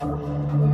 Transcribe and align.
¿Qué 0.00 0.73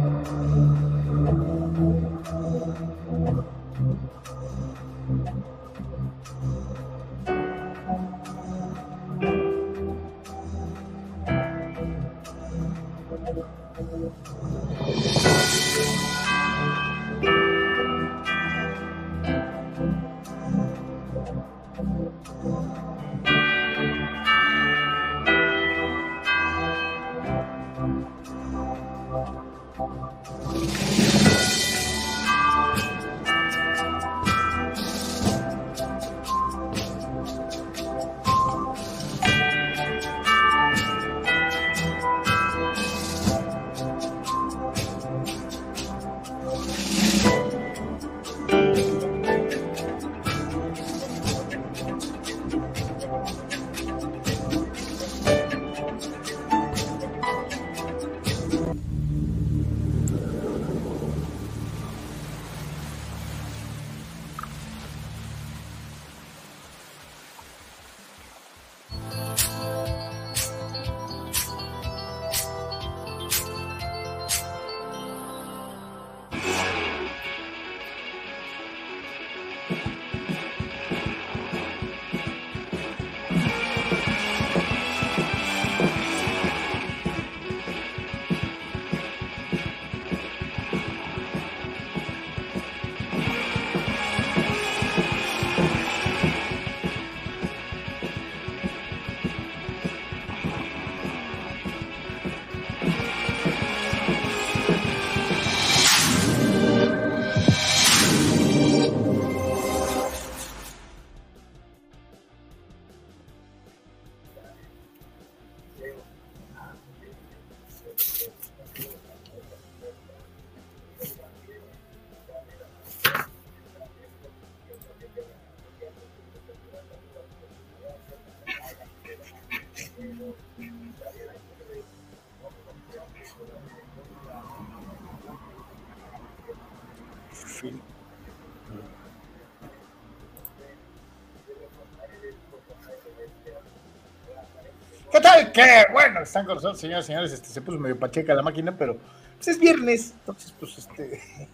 Qué 145.46 145.86
bueno, 145.90 146.20
están 146.20 146.44
con 146.44 146.56
nosotros, 146.56 146.78
señoras 146.78 147.04
y 147.04 147.08
señores. 147.08 147.32
Este, 147.32 147.48
se 147.48 147.62
puso 147.62 147.78
medio 147.78 147.98
pacheca 147.98 148.34
la 148.34 148.42
máquina, 148.42 148.76
pero 148.76 148.98
pues, 149.36 149.48
es 149.48 149.58
viernes, 149.58 150.12
entonces, 150.20 150.54
pues, 150.58 150.78
este, 150.78 151.20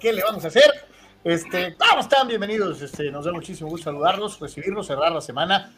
¿qué 0.00 0.12
le 0.12 0.22
vamos 0.22 0.44
a 0.44 0.48
hacer? 0.48 0.70
Este, 1.22 1.76
¿cómo 1.76 2.00
están? 2.00 2.26
Bienvenidos. 2.28 2.80
Este, 2.80 3.10
nos 3.10 3.26
da 3.26 3.32
muchísimo 3.32 3.68
gusto 3.68 3.90
saludarlos, 3.90 4.40
recibirlos, 4.40 4.86
cerrar 4.86 5.12
la 5.12 5.20
semana 5.20 5.70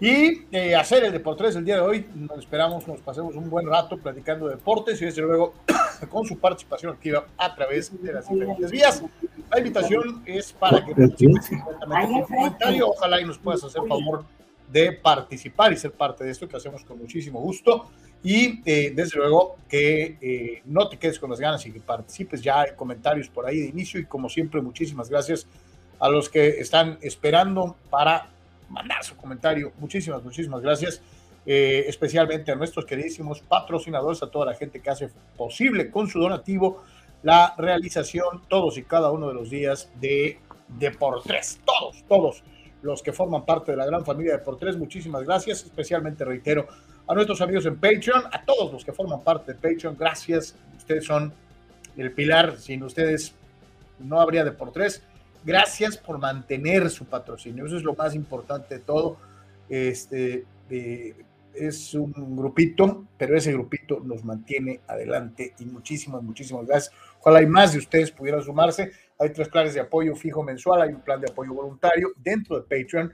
y 0.00 0.44
eh, 0.52 0.76
hacer 0.76 1.04
el 1.04 1.12
Deportes 1.12 1.56
el 1.56 1.64
día 1.64 1.76
de 1.76 1.80
hoy. 1.80 2.06
Nos 2.14 2.38
esperamos, 2.38 2.86
nos 2.86 3.00
pasemos 3.00 3.34
un 3.34 3.50
buen 3.50 3.66
rato 3.66 3.98
platicando 3.98 4.46
de 4.46 4.54
deportes 4.54 5.02
y 5.02 5.06
desde 5.06 5.22
luego 5.22 5.54
con 6.08 6.24
su 6.26 6.38
participación 6.38 6.92
activa 6.92 7.26
a 7.36 7.54
través 7.56 7.90
de 8.02 8.12
las 8.12 8.28
diferentes 8.28 8.70
vías. 8.70 9.02
La 9.50 9.58
invitación 9.58 10.22
es 10.24 10.52
para 10.52 10.84
que 10.84 10.92
un 10.92 12.22
comentario. 12.22 12.88
Ojalá 12.88 13.20
y 13.20 13.24
nos 13.24 13.38
puedas 13.38 13.64
hacer 13.64 13.82
favor 13.88 14.24
de 14.74 14.90
participar 14.90 15.72
y 15.72 15.76
ser 15.76 15.92
parte 15.92 16.24
de 16.24 16.32
esto 16.32 16.48
que 16.48 16.56
hacemos 16.56 16.84
con 16.84 16.98
muchísimo 16.98 17.40
gusto. 17.40 17.88
Y 18.24 18.60
eh, 18.68 18.92
desde 18.92 19.18
luego 19.18 19.56
que 19.68 20.18
eh, 20.20 20.62
no 20.64 20.88
te 20.88 20.96
quedes 20.96 21.20
con 21.20 21.30
las 21.30 21.38
ganas 21.38 21.64
y 21.64 21.70
que 21.70 21.78
participes. 21.78 22.42
Ya 22.42 22.62
hay 22.62 22.74
comentarios 22.74 23.28
por 23.28 23.46
ahí 23.46 23.60
de 23.60 23.68
inicio 23.68 24.00
y 24.00 24.04
como 24.04 24.28
siempre 24.28 24.60
muchísimas 24.60 25.08
gracias 25.08 25.46
a 26.00 26.08
los 26.08 26.28
que 26.28 26.48
están 26.58 26.98
esperando 27.02 27.76
para 27.88 28.30
mandar 28.68 29.04
su 29.04 29.16
comentario. 29.16 29.72
Muchísimas, 29.78 30.24
muchísimas 30.24 30.60
gracias. 30.60 31.00
Eh, 31.46 31.84
especialmente 31.86 32.50
a 32.50 32.56
nuestros 32.56 32.84
queridísimos 32.84 33.42
patrocinadores, 33.42 34.24
a 34.24 34.30
toda 34.30 34.46
la 34.46 34.54
gente 34.54 34.80
que 34.80 34.90
hace 34.90 35.08
posible 35.36 35.88
con 35.88 36.08
su 36.08 36.18
donativo 36.18 36.82
la 37.22 37.54
realización 37.56 38.42
todos 38.48 38.76
y 38.76 38.82
cada 38.82 39.12
uno 39.12 39.28
de 39.28 39.34
los 39.34 39.50
días 39.50 39.88
de 40.00 40.40
Deportes. 40.66 41.60
Todos, 41.64 42.02
todos 42.08 42.42
los 42.84 43.02
que 43.02 43.12
forman 43.12 43.44
parte 43.44 43.72
de 43.72 43.78
la 43.78 43.86
gran 43.86 44.04
familia 44.04 44.32
de 44.32 44.38
Deportes. 44.38 44.76
Muchísimas 44.76 45.24
gracias. 45.24 45.64
Especialmente 45.64 46.24
reitero 46.24 46.68
a 47.06 47.14
nuestros 47.14 47.40
amigos 47.40 47.66
en 47.66 47.76
Patreon, 47.76 48.24
a 48.30 48.44
todos 48.44 48.72
los 48.72 48.84
que 48.84 48.92
forman 48.92 49.22
parte 49.22 49.54
de 49.54 49.58
Patreon. 49.58 49.96
Gracias. 49.98 50.54
Ustedes 50.76 51.04
son 51.04 51.32
el 51.96 52.12
pilar. 52.12 52.58
Sin 52.58 52.82
ustedes 52.82 53.34
no 53.98 54.20
habría 54.20 54.44
Deportes 54.44 55.02
gracias 55.44 55.96
por 55.96 56.18
mantener 56.18 56.90
su 56.90 57.04
patrocinio. 57.04 57.66
Eso 57.66 57.76
es 57.76 57.82
lo 57.82 57.94
más 57.94 58.14
importante 58.14 58.76
de 58.76 58.80
todo. 58.80 59.18
Este, 59.68 60.44
eh, 60.70 61.14
es 61.54 61.94
un 61.94 62.36
grupito, 62.36 63.06
pero 63.16 63.36
ese 63.36 63.52
grupito 63.52 64.00
nos 64.00 64.24
mantiene 64.24 64.80
adelante 64.88 65.54
y 65.58 65.66
muchísimas, 65.66 66.22
muchísimas 66.22 66.66
gracias. 66.66 66.94
Ojalá 67.20 67.38
hay 67.38 67.46
más 67.46 67.72
de 67.72 67.78
ustedes 67.78 68.10
pudieran 68.10 68.42
sumarse. 68.42 68.92
Hay 69.18 69.32
tres 69.32 69.48
planes 69.48 69.74
de 69.74 69.80
apoyo 69.80 70.14
fijo 70.14 70.42
mensual, 70.42 70.82
hay 70.82 70.90
un 70.90 71.02
plan 71.02 71.20
de 71.20 71.30
apoyo 71.30 71.54
voluntario 71.54 72.12
dentro 72.16 72.60
de 72.60 72.62
Patreon 72.62 73.12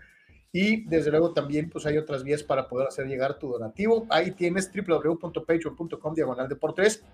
y 0.53 0.85
desde 0.87 1.11
luego 1.11 1.33
también 1.33 1.71
pues 1.71 1.87
hay 1.87 1.97
otras 1.97 2.25
vías 2.25 2.43
para 2.43 2.69
poder 2.69 2.89
hacer 2.89 3.07
llegar 3.07 3.39
tu 3.39 3.49
donativo. 3.49 4.07
Ahí 4.11 4.33
tienes 4.33 4.71
www.patreon.com 4.73 6.15
diagonal 6.15 6.49
de 6.49 6.57
por 6.57 6.75
tres. 6.75 7.05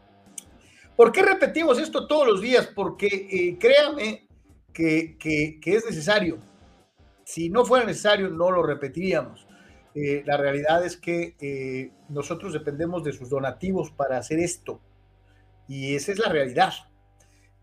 ¿Por 0.97 1.13
qué 1.13 1.23
repetimos 1.23 1.79
esto 1.79 2.07
todos 2.07 2.27
los 2.27 2.41
días? 2.41 2.67
Porque 2.75 3.07
eh, 3.07 3.59
créanme, 3.59 4.27
que, 4.73 5.61
es 5.65 5.85
necesario. 5.85 6.39
Si 7.25 7.51
no 7.51 7.65
fuera 7.65 7.85
necesario, 7.85 8.29
no 8.31 8.51
lo 8.51 8.63
repetiríamos. 8.63 9.47
Eh, 9.95 10.23
la 10.27 10.37
realidad 10.37 10.85
es 10.85 10.97
que 10.97 11.35
eh, 11.41 11.93
nosotros 12.09 12.53
dependemos 12.53 13.03
de 13.03 13.13
sus 13.13 13.29
donativos 13.29 13.91
para 13.91 14.19
hacer 14.19 14.39
esto. 14.39 14.81
Y 15.69 15.97
esa 15.97 16.13
es 16.13 16.19
la 16.19 16.29
realidad. 16.29 16.73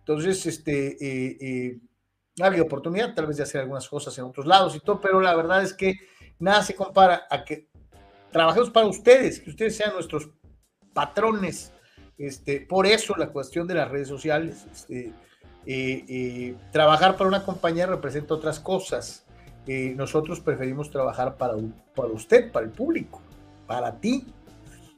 Entonces, 0.04 0.46
este, 0.46 0.98
eh, 1.00 1.80
ha 2.42 2.48
habido 2.48 2.66
oportunidad 2.66 3.14
tal 3.14 3.28
vez 3.28 3.38
de 3.38 3.44
hacer 3.44 3.62
algunas 3.62 3.88
cosas 3.88 4.18
en 4.18 4.26
otros 4.26 4.46
lados 4.46 4.76
y 4.76 4.82
todo, 4.82 5.00
pero 5.00 5.22
la 5.22 5.34
verdad 5.34 5.64
es 5.64 5.74
que 5.74 5.96
nada 6.40 6.62
se 6.62 6.76
compara 6.76 7.24
a 7.30 7.46
que 7.46 7.70
trabajemos 8.32 8.70
para 8.70 8.88
ustedes, 8.88 9.40
que 9.40 9.52
ustedes 9.52 9.78
sean 9.78 9.94
nuestros 9.94 10.30
patrones. 10.92 11.72
Este, 12.18 12.60
por 12.60 12.86
eso 12.86 13.16
la 13.16 13.30
cuestión 13.30 13.66
de 13.66 13.76
las 13.76 13.90
redes 13.90 14.10
sociales. 14.10 14.66
Este, 14.72 15.14
trabajar 16.74 17.16
para 17.16 17.30
una 17.30 17.46
compañía 17.46 17.86
representa 17.86 18.34
otras 18.34 18.60
cosas. 18.60 19.26
nosotros 19.66 20.42
preferimos 20.42 20.92
trabajar 20.92 21.38
para, 21.38 21.54
para 21.96 22.10
usted, 22.10 22.52
para 22.52 22.66
el 22.66 22.74
público, 22.74 23.22
para 23.68 24.02
ti. 24.02 24.26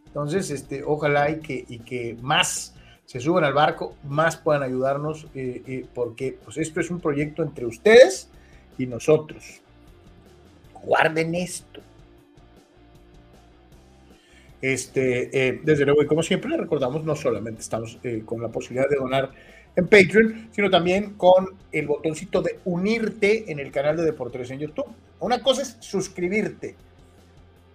Entonces, 0.07 0.49
este, 0.49 0.83
ojalá 0.83 1.29
y 1.29 1.41
que, 1.41 1.63
y 1.67 1.77
que 1.77 2.17
más 2.21 2.73
se 3.05 3.19
suban 3.19 3.43
al 3.43 3.53
barco, 3.53 3.95
más 4.03 4.35
puedan 4.37 4.63
ayudarnos, 4.63 5.27
eh, 5.35 5.61
eh, 5.67 5.85
porque 5.93 6.37
pues 6.43 6.57
esto 6.57 6.79
es 6.79 6.89
un 6.89 6.99
proyecto 6.99 7.43
entre 7.43 7.65
ustedes 7.65 8.29
y 8.77 8.87
nosotros. 8.87 9.61
Guarden 10.73 11.35
esto. 11.35 11.81
Este, 14.61 15.47
eh, 15.47 15.61
desde 15.63 15.85
luego, 15.85 16.01
y 16.01 16.07
como 16.07 16.23
siempre 16.23 16.49
le 16.49 16.57
recordamos, 16.57 17.03
no 17.03 17.15
solamente 17.15 17.61
estamos 17.61 17.99
con 18.25 18.41
la 18.41 18.47
posibilidad 18.49 18.89
de 18.89 18.95
donar 18.95 19.31
en 19.75 19.87
Patreon, 19.87 20.49
sino 20.51 20.69
también 20.69 21.13
con 21.13 21.49
el 21.71 21.87
botoncito 21.87 22.41
de 22.41 22.59
unirte 22.65 23.51
en 23.51 23.59
el 23.59 23.71
canal 23.71 23.97
de 23.97 24.03
Deportes 24.03 24.49
en 24.49 24.59
YouTube. 24.59 24.87
Una 25.19 25.41
cosa 25.43 25.61
es 25.61 25.77
suscribirte. 25.79 26.75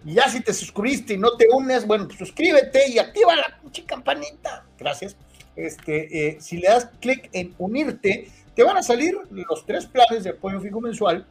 Y 0.05 0.13
ya 0.15 0.27
si 0.29 0.41
te 0.41 0.53
suscribiste 0.53 1.13
y 1.13 1.17
no 1.17 1.35
te 1.37 1.47
unes, 1.51 1.85
bueno, 1.85 2.07
pues 2.07 2.17
suscríbete 2.17 2.89
y 2.89 2.97
activa 2.97 3.35
la 3.35 3.59
pinche 3.61 3.83
campanita. 3.85 4.65
Gracias. 4.77 5.15
Este, 5.55 6.27
eh, 6.27 6.37
si 6.39 6.57
le 6.57 6.67
das 6.67 6.89
clic 6.99 7.29
en 7.33 7.53
unirte, 7.57 8.29
te 8.55 8.63
van 8.63 8.77
a 8.77 8.83
salir 8.83 9.17
los 9.29 9.65
tres 9.65 9.85
planes 9.85 10.23
de 10.23 10.31
apoyo 10.31 10.59
fijo 10.59 10.81
mensual 10.81 11.25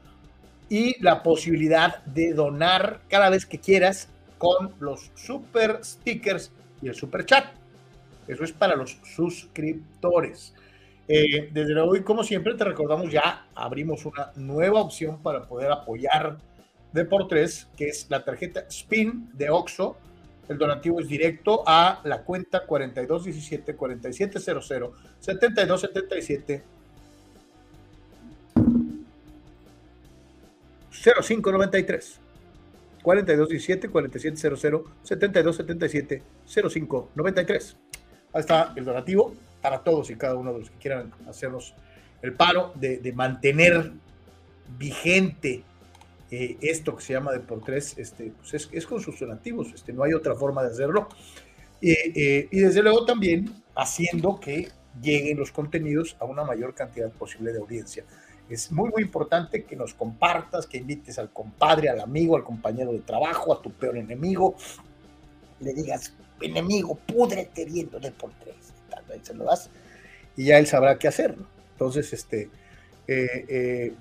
y 0.69 1.02
la 1.02 1.22
posibilidad 1.22 2.02
de 2.05 2.32
donar 2.32 3.00
cada 3.08 3.28
vez 3.28 3.44
que 3.44 3.58
quieras 3.58 4.08
con 4.38 4.75
los 4.78 5.11
super 5.14 5.81
stickers 5.82 6.52
y 6.81 6.88
el 6.88 6.94
super 6.94 7.26
chat. 7.26 7.46
Eso 8.28 8.44
es 8.44 8.52
para 8.52 8.76
los 8.76 8.99
suscriptores. 9.16 10.55
Eh, 11.08 11.50
desde 11.52 11.75
luego, 11.75 11.96
y 11.96 12.02
como 12.02 12.23
siempre, 12.23 12.55
te 12.55 12.64
recordamos, 12.64 13.11
ya 13.11 13.46
abrimos 13.55 14.06
una 14.06 14.31
nueva 14.37 14.81
opción 14.81 15.20
para 15.20 15.43
poder 15.49 15.73
apoyar 15.73 16.38
de 16.92 17.04
por 17.04 17.28
tres, 17.28 17.69
que 17.76 17.88
es 17.88 18.06
la 18.08 18.25
tarjeta 18.25 18.66
SPIN 18.70 19.31
de 19.34 19.50
OXO. 19.50 19.96
El 20.48 20.58
donativo 20.58 21.00
es 21.00 21.08
directo 21.08 21.62
a 21.66 22.00
la 22.04 22.22
cuenta 22.22 22.66
4217 22.66 23.76
4700 23.76 24.44
7277 25.20 26.62
0593 30.90 32.20
4217 33.02 33.88
4700 33.88 34.84
7277 35.02 36.22
0593. 36.46 37.76
Ahí 38.32 38.40
está 38.40 38.72
el 38.76 38.84
donativo 38.84 39.34
para 39.60 39.82
todos 39.82 40.10
y 40.10 40.16
cada 40.16 40.34
uno 40.34 40.52
de 40.52 40.60
los 40.60 40.70
que 40.70 40.78
quieran 40.78 41.12
hacernos 41.28 41.75
el 42.22 42.34
paro 42.34 42.72
de, 42.75 43.12
mantener 43.14 43.92
vigente 44.78 45.64
eh, 46.31 46.56
esto 46.61 46.97
que 46.97 47.03
se 47.03 47.12
llama 47.12 47.32
de 47.32 47.41
por 47.41 47.62
tres, 47.62 47.97
este, 47.99 48.32
pues 48.38 48.69
es, 48.73 48.87
con 48.87 49.00
sus 49.00 49.19
donativos, 49.19 49.73
este, 49.75 49.93
no 49.93 50.05
hay 50.05 50.12
otra 50.12 50.35
forma 50.35 50.62
de 50.62 50.71
hacerlo. 50.71 51.09
Eh, 51.82 52.49
y 52.50 52.61
desde 52.61 52.82
luego 52.82 53.06
también 53.06 53.50
haciendo 53.75 54.38
que 54.38 54.69
lleguen 55.00 55.38
los 55.38 55.50
contenidos 55.50 56.17
a 56.21 56.27
una 56.27 56.44
mayor 56.44 56.75
cantidad 56.75 57.11
posible 57.11 57.53
de 57.53 57.59
audiencia. 57.59 58.05
Es 58.50 58.71
muy, 58.73 58.91
muy 58.91 59.03
importante 59.03 59.65
que 59.65 59.77
nos 59.77 59.94
compartas, 59.94 60.67
que 60.67 60.79
invites 60.79 61.19
al 61.19 61.32
compadre, 61.32 61.88
al 61.88 62.00
amigo, 62.00 62.37
al 62.37 62.44
compañero 62.44 62.93
de 62.93 62.99
trabajo, 62.99 63.53
a 63.53 63.62
tu 63.62 63.71
peor 63.71 63.97
enemigo. 63.97 64.56
Le 65.61 65.73
digas, 65.73 66.12
enemigo, 66.41 66.97
púdrete 66.97 67.65
viendo 67.65 68.00
de 68.00 68.11
por 68.11 68.33
tres. 68.41 68.56
Ahí 69.11 69.21
se 69.23 69.35
lo 69.35 69.44
das 69.44 69.71
y 70.37 70.44
ya 70.47 70.59
él 70.59 70.67
sabrá 70.67 70.99
qué 70.99 71.09
hacer. 71.09 71.37
Entonces, 71.73 72.12
este, 72.12 72.50
eh, 73.06 73.44
eh, 73.49 73.93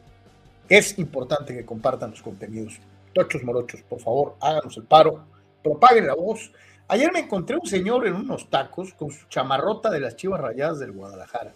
es 0.69 0.97
importante 0.99 1.53
que 1.53 1.65
compartan 1.65 2.11
los 2.11 2.21
contenidos. 2.21 2.79
Tochos 3.13 3.43
morochos, 3.43 3.81
por 3.83 3.99
favor, 3.99 4.35
háganos 4.39 4.77
el 4.77 4.83
paro, 4.83 5.25
propaguen 5.63 6.07
la 6.07 6.15
voz. 6.15 6.51
Ayer 6.87 7.11
me 7.11 7.19
encontré 7.19 7.57
un 7.57 7.65
señor 7.65 8.07
en 8.07 8.15
unos 8.15 8.49
tacos 8.49 8.93
con 8.93 9.11
su 9.11 9.27
chamarrota 9.27 9.89
de 9.89 9.99
las 9.99 10.15
chivas 10.15 10.39
rayadas 10.39 10.79
del 10.79 10.91
Guadalajara 10.91 11.53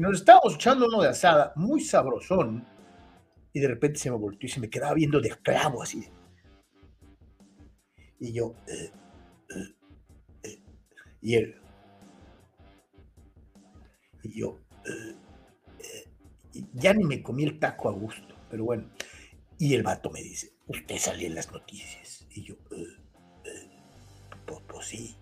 nos 0.00 0.20
estábamos 0.20 0.54
echando 0.54 0.86
uno 0.86 1.02
de 1.02 1.08
asada, 1.08 1.52
muy 1.56 1.82
sabrosón, 1.82 2.64
y 3.52 3.60
de 3.60 3.68
repente 3.68 3.98
se 3.98 4.10
me 4.10 4.16
volteó 4.16 4.46
y 4.46 4.50
se 4.50 4.60
me 4.60 4.70
quedaba 4.70 4.94
viendo 4.94 5.20
de 5.20 5.28
esclavo 5.28 5.82
así. 5.82 6.08
Y 8.18 8.32
yo, 8.32 8.54
eh, 8.66 8.90
eh, 9.50 9.74
eh, 10.44 10.62
y 11.20 11.34
él, 11.34 11.54
y 14.22 14.40
yo, 14.40 14.58
ya 16.72 16.94
ni 16.94 17.04
me 17.04 17.22
comí 17.22 17.44
el 17.44 17.58
taco 17.58 17.90
a 17.90 17.92
gusto, 17.92 18.29
pero 18.50 18.64
bueno. 18.64 18.90
Y 19.58 19.74
el 19.74 19.82
vato 19.82 20.10
me 20.10 20.22
dice, 20.22 20.52
usted 20.66 20.98
salió 20.98 21.26
en 21.26 21.34
las 21.34 21.52
noticias. 21.52 22.26
Y 22.30 22.44
yo, 22.44 22.56
pues, 22.68 22.88
pues 24.66 24.86
sí. 24.86 25.16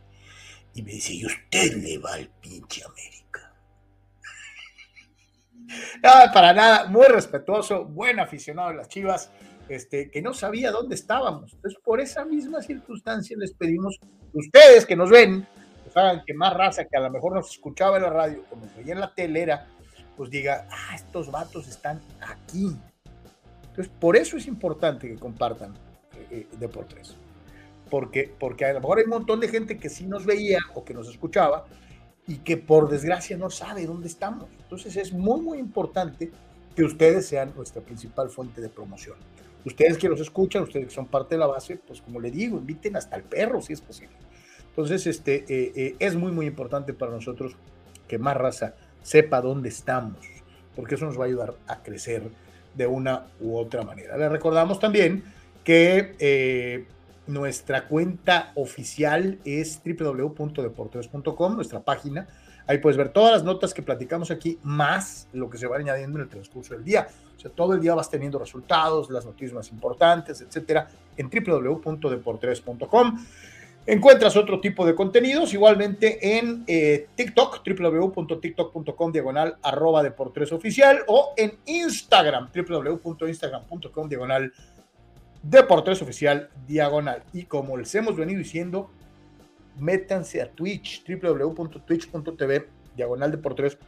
Y 0.75 0.83
me 0.83 0.93
dice, 0.93 1.15
y 1.15 1.27
usted 1.27 1.75
le 1.75 1.99
va 1.99 2.15
al 2.15 2.29
pinche 2.41 2.83
América. 2.85 3.53
Nada, 6.03 6.33
para 6.33 6.53
nada, 6.53 6.87
muy 6.87 7.07
respetuoso, 7.07 7.85
buen 7.85 8.21
aficionado 8.21 8.71
de 8.71 8.77
las 8.77 8.89
Chivas, 8.89 9.31
este, 9.69 10.11
que 10.11 10.23
no 10.23 10.33
sabía 10.33 10.71
dónde 10.71 10.95
estábamos. 10.95 11.53
Entonces, 11.53 11.81
por 11.85 12.01
esa 12.01 12.25
misma 12.25 12.63
circunstancia 12.63 13.37
les 13.39 13.53
pedimos 13.53 13.99
ustedes 14.33 14.87
que 14.87 14.97
nos 14.97 15.11
ven, 15.11 15.47
pues 15.85 15.97
hagan 15.97 16.23
que 16.27 16.35
más 16.35 16.55
raza 16.55 16.85
que 16.85 16.97
a 16.97 17.01
lo 17.01 17.11
mejor 17.11 17.35
nos 17.35 17.51
escuchaba 17.51 17.97
en 17.97 18.05
la 18.05 18.11
radio 18.11 18.45
o 18.51 18.57
nos 18.57 18.75
veía 18.77 18.95
en 18.95 19.01
la 19.01 19.15
telera, 19.15 19.67
pues 20.17 20.31
diga, 20.31 20.67
ah, 20.71 20.95
estos 20.95 21.31
vatos 21.31 21.69
están 21.69 22.01
aquí. 22.21 22.77
Entonces, 23.79 23.95
por 24.01 24.17
eso 24.17 24.37
es 24.37 24.49
importante 24.49 25.07
que 25.09 25.15
compartan 25.15 25.73
eh, 26.13 26.27
eh, 26.31 26.47
Deportes. 26.59 27.15
Porque, 27.89 28.35
porque 28.39 28.65
a 28.65 28.73
lo 28.73 28.81
mejor 28.81 28.99
hay 28.99 29.05
un 29.05 29.11
montón 29.11 29.39
de 29.39 29.47
gente 29.47 29.79
que 29.79 29.89
sí 29.89 30.05
nos 30.05 30.27
veía 30.27 30.59
o 30.75 30.85
que 30.85 30.93
nos 30.93 31.09
escuchaba, 31.09 31.65
y 32.27 32.39
que 32.39 32.57
por 32.57 32.89
desgracia 32.89 33.37
no 33.37 33.51
sabe 33.51 33.87
dónde 33.87 34.09
estamos. 34.09 34.49
Entonces 34.61 34.97
es 34.97 35.13
muy, 35.13 35.41
muy 35.41 35.59
importante 35.59 36.31
que 36.77 36.85
ustedes 36.85 37.27
sean 37.27 37.53
nuestra 37.57 37.81
principal 37.81 38.29
fuente 38.31 38.61
de 38.61 38.69
promoción. 38.69 39.17
Ustedes 39.65 39.97
que 39.97 40.09
nos 40.09 40.21
escuchan, 40.21 40.65
ustedes 40.65 40.87
que 40.87 40.95
son 40.95 41.07
parte 41.07 41.37
de 41.37 41.39
la 41.39 41.47
base, 41.47 41.77
pues 41.77 42.03
como 42.03 42.21
le 42.21 42.31
digo, 42.33 42.59
inviten 42.59 42.97
hasta 42.97 43.15
el 43.15 43.23
perro 43.23 43.63
si 43.63 43.73
es 43.73 43.81
posible. 43.81 44.15
Entonces, 44.71 45.07
este, 45.07 45.45
eh, 45.49 45.73
eh, 45.75 45.97
es 46.01 46.17
muy, 46.17 46.33
muy 46.33 46.47
importante 46.47 46.93
para 46.93 47.13
nosotros 47.13 47.57
que 48.09 48.19
más 48.19 48.37
raza 48.37 48.75
sepa 49.03 49.41
dónde 49.41 49.69
estamos, 49.69 50.19
porque 50.75 50.97
eso 50.97 51.07
nos 51.07 51.19
va 51.19 51.25
a 51.25 51.29
ayudar 51.29 51.55
a 51.69 51.83
crecer 51.83 52.31
de 52.79 52.87
una 52.87 53.27
u 53.41 53.57
otra 53.57 53.83
manera. 53.83 54.17
Les 54.17 54.31
recordamos 54.31 54.79
también 54.79 55.25
que 55.65 56.15
eh, 56.19 56.87
nuestra 57.27 57.89
cuenta 57.89 58.53
oficial 58.55 59.39
es 59.45 59.83
www.deportes.com, 59.85 61.57
nuestra 61.57 61.81
página. 61.81 62.29
Ahí 62.69 62.79
puedes 62.79 62.97
ver 62.97 63.09
todas 63.09 63.33
las 63.33 63.45
notas 63.45 63.75
que 63.75 63.83
platicamos 63.83 64.31
aquí, 64.31 64.59
más 64.63 65.27
lo 65.33 65.51
que 65.51 65.59
se 65.59 65.67
va 65.67 65.77
añadiendo 65.77 66.19
en 66.19 66.25
el 66.25 66.31
transcurso 66.31 66.75
del 66.75 66.85
día. 66.85 67.09
O 67.37 67.41
sea, 67.41 67.51
todo 67.51 67.75
el 67.75 67.81
día 67.81 67.95
vas 67.95 68.11
teniendo 68.11 68.39
resultados, 68.39 69.11
las 69.11 69.25
noticias 69.25 69.53
más 69.53 69.71
importantes, 69.71 70.41
etcétera, 70.41 70.89
en 71.17 71.29
www.deportes.com. 71.29 73.19
Encuentras 73.89 74.37
otro 74.37 74.61
tipo 74.61 74.85
de 74.85 74.95
contenidos 74.95 75.55
igualmente 75.55 76.37
en 76.37 76.63
eh, 76.67 77.07
TikTok, 77.15 77.67
www.tiktok.com 77.67 79.13
diagonal 79.13 79.57
arroba 79.63 80.03
deportes 80.03 80.53
oficial 80.53 81.05
o 81.07 81.33
en 81.39 81.57
Instagram, 81.65 82.51
www.instagram.com 82.55 84.09
diagonal 84.11 84.53
Deportes 85.43 86.03
Oficial 86.03 86.51
Diagonal. 86.67 87.23
Y 87.33 87.45
como 87.45 87.79
les 87.79 87.95
hemos 87.95 88.15
venido 88.15 88.41
diciendo, 88.41 88.91
métanse 89.79 90.43
a 90.43 90.51
Twitch, 90.51 91.03
www.twitch.tv 91.09 92.69
Diagonal 92.95 93.31
Deportes. 93.31 93.79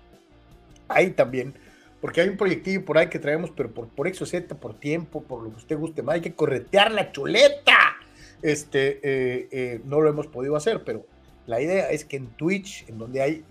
Ahí 0.88 1.10
también, 1.10 1.52
porque 2.00 2.22
hay 2.22 2.30
un 2.30 2.38
proyectillo 2.38 2.86
por 2.86 2.96
ahí 2.96 3.10
que 3.10 3.18
traemos, 3.18 3.50
pero 3.50 3.70
por, 3.70 3.88
por 3.88 4.08
exoceta, 4.08 4.54
por 4.54 4.80
tiempo, 4.80 5.22
por 5.22 5.42
lo 5.42 5.50
que 5.50 5.56
usted 5.56 5.76
guste 5.76 6.02
más, 6.02 6.14
hay 6.14 6.20
que 6.22 6.34
corretear 6.34 6.90
la 6.90 7.12
chuleta. 7.12 7.98
Este, 8.42 9.00
eh, 9.02 9.48
eh, 9.50 9.80
no 9.84 10.00
lo 10.00 10.08
hemos 10.08 10.26
podido 10.26 10.56
hacer, 10.56 10.82
pero 10.84 11.04
la 11.46 11.60
idea 11.60 11.90
es 11.90 12.04
que 12.04 12.16
en 12.16 12.28
Twitch, 12.28 12.88
en 12.88 12.98
donde 12.98 13.20
hay 13.20 13.44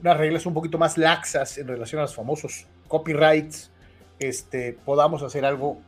unas 0.00 0.16
reglas 0.16 0.46
un 0.46 0.54
poquito 0.54 0.78
más 0.78 0.98
laxas 0.98 1.58
en 1.58 1.68
relación 1.68 2.00
a 2.00 2.02
los 2.02 2.14
famosos 2.14 2.66
copyrights, 2.88 3.70
este, 4.18 4.72
podamos 4.84 5.22
hacer 5.22 5.44
algo 5.44 5.78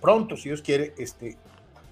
pronto, 0.00 0.36
si 0.36 0.48
Dios 0.48 0.62
quiere, 0.62 0.94
este, 0.98 1.36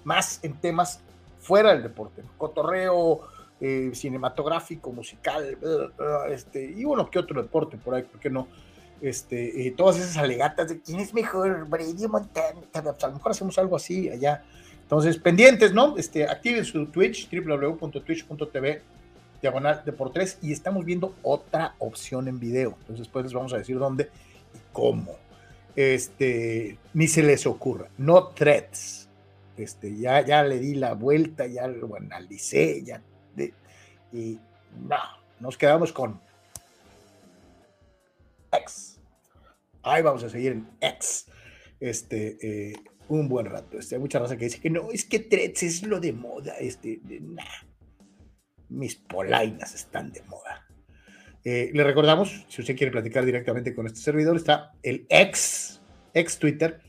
más 0.03 0.39
en 0.43 0.53
temas 0.53 1.01
fuera 1.39 1.71
del 1.73 1.83
deporte, 1.83 2.23
cotorreo 2.37 3.21
eh, 3.59 3.91
cinematográfico, 3.93 4.91
musical, 4.91 5.57
este, 6.29 6.63
y 6.63 6.83
bueno, 6.83 7.09
¿qué 7.09 7.19
otro 7.19 7.41
deporte 7.41 7.77
por 7.77 7.95
ahí? 7.95 8.03
¿Por 8.03 8.19
qué 8.19 8.29
no? 8.29 8.47
Este, 9.01 9.67
eh, 9.67 9.71
todas 9.71 9.97
esas 9.97 10.17
alegatas 10.17 10.69
de 10.69 10.79
quién 10.79 10.99
es 10.99 11.13
mejor, 11.13 11.67
Brady 11.67 12.07
Montana, 12.07 12.61
a 12.73 13.07
lo 13.07 13.13
mejor 13.13 13.31
hacemos 13.31 13.57
algo 13.57 13.75
así 13.75 14.09
allá. 14.09 14.43
Entonces, 14.91 15.17
pendientes, 15.17 15.73
¿no? 15.73 15.95
Este, 15.95 16.25
activen 16.25 16.65
su 16.65 16.85
Twitch, 16.87 17.29
www.twitch.tv, 17.31 18.81
diagonal 19.41 19.83
Deportes, 19.85 20.37
y 20.41 20.51
estamos 20.51 20.83
viendo 20.83 21.15
otra 21.23 21.75
opción 21.79 22.27
en 22.27 22.41
video. 22.41 22.75
Entonces, 22.81 23.05
después 23.05 23.23
les 23.23 23.33
vamos 23.33 23.53
a 23.53 23.57
decir 23.57 23.79
dónde 23.79 24.09
y 24.53 24.59
cómo 24.73 25.15
este, 25.77 26.77
ni 26.93 27.07
se 27.07 27.23
les 27.23 27.47
ocurra, 27.47 27.87
no 27.97 28.27
threats. 28.33 29.07
Este, 29.55 29.95
ya, 29.95 30.25
ya 30.25 30.43
le 30.43 30.59
di 30.59 30.75
la 30.75 30.93
vuelta, 30.93 31.47
ya 31.47 31.67
lo 31.67 31.95
analicé, 31.95 32.83
ya, 32.83 33.01
y 34.11 34.37
no, 34.77 34.97
nos 35.39 35.57
quedamos 35.57 35.93
con 35.93 36.19
X. 38.51 38.99
Ahí 39.83 40.01
vamos 40.01 40.21
a 40.25 40.29
seguir 40.29 40.51
en 40.51 40.67
X. 40.81 41.27
Este, 41.79 42.37
eh, 42.41 42.73
un 43.11 43.27
buen 43.27 43.45
rato. 43.45 43.77
Este, 43.77 43.95
hay 43.95 44.01
mucha 44.01 44.19
raza 44.19 44.37
que 44.37 44.45
dice 44.45 44.59
que 44.59 44.69
no, 44.69 44.91
es 44.91 45.05
que 45.05 45.19
Threads 45.19 45.63
es 45.63 45.83
lo 45.83 45.99
de 45.99 46.13
moda. 46.13 46.55
Este, 46.59 46.99
nah, 47.03 47.43
mis 48.69 48.95
polainas 48.95 49.75
están 49.75 50.11
de 50.11 50.23
moda. 50.23 50.67
Eh, 51.43 51.71
le 51.73 51.83
recordamos, 51.83 52.45
si 52.47 52.61
usted 52.61 52.77
quiere 52.77 52.91
platicar 52.91 53.25
directamente 53.25 53.73
con 53.73 53.87
este 53.87 53.99
servidor, 53.99 54.37
está 54.37 54.73
el 54.83 55.05
ex, 55.09 55.81
ex 56.13 56.37
Twitter, 56.37 56.81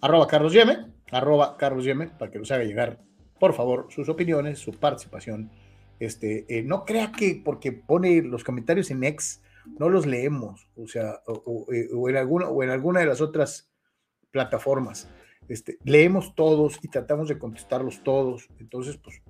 arroba 0.00 0.26
Carlos 0.26 0.52
Yeme, 0.52 0.86
arroba 1.10 1.56
Carlos 1.56 1.84
Yeme, 1.84 2.08
para 2.08 2.30
que 2.30 2.38
nos 2.38 2.50
haga 2.50 2.64
llegar, 2.64 3.00
por 3.38 3.54
favor, 3.54 3.86
sus 3.90 4.08
opiniones, 4.08 4.58
su 4.58 4.72
participación. 4.72 5.50
Este, 5.98 6.46
eh, 6.48 6.62
no 6.62 6.84
crea 6.84 7.12
que 7.12 7.40
porque 7.42 7.72
pone 7.72 8.22
los 8.22 8.42
comentarios 8.42 8.90
en 8.90 9.04
ex, 9.04 9.42
no 9.78 9.88
los 9.88 10.06
leemos, 10.06 10.68
o 10.76 10.88
sea, 10.88 11.20
o, 11.26 11.66
eh, 11.72 11.88
en, 12.08 12.16
alguna, 12.16 12.48
o 12.48 12.62
en 12.62 12.70
alguna 12.70 13.00
de 13.00 13.06
las 13.06 13.20
otras 13.20 13.70
plataformas. 14.30 15.08
Este, 15.50 15.78
leemos 15.84 16.34
todos 16.34 16.78
y 16.80 16.88
tratamos 16.88 17.28
de 17.28 17.38
contestarlos 17.38 18.02
todos. 18.04 18.48
Entonces, 18.58 18.96
pues, 18.96 19.20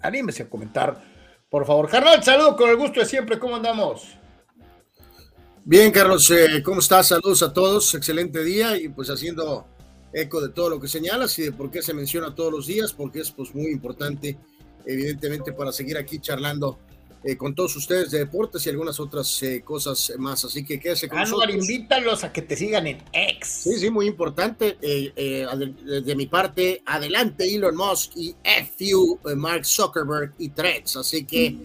anímese 0.00 0.42
a 0.42 0.50
comentar 0.50 1.00
por 1.48 1.64
favor. 1.64 1.88
Carnal, 1.88 2.22
saludo 2.22 2.56
con 2.56 2.68
el 2.68 2.76
gusto 2.76 3.00
de 3.00 3.06
siempre. 3.06 3.38
¿Cómo 3.38 3.56
andamos? 3.56 4.18
Bien, 5.64 5.90
Carlos, 5.92 6.30
eh, 6.30 6.62
¿cómo 6.62 6.80
estás? 6.80 7.08
Saludos 7.08 7.42
a 7.42 7.52
todos. 7.52 7.94
Excelente 7.94 8.42
día 8.42 8.76
y 8.76 8.88
pues 8.88 9.08
haciendo 9.08 9.66
eco 10.12 10.40
de 10.40 10.48
todo 10.48 10.70
lo 10.70 10.80
que 10.80 10.88
señalas 10.88 11.38
y 11.38 11.44
de 11.44 11.52
por 11.52 11.70
qué 11.70 11.82
se 11.82 11.94
menciona 11.94 12.34
todos 12.34 12.52
los 12.52 12.66
días, 12.66 12.92
porque 12.92 13.20
es 13.20 13.30
pues 13.30 13.54
muy 13.54 13.70
importante, 13.70 14.36
evidentemente, 14.84 15.52
para 15.52 15.72
seguir 15.72 15.96
aquí 15.96 16.18
charlando 16.18 16.78
eh, 17.24 17.36
con 17.36 17.54
todos 17.54 17.74
ustedes 17.74 18.10
de 18.10 18.20
deportes 18.20 18.64
y 18.66 18.70
algunas 18.70 19.00
otras 19.00 19.42
eh, 19.42 19.62
cosas 19.64 20.12
más. 20.18 20.44
Así 20.44 20.64
que 20.64 20.78
quédese 20.78 21.08
con 21.08 21.18
nosotros. 21.18 21.54
invítalos 21.54 22.22
a 22.22 22.32
que 22.32 22.42
te 22.42 22.56
sigan 22.56 22.86
en 22.86 23.02
X. 23.12 23.62
Sí, 23.64 23.78
sí, 23.78 23.90
muy 23.90 24.06
importante. 24.06 24.76
Eh, 24.80 25.46
de, 26.04 26.14
mi 26.14 26.26
parte, 26.26 26.82
adelante 26.86 27.52
Elon 27.52 27.74
Musk 27.76 28.12
y 28.16 28.34
FU 28.78 29.18
Mark 29.36 29.64
Zuckerberg 29.64 30.34
y 30.38 30.50
Threads. 30.50 30.96
Así 30.96 31.24
que 31.24 31.56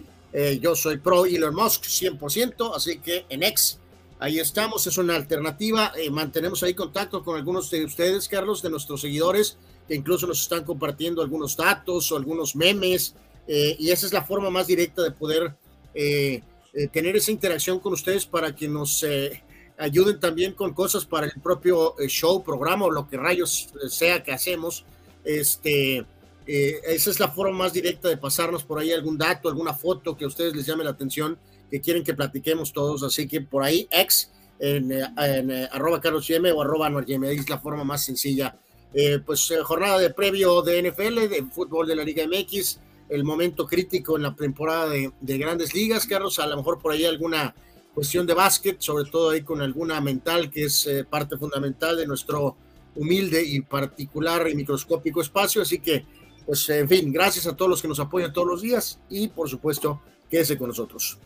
yo 0.60 0.74
soy 0.74 0.96
pro 0.96 1.26
Elon 1.26 1.54
Musk 1.54 1.84
100%, 1.84 2.72
así 2.74 2.98
que 2.98 3.26
en 3.28 3.42
X. 3.44 3.78
Ahí 4.18 4.38
estamos, 4.38 4.86
es 4.86 4.98
una 4.98 5.14
alternativa. 5.14 5.92
mantenemos 6.10 6.62
ahí 6.62 6.74
contacto 6.74 7.22
con 7.22 7.36
algunos 7.36 7.70
de 7.70 7.84
ustedes, 7.84 8.28
Carlos, 8.28 8.62
de 8.62 8.70
nuestros 8.70 9.00
seguidores, 9.00 9.58
que 9.86 9.94
incluso 9.94 10.26
nos 10.26 10.40
están 10.40 10.64
compartiendo 10.64 11.22
algunos 11.22 11.56
datos 11.56 12.10
o 12.10 12.16
algunos 12.16 12.56
memes 12.56 13.14
eh, 13.46 13.76
y 13.78 13.90
esa 13.90 14.06
es 14.06 14.12
la 14.12 14.22
forma 14.22 14.50
más 14.50 14.66
directa 14.66 15.02
de 15.02 15.10
poder 15.10 15.54
eh, 15.94 16.42
eh, 16.72 16.88
tener 16.88 17.16
esa 17.16 17.30
interacción 17.30 17.80
con 17.80 17.92
ustedes 17.92 18.24
para 18.24 18.54
que 18.54 18.68
nos 18.68 19.04
ayuden 19.78 20.20
también 20.20 20.52
con 20.52 20.72
cosas 20.72 21.04
para 21.04 21.26
el 21.26 21.40
propio 21.42 21.94
show, 22.06 22.42
programa 22.42 22.86
o 22.86 22.90
lo 22.90 23.08
que 23.08 23.16
rayos 23.16 23.68
sea 23.88 24.22
que 24.22 24.32
hacemos. 24.32 24.84
Este, 25.24 26.04
esa 26.46 27.10
es 27.10 27.20
la 27.20 27.28
forma 27.28 27.56
más 27.56 27.72
directa 27.72 28.08
de 28.08 28.16
pasarnos 28.16 28.62
por 28.64 28.78
ahí 28.78 28.92
algún 28.92 29.18
dato, 29.18 29.48
alguna 29.48 29.74
foto 29.74 30.16
que 30.16 30.24
a 30.24 30.28
ustedes 30.28 30.54
les 30.54 30.66
llame 30.66 30.84
la 30.84 30.90
atención, 30.90 31.38
que 31.70 31.80
quieren 31.80 32.04
que 32.04 32.14
platiquemos 32.14 32.72
todos. 32.72 33.02
Así 33.02 33.26
que 33.26 33.40
por 33.40 33.64
ahí, 33.64 33.88
ex, 33.90 34.30
en, 34.60 34.92
arroba 35.72 36.00
Carlos 36.00 36.30
o 36.30 36.62
arroba 36.62 36.90
es 37.06 37.50
la 37.50 37.58
forma 37.58 37.82
más 37.82 38.04
sencilla. 38.04 38.56
pues 39.26 39.52
jornada 39.64 39.98
de 39.98 40.10
previo 40.10 40.62
de 40.62 40.90
NFL, 40.90 41.28
de 41.28 41.44
fútbol 41.52 41.88
de 41.88 41.96
la 41.96 42.04
Liga 42.04 42.24
MX 42.26 42.78
el 43.12 43.24
momento 43.24 43.66
crítico 43.66 44.16
en 44.16 44.22
la 44.22 44.34
temporada 44.34 44.88
de, 44.88 45.38
grandes 45.38 45.74
ligas, 45.74 46.06
Carlos, 46.06 46.38
a 46.38 46.46
lo 46.46 46.56
mejor 46.56 46.78
por 46.78 46.92
ahí 46.92 47.04
alguna 47.04 47.54
cuestión 47.94 48.26
de 48.26 48.32
básquet, 48.32 48.80
sobre 48.80 49.10
todo 49.10 49.30
ahí 49.30 49.42
con 49.42 49.60
alguna 49.60 50.00
mental 50.00 50.50
que 50.50 50.64
es 50.64 50.86
eh, 50.86 51.04
parte 51.04 51.36
fundamental 51.36 51.96
de 51.96 52.06
nuestro 52.06 52.56
humilde 52.94 53.42
y 53.44 53.60
particular 53.60 54.48
y 54.48 54.54
microscópico 54.54 55.20
espacio, 55.20 55.60
así 55.60 55.78
que, 55.78 56.06
pues, 56.46 56.66
en 56.70 56.88
fin, 56.88 57.12
gracias 57.12 57.46
a 57.46 57.54
todos 57.54 57.70
los 57.70 57.82
que 57.82 57.88
nos 57.88 58.00
apoyan 58.00 58.32
todos 58.32 58.48
los 58.48 58.62
días 58.62 58.98
y, 59.10 59.28
por 59.28 59.48
supuesto, 59.48 60.00
quédese 60.30 60.56
con 60.56 60.68
nosotros. 60.68 61.18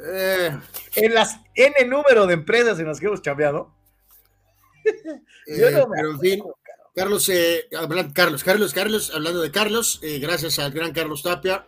Eh. 0.10 0.58
En 0.96 1.14
las 1.14 1.42
N 1.54 1.86
número 1.86 2.26
de 2.26 2.36
empresas 2.36 2.80
en 2.80 2.88
las 2.88 3.02
que 3.02 3.08
hemos 3.08 3.22
chambeado. 3.22 3.74
Yo 5.48 5.70
no 5.70 5.80
eh, 5.80 5.86
me 5.90 5.98
pero 5.98 6.12
en 6.12 6.20
fin, 6.22 6.44
Carlos, 6.96 7.28
eh, 7.28 7.68
Carlos, 8.14 8.42
Carlos, 8.42 8.74
Carlos, 8.74 9.12
hablando 9.14 9.42
de 9.42 9.52
Carlos, 9.52 10.00
eh, 10.02 10.20
gracias 10.20 10.60
al 10.60 10.72
gran 10.72 10.94
Carlos 10.94 11.24
Tapia. 11.24 11.66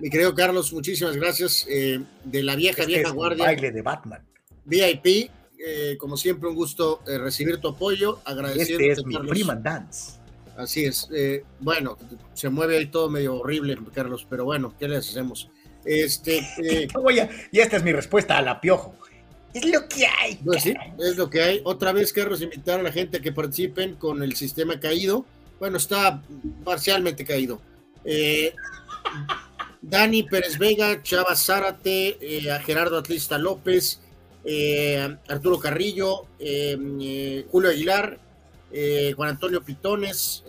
Mi 0.00 0.10
querido 0.10 0.34
Carlos, 0.34 0.72
muchísimas 0.72 1.14
gracias. 1.14 1.64
de 1.68 2.42
la 2.42 2.56
vieja, 2.56 2.82
este 2.82 2.94
vieja 2.94 3.10
guardia. 3.10 3.44
Baile 3.44 3.70
de 3.70 3.82
Batman. 3.82 4.26
VIP, 4.64 5.30
eh, 5.62 5.96
como 5.98 6.16
siempre, 6.16 6.48
un 6.48 6.54
gusto 6.54 7.02
eh, 7.06 7.18
recibir 7.18 7.58
tu 7.58 7.68
apoyo. 7.68 8.20
Agradeciendo. 8.24 8.84
Este 8.84 9.00
es 9.00 9.04
mi 9.04 9.16
prima 9.18 9.54
dance. 9.54 10.12
Así 10.56 10.84
es. 10.84 11.08
Eh, 11.14 11.44
bueno, 11.58 11.96
se 12.34 12.48
mueve 12.48 12.78
ahí 12.78 12.86
todo 12.86 13.10
medio 13.10 13.36
horrible, 13.36 13.76
Carlos, 13.94 14.26
pero 14.28 14.44
bueno, 14.44 14.74
¿qué 14.78 14.88
les 14.88 15.08
hacemos? 15.08 15.50
Este. 15.84 16.46
Oye, 16.94 17.28
y 17.52 17.60
esta 17.60 17.76
es 17.76 17.82
mi 17.82 17.92
respuesta 17.92 18.38
a 18.38 18.42
la 18.42 18.60
piojo. 18.60 18.94
Es 19.52 19.64
lo 19.66 19.88
que 19.88 20.06
hay. 20.06 20.36
Pues 20.36 20.62
sí, 20.62 20.74
es 20.98 21.16
lo 21.16 21.28
que 21.28 21.42
hay. 21.42 21.60
Otra 21.64 21.92
vez, 21.92 22.12
Carlos, 22.12 22.40
invitar 22.40 22.80
a 22.80 22.82
la 22.82 22.92
gente 22.92 23.18
a 23.18 23.20
que 23.20 23.32
participen 23.32 23.96
con 23.96 24.22
el 24.22 24.36
sistema 24.36 24.78
caído. 24.78 25.26
Bueno, 25.58 25.76
está 25.76 26.22
parcialmente 26.64 27.24
caído. 27.24 27.60
Dani 29.82 30.22
Pérez 30.22 30.56
Vega, 30.56 31.02
Chava 31.02 31.34
Zárate, 31.34 32.48
a 32.50 32.60
Gerardo 32.60 32.96
Atlista 32.96 33.38
López, 33.38 34.00
eh, 34.44 35.16
Arturo 35.28 35.58
Carrillo, 35.58 36.26
eh, 36.38 36.76
eh, 37.00 37.46
Julio 37.50 37.70
Aguilar, 37.70 38.18
Juan 39.16 39.30
Antonio 39.30 39.62
Pitones, 39.64 40.44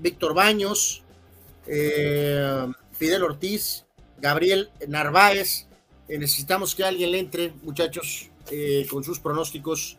Víctor 0.00 0.34
Baños, 0.34 1.04
Fidel 1.64 3.22
Ortiz, 3.22 3.84
Gabriel 4.18 4.70
Narváez. 4.88 5.68
necesitamos 6.08 6.74
que 6.74 6.82
alguien 6.82 7.12
le 7.12 7.20
entre, 7.20 7.52
muchachos, 7.62 8.30
con 8.90 9.04
sus 9.04 9.20
pronósticos 9.20 9.98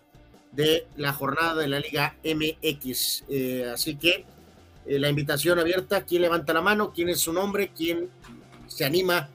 de 0.51 0.85
la 0.97 1.13
jornada 1.13 1.61
de 1.61 1.69
la 1.69 1.79
Liga 1.79 2.17
MX. 2.25 3.23
así 3.71 3.95
que 3.95 4.25
la 4.85 5.07
invitación 5.07 5.59
abierta, 5.59 6.03
¿quién 6.03 6.23
levanta 6.23 6.53
la 6.53 6.61
mano? 6.61 6.91
¿Quién 6.93 7.07
es 7.07 7.21
su 7.21 7.31
nombre? 7.31 7.71
¿Quién 7.73 8.09
se 8.67 8.83
anima 8.83 9.29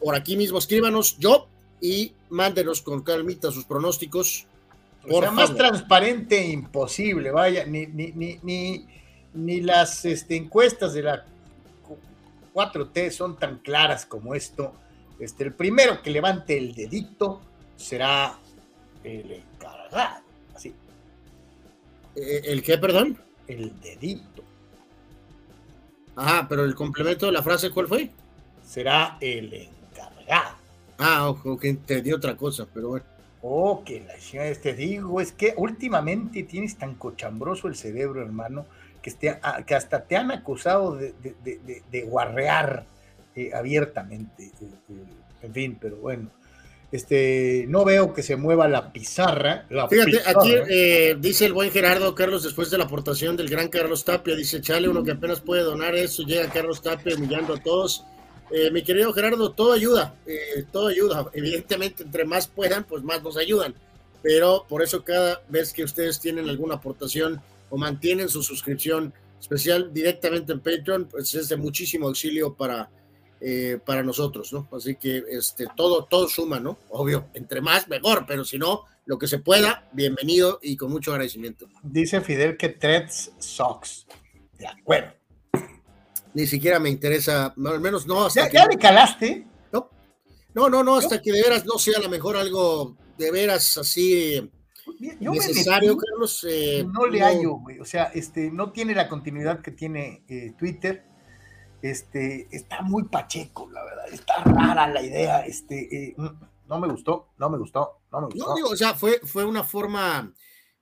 por 0.00 0.14
aquí 0.14 0.36
mismo 0.36 0.58
escríbanos 0.58 1.18
yo 1.18 1.48
y 1.80 2.12
mándenos 2.30 2.82
con 2.82 3.02
calmita 3.02 3.50
sus 3.50 3.64
pronósticos. 3.64 4.46
Por 5.08 5.30
más 5.32 5.54
transparente 5.54 6.46
imposible, 6.46 7.30
vaya, 7.30 7.64
ni, 7.64 7.86
ni, 7.86 8.12
ni, 8.42 8.86
ni, 9.32 9.60
las 9.60 10.04
este, 10.04 10.36
encuestas 10.36 10.92
de 10.92 11.02
la 11.02 11.24
4T 12.52 13.10
son 13.10 13.38
tan 13.38 13.58
claras 13.58 14.04
como 14.04 14.34
esto. 14.34 14.74
Este, 15.18 15.44
el 15.44 15.54
primero 15.54 16.02
que 16.02 16.10
levante 16.10 16.58
el 16.58 16.74
dedito 16.74 17.40
será 17.76 18.38
el 19.02 19.32
encargado. 19.32 20.22
Así. 20.54 20.74
Eh, 22.16 22.42
¿El 22.44 22.62
qué, 22.62 22.76
perdón? 22.76 23.18
el 23.48 23.80
dedito. 23.80 24.44
Ajá, 26.14 26.46
pero 26.48 26.64
el 26.64 26.74
complemento 26.74 27.26
de 27.26 27.32
la 27.32 27.42
frase, 27.42 27.70
¿cuál 27.70 27.88
fue? 27.88 28.10
Será 28.64 29.16
el 29.20 29.46
encargado. 29.46 29.77
Ah, 30.98 31.28
ojo, 31.28 31.56
que 31.58 31.68
entendí 31.68 32.12
otra 32.12 32.36
cosa, 32.36 32.66
pero 32.72 32.88
bueno. 32.88 33.04
Oh, 33.40 33.84
que 33.84 34.00
la 34.00 34.54
te 34.54 34.74
digo, 34.74 35.20
es 35.20 35.30
que 35.32 35.54
últimamente 35.56 36.42
tienes 36.42 36.76
tan 36.76 36.96
cochambroso 36.96 37.68
el 37.68 37.76
cerebro, 37.76 38.20
hermano, 38.20 38.66
que, 39.00 39.10
este, 39.10 39.38
que 39.64 39.74
hasta 39.76 40.02
te 40.02 40.16
han 40.16 40.32
acusado 40.32 40.96
de, 40.96 41.14
de, 41.22 42.02
guarrear 42.02 42.84
eh, 43.36 43.50
abiertamente. 43.54 44.44
Eh, 44.44 44.66
eh, 44.90 45.04
en 45.42 45.54
fin, 45.54 45.78
pero 45.80 45.96
bueno. 45.96 46.30
Este, 46.90 47.66
no 47.68 47.84
veo 47.84 48.14
que 48.14 48.22
se 48.22 48.36
mueva 48.36 48.66
la 48.66 48.90
pizarra. 48.90 49.66
Fíjate, 49.90 50.22
aquí 50.26 50.54
dice 51.20 51.44
el 51.44 51.52
buen 51.52 51.70
Gerardo 51.70 52.14
Carlos, 52.14 52.42
después 52.42 52.70
de 52.70 52.78
la 52.78 52.84
aportación 52.84 53.36
del 53.36 53.50
gran 53.50 53.68
Carlos 53.68 54.06
Tapia, 54.06 54.34
dice, 54.34 54.62
chale, 54.62 54.88
uno 54.88 55.04
que 55.04 55.10
apenas 55.12 55.40
puede 55.40 55.62
donar 55.62 55.94
eso, 55.94 56.22
llega 56.22 56.50
Carlos 56.50 56.80
Tapia 56.80 57.14
humillando 57.14 57.54
a 57.54 57.58
todos 57.58 58.06
eh, 58.50 58.70
mi 58.70 58.82
querido 58.82 59.12
Gerardo, 59.12 59.52
todo 59.52 59.72
ayuda, 59.72 60.14
eh, 60.26 60.64
todo 60.72 60.88
ayuda. 60.88 61.30
Evidentemente, 61.32 62.02
entre 62.02 62.24
más 62.24 62.48
puedan, 62.48 62.84
pues 62.84 63.02
más 63.02 63.22
nos 63.22 63.36
ayudan. 63.36 63.74
Pero 64.22 64.64
por 64.68 64.82
eso 64.82 65.04
cada 65.04 65.42
vez 65.48 65.72
que 65.72 65.84
ustedes 65.84 66.20
tienen 66.20 66.48
alguna 66.48 66.76
aportación 66.76 67.40
o 67.70 67.76
mantienen 67.76 68.28
su 68.28 68.42
suscripción 68.42 69.12
especial 69.38 69.92
directamente 69.92 70.52
en 70.52 70.60
Patreon, 70.60 71.06
pues 71.06 71.34
es 71.34 71.48
de 71.48 71.56
muchísimo 71.56 72.08
auxilio 72.08 72.54
para, 72.54 72.90
eh, 73.40 73.78
para 73.84 74.02
nosotros, 74.02 74.52
¿no? 74.52 74.68
Así 74.72 74.96
que 74.96 75.22
este, 75.30 75.66
todo, 75.76 76.04
todo 76.04 76.28
suma, 76.28 76.58
¿no? 76.58 76.78
Obvio, 76.88 77.28
entre 77.34 77.60
más 77.60 77.86
mejor, 77.88 78.24
pero 78.26 78.44
si 78.44 78.58
no, 78.58 78.84
lo 79.04 79.18
que 79.18 79.28
se 79.28 79.38
pueda, 79.38 79.88
bienvenido 79.92 80.58
y 80.62 80.76
con 80.76 80.90
mucho 80.90 81.12
agradecimiento. 81.12 81.68
Dice 81.82 82.20
Fidel 82.20 82.56
que 82.56 82.70
Threads 82.70 83.32
socks. 83.38 84.06
De 84.58 84.66
acuerdo 84.66 85.17
ni 86.38 86.46
siquiera 86.46 86.78
me 86.78 86.88
interesa, 86.88 87.46
al 87.46 87.80
menos 87.80 88.06
no 88.06 88.26
hasta 88.26 88.42
¿Ya, 88.42 88.48
que... 88.48 88.56
¿Ya 88.58 88.66
le 88.66 88.78
calaste? 88.78 89.44
No, 89.72 89.90
no, 90.54 90.68
no, 90.68 90.84
no, 90.84 90.94
hasta 90.94 91.20
que 91.20 91.32
de 91.32 91.42
veras 91.42 91.66
no 91.66 91.78
sea 91.78 91.98
a 91.98 92.00
lo 92.00 92.08
mejor 92.08 92.36
algo 92.36 92.96
de 93.16 93.32
veras 93.32 93.76
así 93.76 94.48
necesario, 95.18 95.96
Carlos. 95.96 96.46
Eh, 96.48 96.86
no 96.88 97.06
le 97.06 97.22
hallo, 97.22 97.54
güey, 97.56 97.80
o 97.80 97.84
sea, 97.84 98.04
este, 98.14 98.52
no 98.52 98.70
tiene 98.70 98.94
la 98.94 99.08
continuidad 99.08 99.62
que 99.62 99.72
tiene 99.72 100.22
eh, 100.28 100.52
Twitter, 100.56 101.04
este, 101.82 102.46
está 102.52 102.82
muy 102.82 103.04
pacheco, 103.04 103.68
la 103.72 103.82
verdad, 103.82 104.04
está 104.12 104.44
rara 104.44 104.86
la 104.86 105.02
idea, 105.02 105.40
este, 105.40 106.06
eh, 106.10 106.14
no 106.16 106.78
me 106.78 106.86
gustó, 106.86 107.30
no 107.38 107.50
me 107.50 107.58
gustó, 107.58 107.98
no 108.12 108.20
me 108.20 108.26
gustó. 108.26 108.46
No, 108.46 108.54
digo, 108.54 108.68
o 108.68 108.76
sea, 108.76 108.94
fue, 108.94 109.18
fue 109.24 109.44
una 109.44 109.64
forma 109.64 110.32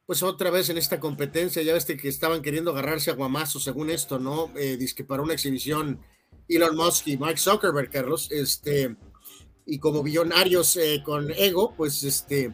pues 0.06 0.22
otra 0.22 0.50
vez 0.50 0.68
en 0.70 0.78
esta 0.78 1.00
competencia, 1.00 1.62
ya 1.62 1.74
ves 1.74 1.84
que 1.84 2.08
estaban 2.08 2.40
queriendo 2.40 2.70
agarrarse 2.70 3.10
a 3.10 3.14
guamazos 3.14 3.64
según 3.64 3.90
esto, 3.90 4.18
¿no? 4.18 4.52
Eh, 4.56 4.78
que 4.94 5.04
para 5.04 5.22
una 5.22 5.34
exhibición 5.34 6.00
Elon 6.48 6.76
Musk 6.76 7.08
y 7.08 7.16
Mike 7.16 7.38
Zuckerberg, 7.38 7.90
Carlos, 7.90 8.28
este, 8.30 8.96
y 9.66 9.78
como 9.78 10.02
billonarios 10.02 10.76
eh, 10.76 11.02
con 11.04 11.30
ego, 11.32 11.74
pues 11.76 12.04
este, 12.04 12.52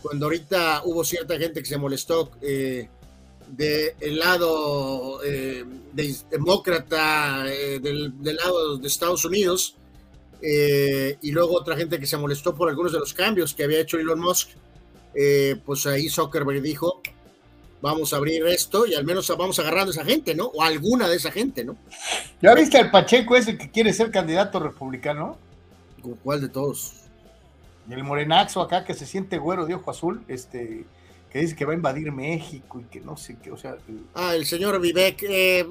cuando 0.00 0.26
ahorita 0.26 0.82
hubo 0.84 1.04
cierta 1.04 1.38
gente 1.38 1.60
que 1.60 1.68
se 1.68 1.76
molestó 1.76 2.30
eh, 2.40 2.88
del 3.48 4.18
lado 4.18 5.22
eh, 5.22 5.64
demócrata, 6.30 7.44
del, 7.44 8.20
del, 8.22 8.36
lado 8.36 8.78
de 8.78 8.88
Estados 8.88 9.24
Unidos, 9.24 9.76
y 10.42 11.30
luego 11.30 11.54
otra 11.56 11.76
gente 11.76 12.00
que 12.00 12.06
se 12.06 12.16
molestó 12.16 12.54
por 12.54 12.68
algunos 12.68 12.92
de 12.92 12.98
los 12.98 13.14
cambios 13.14 13.54
que 13.54 13.64
había 13.64 13.80
hecho 13.80 13.98
Elon 13.98 14.20
Musk, 14.20 14.50
eh, 15.16 15.56
pues 15.64 15.86
ahí 15.86 16.08
Zuckerberg 16.08 16.60
dijo, 16.60 17.00
vamos 17.80 18.12
a 18.12 18.16
abrir 18.16 18.46
esto 18.46 18.86
y 18.86 18.94
al 18.94 19.04
menos 19.04 19.32
vamos 19.36 19.58
agarrando 19.58 19.90
a 19.90 19.94
esa 19.94 20.04
gente, 20.04 20.34
¿no? 20.34 20.46
O 20.46 20.62
alguna 20.62 21.08
de 21.08 21.16
esa 21.16 21.30
gente, 21.30 21.64
¿no? 21.64 21.76
¿Ya 22.42 22.54
viste 22.54 22.78
al 22.78 22.90
Pacheco 22.90 23.36
ese 23.36 23.56
que 23.56 23.70
quiere 23.70 23.92
ser 23.92 24.10
candidato 24.10 24.60
republicano? 24.60 25.38
¿Cuál 26.22 26.40
de 26.40 26.48
todos? 26.48 26.92
El 27.88 28.04
morenaxo 28.04 28.60
acá 28.60 28.84
que 28.84 28.94
se 28.94 29.06
siente 29.06 29.38
güero 29.38 29.64
de 29.66 29.74
ojo 29.74 29.90
azul, 29.90 30.22
este, 30.28 30.84
que 31.30 31.38
dice 31.38 31.56
que 31.56 31.64
va 31.64 31.72
a 31.72 31.76
invadir 31.76 32.12
México 32.12 32.80
y 32.80 32.84
que 32.84 33.00
no 33.00 33.16
sé 33.16 33.36
qué, 33.42 33.50
o 33.50 33.56
sea... 33.56 33.76
Ah, 34.14 34.34
el 34.34 34.44
señor 34.46 34.80
Vivek, 34.80 35.22
eh, 35.28 35.66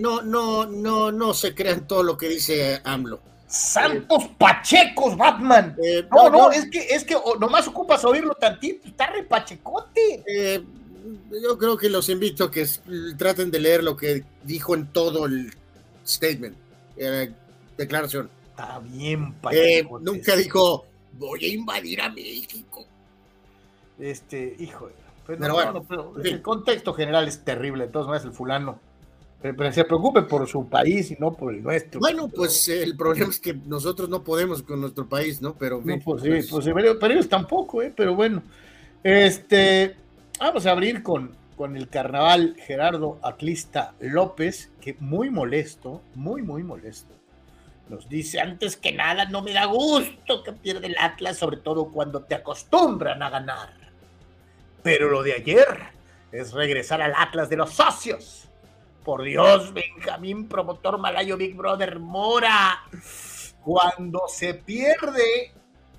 no, 0.00 0.22
no, 0.22 0.66
no, 0.66 1.10
no 1.10 1.34
se 1.34 1.54
crean 1.54 1.86
todo 1.86 2.02
lo 2.02 2.16
que 2.16 2.28
dice 2.28 2.80
AMLO. 2.84 3.20
Santos 3.46 4.24
Pachecos, 4.38 5.16
Batman. 5.16 5.76
Eh, 5.82 6.06
no, 6.10 6.30
no, 6.30 6.50
es 6.50 6.68
que, 6.68 6.78
es 6.78 7.04
que 7.04 7.16
nomás 7.38 7.66
ocupas 7.68 8.04
oírlo 8.04 8.34
tantito, 8.34 8.88
está 8.88 9.06
re 9.08 9.22
pachecote. 9.22 10.24
Eh, 10.26 10.62
yo 11.42 11.56
creo 11.56 11.76
que 11.76 11.88
los 11.88 12.08
invito 12.08 12.44
a 12.44 12.50
que 12.50 12.66
traten 13.16 13.50
de 13.50 13.60
leer 13.60 13.84
lo 13.84 13.96
que 13.96 14.24
dijo 14.42 14.74
en 14.74 14.88
todo 14.88 15.26
el 15.26 15.54
statement, 16.04 16.56
eh, 16.96 17.32
declaración. 17.76 18.30
Está 18.50 18.80
bien, 18.80 19.34
pachecote. 19.34 20.04
nunca 20.04 20.34
dijo, 20.34 20.86
voy 21.12 21.44
a 21.44 21.48
invadir 21.48 22.00
a 22.00 22.10
México. 22.10 22.84
Este, 23.98 24.56
hijo, 24.58 24.90
pues 25.24 25.38
pero, 25.38 25.54
bueno, 25.54 25.86
el 26.22 26.42
contexto 26.42 26.92
general 26.94 27.28
es 27.28 27.44
terrible, 27.44 27.86
de 27.86 27.92
todas 27.92 28.08
maneras 28.08 28.26
el 28.26 28.32
fulano 28.32 28.80
pero 29.54 29.72
se 29.72 29.84
preocupe 29.84 30.22
por 30.22 30.46
su 30.48 30.68
país 30.68 31.10
y 31.10 31.16
no 31.18 31.32
por 31.32 31.52
el 31.52 31.62
nuestro. 31.62 32.00
Bueno, 32.00 32.28
pues 32.28 32.68
el 32.68 32.96
problema 32.96 33.30
es 33.30 33.40
que 33.40 33.54
nosotros 33.54 34.08
no 34.08 34.24
podemos 34.24 34.62
con 34.62 34.80
nuestro 34.80 35.08
país, 35.08 35.42
¿no? 35.42 35.54
Pero, 35.54 35.80
no, 35.84 35.98
pues, 35.98 36.22
sí, 36.22 36.30
pues, 36.50 36.64
pero, 36.64 37.12
ellos 37.12 37.28
tampoco, 37.28 37.82
¿eh? 37.82 37.92
Pero 37.94 38.14
bueno, 38.14 38.42
este, 39.02 39.96
vamos 40.38 40.66
a 40.66 40.70
abrir 40.70 41.02
con, 41.02 41.36
con 41.56 41.76
el 41.76 41.88
carnaval 41.88 42.56
Gerardo 42.58 43.18
Atlista 43.22 43.94
López, 44.00 44.72
que 44.80 44.96
muy 45.00 45.30
molesto, 45.30 46.02
muy, 46.14 46.42
muy 46.42 46.62
molesto. 46.62 47.14
Nos 47.88 48.08
dice, 48.08 48.40
antes 48.40 48.76
que 48.76 48.92
nada, 48.92 49.26
no 49.26 49.42
me 49.42 49.52
da 49.52 49.66
gusto 49.66 50.42
que 50.42 50.52
pierda 50.52 50.86
el 50.86 50.96
Atlas, 50.98 51.38
sobre 51.38 51.58
todo 51.58 51.92
cuando 51.92 52.22
te 52.22 52.34
acostumbran 52.34 53.22
a 53.22 53.30
ganar. 53.30 53.70
Pero 54.82 55.10
lo 55.10 55.22
de 55.22 55.34
ayer 55.34 55.66
es 56.32 56.52
regresar 56.52 57.00
al 57.02 57.12
Atlas 57.16 57.48
de 57.48 57.56
los 57.56 57.70
socios 57.72 58.45
por 59.06 59.22
Dios, 59.22 59.72
Benjamín, 59.72 60.48
promotor 60.48 60.98
malayo 60.98 61.36
Big 61.36 61.54
Brother 61.54 62.00
Mora. 62.00 62.82
Cuando 63.62 64.22
se 64.26 64.52
pierde 64.52 65.52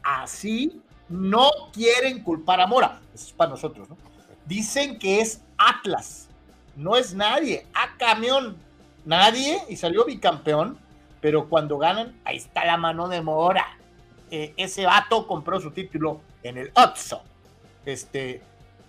así, 0.04 0.82
no 1.08 1.50
quieren 1.72 2.22
culpar 2.22 2.60
a 2.60 2.68
Mora. 2.68 3.00
Eso 3.14 3.28
es 3.28 3.32
para 3.32 3.52
nosotros, 3.52 3.88
¿no? 3.88 3.98
Dicen 4.46 5.00
que 5.00 5.22
es 5.22 5.42
Atlas. 5.58 6.28
No 6.76 6.98
es 6.98 7.14
nadie. 7.14 7.66
A 7.74 7.98
camión. 7.98 8.58
Nadie 9.06 9.58
y 9.70 9.78
salió 9.78 10.04
bicampeón. 10.04 10.78
Pero 11.22 11.48
cuando 11.48 11.78
ganan, 11.78 12.20
ahí 12.26 12.36
está 12.36 12.66
la 12.66 12.76
mano 12.76 13.08
de 13.08 13.22
Mora. 13.22 13.78
Eh, 14.32 14.54
ese 14.58 14.86
vato 14.86 15.26
compró 15.28 15.62
su 15.62 15.72
título 15.72 16.20
en 16.44 16.58
el 16.58 16.72
Otso. 16.76 17.24
Este, 17.86 18.42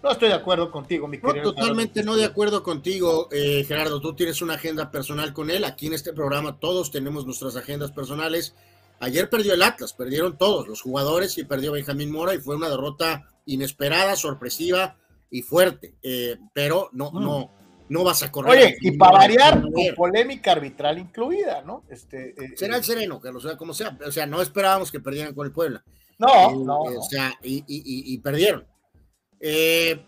no 0.02 0.12
estoy 0.12 0.28
de 0.28 0.34
acuerdo 0.34 0.70
contigo, 0.70 1.08
mi 1.08 1.18
querido. 1.18 1.46
No, 1.46 1.54
totalmente 1.54 2.04
no 2.04 2.16
de 2.16 2.24
acuerdo 2.24 2.62
contigo, 2.62 3.28
eh, 3.32 3.64
Gerardo. 3.66 4.00
Tú 4.00 4.14
tienes 4.14 4.40
una 4.42 4.54
agenda 4.54 4.90
personal 4.90 5.32
con 5.32 5.50
él. 5.50 5.64
Aquí 5.64 5.88
en 5.88 5.94
este 5.94 6.12
programa 6.12 6.58
todos 6.60 6.90
tenemos 6.90 7.26
nuestras 7.26 7.56
agendas 7.56 7.90
personales. 7.90 8.54
Ayer 9.00 9.28
perdió 9.28 9.54
el 9.54 9.62
Atlas, 9.62 9.92
perdieron 9.92 10.38
todos 10.38 10.68
los 10.68 10.82
jugadores 10.82 11.36
y 11.38 11.44
perdió 11.44 11.72
Benjamín 11.72 12.12
Mora 12.12 12.34
y 12.34 12.38
fue 12.38 12.56
una 12.56 12.68
derrota 12.68 13.28
inesperada, 13.46 14.14
sorpresiva 14.14 14.96
y 15.30 15.42
fuerte. 15.42 15.94
Eh, 16.02 16.36
pero 16.52 16.90
no, 16.92 17.10
mm. 17.10 17.24
no, 17.24 17.50
no 17.88 18.04
vas 18.04 18.22
a 18.22 18.30
correr. 18.30 18.52
Oye, 18.52 18.76
y 18.80 18.92
para 18.92 19.18
variar, 19.18 19.60
con 19.60 19.72
polémica 19.96 20.52
arbitral 20.52 20.98
incluida, 20.98 21.62
¿no? 21.62 21.82
Este, 21.88 22.30
eh, 22.30 22.54
Será 22.56 22.76
el 22.76 22.84
sereno, 22.84 23.20
que 23.20 23.32
lo 23.32 23.40
sea 23.40 23.56
como 23.56 23.74
sea. 23.74 23.96
O 24.06 24.12
sea, 24.12 24.26
no 24.26 24.40
esperábamos 24.40 24.92
que 24.92 25.00
perdieran 25.00 25.34
con 25.34 25.46
el 25.46 25.52
Puebla. 25.52 25.82
No, 26.18 26.64
no, 26.64 26.80
O 26.82 27.02
sea, 27.02 27.32
y, 27.42 27.58
y, 27.66 28.14
y 28.14 28.18
perdieron. 28.18 28.64
Eh, 29.40 30.00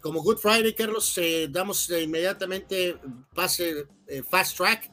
como 0.00 0.22
Good 0.22 0.38
Friday, 0.38 0.74
Carlos, 0.74 1.16
eh, 1.18 1.48
damos 1.50 1.90
inmediatamente 1.90 2.96
pase 3.34 3.86
eh, 4.06 4.22
fast 4.22 4.56
track 4.56 4.90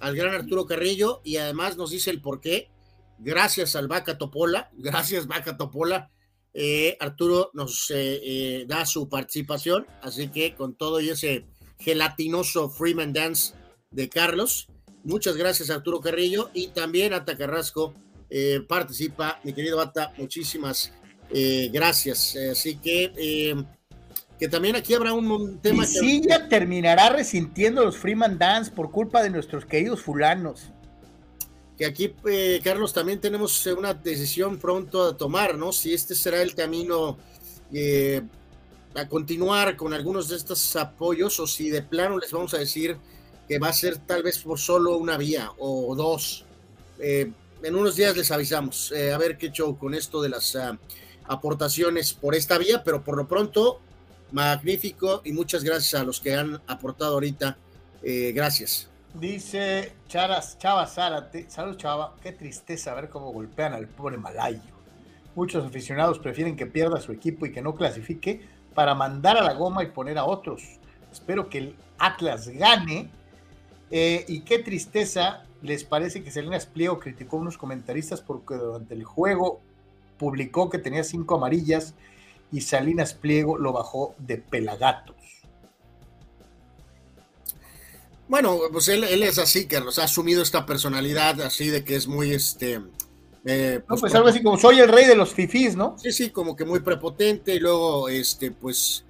al 0.00 0.16
gran 0.16 0.34
Arturo 0.34 0.66
Carrillo 0.66 1.20
y 1.24 1.36
además 1.36 1.76
nos 1.76 1.90
dice 1.90 2.10
el 2.10 2.20
por 2.20 2.40
qué. 2.40 2.70
Gracias 3.18 3.76
al 3.76 3.88
Vaca 3.88 4.16
Topola, 4.16 4.70
gracias 4.76 5.26
Vaca 5.26 5.56
Topola. 5.56 6.10
Arturo 6.98 7.52
nos 7.54 7.92
da 8.66 8.84
su 8.84 9.08
participación, 9.08 9.86
así 10.02 10.28
que 10.28 10.56
con 10.56 10.74
todo 10.74 11.00
y 11.00 11.10
ese 11.10 11.46
gelatinoso 11.78 12.68
Freeman 12.68 13.12
Dance 13.12 13.54
de 13.92 14.08
Carlos, 14.08 14.66
muchas 15.04 15.36
gracias 15.36 15.70
Arturo 15.70 16.00
Carrillo 16.00 16.50
y 16.54 16.68
también 16.68 17.12
Ata 17.12 17.36
Carrasco 17.36 17.94
participa, 18.66 19.38
mi 19.44 19.52
querido 19.52 19.80
Ata, 19.80 20.12
muchísimas 20.16 20.92
eh, 21.30 21.70
gracias. 21.72 22.34
Eh, 22.36 22.50
así 22.50 22.76
que, 22.76 23.12
eh, 23.16 23.54
que 24.38 24.48
también 24.48 24.76
aquí 24.76 24.94
habrá 24.94 25.12
un, 25.12 25.58
tema. 25.60 25.84
Y 26.02 26.22
que... 26.22 26.38
terminará 26.50 27.10
resintiendo 27.10 27.84
los 27.84 27.96
Freeman 27.96 28.38
Dance 28.38 28.70
por 28.70 28.90
culpa 28.90 29.22
de 29.22 29.30
nuestros 29.30 29.64
queridos 29.64 30.02
fulanos. 30.02 30.70
Que 31.76 31.86
aquí, 31.86 32.12
Carlos, 32.64 32.92
también 32.92 33.20
tenemos 33.20 33.64
una 33.66 33.94
decisión 33.94 34.58
pronto 34.58 35.04
a 35.04 35.16
tomar, 35.16 35.56
¿no? 35.56 35.72
Si 35.72 35.94
este 35.94 36.16
será 36.16 36.42
el 36.42 36.56
camino 36.56 37.18
a 38.94 39.08
continuar 39.08 39.76
con 39.76 39.92
algunos 39.92 40.28
de 40.28 40.36
estos 40.36 40.74
apoyos 40.74 41.38
o 41.38 41.46
si 41.46 41.70
de 41.70 41.82
plano 41.82 42.18
les 42.18 42.32
vamos 42.32 42.52
a 42.54 42.58
decir 42.58 42.96
que 43.48 43.58
va 43.58 43.68
a 43.68 43.72
ser 43.72 43.96
tal 43.96 44.22
vez 44.22 44.38
por 44.38 44.58
solo 44.58 44.96
una 44.98 45.16
vía 45.16 45.50
o 45.58 45.94
dos. 45.94 46.44
Eh, 47.00 47.32
en 47.62 47.74
unos 47.74 47.96
días 47.96 48.16
les 48.16 48.30
avisamos 48.30 48.92
eh, 48.92 49.12
a 49.12 49.18
ver 49.18 49.38
qué 49.38 49.50
show 49.50 49.76
con 49.76 49.94
esto 49.94 50.20
de 50.20 50.28
las 50.28 50.54
ah, 50.54 50.78
aportaciones 51.28 52.14
por 52.14 52.34
esta 52.34 52.58
vía, 52.58 52.82
pero 52.84 53.02
por 53.02 53.16
lo 53.16 53.28
pronto, 53.28 53.80
magnífico 54.32 55.22
y 55.24 55.32
muchas 55.32 55.64
gracias 55.64 56.00
a 56.00 56.04
los 56.04 56.20
que 56.20 56.34
han 56.34 56.60
aportado 56.66 57.14
ahorita. 57.14 57.56
Eh, 58.02 58.32
gracias. 58.34 58.88
Dice 59.14 59.92
Charas, 60.06 60.58
Chava 60.58 60.86
Zárate, 60.86 61.50
salud 61.50 61.76
Chava, 61.76 62.14
qué 62.22 62.32
tristeza 62.32 62.94
ver 62.94 63.08
cómo 63.08 63.32
golpean 63.32 63.72
al 63.72 63.88
pobre 63.88 64.18
Malayo. 64.18 64.60
Muchos 65.34 65.64
aficionados 65.64 66.18
prefieren 66.18 66.56
que 66.56 66.66
pierda 66.66 67.00
su 67.00 67.12
equipo 67.12 67.46
y 67.46 67.52
que 67.52 67.62
no 67.62 67.74
clasifique 67.74 68.46
para 68.74 68.94
mandar 68.94 69.36
a 69.36 69.42
la 69.42 69.54
goma 69.54 69.82
y 69.82 69.86
poner 69.86 70.18
a 70.18 70.24
otros. 70.24 70.62
Espero 71.10 71.48
que 71.48 71.58
el 71.58 71.76
Atlas 71.98 72.48
gane. 72.48 73.10
Eh, 73.90 74.24
y 74.28 74.40
qué 74.40 74.58
tristeza 74.58 75.44
les 75.62 75.82
parece 75.82 76.22
que 76.22 76.30
Salinas 76.30 76.66
Pliego 76.66 76.98
criticó 76.98 77.38
a 77.38 77.40
unos 77.40 77.56
comentaristas 77.56 78.20
porque 78.20 78.54
durante 78.54 78.94
el 78.94 79.04
juego 79.04 79.62
publicó 80.18 80.68
que 80.68 80.78
tenía 80.78 81.04
cinco 81.04 81.36
amarillas 81.36 81.94
y 82.50 82.62
Salinas 82.62 83.14
Pliego 83.14 83.58
lo 83.58 83.72
bajó 83.72 84.14
de 84.18 84.38
pelagatos. 84.38 85.16
Bueno, 88.28 88.58
pues 88.70 88.88
él, 88.88 89.04
es 89.04 89.38
así, 89.38 89.66
que 89.66 89.76
ha 89.76 89.82
asumido 90.02 90.42
esta 90.42 90.66
personalidad 90.66 91.40
así 91.40 91.68
de 91.68 91.84
que 91.84 91.96
es 91.96 92.06
muy, 92.06 92.32
este... 92.32 92.80
Eh, 93.44 93.80
pues, 93.86 94.00
pues 94.00 94.14
algo 94.14 94.28
así 94.28 94.42
como 94.42 94.58
soy 94.58 94.80
el 94.80 94.88
rey 94.88 95.06
de 95.06 95.16
los 95.16 95.32
fifís, 95.32 95.74
¿no? 95.74 95.96
Sí, 95.98 96.12
sí, 96.12 96.30
como 96.30 96.54
que 96.54 96.66
muy 96.66 96.80
prepotente 96.80 97.54
y 97.54 97.60
luego, 97.60 98.10
este, 98.10 98.50
pues, 98.50 99.04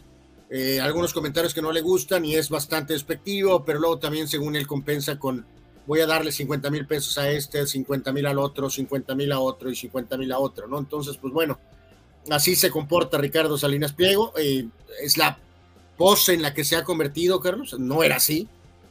eh, 0.51 0.81
algunos 0.81 1.13
comentarios 1.13 1.53
que 1.53 1.63
no 1.63 1.73
le 1.73 1.81
gustan 1.81 2.25
y 2.25 2.37
es 2.37 2.49
bastante 2.49 2.93
despectivo, 2.93 3.65
pero 3.65 3.81
luego 3.81 3.99
también 3.99 4.29
según 4.29 4.55
él 4.55 4.69
compensa 4.69 5.19
con, 5.19 5.45
voy 5.89 6.01
a 6.01 6.07
darle 6.07 6.31
50 6.31 6.71
mil 6.71 6.87
pesos 6.87 7.19
a 7.19 7.29
este, 7.29 7.67
50 7.67 8.13
mil 8.13 8.27
al 8.27 8.39
otro, 8.39 8.71
50 8.71 9.17
mil 9.17 9.33
a 9.33 9.41
otro 9.41 9.69
y 9.69 9.75
50 9.75 10.17
mil 10.17 10.31
a 10.31 10.39
otro, 10.39 10.69
¿no? 10.69 10.79
Entonces, 10.79 11.17
pues 11.17 11.33
bueno, 11.33 11.59
así 12.31 12.55
se 12.55 12.71
comporta 12.71 13.19
Ricardo 13.19 13.59
Salinas 13.59 13.93
Pliego, 13.93 14.33
eh, 14.37 14.69
es 15.03 15.17
la 15.17 15.41
pose 15.97 16.35
en 16.35 16.43
la 16.43 16.55
que 16.55 16.63
se 16.63 16.77
ha 16.77 16.85
convertido, 16.85 17.41
Carlos, 17.41 17.77
no 17.77 18.05
era 18.05 18.17
así 18.17 18.49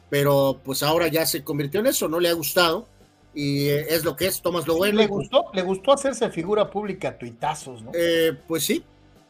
pero 0.09 0.59
pues 0.63 0.83
ahora 0.83 1.07
ya 1.07 1.25
se 1.25 1.43
convirtió 1.43 1.79
en 1.79 1.87
eso, 1.87 2.07
no 2.07 2.19
le 2.19 2.29
ha 2.29 2.33
gustado 2.33 2.87
y 3.33 3.67
eh, 3.67 3.87
es 3.89 4.03
lo 4.03 4.15
que 4.15 4.27
es, 4.27 4.41
Tomás 4.41 4.67
lo 4.67 4.77
bueno. 4.77 4.99
Le 4.99 5.07
gustó, 5.07 5.45
le 5.53 5.61
gustó 5.61 5.91
hacerse 5.91 6.29
figura 6.29 6.69
pública 6.69 7.09
a 7.09 7.17
tuitazos, 7.17 7.81
¿no? 7.81 7.91
Eh, 7.93 8.35
pues 8.47 8.63
sí, 8.63 8.83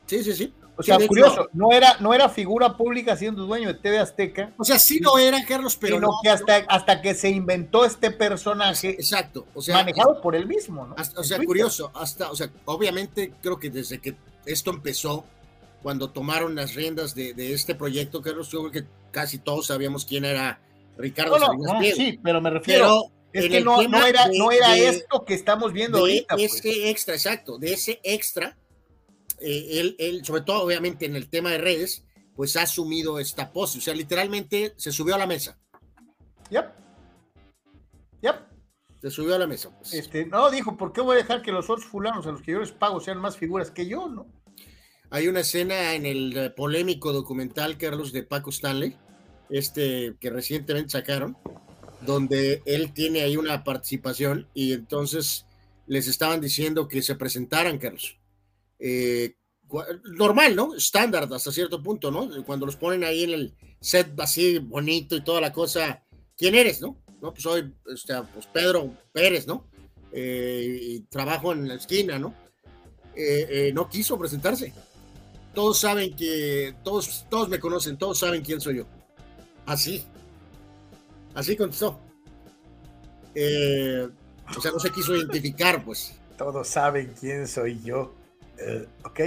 sí, 0.06 0.24
sí, 0.24 0.34
sí. 0.34 0.54
O 0.78 0.84
sea, 0.84 0.98
curioso, 1.08 1.50
no 1.54 1.72
era, 1.72 1.98
no 2.00 2.14
era 2.14 2.30
figura 2.30 2.78
pública 2.78 3.18
siendo 3.18 3.46
dueño 3.46 3.70
de 3.70 3.74
TV 3.80 4.00
Azteca. 4.00 4.54
O 4.58 4.64
sea, 4.64 4.78
sí 4.78 5.00
lo 5.00 5.18
era, 5.18 5.44
Carlos, 5.46 5.76
pero. 5.76 5.96
Sino 5.96 6.10
que 6.22 6.30
hasta, 6.30 6.58
hasta 6.68 7.02
que 7.02 7.14
se 7.16 7.30
inventó 7.30 7.84
este 7.84 8.12
personaje. 8.12 8.92
Exacto. 8.92 9.48
O 9.54 9.62
sea, 9.62 9.76
manejado 9.76 10.22
por 10.22 10.36
él 10.36 10.46
mismo, 10.46 10.86
¿no? 10.86 10.96
o 11.16 11.24
sea, 11.24 11.44
curioso, 11.44 11.92
hasta, 11.96 12.32
o 12.32 12.36
sea, 12.36 12.50
obviamente 12.66 13.34
creo 13.42 13.58
que 13.58 13.70
desde 13.70 14.00
que 14.00 14.16
esto 14.46 14.72
empezó, 14.72 15.26
cuando 15.82 16.10
tomaron 16.10 16.56
las 16.56 16.76
riendas 16.76 17.16
de, 17.16 17.34
de 17.34 17.54
este 17.54 17.76
proyecto, 17.76 18.22
Carlos, 18.22 18.50
yo 18.50 18.60
creo 18.62 18.72
que 18.72 18.90
casi 19.12 19.40
todos 19.40 19.68
sabíamos 19.68 20.06
quién 20.06 20.26
era 20.26 20.60
Ricardo 20.98 21.38
no, 21.40 21.82
Sí, 21.82 22.20
pero 22.24 22.42
me 22.42 22.50
refiero. 22.50 23.12
es 23.32 23.50
que 23.50 23.62
no, 23.62 23.82
era, 23.82 24.28
no 24.34 24.52
era 24.52 24.76
esto 24.78 25.24
que 25.26 25.34
estamos 25.34 25.72
viendo 25.72 26.00
ahorita. 26.00 26.36
Pues. 26.36 26.56
Ese 26.56 26.90
extra, 26.90 27.14
exacto, 27.16 27.58
de 27.58 27.74
ese 27.74 28.00
extra, 28.04 28.58
eh, 29.40 29.96
él, 29.98 30.26
sobre 30.26 30.42
todo 30.42 30.64
obviamente 30.64 31.06
en 31.06 31.16
el 31.16 31.30
tema 31.30 31.52
de 31.52 31.58
redes, 31.60 32.06
pues 32.36 32.56
ha 32.56 32.64
asumido 32.64 33.20
esta 33.20 33.52
pose. 33.52 33.80
O 33.80 33.82
sea, 33.82 33.94
literalmente 33.94 34.74
se 34.78 34.92
subió 34.92 35.16
a 35.16 35.18
la 35.18 35.28
mesa. 35.28 35.60
Yep. 36.50 36.66
Yep. 38.22 38.36
Se 39.02 39.12
subió 39.12 39.36
a 39.36 39.40
la 39.40 39.48
mesa. 39.48 39.70
Pues. 39.78 39.94
Este, 39.94 40.26
no, 40.26 40.50
dijo, 40.50 40.78
¿por 40.78 40.94
qué 40.94 41.02
voy 41.02 41.16
a 41.16 41.20
dejar 41.20 41.42
que 41.42 41.52
los 41.52 41.70
otros 41.70 41.86
fulanos 41.86 42.26
a 42.28 42.32
los 42.32 42.42
que 42.42 42.52
yo 42.52 42.60
les 42.60 42.72
pago 42.72 43.00
sean 43.00 43.20
más 43.20 43.38
figuras 43.38 43.72
que 43.72 43.88
yo, 43.88 44.08
no? 44.08 44.28
Hay 45.10 45.28
una 45.28 45.40
escena 45.40 45.94
en 45.94 46.06
el 46.06 46.38
eh, 46.38 46.50
polémico 46.50 47.14
documental, 47.14 47.78
Carlos, 47.78 48.12
de 48.12 48.24
Paco 48.24 48.50
Stanley, 48.50 48.98
este 49.50 50.16
que 50.20 50.30
recientemente 50.30 50.92
sacaron, 50.92 51.38
donde 52.02 52.62
él 52.66 52.94
tiene 52.94 53.22
ahí 53.22 53.38
una 53.38 53.64
participación 53.64 54.48
y 54.54 54.74
entonces 54.74 55.46
les 55.86 56.08
estaban 56.08 56.42
diciendo 56.42 56.88
que 56.88 57.02
se 57.02 57.16
presentaran, 57.16 57.78
Carlos. 57.78 58.17
Eh, 58.80 59.36
normal, 60.12 60.56
¿no? 60.56 60.76
Estándar 60.76 61.28
hasta 61.32 61.52
cierto 61.52 61.82
punto, 61.84 62.10
¿no? 62.12 62.30
Cuando 62.46 62.66
los 62.66 62.76
ponen 62.76 63.04
ahí 63.04 63.24
en 63.24 63.32
el 63.32 63.58
set 63.82 64.18
así 64.20 64.60
bonito 64.60 65.16
y 65.16 65.24
toda 65.24 65.42
la 65.42 65.52
cosa, 65.52 66.04
¿quién 66.38 66.56
eres, 66.56 66.82
no? 66.82 67.04
No, 67.22 67.34
pues 67.34 67.44
soy 67.44 67.74
este, 67.94 68.14
pues 68.34 68.46
Pedro 68.48 68.96
Pérez, 69.12 69.48
¿no? 69.48 69.70
Eh, 70.12 70.80
y 70.82 71.00
trabajo 71.02 71.52
en 71.52 71.68
la 71.68 71.76
esquina, 71.76 72.18
¿no? 72.18 72.34
Eh, 73.16 73.72
no 73.74 73.90
quiso 73.90 74.18
presentarse. 74.18 74.74
Todos 75.54 75.80
saben 75.80 76.16
que, 76.16 76.76
todos, 76.84 77.26
todos 77.30 77.50
me 77.50 77.60
conocen, 77.60 77.98
todos 77.98 78.20
saben 78.20 78.44
quién 78.44 78.62
soy 78.62 78.78
yo. 78.78 78.86
Así. 79.66 80.06
Así 81.34 81.58
contestó. 81.58 82.00
O 83.34 84.62
sea, 84.62 84.72
no 84.72 84.80
se 84.80 84.92
quiso 84.92 85.16
identificar, 85.16 85.84
pues. 85.84 86.14
Todos 86.38 86.68
saben 86.68 87.14
quién 87.20 87.48
soy 87.48 87.82
yo. 87.84 88.14
Eh, 88.60 88.88
ok. 89.04 89.20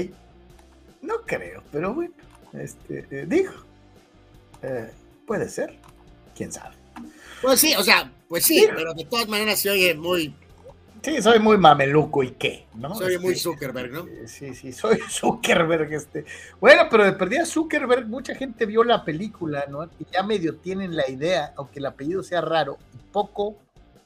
No 1.03 1.23
creo, 1.27 1.63
pero 1.73 1.95
bueno. 1.95 2.15
Este, 2.53 3.07
eh, 3.11 3.25
dijo. 3.27 3.55
puede 5.27 5.49
ser. 5.49 5.79
Quién 6.37 6.53
sabe. 6.53 6.77
Pues 7.43 7.61
sí, 7.61 7.75
o 7.77 7.83
sea, 7.83 8.13
pues 8.29 8.45
sí, 8.45 8.67
pero 8.75 8.93
de 8.95 9.05
todas 9.05 9.29
maneras 9.29 9.59
se 9.61 9.71
oye 9.71 9.95
muy 9.95 10.35
Sí, 11.03 11.23
soy 11.23 11.39
muy 11.39 11.57
mameluco 11.57 12.23
y 12.23 12.33
qué, 12.33 12.67
¿no? 12.75 12.95
Soy 12.95 13.19
muy 13.19 13.33
este, 13.33 13.45
Zuckerberg, 13.45 13.91
¿no? 13.91 14.05
Sí, 14.27 14.55
sí, 14.55 14.73
soy 14.73 14.99
Zuckerberg. 15.09 15.93
Este. 15.93 16.27
Bueno, 16.61 16.83
pero 16.91 17.05
de 17.05 17.13
perdida 17.13 17.47
Zuckerberg, 17.47 18.07
mucha 18.07 18.35
gente 18.35 18.67
vio 18.67 18.85
la 18.85 19.03
película, 19.03 19.65
¿no? 19.69 19.85
Y 19.99 20.07
ya 20.13 20.23
medio 20.23 20.57
tienen 20.57 20.95
la 20.95 21.09
idea, 21.09 21.55
aunque 21.57 21.79
el 21.79 21.87
apellido 21.87 22.23
sea 22.23 22.43
raro 22.43 22.79
y 22.95 22.99
poco 23.13 23.57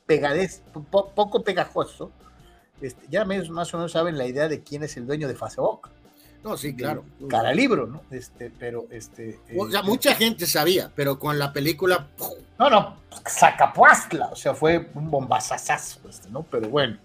pegadez, 0.06 0.62
poco 0.92 1.42
pegajoso, 1.42 2.12
este, 2.86 3.06
ya 3.08 3.24
más 3.24 3.74
o 3.74 3.76
menos 3.78 3.92
saben 3.92 4.18
la 4.18 4.26
idea 4.26 4.48
de 4.48 4.62
quién 4.62 4.82
es 4.82 4.96
el 4.96 5.06
dueño 5.06 5.28
de 5.28 5.34
Facebook. 5.34 5.90
No, 6.42 6.58
sí, 6.58 6.76
claro. 6.76 7.04
Cara 7.28 7.54
libro, 7.54 7.86
¿no? 7.86 8.02
Este, 8.10 8.50
pero 8.50 8.86
este. 8.90 9.40
O 9.56 9.70
sea, 9.70 9.82
mucha 9.82 10.14
gente 10.14 10.46
sabía, 10.46 10.92
pero 10.94 11.18
con 11.18 11.38
la 11.38 11.52
película. 11.54 12.08
No, 12.58 12.68
no, 12.68 12.96
sacapuastla, 13.24 14.28
o 14.28 14.36
sea, 14.36 14.54
fue 14.54 14.90
un 14.94 15.10
bombazazazo, 15.10 16.06
este, 16.08 16.28
¿no? 16.28 16.42
Pero 16.42 16.68
bueno, 16.68 16.98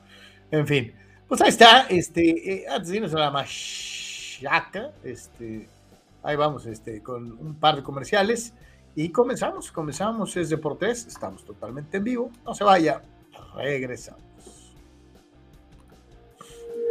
en 0.51 0.67
fin. 0.67 0.93
Pues 1.27 1.41
ahí 1.41 1.49
está, 1.49 1.81
este, 1.89 2.53
eh, 2.53 2.65
antes 2.67 2.89
de 2.89 2.97
irnos 2.97 3.13
a 3.13 3.19
la 3.19 3.31
machaca, 3.31 4.91
este, 5.03 5.69
ahí 6.23 6.35
vamos, 6.35 6.65
este, 6.65 7.03
con 7.03 7.31
un 7.31 7.53
par 7.55 7.75
de 7.75 7.83
comerciales 7.83 8.53
y 8.95 9.09
comenzamos, 9.09 9.71
comenzamos, 9.71 10.35
es 10.37 10.49
Deportes, 10.49 11.05
estamos 11.05 11.45
totalmente 11.45 11.97
en 11.97 12.03
vivo, 12.03 12.31
no 12.43 12.55
se 12.55 12.63
vaya, 12.63 13.03
regresamos. 13.55 14.28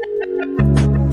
Thank 0.01 0.79
you. 1.03 1.08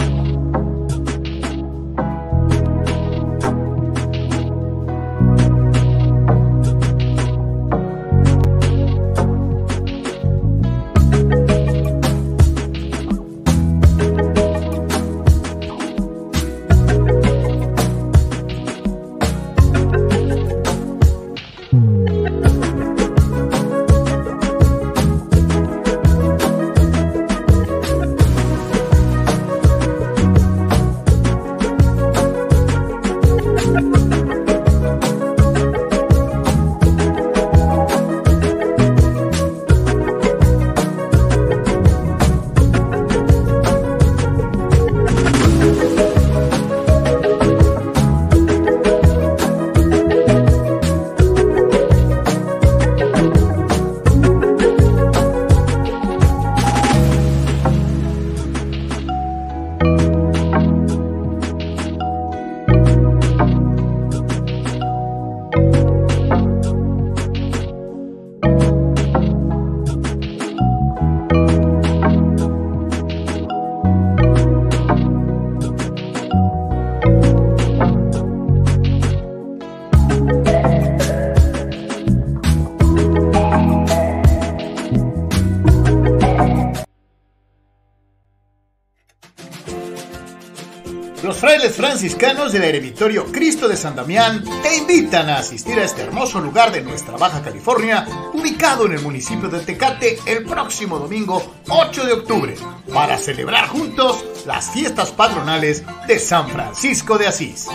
Franciscanos 91.85 92.51
del 92.51 92.63
eremitorio 92.63 93.31
Cristo 93.31 93.67
de 93.67 93.77
San 93.77 93.95
Damián 93.95 94.43
te 94.63 94.75
invitan 94.75 95.29
a 95.29 95.37
asistir 95.37 95.77
a 95.77 95.83
este 95.83 96.01
hermoso 96.01 96.41
lugar 96.41 96.71
de 96.71 96.81
nuestra 96.81 97.15
Baja 97.15 97.43
California, 97.43 98.07
ubicado 98.33 98.87
en 98.87 98.93
el 98.93 99.01
municipio 99.03 99.49
de 99.49 99.59
Tecate 99.59 100.17
el 100.25 100.45
próximo 100.45 100.97
domingo 100.97 101.45
8 101.69 102.05
de 102.07 102.13
octubre, 102.13 102.55
para 102.91 103.19
celebrar 103.19 103.67
juntos 103.67 104.25
las 104.47 104.71
fiestas 104.71 105.11
patronales 105.11 105.83
de 106.07 106.17
San 106.17 106.49
Francisco 106.49 107.19
de 107.19 107.27
Asís. 107.27 107.67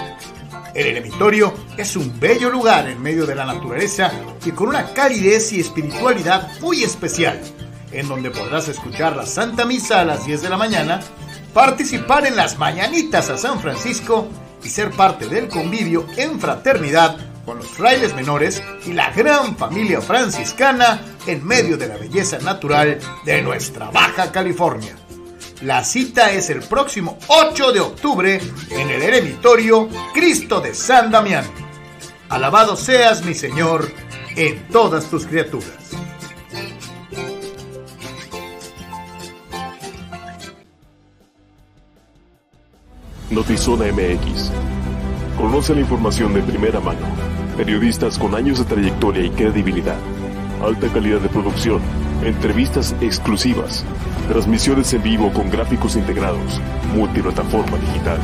El 0.75 0.89
eremitorio 0.89 1.55
es 1.77 1.95
un 1.95 2.19
bello 2.19 2.51
lugar 2.51 2.89
en 2.89 3.01
medio 3.01 3.27
de 3.27 3.37
la 3.37 3.47
naturaleza 3.47 4.11
y 4.45 4.51
con 4.51 4.71
una 4.71 4.93
calidez 4.93 5.53
y 5.53 5.61
espiritualidad 5.61 6.51
muy 6.61 6.83
especial, 6.83 7.41
en 7.93 8.09
donde 8.09 8.33
podrás 8.33 8.67
escuchar 8.67 9.15
la 9.15 9.25
Santa 9.25 9.65
Misa 9.65 10.01
a 10.01 10.05
las 10.05 10.27
10 10.27 10.43
de 10.43 10.51
la 10.51 10.57
mañana 10.57 11.01
participar 11.53 12.27
en 12.27 12.37
las 12.37 12.59
mañanitas 12.59 13.29
a 13.31 13.39
San 13.39 13.61
Francisco 13.61 14.29
y 14.63 14.69
ser 14.69 14.91
parte 14.91 15.27
del 15.27 15.49
convivio 15.49 16.07
en 16.17 16.41
fraternidad 16.41 17.17
con 17.45 17.59
los 17.59 17.69
frailes 17.69 18.15
menores 18.15 18.63
y 18.87 18.93
la 18.93 19.11
gran 19.11 19.57
familia 19.57 20.01
franciscana 20.01 21.01
en 21.27 21.45
medio 21.45 21.77
de 21.77 21.89
la 21.89 21.97
belleza 21.97 22.39
natural 22.39 22.99
de 23.25 23.43
nuestra 23.43 23.91
Baja 23.91 24.31
California. 24.31 24.95
La 25.63 25.85
cita 25.85 26.31
es 26.31 26.49
el 26.51 26.63
próximo 26.63 27.19
8 27.27 27.73
de 27.73 27.81
octubre 27.81 28.41
en 28.71 28.91
el 28.91 29.03
eremitorio 29.03 29.89
Cristo 30.15 30.61
de 30.61 30.75
San 30.75 31.11
Damián. 31.11 31.45
Alabado 32.29 32.77
seas 32.77 33.25
mi 33.25 33.35
Señor 33.35 33.91
en 34.37 34.69
todas 34.69 35.11
tus 35.11 35.27
criaturas. 35.27 36.00
Notizona 43.31 43.85
MX. 43.93 44.51
Conoce 45.37 45.73
la 45.73 45.83
información 45.83 46.35
de 46.35 46.43
primera 46.43 46.81
mano. 46.81 47.07
Periodistas 47.57 48.19
con 48.19 48.35
años 48.35 48.59
de 48.59 48.65
trayectoria 48.65 49.25
y 49.25 49.31
credibilidad. 49.31 49.97
Alta 50.61 50.89
calidad 50.93 51.21
de 51.21 51.29
producción. 51.29 51.81
Entrevistas 52.25 52.93
exclusivas. 53.01 53.85
Transmisiones 54.29 54.93
en 54.95 55.05
vivo 55.05 55.33
con 55.33 55.49
gráficos 55.49 55.95
integrados. 55.95 56.61
Multiplataforma 56.93 57.79
digital. 57.79 58.19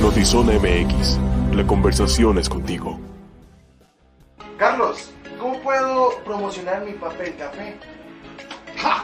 Notizona 0.00 0.52
MX. 0.52 1.18
La 1.56 1.66
conversación 1.66 2.38
es 2.38 2.48
contigo. 2.48 3.00
Carlos, 4.56 5.10
¿cómo 5.40 5.58
puedo 5.62 6.10
promocionar 6.24 6.84
mi 6.84 6.92
papel 6.92 7.34
café? 7.36 7.76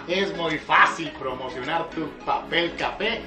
Es 0.07 0.37
muy 0.37 0.59
fácil 0.59 1.11
promocionar 1.19 1.91
tu 1.91 2.09
papel 2.25 2.77
café 2.77 3.21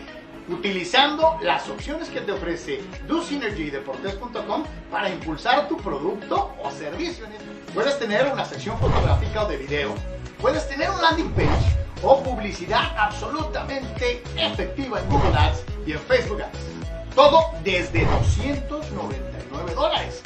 utilizando 0.50 1.38
las 1.42 1.68
opciones 1.70 2.10
que 2.10 2.22
te 2.22 2.32
ofrece 2.32 2.82
DoSynergyDeportes.com 3.08 4.64
para 4.92 5.10
impulsar 5.10 5.68
tu 5.68 5.78
producto 5.78 6.54
o 6.64 6.72
servicio. 6.72 7.26
Puedes 7.74 8.00
tener 8.00 8.32
una 8.32 8.46
sección 8.46 8.78
fotográfica 8.80 9.44
o 9.44 9.48
de 9.48 9.58
video, 9.58 9.94
puedes 10.42 10.68
tener 10.68 10.90
un 10.90 11.02
landing 11.02 11.32
page 11.32 11.78
o 12.04 12.22
publicidad 12.24 12.96
absolutamente 12.98 14.24
efectiva 14.38 15.00
en 15.00 15.10
Google 15.10 15.38
Ads 15.38 15.64
y 15.86 15.94
en 15.94 16.00
Facebook 16.00 16.42
Ads. 16.42 17.16
Todo 17.16 17.52
desde 17.64 18.06
299 18.06 19.74
dólares. 19.74 20.22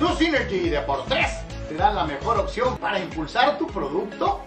DoSynergy 0.00 0.70
te 1.68 1.74
da 1.76 1.92
la 1.92 2.04
mejor 2.04 2.38
opción 2.38 2.76
para 2.78 2.98
impulsar 2.98 3.56
tu 3.58 3.66
producto 3.68 4.40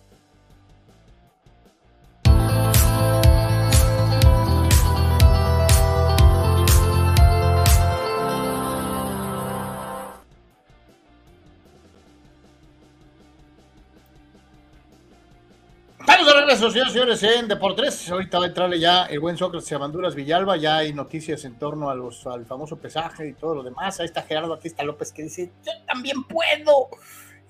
Regreso, 16.55 16.71
señores 16.71 17.19
señores, 17.19 17.23
en 17.41 17.47
Deportes. 17.49 18.09
Ahorita 18.09 18.39
va 18.39 18.45
a 18.45 18.47
entrarle 18.47 18.79
ya 18.79 19.07
el 19.07 19.19
buen 19.19 19.35
Sócrates 19.35 19.69
Abanduras 19.73 20.15
Villalba. 20.15 20.55
Ya 20.55 20.77
hay 20.77 20.93
noticias 20.93 21.43
en 21.43 21.59
torno 21.59 21.89
a 21.89 21.95
los, 21.95 22.25
al 22.27 22.45
famoso 22.45 22.77
pesaje 22.77 23.27
y 23.27 23.33
todo 23.33 23.55
lo 23.55 23.61
demás. 23.63 23.99
Ahí 23.99 24.05
está 24.05 24.21
Gerardo 24.21 24.57
está 24.63 24.81
López 24.83 25.11
que 25.11 25.23
dice: 25.23 25.51
Yo 25.65 25.73
también 25.85 26.23
puedo. 26.23 26.87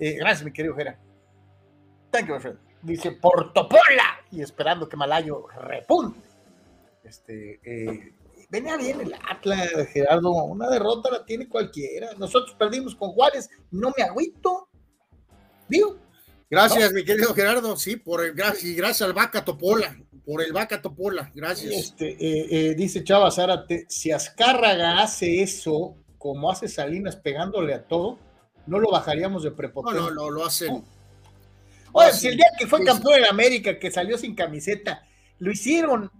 Eh, 0.00 0.14
gracias, 0.14 0.44
mi 0.44 0.52
querido 0.52 0.74
Gerardo. 0.74 0.98
Thank 2.10 2.26
you, 2.26 2.34
my 2.34 2.40
friend. 2.40 2.58
Dice 2.82 3.12
Portopola 3.12 4.24
y 4.32 4.42
esperando 4.42 4.88
que 4.88 4.96
Malayo 4.96 5.46
repunte. 5.56 6.18
Este, 7.04 7.60
eh, 7.62 8.12
venía 8.50 8.76
bien 8.76 9.02
el 9.02 9.14
Atlas, 9.30 9.70
Gerardo. 9.92 10.32
Una 10.32 10.68
derrota 10.68 11.12
la 11.12 11.24
tiene 11.24 11.48
cualquiera. 11.48 12.08
Nosotros 12.18 12.56
perdimos 12.58 12.96
con 12.96 13.12
Juárez. 13.12 13.50
No 13.70 13.92
me 13.96 14.02
agüito. 14.02 14.68
Digo, 15.68 15.96
Gracias, 16.48 16.92
mi 16.92 17.04
querido 17.04 17.34
Gerardo, 17.34 17.76
sí, 17.76 17.96
por 17.96 18.24
el 18.24 18.34
y 18.62 18.74
gracias 18.74 19.02
al 19.02 19.12
Vaca 19.12 19.44
Topola, 19.44 19.96
por 20.24 20.40
el 20.42 20.52
Vaca 20.52 20.80
Topola, 20.80 21.30
gracias. 21.34 21.72
Este, 21.72 22.10
eh, 22.10 22.46
eh, 22.50 22.74
dice 22.76 23.02
Chava 23.02 23.32
Zárate, 23.32 23.86
si 23.88 24.12
Azcárraga 24.12 25.02
hace 25.02 25.42
eso, 25.42 25.96
como 26.18 26.50
hace 26.50 26.68
Salinas 26.68 27.16
pegándole 27.16 27.74
a 27.74 27.84
todo, 27.84 28.20
no 28.66 28.78
lo 28.78 28.90
bajaríamos 28.90 29.42
de 29.42 29.50
prepotente. 29.50 29.98
No, 29.98 30.10
no, 30.12 30.30
lo 30.30 30.46
hacen. 30.46 30.84
Oye, 31.92 32.12
si 32.12 32.28
el 32.28 32.36
día 32.36 32.46
que 32.56 32.66
fue 32.66 32.84
campeón 32.84 33.18
en 33.18 33.24
América, 33.26 33.78
que 33.78 33.90
salió 33.90 34.16
sin 34.16 34.34
camiseta, 34.36 35.04
lo 35.38 35.50
hicieron 35.50 36.10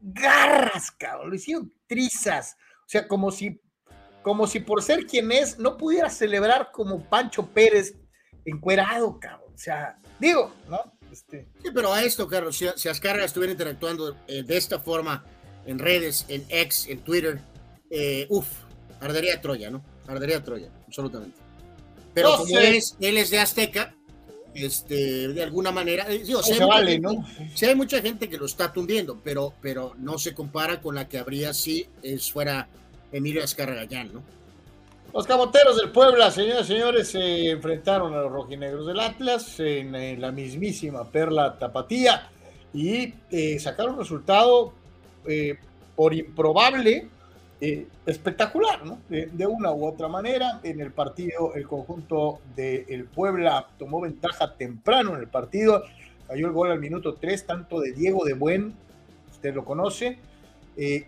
garras, 0.00 0.90
cabrón, 0.92 1.30
lo 1.30 1.36
hicieron 1.36 1.72
trizas, 1.86 2.56
o 2.80 2.88
sea, 2.88 3.06
como 3.06 3.30
si, 3.30 3.60
como 4.22 4.46
si 4.46 4.60
por 4.60 4.82
ser 4.82 5.06
quien 5.06 5.30
es, 5.30 5.58
no 5.58 5.76
pudiera 5.76 6.08
celebrar 6.08 6.70
como 6.72 7.04
Pancho 7.04 7.46
Pérez 7.46 7.96
encuerado, 8.46 9.18
cabrón. 9.20 9.52
O 9.54 9.58
sea, 9.58 9.98
digo, 10.18 10.52
¿no? 10.68 10.92
Este... 11.12 11.46
Sí, 11.62 11.70
pero 11.74 11.92
a 11.92 12.02
esto, 12.02 12.26
Carlos, 12.26 12.56
si, 12.56 12.66
si 12.76 12.88
Azcárraga 12.88 13.24
estuviera 13.24 13.52
interactuando 13.52 14.16
eh, 14.26 14.42
de 14.42 14.56
esta 14.56 14.78
forma 14.78 15.24
en 15.66 15.78
redes, 15.78 16.24
en 16.28 16.44
X, 16.48 16.86
en 16.88 17.00
Twitter, 17.00 17.40
eh, 17.90 18.26
uff, 18.30 18.46
ardería 19.00 19.40
Troya, 19.40 19.70
¿no? 19.70 19.84
Ardería 20.06 20.42
Troya, 20.42 20.70
absolutamente. 20.86 21.36
Pero 22.14 22.30
no 22.30 22.36
como 22.38 22.48
sé. 22.48 22.76
es, 22.76 22.96
él 23.00 23.18
es 23.18 23.30
de 23.30 23.38
Azteca, 23.38 23.94
este, 24.54 25.28
de 25.28 25.42
alguna 25.42 25.70
manera, 25.70 26.06
eh, 26.10 26.22
digo, 26.24 26.42
se 26.42 26.64
vale, 26.64 26.92
gente, 26.92 27.06
¿no? 27.06 27.26
Sí, 27.54 27.66
hay 27.66 27.74
mucha 27.74 28.00
gente 28.00 28.28
que 28.28 28.38
lo 28.38 28.46
está 28.46 28.72
tundiendo, 28.72 29.20
pero, 29.22 29.52
pero 29.60 29.94
no 29.98 30.18
se 30.18 30.34
compara 30.34 30.80
con 30.80 30.94
la 30.94 31.08
que 31.08 31.18
habría 31.18 31.52
si 31.52 31.86
es 32.02 32.32
fuera 32.32 32.68
Emilio 33.12 33.44
Azcárraga 33.44 34.04
¿no? 34.04 34.22
Los 35.16 35.26
camoteros 35.26 35.78
del 35.78 35.92
Puebla, 35.92 36.30
señores 36.30 36.68
y 36.68 36.74
señores, 36.74 37.08
se 37.08 37.48
enfrentaron 37.52 38.12
a 38.12 38.18
los 38.18 38.30
rojinegros 38.30 38.86
del 38.86 39.00
Atlas 39.00 39.58
en, 39.60 40.20
la 40.20 40.30
mismísima 40.30 41.10
Perla 41.10 41.58
Tapatía 41.58 42.28
y 42.74 43.14
eh, 43.30 43.58
sacaron 43.58 43.94
un 43.94 44.00
resultado 44.00 44.74
eh, 45.26 45.56
por 45.94 46.12
improbable, 46.12 47.08
eh, 47.62 47.86
espectacular, 48.04 48.84
¿no? 48.84 48.98
De, 49.08 49.46
una 49.46 49.72
u 49.72 49.86
otra 49.86 50.06
manera, 50.06 50.60
en 50.62 50.82
el 50.82 50.92
partido, 50.92 51.54
el 51.54 51.66
conjunto 51.66 52.40
del 52.54 52.84
de 52.84 53.04
Puebla 53.04 53.68
tomó 53.78 54.02
ventaja 54.02 54.52
temprano 54.52 55.14
en 55.14 55.20
el 55.20 55.28
partido, 55.28 55.82
cayó 56.28 56.46
el 56.46 56.52
gol 56.52 56.72
al 56.72 56.78
minuto 56.78 57.14
3, 57.14 57.46
tanto 57.46 57.80
de 57.80 57.92
Diego 57.92 58.22
de 58.26 58.34
Buen, 58.34 58.74
usted 59.30 59.54
lo 59.54 59.64
conoce, 59.64 60.18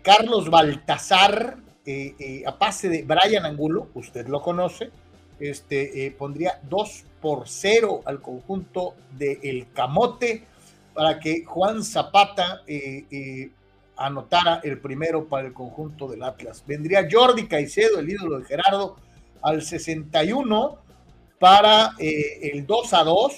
Carlos 0.01 0.49
Baltazar, 0.49 1.57
eh, 1.91 2.13
eh, 2.19 2.43
a 2.45 2.55
pase 2.55 2.87
de 2.87 3.01
Brian 3.01 3.47
Angulo, 3.47 3.87
usted 3.95 4.27
lo 4.27 4.43
conoce, 4.43 4.91
este, 5.39 6.05
eh, 6.05 6.11
pondría 6.11 6.59
2 6.69 7.03
por 7.19 7.49
0 7.49 8.03
al 8.05 8.21
conjunto 8.21 8.93
del 9.17 9.39
El 9.41 9.71
Camote 9.73 10.43
para 10.93 11.19
que 11.19 11.43
Juan 11.45 11.83
Zapata 11.83 12.61
anotara 13.97 14.61
el 14.63 14.79
primero 14.79 15.27
para 15.27 15.47
el 15.47 15.53
conjunto 15.53 16.07
del 16.07 16.21
Atlas. 16.21 16.63
Vendría 16.67 17.07
Jordi 17.09 17.47
Caicedo, 17.47 17.97
el 17.97 18.07
ídolo 18.11 18.37
de 18.37 18.45
Gerardo, 18.45 18.97
al 19.41 19.63
61 19.63 20.77
para 21.39 21.95
el 21.97 22.67
2 22.67 22.93
a 22.93 23.03
2 23.03 23.33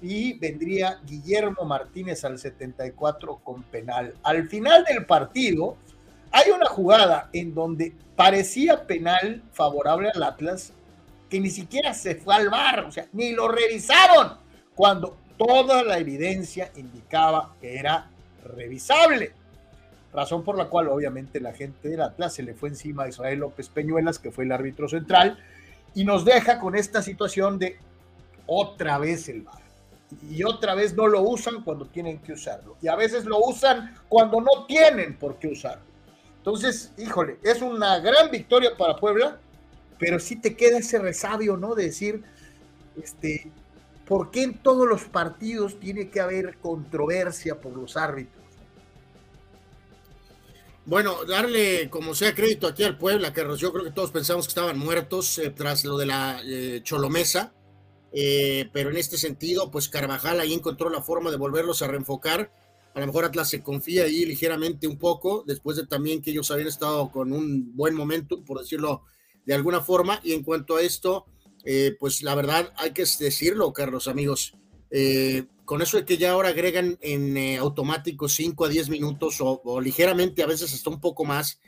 y 0.00 0.38
vendría 0.38 1.00
Guillermo 1.04 1.66
Martínez 1.66 2.24
al 2.24 2.38
74 2.38 3.40
con 3.44 3.62
penal. 3.64 4.14
Al 4.22 4.48
final 4.48 4.84
del 4.84 5.04
partido, 5.04 5.76
hay 6.34 6.50
una 6.50 6.66
jugada 6.66 7.30
en 7.32 7.54
donde 7.54 7.94
parecía 8.16 8.88
penal 8.88 9.40
favorable 9.52 10.10
al 10.12 10.24
Atlas 10.24 10.72
que 11.30 11.38
ni 11.38 11.48
siquiera 11.48 11.94
se 11.94 12.16
fue 12.16 12.34
al 12.34 12.50
bar, 12.50 12.80
o 12.80 12.90
sea, 12.90 13.06
ni 13.12 13.30
lo 13.30 13.46
revisaron, 13.46 14.32
cuando 14.74 15.16
toda 15.38 15.84
la 15.84 15.96
evidencia 15.96 16.72
indicaba 16.74 17.54
que 17.60 17.78
era 17.78 18.10
revisable. 18.44 19.32
Razón 20.12 20.42
por 20.42 20.58
la 20.58 20.64
cual 20.64 20.88
obviamente 20.88 21.38
la 21.38 21.52
gente 21.52 21.88
del 21.88 22.02
Atlas 22.02 22.34
se 22.34 22.42
le 22.42 22.54
fue 22.54 22.68
encima 22.68 23.04
a 23.04 23.08
Israel 23.08 23.38
López 23.38 23.68
Peñuelas, 23.68 24.18
que 24.18 24.32
fue 24.32 24.42
el 24.42 24.50
árbitro 24.50 24.88
central, 24.88 25.38
y 25.94 26.04
nos 26.04 26.24
deja 26.24 26.58
con 26.58 26.74
esta 26.74 27.00
situación 27.00 27.60
de 27.60 27.78
otra 28.46 28.98
vez 28.98 29.28
el 29.28 29.42
bar. 29.42 29.62
Y 30.28 30.42
otra 30.42 30.74
vez 30.74 30.94
no 30.94 31.06
lo 31.06 31.22
usan 31.22 31.62
cuando 31.62 31.86
tienen 31.86 32.18
que 32.18 32.32
usarlo. 32.32 32.76
Y 32.82 32.88
a 32.88 32.96
veces 32.96 33.24
lo 33.24 33.38
usan 33.38 33.94
cuando 34.08 34.40
no 34.40 34.66
tienen 34.66 35.16
por 35.16 35.36
qué 35.38 35.46
usarlo. 35.46 35.93
Entonces, 36.44 36.92
híjole, 36.98 37.38
es 37.42 37.62
una 37.62 38.00
gran 38.00 38.30
victoria 38.30 38.76
para 38.76 38.96
Puebla, 38.96 39.40
pero 39.98 40.20
sí 40.20 40.36
te 40.36 40.54
queda 40.54 40.76
ese 40.76 40.98
resabio, 40.98 41.56
¿no? 41.56 41.74
De 41.74 41.84
decir, 41.84 42.22
este, 43.02 43.50
¿por 44.06 44.30
qué 44.30 44.42
en 44.42 44.58
todos 44.58 44.86
los 44.86 45.04
partidos 45.04 45.80
tiene 45.80 46.10
que 46.10 46.20
haber 46.20 46.58
controversia 46.58 47.58
por 47.58 47.74
los 47.74 47.96
árbitros? 47.96 48.44
Bueno, 50.84 51.24
darle 51.24 51.88
como 51.88 52.14
sea 52.14 52.34
crédito 52.34 52.66
aquí 52.66 52.84
al 52.84 52.98
Puebla, 52.98 53.32
que 53.32 53.40
yo 53.56 53.72
creo 53.72 53.84
que 53.84 53.90
todos 53.90 54.10
pensamos 54.10 54.44
que 54.44 54.50
estaban 54.50 54.78
muertos 54.78 55.38
eh, 55.38 55.48
tras 55.48 55.82
lo 55.86 55.96
de 55.96 56.04
la 56.04 56.42
eh, 56.44 56.82
Cholomesa, 56.82 57.54
eh, 58.12 58.68
pero 58.70 58.90
en 58.90 58.98
este 58.98 59.16
sentido, 59.16 59.70
pues 59.70 59.88
Carvajal 59.88 60.40
ahí 60.40 60.52
encontró 60.52 60.90
la 60.90 61.00
forma 61.00 61.30
de 61.30 61.38
volverlos 61.38 61.80
a 61.80 61.86
reenfocar. 61.86 62.52
A 62.94 63.00
lo 63.00 63.06
mejor 63.06 63.24
Atlas 63.24 63.50
se 63.50 63.62
confía 63.62 64.04
ahí 64.04 64.24
ligeramente 64.24 64.86
un 64.86 64.98
poco, 64.98 65.44
después 65.46 65.76
de 65.76 65.86
también 65.86 66.22
que 66.22 66.30
ellos 66.30 66.50
habían 66.50 66.68
estado 66.68 67.10
con 67.10 67.32
un 67.32 67.74
buen 67.76 67.94
momento, 67.94 68.44
por 68.44 68.60
decirlo 68.60 69.02
de 69.44 69.54
alguna 69.54 69.80
forma. 69.80 70.20
Y 70.22 70.32
en 70.32 70.44
cuanto 70.44 70.76
a 70.76 70.82
esto, 70.82 71.26
pues 71.98 72.22
la 72.22 72.34
verdad 72.34 72.72
hay 72.76 72.92
que 72.92 73.04
decirlo, 73.18 73.72
Carlos, 73.72 74.06
amigos. 74.06 74.54
Eh, 74.90 75.46
con 75.64 75.82
eso 75.82 75.96
de 75.96 76.04
que 76.04 76.18
ya 76.18 76.30
ahora 76.30 76.50
agregan 76.50 76.98
en 77.00 77.36
eh, 77.36 77.56
automático 77.56 78.28
5 78.28 78.66
a 78.66 78.68
10 78.68 78.90
minutos 78.90 79.38
o, 79.40 79.80
ligeramente, 79.80 80.44
a 80.44 80.46
veces 80.46 80.72
hasta 80.72 80.90
un 80.90 81.00
poco 81.00 81.24
más, 81.24 81.58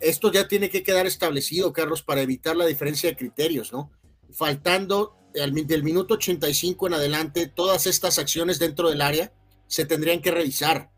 esto 0.00 0.30
ya 0.30 0.48
tiene 0.48 0.68
que 0.68 0.82
quedar 0.82 1.06
establecido, 1.06 1.72
Carlos, 1.72 2.02
para 2.02 2.20
evitar 2.20 2.56
la 2.56 2.66
diferencia 2.66 3.08
de 3.08 3.16
criterios, 3.16 3.72
¿no? 3.72 3.90
Faltando 4.32 5.16
del 5.32 5.82
minuto 5.82 6.14
85 6.14 6.88
en 6.88 6.94
adelante, 6.94 7.46
todas 7.46 7.86
estas 7.86 8.18
acciones 8.18 8.58
dentro 8.58 8.90
del 8.90 9.00
área 9.00 9.32
se 9.72 9.86
tendrían 9.86 10.20
que 10.20 10.30
revisar 10.30 10.92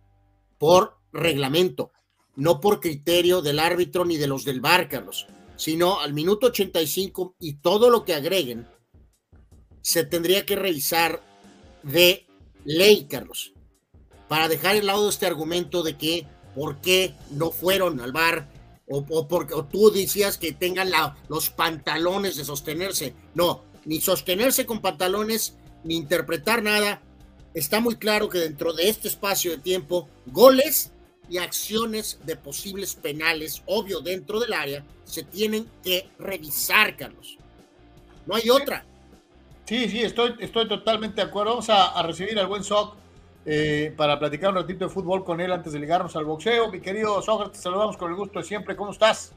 por 0.59 0.99
reglamento, 1.13 1.93
no 2.35 2.61
por 2.61 2.81
criterio 2.81 3.41
del 3.41 3.61
árbitro 3.61 4.05
ni 4.05 4.17
de 4.17 4.27
los 4.27 4.45
del 4.45 4.61
bar, 4.61 4.89
Carlos, 4.89 5.29
sino 5.55 6.01
al 6.01 6.13
minuto 6.13 6.49
85 6.49 7.37
y 7.39 7.61
todo 7.61 7.89
lo 7.89 8.05
que 8.05 8.15
agreguen 8.15 8.67
se 9.81 10.05
tendría 10.05 10.45
que 10.45 10.57
revisar 10.57 11.23
de 11.85 12.27
ley, 12.65 13.07
Carlos, 13.09 13.53
para 14.27 14.49
dejar 14.49 14.75
el 14.75 14.87
lado 14.87 15.09
este 15.09 15.27
argumento 15.27 15.85
de 15.85 15.97
que 15.97 16.27
por 16.57 16.81
qué 16.81 17.15
no 17.31 17.53
fueron 17.53 18.01
al 18.01 18.11
bar 18.11 18.49
o, 18.89 19.29
porque 19.29 19.55
tú 19.71 19.93
decías 19.93 20.37
que 20.37 20.51
tengan 20.51 20.91
los 21.29 21.49
pantalones 21.51 22.35
de 22.35 22.45
sostenerse. 22.45 23.15
No, 23.35 23.63
ni 23.85 24.01
sostenerse 24.01 24.67
con 24.67 24.81
pantalones, 24.81 25.55
ni 25.85 25.95
interpretar 25.95 26.61
nada. 26.61 27.04
Está 27.55 27.81
muy 27.81 27.95
claro 27.95 28.29
que 28.29 28.39
dentro 28.39 28.73
de 28.73 28.89
este 28.89 29.07
espacio 29.07 29.53
de 29.53 29.59
tiempo, 29.59 30.09
goles 30.27 30.93
y 31.31 31.39
acciones 31.39 32.19
de 32.25 32.35
posibles 32.35 32.97
penales, 32.97 33.63
obvio, 33.67 34.01
dentro 34.01 34.41
del 34.41 34.53
área, 34.53 34.85
se 35.05 35.23
tienen 35.23 35.67
que 35.83 36.11
revisar, 36.19 36.97
Carlos. 36.97 37.39
No 38.27 38.35
hay 38.35 38.51
otra. 38.51 38.85
Sí, 39.67 39.89
sí, 39.89 40.01
estoy, 40.03 40.35
estoy 40.41 40.69
totalmente 40.69 41.17
de 41.17 41.29
acuerdo. 41.29 41.53
Vamos 41.53 41.71
a, 41.71 42.03
recibir 42.03 42.39
al 42.39 42.49
buen 42.49 42.65
Soc 42.65 42.97
eh, 43.47 43.95
para 43.97 44.19
platicar 44.19 44.51
un 44.51 44.57
ratito 44.57 44.87
de 44.87 44.91
fútbol 44.91 45.25
con 45.25 45.41
él 45.41 45.53
antes 45.53 45.73
de 45.73 45.79
ligarnos 45.79 46.17
al 46.17 46.25
boxeo. 46.25 46.73
Mi 46.73 46.81
querido 46.81 47.23
Soc, 47.23 47.53
te 47.53 47.59
saludamos 47.59 47.97
con 47.97 48.11
el 48.11 48.17
gusto 48.17 48.41
de 48.41 48.45
siempre. 48.45 48.75
¿Cómo 48.75 48.91
estás? 48.91 49.33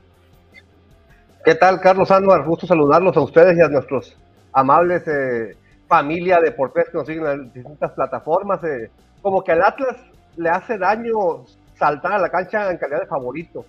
¿Qué 1.46 1.54
tal, 1.54 1.80
Carlos 1.80 2.10
Anuar? 2.10 2.44
Gusto 2.46 2.66
saludarlos 2.66 3.16
a 3.16 3.22
ustedes 3.22 3.58
y 3.58 3.62
a 3.62 3.70
nuestros 3.70 4.18
amables 4.52 5.04
eh, 5.08 5.56
familia 5.88 6.38
de 6.38 6.50
deportes 6.50 6.90
que 6.90 6.98
nos 6.98 7.08
siguen 7.08 7.26
en 7.28 7.54
distintas 7.54 7.92
plataformas. 7.92 8.64
Eh, 8.64 8.90
como 9.22 9.44
que 9.44 9.52
al 9.52 9.64
Atlas 9.64 9.98
le 10.36 10.50
hace 10.50 10.78
daño 10.78 11.46
saltar 11.78 12.14
a 12.14 12.20
la 12.20 12.30
cancha 12.30 12.70
en 12.72 12.78
calidad 12.78 13.02
de 13.02 13.08
favorito. 13.08 13.66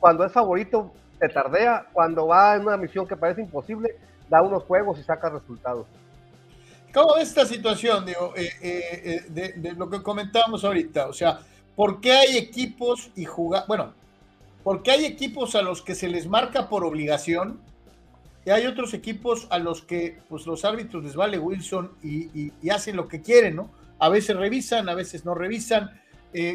Cuando 0.00 0.24
es 0.24 0.32
favorito, 0.32 0.92
te 1.18 1.28
tardea. 1.28 1.86
Cuando 1.92 2.26
va 2.26 2.56
en 2.56 2.62
una 2.62 2.76
misión 2.76 3.06
que 3.06 3.16
parece 3.16 3.42
imposible, 3.42 3.96
da 4.28 4.42
unos 4.42 4.64
juegos 4.64 4.98
y 4.98 5.02
saca 5.02 5.30
resultados. 5.30 5.86
¿Cómo 6.92 7.14
ves 7.16 7.28
esta 7.28 7.44
situación, 7.44 8.06
digo, 8.06 8.32
eh, 8.34 8.50
eh, 8.62 9.52
de, 9.56 9.72
lo 9.74 9.90
que 9.90 10.02
comentábamos 10.02 10.64
ahorita? 10.64 11.08
O 11.08 11.12
sea, 11.12 11.38
¿por 11.76 12.00
qué 12.00 12.12
hay 12.12 12.36
equipos 12.38 13.10
y 13.14 13.24
jugar, 13.24 13.64
bueno, 13.68 13.92
¿por 14.64 14.82
qué 14.82 14.92
hay 14.92 15.04
equipos 15.04 15.54
a 15.54 15.62
los 15.62 15.82
que 15.82 15.94
se 15.94 16.08
les 16.08 16.26
marca 16.26 16.68
por 16.68 16.84
obligación 16.84 17.60
y 18.48 18.50
hay 18.50 18.64
otros 18.64 18.94
equipos 18.94 19.46
a 19.50 19.58
los 19.58 19.82
que 19.82 20.22
pues 20.26 20.46
los 20.46 20.64
árbitros 20.64 21.04
les 21.04 21.14
vale 21.14 21.38
Wilson 21.38 21.92
y, 22.02 22.50
hacen 22.70 22.96
lo 22.96 23.06
que 23.06 23.20
quieren, 23.20 23.56
¿no? 23.56 23.70
A 23.98 24.08
veces 24.08 24.34
revisan, 24.38 24.88
a 24.88 24.94
veces 24.94 25.26
no 25.26 25.34
revisan. 25.34 26.00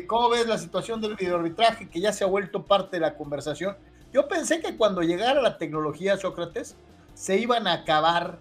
¿Cómo 0.08 0.30
ves 0.30 0.48
la 0.48 0.58
situación 0.58 1.02
del 1.02 1.16
videoarbitraje 1.16 1.90
que 1.90 2.02
ya 2.02 2.12
se 2.12 2.24
ha 2.24 2.28
vuelto 2.28 2.66
parte 2.66 2.96
de 2.98 3.02
la 3.02 3.16
conversación? 3.16 3.78
Yo 4.12 4.28
pensé 4.28 4.60
que 4.60 4.76
cuando 4.76 5.04
llegara 5.04 5.40
la 5.40 5.60
tecnología, 5.60 6.18
Sócrates, 6.18 6.76
se 7.14 7.38
iban 7.38 7.68
a 7.68 7.74
acabar 7.74 8.40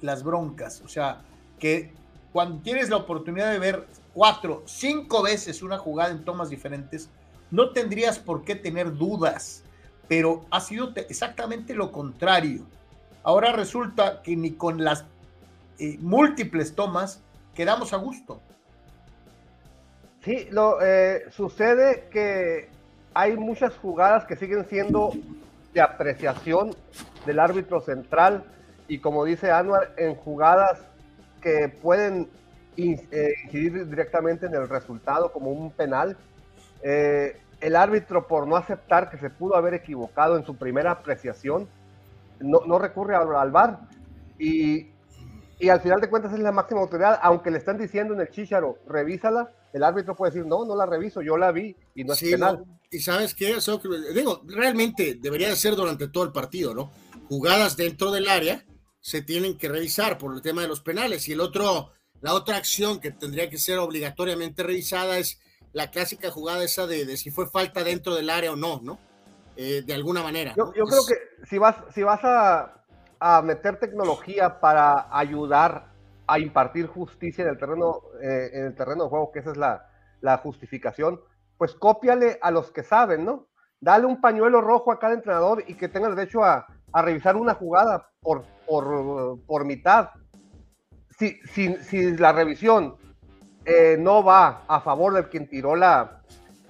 las 0.00 0.22
broncas. 0.22 0.80
O 0.80 0.88
sea, 0.88 1.20
que 1.58 1.92
cuando 2.32 2.62
tienes 2.62 2.88
la 2.88 2.96
oportunidad 2.96 3.52
de 3.52 3.58
ver 3.58 3.86
cuatro, 4.14 4.62
cinco 4.64 5.22
veces 5.22 5.62
una 5.62 5.76
jugada 5.76 6.12
en 6.12 6.24
tomas 6.24 6.48
diferentes, 6.48 7.10
no 7.50 7.72
tendrías 7.72 8.18
por 8.18 8.42
qué 8.42 8.54
tener 8.54 8.96
dudas, 8.96 9.64
pero 10.08 10.46
ha 10.50 10.62
sido 10.62 10.94
exactamente 10.96 11.74
lo 11.74 11.92
contrario. 11.92 12.64
Ahora 13.26 13.50
resulta 13.50 14.22
que 14.22 14.36
ni 14.36 14.52
con 14.52 14.84
las 14.84 15.04
eh, 15.80 15.98
múltiples 15.98 16.76
tomas 16.76 17.24
quedamos 17.56 17.92
a 17.92 17.96
gusto. 17.96 18.40
Sí, 20.24 20.46
lo, 20.52 20.80
eh, 20.80 21.24
sucede 21.30 22.06
que 22.12 22.68
hay 23.14 23.36
muchas 23.36 23.76
jugadas 23.78 24.26
que 24.26 24.36
siguen 24.36 24.64
siendo 24.68 25.10
de 25.74 25.80
apreciación 25.80 26.70
del 27.26 27.40
árbitro 27.40 27.80
central 27.80 28.44
y 28.86 29.00
como 29.00 29.24
dice 29.24 29.50
Anuar, 29.50 29.92
en 29.96 30.14
jugadas 30.14 30.78
que 31.42 31.68
pueden 31.68 32.28
eh, 32.76 33.34
incidir 33.42 33.88
directamente 33.88 34.46
en 34.46 34.54
el 34.54 34.68
resultado 34.68 35.32
como 35.32 35.50
un 35.50 35.72
penal. 35.72 36.16
Eh, 36.80 37.40
el 37.60 37.74
árbitro 37.74 38.28
por 38.28 38.46
no 38.46 38.54
aceptar 38.54 39.10
que 39.10 39.18
se 39.18 39.30
pudo 39.30 39.56
haber 39.56 39.74
equivocado 39.74 40.36
en 40.36 40.44
su 40.44 40.54
primera 40.54 40.92
apreciación, 40.92 41.66
no, 42.40 42.78
recurre 42.78 43.14
al, 43.14 43.34
al 43.34 43.50
VAR 43.50 43.80
y, 44.38 44.88
y, 45.58 45.68
al 45.68 45.80
final 45.80 46.00
de 46.00 46.10
cuentas 46.10 46.32
es 46.32 46.38
la 46.40 46.52
máxima 46.52 46.80
autoridad, 46.80 47.18
aunque 47.22 47.50
le 47.50 47.58
están 47.58 47.78
diciendo 47.78 48.14
en 48.14 48.20
el 48.20 48.28
chicharo, 48.28 48.78
revísala, 48.86 49.50
el 49.72 49.82
árbitro 49.82 50.14
puede 50.14 50.32
decir, 50.32 50.46
no, 50.46 50.64
no 50.64 50.76
la 50.76 50.86
reviso, 50.86 51.22
yo 51.22 51.36
la 51.36 51.52
vi 51.52 51.74
y 51.94 52.04
no 52.04 52.12
es 52.12 52.20
penal. 52.20 52.64
y 52.90 52.98
sabes 53.00 53.34
qué, 53.34 53.56
digo, 54.14 54.42
realmente 54.46 55.18
debería 55.20 55.48
de 55.48 55.56
ser 55.56 55.74
durante 55.74 56.08
todo 56.08 56.24
el 56.24 56.32
partido, 56.32 56.74
¿no? 56.74 56.90
jugadas 57.28 57.76
dentro 57.76 58.10
del 58.10 58.28
área 58.28 58.64
se 59.00 59.22
tienen 59.22 59.56
que 59.56 59.68
revisar 59.68 60.18
por 60.18 60.34
el 60.34 60.42
tema 60.42 60.62
de 60.62 60.68
los 60.68 60.80
penales. 60.80 61.28
Y 61.28 61.32
el 61.32 61.40
otro, 61.40 61.92
la 62.20 62.34
otra 62.34 62.56
acción 62.56 63.00
que 63.00 63.12
tendría 63.12 63.48
que 63.50 63.58
ser 63.58 63.78
obligatoriamente 63.78 64.62
revisada 64.62 65.18
es 65.18 65.38
la 65.72 65.90
clásica 65.90 66.30
jugada 66.30 66.64
esa 66.64 66.86
de, 66.86 67.16
si 67.16 67.30
fue 67.30 67.48
falta 67.48 67.84
dentro 67.84 68.14
del 68.14 68.30
área 68.30 68.52
o 68.52 68.56
no, 68.56 68.80
¿no? 68.82 68.98
Eh, 69.56 69.82
de 69.86 69.94
alguna 69.94 70.22
manera. 70.22 70.54
Yo, 70.54 70.70
creo 70.70 71.06
que 71.06 71.46
si 71.46 71.58
vas, 71.58 71.76
si 71.94 72.02
vas 72.02 72.20
a, 72.24 72.84
a, 73.18 73.42
meter 73.42 73.78
tecnología 73.78 74.60
para 74.60 75.08
ayudar 75.10 75.86
a 76.26 76.38
impartir 76.38 76.86
justicia 76.86 77.44
en 77.44 77.50
el 77.50 77.58
terreno, 77.58 78.02
eh, 78.20 78.50
en 78.52 78.66
el 78.66 78.74
terreno 78.74 79.04
de 79.04 79.10
juego, 79.10 79.32
que 79.32 79.38
esa 79.38 79.52
es 79.52 79.56
la, 79.56 79.88
la 80.20 80.38
justificación, 80.38 81.20
pues 81.56 81.74
cópiale 81.74 82.38
a 82.42 82.50
los 82.50 82.70
que 82.70 82.82
saben, 82.82 83.24
¿no? 83.24 83.46
Dale 83.80 84.06
un 84.06 84.20
pañuelo 84.20 84.60
rojo 84.60 84.92
a 84.92 84.98
cada 84.98 85.14
entrenador 85.14 85.64
y 85.66 85.74
que 85.74 85.88
tenga 85.88 86.08
el 86.08 86.16
derecho 86.16 86.44
a, 86.44 86.66
a 86.92 87.02
revisar 87.02 87.36
una 87.36 87.54
jugada 87.54 88.10
por, 88.20 88.44
por, 88.66 89.40
por 89.46 89.64
mitad. 89.64 90.10
Si, 91.18 91.40
si, 91.52 91.76
si, 91.76 92.16
la 92.16 92.32
revisión 92.32 92.96
eh, 93.64 93.96
no 93.98 94.22
va 94.22 94.64
a 94.68 94.80
favor 94.80 95.14
del 95.14 95.28
quien 95.30 95.48
tiró 95.48 95.76
la, 95.76 96.20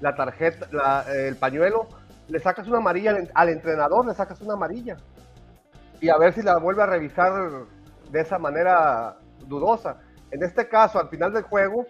la 0.01 0.15
tarjeta, 0.15 1.05
el 1.13 1.37
pañuelo, 1.37 1.89
le 2.29 2.41
sacas 2.41 2.67
una 2.67 2.79
amarilla 2.79 3.17
al, 3.35 3.49
entrenador, 3.49 4.07
le 4.07 4.15
sacas 4.15 4.41
una 4.41 4.55
amarilla. 4.55 4.97
Y 6.01 6.09
a 6.09 6.19
ver 6.19 6.35
si 6.35 6.43
la 6.43 6.59
vuelve 6.59 6.83
a 6.83 6.87
revisar 6.87 7.33
de 8.11 8.21
esa 8.21 8.39
manera 8.39 9.17
dudosa. 9.47 10.01
En 10.31 10.43
este 10.43 10.69
caso, 10.69 10.99
al 10.99 11.09
final 11.09 11.33
del 11.33 11.45
juego, 11.45 11.87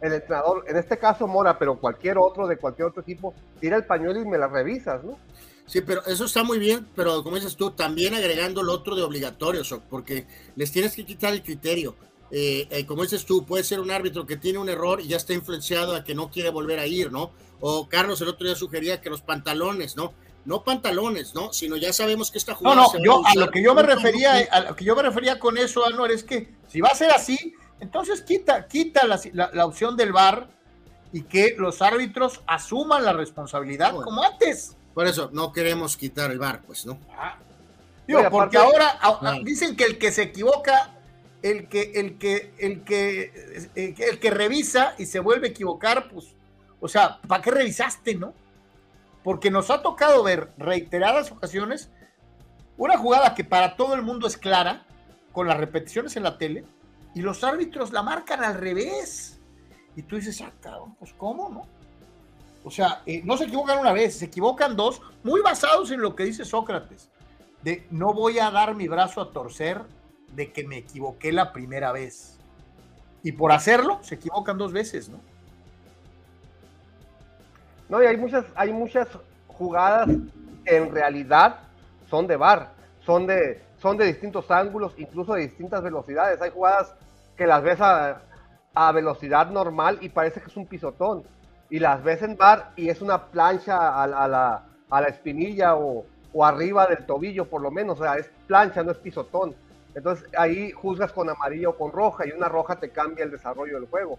el 0.00 0.12
entrenador, 0.12 0.64
en 0.68 0.76
este 0.76 0.98
caso 0.98 1.26
Mora, 1.26 1.58
pero 1.58 1.78
cualquier 1.78 2.18
otro 2.18 2.46
de 2.46 2.56
cualquier 2.56 2.88
otro 2.88 3.02
equipo, 3.02 3.34
tira 3.60 3.76
el 3.76 3.84
pañuelo 3.84 4.20
y 4.20 4.26
me 4.26 4.38
la 4.38 4.46
revisas, 4.46 5.02
¿no? 5.02 5.18
Sí, 5.66 5.82
pero 5.82 6.02
eso 6.06 6.24
está 6.24 6.44
muy 6.44 6.58
bien, 6.58 6.86
pero 6.94 7.22
como 7.22 7.36
dices 7.36 7.56
tú, 7.56 7.72
también 7.72 8.14
agregando 8.14 8.62
lo 8.62 8.72
otro 8.72 8.96
de 8.96 9.02
obligatorio, 9.02 9.62
porque 9.90 10.26
les 10.56 10.72
tienes 10.72 10.94
que 10.94 11.04
quitar 11.04 11.32
el 11.32 11.42
criterio. 11.42 11.94
Eh, 12.30 12.68
eh, 12.70 12.86
como 12.86 13.02
dices 13.02 13.24
tú, 13.24 13.44
puede 13.44 13.64
ser 13.64 13.80
un 13.80 13.90
árbitro 13.90 14.26
que 14.26 14.36
tiene 14.36 14.58
un 14.58 14.68
error 14.68 15.00
y 15.00 15.08
ya 15.08 15.16
está 15.16 15.32
influenciado 15.32 15.94
a 15.94 16.04
que 16.04 16.14
no 16.14 16.30
quiere 16.30 16.50
volver 16.50 16.78
a 16.78 16.86
ir, 16.86 17.10
¿no? 17.10 17.32
O 17.60 17.88
Carlos 17.88 18.20
el 18.20 18.28
otro 18.28 18.46
día 18.46 18.54
sugería 18.54 19.00
que 19.00 19.10
los 19.10 19.22
pantalones, 19.22 19.96
¿no? 19.96 20.12
No 20.44 20.62
pantalones, 20.62 21.34
¿no? 21.34 21.52
Sino 21.52 21.76
ya 21.76 21.92
sabemos 21.92 22.30
que 22.30 22.38
esta 22.38 22.54
jugada. 22.54 22.76
No, 22.76 22.92
no, 22.92 23.04
yo 23.04 23.22
a, 23.26 23.34
lo 23.34 23.50
que 23.50 23.62
yo 23.62 23.74
me 23.74 23.82
refería, 23.82 24.36
a 24.50 24.60
lo 24.60 24.76
que 24.76 24.84
yo 24.84 24.94
me 24.94 25.02
refería 25.02 25.38
con 25.38 25.58
eso, 25.58 25.84
Anuar, 25.86 26.10
es 26.10 26.22
que 26.22 26.54
si 26.68 26.80
va 26.80 26.88
a 26.88 26.94
ser 26.94 27.10
así, 27.10 27.54
entonces 27.80 28.22
quita, 28.22 28.66
quita 28.68 29.06
la, 29.06 29.20
la, 29.32 29.50
la 29.52 29.66
opción 29.66 29.96
del 29.96 30.12
VAR 30.12 30.48
y 31.12 31.22
que 31.22 31.54
los 31.56 31.82
árbitros 31.82 32.40
asuman 32.46 33.04
la 33.04 33.12
responsabilidad 33.12 33.94
como 33.94 34.22
antes. 34.22 34.76
Por 34.94 35.06
eso 35.06 35.30
no 35.32 35.52
queremos 35.52 35.96
quitar 35.96 36.30
el 36.30 36.38
bar, 36.38 36.62
pues, 36.66 36.84
¿no? 36.84 36.98
Ah. 37.16 37.36
Digo, 38.06 38.22
porque 38.30 38.56
ahora 38.56 38.98
dicen 39.44 39.76
que 39.76 39.84
el 39.84 39.98
que 39.98 40.10
se 40.10 40.22
equivoca, 40.22 40.97
el 41.42 41.68
que, 41.68 41.92
el 41.94 42.18
que, 42.18 42.52
el 42.58 42.82
que, 42.84 43.60
el 43.74 44.18
que 44.18 44.30
revisa 44.30 44.94
y 44.98 45.06
se 45.06 45.20
vuelve 45.20 45.48
a 45.48 45.50
equivocar, 45.50 46.08
pues, 46.08 46.34
o 46.80 46.88
sea, 46.88 47.20
¿para 47.26 47.42
qué 47.42 47.50
revisaste, 47.50 48.14
no? 48.14 48.34
Porque 49.22 49.50
nos 49.50 49.70
ha 49.70 49.82
tocado 49.82 50.22
ver 50.22 50.50
reiteradas 50.58 51.30
ocasiones 51.30 51.90
una 52.76 52.96
jugada 52.96 53.34
que 53.34 53.44
para 53.44 53.76
todo 53.76 53.94
el 53.94 54.02
mundo 54.02 54.26
es 54.26 54.36
clara, 54.36 54.84
con 55.32 55.48
las 55.48 55.58
repeticiones 55.58 56.16
en 56.16 56.22
la 56.22 56.38
tele, 56.38 56.64
y 57.14 57.20
los 57.20 57.42
árbitros 57.44 57.92
la 57.92 58.02
marcan 58.02 58.42
al 58.42 58.54
revés. 58.54 59.38
Y 59.96 60.02
tú 60.02 60.16
dices, 60.16 60.40
ah, 60.40 60.52
cabrón, 60.60 60.94
pues 60.98 61.12
¿cómo, 61.12 61.48
no? 61.48 61.66
O 62.64 62.70
sea, 62.70 63.02
eh, 63.06 63.20
no 63.24 63.36
se 63.36 63.44
equivocan 63.44 63.78
una 63.78 63.92
vez, 63.92 64.18
se 64.18 64.26
equivocan 64.26 64.76
dos, 64.76 65.00
muy 65.24 65.40
basados 65.40 65.90
en 65.90 66.00
lo 66.00 66.14
que 66.14 66.24
dice 66.24 66.44
Sócrates, 66.44 67.08
de 67.62 67.86
no 67.90 68.14
voy 68.14 68.38
a 68.38 68.50
dar 68.50 68.74
mi 68.74 68.86
brazo 68.88 69.20
a 69.20 69.32
torcer 69.32 69.82
de 70.34 70.52
que 70.52 70.66
me 70.66 70.78
equivoqué 70.78 71.32
la 71.32 71.52
primera 71.52 71.92
vez. 71.92 72.38
Y 73.22 73.32
por 73.32 73.52
hacerlo, 73.52 73.98
se 74.02 74.14
equivocan 74.14 74.58
dos 74.58 74.72
veces, 74.72 75.08
¿no? 75.08 75.20
No, 77.88 78.02
y 78.02 78.06
hay 78.06 78.16
muchas, 78.16 78.44
hay 78.54 78.72
muchas 78.72 79.08
jugadas 79.46 80.08
que 80.64 80.76
en 80.76 80.92
realidad 80.92 81.60
son 82.08 82.26
de 82.26 82.36
bar, 82.36 82.72
son 83.00 83.26
de, 83.26 83.62
son 83.78 83.96
de 83.96 84.06
distintos 84.06 84.50
ángulos, 84.50 84.94
incluso 84.98 85.34
de 85.34 85.42
distintas 85.42 85.82
velocidades. 85.82 86.40
Hay 86.42 86.50
jugadas 86.50 86.94
que 87.36 87.46
las 87.46 87.62
ves 87.62 87.78
a, 87.80 88.22
velocidad 88.94 89.50
normal 89.50 89.98
y 90.02 90.08
parece 90.08 90.40
que 90.40 90.46
es 90.46 90.56
un 90.56 90.66
pisotón. 90.66 91.24
Y 91.70 91.80
las 91.80 92.02
ves 92.04 92.22
en 92.22 92.36
bar 92.36 92.70
y 92.76 92.88
es 92.90 93.02
una 93.02 93.26
plancha 93.26 94.02
a, 94.02 94.06
la, 94.06 94.62
a 94.88 95.00
la, 95.00 95.08
espinilla 95.08 95.74
o, 95.74 96.06
o, 96.32 96.44
arriba 96.44 96.86
del 96.86 97.04
tobillo, 97.04 97.46
por 97.46 97.60
lo 97.60 97.70
menos. 97.70 97.98
O 97.98 98.04
sea, 98.04 98.14
es 98.14 98.30
plancha, 98.46 98.82
no 98.84 98.92
es 98.92 98.98
pisotón. 98.98 99.54
Entonces 99.94 100.28
ahí 100.36 100.70
juzgas 100.72 101.12
con 101.12 101.28
amarillo 101.28 101.70
o 101.70 101.76
con 101.76 101.92
roja 101.92 102.26
y 102.26 102.32
una 102.32 102.48
roja 102.48 102.76
te 102.76 102.90
cambia 102.90 103.24
el 103.24 103.30
desarrollo 103.30 103.80
del 103.80 103.88
juego. 103.88 104.18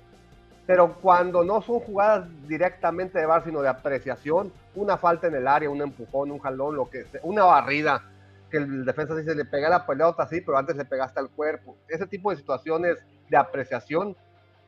Pero 0.66 0.96
cuando 1.02 1.44
no 1.44 1.62
son 1.62 1.80
jugadas 1.80 2.28
directamente 2.48 3.18
de 3.18 3.26
bar, 3.26 3.44
sino 3.44 3.62
de 3.62 3.70
apreciación, 3.70 4.52
una 4.76 4.98
falta 4.98 5.28
en 5.28 5.36
el 5.36 5.48
área, 5.48 5.70
un 5.70 5.82
empujón, 5.82 6.32
un 6.32 6.40
jalón, 6.40 6.76
lo 6.76 6.90
que 6.90 7.06
sea, 7.06 7.22
una 7.24 7.44
barrida, 7.44 8.04
que 8.50 8.58
el 8.58 8.86
defensa 8.86 9.16
dice, 9.16 9.36
le 9.36 9.46
pega 9.46 9.70
la 9.70 9.86
pelota, 9.86 10.28
sí, 10.28 10.42
pero 10.42 10.58
antes 10.58 10.76
le 10.76 10.86
pegaste 10.86 11.20
al 11.20 11.30
cuerpo. 11.30 11.78
Ese 11.88 12.06
tipo 12.08 12.32
de 12.32 12.38
situaciones 12.38 12.98
de 13.30 13.38
apreciación, 13.38 14.16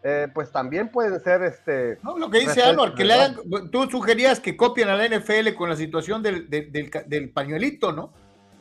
eh, 0.04 0.28
pues 0.34 0.52
también 0.52 0.90
pueden 0.90 1.20
ser 1.20 1.44
este. 1.44 2.00
No, 2.04 2.18
lo 2.18 2.30
que 2.30 2.40
dice 2.40 2.64
Álvaro, 2.64 2.96
que 2.96 3.04
le 3.04 3.14
hagan, 3.14 3.36
tú 3.72 3.88
sugerías 3.90 4.40
que 4.40 4.58
copien 4.58 4.90
a 4.90 4.96
la 4.96 5.08
NFL 5.08 5.54
con 5.56 5.70
la 5.70 5.76
situación 5.76 6.24
del, 6.24 6.50
del, 6.50 7.30
pañuelito, 7.30 7.92
¿no? 7.92 8.12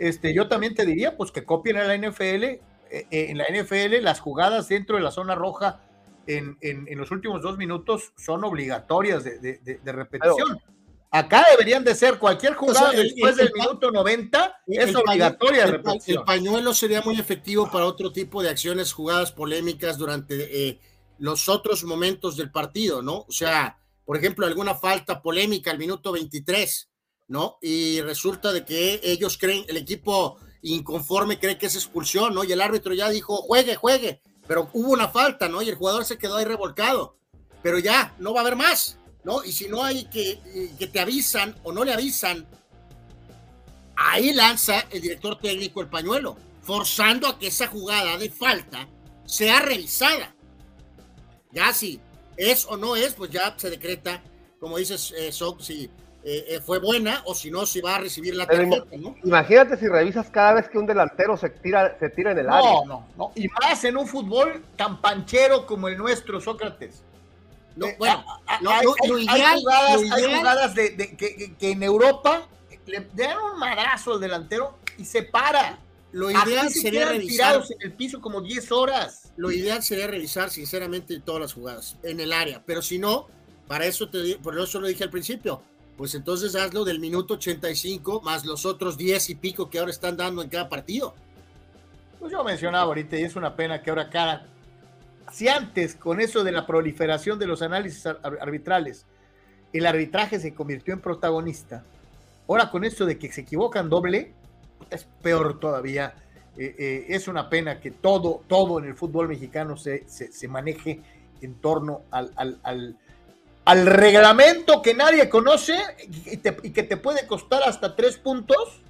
Este, 0.01 0.32
yo 0.32 0.48
también 0.48 0.74
te 0.74 0.86
diría, 0.86 1.14
pues 1.14 1.30
que 1.30 1.44
copien 1.44 1.76
a 1.76 1.84
la 1.84 1.94
NFL, 1.94 2.44
eh, 2.44 2.61
eh, 2.90 3.07
en 3.11 3.36
la 3.36 3.44
NFL 3.44 4.03
las 4.03 4.18
jugadas 4.18 4.66
dentro 4.68 4.96
de 4.96 5.03
la 5.03 5.11
zona 5.11 5.34
roja 5.34 5.82
en, 6.26 6.57
en, 6.62 6.96
los 6.96 7.11
últimos 7.11 7.42
dos 7.42 7.59
minutos 7.59 8.12
son 8.16 8.42
obligatorias 8.44 9.24
de, 9.24 9.80
repetición. 9.84 10.59
Acá 11.11 11.44
deberían 11.51 11.84
de 11.84 11.94
ser 11.94 12.18
cualquier 12.18 12.55
jugada 12.55 12.92
después 12.92 13.36
del 13.36 13.51
minuto 13.53 13.90
90 13.90 14.62
es 14.68 14.94
obligatoria. 14.94 15.64
El, 15.64 15.82
el, 16.07 16.22
pañuelo 16.22 16.72
sería 16.72 17.03
muy 17.03 17.18
efectivo 17.18 17.70
para 17.70 17.84
otro 17.84 18.11
tipo 18.11 18.42
de 18.42 18.48
acciones, 18.48 18.92
jugadas 18.92 19.32
polémicas 19.32 19.98
durante 19.98 20.68
eh, 20.68 20.80
los 21.18 21.48
otros 21.48 21.84
momentos 21.84 22.36
del 22.36 22.51
partido, 22.51 23.03
¿no? 23.03 23.26
O 23.28 23.32
sea, 23.32 23.78
por 24.07 24.16
ejemplo, 24.16 24.46
alguna 24.46 24.74
falta 24.74 25.20
polémica 25.20 25.70
al 25.70 25.78
minuto 25.78 26.12
23, 26.12 26.89
¿no? 27.31 27.57
Y 27.62 28.03
resulta 28.03 28.53
de 28.53 28.66
que 28.66 29.01
ellos 29.03 29.39
creen, 29.39 29.64
el 29.68 29.78
equipo 29.78 30.37
inconforme 30.61 31.39
cree 31.39 31.57
que 31.57 31.66
es 31.66 31.74
expulsión, 31.74 32.35
¿no? 32.35 32.45
Y 32.45 32.53
el 32.53 32.61
árbitro 32.61 32.93
ya 32.93 33.09
dijo, 33.09 33.37
juegue, 33.39 33.76
juegue, 33.76 34.20
pero 34.47 34.68
hubo 34.74 34.93
una 34.93 35.09
falta, 35.09 35.49
¿no? 35.49 35.62
Y 35.62 35.70
el 35.70 35.76
jugador 35.76 36.05
se 36.05 36.18
quedó 36.18 36.37
ahí 36.37 36.45
revolcado, 36.45 37.16
pero 37.62 37.78
ya, 37.78 38.14
no 38.18 38.35
va 38.35 38.41
a 38.41 38.43
haber 38.43 38.57
más 38.57 38.99
¿no? 39.24 39.45
Y 39.45 39.53
si 39.53 39.68
no 39.68 39.85
hay 39.85 40.05
que, 40.07 40.31
eh, 40.31 40.74
que 40.78 40.87
te 40.87 41.01
avisan 41.01 41.55
o 41.62 41.72
no 41.72 41.85
le 41.85 41.93
avisan, 41.93 42.47
ahí 43.97 44.33
lanza 44.33 44.81
el 44.91 45.01
director 45.01 45.39
técnico 45.39 45.81
el 45.81 45.89
pañuelo, 45.89 46.37
forzando 46.62 47.28
a 47.28 47.39
que 47.39 47.49
esa 47.49 47.66
jugada 47.66 48.16
de 48.16 48.31
falta 48.31 48.89
sea 49.26 49.61
revisada. 49.61 50.35
Ya 51.53 51.72
si 51.72 52.01
es 52.37 52.66
o 52.66 52.76
no 52.76 52.97
es, 52.97 53.14
pues 53.14 53.31
ya 53.31 53.55
se 53.57 53.70
decreta, 53.70 54.22
como 54.59 54.78
dices, 54.78 55.12
eh, 55.16 55.33
eh, 56.23 56.61
fue 56.64 56.79
buena 56.79 57.23
o 57.25 57.35
si 57.35 57.51
no, 57.51 57.64
si 57.64 57.81
va 57.81 57.97
a 57.97 58.01
recibir 58.01 58.35
la 58.35 58.47
tarjeta, 58.47 58.85
Imagínate 59.25 59.77
si 59.79 59.89
revisas 59.89 60.29
cada 60.29 60.55
vez 60.55 60.68
que 60.68 60.77
un 60.77 60.87
delantero 60.87 61.37
se 61.37 61.49
tira, 61.49 61.97
se 61.99 62.11
tira 62.11 62.33
en 62.33 62.39
el 62.39 62.49
área. 62.49 62.71
No, 62.71 62.85
no, 62.85 63.07
no. 63.16 63.33
Y 63.35 63.49
más 63.49 63.83
en 63.85 63.97
un 63.97 64.07
fútbol 64.07 64.62
tan 64.77 65.01
panchero 65.01 65.66
como 65.66 65.89
el 65.89 65.97
nuestro, 65.97 66.41
Sócrates. 66.41 67.03
No, 67.77 67.87
eh, 67.87 67.97
bueno, 67.99 68.25
hay, 68.47 68.87
jugadas, 68.87 70.75
de, 70.75 71.16
que, 71.16 71.71
en 71.71 71.83
Europa 71.83 72.47
le 72.87 73.07
dan 73.14 73.39
un 73.39 73.59
madrazo 73.59 74.14
al 74.14 74.21
delantero 74.21 74.79
y 74.99 75.05
se 75.05 75.23
para. 75.23 75.79
Lo 76.12 76.31
ideal 76.31 76.71
sería 76.71 77.07
revisar. 77.07 77.62
en 77.71 77.83
el 77.83 77.93
piso 77.93 78.21
como 78.21 78.41
10 78.41 78.73
horas. 78.73 79.33
Lo 79.37 79.51
ideal 79.53 79.83
sería 79.83 80.09
revisar, 80.09 80.51
sinceramente, 80.51 81.21
todas 81.21 81.41
las 81.41 81.53
jugadas 81.55 81.97
en 82.03 82.21
el 82.21 82.33
área. 82.33 82.62
Pero 82.66 82.83
si 82.83 82.99
no, 82.99 83.29
para 83.68 83.87
eso 83.87 84.11
te 84.11 84.37
por 84.43 84.59
eso 84.59 84.81
lo 84.81 84.89
dije 84.89 85.05
al 85.05 85.11
principio. 85.11 85.62
Pues 86.01 86.14
entonces 86.14 86.57
hazlo 86.57 86.82
del 86.86 86.98
minuto 86.98 87.34
85 87.34 88.22
más 88.22 88.46
los 88.46 88.64
otros 88.64 88.96
10 88.96 89.28
y 89.28 89.34
pico 89.34 89.68
que 89.68 89.78
ahora 89.78 89.90
están 89.90 90.16
dando 90.16 90.40
en 90.40 90.48
cada 90.48 90.66
partido. 90.66 91.14
Pues 92.18 92.32
yo 92.32 92.42
mencionaba 92.42 92.84
ahorita, 92.84 93.18
y 93.18 93.24
es 93.24 93.36
una 93.36 93.55
pena 93.55 93.82
que 93.82 93.90
ahora 93.90 94.09
cada 94.09 94.46
si 95.30 95.46
antes, 95.48 95.96
con 95.96 96.18
eso 96.18 96.42
de 96.42 96.53
la 96.53 96.66
proliferación 96.66 97.38
de 97.38 97.46
los 97.46 97.61
análisis 97.61 98.07
arbitrales, 98.07 99.05
el 99.74 99.84
arbitraje 99.84 100.40
se 100.40 100.55
convirtió 100.55 100.94
en 100.94 101.01
protagonista, 101.01 101.84
ahora 102.48 102.70
con 102.70 102.82
eso 102.84 103.05
de 103.05 103.18
que 103.18 103.30
se 103.30 103.42
equivocan 103.42 103.90
doble, 103.90 104.32
es 104.88 105.07
peor 105.20 105.61
todavía. 105.61 106.14
Eh, 106.57 106.76
eh, 106.78 107.07
es 107.11 107.28
una 107.28 107.51
pena 107.51 107.78
que 107.78 107.90
todo, 107.90 108.42
todo 108.48 108.78
en 108.78 108.86
el 108.86 108.94
fútbol 108.94 109.28
mexicano 109.28 109.76
se, 109.76 110.09
se, 110.09 110.48
maneje 110.48 111.03
en 111.42 111.57
torno 111.57 112.05
al, 112.11 112.32
al, 112.36 112.96
reglamento 113.75 114.83
que 114.83 114.95
nadie 114.95 115.29
conoce 115.29 115.79
y, 116.09 116.39
y, 116.66 116.71
que 116.73 116.83
te 116.83 116.97
puede 116.97 117.27
costar 117.27 117.62
hasta 117.62 117.97
tres 117.97 118.16
puntos. 118.16 118.81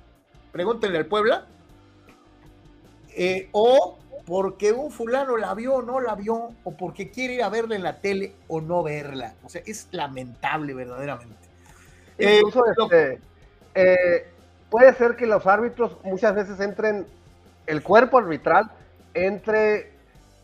Pregúntenle 0.52 0.98
al 0.98 1.06
Puebla. 1.06 1.46
Eh, 3.16 3.48
o 3.52 3.98
porque 4.26 4.72
un 4.72 4.90
fulano 4.90 5.36
la 5.36 5.54
vio 5.54 5.74
o 5.74 5.82
no 5.82 6.00
la 6.00 6.14
vio, 6.14 6.50
o 6.62 6.76
porque 6.76 7.10
quiere 7.10 7.34
ir 7.34 7.42
a 7.42 7.48
verla 7.48 7.74
en 7.74 7.82
la 7.82 8.00
tele 8.00 8.34
o 8.48 8.60
no 8.60 8.82
verla. 8.82 9.34
O 9.42 9.48
sea, 9.48 9.62
es 9.66 9.88
lamentable 9.90 10.72
verdaderamente. 10.74 11.48
Incluso 12.16 12.64
eh, 12.66 12.70
este, 12.70 13.20
eh, 13.74 14.28
puede 14.68 14.94
ser 14.94 15.16
que 15.16 15.26
los 15.26 15.46
árbitros 15.46 15.96
muchas 16.04 16.34
veces 16.34 16.60
entren, 16.60 17.06
el 17.66 17.82
cuerpo 17.82 18.18
arbitral 18.18 18.70
entre, 19.14 19.92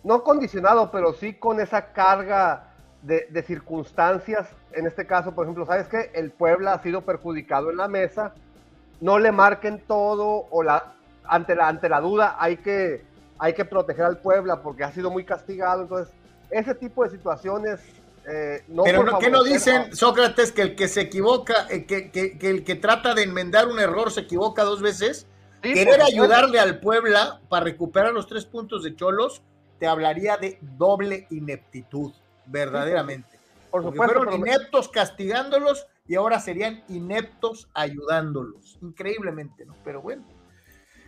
no 0.03 0.25
condicionado, 0.25 0.91
pero 0.91 1.13
sí 1.13 1.35
con 1.35 1.61
esa 1.61 1.93
carga 1.93 2.66
de, 3.07 3.27
de 3.31 3.43
circunstancias. 3.43 4.49
En 4.73 4.87
este 4.87 5.07
caso, 5.07 5.35
por 5.35 5.45
ejemplo, 5.45 5.65
¿sabes 5.65 5.89
que 5.89 6.11
El 6.15 6.31
Puebla 6.31 6.75
ha 6.75 6.83
sido 6.83 7.03
perjudicado 7.03 7.71
en 7.71 7.77
la 7.77 7.89
mesa, 7.89 8.35
no 9.01 9.19
le 9.19 9.33
marquen 9.33 9.83
todo, 9.87 10.47
o 10.51 10.63
la, 10.63 10.95
ante, 11.25 11.55
la, 11.55 11.69
ante 11.69 11.89
la 11.89 12.01
duda 12.01 12.37
hay 12.39 12.57
que 12.59 13.05
hay 13.39 13.53
que 13.53 13.67
proteger 13.67 14.05
al 14.07 14.19
Puebla 14.19 14.63
porque 14.63 14.83
ha 14.83 14.93
sido 14.93 15.11
muy 15.11 15.25
castigado. 15.25 15.83
Entonces, 15.83 16.13
ese 16.51 16.75
tipo 16.75 17.05
de 17.05 17.11
situaciones 17.11 17.81
eh, 18.27 18.65
no. 18.69 18.83
Pero 18.83 19.05
no, 19.05 19.19
¿qué 19.19 19.31
no 19.31 19.45
dicen, 19.45 19.95
Sócrates, 19.95 20.53
que 20.53 20.63
el 20.63 20.75
que 20.75 20.89
se 20.89 21.03
equivoca, 21.03 21.67
eh, 21.71 21.85
que, 21.85 22.11
que, 22.11 22.37
el 22.41 22.65
que 22.65 22.75
trata 22.75 23.15
de 23.15 23.23
enmendar 23.23 23.69
un 23.69 23.79
error 23.79 24.11
se 24.11 24.23
equivoca 24.23 24.65
dos 24.65 24.83
veces? 24.83 25.27
Querer 25.63 26.01
ayudarle 26.01 26.61
al 26.61 26.81
Puebla 26.81 27.41
para 27.49 27.65
recuperar 27.65 28.13
los 28.13 28.27
tres 28.27 28.45
puntos 28.45 28.85
de 28.85 28.95
Cholos, 28.95 29.43
te 29.79 29.87
hablaría 29.87 30.37
de 30.37 30.59
doble 30.61 31.27
ineptitud, 31.31 32.13
verdaderamente. 32.47 33.39
Por 33.71 33.83
supuesto, 33.83 34.15
fueron 34.15 34.35
ineptos 34.35 34.89
castigándolos 34.89 35.87
y 36.07 36.15
ahora 36.15 36.41
serían 36.41 36.85
ineptos 36.89 37.69
ayudándolos. 37.75 38.79
Increíblemente, 38.81 39.67
¿no? 39.67 39.75
Pero 39.85 40.03
bueno. 40.03 40.25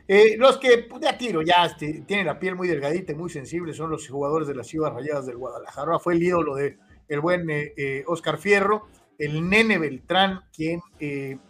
Eh, 0.06 0.36
los 0.38 0.56
que 0.56 0.78
pues, 0.88 1.02
de 1.02 1.08
a 1.08 1.18
tiro 1.18 1.42
ya 1.42 1.66
este, 1.66 2.02
tienen 2.06 2.26
la 2.26 2.38
piel 2.38 2.56
muy 2.56 2.66
delgadita 2.66 3.12
y 3.12 3.14
muy 3.14 3.28
sensible 3.28 3.74
son 3.74 3.90
los 3.90 4.08
jugadores 4.08 4.48
de 4.48 4.54
las 4.54 4.66
Chivas 4.66 4.92
Rayadas 4.92 5.26
del 5.26 5.36
Guadalajara. 5.36 5.98
Fue 5.98 6.14
el 6.14 6.22
ídolo 6.22 6.54
de 6.54 6.78
el 7.08 7.20
buen 7.20 7.48
eh, 7.50 7.72
eh, 7.76 8.04
Oscar 8.06 8.38
Fierro, 8.38 8.88
el 9.18 9.48
nene 9.48 9.78
Beltrán, 9.78 10.44
quien 10.54 10.80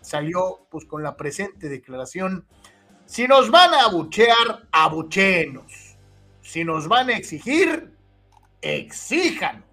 salió 0.01 0.66
pues 0.70 0.84
con 0.86 1.03
la 1.03 1.16
presente 1.16 1.68
declaración. 1.68 2.47
Si 3.07 3.26
nos 3.26 3.51
van 3.51 3.74
a 3.74 3.84
abuchear, 3.84 4.68
abuchenos. 4.70 5.97
Si 6.43 6.64
nos 6.64 6.89
van 6.89 7.11
a 7.11 7.16
exigir, 7.16 7.93
exíjanos. 8.61 9.68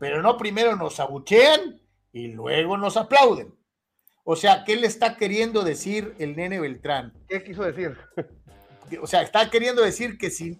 Pero 0.00 0.22
no 0.22 0.38
primero 0.38 0.74
nos 0.76 0.98
abuchean 0.98 1.78
y 2.10 2.28
luego 2.28 2.78
nos 2.78 2.96
aplauden. 2.96 3.54
O 4.24 4.34
sea, 4.34 4.64
¿qué 4.64 4.74
le 4.76 4.86
está 4.86 5.16
queriendo 5.16 5.62
decir 5.62 6.14
el 6.18 6.36
nene 6.36 6.58
Beltrán? 6.58 7.12
¿Qué 7.28 7.44
quiso 7.44 7.62
decir? 7.62 7.96
O 9.02 9.06
sea, 9.06 9.22
está 9.22 9.48
queriendo 9.50 9.82
decir 9.82 10.18
que 10.18 10.30
si, 10.30 10.58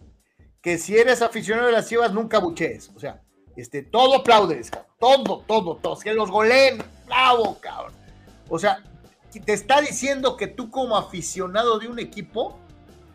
que 0.63 0.79
si 0.79 0.97
eres 0.97 1.23
aficionado 1.23 1.67
de 1.67 1.73
las 1.73 1.89
Chivas, 1.89 2.13
nunca 2.13 2.39
buchees. 2.39 2.91
O 2.95 3.01
sea, 3.01 3.23
este, 3.57 3.83
todo 3.83 4.17
aplaudes, 4.17 4.71
cabrón. 4.71 4.93
todo, 5.01 5.45
todo, 5.47 5.77
todo. 5.77 5.99
Que 5.99 6.15
los 6.15 6.31
goleen, 6.31 6.79
bravo, 7.07 7.59
cabrón. 7.61 7.95
O 8.49 8.59
sea, 8.59 8.85
te 9.45 9.53
está 9.53 9.81
diciendo 9.81 10.37
que 10.37 10.49
tú 10.49 10.71
como 10.71 10.97
aficionado 10.97 11.79
de 11.79 11.89
un 11.89 11.99
equipo 11.99 12.59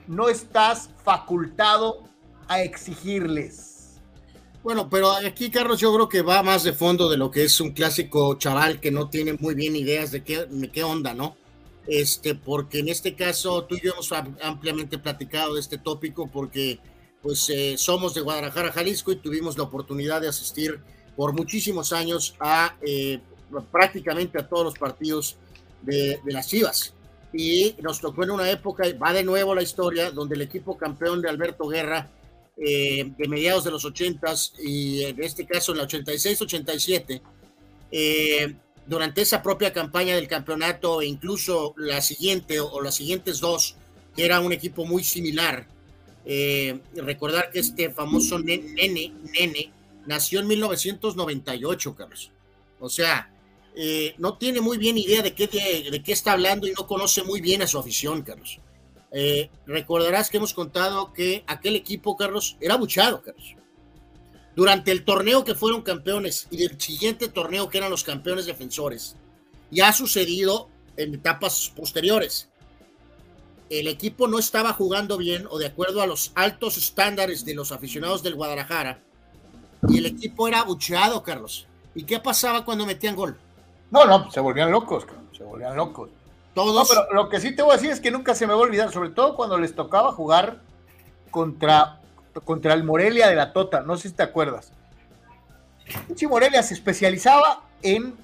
no 0.07 0.28
estás 0.28 0.89
facultado 1.03 2.03
a 2.47 2.61
exigirles. 2.61 3.74
Bueno, 4.66 4.89
pero 4.89 5.11
aquí, 5.11 5.51
Carlos, 5.51 5.80
yo 5.80 5.93
creo 5.93 6.09
que 6.09 6.24
va 6.24 6.41
más 6.41 6.63
de 6.63 6.74
fondo 6.74 7.07
de 7.07 7.18
lo 7.18 7.30
que 7.30 7.43
es 7.43 7.61
un 7.61 7.70
clásico 7.70 8.34
chaval 8.39 8.80
que 8.80 8.89
no 8.89 9.09
tiene 9.11 9.34
muy 9.34 9.53
bien 9.53 9.76
ideas 9.76 10.09
de 10.09 10.24
qué, 10.24 10.47
de 10.47 10.72
qué 10.72 10.84
onda, 10.84 11.13
¿no? 11.13 11.38
Este, 11.86 12.34
porque 12.34 12.80
en 12.80 12.89
este 12.89 13.13
caso 13.13 13.63
tú 13.66 13.76
y 13.76 13.82
yo 13.82 13.93
hemos 13.93 14.11
ampliamente 14.41 14.97
platicado 14.97 15.53
de 15.53 15.61
este 15.61 15.78
tópico 15.78 16.32
porque 16.32 16.80
pues 17.22 17.47
eh, 17.51 17.76
somos 17.78 18.16
de 18.16 18.22
Guadalajara, 18.22 18.72
Jalisco 18.72 19.11
y 19.11 19.18
tuvimos 19.18 19.55
la 19.55 19.66
oportunidad 19.66 20.20
de 20.20 20.30
asistir 20.30 20.80
por 21.16 21.34
muchísimos 21.34 21.93
años 21.93 22.34
a 22.39 22.76
eh, 22.82 23.20
prácticamente 23.72 24.39
a 24.39 24.47
todos 24.47 24.63
los 24.63 24.80
partidos 24.80 25.38
de, 25.84 26.20
de, 26.26 26.34
las 26.34 26.47
Chivas. 26.47 26.95
Y 27.32 27.76
nos 27.84 28.01
tocó 28.01 28.24
en 28.24 28.32
una 28.32 28.49
época, 28.49 28.86
va 28.99 29.13
de 29.13 29.24
nuevo 29.24 29.53
la 29.53 29.61
historia, 29.61 30.09
donde 30.09 30.34
el 30.34 30.41
equipo 30.41 30.76
campeón 30.76 31.22
de 31.22 31.30
Alberto 31.30 31.68
Guerra 31.68 32.09
eh, 32.58 33.12
de 33.18 33.28
mediados 33.28 33.66
de 33.66 33.72
los 33.72 33.84
80 33.84 34.34
y 34.64 35.03
en 35.03 35.22
este 35.22 35.45
caso 35.45 35.74
en 35.74 35.80
la 35.80 35.88
86-87, 35.88 37.22
eh, 37.91 38.56
durante 38.86 39.22
esa 39.22 39.43
propia 39.43 39.74
campaña 39.74 40.16
del 40.16 40.30
campeonato 40.30 41.01
e 41.01 41.06
incluso 41.06 41.74
la 41.76 42.01
siguiente 42.01 42.62
o, 42.62 42.82
las 42.82 42.95
siguientes 42.95 43.41
dos, 43.41 43.76
que 44.16 44.24
era 44.24 44.39
un 44.39 44.53
equipo 44.53 44.86
muy 44.86 45.03
similar. 45.03 45.68
Eh, 46.26 46.80
recordar 46.95 47.51
que 47.51 47.60
este 47.60 47.89
famoso 47.89 48.39
nene, 48.39 48.70
nene, 48.70 49.72
nació 50.06 50.39
en 50.39 50.47
1998, 50.47 51.93
Carlos. 51.93 52.32
O 52.80 52.89
sea, 52.89 53.32
no 54.18 54.38
tiene 54.38 54.62
muy 54.62 54.78
bien 54.78 54.97
idea 54.97 55.22
de 55.22 55.34
qué, 55.34 55.47
de 55.47 56.01
qué 56.01 56.14
está 56.14 56.32
hablando 56.32 56.68
y 56.68 56.72
no 56.72 56.88
conoce 56.88 57.22
muy 57.24 57.41
bien 57.41 57.62
a 57.62 57.68
su 57.68 57.78
afición, 57.78 58.22
Carlos. 58.22 58.62
Eh, 59.18 59.49
recordarás 59.66 60.30
que 60.30 60.36
hemos 60.36 60.53
contado 60.53 61.13
que 61.13 61.45
aquel 61.47 61.78
equipo, 61.78 62.18
Carlos, 62.18 62.57
era 62.59 62.76
buchado, 62.76 63.22
Carlos. 63.22 63.55
Durante 64.57 64.91
el 64.91 65.05
torneo 65.05 65.45
que 65.45 65.55
fueron 65.55 65.84
campeones 65.84 66.49
y 66.51 66.57
del 66.57 66.82
siguiente 66.82 67.30
torneo 67.30 67.70
que 67.70 67.78
eran 67.78 67.91
los 67.91 68.03
campeones 68.03 68.45
defensores, 68.45 69.16
ya 69.72 69.88
ha 69.88 69.93
sucedido 69.93 70.68
en 70.97 71.13
etapas 71.13 71.72
posteriores. 71.74 72.49
El 73.70 73.88
equipo 73.88 74.28
no 74.28 74.38
estaba 74.38 74.74
jugando 74.74 75.18
bien 75.18 75.47
o 75.49 75.59
de 75.59 75.68
acuerdo 75.68 76.01
a 76.01 76.07
los 76.07 76.34
altos 76.36 76.78
estándares 76.78 77.45
de 77.45 77.53
los 77.53 77.72
aficionados 77.72 78.22
del 78.22 78.36
Guadalajara 78.36 78.99
y 79.88 79.99
el 79.99 80.07
equipo 80.07 80.49
era 80.49 80.63
bucheado, 80.63 81.24
Carlos. 81.24 81.68
¿Y 81.95 82.03
qué 82.03 82.20
pasaba 82.20 82.66
cuando 82.66 82.86
metían 82.86 83.16
gol? 83.16 83.38
No, 83.91 84.03
no, 84.03 84.30
se 84.30 84.41
volvían 84.41 84.72
locos, 84.72 85.05
se 85.32 85.45
volvían 85.45 85.78
locos. 85.78 86.09
Todos. 86.56 86.89
pero 86.89 87.14
lo 87.14 87.30
que 87.30 87.39
sí 87.39 87.53
te 87.53 87.62
voy 87.62 87.74
a 87.74 87.76
decir 87.76 87.91
es 87.91 87.99
que 87.99 88.10
nunca 88.10 88.34
se 88.34 88.47
me 88.47 88.53
va 88.53 88.60
a 88.60 88.64
olvidar, 88.64 88.91
sobre 88.91 89.10
todo 89.10 89.36
cuando 89.36 89.60
les 89.60 89.76
tocaba 89.76 90.14
jugar 90.14 90.62
contra, 91.30 91.99
contra 92.45 92.74
el 92.74 92.84
Morelia 92.84 93.28
de 93.28 93.36
la 93.36 93.53
Tota. 93.53 93.82
No 93.82 93.97
sé 93.97 94.10
si 94.10 94.16
te 94.16 94.24
acuerdas. 94.24 94.72
Pinche 96.08 96.28
Morelia 96.28 96.64
se 96.64 96.74
especializaba 96.74 97.62
en 97.84 98.16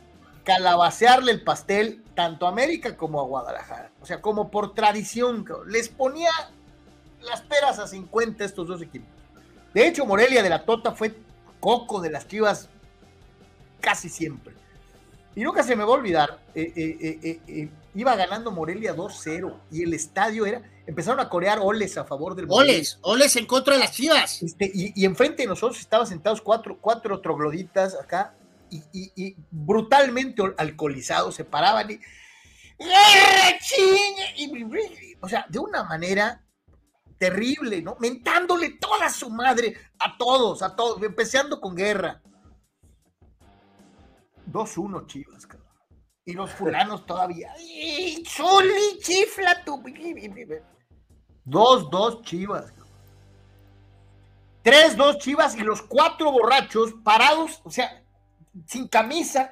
calabacearle 0.44 1.32
el 1.34 1.44
pastel 1.44 2.04
tanto 2.16 2.46
a 2.46 2.50
América 2.50 2.98
como 2.98 3.20
a 3.20 3.24
Guadalajara. 3.24 3.92
O 4.02 4.06
sea, 4.06 4.22
como 4.22 4.50
por 4.50 4.74
tradición, 4.74 5.46
les 5.68 5.90
ponía 5.90 6.32
las 7.22 7.42
peras 7.42 7.80
a 7.80 7.88
50 7.88 8.44
estos 8.44 8.68
dos 8.68 8.82
equipos. 8.82 9.10
De 9.74 9.88
hecho, 9.88 10.06
Morelia 10.06 10.42
de 10.42 10.50
la 10.50 10.66
Tota 10.66 10.94
fue 10.94 11.16
coco 11.60 12.02
de 12.02 12.10
las 12.10 12.28
chivas 12.28 12.70
casi 13.80 14.10
siempre. 14.10 14.54
Y 15.36 15.44
nunca 15.44 15.64
se 15.64 15.76
me 15.76 15.84
va 15.84 15.92
a 15.92 15.94
olvidar, 15.94 16.40
eh, 16.56 16.74
eh, 16.76 17.40
eh, 17.48 17.70
iba 17.94 18.16
ganando 18.16 18.52
Morelia 18.52 18.96
2-0 18.96 19.54
y 19.72 19.84
el 19.84 19.94
estadio 19.94 20.46
era, 20.46 20.62
empezaron 20.88 21.20
a 21.20 21.30
corear 21.30 21.60
oles 21.62 21.98
a 21.98 22.06
favor 22.06 22.36
del 22.36 22.48
Morelia. 22.48 22.76
Oles, 22.76 23.00
oles 23.02 23.36
en 23.36 23.46
contra 23.46 23.76
de 23.76 23.82
las 23.82 23.92
chivas. 23.92 24.42
Este, 24.42 24.72
y, 24.74 25.06
enfrente 25.06 25.44
de 25.44 25.48
nosotros 25.48 25.80
estaban 25.80 26.08
sentados 26.08 26.42
cuatro, 26.42 26.78
cuatro 26.80 27.20
trogloditas 27.22 27.96
acá 27.96 28.36
y, 28.70 29.36
brutalmente 29.50 30.42
alcoholizados, 30.58 31.36
se 31.36 31.44
paraban 31.44 31.92
y, 31.92 32.00
o 35.20 35.30
sea, 35.30 35.46
de 35.50 35.60
una 35.60 35.84
manera 35.84 36.44
terrible, 37.18 37.82
¿no? 37.82 37.98
Mentándole 38.00 38.72
toda 38.80 39.10
su 39.10 39.30
madre 39.30 39.76
a 40.00 40.18
todos, 40.18 40.64
a 40.64 40.76
todos, 40.76 41.04
empezando 41.04 41.62
con 41.62 41.76
guerra. 41.76 42.22
2-1 44.52 45.06
Chivas, 45.06 45.46
cabrón. 45.46 45.61
Y 46.26 46.34
los 46.34 46.52
fulanos 46.52 47.06
todavía. 47.06 47.54
¡Chuli, 48.24 49.00
chifla 49.02 49.64
tu! 49.64 49.82
2-2 51.46 52.24
Chivas. 52.24 52.74
3-2 54.64 55.18
Chivas 55.18 55.56
y 55.56 55.62
los 55.62 55.82
cuatro 55.82 56.32
borrachos 56.32 56.94
parados, 57.04 57.62
o 57.64 57.72
sea, 57.72 58.04
sin 58.68 58.88
camisa. 58.88 59.52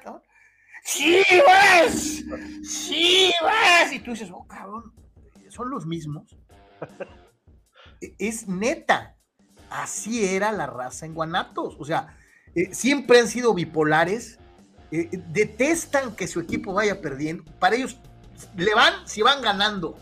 ¡Chivas! 0.84 2.22
¡Chivas! 2.62 3.92
Y 3.92 3.98
tú 4.00 4.12
dices, 4.12 4.30
oh, 4.32 4.46
cabrón, 4.46 4.94
son 5.48 5.70
los 5.70 5.86
mismos. 5.86 6.36
E, 8.00 8.14
es 8.18 8.48
neta. 8.48 9.16
Así 9.68 10.24
era 10.24 10.52
la 10.52 10.66
raza 10.66 11.06
en 11.06 11.14
Guanatos. 11.14 11.76
O 11.78 11.84
sea, 11.84 12.16
eh, 12.54 12.74
siempre 12.74 13.20
han 13.20 13.28
sido 13.28 13.54
bipolares 13.54 14.39
eh, 14.92 15.08
detestan 15.28 16.16
que 16.16 16.26
su 16.26 16.40
equipo 16.40 16.72
vaya 16.72 17.00
perdiendo. 17.00 17.44
Para 17.58 17.76
ellos 17.76 17.96
le 18.56 18.74
van 18.74 19.06
si 19.06 19.22
van 19.22 19.42
ganando. 19.42 19.96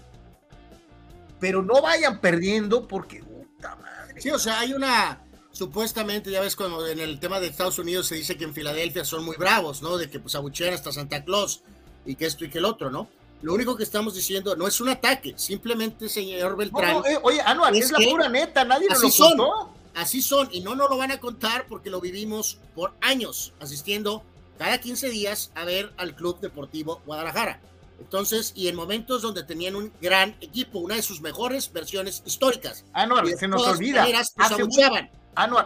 Pero 1.41 1.63
no 1.63 1.81
vayan 1.81 2.21
perdiendo 2.21 2.89
porque, 2.89 3.23
puta 3.23 3.77
madre. 3.77 4.21
Sí, 4.21 4.31
o 4.31 4.39
sea, 4.39 4.61
hay 4.61 4.73
una, 4.73 5.23
supuestamente, 5.53 6.31
ya 6.31 6.41
ves, 6.41 6.57
cuando 6.57 6.87
en 6.87 6.99
el 6.99 7.21
tema 7.21 7.39
de 7.39 7.47
Estados 7.47 7.79
Unidos 7.79 8.07
se 8.07 8.17
dice 8.17 8.37
que 8.37 8.45
en 8.45 8.55
Filadelfia 8.55 9.05
son 9.05 9.25
muy 9.25 9.37
bravos, 9.37 9.83
¿no? 9.83 9.97
De 9.97 10.11
que 10.11 10.19
pues 10.19 10.35
abuchean 10.35 10.75
hasta 10.75 10.91
Santa 10.91 11.25
Claus 11.25 11.63
y 12.05 12.17
que 12.17 12.27
esto 12.27 12.45
y 12.45 12.51
que 12.51 12.59
el 12.59 12.65
otro, 12.65 12.91
¿no? 12.91 13.09
Lo 13.43 13.55
único 13.55 13.77
que 13.77 13.85
estamos 13.85 14.15
diciendo 14.15 14.57
no 14.57 14.67
es 14.67 14.81
un 14.81 14.89
ataque, 14.89 15.35
simplemente, 15.37 16.09
señor 16.09 16.57
Beltrán. 16.57 16.97
Eh, 17.07 17.19
oye, 17.23 17.41
Anual, 17.43 17.77
es, 17.77 17.93
la 17.93 17.99
pura 17.99 18.29
neta, 18.29 18.65
nadie 18.65 18.89
nos 18.89 19.03
lo 19.03 19.11
contó. 19.11 19.75
Así 19.95 20.23
son, 20.23 20.49
y 20.53 20.61
no 20.61 20.75
nos 20.75 20.91
lo 20.91 20.97
van 20.97 21.11
a 21.11 21.19
contar 21.19 21.67
porque 21.69 21.91
lo 21.91 22.01
vivimos 22.01 22.59
por 22.75 22.95
años 23.01 23.53
asistiendo 23.61 24.23
cada 24.59 24.79
15 24.79 25.09
días 25.11 25.53
a 25.55 25.65
ver 25.65 25.93
al 25.97 26.15
Club 26.15 26.41
Deportivo 26.41 27.01
Guadalajara. 27.07 27.61
Entonces, 28.01 28.53
y 28.55 28.69
en 28.69 28.77
momentos 28.77 29.23
donde 29.23 29.43
tenían 29.43 29.75
un 29.75 29.93
gran 30.01 30.37
equipo, 30.41 30.79
una 30.79 30.95
de 30.95 31.03
sus 31.03 31.21
mejores 31.21 31.73
versiones 31.73 32.23
históricas. 32.27 32.85
Anuar, 32.93 33.27
se 33.27 33.49
nos 33.49 33.67
olvida. 33.67 34.07
hace, 34.37 34.65
muy, 34.65 34.77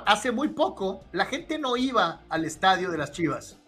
hace 0.06 0.32
muy 0.32 0.48
poco 0.48 1.04
la 1.12 1.26
gente 1.26 1.58
no 1.58 1.76
iba 1.76 2.20
al 2.28 2.44
estadio 2.44 2.90
de 2.90 2.98
las 2.98 3.12
Chivas. 3.12 3.58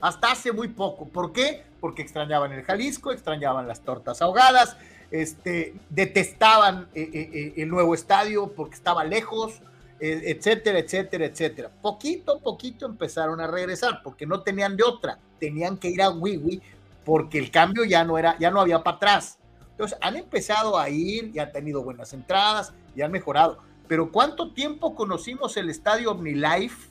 Hasta 0.00 0.32
hace 0.32 0.52
muy 0.52 0.68
poco. 0.68 1.08
¿Por 1.08 1.32
qué? 1.32 1.64
Porque 1.80 2.02
extrañaban 2.02 2.52
el 2.52 2.62
Jalisco, 2.62 3.10
extrañaban 3.10 3.66
las 3.66 3.80
tortas 3.80 4.20
ahogadas, 4.20 4.76
este, 5.10 5.74
detestaban 5.88 6.88
eh, 6.94 7.08
eh, 7.12 7.30
eh, 7.32 7.54
el 7.56 7.68
nuevo 7.68 7.94
estadio 7.94 8.52
porque 8.52 8.74
estaba 8.74 9.04
lejos 9.04 9.60
etcétera, 10.04 10.78
etcétera, 10.78 11.26
etcétera. 11.26 11.70
Poquito 11.80 12.36
a 12.36 12.40
poquito 12.40 12.86
empezaron 12.86 13.40
a 13.40 13.46
regresar 13.46 14.02
porque 14.02 14.26
no 14.26 14.42
tenían 14.42 14.76
de 14.76 14.84
otra, 14.84 15.18
tenían 15.38 15.78
que 15.78 15.88
ir 15.88 16.02
a 16.02 16.10
Wiwi 16.10 16.60
porque 17.04 17.38
el 17.38 17.50
cambio 17.50 17.84
ya 17.84 18.04
no 18.04 18.18
era, 18.18 18.36
ya 18.38 18.50
no 18.50 18.60
había 18.60 18.82
para 18.82 18.96
atrás. 18.96 19.38
Entonces 19.70 19.98
han 20.00 20.16
empezado 20.16 20.78
a 20.78 20.88
ir 20.88 21.30
y 21.34 21.38
han 21.38 21.52
tenido 21.52 21.82
buenas 21.82 22.12
entradas 22.12 22.72
y 22.94 23.02
han 23.02 23.12
mejorado. 23.12 23.58
Pero 23.88 24.10
¿cuánto 24.10 24.52
tiempo 24.52 24.94
conocimos 24.94 25.56
el 25.56 25.68
estadio 25.70 26.12
OmniLife 26.12 26.88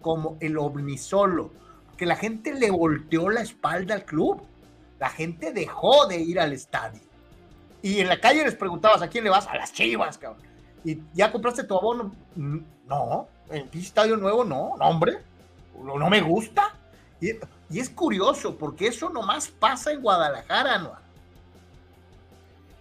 como 0.00 0.36
el 0.40 0.56
OmniSolo? 0.56 1.50
Que 1.96 2.06
la 2.06 2.16
gente 2.16 2.54
le 2.54 2.70
volteó 2.70 3.30
la 3.30 3.40
espalda 3.40 3.94
al 3.94 4.04
club. 4.04 4.42
La 4.98 5.10
gente 5.10 5.52
dejó 5.52 6.06
de 6.06 6.20
ir 6.20 6.40
al 6.40 6.52
estadio. 6.52 7.02
Y 7.82 8.00
en 8.00 8.08
la 8.08 8.20
calle 8.20 8.44
les 8.44 8.54
preguntabas, 8.54 9.02
¿a 9.02 9.08
quién 9.08 9.24
le 9.24 9.30
vas? 9.30 9.46
A 9.46 9.56
las 9.56 9.72
chivas, 9.72 10.16
cabrón 10.18 10.45
y 10.86 11.02
ya 11.14 11.32
compraste 11.32 11.64
tu 11.64 11.76
abono. 11.76 12.14
No, 12.36 13.26
en 13.50 13.68
estadio 13.72 14.16
nuevo 14.16 14.44
no, 14.44 14.76
no, 14.78 14.84
hombre, 14.84 15.18
no, 15.82 16.08
me 16.08 16.20
gusta. 16.20 16.74
Y, 17.20 17.32
es 17.76 17.90
curioso 17.90 18.56
porque 18.56 18.86
eso 18.86 19.10
nomás 19.10 19.48
pasa 19.48 19.90
en 19.90 20.00
Guadalajara, 20.00 20.78
¿no? 20.78 20.92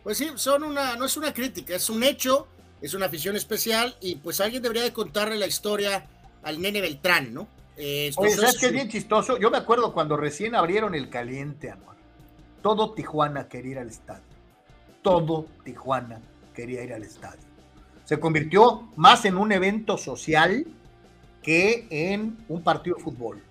Pues 0.04 0.20
sí, 0.20 0.30
son 0.36 0.64
una, 0.64 0.96
no 0.96 1.06
es 1.06 1.18
una 1.18 1.34
crítica, 1.34 1.76
es 1.76 1.90
un 1.90 2.04
hecho, 2.04 2.48
es 2.80 2.94
una 2.94 3.08
afición 3.08 3.36
especial 3.36 3.96
y 4.00 4.18
pues 4.18 4.40
alguien 4.40 4.62
debería 4.62 4.84
de 4.84 4.94
contarle 4.94 5.38
la 5.38 5.48
historia 5.48 6.06
al 6.44 6.62
nene 6.62 6.82
Beltrán, 6.82 7.34
¿no? 7.34 7.48
Eh, 7.76 8.12
Oye, 8.18 8.36
¿sabes 8.36 8.60
qué 8.60 8.68
es 8.68 8.72
bien 8.72 8.88
chistoso? 8.88 9.40
Yo 9.40 9.50
me 9.50 9.58
acuerdo 9.58 9.92
cuando 9.92 10.16
recién 10.16 10.54
abrieron 10.54 10.94
el 10.94 11.10
caliente, 11.10 11.72
Anuar. 11.72 11.98
Todo 12.62 12.94
Tijuana 12.94 13.48
quería 13.48 13.72
ir 13.72 13.80
al 13.80 13.90
estadio. 13.90 14.24
Todo 15.02 15.48
Tijuana 15.64 16.22
quería 16.54 16.84
ir 16.84 16.94
al 16.94 17.02
estadio. 17.02 17.45
Se 18.06 18.20
convirtió 18.20 18.88
más 18.96 19.26
en 19.26 19.38
un 19.38 19.52
evento 19.52 19.98
social 19.98 20.66
que 21.44 21.88
en 21.90 22.38
un 22.48 22.64
partido 22.64 22.98
de 22.98 23.04
fútbol. 23.04 23.42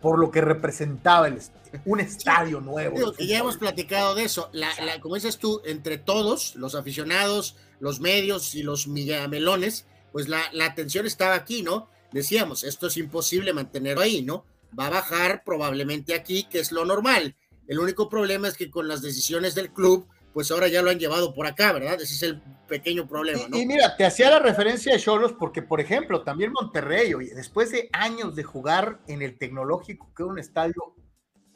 Por 0.00 0.18
lo 0.18 0.30
que 0.30 0.40
representaba 0.40 1.26
el, 1.28 1.40
un 1.84 2.00
estadio 2.00 2.60
nuevo. 2.60 2.96
Digo 2.96 3.10
de 3.12 3.16
que 3.16 3.26
ya 3.26 3.38
hemos 3.38 3.56
platicado 3.56 4.14
de 4.14 4.24
eso. 4.24 4.50
La, 4.52 4.68
la- 4.84 5.00
como 5.00 5.14
dices 5.14 5.38
tú, 5.38 5.60
entre 5.64 5.98
todos, 5.98 6.54
los 6.56 6.74
aficionados, 6.74 7.56
los 7.80 8.00
medios 8.00 8.54
y 8.54 8.62
los 8.62 8.86
migamelones, 8.88 9.86
pues 10.12 10.28
la, 10.28 10.40
la 10.52 10.66
atención 10.66 11.06
estaba 11.06 11.34
aquí, 11.34 11.62
¿no? 11.62 11.88
Decíamos, 12.12 12.62
esto 12.62 12.86
es 12.86 12.96
imposible 12.96 13.52
mantenerlo 13.52 14.02
ahí, 14.02 14.22
¿no? 14.22 14.44
Va 14.78 14.86
a 14.86 14.90
bajar 14.90 15.42
probablemente 15.44 16.14
aquí, 16.14 16.44
que 16.44 16.60
es 16.60 16.72
lo 16.72 16.84
normal. 16.84 17.34
El 17.68 17.78
único 17.80 18.08
problema 18.08 18.48
es 18.48 18.56
que 18.56 18.70
con 18.70 18.86
las 18.88 19.02
decisiones 19.02 19.54
del 19.54 19.70
club, 19.70 20.06
pues 20.36 20.50
ahora 20.50 20.68
ya 20.68 20.82
lo 20.82 20.90
han 20.90 20.98
llevado 20.98 21.32
por 21.32 21.46
acá, 21.46 21.72
¿verdad? 21.72 21.94
Ese 21.94 22.12
es 22.12 22.22
el 22.22 22.42
pequeño 22.68 23.08
problema, 23.08 23.48
¿no? 23.48 23.56
Y, 23.56 23.62
y 23.62 23.66
mira, 23.66 23.96
te 23.96 24.04
hacía 24.04 24.28
la 24.28 24.38
referencia 24.38 24.92
de 24.92 25.00
Cholos 25.00 25.32
porque, 25.32 25.62
por 25.62 25.80
ejemplo, 25.80 26.24
también 26.24 26.52
Monterrey, 26.52 27.14
oye, 27.14 27.34
después 27.34 27.70
de 27.70 27.88
años 27.94 28.36
de 28.36 28.42
jugar 28.42 29.00
en 29.08 29.22
el 29.22 29.38
tecnológico, 29.38 30.12
que 30.14 30.24
era 30.24 30.30
un 30.30 30.38
estadio 30.38 30.94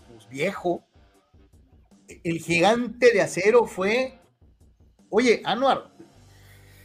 pues, 0.09 0.26
viejo, 0.31 0.89
el 2.24 2.39
gigante 2.39 3.12
de 3.12 3.20
acero 3.20 3.66
fue, 3.66 4.18
oye, 5.11 5.43
Anuar, 5.45 5.93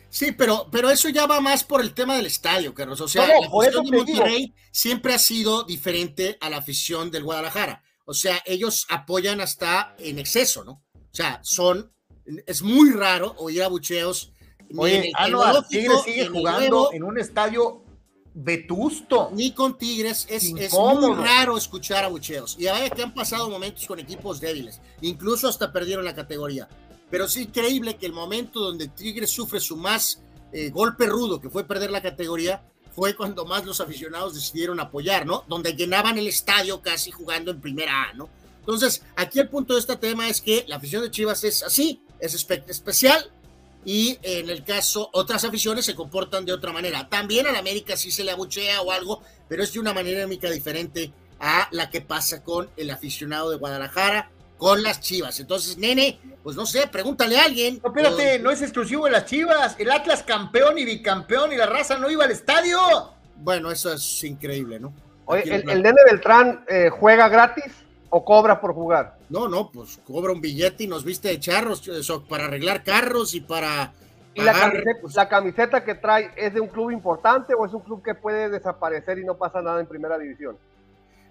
Sí, 0.10 0.34
pero, 0.34 0.68
pero 0.70 0.89
eso 0.89 1.08
ya 1.08 1.26
va 1.28 1.39
más 1.39 1.64
por 1.64 1.80
el 1.80 1.93
tema 1.93 2.18
del 2.18 2.26
estadio, 2.26 2.74
Carlos. 2.74 3.00
O 3.00 3.08
sea, 3.08 3.26
No, 3.26 3.62
la 3.62 3.68
afición 3.70 3.86
de. 3.86 3.98
Monterrey 3.98 4.54
siempre 4.70 5.14
ha 5.14 5.20
sido 5.20 5.64
diferente 5.64 6.38
a 6.41 6.50
la 6.50 6.58
afición 6.58 7.10
del 7.10 7.24
Guadalajara. 7.24 7.84
O 8.04 8.14
sea, 8.14 8.43
ellos 8.46 8.86
apoyan 8.89 9.39
hasta 9.39 9.96
en 9.98 10.20
exceso, 10.20 10.66
¿no? 10.66 10.85
O 11.16 11.18
sea, 11.18 11.39
son, 11.43 11.89
es 12.45 12.61
muy 12.61 12.91
raro 12.91 13.36
oír 13.38 13.63
abucheos. 13.63 14.34
oye, 14.76 15.13
Anuar, 15.16 15.66
Tigres 15.66 16.01
sigue 16.03 16.28
jugando 16.28 16.59
Nuevo, 16.59 16.93
en 16.93 17.03
un 17.03 17.18
estadio 17.18 17.86
vetusto. 18.34 19.30
ni 19.32 19.53
con 19.53 19.78
Tigres. 19.78 20.28
Es, 20.30 20.43
es 20.43 20.74
muy 20.74 21.16
raro 21.16 21.55
escuchar 21.55 22.03
abucheos. 22.03 22.57
Y 22.59 22.66
vaya 22.66 22.89
que 22.89 23.01
han 23.01 23.13
pasado 23.13 23.49
momentos 23.49 23.88
con 23.88 23.97
equipos 23.97 24.41
débiles. 24.41 24.82
Incluso 24.99 25.47
hasta 25.47 25.72
perdieron 25.72 26.03
la 26.03 26.13
categoría. 26.13 26.68
Pero 27.09 27.24
es 27.24 27.38
increíble 27.38 27.95
que 27.95 28.07
el 28.07 28.11
momento 28.11 28.59
donde 28.59 28.89
Tigres 28.89 29.30
sufre 29.30 29.61
su 29.61 29.78
más 29.78 30.22
eh, 30.51 30.70
golpe 30.70 31.05
rudo, 31.05 31.39
que 31.39 31.49
fue 31.49 31.63
perder 31.63 31.91
la 31.91 32.01
categoría, 32.01 32.61
fue 32.93 33.16
cuando 33.16 33.45
más 33.45 33.63
los 33.66 33.80
aficionados 33.80 34.34
decidieron 34.34 34.82
apoyar, 34.82 35.26
¿no? 35.26 35.45
Donde 35.47 35.78
llenaban 35.78 36.18
el 36.18 36.28
estadio 36.28 36.82
casi 36.82 37.09
jugando 37.09 37.51
en 37.51 37.61
primera 37.61 38.09
A, 38.09 38.13
¿no? 38.16 38.28
Entonces, 38.66 39.03
aquí 39.16 39.39
el 39.39 39.47
punto 39.47 39.76
de 39.76 39.80
este 39.80 39.95
tema 39.95 40.28
es 40.28 40.41
que 40.41 40.66
la 40.68 40.78
afición 40.78 41.03
de 41.03 41.11
Chivas 41.11 41.43
es 41.43 41.61
así, 41.61 42.01
es 42.20 42.36
espe- 42.36 42.63
especial, 42.68 43.30
y 43.86 44.18
en 44.24 44.49
el 44.49 44.63
caso, 44.63 45.09
otras 45.13 45.45
aficiones 45.45 45.86
se 45.86 45.93
comportan 45.93 46.43
de 46.45 46.51
otra 46.53 46.72
manera. 46.72 47.07
También 47.07 47.45
al 47.45 47.55
América 47.55 47.95
sí 47.95 48.09
se 48.09 48.24
le 48.24 48.32
abuchea 48.32 48.82
o 48.82 48.91
algo, 48.91 49.22
pero 49.47 49.61
es 49.61 49.72
de 49.74 49.80
una 49.80 49.93
manera 49.93 50.18
dinámica 50.18 50.49
diferente 50.49 51.13
a 51.39 51.68
la 51.72 51.91
que 51.91 52.01
pasa 52.01 52.43
con 52.43 52.68
el 52.78 52.89
aficionado 52.89 53.51
de 53.51 53.57
Guadalajara, 53.57 54.32
con 54.57 54.82
las 54.82 55.01
Chivas. 55.01 55.39
Entonces, 55.39 55.78
nene, 55.78 56.20
pues 56.41 56.55
no 56.55 56.66
sé, 56.66 56.88
pregúntale 56.88 57.38
a 57.38 57.43
alguien. 57.43 57.80
No, 57.84 57.89
espérate, 57.89 58.39
O- 58.39 58.43
no 58.43 58.49
es 58.49 58.63
exclusivo 58.63 59.05
de 59.05 59.11
las 59.11 59.26
Chivas. 59.28 59.76
El 59.78 59.91
Atlas 59.91 60.24
campeón 60.24 60.80
y 60.80 60.86
bicampeón 60.86 61.53
y 61.53 61.57
la 61.57 61.68
raza 61.68 61.99
no 61.99 62.09
iba 62.09 62.24
al 62.24 62.32
estadio. 62.32 62.80
Bueno, 63.38 63.70
eso 63.70 63.93
es 63.93 64.24
increíble, 64.24 64.80
¿no? 64.80 64.93
Oye, 65.26 65.43
¿el, 65.43 65.70
el 65.70 65.84
nene 65.84 65.97
Beltrán 66.09 66.66
eh, 66.70 66.89
juega 66.89 67.28
gratis 67.30 67.66
o 68.18 68.24
cobra 68.24 68.61
por 68.61 68.74
jugar? 68.74 69.18
No, 69.30 69.49
no, 69.49 69.70
pues 69.70 69.99
cobra 70.07 70.32
un 70.32 70.39
billete 70.39 70.86
y 70.86 70.88
nos 70.88 71.03
viste 71.03 71.28
de 71.28 71.38
charros 71.38 71.86
eso, 71.89 72.24
para 72.26 72.45
arreglar 72.45 72.82
carros 72.82 73.36
y 73.36 73.41
para 73.41 73.91
¿Y 74.34 74.41
la 74.41 74.53
camiseta, 74.53 74.89
pues, 75.01 75.16
la 75.16 75.28
camiseta 75.28 75.84
que 75.84 75.95
trae 75.95 76.32
es 76.38 76.53
de 76.53 76.61
un 76.61 76.70
club 76.70 76.91
importante 76.91 77.53
o 77.53 77.66
es 77.66 77.74
un 77.74 77.82
club 77.82 78.01
que 78.01 78.16
puede 78.16 78.49
desaparecer 78.49 79.20
y 79.20 79.26
no 79.26 79.36
pasa 79.36 79.61
nada 79.61 79.82
en 79.82 79.88
primera 79.88 80.18
división? 80.18 80.57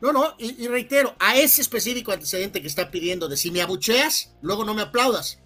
No, 0.03 0.13
no, 0.13 0.35
y, 0.37 0.63
y 0.63 0.69
reitero, 0.69 1.15
a 1.19 1.37
ese 1.37 1.63
específico 1.63 2.13
antecedente 2.13 2.61
que 2.61 2.67
está 2.67 2.91
pidiendo 2.91 3.29
de 3.29 3.39
si 3.39 3.51
me 3.51 3.63
abucheas, 3.63 4.35
luego 4.43 4.63
no 4.63 4.75
me 4.75 4.83
aplaudas. 4.83 5.41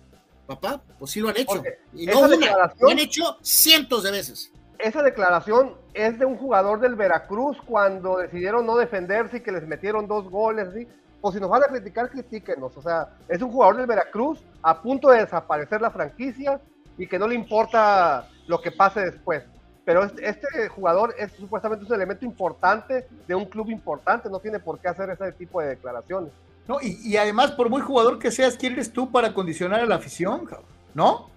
Papá, 0.48 0.82
pues 0.98 1.12
sí 1.12 1.20
lo 1.20 1.28
han 1.28 1.36
hecho. 1.36 1.54
Porque 1.54 1.78
Y 1.94 2.06
no 2.06 2.12
esa 2.14 2.20
una, 2.26 2.36
declaración- 2.36 2.78
lo 2.80 2.88
han 2.90 2.98
hecho 2.98 3.36
cientos 3.42 4.02
de 4.02 4.10
veces. 4.10 4.50
Esa 4.80 5.02
declaración 5.04 5.74
es 5.94 6.18
de 6.18 6.24
un 6.24 6.36
jugador 6.36 6.80
del 6.80 6.96
Veracruz 6.96 7.56
cuando 7.64 8.16
decidieron 8.18 8.66
no 8.66 8.76
defenderse 8.76 9.36
y 9.36 9.40
que 9.40 9.52
les 9.52 9.66
metieron 9.68 10.08
dos 10.08 10.28
goles. 10.30 10.68
¿sí? 10.74 10.88
Pues 11.20 11.34
si 11.34 11.40
nos 11.40 11.50
van 11.50 11.64
a 11.64 11.66
criticar, 11.66 12.08
critíquenos. 12.10 12.76
O 12.76 12.82
sea, 12.82 13.08
es 13.28 13.42
un 13.42 13.50
jugador 13.50 13.76
del 13.76 13.86
Veracruz 13.86 14.40
a 14.62 14.80
punto 14.80 15.08
de 15.08 15.20
desaparecer 15.20 15.80
la 15.80 15.90
franquicia 15.90 16.60
y 16.96 17.06
que 17.06 17.18
no 17.18 17.26
le 17.26 17.34
importa 17.34 18.28
lo 18.46 18.60
que 18.60 18.70
pase 18.70 19.00
después. 19.00 19.42
Pero 19.84 20.04
este, 20.04 20.28
este 20.28 20.68
jugador 20.68 21.14
es 21.18 21.32
supuestamente 21.32 21.86
un 21.86 21.94
elemento 21.94 22.24
importante 22.24 23.08
de 23.26 23.34
un 23.34 23.46
club 23.46 23.70
importante, 23.70 24.28
no 24.28 24.38
tiene 24.38 24.58
por 24.58 24.78
qué 24.78 24.88
hacer 24.88 25.08
ese 25.10 25.32
tipo 25.32 25.60
de 25.60 25.68
declaraciones. 25.68 26.30
No, 26.66 26.78
y, 26.82 26.98
y 27.02 27.16
además, 27.16 27.52
por 27.52 27.70
muy 27.70 27.80
jugador 27.80 28.18
que 28.18 28.30
seas, 28.30 28.56
¿quién 28.56 28.74
eres 28.74 28.92
tú 28.92 29.10
para 29.10 29.32
condicionar 29.32 29.80
a 29.80 29.86
la 29.86 29.94
afición? 29.94 30.46
¿No? 30.92 31.30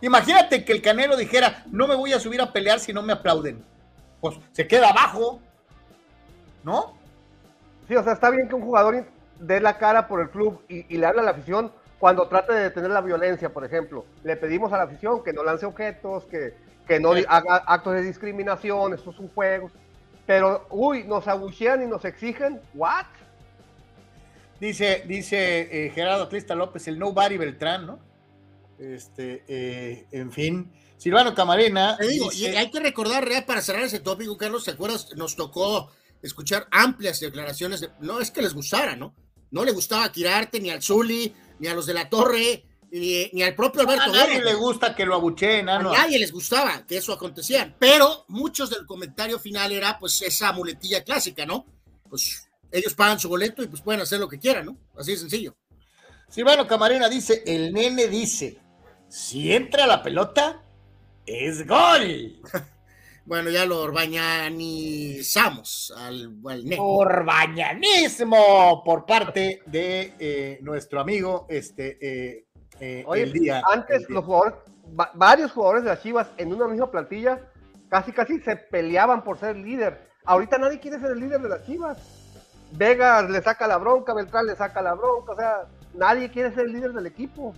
Imagínate 0.00 0.64
que 0.64 0.72
el 0.72 0.80
Canelo 0.80 1.16
dijera, 1.16 1.64
no 1.70 1.86
me 1.86 1.94
voy 1.94 2.14
a 2.14 2.20
subir 2.20 2.40
a 2.40 2.52
pelear 2.52 2.80
si 2.80 2.92
no 2.92 3.02
me 3.02 3.12
aplauden. 3.12 3.62
Pues 4.20 4.36
se 4.52 4.66
queda 4.66 4.88
abajo. 4.88 5.40
¿No? 6.64 6.94
Sí, 7.90 7.96
o 7.96 8.04
sea, 8.04 8.12
está 8.12 8.30
bien 8.30 8.48
que 8.48 8.54
un 8.54 8.62
jugador 8.62 9.04
dé 9.40 9.60
la 9.60 9.76
cara 9.76 10.06
por 10.06 10.20
el 10.20 10.30
club 10.30 10.62
y, 10.68 10.94
y 10.94 10.96
le 10.96 11.06
hable 11.06 11.22
a 11.22 11.24
la 11.24 11.32
afición 11.32 11.72
cuando 11.98 12.28
trate 12.28 12.52
de 12.52 12.60
detener 12.60 12.92
la 12.92 13.00
violencia, 13.00 13.52
por 13.52 13.64
ejemplo. 13.64 14.06
Le 14.22 14.36
pedimos 14.36 14.72
a 14.72 14.76
la 14.76 14.84
afición 14.84 15.24
que 15.24 15.32
no 15.32 15.42
lance 15.42 15.66
objetos, 15.66 16.24
que, 16.26 16.54
que 16.86 17.00
no 17.00 17.10
haga 17.10 17.56
actos 17.66 17.94
de 17.94 18.02
discriminación, 18.02 18.94
esto 18.94 19.10
es 19.10 19.18
un 19.18 19.26
juego. 19.30 19.72
Pero, 20.24 20.68
uy, 20.70 21.02
nos 21.02 21.26
abuchean 21.26 21.82
y 21.82 21.86
nos 21.88 22.04
exigen, 22.04 22.60
¿what? 22.74 23.06
Dice, 24.60 25.02
dice 25.08 25.86
eh, 25.86 25.90
Gerardo 25.90 26.22
Atlista 26.22 26.54
López, 26.54 26.86
el 26.86 26.96
nobody 26.96 27.38
Beltrán, 27.38 27.88
¿no? 27.88 27.98
Este, 28.78 29.42
eh, 29.48 30.06
en 30.12 30.30
fin. 30.30 30.70
Silvano 30.96 31.34
Camarena. 31.34 31.96
Te 31.96 32.06
digo, 32.06 32.30
dice- 32.30 32.52
y 32.52 32.56
hay 32.56 32.70
que 32.70 32.78
recordar, 32.78 33.26
para 33.46 33.60
cerrar 33.60 33.82
ese 33.82 33.98
tópico, 33.98 34.36
Carlos, 34.36 34.64
¿te 34.64 34.70
acuerdas? 34.70 35.08
Nos 35.16 35.34
tocó 35.34 35.90
escuchar 36.22 36.66
amplias 36.70 37.20
declaraciones 37.20 37.80
de, 37.80 37.90
no 38.00 38.20
es 38.20 38.30
que 38.30 38.42
les 38.42 38.54
gustara, 38.54 38.96
¿no? 38.96 39.14
No 39.50 39.64
le 39.64 39.72
gustaba 39.72 40.04
a 40.04 40.12
Kirarte, 40.12 40.60
ni 40.60 40.70
al 40.70 40.82
Zuli, 40.82 41.34
ni 41.58 41.68
a 41.68 41.74
los 41.74 41.86
de 41.86 41.94
la 41.94 42.08
Torre, 42.08 42.64
ni, 42.92 43.28
ni 43.32 43.42
al 43.42 43.54
propio 43.54 43.80
a 43.82 43.84
Alberto 43.84 44.12
nadie 44.12 44.34
Guerra. 44.34 44.44
le 44.50 44.54
gusta 44.54 44.94
que 44.94 45.04
lo 45.06 45.14
abucheen, 45.14 45.68
A 45.68 45.78
¿no? 45.78 45.92
nadie 45.92 46.18
les 46.18 46.32
gustaba 46.32 46.86
que 46.86 46.96
eso 46.98 47.12
acontecía, 47.12 47.74
pero 47.78 48.24
muchos 48.28 48.70
del 48.70 48.86
comentario 48.86 49.38
final 49.38 49.72
era 49.72 49.98
pues 49.98 50.22
esa 50.22 50.52
muletilla 50.52 51.02
clásica, 51.04 51.46
¿no? 51.46 51.66
Pues 52.08 52.48
ellos 52.72 52.94
pagan 52.94 53.18
su 53.18 53.28
boleto 53.28 53.62
y 53.62 53.68
pues 53.68 53.82
pueden 53.82 54.00
hacer 54.00 54.20
lo 54.20 54.28
que 54.28 54.38
quieran, 54.38 54.66
¿no? 54.66 54.78
Así 54.96 55.12
de 55.12 55.18
sencillo. 55.18 55.56
Silvano 56.28 56.66
Camarena 56.66 57.08
dice, 57.08 57.42
el 57.46 57.72
nene 57.72 58.06
dice, 58.06 58.58
si 59.08 59.52
entra 59.52 59.86
la 59.86 60.00
pelota, 60.02 60.62
es 61.26 61.66
gol. 61.66 62.40
Bueno, 63.30 63.48
ya 63.48 63.64
lo 63.64 63.80
orbañanizamos 63.82 65.94
al, 65.96 66.34
al. 66.48 66.64
Orbañanismo 66.80 68.82
por 68.84 69.06
parte 69.06 69.62
de 69.66 70.14
eh, 70.18 70.58
nuestro 70.62 71.00
amigo 71.00 71.46
este 71.48 71.96
eh, 72.00 72.46
eh, 72.80 73.04
Oye, 73.06 73.22
el 73.22 73.32
día. 73.32 73.62
antes 73.70 73.98
el 74.00 74.06
día. 74.08 74.14
los 74.16 74.24
jugadores, 74.24 74.54
va- 74.98 75.12
varios 75.14 75.52
jugadores 75.52 75.84
de 75.84 75.90
las 75.90 76.02
Chivas 76.02 76.26
en 76.38 76.52
una 76.52 76.66
misma 76.66 76.90
plantilla, 76.90 77.38
casi 77.88 78.10
casi 78.10 78.40
se 78.40 78.56
peleaban 78.56 79.22
por 79.22 79.38
ser 79.38 79.54
líder. 79.56 80.08
Ahorita 80.24 80.58
nadie 80.58 80.80
quiere 80.80 80.98
ser 80.98 81.12
el 81.12 81.20
líder 81.20 81.40
de 81.40 81.50
las 81.50 81.64
Chivas. 81.64 81.98
Vega 82.72 83.22
le 83.22 83.40
saca 83.42 83.68
la 83.68 83.76
bronca, 83.76 84.12
Beltrán 84.12 84.46
le 84.46 84.56
saca 84.56 84.82
la 84.82 84.94
bronca, 84.94 85.30
o 85.30 85.36
sea, 85.36 85.68
nadie 85.94 86.32
quiere 86.32 86.52
ser 86.52 86.66
el 86.66 86.72
líder 86.72 86.92
del 86.94 87.06
equipo. 87.06 87.54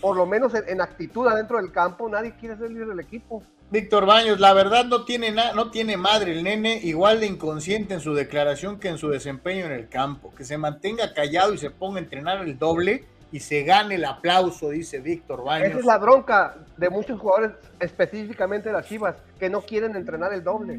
Por 0.00 0.16
lo 0.16 0.24
menos 0.24 0.54
en, 0.54 0.66
en 0.70 0.80
actitud 0.80 1.26
adentro 1.28 1.58
del 1.58 1.70
campo, 1.70 2.08
nadie 2.08 2.34
quiere 2.40 2.56
ser 2.56 2.68
el 2.68 2.72
líder 2.72 2.88
del 2.88 3.00
equipo. 3.00 3.42
Víctor 3.72 4.04
Baños, 4.04 4.38
la 4.38 4.52
verdad 4.52 4.84
no 4.84 5.04
tiene 5.06 5.30
na- 5.30 5.52
no 5.54 5.70
tiene 5.70 5.96
madre 5.96 6.32
el 6.32 6.44
nene, 6.44 6.78
igual 6.82 7.20
de 7.20 7.26
inconsciente 7.26 7.94
en 7.94 8.00
su 8.00 8.12
declaración 8.12 8.78
que 8.78 8.88
en 8.88 8.98
su 8.98 9.08
desempeño 9.08 9.64
en 9.64 9.72
el 9.72 9.88
campo. 9.88 10.32
Que 10.36 10.44
se 10.44 10.58
mantenga 10.58 11.14
callado 11.14 11.54
y 11.54 11.58
se 11.58 11.70
ponga 11.70 11.98
a 11.98 12.02
entrenar 12.02 12.42
el 12.42 12.58
doble 12.58 13.06
y 13.32 13.40
se 13.40 13.62
gane 13.62 13.94
el 13.94 14.04
aplauso, 14.04 14.68
dice 14.68 15.00
Víctor 15.00 15.42
Baños. 15.42 15.68
Esa 15.70 15.78
es 15.78 15.84
la 15.86 15.96
bronca 15.96 16.54
de 16.76 16.90
muchos 16.90 17.18
jugadores, 17.18 17.52
específicamente 17.80 18.68
de 18.68 18.74
las 18.74 18.86
Chivas, 18.86 19.16
que 19.40 19.48
no 19.48 19.62
quieren 19.62 19.96
entrenar 19.96 20.34
el 20.34 20.44
doble. 20.44 20.78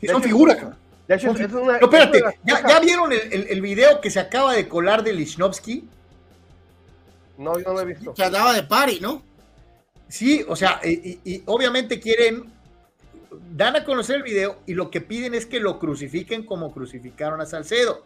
Sí, 0.00 0.06
son 0.08 0.22
figuras, 0.22 0.56
cabrón. 0.56 0.76
De 1.08 1.14
hecho, 1.14 1.32
Son 1.32 1.40
es 1.42 1.48
fi- 1.48 1.54
una- 1.56 1.78
No, 1.78 1.84
espérate, 1.86 2.18
es 2.18 2.22
una 2.22 2.34
¿ya, 2.44 2.68
ya 2.68 2.80
vieron 2.80 3.12
el, 3.12 3.20
el- 3.32 3.46
el 3.48 3.60
video 3.62 3.98
que 4.02 4.10
se 4.10 4.20
acaba 4.20 4.52
de 4.52 4.68
colar 4.68 5.02
de 5.02 5.14
Lichnowsky? 5.14 5.88
No, 7.38 7.58
yo 7.58 7.64
no 7.64 7.72
lo 7.72 7.80
he 7.80 7.84
visto. 7.86 8.12
Que 8.12 8.24
andaba 8.24 8.52
de 8.52 8.62
party, 8.62 9.00
¿no? 9.00 9.22
Sí, 10.14 10.44
o 10.46 10.54
sea, 10.54 10.80
y, 10.84 11.18
y- 11.24 11.42
obviamente 11.46 11.98
quieren 11.98 12.44
dan 13.50 13.74
a 13.74 13.84
conocer 13.84 14.14
el 14.14 14.22
video 14.22 14.60
y 14.64 14.74
lo 14.74 14.88
que 14.88 15.00
piden 15.00 15.34
es 15.34 15.44
que 15.44 15.58
lo 15.58 15.80
crucifiquen 15.80 16.44
como 16.44 16.72
crucificaron 16.72 17.40
a 17.40 17.46
Salcedo. 17.46 18.04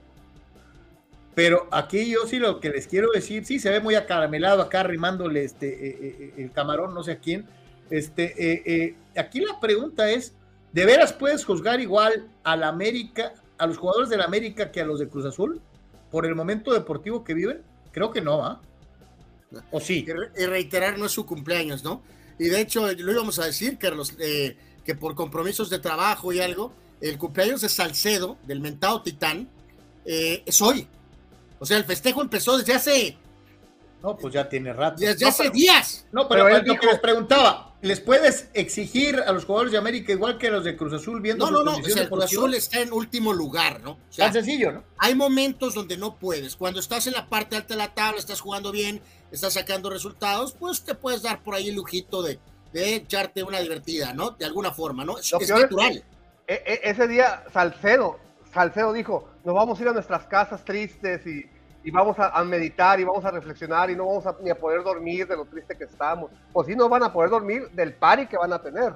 Pero 1.34 1.68
aquí 1.70 2.10
yo 2.10 2.26
sí 2.26 2.38
lo 2.38 2.60
que 2.60 2.70
les 2.70 2.86
quiero 2.86 3.10
decir, 3.10 3.44
sí, 3.44 3.58
se 3.58 3.68
ve 3.68 3.80
muy 3.80 3.94
acaramelado 3.94 4.62
acá 4.62 4.80
arrimándole 4.80 5.44
este, 5.44 5.68
eh, 5.68 5.98
eh, 6.00 6.34
el 6.38 6.50
camarón, 6.50 6.94
no 6.94 7.02
sé 7.02 7.12
a 7.12 7.18
quién. 7.18 7.44
Este, 7.90 8.96
aquí 9.14 9.40
la 9.40 9.60
pregunta 9.60 10.10
es, 10.10 10.32
¿de 10.72 10.86
veras 10.86 11.12
puedes 11.12 11.44
juzgar 11.44 11.78
igual 11.78 12.26
a 12.42 12.56
la 12.56 12.68
América, 12.68 13.34
a 13.58 13.66
los 13.66 13.76
jugadores 13.76 14.08
de 14.08 14.16
la 14.16 14.24
América 14.24 14.72
que 14.72 14.80
a 14.80 14.86
los 14.86 14.98
de 14.98 15.08
Cruz 15.08 15.26
Azul 15.26 15.60
por 16.10 16.24
el 16.24 16.34
momento 16.34 16.72
deportivo 16.72 17.22
que 17.22 17.34
viven? 17.34 17.60
Creo 17.92 18.12
que 18.12 18.22
no, 18.22 18.42
¿ah? 18.46 18.62
¿O 19.70 19.80
sí? 19.80 20.06
Y 20.36 20.46
reiterar 20.46 20.98
no 20.98 21.06
es 21.06 21.12
su 21.12 21.26
cumpleaños, 21.26 21.82
¿no? 21.84 22.02
Y 22.38 22.48
de 22.48 22.60
hecho, 22.60 22.86
lo 22.92 23.12
íbamos 23.12 23.38
a 23.38 23.46
decir, 23.46 23.78
Carlos, 23.78 24.14
eh, 24.18 24.56
que 24.84 24.94
por 24.94 25.14
compromisos 25.14 25.70
de 25.70 25.78
trabajo 25.78 26.32
y 26.32 26.40
algo, 26.40 26.72
el 27.00 27.18
cumpleaños 27.18 27.60
de 27.60 27.68
Salcedo, 27.68 28.38
del 28.44 28.60
mentado 28.60 29.02
Titán, 29.02 29.48
eh, 30.04 30.42
es 30.46 30.62
hoy. 30.62 30.86
O 31.58 31.66
sea, 31.66 31.76
el 31.76 31.84
festejo 31.84 32.22
empezó 32.22 32.56
desde 32.56 32.74
hace. 32.74 33.18
No, 34.02 34.16
pues 34.16 34.34
ya 34.34 34.48
tiene 34.48 34.72
rato. 34.72 35.00
Desde 35.00 35.26
hace 35.26 35.50
días. 35.50 36.06
No, 36.12 36.28
pero, 36.28 36.48
lo 36.48 36.78
que 36.78 36.86
les 36.86 37.00
preguntaba, 37.00 37.67
¿les 37.80 38.00
puedes 38.00 38.48
exigir 38.54 39.20
a 39.20 39.32
los 39.32 39.44
jugadores 39.44 39.72
de 39.72 39.78
América 39.78 40.12
igual 40.12 40.38
que 40.38 40.48
a 40.48 40.50
los 40.50 40.64
de 40.64 40.76
Cruz 40.76 40.92
Azul 40.92 41.20
viendo 41.20 41.50
No, 41.50 41.62
no, 41.62 41.64
no. 41.64 41.78
O 41.78 41.84
sea, 41.84 42.02
el 42.02 42.08
Cruz 42.08 42.24
Azul 42.24 42.54
está 42.54 42.80
en 42.80 42.92
último 42.92 43.32
lugar, 43.32 43.80
¿no? 43.80 43.92
O 43.92 44.16
Tan 44.16 44.32
sencillo, 44.32 44.72
¿no? 44.72 44.84
Hay 44.98 45.14
momentos 45.14 45.74
donde 45.74 45.96
no 45.96 46.18
puedes. 46.18 46.56
Cuando 46.56 46.80
estás 46.80 47.06
en 47.06 47.14
la 47.14 47.28
parte 47.28 47.56
alta 47.56 47.74
de 47.74 47.78
la 47.78 47.94
tabla, 47.94 48.18
estás 48.18 48.40
jugando 48.40 48.72
bien, 48.72 49.00
estás 49.30 49.54
sacando 49.54 49.90
resultados, 49.90 50.52
pues 50.52 50.82
te 50.82 50.94
puedes 50.94 51.22
dar 51.22 51.42
por 51.42 51.54
ahí 51.54 51.68
el 51.68 51.76
lujito 51.76 52.22
de, 52.22 52.38
de 52.72 52.96
echarte 52.96 53.42
una 53.42 53.60
divertida, 53.60 54.12
¿no? 54.12 54.30
De 54.30 54.44
alguna 54.44 54.72
forma, 54.72 55.04
¿no? 55.04 55.18
Es, 55.18 55.32
natural. 55.48 56.02
E, 56.46 56.54
e, 56.54 56.80
ese 56.90 57.06
día 57.06 57.44
Salcedo, 57.52 58.18
Salcedo 58.52 58.92
dijo, 58.92 59.28
nos 59.44 59.54
vamos 59.54 59.78
a 59.78 59.82
ir 59.82 59.88
a 59.88 59.92
nuestras 59.92 60.24
casas 60.26 60.64
tristes 60.64 61.26
y, 61.26 61.44
vamos 61.90 62.16
a, 62.18 62.42
meditar 62.44 62.98
y 63.00 63.04
vamos 63.04 63.24
a 63.24 63.30
reflexionar 63.30 63.90
y 63.90 63.96
no 63.96 64.06
vamos 64.06 64.26
a, 64.26 64.36
ni 64.42 64.50
a 64.50 64.54
poder 64.54 64.82
dormir 64.82 65.26
de 65.26 65.36
lo 65.36 65.44
triste 65.44 65.76
que 65.76 65.84
estamos. 65.84 66.30
Pues 66.52 66.66
sí, 66.66 66.74
no 66.74 66.88
van 66.88 67.02
a 67.02 67.12
poder 67.12 67.30
dormir 67.30 67.68
del 67.70 67.94
pari 67.94 68.26
que 68.26 68.36
van 68.36 68.52
a 68.52 68.60
tener. 68.60 68.94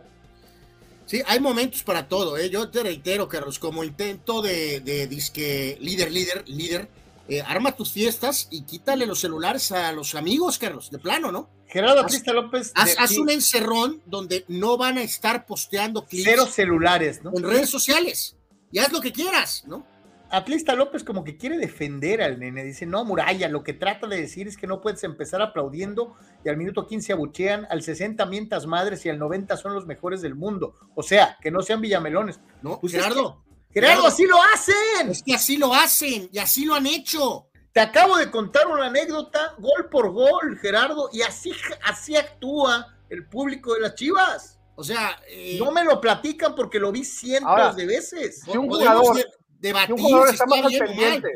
Sí, 1.07 1.23
hay 1.27 1.41
momentos 1.41 1.83
para 1.83 2.09
todo, 2.09 2.39
¿eh? 2.39 2.49
Yo 2.49 2.71
te 2.71 2.83
reitero, 2.83 3.29
Carlos, 3.29 3.59
como 3.59 3.85
intento 3.85 4.41
de, 4.41 4.81
de 4.81 5.07
disque 5.07 5.77
líder, 5.81 6.11
líder, 6.11 6.49
líder, 6.49 6.89
eh, 7.29 7.41
arma 7.41 7.73
tus 7.73 7.93
fiestas 7.93 8.49
y 8.51 8.63
quítale 8.63 9.07
los 9.07 9.21
celulares 9.21 9.71
a 9.73 9.93
los 9.93 10.15
amigos, 10.15 10.59
Carlos, 10.59 10.91
de 10.91 10.99
plano, 10.99 11.31
¿no? 11.31 11.49
Gerardo 11.67 12.01
Atlista 12.01 12.33
López. 12.33 12.73
Haz, 12.75 13.17
un 13.17 13.31
encerrón 13.31 14.03
donde 14.07 14.45
no 14.49 14.77
van 14.77 14.99
a 14.99 15.03
estar 15.03 15.47
posteando 15.47 16.05
clips. 16.05 16.29
Cero 16.29 16.47
celulares, 16.47 17.23
¿no? 17.23 17.33
En 17.35 17.43
redes 17.43 17.71
sociales. 17.71 18.37
Y 18.71 18.81
haz 18.81 18.93
lo 18.93 19.01
que 19.01 19.13
quieras, 19.13 19.65
¿no? 19.67 19.87
Atlista 20.33 20.75
López 20.75 21.05
como 21.05 21.25
que 21.25 21.37
quiere 21.37 21.59
defender 21.59 22.23
al 22.23 22.41
nene. 22.41 22.65
Dice, 22.65 22.87
no, 22.87 23.05
Muralla, 23.05 23.49
lo 23.49 23.63
que 23.63 23.75
trata 23.75 24.07
de 24.07 24.19
decir 24.19 24.49
es 24.49 24.57
que 24.57 24.67
no 24.67 24.81
puedes 24.81 25.05
empezar 25.05 25.43
aplaudiendo 25.43 26.17
y 26.43 26.49
al 26.49 26.57
minuto 26.57 26.87
15 26.87 27.13
abuchean, 27.13 27.67
al 27.69 27.83
60 27.83 28.25
mientas 28.25 28.67
madres 28.67 29.05
y 29.05 29.11
al 29.11 29.19
90 29.19 29.59
son 29.59 29.75
los 29.75 29.87
mejores 29.87 30.23
del 30.23 30.35
mundo. 30.35 30.75
O 30.95 31.03
sea, 31.03 31.37
que 31.43 31.51
no 31.51 31.61
sean 31.61 31.83
villamelones. 31.83 32.41
No, 32.63 32.81
pues 32.81 32.95
Gerardo, 32.95 33.45
Gerardo, 33.71 34.07
así 34.07 34.25
lo 34.25 34.39
hacen. 34.43 35.11
Es 35.11 35.23
que 35.23 35.35
así 35.35 35.59
lo 35.59 35.75
hacen 35.75 36.31
y 36.33 36.39
así 36.39 36.65
lo 36.65 36.77
han 36.77 36.87
hecho. 36.87 37.49
Te 37.73 37.81
acabo 37.81 38.17
de 38.17 38.31
contar 38.31 38.67
una 38.69 38.87
anécdota, 38.87 39.55
gol 39.59 39.91
por 39.91 40.13
gol, 40.13 40.59
Gerardo, 40.61 41.11
y 41.13 41.21
así, 41.23 41.53
así 41.85 42.17
actúa 42.17 42.97
el 43.11 43.27
público 43.27 43.75
de 43.75 43.81
las 43.81 43.95
Chivas. 43.97 44.59
O 44.75 44.83
sea, 44.83 45.21
eh, 45.29 45.59
no 45.59 45.71
me 45.71 45.85
lo 45.85 46.01
platican 46.01 46.55
porque 46.55 46.79
lo 46.79 46.91
vi 46.91 47.05
cientos 47.05 47.77
de 47.77 47.87
veces. 47.87 48.41
Si 48.41 48.57
un 48.57 48.69
jugador, 48.69 49.17
está 49.63 50.47
más 50.47 50.65
al 50.65 50.79
pendiente, 50.79 51.29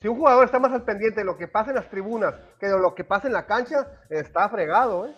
si 0.00 0.06
un 0.06 0.16
jugador 0.16 0.44
está 0.44 0.58
más 0.60 0.72
al 0.72 0.84
pendiente 0.84 1.20
de 1.20 1.24
lo 1.24 1.36
que 1.36 1.48
pasa 1.48 1.70
en 1.70 1.76
las 1.76 1.90
tribunas 1.90 2.34
que 2.60 2.66
de 2.66 2.78
lo 2.78 2.94
que 2.94 3.04
pasa 3.04 3.26
en 3.26 3.32
la 3.32 3.46
cancha, 3.46 3.86
está 4.08 4.48
fregado, 4.48 5.06
¿eh? 5.06 5.14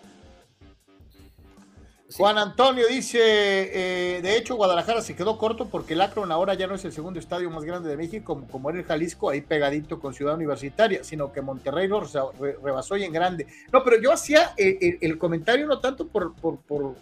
Juan 2.13 2.37
Antonio 2.37 2.87
dice, 2.87 3.19
eh, 3.21 4.21
de 4.21 4.35
hecho 4.35 4.55
Guadalajara 4.55 5.01
se 5.01 5.15
quedó 5.15 5.37
corto 5.37 5.69
porque 5.69 5.93
el 5.93 6.01
Akron 6.01 6.31
ahora 6.31 6.55
ya 6.55 6.67
no 6.67 6.75
es 6.75 6.83
el 6.83 6.91
segundo 6.91 7.19
estadio 7.19 7.49
más 7.49 7.63
grande 7.63 7.89
de 7.89 7.95
México 7.95 8.33
como, 8.33 8.47
como 8.47 8.69
era 8.69 8.79
el 8.79 8.85
Jalisco, 8.85 9.29
ahí 9.29 9.41
pegadito 9.41 9.99
con 9.99 10.13
Ciudad 10.13 10.35
Universitaria, 10.35 11.03
sino 11.03 11.31
que 11.31 11.41
Monterrey 11.41 11.87
lo 11.87 12.01
rebasó 12.61 12.97
y 12.97 13.05
en 13.05 13.13
grande. 13.13 13.47
No, 13.71 13.83
pero 13.83 14.01
yo 14.01 14.11
hacía 14.11 14.53
eh, 14.57 14.97
el, 14.99 15.17
comentario 15.17 15.65
no 15.67 15.79
tanto 15.79 16.07
por, 16.07 16.33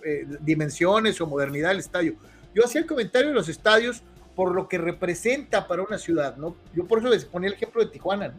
eh, 0.04 0.28
dimensiones 0.42 1.20
o 1.22 1.26
modernidad 1.26 1.70
del 1.70 1.80
estadio, 1.80 2.14
yo 2.54 2.64
hacía 2.66 2.82
el 2.82 2.88
comentario 2.88 3.30
de 3.30 3.36
los 3.36 3.50
estadios 3.50 4.04
por 4.40 4.56
lo 4.56 4.70
que 4.70 4.78
representa 4.78 5.68
para 5.68 5.82
una 5.82 5.98
ciudad, 5.98 6.38
¿no? 6.38 6.56
Yo 6.74 6.88
por 6.88 7.00
eso 7.00 7.10
les 7.10 7.26
ponía 7.26 7.50
el 7.50 7.56
ejemplo 7.56 7.84
de 7.84 7.92
Tijuana, 7.92 8.34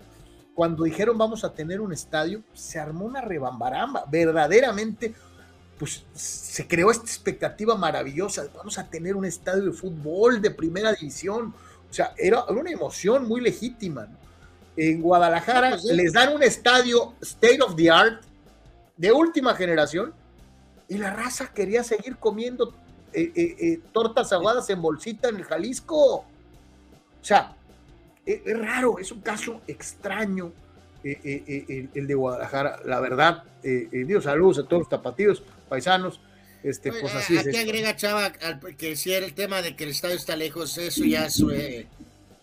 Cuando 0.55 0.85
dijeron 0.85 1.19
vamos 1.19 1.45
a 1.45 1.53
tener 1.53 1.79
un 1.79 1.93
estadio, 1.93 2.43
se 2.55 2.79
armó 2.79 3.05
una 3.05 3.21
rebambaramba, 3.21 4.07
verdaderamente 4.11 5.13
pues 5.79 6.03
se 6.15 6.67
creó 6.67 6.91
esta 6.91 7.05
expectativa 7.05 7.77
maravillosa, 7.77 8.47
vamos 8.57 8.79
a 8.79 8.89
tener 8.89 9.15
un 9.15 9.27
estadio 9.27 9.67
de 9.67 9.73
fútbol 9.73 10.41
de 10.41 10.51
primera 10.51 10.91
división, 10.95 11.53
o 11.91 11.93
sea, 11.93 12.15
era 12.17 12.45
una 12.47 12.71
emoción 12.71 13.29
muy 13.29 13.43
legítima. 13.43 14.09
En 14.79 15.03
Guadalajara 15.03 15.73
pues 15.73 15.85
les 15.85 16.15
dan 16.15 16.35
un 16.35 16.43
estadio 16.43 17.13
state 17.21 17.61
of 17.61 17.77
the 17.77 17.91
art 17.91 18.23
de 18.97 19.13
última 19.13 19.55
generación 19.55 20.15
y 20.89 20.97
la 20.97 21.13
raza 21.13 21.53
quería 21.53 21.85
seguir 21.85 22.17
comiendo 22.17 22.75
eh, 23.13 23.33
eh, 23.35 23.57
eh, 23.59 23.81
tortas 23.93 24.33
aguadas 24.33 24.69
en 24.71 24.81
bolsita 24.81 25.29
en 25.29 25.37
el 25.37 25.45
Jalisco. 25.45 26.17
O 26.17 26.25
sea, 27.21 27.55
es, 28.25 28.41
raro, 28.59 28.99
es 28.99 29.11
un 29.13 29.21
caso 29.21 29.61
extraño 29.67 30.53
el, 31.03 31.89
el, 31.95 32.07
de 32.07 32.15
Guadalajara, 32.15 32.81
la 32.85 33.01
verdad. 33.01 33.45
Dios 33.63 34.25
saludos 34.25 34.59
a 34.59 34.63
todos 34.65 34.83
los 34.83 34.89
tapatíos 34.89 35.43
paisanos. 35.69 36.21
Este, 36.63 36.93
pues 36.93 37.15
así 37.15 37.39
aquí 37.39 37.57
agrega 37.57 37.97
Chava 37.97 38.33
que 38.77 38.95
si 38.95 39.13
era 39.13 39.25
el 39.25 39.33
tema 39.33 39.63
de 39.63 39.75
que 39.77 39.85
el 39.85 39.91
estadio 39.91 40.17
está 40.17 40.37
lejos, 40.37 40.77
eso 40.77 41.05
ya 41.05 41.25
es, 41.25 41.43
eh, 41.51 41.87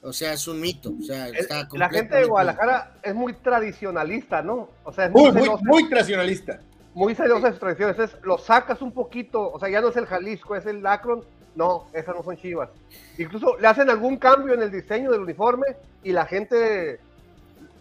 o 0.02 0.12
sea, 0.12 0.34
es 0.34 0.48
un 0.48 0.60
mito. 0.60 0.94
O 1.00 1.04
sea, 1.04 1.30
está 1.30 1.68
la 1.74 1.90
gente 1.90 2.16
de 2.16 2.26
Guadalajara 2.26 2.98
es 3.04 3.14
muy 3.14 3.34
tradicionalista, 3.34 4.42
¿no? 4.42 4.70
O 4.84 4.92
sea, 4.92 5.06
es 5.06 5.12
muy, 5.12 5.32
muy, 5.62 5.88
tradicionalista. 5.90 6.60
Muy 6.98 7.14
celosa 7.14 7.46
de 7.46 7.52
sus 7.52 7.60
tradiciones. 7.60 8.00
Es, 8.00 8.18
lo 8.24 8.40
sacas 8.40 8.82
un 8.82 8.92
poquito, 8.92 9.52
o 9.52 9.60
sea, 9.60 9.70
ya 9.70 9.82
no 9.82 9.90
es 9.90 9.98
el 9.98 10.08
Jalisco, 10.08 10.56
es 10.56 10.66
el 10.66 10.82
Lacron. 10.82 11.24
No, 11.54 11.86
esas 11.94 12.16
no 12.16 12.24
son 12.24 12.38
chivas. 12.38 12.72
Incluso 13.20 13.56
le 13.60 13.68
hacen 13.68 13.88
algún 13.92 14.18
cambio 14.18 14.56
en 14.56 14.64
el 14.64 14.72
diseño 14.72 15.12
del 15.12 15.22
uniforme 15.22 15.68
y 16.04 16.12
la 16.12 16.26
gente 16.26 17.00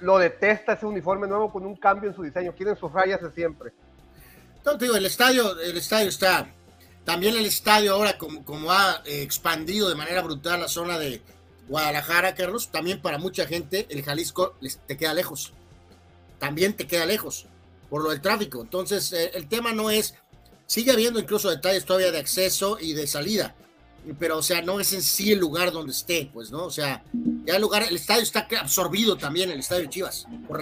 lo 0.01 0.19
detesta 0.19 0.75
ese 0.75 0.85
uniforme 0.85 1.27
nuevo 1.27 1.51
con 1.51 1.65
un 1.65 1.77
cambio 1.77 2.11
en 2.11 2.15
su 2.15 2.25
diseño. 2.25 2.53
Quieren 2.53 2.77
sus 2.77 2.93
rayas 2.93 3.23
de 3.23 3.31
siempre 3.31 3.73
digo, 4.79 4.97
el 4.97 5.07
estadio, 5.07 5.59
el 5.61 5.79
estadio 5.79 6.11
está. 6.11 6.51
También 7.05 7.37
el 7.37 7.47
estadio 7.47 7.95
ahora, 7.95 8.19
como, 8.19 8.45
como 8.45 8.71
ha 8.71 9.03
eh, 9.07 9.23
expandido 9.23 9.89
de 9.89 9.95
manera 9.95 10.21
brutal 10.21 10.61
la 10.61 10.69
zona 10.69 10.99
de 10.99 11.23
Guadalajara, 11.69 12.35
Carlos, 12.35 12.71
también 12.71 13.01
para 13.01 13.17
mucha 13.17 13.47
gente 13.47 13.87
el 13.89 14.03
Jalisco 14.03 14.57
te 14.87 14.99
queda 14.99 15.15
lejos. 15.15 15.55
También 16.39 16.77
te 16.77 16.87
queda 16.87 17.07
lejos 17.07 17.47
por 17.89 18.03
lo 18.03 18.11
del 18.11 18.21
tráfico. 18.21 18.61
Entonces, 18.63 19.13
eh, 19.13 19.31
el 19.35 19.49
tema 19.49 19.73
no 19.73 19.91
es, 19.91 20.15
sigue 20.67 20.93
habiendo 20.93 21.21
incluso 21.21 21.51
detalles 21.51 21.85
todavía 21.85 22.13
de 22.13 22.19
acceso 22.19 22.79
y 22.81 22.93
de 22.93 23.07
salida, 23.07 23.55
pero 24.19 24.39
o 24.39 24.43
sea, 24.43 24.63
no 24.63 24.79
es 24.81 24.93
en 24.93 25.03
sí 25.03 25.33
el 25.33 25.39
lugar 25.39 25.73
donde 25.73 25.93
esté, 25.93 26.31
pues, 26.33 26.51
¿no? 26.51 26.65
O 26.65 26.71
sea, 26.71 27.03
ya 27.45 27.57
el 27.57 27.63
lugar, 27.63 27.83
el 27.83 27.97
estadio 27.97 28.23
está 28.23 28.47
absorbido 28.61 29.17
también, 29.17 29.51
el 29.51 29.61
estadio 29.61 29.83
de 29.83 29.91
Chivas, 29.91 30.27
por 30.47 30.61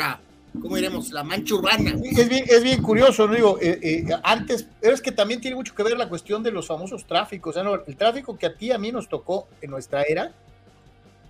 ¿cómo 0.61 0.77
diremos? 0.77 1.11
La 1.11 1.23
mancha 1.23 1.55
urbana. 1.55 1.95
Es 2.03 2.29
bien, 2.29 2.45
es 2.49 2.63
bien 2.63 2.83
curioso, 2.83 3.27
¿no? 3.27 3.35
Digo, 3.35 3.59
eh, 3.61 3.79
eh, 3.83 4.07
antes, 4.23 4.67
es 4.81 5.01
que 5.01 5.13
también 5.13 5.41
tiene 5.41 5.57
mucho 5.57 5.75
que 5.75 5.83
ver 5.83 5.97
la 5.97 6.09
cuestión 6.09 6.43
de 6.43 6.53
los 6.53 6.67
famosos 6.67 7.07
tráficos, 7.07 7.57
¿no? 7.57 7.75
El 7.87 7.97
tráfico 7.97 8.39
que 8.39 8.47
a 8.47 8.55
ti 8.55 8.71
a 8.73 8.79
mí 8.79 8.93
nos 8.93 9.09
tocó 9.09 9.49
en 9.61 9.71
nuestra 9.71 10.03
era, 10.03 10.33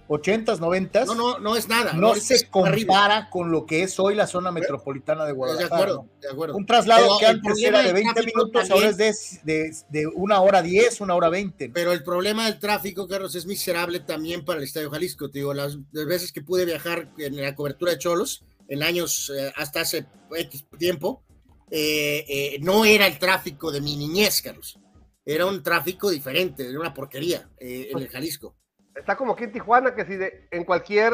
80s, 0.09 0.59
90 0.59 1.05
No, 1.07 1.15
no, 1.15 1.39
no 1.39 1.57
es 1.57 1.69
nada. 1.69 1.95
No, 1.95 2.15
se 2.15 2.49
compara 2.49 3.31
con 3.31 3.51
lo 3.51 3.65
que 3.67 3.83
es 3.83 3.99
hoy 3.99 4.15
la 4.15 4.27
zona 4.27 4.51
metropolitana 4.51 5.25
de 5.25 5.33
Guadalajara. 5.33 5.69
De 5.69 5.83
acuerdo, 5.83 6.09
de 6.21 6.29
acuerdo. 6.29 6.57
Un 6.57 6.67
traslado 6.67 7.19
que 7.19 7.27
antes 7.27 7.63
era 7.63 7.83
de 7.83 7.93
20 7.93 8.23
minutos, 8.23 8.71
ahora 8.71 8.89
es 8.89 8.97
de, 8.97 9.15
de, 9.45 9.75
de, 9.89 10.07
una 10.07 10.41
hora 10.41 10.63
10, 10.63 11.01
una 11.01 11.15
hora 11.15 11.31
20. 11.31 11.71
Pero 11.71 11.93
el 11.93 12.03
problema 12.03 12.45
del 12.47 12.59
tráfico, 12.59 13.09
Carlos, 13.09 13.35
es 13.35 13.47
miserable 13.47 14.01
también 14.01 14.45
para 14.45 14.59
el 14.59 14.65
Estadio 14.65 14.91
Jalisco. 14.91 15.31
Te 15.31 15.39
digo, 15.39 15.55
las, 15.55 15.79
las 15.93 16.07
veces 16.07 16.33
que 16.33 16.43
pude 16.43 16.65
viajar 16.65 17.11
en 17.19 17.37
la 17.41 17.55
cobertura 17.55 17.93
de 17.93 17.99
Cholos, 17.99 18.45
en 18.69 18.83
años 18.83 19.33
eh, 19.35 19.53
hasta 19.57 19.81
hace 19.81 20.07
X 20.31 20.67
tiempo, 20.79 21.23
eh, 21.71 22.25
eh, 22.29 22.59
no 22.61 22.85
era 22.85 23.07
el 23.07 23.19
tráfico 23.19 23.73
de 23.73 23.81
mi 23.81 23.97
niñez, 23.97 24.43
Carlos. 24.43 24.79
Era 25.25 25.47
un 25.47 25.63
tráfico 25.63 26.11
diferente, 26.11 26.69
era 26.69 26.79
una 26.79 26.93
porquería 26.93 27.49
en 27.59 27.99
el 27.99 28.09
Jalisco. 28.09 28.55
Está 28.95 29.17
como 29.17 29.33
aquí 29.33 29.45
en 29.45 29.53
Tijuana, 29.53 29.95
que 29.95 30.05
si 30.05 30.17
de, 30.17 30.47
en 30.51 30.65
cualquier, 30.65 31.13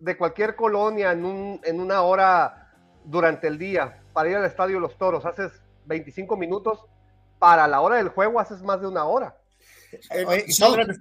de 0.00 0.16
cualquier 0.16 0.54
colonia 0.54 1.12
en, 1.12 1.24
un, 1.24 1.60
en 1.64 1.80
una 1.80 2.02
hora 2.02 2.72
durante 3.04 3.48
el 3.48 3.58
día 3.58 4.02
para 4.12 4.30
ir 4.30 4.36
al 4.36 4.44
estadio 4.44 4.78
Los 4.78 4.96
Toros 4.98 5.24
haces 5.24 5.52
25 5.86 6.36
minutos, 6.36 6.84
para 7.38 7.66
la 7.66 7.80
hora 7.80 7.96
del 7.96 8.08
juego 8.08 8.38
haces 8.38 8.62
más 8.62 8.80
de 8.80 8.86
una 8.86 9.04
hora. 9.04 9.36
Eh, 10.10 10.24
oye, 10.26 10.46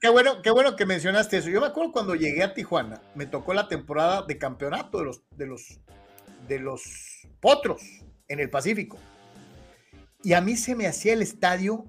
qué 0.01 0.09
bueno, 0.09 0.41
qué 0.41 0.51
bueno 0.51 0.75
que 0.75 0.85
mencionaste 0.85 1.37
eso. 1.37 1.49
Yo 1.49 1.61
me 1.61 1.67
acuerdo 1.67 1.91
cuando 1.91 2.15
llegué 2.15 2.43
a 2.43 2.53
Tijuana, 2.53 3.01
me 3.15 3.25
tocó 3.25 3.53
la 3.53 3.67
temporada 3.67 4.23
de 4.23 4.37
campeonato 4.37 4.99
de 4.99 5.05
los, 5.05 5.23
de 5.31 5.45
los, 5.45 5.79
de 6.47 6.59
los 6.59 6.81
potros 7.39 7.81
en 8.27 8.39
el 8.39 8.49
Pacífico. 8.49 8.97
Y 10.23 10.33
a 10.33 10.41
mí 10.41 10.55
se 10.57 10.75
me 10.75 10.87
hacía 10.87 11.13
el 11.13 11.21
estadio 11.21 11.85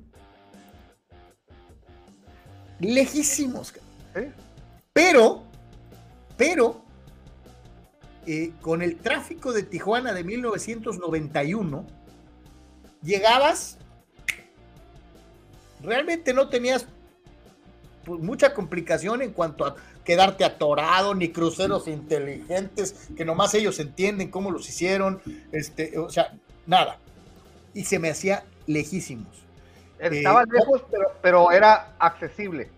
lejísimos. 2.78 3.74
¿Eh? 4.15 4.33
Pero, 4.93 5.45
pero, 6.37 6.83
eh, 8.27 8.53
con 8.61 8.83
el 8.83 8.97
tráfico 8.97 9.53
de 9.53 9.63
Tijuana 9.63 10.13
de 10.13 10.25
1991, 10.25 11.87
llegabas, 13.03 13.79
realmente 15.83 16.33
no 16.33 16.49
tenías 16.49 16.87
pues, 18.05 18.21
mucha 18.21 18.55
complicación 18.55 19.23
en 19.23 19.33
cuanto 19.33 19.65
a 19.65 19.77
quedarte 20.05 20.45
atorado, 20.45 21.15
ni 21.15 21.31
cruceros 21.31 21.87
inteligentes, 21.89 23.09
que 23.17 23.25
nomás 23.25 23.55
ellos 23.55 23.79
entienden 23.79 24.31
cómo 24.31 24.51
los 24.51 24.69
hicieron, 24.69 25.21
este, 25.53 25.99
o 25.99 26.11
sea, 26.11 26.35
nada. 26.67 26.99
Y 27.75 27.85
se 27.85 27.99
me 27.99 28.11
hacía 28.11 28.45
lejísimos. 28.67 29.43
Estaba 29.99 30.43
Eh, 30.43 30.47
lejos, 30.51 30.83
pero, 30.91 31.13
pero 31.23 31.53
era 31.53 31.95
accesible. 31.99 32.71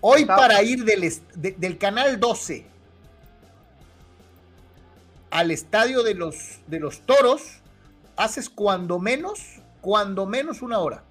Hoy 0.00 0.22
Estaba- 0.22 0.38
para 0.42 0.62
ir 0.62 0.84
del, 0.84 1.04
est- 1.04 1.30
de- 1.34 1.52
del 1.52 1.78
canal 1.78 2.18
12 2.20 2.66
al 5.30 5.50
estadio 5.50 6.02
de 6.02 6.14
los, 6.14 6.36
de 6.66 6.80
los 6.80 7.00
toros, 7.00 7.42
haces 8.16 8.48
cuando 8.48 8.98
menos, 8.98 9.40
cuando 9.80 10.26
menos 10.26 10.62
una 10.62 10.78
hora. 10.78 11.04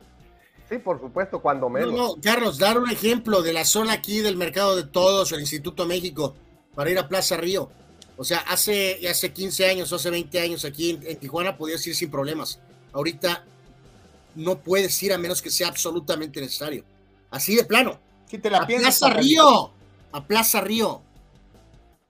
Sí, 0.70 0.78
por 0.80 1.00
supuesto, 1.00 1.42
cuando 1.42 1.68
No, 1.68 1.70
menos. 1.70 1.94
no, 1.94 2.16
Carlos, 2.22 2.58
dar 2.58 2.80
un 2.80 2.90
ejemplo 2.90 3.44
de 3.44 3.54
la 3.54 3.66
zona 3.66 3.94
aquí 3.94 4.22
del 4.22 4.36
Mercado 4.36 4.76
de 4.76 4.84
Todos, 4.84 5.32
el 5.32 5.42
Instituto 5.42 5.86
México, 5.86 6.36
para 6.74 6.90
ir 6.90 6.98
a 6.98 7.08
Plaza 7.08 7.38
Río. 7.38 7.70
O 8.18 8.24
sea, 8.24 8.40
hace, 8.40 9.00
hace 9.08 9.32
15 9.32 9.70
años, 9.70 9.92
hace 9.94 10.10
20 10.10 10.40
años 10.40 10.66
aquí 10.66 10.92
en, 10.92 11.06
en 11.06 11.18
Tijuana 11.18 11.58
podías 11.58 11.86
ir 11.86 11.96
sin 11.96 12.10
problemas. 12.10 12.60
Ahorita 12.94 13.44
no 14.36 14.58
puedes 14.58 15.02
ir 15.04 15.14
a 15.14 15.18
menos 15.18 15.42
que 15.42 15.52
sea 15.52 15.68
absolutamente 15.68 16.40
necesario. 16.42 16.84
Así 17.30 17.56
de 17.56 17.66
plano. 17.66 18.00
Si 18.30 18.38
te 18.38 18.50
la 18.50 18.60
A 18.60 18.68
piensas. 18.68 19.00
Plaza 19.00 19.14
Río. 19.20 19.72
A 20.12 20.24
Plaza 20.26 20.62
Río. 20.62 21.02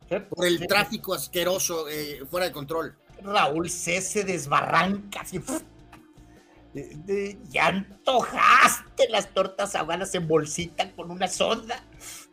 Sí, 0.10 0.16
Por 0.30 0.46
el 0.46 0.60
sí. 0.60 0.68
tráfico 0.68 1.14
asqueroso 1.14 1.88
eh, 1.90 2.24
fuera 2.30 2.46
de 2.48 2.52
control. 2.52 2.96
Raúl 3.24 3.70
C. 3.70 4.02
se 4.02 4.24
desbarranca. 4.24 5.22
así, 5.22 5.40
¡puf! 5.40 5.62
De- 6.74 6.94
de- 7.06 7.38
ya 7.50 7.68
antojaste 7.68 9.08
las 9.10 9.30
tortas 9.34 9.76
ahogadas 9.76 10.14
en 10.14 10.28
bolsita 10.28 10.92
con 10.92 11.10
una 11.10 11.28
sonda. 11.28 11.82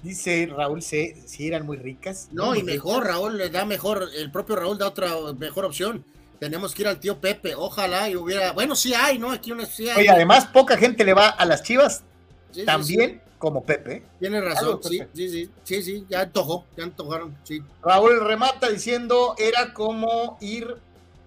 Dice 0.03 0.49
Raúl 0.55 0.83
C. 0.83 1.22
Si 1.26 1.47
eran 1.47 1.64
muy 1.64 1.76
ricas. 1.76 2.28
No, 2.33 2.47
Muy 2.47 2.59
y 2.59 2.62
mejor, 2.64 3.07
Raúl 3.07 3.39
le 3.39 3.51
da 3.51 3.64
mejor, 3.64 4.09
el 4.16 4.30
propio 4.33 4.57
Raúl 4.57 4.78
da 4.78 4.89
otra 4.89 5.11
mejor 5.39 5.64
opción. 5.64 6.05
Tenemos 6.41 6.74
que 6.74 6.83
ir 6.83 6.89
al 6.89 6.99
tío 6.99 7.20
Pepe, 7.20 7.55
ojalá 7.55 8.11
y 8.11 8.16
hubiera, 8.16 8.51
bueno, 8.53 8.74
sí 8.74 8.93
hay, 8.95 9.16
¿no? 9.18 9.30
Aquí 9.30 9.53
una 9.53 9.64
sí 9.64 9.89
hay. 9.89 10.01
Oye, 10.01 10.11
además, 10.11 10.47
poca 10.47 10.76
gente 10.76 11.05
le 11.05 11.14
va 11.14 11.28
a 11.28 11.45
las 11.47 11.62
chivas 11.62 12.03
Sí, 12.51 12.61
sí, 12.61 12.66
también 12.66 13.22
como 13.43 13.64
Pepe. 13.64 13.97
sí, 13.97 14.16
Tiene 14.20 14.40
razón, 14.40 14.78
sí, 14.84 15.03
sí, 15.12 15.28
sí, 15.28 15.51
sí, 15.64 15.82
sí, 15.82 16.07
ya 16.09 16.20
antojó, 16.20 16.64
ya 16.76 16.84
antojaron, 16.84 17.36
sí. 17.43 17.61
Raúl 17.82 18.20
remata 18.24 18.70
diciendo 18.70 19.34
era 19.36 19.74
como 19.74 20.38
ir 20.40 20.76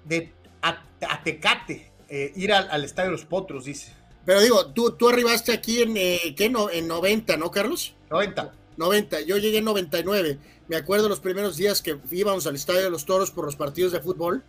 de 0.06 0.32
a, 0.62 0.82
a 1.10 1.24
Tecate, 1.26 1.92
eh, 2.08 2.32
ir 2.38 2.54
al, 2.54 2.70
al 2.72 2.86
estadio 2.86 3.10
de 3.10 3.18
los 3.18 3.26
Potros, 3.26 3.66
dice. 3.66 3.92
Pero 4.24 4.40
digo, 4.40 4.68
tú, 4.68 4.92
tú 4.92 5.10
arribaste 5.10 5.52
aquí 5.52 5.82
en, 5.82 5.98
eh, 5.98 6.34
¿qué? 6.38 6.50
No, 6.50 6.70
en 6.70 6.88
90, 6.88 7.36
¿no, 7.36 7.52
Carlos? 7.52 7.96
90. 8.10 8.54
90, 8.78 9.20
yo 9.22 9.36
llegué 9.36 9.58
en 9.58 9.66
99. 9.66 10.38
Me 10.70 10.78
acuerdo 10.78 11.10
los 11.10 11.20
primeros 11.20 11.58
días 11.58 11.82
que 11.82 11.98
íbamos 12.12 12.48
al 12.48 12.56
Estadio 12.56 12.84
de 12.84 12.92
los 12.92 13.04
Toros 13.04 13.32
por 13.32 13.44
los 13.44 13.58
partidos 13.58 13.92
de 13.92 14.00
fútbol 14.00 14.42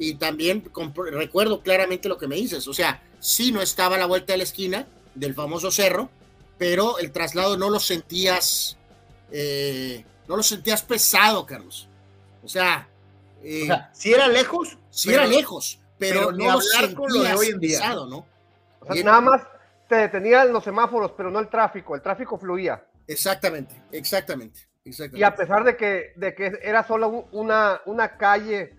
y 0.00 0.16
también 0.16 0.68
recuerdo 1.12 1.62
claramente 1.62 2.08
lo 2.08 2.18
que 2.18 2.26
me 2.26 2.34
dices. 2.34 2.66
O 2.66 2.74
sea, 2.74 3.04
sí 3.20 3.52
no 3.52 3.62
estaba 3.62 3.94
a 3.94 4.00
la 4.00 4.06
vuelta 4.06 4.32
de 4.32 4.38
la 4.38 4.42
esquina 4.44 4.88
del 5.14 5.32
famoso 5.32 5.70
cerro, 5.70 6.10
pero 6.58 6.98
el 6.98 7.10
traslado 7.12 7.56
no 7.56 7.70
lo 7.70 7.80
sentías, 7.80 8.76
eh, 9.30 10.04
no 10.28 10.36
lo 10.36 10.42
sentías 10.42 10.82
pesado, 10.82 11.44
Carlos. 11.46 11.88
O 12.42 12.48
sea, 12.48 12.88
eh, 13.42 13.62
O 13.64 13.66
sea, 13.66 13.90
si 13.92 14.12
era 14.12 14.28
lejos, 14.28 14.78
pero- 15.04 15.16
era 15.22 15.26
lejos, 15.26 15.80
pero, 15.98 16.32
no 16.32 16.44
lo 16.44 16.50
hablar 16.52 16.94
con 16.94 17.12
lo 17.12 17.22
de 17.22 17.34
hoy 17.34 17.48
en 17.48 17.60
día. 17.60 17.78
pesado, 17.78 18.06
¿no? 18.06 18.26
O 18.80 18.92
sea, 18.94 19.04
nada 19.04 19.20
más 19.20 19.42
te 19.88 19.96
detenían 19.96 20.52
los 20.52 20.64
semáforos, 20.64 21.12
pero 21.16 21.30
no 21.30 21.40
el 21.40 21.48
tráfico. 21.48 21.94
El 21.94 22.02
tráfico 22.02 22.38
fluía. 22.38 22.82
Exactamente, 23.06 23.74
exactamente, 23.92 24.60
exactamente. 24.84 25.18
Y 25.18 25.22
a 25.22 25.34
pesar 25.34 25.64
de 25.64 25.76
que, 25.76 26.12
de 26.16 26.34
que 26.34 26.58
era 26.62 26.86
solo 26.86 27.08
un- 27.08 27.26
una, 27.32 27.80
una 27.86 28.16
calle 28.16 28.74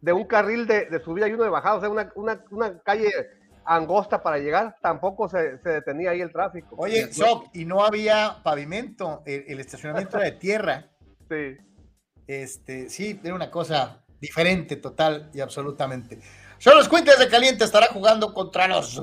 de 0.00 0.12
un 0.12 0.24
carril 0.24 0.66
de, 0.66 0.86
de 0.86 1.02
subida 1.02 1.28
y 1.28 1.32
uno 1.34 1.44
de 1.44 1.50
bajada, 1.50 1.76
o 1.76 1.80
sea, 1.80 1.88
una, 1.90 2.10
una, 2.14 2.42
una 2.50 2.78
calle 2.80 3.10
angosta 3.70 4.22
para 4.22 4.38
llegar, 4.38 4.76
tampoco 4.82 5.28
se, 5.28 5.58
se 5.58 5.68
detenía 5.68 6.10
ahí 6.10 6.20
el 6.20 6.32
tráfico. 6.32 6.74
Oye. 6.78 7.12
Soc, 7.12 7.48
y 7.54 7.64
no 7.64 7.84
había 7.84 8.38
pavimento, 8.42 9.22
el, 9.24 9.44
el 9.46 9.60
estacionamiento 9.60 10.16
era 10.16 10.26
de 10.26 10.32
tierra. 10.32 10.86
Sí. 11.30 11.56
Este, 12.26 12.88
sí, 12.88 13.20
era 13.22 13.36
una 13.36 13.52
cosa 13.52 14.04
diferente, 14.20 14.74
total 14.74 15.30
y 15.32 15.38
absolutamente. 15.38 16.18
Son 16.58 16.76
los 16.76 16.88
Cuentes 16.88 17.20
de 17.20 17.28
Caliente 17.28 17.62
estará 17.62 17.86
jugando 17.86 18.34
contra 18.34 18.66
los 18.66 18.96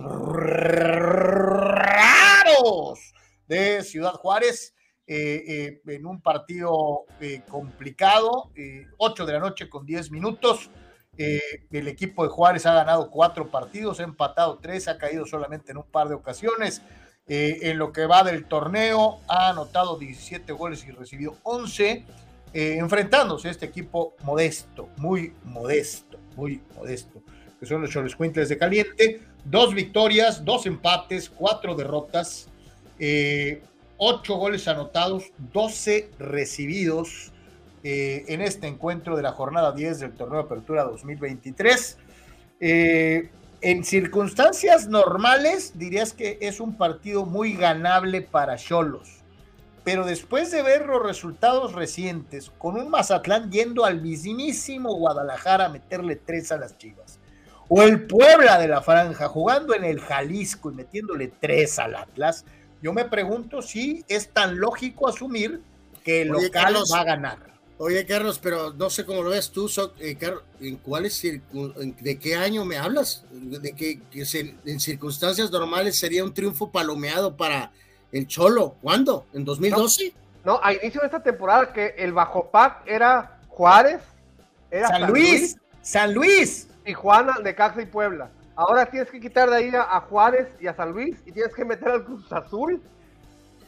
raros 1.64 3.14
de 3.48 3.82
Ciudad 3.84 4.12
Juárez 4.12 4.76
eh, 5.08 5.44
eh, 5.48 5.82
en 5.96 6.06
un 6.06 6.22
partido 6.22 7.06
eh, 7.22 7.44
complicado, 7.48 8.52
eh, 8.58 8.88
8 8.98 9.26
de 9.26 9.32
la 9.32 9.40
noche 9.40 9.70
con 9.70 9.86
10 9.86 10.12
minutos. 10.12 10.70
Eh, 11.18 11.42
el 11.72 11.88
equipo 11.88 12.24
de 12.24 12.30
Juárez 12.30 12.66
ha 12.66 12.74
ganado 12.74 13.10
cuatro 13.10 13.48
partidos, 13.50 14.00
ha 14.00 14.04
empatado 14.04 14.60
tres, 14.62 14.88
ha 14.88 14.98
caído 14.98 15.26
solamente 15.26 15.72
en 15.72 15.78
un 15.78 15.90
par 15.90 16.10
de 16.10 16.16
ocasiones. 16.16 16.82
Eh, 17.28 17.60
en 17.64 17.78
lo 17.78 17.92
que 17.92 18.06
va 18.06 18.24
del 18.24 18.46
torneo, 18.46 19.20
ha 19.28 19.50
anotado 19.50 19.98
17 19.98 20.54
goles 20.54 20.86
y 20.88 20.92
recibido 20.92 21.36
11 21.44 22.06
eh, 22.54 22.78
enfrentándose 22.78 23.50
a 23.50 23.52
este 23.52 23.66
equipo 23.66 24.16
modesto, 24.24 24.90
muy 24.98 25.34
modesto, 25.44 26.18
muy 26.38 26.62
modesto, 26.76 27.22
que 27.60 27.66
son 27.66 27.82
los 27.82 27.90
Cholos 27.90 28.16
Quintles 28.16 28.48
de 28.48 28.58
Caliente. 28.58 29.22
Dos 29.44 29.74
victorias, 29.74 30.46
dos 30.46 30.66
empates, 30.66 31.30
cuatro 31.30 31.76
derrotas, 31.76 32.48
ocho 33.98 34.36
goles 34.36 34.68
anotados, 34.68 35.32
12 35.38 36.12
recibidos 36.20 37.34
eh, 37.84 38.26
en 38.28 38.42
este 38.42 38.68
encuentro 38.68 39.16
de 39.16 39.24
la 39.24 39.32
jornada 39.32 39.72
10 39.72 40.00
del 40.00 40.14
torneo 40.14 40.40
de 40.40 40.46
apertura 40.46 40.84
2023. 40.84 41.98
Eh, 42.60 43.30
en 43.62 43.84
circunstancias 43.84 44.88
normales, 44.88 45.78
dirías 45.78 46.14
que 46.14 46.38
es 46.42 46.60
un 46.60 46.76
partido 46.78 47.26
muy 47.26 47.54
ganable 47.54 48.22
para 48.22 48.56
Cholos 48.58 49.18
pero 49.88 50.06
después 50.06 50.52
de 50.52 50.64
ver 50.64 50.86
los 50.86 51.02
resultados 51.02 51.72
recientes, 51.72 52.52
con 52.58 52.76
un 52.76 52.90
Mazatlán 52.90 53.50
yendo 53.50 53.86
al 53.86 54.02
mismísimo 54.02 54.94
Guadalajara 54.94 55.68
a 55.68 55.70
meterle 55.70 56.18
tres 56.18 56.52
a 56.52 56.58
las 56.58 56.78
Chivas, 56.78 57.20
o 57.70 57.82
el 57.84 58.06
Puebla 58.06 58.60
de 58.60 58.68
la 58.68 58.82
Franja 58.82 59.30
jugando 59.30 59.74
en 59.74 59.86
el 59.86 60.02
Jalisco 60.02 60.72
y 60.72 60.76
metiéndole 60.76 61.32
tres 61.40 61.80
al 61.80 61.96
Atlas, 61.96 62.44
yo 62.82 62.92
me 62.92 63.06
pregunto 63.06 63.62
si 63.62 64.04
es 64.10 64.28
tan 64.28 64.60
lógico 64.60 65.08
asumir 65.08 65.62
que 66.04 66.24
el 66.24 66.36
Oye, 66.36 66.48
local 66.48 66.64
Carlos, 66.64 66.92
va 66.94 67.00
a 67.00 67.06
ganar. 67.06 67.38
Oye, 67.80 68.06
Carlos, 68.08 68.40
pero 68.42 68.74
no 68.74 68.90
sé 68.90 69.06
cómo 69.06 69.22
lo 69.22 69.30
ves 69.30 69.52
tú, 69.52 69.70
eh, 70.00 70.16
Car- 70.16 70.42
¿en 70.60 70.78
cuáles 70.78 71.22
de 71.22 72.18
qué 72.20 72.36
año 72.36 72.66
me 72.66 72.78
hablas? 72.78 73.24
De 73.32 73.74
que, 73.74 74.00
que 74.10 74.26
se- 74.26 74.56
en 74.66 74.80
circunstancias 74.80 75.52
normales 75.52 75.98
sería 76.00 76.24
un 76.24 76.34
triunfo 76.34 76.72
palomeado 76.72 77.38
para 77.38 77.72
el 78.12 78.26
Cholo. 78.28 78.76
¿Cuándo? 78.82 79.28
¿En 79.34 79.46
2012? 79.46 80.12
No, 80.44 80.60
a 80.64 80.74
inicio 80.74 81.02
de 81.02 81.08
esta 81.08 81.22
temporada 81.22 81.72
que 81.72 81.94
el 81.98 82.14
bajo 82.14 82.50
pack 82.50 82.82
era 82.88 83.40
Juárez, 83.50 84.02
era 84.72 84.88
San 84.88 85.08
Luis, 85.12 85.58
San 85.84 86.14
Luis. 86.14 86.68
Tijuana, 86.84 87.36
Necaxa 87.44 87.82
y 87.82 87.86
Puebla. 87.86 88.30
Ahora 88.56 88.90
tienes 88.90 89.12
que 89.12 89.20
quitar 89.20 89.50
de 89.52 89.56
ahí 89.58 89.70
a, 89.76 89.84
a 89.84 90.02
Juárez 90.02 90.48
y 90.60 90.66
a 90.66 90.76
San 90.76 90.92
Luis 90.94 91.16
y 91.28 91.32
tienes 91.32 91.54
que 91.54 91.64
meter 91.64 91.90
al 91.90 92.04
Cruz 92.06 92.32
Azul. 92.32 92.82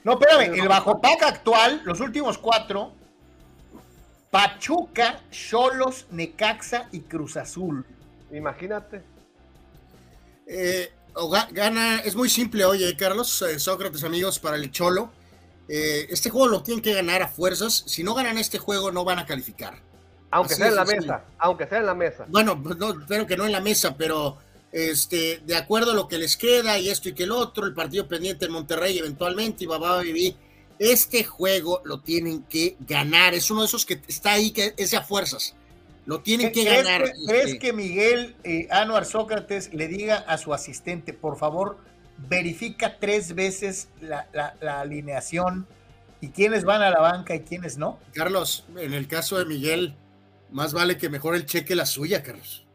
No, 0.04 0.14
espérame, 0.14 0.54
el 0.60 0.68
bajo 0.68 1.00
pack 1.00 1.22
actual, 1.24 1.82
los 1.84 2.00
últimos 2.00 2.38
cuatro, 2.40 2.94
Pachuca, 4.32 5.22
Cholos, 5.32 6.06
Necaxa 6.12 6.88
y 6.92 7.02
Cruz 7.02 7.38
Azul. 7.38 7.86
Imagínate. 8.32 9.02
Eh, 10.46 10.92
gana, 11.52 12.00
es 12.00 12.16
muy 12.16 12.30
simple, 12.30 12.66
oye, 12.66 12.96
Carlos, 12.96 13.42
eh, 13.42 13.60
Sócrates, 13.60 14.04
amigos, 14.04 14.40
para 14.40 14.56
el 14.56 14.72
Cholo. 14.72 15.12
eh, 15.68 16.08
este 16.10 16.30
juego 16.32 16.48
lo 16.48 16.64
tienen 16.64 16.84
que 16.84 16.94
ganar 16.94 17.22
a 17.22 17.28
fuerzas. 17.28 17.84
Si 17.86 18.04
no 18.04 18.16
ganan 18.16 18.38
este 18.38 18.58
juego, 18.58 18.92
no 18.92 19.04
van 19.04 19.20
a 19.20 19.26
calificar. 19.26 19.76
Aunque 20.32 20.54
Así 20.54 20.62
sea 20.62 20.70
en 20.70 20.76
la 20.76 20.86
mesa, 20.86 21.24
aunque 21.38 21.68
sea 21.68 21.80
en 21.80 21.86
la 21.86 21.94
mesa. 21.96 22.26
Bueno, 22.28 22.62
pues 22.62 22.78
no, 22.78 23.00
espero 23.00 23.26
que 23.26 23.38
no 23.38 23.46
en 23.46 23.52
la 23.52 23.62
mesa, 23.62 23.96
pero 23.98 24.38
este, 24.72 25.42
de 25.46 25.56
acuerdo 25.56 25.92
a 25.92 25.96
lo 25.96 26.08
que 26.08 26.20
les 26.20 26.38
queda 26.38 26.78
y 26.78 26.90
esto 26.90 27.10
y 27.10 27.14
que 27.14 27.24
el 27.24 27.32
otro, 27.32 27.66
el 27.66 27.74
partido 27.74 28.08
pendiente 28.08 28.46
en 28.46 28.52
Monterrey 28.52 28.98
eventualmente 28.98 29.64
y 29.64 29.68
va 29.68 29.78
a 29.78 30.02
vivir. 30.02 30.36
Este 30.80 31.24
juego 31.24 31.82
lo 31.84 32.00
tienen 32.02 32.44
que 32.44 32.78
ganar, 32.80 33.34
es 33.34 33.52
uno 33.52 33.62
de 33.62 33.68
esos 33.68 33.86
que 33.86 34.02
está 34.08 34.34
ahí, 34.34 34.52
que 34.52 34.74
es 34.78 34.94
a 34.94 35.04
fuerzas. 35.04 35.56
Lo 36.06 36.22
tienen 36.22 36.52
que 36.52 36.64
ganar. 36.64 37.04
Que, 37.04 37.12
¿Crees 37.28 37.46
este 37.46 37.60
que 37.60 37.74
Miguel 37.74 38.36
eh, 38.44 38.68
Anuar 38.72 39.06
Sócrates 39.06 39.74
le 39.74 39.88
diga 39.88 40.18
a 40.18 40.38
su 40.38 40.54
asistente, 40.54 41.14
por 41.14 41.38
favor, 41.38 41.78
verifica 42.18 42.98
tres 42.98 43.36
veces 43.36 43.90
la, 44.02 44.28
la 44.34 44.80
alineación 44.80 45.68
y 46.22 46.30
quiénes 46.30 46.64
van 46.64 46.82
a 46.82 46.90
la 46.90 47.00
banca 47.00 47.36
y 47.36 47.42
quiénes 47.42 47.78
no? 47.78 48.00
Carlos, 48.14 48.66
en 48.78 48.94
el 48.94 49.08
caso 49.08 49.38
de 49.38 49.46
Miguel, 49.46 49.96
más 50.50 50.74
vale 50.74 50.98
que 50.98 51.10
mejor 51.10 51.36
el 51.36 51.46
cheque 51.46 51.76
la 51.76 51.86
suya, 51.86 52.24
Carlos 52.24 52.66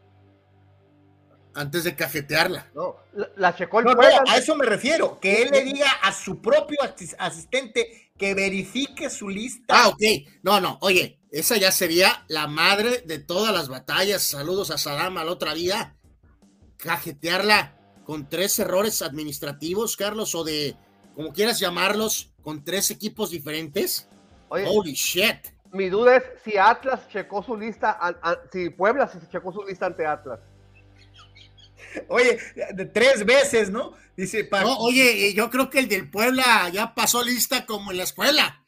antes 1.55 1.85
de 1.85 1.95
cafetearla. 1.95 2.67
No, 2.75 2.97
la, 3.37 3.55
checó 3.55 3.79
el 3.79 3.85
no, 3.85 3.93
a 4.27 4.37
eso 4.37 4.55
me 4.55 4.65
refiero, 4.65 5.19
que 5.19 5.41
él 5.41 5.49
le 5.51 5.63
diga 5.63 5.89
a 6.03 6.13
su 6.13 6.41
propio 6.41 6.77
asistente 7.17 8.11
que 8.17 8.33
verifique 8.33 9.09
su 9.09 9.29
lista. 9.29 9.73
Ah, 9.75 9.87
ok. 9.89 10.01
No, 10.43 10.59
no, 10.59 10.77
oye, 10.81 11.19
esa 11.31 11.57
ya 11.57 11.71
sería 11.71 12.25
la 12.27 12.47
madre 12.47 13.03
de 13.05 13.19
todas 13.19 13.53
las 13.53 13.69
batallas. 13.69 14.23
Saludos 14.23 14.69
a 14.69 14.77
Saddam 14.77 15.17
a 15.17 15.23
la 15.23 15.31
otra 15.31 15.53
vida. 15.53 15.95
Cajetearla 16.77 17.77
con 18.03 18.29
tres 18.29 18.59
errores 18.59 19.01
administrativos, 19.01 19.97
Carlos, 19.97 20.35
o 20.35 20.43
de, 20.43 20.75
como 21.15 21.33
quieras 21.33 21.59
llamarlos, 21.59 22.33
con 22.41 22.63
tres 22.63 22.91
equipos 22.91 23.31
diferentes. 23.31 24.07
Holy 24.49 24.93
shit. 24.93 25.47
Mi 25.71 25.89
duda 25.89 26.17
es 26.17 26.23
si 26.43 26.57
Atlas 26.57 27.07
checó 27.09 27.43
su 27.43 27.57
lista, 27.57 27.97
si 28.51 28.69
Puebla 28.69 29.07
se 29.07 29.19
checó 29.27 29.51
su 29.51 29.63
lista 29.63 29.87
ante 29.87 30.05
Atlas. 30.05 30.39
Oye, 32.07 32.39
de 32.73 32.85
tres 32.85 33.25
veces, 33.25 33.69
¿no? 33.69 33.93
Dice, 34.15 34.47
no, 34.51 34.77
oye, 34.79 35.33
yo 35.33 35.49
creo 35.49 35.69
que 35.69 35.79
el 35.79 35.89
del 35.89 36.09
Puebla 36.09 36.69
ya 36.69 36.95
pasó 36.95 37.23
lista 37.23 37.65
como 37.65 37.91
en 37.91 37.97
la 37.97 38.03
escuela. 38.03 38.65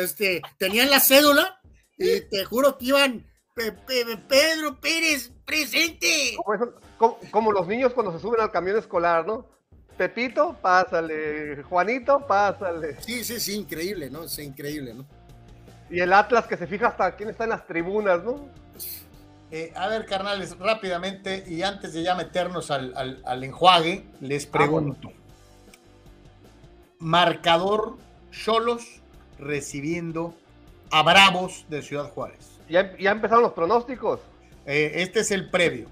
Este, 0.00 0.42
tenían 0.58 0.90
la 0.90 1.00
cédula 1.00 1.60
y 1.96 2.20
te 2.22 2.44
juro 2.44 2.76
que 2.78 2.86
iban 2.86 3.26
Pedro 3.54 4.80
Pérez 4.80 5.30
presente. 5.44 6.36
Como, 7.30 7.52
los 7.52 7.66
niños 7.66 7.92
cuando 7.92 8.12
se 8.12 8.20
suben 8.20 8.40
al 8.40 8.50
camión 8.50 8.76
escolar, 8.76 9.26
¿no? 9.26 9.46
Pepito, 9.96 10.56
pásale. 10.60 11.62
Juanito, 11.62 12.26
pásale. 12.26 13.00
Sí, 13.00 13.22
sí, 13.22 13.38
sí, 13.38 13.54
increíble, 13.54 14.10
¿no? 14.10 14.24
Es 14.24 14.38
increíble, 14.38 14.94
¿no? 14.94 15.06
Y 15.88 16.00
el 16.00 16.12
Atlas 16.12 16.46
que 16.46 16.56
se 16.56 16.66
fija 16.66 16.88
hasta 16.88 17.14
quién 17.14 17.28
está 17.28 17.44
en 17.44 17.50
las 17.50 17.66
tribunas, 17.66 18.24
¿no? 18.24 18.48
Eh, 19.56 19.72
a 19.76 19.86
ver, 19.86 20.04
carnales, 20.04 20.58
rápidamente, 20.58 21.44
y 21.46 21.62
antes 21.62 21.92
de 21.92 22.02
ya 22.02 22.16
meternos 22.16 22.72
al, 22.72 23.44
enjuague, 23.44 24.04
les 24.20 24.46
ah, 24.46 24.50
pregunto. 24.50 25.12
Marcador 26.98 27.96
Cholos 28.32 28.84
recibiendo 29.38 30.34
a 30.90 31.04
Bravos 31.04 31.66
de 31.68 31.82
Ciudad 31.82 32.10
Juárez. 32.10 32.58
¿Ya, 32.68 32.98
ya 32.98 33.12
empezaron 33.12 33.44
los 33.44 33.52
pronósticos? 33.52 34.18
Eh, 34.66 34.90
este 34.96 35.20
es 35.20 35.30
el 35.30 35.48
previo. 35.48 35.86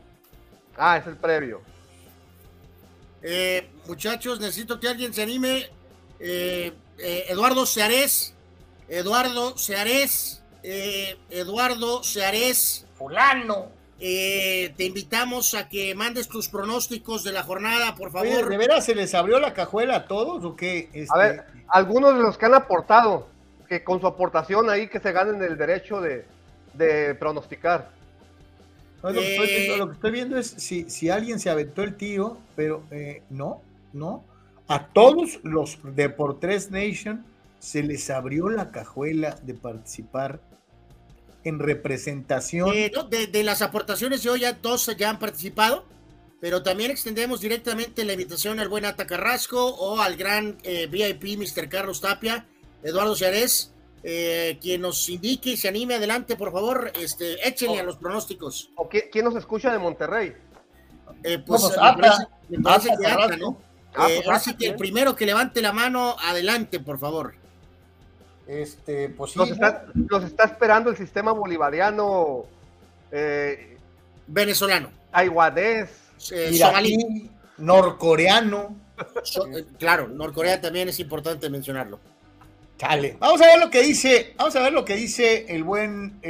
Ah, 0.76 0.96
es 0.96 1.06
el 1.06 1.16
previo. 1.16 1.62
Eh, 3.22 3.70
muchachos, 3.86 4.40
necesito 4.40 4.80
que 4.80 4.88
alguien 4.88 5.14
se 5.14 5.22
anime. 5.22 5.70
Eduardo 6.18 7.64
Seares. 7.64 8.34
Eduardo 8.88 9.56
Seares. 9.56 10.42
Eduardo 10.64 12.02
Seares 12.02 12.86
fulano. 13.02 13.68
Eh, 14.04 14.74
te 14.76 14.84
invitamos 14.84 15.54
a 15.54 15.68
que 15.68 15.94
mandes 15.94 16.28
tus 16.28 16.48
pronósticos 16.48 17.22
de 17.22 17.32
la 17.32 17.42
jornada, 17.42 17.94
por 17.94 18.10
favor. 18.10 18.48
¿De 18.48 18.56
veras 18.56 18.84
se 18.84 18.94
les 18.94 19.14
abrió 19.14 19.38
la 19.38 19.54
cajuela 19.54 19.96
a 19.96 20.04
todos 20.06 20.44
o 20.44 20.56
qué? 20.56 20.88
A 21.08 21.18
ver, 21.18 21.34
este, 21.36 21.64
algunos 21.68 22.16
de 22.16 22.22
los 22.22 22.36
que 22.36 22.46
han 22.46 22.54
aportado, 22.54 23.28
que 23.68 23.84
con 23.84 24.00
su 24.00 24.06
aportación 24.06 24.70
ahí 24.70 24.88
que 24.88 24.98
se 24.98 25.12
ganen 25.12 25.40
el 25.42 25.56
derecho 25.56 26.00
de, 26.00 26.24
pronosticar. 27.18 27.90
lo, 29.02 29.12
que 29.12 29.36
estoy, 29.92 30.10
viendo 30.10 30.36
es 30.36 30.48
si, 30.48 30.90
si 30.90 31.10
alguien 31.10 31.38
se 31.38 31.50
aventó 31.50 31.82
el 31.82 31.96
tío, 31.96 32.38
pero 32.56 32.82
eh, 32.90 33.22
no, 33.30 33.62
no. 33.92 34.24
A 34.66 34.86
todos 34.86 35.38
los 35.44 35.78
de 35.82 36.08
por 36.08 36.40
tres 36.40 36.70
Nation 36.70 37.24
se 37.60 37.82
les 37.84 38.10
abrió 38.10 38.48
la 38.48 38.72
cajuela 38.72 39.36
de 39.42 39.54
participar 39.54 40.40
en 41.44 41.58
representación. 41.58 42.70
Eh, 42.72 42.92
de, 43.30 43.42
las 43.42 43.62
aportaciones 43.62 44.22
de 44.22 44.30
hoy 44.30 44.40
ya 44.40 44.52
dos 44.52 44.90
ya 44.96 45.10
han 45.10 45.18
participado, 45.18 45.84
pero 46.40 46.62
también 46.62 46.90
extendemos 46.90 47.40
directamente 47.40 48.04
la 48.04 48.12
invitación 48.12 48.60
al 48.60 48.68
buen 48.68 48.84
Ata 48.84 49.06
Carrasco 49.06 49.66
o 49.66 50.00
al 50.00 50.16
gran 50.16 50.58
eh, 50.62 50.86
VIP 50.86 51.38
Mr. 51.38 51.68
Carlos 51.68 52.00
Tapia, 52.00 52.46
Eduardo 52.82 53.14
Ciarés, 53.14 53.72
eh, 54.02 54.58
quien 54.60 54.80
nos 54.80 55.08
indique 55.08 55.50
y 55.50 55.56
se 55.56 55.68
anime 55.68 55.94
adelante, 55.94 56.36
por 56.36 56.52
favor, 56.52 56.92
este, 57.00 57.46
échenle 57.46 57.80
a 57.80 57.84
los 57.84 57.96
pronósticos. 57.96 58.70
¿O 58.76 58.88
quién 58.88 59.24
nos 59.24 59.36
escucha 59.36 59.72
de 59.72 59.78
Monterrey? 59.78 60.34
pues, 61.46 61.62
me 62.48 62.58
parece, 62.60 62.90
que 63.00 63.06
Ata, 63.06 63.36
¿no? 63.36 63.60
Ah, 63.94 64.08
pues, 64.08 64.28
así 64.28 64.56
que 64.56 64.66
el 64.66 64.76
primero 64.76 65.14
que 65.14 65.26
levante 65.26 65.60
la 65.60 65.72
mano, 65.72 66.16
adelante, 66.18 66.80
por 66.80 66.98
favor. 66.98 67.41
Este, 68.52 69.08
pues 69.08 69.34
los, 69.34 69.50
está, 69.50 70.44
esperando 70.44 70.90
el 70.90 70.96
sistema 70.98 71.32
bolivariano 71.32 72.44
eh, 73.10 73.78
venezolano. 74.26 74.90
Aiguadés, 75.10 75.88
eh, 76.30 77.30
norcoreano. 77.56 78.76
Eh, 79.56 79.64
claro, 79.78 80.06
Norcorea 80.06 80.60
también 80.60 80.90
es 80.90 81.00
importante 81.00 81.48
mencionarlo. 81.48 81.98
Vamos 83.18 83.40
a 83.40 83.46
ver 83.46 83.58
lo 83.58 83.70
que 83.70 83.82
dice, 83.82 84.34
vamos 84.36 84.54
a 84.54 84.60
ver 84.60 84.72
lo 84.72 84.84
que 84.84 84.96
dice 84.96 85.46
el 85.48 85.64
buen. 85.64 86.20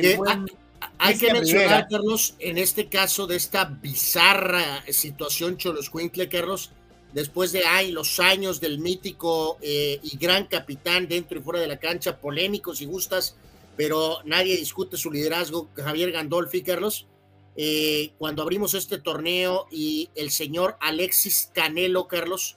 hay, 0.99 1.19
que 1.19 1.33
mencionar, 1.33 1.89
Carlos, 1.91 2.37
en 2.39 2.57
este 2.57 2.89
caso 2.89 3.27
de 3.27 3.35
esta 3.35 3.65
bizarra 3.65 4.85
situación 4.91 5.57
Cholos 5.57 5.91
Carlos, 6.31 6.71
después 7.13 7.53
de 7.53 7.65
ay, 7.65 7.93
los 7.93 8.21
años 8.21 8.61
del 8.61 8.79
mítico 8.79 9.59
eh, 9.61 10.01
y 10.03 10.17
gran 10.17 10.47
capitán 10.47 11.09
dentro 11.09 11.39
y 11.39 11.43
fuera 11.43 11.61
de 11.61 11.67
la 11.67 11.79
cancha, 11.79 12.19
polémicos 12.19 12.81
y 12.81 12.87
gustas, 12.87 13.37
pero 13.77 14.19
nadie 14.25 14.57
discute 14.57 14.97
su 14.97 15.11
liderazgo, 15.11 15.69
Javier 15.75 16.13
Gandolfi, 16.13 16.63
Carlos. 16.63 17.07
Eh, 17.55 18.13
cuando 18.19 18.43
abrimos 18.43 18.75
este 18.75 18.99
torneo 18.99 19.67
y 19.71 20.09
el 20.15 20.31
señor 20.31 20.77
Alexis 20.81 21.51
Canelo, 21.53 22.09
Carlos, 22.09 22.57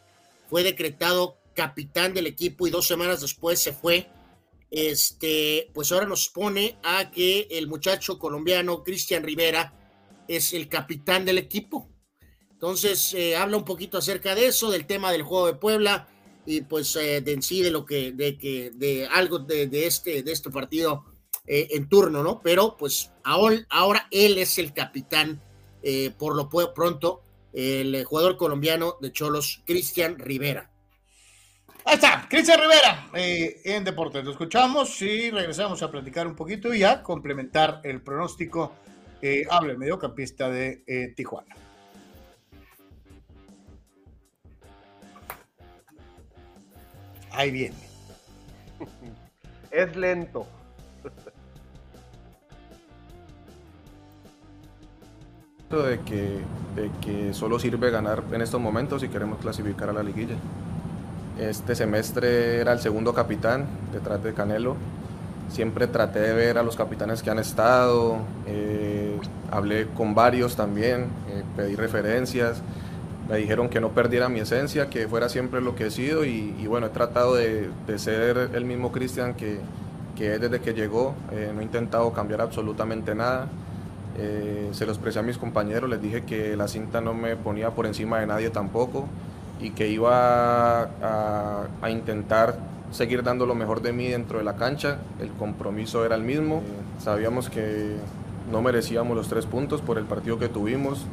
fue 0.50 0.64
decretado 0.64 1.38
capitán 1.54 2.14
del 2.14 2.28
equipo 2.28 2.68
y 2.68 2.72
dos 2.72 2.88
semanas 2.88 3.22
después 3.22 3.60
se 3.60 3.74
fue. 3.74 4.08
Este, 4.72 5.70
pues 5.74 5.92
ahora 5.92 6.06
nos 6.06 6.28
pone 6.30 6.78
a 6.84 7.12
que 7.12 7.48
el 7.52 7.68
muchacho 7.68 8.20
colombiano 8.20 8.84
Cristian 8.84 9.24
Rivera 9.24 9.74
es 10.28 10.54
el 10.54 10.68
capitán 10.68 11.26
del 11.26 11.38
equipo. 11.38 11.90
Entonces, 12.56 13.14
eh, 13.14 13.36
habla 13.36 13.58
un 13.58 13.66
poquito 13.66 13.98
acerca 13.98 14.34
de 14.34 14.48
eso, 14.48 14.72
del 14.72 14.86
tema 14.86 15.12
del 15.12 15.24
juego 15.24 15.48
de 15.48 15.56
Puebla 15.56 16.08
y 16.46 16.62
pues 16.62 16.96
eh, 16.96 17.20
de 17.20 17.34
en 17.34 17.42
sí 17.42 17.62
de 17.62 17.70
lo 17.70 17.86
que, 17.86 18.14
de 18.14 18.38
que, 18.38 18.72
de 18.74 19.08
algo 19.08 19.40
de, 19.40 19.68
este, 19.86 20.24
de 20.24 20.32
este 20.32 20.50
partido 20.50 21.04
eh, 21.46 21.68
en 21.72 21.90
turno, 21.90 22.24
¿no? 22.24 22.40
Pero 22.42 22.78
pues 22.78 23.12
ahora, 23.26 23.58
ahora 23.70 24.08
él 24.10 24.38
es 24.38 24.58
el 24.58 24.74
capitán, 24.74 25.42
por 26.18 26.36
lo 26.36 26.50
pronto, 26.74 27.22
el 27.54 28.04
jugador 28.06 28.38
colombiano 28.38 28.96
de 29.02 29.12
Cholos, 29.12 29.62
Cristian 29.66 30.18
Rivera. 30.18 30.72
Ahí 31.84 31.96
está, 31.96 32.26
Cristian 32.28 32.60
Rivera 32.60 33.10
en 33.14 33.84
Deportes. 33.84 34.26
Lo 34.26 34.32
escuchamos 34.32 35.00
y 35.04 35.30
regresamos 35.30 35.84
a 35.84 35.92
platicar 35.92 36.26
un 36.26 36.36
poquito 36.36 36.74
y 36.74 36.84
a 36.84 37.04
complementar 37.04 37.82
el 37.84 38.02
pronóstico. 38.02 38.74
habla 39.52 39.74
el 39.74 39.78
mediocampista 39.78 40.50
de 40.50 41.14
Tijuana. 41.16 41.65
Ahí 47.36 47.52
viene. 47.52 47.76
Es 49.72 49.94
lento. 49.98 50.48
De 55.70 56.00
que, 56.06 56.40
de 56.76 56.90
que 57.02 57.34
solo 57.34 57.60
sirve 57.60 57.92
ganar 57.92 58.24
en 58.32 58.42
estos 58.42 58.62
momentos 58.62 59.02
si 59.02 59.10
queremos 59.10 59.40
clasificar 59.40 59.90
a 59.90 59.94
la 59.94 60.02
liguilla. 60.02 60.36
Este 61.38 61.76
semestre 61.76 62.62
era 62.62 62.72
el 62.72 62.80
segundo 62.80 63.14
capitán 63.14 63.66
detrás 63.92 64.24
de 64.24 64.34
Canelo. 64.34 64.78
Siempre 65.50 65.88
traté 65.88 66.20
de 66.20 66.34
ver 66.34 66.58
a 66.58 66.64
los 66.64 66.78
capitanes 66.78 67.22
que 67.22 67.30
han 67.30 67.40
estado, 67.40 68.20
eh, 68.48 69.20
hablé 69.52 69.88
con 69.88 70.16
varios 70.16 70.56
también, 70.56 71.08
eh, 71.30 71.44
pedí 71.58 71.76
referencias 71.76 72.62
me 73.30 73.38
dijeron 73.38 73.70
que 73.70 73.82
no 73.82 73.90
perdiera 73.90 74.30
mi 74.30 74.40
esencia, 74.40 74.90
que 74.90 75.08
fuera 75.08 75.30
siempre 75.30 75.62
lo 75.62 75.76
que 75.76 75.88
he 75.88 75.92
sido 75.92 76.26
y, 76.26 76.52
bueno, 76.68 76.88
he 76.88 76.90
tratado 76.90 77.36
de, 77.36 77.70
ser 77.98 78.52
el 78.54 78.66
mismo 78.66 78.92
Cristian 78.92 79.34
que, 79.34 79.60
que, 80.16 80.36
es 80.36 80.42
desde 80.42 80.60
que 80.60 80.74
llegó, 80.74 81.16
eh, 81.32 81.52
no 81.54 81.62
he 81.62 81.64
intentado 81.64 82.12
cambiar 82.14 82.42
absolutamente 82.42 83.16
nada. 83.16 83.48
Eh, 84.18 84.70
se 84.72 84.86
los 84.86 84.96
expresé 84.96 85.20
a 85.20 85.24
mis 85.24 85.38
compañeros, 85.38 85.90
les 85.90 86.02
dije 86.02 86.24
que 86.24 86.56
la 86.56 86.68
cinta 86.68 87.02
no 87.02 87.14
me 87.14 87.36
ponía 87.36 87.72
por 87.72 87.86
encima 87.86 88.20
de 88.20 88.28
nadie 88.28 88.50
tampoco 88.50 89.08
y 89.60 89.72
que 89.72 89.90
iba 89.90 90.84
a, 90.84 91.90
intentar 91.90 92.58
seguir 92.92 93.24
dando 93.24 93.46
lo 93.46 93.56
mejor 93.56 93.82
de 93.82 93.92
mí 93.92 94.08
dentro 94.08 94.38
de 94.38 94.44
la 94.44 94.56
cancha. 94.56 95.00
El 95.20 95.32
compromiso 95.32 96.06
era 96.06 96.16
el 96.16 96.24
mismo. 96.24 96.58
Eh, 96.58 97.02
sabíamos 97.04 97.50
que 97.50 97.96
no 98.52 98.62
merecíamos 98.62 99.18
los 99.18 99.28
tres 99.28 99.46
puntos 99.46 99.82
por 99.82 99.98
el 99.98 100.06
partido 100.06 100.38
que 100.38 100.48
tuvimos, 100.48 101.06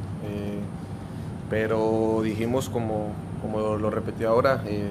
pero 1.53 2.21
dijimos 2.23 2.67
como, 2.67 3.11
como 3.39 3.77
lo 3.77 3.91
repetí 3.91 4.23
ahora, 4.23 4.63
eh, 4.65 4.89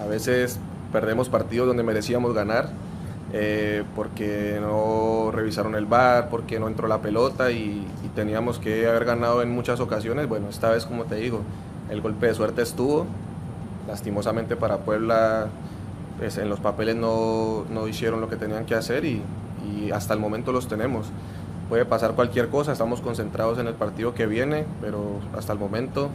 a 0.00 0.06
veces 0.06 0.60
perdemos 0.92 1.28
partidos 1.28 1.66
donde 1.66 1.82
merecíamos 1.82 2.32
ganar. 2.32 2.68
porque 3.96 4.58
no 4.60 5.32
revisaron 5.32 5.74
el 5.74 5.84
bar, 5.84 6.28
porque 6.30 6.60
no 6.60 6.68
entró 6.68 6.86
la 6.86 7.02
pelota 7.02 7.50
y, 7.50 7.84
teníamos 8.14 8.60
que 8.60 8.86
haber 8.86 9.04
ganado 9.04 9.42
en 9.42 9.50
muchas 9.50 9.80
ocasiones. 9.80 10.28
Bueno, 10.28 10.48
esta 10.48 10.70
vez, 10.70 10.86
como 10.86 11.06
te 11.06 11.16
digo, 11.16 11.40
el 11.90 12.00
golpe 12.00 12.28
de 12.28 12.34
suerte 12.34 12.62
estuvo. 12.62 13.04
Lastimosamente 13.88 14.54
para 14.54 14.78
Puebla 14.78 15.48
pues, 16.18 16.38
en 16.38 16.48
los 16.48 16.60
papeles 16.60 16.94
no, 16.94 17.64
no, 17.68 17.88
hicieron 17.88 18.20
lo 18.20 18.28
que 18.28 18.36
tenían 18.36 18.64
que 18.64 18.76
hacer 18.76 19.04
y, 19.04 19.22
hasta 19.92 20.14
el 20.14 20.20
momento 20.20 20.52
los 20.52 20.68
tenemos. 20.68 21.08
Puede 21.68 21.84
pasar 21.84 22.14
cualquier 22.14 22.48
cosa, 22.48 22.72
estamos 22.72 23.00
concentrados 23.00 23.58
en 23.58 23.66
el 23.66 23.74
partido 23.74 24.14
que 24.14 24.26
viene, 24.26 24.64
pero 24.80 25.20
hasta 25.36 25.52
el 25.52 25.58
momento 25.58 26.10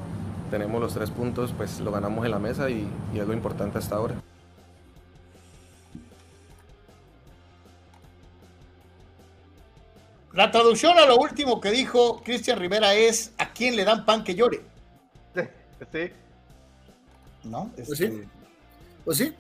tenemos 0.50 0.82
los 0.82 0.94
tres 0.94 1.12
puntos, 1.12 1.54
pues 1.56 1.80
lo 1.82 1.92
ganamos 1.92 2.24
en 2.26 2.32
la 2.32 2.40
mesa 2.40 2.70
y, 2.70 2.88
y 3.14 3.20
es 3.20 3.28
lo 3.28 3.34
importante 3.34 3.78
hasta 3.78 3.96
ahora. 3.96 4.16
La 10.34 10.50
traducción 10.50 10.98
a 10.98 11.06
lo 11.06 11.18
último 11.18 11.60
que 11.60 11.72
dijo 11.72 12.22
Cristian 12.24 12.58
Rivera 12.58 12.94
es 12.94 13.34
¿a 13.38 13.52
quién 13.52 13.76
le 13.76 13.84
dan 13.84 14.06
pan 14.06 14.24
que 14.24 14.34
llore? 14.34 14.62
Sí. 15.92 16.12
¿No? 17.44 17.70
Pues 17.76 17.98
sí. 17.98 18.24
Pues 19.04 19.18
sí. 19.18 19.34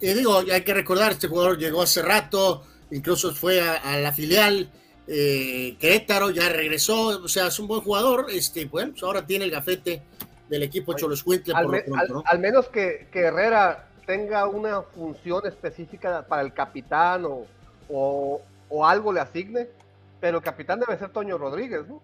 Y 0.00 0.14
digo, 0.14 0.38
hay 0.50 0.62
que 0.62 0.72
recordar, 0.72 1.12
este 1.12 1.28
jugador 1.28 1.58
llegó 1.58 1.82
hace 1.82 2.00
rato, 2.00 2.64
incluso 2.90 3.34
fue 3.34 3.60
a, 3.60 3.74
a 3.74 3.98
la 3.98 4.12
filial 4.12 4.70
eh, 5.08 5.76
Querétaro, 5.80 6.30
ya 6.30 6.48
regresó, 6.48 7.22
o 7.22 7.28
sea, 7.28 7.48
es 7.48 7.58
un 7.58 7.66
buen 7.66 7.80
jugador, 7.80 8.26
este, 8.30 8.66
bueno, 8.66 8.92
pues 8.92 9.02
ahora 9.02 9.26
tiene 9.26 9.46
el 9.46 9.50
gafete 9.50 10.02
del 10.48 10.62
equipo 10.62 10.94
Cholos 10.94 11.24
al, 11.54 11.68
me, 11.68 11.78
lo 11.78 11.84
pronto, 11.84 12.14
¿no? 12.14 12.18
al, 12.20 12.36
al, 12.36 12.38
menos 12.38 12.68
que, 12.68 13.08
que, 13.12 13.20
Herrera 13.20 13.88
tenga 14.06 14.46
una 14.46 14.82
función 14.82 15.46
específica 15.46 16.26
para 16.26 16.42
el 16.42 16.52
capitán 16.52 17.24
o, 17.24 17.46
o, 17.88 18.40
o 18.68 18.86
algo 18.86 19.12
le 19.12 19.20
asigne, 19.20 19.68
pero 20.20 20.38
el 20.38 20.44
capitán 20.44 20.80
debe 20.80 20.98
ser 20.98 21.10
Toño 21.10 21.38
Rodríguez, 21.38 21.86
¿no? 21.88 22.02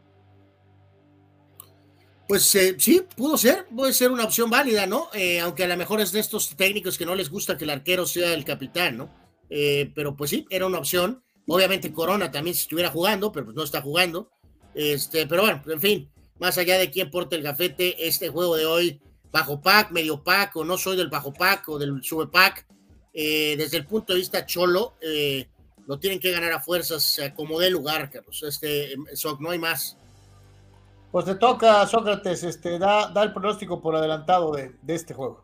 Pues 2.27 2.55
eh, 2.55 2.77
sí, 2.79 3.03
pudo 3.17 3.37
ser, 3.37 3.67
puede 3.67 3.93
ser 3.93 4.11
una 4.11 4.25
opción 4.25 4.49
válida, 4.49 4.87
¿no? 4.87 5.09
Eh, 5.13 5.41
aunque 5.41 5.65
a 5.65 5.69
lo 5.69 5.77
mejor 5.77 6.01
es 6.01 6.11
de 6.11 6.21
estos 6.21 6.57
técnicos 6.57 6.97
que 6.97 7.05
no 7.05 7.15
les 7.15 7.29
gusta 7.29 7.59
que 7.59 7.65
el 7.65 7.71
arquero 7.71 8.07
sea 8.07 8.33
el 8.33 8.45
capitán, 8.45 8.97
¿no? 8.97 9.11
Eh, 9.51 9.93
pero 9.95 10.17
pues 10.17 10.31
sí, 10.31 10.47
era 10.49 10.67
una 10.67 10.79
opción. 10.79 11.23
Obviamente 11.47 11.93
Corona 11.93 12.31
también 12.31 12.55
si 12.55 12.63
estuviera 12.63 12.91
jugando, 12.91 13.33
pero 13.33 13.47
pues 13.47 13.57
no 13.57 13.63
está 13.63 13.83
jugando. 13.83 14.31
Este, 14.75 15.27
pero 15.27 15.43
bueno, 15.43 15.63
en 15.67 15.81
fin, 15.81 16.11
más 16.39 16.59
allá 16.59 16.79
de 16.79 16.91
quién 16.91 17.11
porte 17.11 17.37
el 17.37 17.43
gafete, 17.43 18.07
este 18.07 18.29
juego 18.29 18.57
de 18.57 18.67
hoy, 18.67 19.01
bajo 19.31 19.61
pack, 19.61 19.91
medio 19.91 20.23
pack, 20.23 20.57
o 20.57 20.65
no 20.65 20.79
soy 20.79 20.97
del 20.97 21.09
bajo 21.09 21.33
pack 21.33 21.69
o 21.69 21.79
del 21.79 22.03
sube 22.03 22.27
pack, 22.27 22.67
desde 23.13 23.77
el 23.77 23.87
punto 23.87 24.13
de 24.13 24.21
vista 24.21 24.45
cholo, 24.45 24.95
lo 25.87 25.99
tienen 25.99 26.19
que 26.19 26.33
ganar 26.33 26.53
a 26.53 26.61
fuerzas 26.61 27.21
como 27.37 27.61
dé 27.61 27.71
lugar, 27.71 28.11
Carlos. 28.11 28.43
Este, 28.43 28.95
no 29.39 29.51
hay 29.51 29.59
más. 29.59 29.97
Pues 31.13 31.27
te 31.27 31.37
toca, 31.37 31.87
Sócrates, 31.87 32.43
este, 32.43 32.79
da, 32.79 33.09
da 33.09 33.23
el 33.23 33.33
pronóstico 33.33 33.81
por 33.81 33.95
adelantado 33.95 34.51
de, 34.53 34.75
de 34.83 34.95
este 34.95 35.15
juego. 35.15 35.44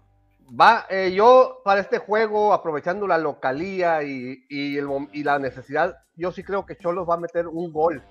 Va, 0.58 0.86
eh, 0.90 1.12
yo 1.14 1.60
para 1.64 1.80
este 1.80 1.98
juego, 1.98 2.52
aprovechando 2.52 3.06
la 3.06 3.18
localía 3.18 4.02
y, 4.02 4.44
y, 4.48 4.76
el, 4.76 4.88
y, 5.12 5.22
la 5.22 5.38
necesidad, 5.38 5.94
yo 6.16 6.32
sí 6.32 6.42
creo 6.42 6.66
que 6.66 6.76
Cholos 6.76 7.08
va 7.08 7.14
a 7.14 7.20
meter 7.20 7.46
un 7.46 7.72
gol, 7.72 8.02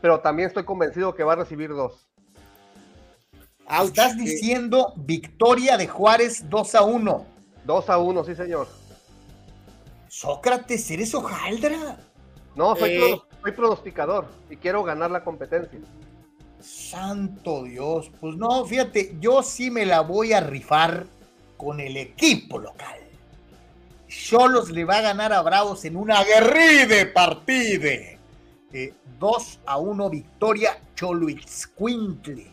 pero 0.00 0.20
también 0.20 0.48
estoy 0.48 0.64
convencido 0.64 1.14
que 1.14 1.24
va 1.24 1.34
a 1.34 1.36
recibir 1.36 1.70
dos. 1.70 2.08
Ouch. 3.66 3.88
Estás 3.88 4.16
diciendo 4.16 4.94
victoria 4.96 5.76
de 5.76 5.86
Juárez 5.86 6.48
2 6.48 6.74
a 6.74 6.82
1. 6.82 7.26
2 7.64 7.90
a 7.90 7.98
1, 7.98 8.24
sí, 8.24 8.34
señor. 8.34 8.68
Sócrates, 10.08 10.90
¿eres 10.90 11.14
hojaldra? 11.14 11.98
No, 12.54 12.76
soy, 12.76 12.92
eh... 12.92 13.20
soy 13.42 13.52
pronosticador 13.52 14.26
y 14.48 14.56
quiero 14.56 14.84
ganar 14.84 15.10
la 15.10 15.22
competencia. 15.22 15.80
Santo 16.60 17.64
Dios, 17.64 18.10
pues 18.20 18.36
no, 18.36 18.64
fíjate, 18.64 19.16
yo 19.20 19.42
sí 19.42 19.70
me 19.70 19.84
la 19.84 20.00
voy 20.00 20.32
a 20.32 20.40
rifar 20.40 21.06
con 21.64 21.80
el 21.80 21.96
equipo 21.96 22.58
local. 22.58 22.98
Cholos 24.06 24.70
le 24.70 24.84
va 24.84 24.98
a 24.98 25.00
ganar 25.00 25.32
a 25.32 25.40
Bravos 25.40 25.84
en 25.86 25.96
una 25.96 26.18
aguerrida 26.18 27.12
partida. 27.14 28.18
Eh, 28.72 28.92
2 29.18 29.60
a 29.64 29.78
1 29.78 30.10
victoria 30.10 30.78
Choluixcuintle. 30.94 32.52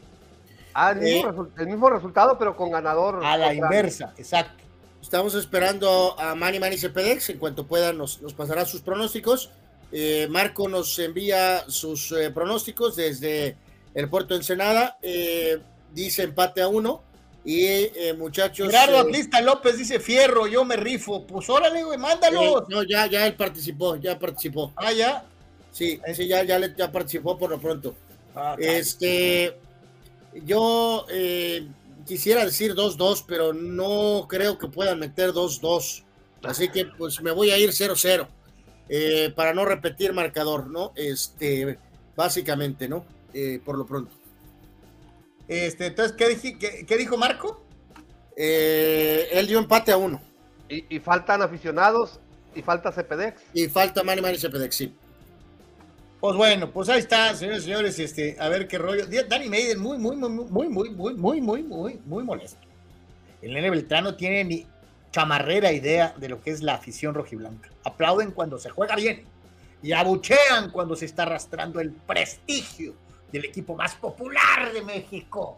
Ah, 0.74 0.91
el, 0.91 0.99
mismo 0.99 1.43
eh, 1.43 1.47
el, 1.57 1.68
mismo 1.68 1.89
resultado, 1.89 2.38
pero 2.38 2.55
con 2.55 2.72
ganador. 2.72 3.24
A 3.26 3.38
la 3.38 3.53
inversa, 3.53 4.14
exacto. 4.18 4.64
Estamos 5.01 5.36
esperando 5.36 6.18
a 6.18 6.34
Manny 6.34 6.59
Manny 6.59 6.78
Cepedex. 6.78 7.30
En 7.32 7.38
cuanto 7.38 7.68
pueda, 7.68 7.91
nos, 7.91 8.22
nos 8.22 8.34
pasará 8.34 8.66
sus 8.66 8.82
pronósticos. 8.82 9.51
Eh, 9.91 10.28
Marco 10.30 10.70
nos 10.70 10.97
envía 10.99 11.66
sus 11.68 12.14
eh, 12.14 12.32
pronósticos 12.32 12.95
desde 12.95 13.57
el 13.93 14.09
Puerto 14.09 14.36
Ensenada. 14.36 14.97
Eh, 15.01 15.59
dice 15.93 16.24
empate 16.24 16.62
a 16.62 16.70
uno. 16.70 17.03
Y 17.44 17.66
eh, 17.66 18.14
muchachos. 18.18 18.68
Gerardo 18.68 19.00
Atlista 19.00 19.42
López 19.42 19.78
dice 19.78 20.00
Fierro, 20.00 20.48
yo 20.48 20.64
me 20.64 20.76
rifo. 20.76 21.26
Pues 21.26 21.50
órale, 21.50 21.84
güey, 21.84 21.98
mándalo. 21.98 22.66
no, 22.70 22.84
ya, 22.84 23.08
ya 23.08 23.26
él 23.26 23.36
participó, 23.36 23.96
ya 23.96 24.20
participó. 24.20 24.72
Ah, 24.76 24.91
ya. 24.91 25.26
Sí, 25.72 25.99
sí, 26.14 26.28
ya, 26.28 26.44
ya, 26.44 26.60
ya 26.76 26.91
participó 26.91 27.38
por 27.38 27.49
lo 27.49 27.60
pronto. 27.60 27.95
Ah, 28.36 28.56
este, 28.60 29.57
yo 30.45 31.06
eh, 31.10 31.68
quisiera 32.06 32.45
decir 32.45 32.76
2-2, 32.76 33.26
pero 33.28 33.53
no 33.53 34.28
creo 34.30 34.57
que 34.57 34.68
puedan 34.68 34.99
meter 34.99 35.32
2-2. 35.32 36.03
Así 36.44 36.70
que 36.70 36.86
pues 36.86 37.22
me 37.22 37.32
voy 37.32 37.52
a 37.52 37.57
ir 37.57 37.70
0-0 37.70 38.28
eh, 38.90 39.32
para 39.36 39.53
no 39.53 39.65
repetir 39.65 40.14
marcador, 40.14 40.68
¿no? 40.68 40.91
Este, 40.95 41.78
básicamente, 42.15 42.88
¿no? 42.88 43.06
Eh, 43.34 43.61
por 43.64 43.78
lo 43.78 43.86
pronto. 43.86 44.20
Este, 45.52 45.88
entonces, 45.88 46.15
¿qué, 46.15 46.30
dije, 46.30 46.57
qué, 46.57 46.86
qué 46.86 46.98
dijo 46.98 47.18
Marco? 47.18 47.61
Eh, 48.38 49.28
él 49.34 49.48
dio 49.48 49.60
empate 49.60 49.91
a 49.91 49.98
uno. 49.98 50.22
Y, 50.69 50.95
y, 50.95 50.99
faltan 51.02 51.41
aficionados 51.41 52.22
y 52.56 52.61
falta 52.61 52.90
CPDEX. 52.90 53.41
Y 53.53 53.68
falta 53.68 54.02
Manny 54.02 54.22
Manny 54.22 54.38
CPDEX, 54.38 54.73
sí. 54.73 54.95
Pues 56.22 56.38
bueno, 56.38 56.72
pues 56.72 56.88
ahí 56.88 56.99
está, 56.99 57.36
señores 57.36 57.64
y 57.64 57.65
señores, 57.65 57.99
este, 57.99 58.38
a 58.40 58.48
ver 58.48 58.65
qué 58.65 58.78
rollo. 58.78 59.06
Danny 59.28 59.49
Maiden 59.49 59.82
muy, 59.82 59.98
muy, 59.98 60.15
muy, 60.15 60.30
muy, 60.30 60.69
muy, 60.69 60.90
muy, 60.90 61.14
muy, 61.15 61.41
muy, 61.41 61.64
muy, 61.64 61.99
muy 62.06 62.23
molesto. 62.23 62.65
El 63.41 63.53
nene 63.53 63.72
Beltrano 63.72 64.15
tiene 64.15 64.45
ni 64.45 64.65
chamarrera 65.11 65.73
idea 65.73 66.15
de 66.18 66.30
lo 66.30 66.41
que 66.41 66.52
es 66.52 66.61
la 66.61 66.76
afición 66.76 67.14
rojiblanca. 67.14 67.69
Aplauden 67.84 68.32
cuando 68.32 68.57
se 68.57 68.69
juega 68.69 68.95
bien 68.95 69.26
y 69.84 69.91
abuchean 69.91 70.72
cuando 70.72 70.95
se 70.95 71.03
está 71.03 71.23
arrastrando 71.23 71.82
el 71.82 71.91
prestigio 71.91 72.95
del 73.32 73.45
equipo 73.45 73.76
más 73.76 73.95
popular 73.95 74.74
de 74.74 74.82
México. 74.82 75.58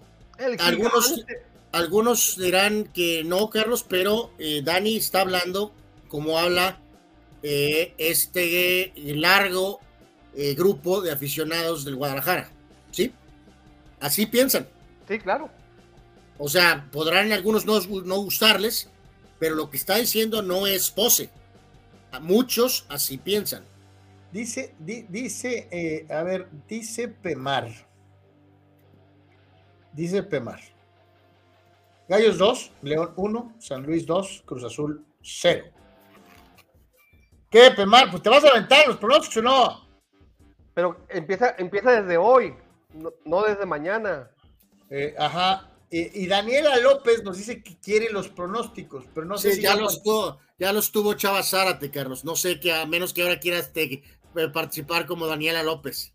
Algunos, 0.59 1.25
algunos 1.71 2.37
dirán 2.37 2.85
que 2.85 3.23
no, 3.23 3.49
Carlos, 3.49 3.85
pero 3.87 4.31
eh, 4.39 4.61
Dani 4.63 4.97
está 4.97 5.21
hablando 5.21 5.73
como 6.07 6.37
habla 6.37 6.79
eh, 7.41 7.93
este 7.97 8.93
largo 8.95 9.79
eh, 10.35 10.53
grupo 10.55 11.01
de 11.01 11.11
aficionados 11.11 11.85
del 11.85 11.95
Guadalajara, 11.95 12.49
¿sí? 12.91 13.11
Así 13.99 14.25
piensan. 14.25 14.67
Sí, 15.07 15.19
claro. 15.19 15.49
O 16.37 16.49
sea, 16.49 16.87
podrán 16.91 17.31
algunos 17.31 17.65
no, 17.65 17.79
no 17.79 18.15
gustarles, 18.17 18.89
pero 19.39 19.55
lo 19.55 19.69
que 19.69 19.77
está 19.77 19.97
diciendo 19.97 20.41
no 20.41 20.67
es 20.67 20.89
pose. 20.89 21.29
A 22.11 22.19
muchos 22.19 22.85
así 22.89 23.17
piensan. 23.17 23.63
Dice, 24.33 24.73
di, 24.79 25.03
dice, 25.09 25.67
eh, 25.69 26.11
a 26.11 26.23
ver, 26.23 26.49
dice 26.67 27.07
Pemar. 27.07 27.69
Dice 29.91 30.23
Pemar. 30.23 30.59
Gallos 32.07 32.39
2, 32.39 32.71
León 32.81 33.13
1, 33.15 33.55
San 33.59 33.83
Luis 33.83 34.07
2, 34.07 34.41
Cruz 34.47 34.63
Azul 34.63 35.05
0. 35.21 35.65
¿Qué, 37.51 37.69
Pemar? 37.77 38.09
Pues 38.09 38.23
te 38.23 38.29
vas 38.31 38.43
a 38.43 38.47
aventar 38.47 38.87
los 38.87 38.97
pronósticos 38.97 39.37
o 39.37 39.41
no. 39.43 39.87
Pero 40.73 41.05
empieza, 41.09 41.53
empieza 41.59 42.01
desde 42.01 42.17
hoy, 42.17 42.55
no, 42.91 43.11
no 43.25 43.43
desde 43.43 43.67
mañana. 43.67 44.31
Eh, 44.89 45.13
ajá. 45.15 45.69
Eh, 45.91 46.09
y 46.11 46.25
Daniela 46.25 46.75
López 46.77 47.23
nos 47.23 47.37
dice 47.37 47.61
que 47.61 47.77
quiere 47.79 48.09
los 48.11 48.29
pronósticos, 48.29 49.05
pero 49.13 49.27
no 49.27 49.37
sí, 49.37 49.49
sé 49.49 49.55
si 49.57 49.61
ya, 49.61 49.75
los 49.75 50.01
tuvo, 50.01 50.39
ya 50.57 50.73
los 50.73 50.91
tuvo 50.91 51.13
Chava 51.13 51.43
Zárate, 51.43 51.91
Carlos. 51.91 52.25
No 52.25 52.35
sé 52.35 52.59
que 52.59 52.73
a 52.73 52.87
menos 52.87 53.13
que 53.13 53.21
ahora 53.21 53.39
quieras 53.39 53.71
te, 53.71 54.01
participar 54.53 55.05
como 55.05 55.27
Daniela 55.27 55.63
López. 55.63 56.13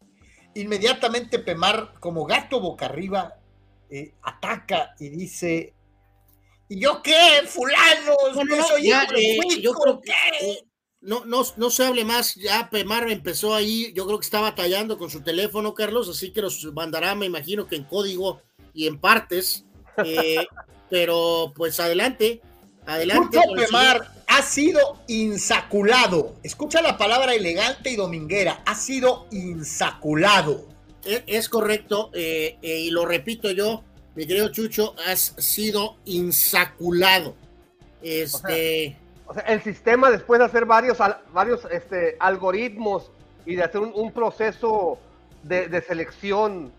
inmediatamente 0.54 1.38
Pemar, 1.38 1.94
como 2.00 2.24
gato 2.24 2.60
boca 2.60 2.86
arriba, 2.86 3.38
eh, 3.90 4.14
ataca 4.22 4.94
y 4.98 5.08
dice: 5.08 5.74
¿Y 6.68 6.80
yo 6.80 7.02
qué, 7.02 7.42
fulano? 7.46 8.14
No, 8.34 8.66
soy 8.66 8.88
ya, 8.88 9.04
eh, 9.16 9.38
yo 9.60 9.72
creo 9.72 10.00
¿qué?". 10.00 10.12
que 10.40 10.50
eh, 10.50 10.68
no, 11.00 11.24
no, 11.24 11.42
no 11.56 11.70
se 11.70 11.84
hable 11.84 12.04
más. 12.04 12.34
Ya 12.34 12.68
Pemar 12.70 13.10
empezó 13.10 13.54
ahí. 13.54 13.92
Yo 13.94 14.06
creo 14.06 14.18
que 14.18 14.24
estaba 14.24 14.54
tallando 14.54 14.98
con 14.98 15.10
su 15.10 15.22
teléfono, 15.22 15.74
Carlos. 15.74 16.08
Así 16.08 16.32
que 16.32 16.42
los 16.42 16.64
mandará, 16.74 17.14
me 17.14 17.26
imagino 17.26 17.66
que 17.66 17.76
en 17.76 17.84
código 17.84 18.42
y 18.74 18.86
en 18.86 19.00
partes. 19.00 19.64
eh, 20.04 20.46
pero 20.90 21.52
pues 21.54 21.78
adelante. 21.80 22.40
Adelante. 22.86 23.38
El 23.38 23.64
Pemar 23.64 24.17
ha 24.28 24.42
sido 24.42 24.98
insaculado. 25.09 26.34
Escucha 26.42 26.80
la 26.82 26.96
palabra 26.98 27.34
elegante 27.34 27.90
y 27.90 27.96
dominguera. 27.96 28.62
Ha 28.66 28.74
sido 28.74 29.26
insaculado. 29.30 30.66
Es, 31.05 31.22
es 31.26 31.48
correcto, 31.48 32.10
eh, 32.14 32.56
eh, 32.62 32.80
y 32.80 32.90
lo 32.90 33.06
repito 33.06 33.50
yo, 33.50 33.82
mi 34.14 34.26
querido 34.26 34.48
Chucho, 34.50 34.94
has 35.06 35.34
sido 35.38 35.96
insaculado. 36.05 37.34
Este, 38.02 38.96
O 39.26 39.34
sea, 39.34 39.42
el 39.44 39.62
sistema 39.62 40.10
después 40.10 40.38
de 40.40 40.46
hacer 40.46 40.64
varios, 40.66 41.00
al- 41.00 41.18
varios 41.32 41.60
este, 41.70 42.16
algoritmos 42.20 43.10
y 43.46 43.55
de 43.56 43.62
hacer 43.64 43.80
un, 43.80 43.92
un 43.94 44.12
proceso 44.12 44.98
de, 45.42 45.68
de 45.68 45.80
selección. 45.82 46.70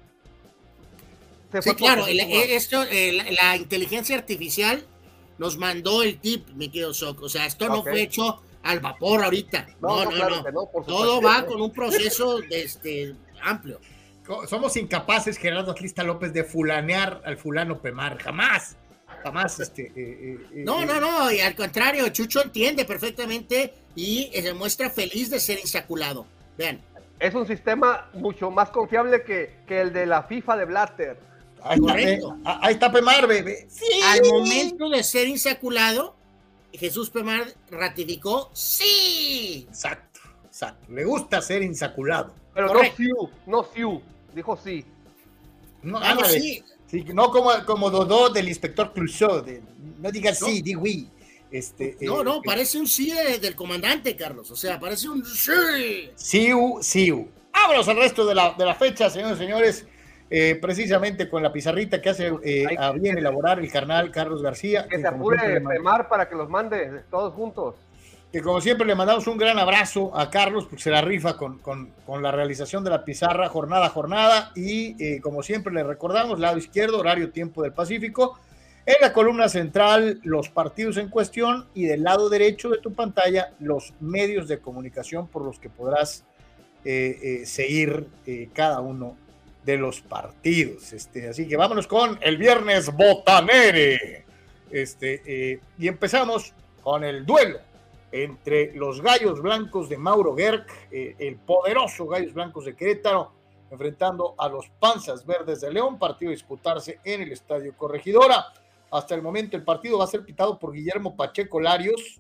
se 1.52 1.62
sí, 1.62 1.70
fue 1.70 1.78
por 1.78 1.88
claro, 1.88 2.08
el- 2.08 2.20
eh, 2.20 2.56
esto, 2.56 2.84
eh, 2.84 3.12
la, 3.14 3.24
la 3.32 3.58
inteligencia 3.58 4.16
artificial 4.18 4.86
nos 5.40 5.58
mandó 5.58 6.04
el 6.04 6.20
tip, 6.20 6.50
mi 6.50 6.70
querido 6.70 6.94
Soc. 6.94 7.24
O 7.24 7.30
sea, 7.30 7.46
esto 7.46 7.68
no 7.68 7.82
fue 7.82 8.04
hecho 8.04 8.42
al 8.62 8.80
vapor 8.82 9.24
ahorita. 9.24 9.68
No, 9.82 10.04
no, 10.04 10.12
claro 10.12 10.36
no. 10.36 10.44
que 10.44 10.52
no, 10.52 10.66
por 10.72 10.86
Todo 10.86 11.22
va 11.22 11.46
con 11.46 11.62
un 11.62 11.72
proceso 11.72 12.40
de 12.40 12.64
este, 12.64 13.16
amplio. 13.42 13.80
Somos 14.48 14.78
incapaces, 14.78 15.38
Gerardo 15.38 15.72
Atlista 15.72 16.04
López, 16.04 16.34
de 16.34 16.44
fulanear 16.44 17.22
al 17.26 17.38
fulano 17.38 17.82
Pemar. 17.82 18.20
Jamás. 18.20 18.78
Jamás. 19.24 19.60
Este, 19.60 19.84
eh, 19.84 19.94
eh, 19.96 20.38
eh, 20.52 20.64
No, 20.66 20.84
eh, 20.84 20.86
no, 20.86 21.00
no, 21.00 21.32
y 21.32 21.40
al 21.40 21.56
contrario, 21.56 22.08
Chucho 22.10 22.44
entiende 22.44 22.86
perfectamente 22.86 23.74
y 23.96 24.30
se 24.34 24.54
muestra 24.54 24.90
feliz 24.90 25.30
de 25.30 25.40
ser 25.40 25.60
insaculado. 25.60 26.28
Vean, 26.58 26.82
Es 27.20 27.34
un 27.34 27.48
sistema 27.48 28.10
mucho 28.14 28.52
más 28.52 28.70
confiable 28.70 29.24
que, 29.24 29.62
que 29.66 29.82
el 29.82 29.94
de 29.94 30.06
la 30.06 30.24
FIFA 30.24 30.58
de 30.58 30.66
Blatter. 30.66 31.29
Ahí 31.64 31.76
está, 31.80 31.92
correcto. 31.92 32.38
ah, 32.46 32.60
ahí 32.64 32.74
está 32.74 32.92
Pemar, 32.92 33.28
bebé. 33.28 33.68
Sí. 33.70 33.86
al 34.06 34.22
momento 34.26 34.90
de 34.90 35.04
ser 35.04 35.28
insaculado, 35.28 36.16
Jesús 36.74 37.10
Pemar 37.10 37.54
ratificó 37.72 38.50
sí. 38.54 39.66
Exacto, 39.70 40.20
exacto. 40.46 40.92
Le 40.92 41.04
gusta 41.06 41.42
ser 41.42 41.62
insaculado. 41.64 42.34
Pero 42.54 42.68
Correcto. 42.68 42.96
no 42.98 42.98
Siu, 42.98 43.30
no 43.48 43.64
Siu. 43.74 44.02
Dijo 44.34 44.58
sí. 44.64 44.86
No, 45.82 45.98
Ah, 45.98 46.18
sí. 46.28 46.64
Sí, 46.88 47.04
no 47.14 47.30
como, 47.32 47.52
como 47.66 47.90
Dodó 47.90 48.30
del 48.30 48.48
inspector 48.50 48.92
Clouseau. 48.94 49.42
de- 49.42 49.62
no 50.00 50.12
digas 50.12 50.42
No. 50.42 50.48
sí, 50.48 50.62
di 50.62 50.76
oui. 50.76 51.08
Este, 51.52 51.98
No, 52.02 52.22
eh, 52.22 52.24
no, 52.24 52.42
parece 52.42 52.78
un 52.80 52.88
sí 52.88 53.12
de- 53.12 53.40
del 53.40 53.56
comandante, 53.56 54.16
Carlos. 54.16 54.50
O 54.52 54.56
sea, 54.56 54.80
parece 54.80 55.10
un 55.10 55.26
sí. 55.26 55.52
Siu, 56.16 56.78
Siu. 56.82 57.28
Vámonos 57.52 57.88
al 57.88 57.98
resto 57.98 58.26
de 58.26 58.36
la, 58.36 58.54
de 58.54 58.66
la 58.66 58.76
fecha, 58.76 59.10
señores 59.10 59.38
y 59.38 59.42
señores. 59.42 59.86
Eh, 60.32 60.56
precisamente 60.62 61.28
con 61.28 61.42
la 61.42 61.52
pizarrita 61.52 62.00
que 62.02 62.10
hace 62.10 62.32
eh, 62.44 62.66
a 62.78 62.92
bien 62.92 63.18
elaborar 63.18 63.60
el 63.60 63.72
carnal 63.72 64.12
Carlos 64.12 64.44
García. 64.44 64.84
Que 64.84 64.98
que 64.98 65.02
se 65.02 65.08
apure 65.08 65.60
Pemar 65.62 66.08
para 66.08 66.30
que 66.30 66.36
los 66.36 66.48
mande 66.50 67.02
todos 67.10 67.34
juntos. 67.34 67.76
que 68.32 68.42
como 68.44 68.62
siempre 68.62 68.86
le 68.86 68.94
mandamos 68.94 69.26
un 69.26 69.40
gran 69.40 69.58
abrazo 69.58 70.16
a 70.16 70.30
Carlos, 70.30 70.66
porque 70.66 70.84
se 70.84 70.92
la 70.92 71.02
rifa 71.02 71.36
con, 71.36 71.58
con- 71.58 71.90
con 72.06 72.22
la 72.22 72.32
realización 72.32 72.84
de 72.84 72.92
la 72.92 73.04
pizarra 73.04 73.50
jornada 73.50 73.88
a 73.88 73.90
jornada. 73.90 74.52
Y 74.56 74.96
eh, 75.04 75.20
como 75.20 75.42
siempre 75.42 75.74
le 75.74 75.84
recordamos, 75.84 76.40
lado 76.40 76.60
izquierdo, 76.60 77.00
horario 77.00 77.32
tiempo 77.32 77.64
del 77.64 77.74
Pacífico. 77.74 78.38
En 78.86 78.98
la 79.02 79.14
columna 79.14 79.50
central, 79.50 80.20
los 80.24 80.50
partidos 80.50 80.98
en 80.98 81.10
cuestión 81.10 81.68
y 81.74 81.86
del 81.86 82.04
lado 82.04 82.30
derecho 82.30 82.70
de 82.70 82.78
tu 82.78 82.94
pantalla, 82.94 83.54
los 83.60 83.94
medios 84.00 84.48
de 84.48 84.60
comunicación 84.60 85.28
por 85.28 85.44
los 85.44 85.58
que 85.60 85.70
podrás 85.70 86.24
seguir 87.46 88.08
cada 88.54 88.80
uno 88.80 89.16
de 89.70 89.78
los 89.78 90.02
partidos. 90.02 90.94
Este, 90.94 91.30
así 91.30 91.48
que 91.48 91.56
vámonos 91.56 91.86
con 91.86 92.18
el 92.22 92.38
viernes 92.38 92.92
botanere. 92.92 94.26
Este, 94.72 95.22
eh, 95.26 95.60
y 95.78 95.88
empezamos 95.88 96.56
con 96.82 97.04
el 97.04 97.24
duelo 97.24 97.60
entre 98.12 98.74
los 98.74 99.00
Gallos 99.00 99.40
Blancos 99.44 99.88
de 99.88 99.98
Mauro 99.98 100.36
Gerg, 100.36 100.66
eh, 100.92 101.16
el 101.20 101.36
poderoso 101.36 102.08
Gallos 102.08 102.34
Blancos 102.34 102.66
de 102.66 102.76
Querétaro, 102.76 103.32
enfrentando 103.70 104.34
a 104.40 104.50
los 104.50 104.68
Panzas 104.80 105.24
Verdes 105.24 105.62
de 105.62 105.72
León, 105.72 106.00
partido 106.00 106.32
a 106.32 106.34
disputarse 106.34 107.00
en 107.04 107.22
el 107.22 107.32
Estadio 107.32 107.78
Corregidora. 107.78 108.48
Hasta 108.90 109.14
el 109.14 109.22
momento 109.22 109.56
el 109.56 109.64
partido 109.64 110.00
va 110.00 110.06
a 110.06 110.08
ser 110.08 110.26
pitado 110.26 110.58
por 110.58 110.74
Guillermo 110.74 111.16
Pacheco 111.16 111.60
Larios, 111.60 112.20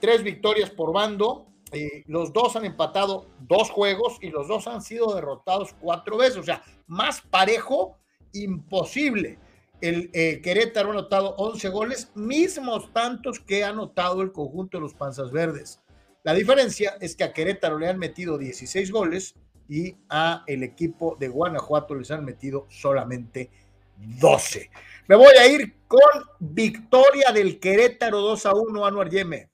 tres 0.00 0.22
victorias 0.22 0.70
por 0.70 0.94
bando, 0.94 1.48
eh, 1.72 2.04
los 2.06 2.32
dos 2.32 2.56
han 2.56 2.64
empatado 2.64 3.28
dos 3.40 3.70
juegos 3.70 4.18
y 4.20 4.30
los 4.30 4.48
dos 4.48 4.66
han 4.66 4.82
sido 4.82 5.14
derrotados 5.14 5.74
cuatro 5.80 6.16
veces, 6.16 6.38
o 6.38 6.42
sea, 6.42 6.62
más 6.86 7.20
parejo, 7.20 7.98
imposible. 8.32 9.38
El 9.80 10.10
eh, 10.12 10.40
Querétaro 10.42 10.88
ha 10.88 10.92
anotado 10.92 11.34
11 11.36 11.68
goles, 11.68 12.10
mismos 12.14 12.92
tantos 12.92 13.38
que 13.40 13.64
ha 13.64 13.68
anotado 13.68 14.22
el 14.22 14.32
conjunto 14.32 14.78
de 14.78 14.82
los 14.82 14.94
Panzas 14.94 15.30
Verdes. 15.30 15.80
La 16.24 16.34
diferencia 16.34 16.96
es 17.00 17.14
que 17.14 17.24
a 17.24 17.32
Querétaro 17.32 17.78
le 17.78 17.88
han 17.88 17.98
metido 17.98 18.38
16 18.38 18.90
goles 18.90 19.36
y 19.68 19.96
a 20.08 20.44
el 20.46 20.62
equipo 20.62 21.16
de 21.18 21.28
Guanajuato 21.28 21.94
les 21.94 22.10
han 22.10 22.24
metido 22.24 22.66
solamente 22.68 23.50
12. 23.96 24.70
Me 25.06 25.16
voy 25.16 25.34
a 25.38 25.46
ir 25.46 25.74
con 25.86 26.00
victoria 26.38 27.32
del 27.32 27.60
Querétaro 27.60 28.20
2 28.20 28.46
a 28.46 28.54
1, 28.54 28.84
Anuar 28.84 29.10
Yeme. 29.10 29.48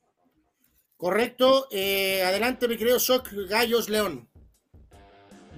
Correcto. 1.04 1.68
eh, 1.70 2.22
adelante, 2.22 2.66
mi 2.66 2.78
querido 2.78 2.98
Soc, 2.98 3.28
Gallos 3.46 3.90
León. 3.90 4.26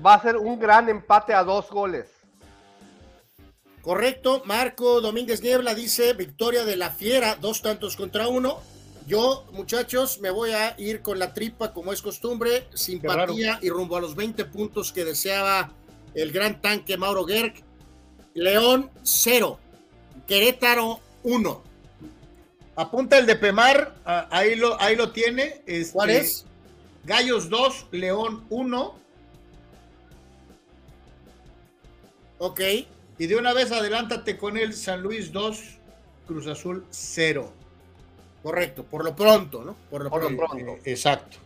Va 0.04 0.14
a 0.14 0.20
ser 0.20 0.36
un 0.38 0.58
gran 0.58 0.88
empate 0.88 1.34
a 1.34 1.44
dos 1.44 1.70
goles. 1.70 2.08
Correcto. 3.80 4.42
Marco 4.44 5.00
Domínguez 5.00 5.40
Niebla 5.42 5.76
dice 5.76 6.14
victoria 6.14 6.64
de 6.64 6.74
la 6.74 6.90
Fiera, 6.90 7.36
dos 7.36 7.62
tantos 7.62 7.94
contra 7.94 8.26
uno. 8.26 8.60
Yo, 9.06 9.46
muchachos, 9.52 10.18
me 10.18 10.30
voy 10.30 10.50
a 10.50 10.74
ir 10.80 11.00
con 11.00 11.20
la 11.20 11.32
tripa 11.32 11.72
como 11.72 11.92
es 11.92 12.02
costumbre, 12.02 12.66
simpatía 12.74 13.60
y 13.62 13.70
rumbo 13.70 13.96
a 13.96 14.00
los 14.00 14.16
20 14.16 14.46
puntos 14.46 14.90
que 14.90 15.04
deseaba 15.04 15.70
el 16.14 16.32
gran 16.32 16.60
tanque 16.60 16.96
Mauro 16.96 17.24
Gerg. 17.24 17.54
León 18.34 18.90
0, 19.04 19.60
Querétaro 20.26 20.98
1. 21.22 21.65
Apunta 22.76 23.16
el 23.18 23.26
de 23.26 23.36
Pemar, 23.36 23.94
ah, 24.04 24.28
ahí 24.30 24.54
lo, 24.54 24.78
ahí 24.80 24.96
lo 24.96 25.10
tiene. 25.12 25.62
este, 25.66 25.92
¿Cuál 25.92 26.10
es? 26.10 26.44
Gallos 27.04 27.48
2, 27.48 27.86
León 27.92 28.44
1. 28.50 28.94
Ok, 32.38 32.60
Y 33.18 33.26
de 33.26 33.36
una 33.36 33.54
vez 33.54 33.72
adelántate 33.72 34.36
con 34.36 34.58
el 34.58 34.74
San 34.74 35.00
Luis 35.00 35.32
2, 35.32 35.58
Cruz 36.26 36.46
Azul 36.48 36.84
0. 36.90 37.50
correcto, 38.42 38.84
por 38.84 39.02
lo 39.04 39.16
pronto, 39.16 39.64
¿no? 39.64 39.74
Por 39.90 40.04
lo 40.04 40.10
Por 40.10 40.22
lo 40.22 40.36
pronto. 40.36 40.46
pronto. 40.54 40.72
Eh, 40.84 40.92
exacto. 40.92 41.38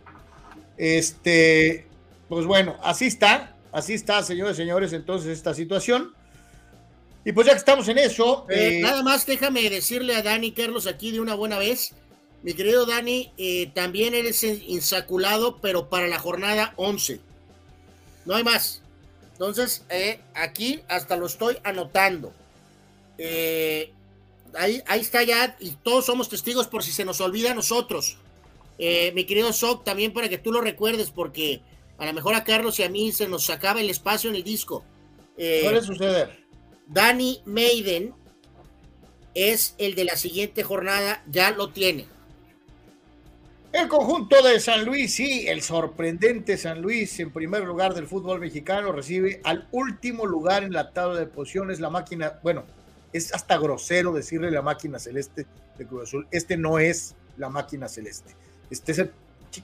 Este, 0.77 1.87
pues 2.29 2.45
bueno, 2.47 2.77
así 2.83 3.07
está, 3.07 3.55
así 3.71 3.95
está, 3.95 4.23
señores 4.25 4.55
y 4.55 4.63
señores, 4.63 4.93
entonces 4.93 5.29
esta 5.31 5.55
situación. 5.55 6.13
Y 7.25 7.33
pues 7.33 7.47
ya 7.47 7.53
que 7.53 7.59
estamos 7.59 7.87
en 7.89 7.99
eso, 7.99 8.47
Eh, 8.49 8.79
eh, 8.79 8.81
nada 8.81 9.03
más 9.03 9.27
déjame 9.27 9.69
decirle 9.69 10.15
a 10.15 10.23
Dani 10.23 10.53
Carlos 10.53 10.87
aquí 10.87 11.11
de 11.11 11.21
una 11.21 11.35
buena 11.35 11.59
vez. 11.59 11.93
Mi 12.43 12.55
querido 12.55 12.87
Dani, 12.87 13.33
eh, 13.37 13.71
también 13.75 14.15
eres 14.15 14.43
insaculado, 14.43 15.59
pero 15.59 15.91
para 15.91 16.07
la 16.07 16.19
jornada 16.19 16.73
11. 16.77 17.21
No 18.25 18.35
hay 18.35 18.45
más. 18.45 18.83
Entonces, 19.33 19.85
aquí 20.35 20.81
hasta 20.89 21.17
lo 21.17 21.27
estoy 21.27 21.59
anotando. 21.65 22.33
Ahí, 24.55 24.83
ahí 24.87 25.01
está 25.01 25.23
ya, 25.23 25.57
y 25.61 25.71
todos 25.83 26.07
somos 26.07 26.29
testigos 26.29 26.67
por 26.67 26.83
si 26.83 26.93
se 26.93 27.05
nos 27.05 27.21
olvida 27.21 27.53
a 27.53 27.55
nosotros. 27.55 28.17
Mi 28.79 29.25
querido 29.25 29.53
Soc, 29.53 29.85
también 29.85 30.15
para 30.15 30.31
que 30.31 30.39
tú 30.39 30.53
lo 30.53 30.63
recuerdes, 30.63 31.11
porque 31.11 31.61
a 31.99 32.07
lo 32.07 32.13
mejor 32.15 32.35
a 32.35 32.45
Carlos 32.45 32.79
y 32.79 32.83
a 32.83 32.89
mí 32.89 33.13
se 33.13 33.29
nos 33.29 33.51
acaba 33.51 33.81
el 33.81 33.91
espacio 33.91 34.31
en 34.31 34.37
el 34.37 34.45
disco. 34.45 34.83
Suele 35.37 35.83
suceder. 35.83 36.41
Danny 36.93 37.41
Maiden 37.45 38.13
es 39.35 39.75
el 39.79 39.95
de 39.95 40.05
la 40.05 40.17
siguiente 40.17 40.65
jornada, 40.65 41.23
ya 41.31 41.53
lo 41.53 41.71
tiene. 41.71 42.07
El 43.73 43.87
conjunto 43.87 44.43
de 44.43 44.59
San 44.59 44.85
Luis, 44.85 45.15
sí, 45.15 45.47
el 45.47 45.63
sorprendente 45.63 46.59
San 46.59 46.83
Luis, 46.83 47.21
en 47.21 47.31
primer 47.31 47.63
lugar 47.63 47.95
del 47.95 48.09
fútbol 48.09 48.41
mexicano, 48.41 48.91
recibe 48.91 49.41
al 49.45 49.69
último 49.71 50.27
lugar 50.27 50.65
en 50.65 50.73
la 50.73 50.91
tabla 50.91 51.21
de 51.21 51.27
posiciones 51.27 51.79
la 51.79 51.91
máquina, 51.91 52.41
bueno, 52.43 52.65
es 53.13 53.33
hasta 53.33 53.57
grosero 53.57 54.13
decirle 54.13 54.51
la 54.51 54.63
máquina 54.63 54.99
celeste 54.99 55.47
de 55.79 55.87
Cruz 55.87 56.09
Azul. 56.09 56.27
Este 56.33 56.57
no 56.57 56.81
es 56.81 57.15
la 57.37 57.49
máquina 57.49 57.89
celeste, 57.89 58.35
este 58.69 58.91
es 58.93 58.99
el 58.99 59.13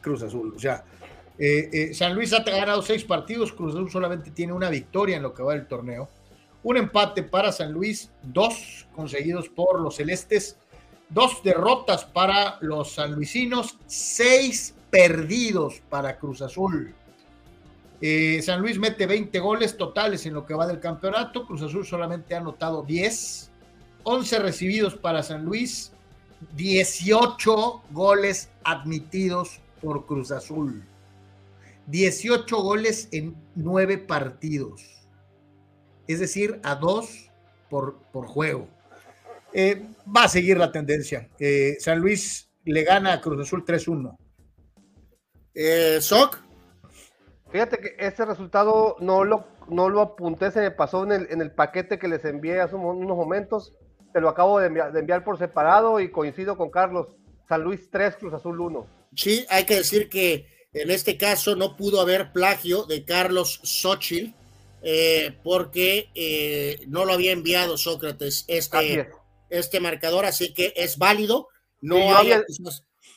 Cruz 0.00 0.22
Azul, 0.22 0.54
o 0.56 0.58
sea, 0.58 0.84
Eh, 1.38 1.68
eh, 1.70 1.92
San 1.94 2.14
Luis 2.14 2.32
ha 2.32 2.42
ganado 2.42 2.80
seis 2.80 3.04
partidos, 3.04 3.52
Cruz 3.52 3.74
Azul 3.74 3.90
solamente 3.90 4.30
tiene 4.30 4.54
una 4.54 4.70
victoria 4.70 5.18
en 5.18 5.22
lo 5.22 5.34
que 5.34 5.42
va 5.42 5.52
del 5.52 5.66
torneo. 5.66 6.08
Un 6.66 6.76
empate 6.76 7.22
para 7.22 7.52
San 7.52 7.70
Luis, 7.70 8.10
dos 8.24 8.88
conseguidos 8.92 9.48
por 9.48 9.80
los 9.80 9.94
celestes, 9.94 10.56
dos 11.08 11.40
derrotas 11.44 12.04
para 12.04 12.58
los 12.60 12.90
sanluisinos, 12.90 13.78
seis 13.86 14.74
perdidos 14.90 15.80
para 15.88 16.18
Cruz 16.18 16.42
Azul. 16.42 16.92
Eh, 18.00 18.42
San 18.42 18.62
Luis 18.62 18.80
mete 18.80 19.06
20 19.06 19.38
goles 19.38 19.76
totales 19.76 20.26
en 20.26 20.34
lo 20.34 20.44
que 20.44 20.54
va 20.54 20.66
del 20.66 20.80
campeonato, 20.80 21.46
Cruz 21.46 21.62
Azul 21.62 21.86
solamente 21.86 22.34
ha 22.34 22.38
anotado 22.38 22.82
10, 22.82 23.48
11 24.02 24.38
recibidos 24.40 24.96
para 24.96 25.22
San 25.22 25.44
Luis, 25.44 25.92
18 26.56 27.82
goles 27.92 28.50
admitidos 28.64 29.60
por 29.80 30.04
Cruz 30.04 30.32
Azul. 30.32 30.82
18 31.86 32.56
goles 32.60 33.08
en 33.12 33.36
9 33.54 33.98
partidos. 33.98 34.95
Es 36.08 36.20
decir, 36.20 36.60
a 36.62 36.74
2 36.76 37.30
por, 37.68 37.98
por 38.12 38.26
juego. 38.26 38.68
Eh, 39.52 39.86
va 40.14 40.24
a 40.24 40.28
seguir 40.28 40.58
la 40.58 40.70
tendencia. 40.70 41.28
Eh, 41.38 41.76
San 41.80 41.98
Luis 41.98 42.50
le 42.64 42.84
gana 42.84 43.14
a 43.14 43.20
Cruz 43.20 43.40
Azul 43.40 43.64
3-1. 43.64 44.16
Eh, 45.54 45.98
Soc. 46.00 46.38
Fíjate 47.50 47.78
que 47.78 47.96
ese 47.98 48.24
resultado 48.24 48.96
no 49.00 49.24
lo, 49.24 49.46
no 49.68 49.88
lo 49.88 50.00
apunté, 50.02 50.50
se 50.50 50.60
me 50.60 50.70
pasó 50.70 51.04
en 51.04 51.12
el, 51.12 51.26
en 51.30 51.40
el 51.40 51.52
paquete 51.52 51.98
que 51.98 52.08
les 52.08 52.24
envié 52.24 52.60
hace 52.60 52.74
unos 52.74 53.16
momentos. 53.16 53.72
Te 54.12 54.20
lo 54.20 54.28
acabo 54.28 54.58
de 54.58 54.66
enviar, 54.66 54.92
de 54.92 55.00
enviar 55.00 55.24
por 55.24 55.38
separado 55.38 56.00
y 56.00 56.10
coincido 56.10 56.56
con 56.56 56.70
Carlos. 56.70 57.08
San 57.48 57.62
Luis 57.62 57.88
3, 57.90 58.16
Cruz 58.16 58.34
Azul 58.34 58.60
1. 58.60 58.86
Sí, 59.14 59.46
hay 59.48 59.64
que 59.64 59.76
decir 59.76 60.08
que 60.08 60.46
en 60.72 60.90
este 60.90 61.16
caso 61.16 61.56
no 61.56 61.76
pudo 61.76 62.00
haber 62.00 62.32
plagio 62.32 62.84
de 62.84 63.04
Carlos 63.04 63.60
Xochitl 63.62 64.34
eh, 64.88 65.36
porque 65.42 66.10
eh, 66.14 66.84
no 66.86 67.04
lo 67.04 67.14
había 67.14 67.32
enviado 67.32 67.76
Sócrates 67.76 68.44
este, 68.46 69.08
este 69.50 69.80
marcador, 69.80 70.24
así 70.26 70.54
que 70.54 70.72
es 70.76 70.96
válido. 70.96 71.48
No 71.80 71.96
ni, 71.96 72.02
yo 72.02 72.16
hay 72.16 72.32
había, 72.32 72.44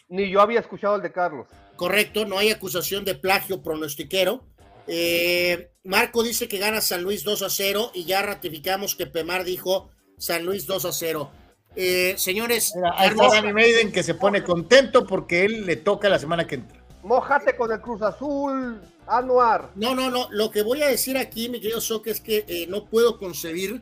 ni 0.07 0.31
yo 0.31 0.41
había 0.41 0.61
escuchado 0.61 0.95
el 0.95 1.03
de 1.03 1.11
Carlos. 1.11 1.47
Correcto, 1.75 2.25
no 2.25 2.39
hay 2.39 2.49
acusación 2.49 3.05
de 3.05 3.13
plagio 3.13 3.61
pronostiquero. 3.61 4.47
Eh, 4.87 5.71
Marco 5.83 6.23
dice 6.23 6.47
que 6.47 6.57
gana 6.57 6.81
San 6.81 7.03
Luis 7.03 7.23
2 7.23 7.43
a 7.43 7.49
0 7.51 7.91
y 7.93 8.05
ya 8.05 8.23
ratificamos 8.23 8.95
que 8.95 9.05
Pemar 9.05 9.43
dijo 9.43 9.91
San 10.17 10.45
Luis 10.45 10.65
2 10.65 10.85
a 10.85 10.91
0. 10.91 11.31
Eh, 11.75 12.15
señores, 12.17 12.73
Mira, 12.75 12.95
ahí 12.97 13.09
está 13.09 13.27
Danny 13.27 13.53
Maiden 13.53 13.91
que 13.91 14.01
se 14.01 14.15
pone 14.15 14.43
contento 14.43 15.05
porque 15.05 15.45
él 15.45 15.67
le 15.67 15.75
toca 15.75 16.09
la 16.09 16.17
semana 16.17 16.47
que 16.47 16.55
entra. 16.55 16.83
Mójate 17.03 17.55
con 17.55 17.71
el 17.71 17.79
Cruz 17.79 18.01
Azul, 18.01 18.81
Anuar. 19.09 19.71
No, 19.75 19.95
no, 19.95 20.11
no. 20.11 20.27
Lo 20.31 20.51
que 20.51 20.61
voy 20.61 20.83
a 20.83 20.87
decir 20.87 21.17
aquí, 21.17 21.49
mi 21.49 21.59
querido 21.59 21.81
Soca, 21.81 22.11
es 22.11 22.21
que 22.21 22.45
eh, 22.47 22.67
no 22.67 22.85
puedo 22.85 23.17
concebir 23.17 23.81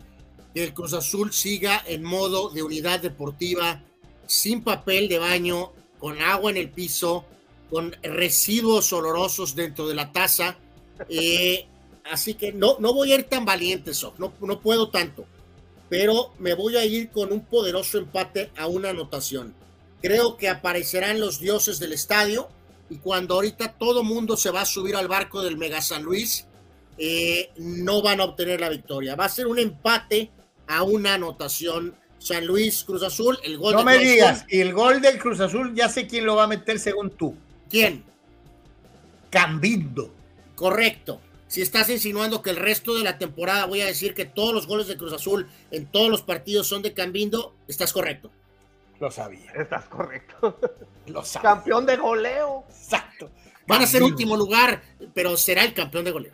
que 0.53 0.63
el 0.63 0.73
Cruz 0.73 0.93
Azul 0.93 1.33
siga 1.33 1.83
en 1.85 2.03
modo 2.03 2.49
de 2.49 2.63
unidad 2.63 3.01
deportiva, 3.01 3.83
sin 4.25 4.63
papel 4.63 5.09
de 5.09 5.19
baño, 5.19 5.73
con 5.99 6.21
agua 6.21 6.51
en 6.51 6.57
el 6.57 6.69
piso, 6.69 7.25
con 7.69 7.93
residuos 8.01 8.93
olorosos 8.93 9.53
dentro 9.53 9.87
de 9.87 9.95
la 9.95 10.11
taza. 10.13 10.57
Eh, 11.09 11.67
así 12.09 12.35
que 12.35 12.53
no, 12.53 12.77
no 12.79 12.93
voy 12.93 13.11
a 13.11 13.15
ir 13.15 13.23
tan 13.25 13.43
valiente, 13.43 13.93
Soc. 13.93 14.17
No, 14.19 14.33
no 14.39 14.61
puedo 14.61 14.89
tanto. 14.89 15.25
Pero 15.89 16.33
me 16.39 16.53
voy 16.53 16.77
a 16.77 16.85
ir 16.85 17.09
con 17.09 17.33
un 17.33 17.43
poderoso 17.45 17.97
empate 17.97 18.51
a 18.57 18.67
una 18.67 18.89
anotación. 18.89 19.53
Creo 20.01 20.37
que 20.37 20.47
aparecerán 20.47 21.19
los 21.19 21.39
dioses 21.39 21.79
del 21.79 21.93
estadio 21.93 22.49
y 22.89 22.97
cuando 22.97 23.35
ahorita 23.35 23.73
todo 23.73 24.03
mundo 24.03 24.37
se 24.37 24.51
va 24.51 24.61
a 24.61 24.65
subir 24.65 24.95
al 24.95 25.07
barco 25.07 25.41
del 25.41 25.57
Mega 25.57 25.81
San 25.81 26.03
Luis, 26.03 26.47
eh, 26.97 27.51
no 27.57 28.01
van 28.01 28.21
a 28.21 28.25
obtener 28.25 28.61
la 28.61 28.69
victoria. 28.69 29.15
Va 29.15 29.25
a 29.25 29.29
ser 29.29 29.47
un 29.47 29.59
empate 29.59 30.31
a 30.67 30.83
una 30.83 31.15
anotación. 31.15 31.95
San 32.19 32.47
Luis, 32.47 32.83
Cruz 32.83 33.03
Azul, 33.03 33.37
el 33.43 33.59
gol 33.59 33.75
No 33.75 33.83
me 33.83 33.95
Cruz 33.95 34.07
digas, 34.07 34.45
y 34.49 34.59
el 34.59 34.73
gol 34.73 35.01
del 35.01 35.19
Cruz 35.19 35.39
Azul 35.39 35.75
ya 35.75 35.87
sé 35.87 36.07
quién 36.07 36.25
lo 36.25 36.35
va 36.35 36.45
a 36.45 36.47
meter 36.47 36.79
según 36.79 37.11
tú. 37.11 37.35
¿Quién? 37.69 38.03
Cambindo. 39.29 40.11
Correcto. 40.55 41.21
Si 41.47 41.61
estás 41.61 41.89
insinuando 41.89 42.41
que 42.41 42.49
el 42.49 42.55
resto 42.55 42.95
de 42.95 43.03
la 43.03 43.19
temporada 43.19 43.65
voy 43.65 43.81
a 43.81 43.85
decir 43.85 44.15
que 44.15 44.25
todos 44.25 44.53
los 44.53 44.65
goles 44.65 44.87
de 44.87 44.97
Cruz 44.97 45.13
Azul 45.13 45.47
en 45.69 45.85
todos 45.85 46.09
los 46.09 46.23
partidos 46.23 46.67
son 46.67 46.81
de 46.81 46.93
Cambindo, 46.93 47.55
estás 47.67 47.93
correcto. 47.93 48.31
Lo 48.99 49.11
sabía. 49.11 49.51
Estás 49.53 49.85
correcto. 49.85 50.57
Lo 51.07 51.23
sabía. 51.23 51.49
Campeón 51.49 51.85
de 51.85 51.97
goleo. 51.97 52.63
Exacto. 52.69 53.29
Van 53.67 53.81
a 53.81 53.87
ser 53.87 54.01
último 54.01 54.37
lugar, 54.37 54.81
pero 55.13 55.35
será 55.35 55.63
el 55.63 55.73
campeón 55.73 56.05
de 56.05 56.11
goleo. 56.11 56.33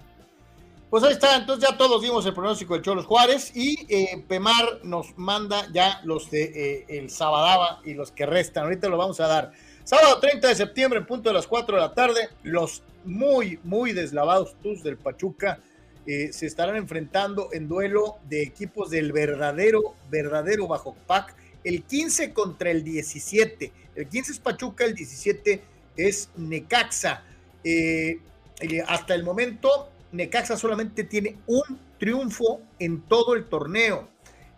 Pues 0.90 1.04
ahí 1.04 1.14
está, 1.14 1.36
entonces 1.36 1.68
ya 1.68 1.76
todos 1.76 2.00
vimos 2.04 2.24
el 2.28 2.36
pronóstico 2.36 2.76
del 2.76 2.84
Cholos 2.84 3.08
Juárez 3.08 3.52
y 3.56 3.84
eh, 3.90 4.24
Pemar 4.28 4.82
nos 4.84 5.18
manda 5.18 5.68
ya 5.74 6.00
los 6.04 6.30
de 6.30 6.44
eh, 6.44 6.86
el 6.88 7.10
Sabadaba 7.10 7.82
y 7.84 7.96
los 7.96 8.12
que 8.12 8.28
restan. 8.28 8.66
Ahorita 8.66 8.90
lo 8.90 8.98
vamos 8.98 9.20
a 9.20 9.28
dar. 9.28 9.54
Sábado 9.84 10.20
30 10.20 10.50
de 10.50 10.54
septiembre, 10.54 11.00
en 11.00 11.08
punto 11.08 11.30
de 11.30 11.34
las 11.34 11.48
4 11.48 11.78
de 11.78 11.82
la 11.82 11.96
tarde, 11.96 12.30
los 12.44 12.84
muy, 13.06 13.60
muy 13.64 13.92
deslavados 13.92 14.56
Tus 14.62 14.84
del 14.84 14.98
Pachuca 14.98 15.60
eh, 16.06 16.32
se 16.32 16.46
estarán 16.46 16.76
enfrentando 16.76 17.50
en 17.54 17.68
duelo 17.68 18.18
de 18.26 18.44
equipos 18.44 18.90
del 18.90 19.12
verdadero, 19.14 19.96
verdadero 20.12 20.68
Bajo 20.68 20.96
Pac. 21.08 21.36
El 21.64 21.84
15 21.84 22.34
contra 22.34 22.72
el 22.72 22.84
17. 22.84 23.72
El 23.96 24.08
15 24.08 24.32
es 24.32 24.40
Pachuca, 24.40 24.86
el 24.86 24.96
17 24.96 25.64
es 25.96 26.30
Necaxa. 26.36 27.24
Eh, 27.64 28.20
eh, 28.60 28.84
hasta 28.88 29.16
el 29.16 29.24
momento, 29.24 29.90
Necaxa 30.12 30.58
solamente 30.58 31.04
tiene 31.04 31.38
un 31.48 31.80
triunfo 32.00 32.62
en 32.80 33.02
todo 33.02 33.36
el 33.36 33.46
torneo. 33.46 34.10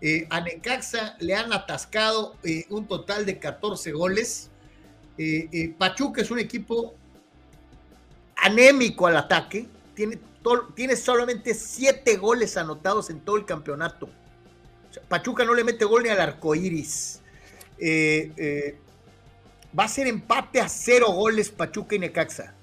Eh, 0.01 0.27
a 0.29 0.41
Necaxa 0.41 1.15
le 1.19 1.35
han 1.35 1.53
atascado 1.53 2.35
un 2.69 2.87
total 2.87 3.25
de 3.25 3.39
14 3.39 3.91
goles. 3.91 4.49
Pachuca 5.77 6.21
es 6.21 6.31
un 6.31 6.39
equipo 6.39 6.95
anémico 8.35 9.07
al 9.07 9.17
ataque. 9.17 9.67
Tiene, 9.93 10.19
tiene 10.75 10.95
solamente 10.95 11.53
7 11.53 12.17
goles 12.17 12.57
anotados 12.57 13.09
en 13.09 13.21
todo 13.21 13.37
el 13.37 13.45
campeonato. 13.45 14.09
Pachuca 15.07 15.45
no 15.45 15.53
le 15.53 15.63
mete 15.63 15.85
gol 15.85 16.03
ni 16.03 16.09
al 16.09 16.19
arco 16.19 16.55
iris. 16.55 17.21
Eh, 17.77 18.31
eh, 18.37 18.77
va 19.77 19.85
a 19.85 19.89
ser 19.89 20.07
empate 20.07 20.61
a 20.61 20.69
cero 20.69 21.11
goles 21.11 21.49
Pachuca 21.49 21.95
y 21.95 21.99
Necaxa. 21.99 22.55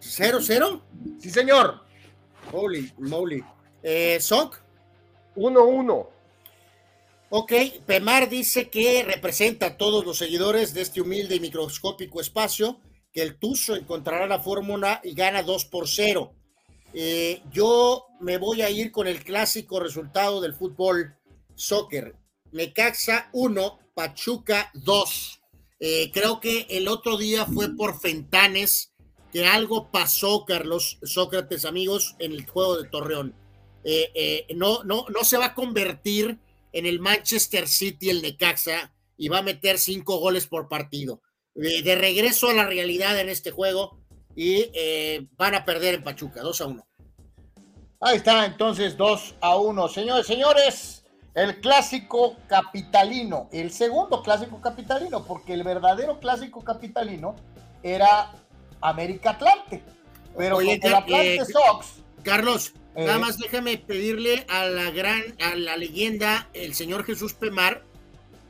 ¿0-0? 0.00 0.82
Sí, 1.20 1.30
señor. 1.30 1.80
Holy 2.52 2.92
moly. 2.98 3.44
Eh, 3.82 4.18
Soc. 4.20 4.60
1-1. 5.36 6.08
Ok, 7.30 7.52
Pemar 7.86 8.28
dice 8.28 8.68
que 8.68 9.02
representa 9.04 9.66
a 9.66 9.76
todos 9.78 10.04
los 10.04 10.18
seguidores 10.18 10.74
de 10.74 10.82
este 10.82 11.00
humilde 11.00 11.36
y 11.36 11.40
microscópico 11.40 12.20
espacio, 12.20 12.78
que 13.10 13.22
el 13.22 13.38
Tuzo 13.38 13.74
encontrará 13.74 14.26
la 14.26 14.38
fórmula 14.38 15.00
y 15.02 15.14
gana 15.14 15.42
2 15.42 15.64
por 15.66 15.88
0. 15.88 16.34
Eh, 16.92 17.40
yo 17.50 18.06
me 18.22 18.38
voy 18.38 18.62
a 18.62 18.70
ir 18.70 18.92
con 18.92 19.08
el 19.08 19.22
clásico 19.22 19.80
resultado 19.80 20.40
del 20.40 20.54
fútbol 20.54 21.16
soccer. 21.54 22.14
Necaxa 22.52 23.28
1, 23.32 23.78
Pachuca 23.94 24.70
2. 24.74 25.40
Eh, 25.80 26.10
creo 26.12 26.38
que 26.38 26.66
el 26.70 26.86
otro 26.86 27.16
día 27.16 27.44
fue 27.46 27.74
por 27.74 28.00
Fentanes 28.00 28.94
que 29.32 29.46
algo 29.46 29.90
pasó, 29.90 30.44
Carlos 30.44 30.98
Sócrates, 31.02 31.64
amigos, 31.64 32.14
en 32.20 32.32
el 32.32 32.46
juego 32.46 32.80
de 32.80 32.88
Torreón. 32.88 33.34
Eh, 33.82 34.10
eh, 34.14 34.46
no, 34.54 34.84
no, 34.84 35.06
no 35.08 35.24
se 35.24 35.38
va 35.38 35.46
a 35.46 35.54
convertir 35.54 36.38
en 36.72 36.86
el 36.86 37.00
Manchester 37.00 37.66
City, 37.66 38.10
el 38.10 38.22
Necaxa, 38.22 38.94
y 39.16 39.28
va 39.28 39.38
a 39.38 39.42
meter 39.42 39.78
cinco 39.78 40.18
goles 40.18 40.46
por 40.46 40.68
partido. 40.68 41.22
De 41.54 41.96
regreso 41.96 42.48
a 42.48 42.54
la 42.54 42.66
realidad 42.66 43.18
en 43.20 43.28
este 43.28 43.50
juego 43.50 44.00
y 44.34 44.66
van 45.36 45.54
a 45.54 45.66
perder 45.66 45.96
en 45.96 46.02
Pachuca, 46.02 46.40
2 46.40 46.60
a 46.62 46.66
1. 46.66 46.88
Ahí 48.04 48.16
está, 48.16 48.44
entonces 48.44 48.96
2 48.96 49.36
a 49.40 49.56
1. 49.56 49.88
Señores, 49.88 50.26
señores, 50.26 51.04
el 51.34 51.60
clásico 51.60 52.36
capitalino, 52.48 53.48
el 53.52 53.70
segundo 53.70 54.22
clásico 54.22 54.60
capitalino, 54.60 55.24
porque 55.24 55.54
el 55.54 55.62
verdadero 55.62 56.18
clásico 56.18 56.62
capitalino 56.64 57.36
era 57.84 58.32
América 58.80 59.30
Atlante. 59.30 59.84
Pero 60.36 60.56
Oye, 60.56 60.80
con 60.80 60.90
el 60.90 60.96
Atlante 60.96 61.36
eh, 61.36 61.44
Sox, 61.44 62.02
Carlos, 62.24 62.72
Eh. 62.94 63.06
nada 63.06 63.20
más 63.20 63.38
déjame 63.38 63.78
pedirle 63.78 64.44
a 64.48 64.66
la 64.66 64.90
gran, 64.90 65.22
a 65.40 65.54
la 65.54 65.76
leyenda, 65.76 66.48
el 66.54 66.74
señor 66.74 67.04
Jesús 67.04 67.34
Pemar, 67.34 67.82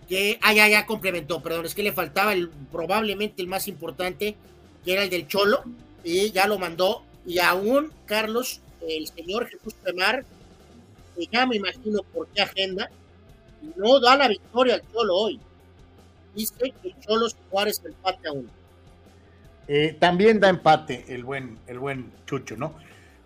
que, 0.08 0.38
ah, 0.42 0.52
ya, 0.52 0.66
ya 0.66 0.86
complementó, 0.86 1.42
perdón, 1.42 1.66
es 1.66 1.74
que 1.74 1.82
le 1.82 1.92
faltaba 1.92 2.32
el, 2.32 2.48
probablemente 2.48 3.42
el 3.42 3.48
más 3.48 3.68
importante, 3.68 4.36
que 4.84 4.92
era 4.94 5.02
el 5.04 5.10
del 5.10 5.28
Cholo, 5.28 5.62
y 6.02 6.32
ya 6.32 6.46
lo 6.46 6.58
mandó, 6.58 7.04
y 7.24 7.38
aún, 7.38 7.92
Carlos, 8.06 8.62
el 8.88 9.06
señor 9.08 9.46
Jesús 9.46 9.74
Pemar, 9.74 10.24
que 11.16 11.26
ya 11.26 11.46
me 11.46 11.56
imagino 11.56 12.02
por 12.12 12.26
qué 12.28 12.42
agenda, 12.42 12.90
no 13.76 14.00
da 14.00 14.16
la 14.16 14.28
victoria 14.28 14.74
al 14.74 14.82
Cholo 14.92 15.16
hoy. 15.16 15.40
Dice 16.34 16.54
que 16.82 16.88
el 16.88 16.98
Cholo 17.00 17.26
Juárez 17.50 17.80
empate 17.84 18.28
a 18.28 18.32
uno. 18.32 18.48
Eh, 19.68 19.96
también 19.98 20.40
da 20.40 20.48
empate 20.48 21.04
el 21.08 21.24
buen, 21.24 21.58
el 21.66 21.78
buen 21.78 22.12
Chucho, 22.26 22.56
¿no? 22.56 22.74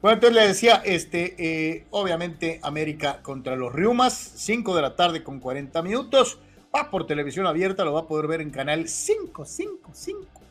Bueno, 0.02 0.16
entonces 0.16 0.36
le 0.36 0.46
decía, 0.46 0.82
este, 0.84 1.34
eh, 1.38 1.86
obviamente 1.90 2.60
América 2.62 3.22
contra 3.22 3.56
los 3.56 3.72
Riumas, 3.72 4.14
5 4.36 4.76
de 4.76 4.82
la 4.82 4.94
tarde 4.94 5.24
con 5.24 5.40
40 5.40 5.82
minutos. 5.82 6.38
Va 6.74 6.90
por 6.90 7.06
televisión 7.06 7.46
abierta, 7.46 7.84
lo 7.84 7.94
va 7.94 8.00
a 8.00 8.06
poder 8.06 8.26
ver 8.26 8.40
en 8.42 8.50
canal 8.50 8.84
555. 8.84 10.42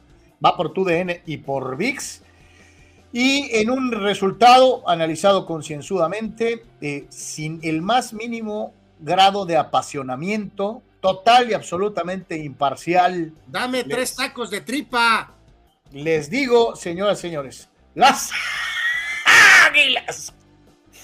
Va 0.43 0.57
por 0.57 0.73
TUDN 0.73 1.21
y 1.25 1.37
por 1.37 1.77
VIX. 1.77 2.23
Y 3.17 3.47
en 3.55 3.69
un 3.69 3.93
resultado 3.93 4.83
analizado 4.89 5.45
concienzudamente, 5.45 6.65
eh, 6.81 7.05
sin 7.07 7.61
el 7.63 7.81
más 7.81 8.11
mínimo 8.11 8.73
grado 8.99 9.45
de 9.45 9.55
apasionamiento, 9.55 10.81
total 10.99 11.49
y 11.49 11.53
absolutamente 11.53 12.37
imparcial. 12.37 13.31
Dame 13.47 13.85
tres 13.85 14.17
tacos 14.17 14.49
de 14.49 14.59
tripa. 14.59 15.31
Les 15.93 16.29
digo, 16.29 16.75
señoras 16.75 17.19
y 17.19 17.21
señores, 17.21 17.69
las 17.93 18.31
Águilas 19.65 20.33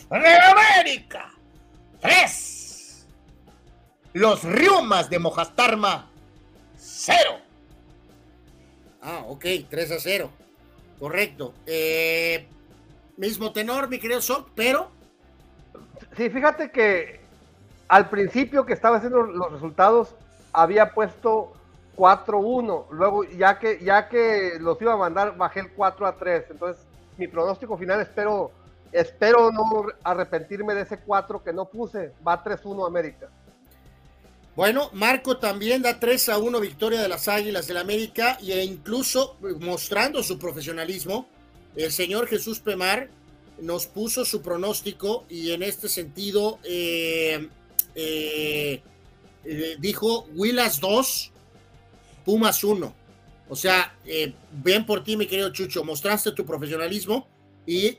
de 0.10 0.38
América, 0.38 1.32
tres. 2.02 3.08
Los 4.12 4.44
Riumas 4.44 5.10
de 5.10 5.18
Mojastarma, 5.18 6.10
cero. 6.78 7.40
Ah, 9.02 9.24
ok, 9.30 9.46
3 9.70 9.92
a 9.94 10.00
0. 10.02 10.41
Correcto. 11.02 11.56
Eh, 11.66 12.48
mismo 13.18 13.52
tenor, 13.52 13.90
mi 13.90 13.98
querido 13.98 14.22
Sok, 14.22 14.50
pero. 14.54 14.92
Sí, 16.16 16.30
fíjate 16.30 16.70
que 16.70 17.22
al 17.88 18.08
principio 18.08 18.68
que 18.68 18.74
estaba 18.74 18.98
haciendo 18.98 19.24
los 19.24 19.52
resultados, 19.52 20.14
había 20.54 20.94
puesto 20.94 21.54
4-1. 21.98 22.86
Luego, 22.92 23.24
ya 23.24 23.58
que, 23.58 23.84
ya 23.84 24.10
que 24.10 24.60
los 24.60 24.80
iba 24.80 24.94
a 24.94 24.98
mandar, 24.98 25.36
bajé 25.38 25.62
el 25.62 25.72
4 25.72 26.06
a 26.06 26.18
3. 26.18 26.46
Entonces, 26.52 26.86
mi 27.18 27.28
pronóstico 27.28 27.76
final, 27.80 28.00
espero, 28.00 28.52
espero 28.92 29.52
no 29.52 29.88
arrepentirme 30.04 30.76
de 30.76 30.82
ese 30.82 31.00
4 31.00 31.44
que 31.44 31.52
no 31.52 31.66
puse. 31.66 32.14
Va 32.26 32.44
3-1 32.44 32.86
América. 32.86 33.28
Bueno, 34.56 34.90
Marco 34.94 35.38
también 35.38 35.82
da 35.82 36.00
3 36.00 36.30
a 36.30 36.38
1 36.38 36.60
victoria 36.60 37.02
de 37.02 37.08
las 37.08 37.30
Águilas 37.30 37.68
del 37.68 37.78
América 37.78 38.38
e 38.42 38.64
incluso 38.64 39.38
mostrando 39.62 40.22
su 40.24 40.38
profesionalismo, 40.38 41.28
el 41.76 41.92
señor 41.92 42.28
Jesús 42.28 42.60
Pemar 42.60 43.10
nos 43.62 43.88
puso 43.88 44.26
su 44.26 44.42
pronóstico 44.42 45.26
y 45.30 45.52
en 45.52 45.64
este 45.64 45.88
sentido 45.88 46.60
eh, 46.64 47.48
eh, 47.96 48.82
eh, 49.46 49.76
dijo 49.80 50.28
Willas 50.36 50.82
2, 50.82 51.32
Pumas 52.26 52.64
1. 52.64 52.94
O 53.48 53.56
sea, 53.56 53.96
bien 54.52 54.86
por 54.86 55.04
ti, 55.04 55.16
mi 55.18 55.28
querido 55.28 55.52
Chucho, 55.52 55.84
mostraste 55.84 56.32
tu 56.32 56.46
profesionalismo 56.46 57.28
y 57.66 57.98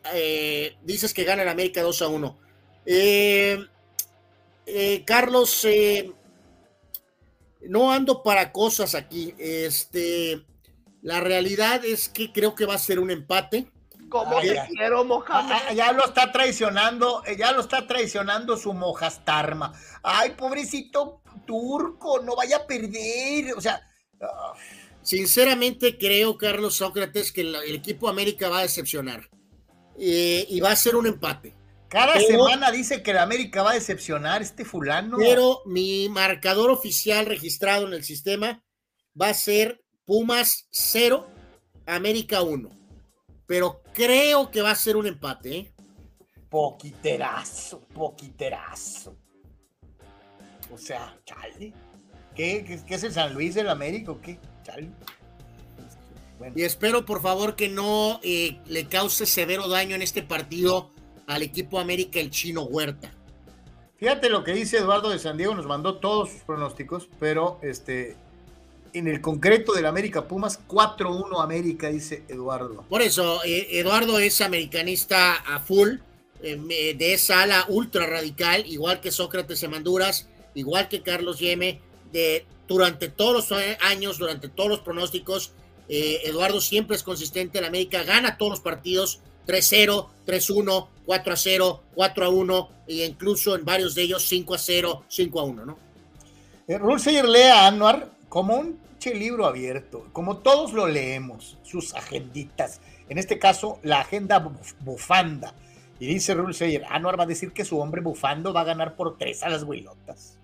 dices 0.83 1.13
que 1.13 1.25
gana 1.25 1.43
el 1.43 1.49
América 1.49 1.83
2 1.83 2.03
a 2.03 2.09
1. 2.09 2.39
Carlos, 5.05 5.67
no 7.69 7.93
ando 7.93 8.23
para 8.23 8.53
cosas 8.53 8.95
aquí. 8.95 9.35
Este, 9.39 10.45
la 11.03 11.21
realidad 11.21 11.85
es 11.85 12.09
que 12.09 12.33
creo 12.33 12.55
que 12.55 12.67
va 12.67 12.75
a 12.75 12.79
ser 12.79 12.99
un 12.99 13.11
empate. 13.11 13.67
Como 14.09 14.43
ya. 14.43 14.67
quiero, 14.67 15.05
Mohamed. 15.05 15.53
Ah, 15.53 15.73
ya 15.73 15.93
lo 15.93 16.05
está 16.05 16.31
traicionando, 16.31 17.23
eh, 17.27 17.37
ya 17.37 17.53
lo 17.53 17.61
está 17.61 17.87
traicionando 17.87 18.57
su 18.57 18.73
mojastarma. 18.75 19.73
Ay, 20.03 20.31
pobrecito 20.31 21.23
turco, 21.47 22.21
no 22.21 22.37
vaya 22.37 22.59
a 22.59 22.67
perder. 22.67 23.55
O 23.57 23.61
sea, 23.61 23.81
ah. 24.21 24.53
sinceramente 25.03 25.97
creo, 25.97 26.37
Carlos 26.37 26.77
Sócrates, 26.77 27.33
que 27.33 27.41
el, 27.41 27.55
el 27.55 27.75
equipo 27.75 28.09
América 28.09 28.49
va 28.49 28.59
a 28.59 28.63
decepcionar. 28.63 29.31
Eh, 29.99 30.47
y 30.49 30.61
va 30.61 30.73
a 30.73 30.77
ser 30.77 30.97
un 30.97 31.07
empate. 31.07 31.55
Cada 31.93 32.15
Pero- 32.15 32.27
semana 32.47 32.71
dice 32.71 33.03
que 33.03 33.13
la 33.13 33.23
América 33.23 33.63
va 33.63 33.73
a 33.73 33.75
decepcionar 33.75 34.41
este 34.41 34.65
fulano. 34.65 35.19
Pero 35.19 35.61
mi 35.67 36.09
marcador 36.09 36.71
oficial 36.71 37.27
registrado 37.27 37.87
en 37.87 37.93
el 37.93 38.03
sistema 38.03 38.65
va 39.21 39.29
a 39.29 39.35
ser 39.35 39.85
Pumas 40.07 40.69
0, 40.71 41.29
América 41.87 42.41
1. 42.41 42.71
Pero 43.47 43.83
creo 43.93 44.51
que 44.51 44.63
va 44.63 44.71
a 44.71 44.75
ser 44.75 44.97
un 44.97 45.07
empate. 45.07 45.57
¿eh? 45.59 45.75
Poquiterazo, 46.49 47.81
poquiterazo. 47.95 49.19
O 50.73 50.79
sea, 50.79 51.15
chale. 51.27 51.75
¿Qué, 52.35 52.65
qué, 52.67 52.83
qué 52.87 52.95
es 52.95 53.05
el 53.05 53.13
San 53.13 53.35
Luis 53.35 53.55
del 53.55 53.69
América 53.69 54.13
o 54.13 54.21
qué? 54.23 54.39
Chale. 54.63 54.91
Bueno, 56.39 56.55
Y 56.57 56.63
espero, 56.63 57.05
por 57.05 57.21
favor, 57.21 57.55
que 57.57 57.69
no 57.69 58.19
eh, 58.23 58.59
le 58.67 58.87
cause 58.89 59.27
severo 59.27 59.69
daño 59.69 59.95
en 59.95 60.01
este 60.03 60.23
partido 60.23 60.91
al 61.35 61.43
equipo 61.43 61.79
América 61.79 62.21
el 62.21 62.31
chino 62.31 62.63
Huerta. 62.63 63.13
fíjate 63.97 64.29
lo 64.29 64.45
que 64.45 64.53
dice 64.53 64.79
Eduardo 64.79 65.11
de 65.11 65.19
San 65.19 65.37
Diego, 65.37 65.55
nos 65.55 65.67
mandó 65.67 65.97
todos 65.97 66.31
sus 66.31 66.43
pronósticos, 66.43 67.09
pero 67.19 67.59
este, 67.63 68.17
en 68.93 69.09
el 69.09 69.21
concreto 69.21 69.73
del 69.73 69.87
América 69.87 70.27
Pumas, 70.27 70.61
4-1 70.69 71.43
América, 71.43 71.89
dice 71.89 72.25
Eduardo. 72.29 72.85
Por 72.89 73.03
eso, 73.03 73.43
eh, 73.45 73.79
Eduardo 73.79 74.19
es 74.19 74.41
americanista 74.41 75.35
a 75.35 75.61
full, 75.61 75.97
eh, 76.43 76.95
de 76.99 77.15
esa 77.15 77.43
ala 77.43 77.65
ultra 77.69 78.07
radical, 78.07 78.67
igual 78.67 79.01
que 79.01 79.13
Sócrates 79.13 79.63
Emanduras, 79.63 80.29
igual 80.55 80.89
que 80.89 81.03
Carlos 81.03 81.39
Yeme, 81.39 81.81
de, 82.13 82.45
durante 82.67 83.09
todos 83.09 83.51
los 83.51 83.61
años, 83.81 84.19
durante 84.19 84.49
todos 84.49 84.69
los 84.69 84.81
pronósticos, 84.81 85.53
eh, 85.89 86.21
Eduardo 86.25 86.61
siempre 86.61 86.97
es 86.97 87.03
consistente, 87.03 87.59
el 87.59 87.65
América 87.65 88.03
gana 88.03 88.39
todos 88.39 88.51
los 88.51 88.61
partidos, 88.61 89.21
3-0, 89.47 90.09
3-1, 90.27 90.87
4-0, 91.07 91.81
4-1, 91.97 92.69
e 92.89 93.05
incluso 93.07 93.55
en 93.57 93.65
varios 93.65 93.95
de 93.95 94.03
ellos 94.03 94.31
5-0, 94.31 95.03
5-1, 95.09 95.67
¿no? 95.67 95.79
Eh, 96.69 96.79
Rulseyer 96.79 97.29
lee 97.29 97.43
a 97.43 97.67
Anuar 97.67 98.09
como 98.29 98.57
un 98.57 98.79
che 98.99 99.15
libro 99.15 99.47
abierto, 99.47 100.07
como 100.13 100.37
todos 100.39 100.73
lo 100.73 100.87
leemos, 100.87 101.59
sus 101.65 101.93
agenditas. 101.95 102.81
En 103.09 103.19
este 103.19 103.39
caso, 103.39 103.79
la 103.83 104.01
agenda 104.01 104.39
buf- 104.43 104.75
bufanda. 104.81 105.55
Y 105.99 106.07
dice 106.07 106.35
Rulseyer, 106.35 106.85
Anuar 106.89 107.19
va 107.19 107.25
a 107.25 107.27
decir 107.27 107.53
que 107.53 107.65
su 107.65 107.79
hombre 107.81 108.01
bufando 108.01 108.53
va 108.53 108.61
a 108.61 108.65
ganar 108.65 108.95
por 108.95 109.19
tres 109.19 109.43
a 109.43 109.49
las 109.49 109.65
huilotas. 109.65 110.39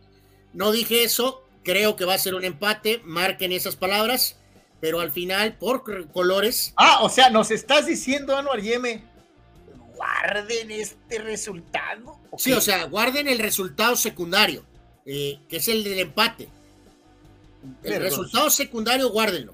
No 0.53 0.73
dije 0.73 1.05
eso, 1.05 1.43
creo 1.63 1.95
que 1.97 2.05
va 2.05 2.15
a 2.15 2.19
ser 2.19 2.35
un 2.35 2.45
empate, 2.45 3.01
marquen 3.05 3.53
esas 3.53 3.77
palabras, 3.77 4.37
pero 4.81 5.01
al 5.01 5.11
final, 5.11 5.57
por 5.59 5.83
colores, 6.13 6.73
Ah, 6.77 7.01
o 7.03 7.09
sea, 7.09 7.31
nos 7.31 7.51
estás 7.51 7.87
diciendo, 7.87 8.37
Anuar 8.37 8.61
Yeme, 8.61 9.03
guarden 9.97 10.71
este 10.71 11.19
resultado. 11.19 12.19
¿o 12.31 12.39
sí, 12.39 12.53
o 12.53 12.61
sea, 12.61 12.85
guarden 12.85 13.27
el 13.29 13.39
resultado 13.39 13.97
secundario, 13.97 14.65
eh, 15.07 15.39
que 15.49 15.57
es 15.57 15.69
el 15.69 15.83
del 15.85 15.99
empate. 15.99 16.49
El 17.83 18.01
resultado 18.01 18.51
secundario, 18.51 19.11
guárdenlo. 19.11 19.53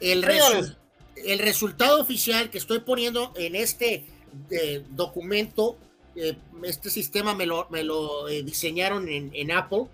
El, 0.00 0.24
resu- 0.24 0.76
el 1.16 1.38
resultado 1.38 2.00
oficial 2.00 2.50
que 2.50 2.58
estoy 2.58 2.80
poniendo 2.80 3.32
en 3.36 3.54
este 3.54 4.06
eh, 4.50 4.82
documento, 4.90 5.78
eh, 6.16 6.36
este 6.64 6.90
sistema 6.90 7.34
me 7.34 7.46
lo, 7.46 7.68
me 7.70 7.84
lo 7.84 8.26
diseñaron 8.26 9.08
en, 9.08 9.30
en 9.32 9.52
Apple, 9.52 9.84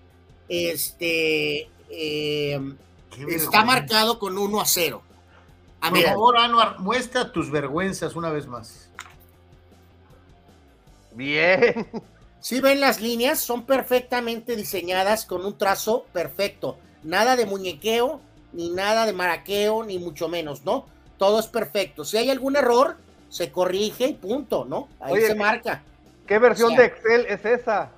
este, 0.48 1.68
está 3.28 3.64
marcado 3.64 4.18
con 4.18 4.36
1 4.38 4.60
a 4.60 4.64
0. 4.66 5.02
Por 5.80 5.88
América. 5.88 6.10
favor, 6.12 6.38
Anuar, 6.38 6.78
muestra 6.80 7.30
tus 7.32 7.51
vergüenzas 7.51 8.14
una 8.16 8.30
vez 8.30 8.47
más. 8.47 8.88
Bien. 11.12 11.88
Si 12.40 12.60
ven 12.60 12.80
las 12.80 13.01
líneas, 13.01 13.40
son 13.40 13.64
perfectamente 13.64 14.55
diseñadas 14.56 15.24
con 15.24 15.44
un 15.44 15.56
trazo 15.59 16.05
perfecto. 16.12 16.78
Nada 17.02 17.36
de 17.36 17.47
muñequeo, 17.47 18.20
ni 18.52 18.70
nada 18.70 19.06
de 19.06 19.12
maraqueo, 19.12 19.84
ni 19.84 19.98
mucho 19.98 20.28
menos, 20.28 20.64
¿no? 20.64 20.86
Todo 21.18 21.40
es 21.40 21.47
perfecto. 21.47 22.05
Si 22.05 22.16
hay 22.18 22.30
algún 22.30 22.56
error, 22.56 22.97
se 23.30 23.51
corrige 23.51 24.06
y 24.09 24.14
punto, 24.14 24.64
¿no? 24.64 24.88
Ahí 25.01 25.14
Oye, 25.14 25.26
se 25.28 25.34
marca. 25.34 25.82
¿Qué 26.26 26.38
versión 26.38 26.72
O 26.72 26.76
sea, 26.76 26.80
de 26.80 26.86
Excel 26.86 27.26
es 27.26 27.44
esa? 27.44 27.90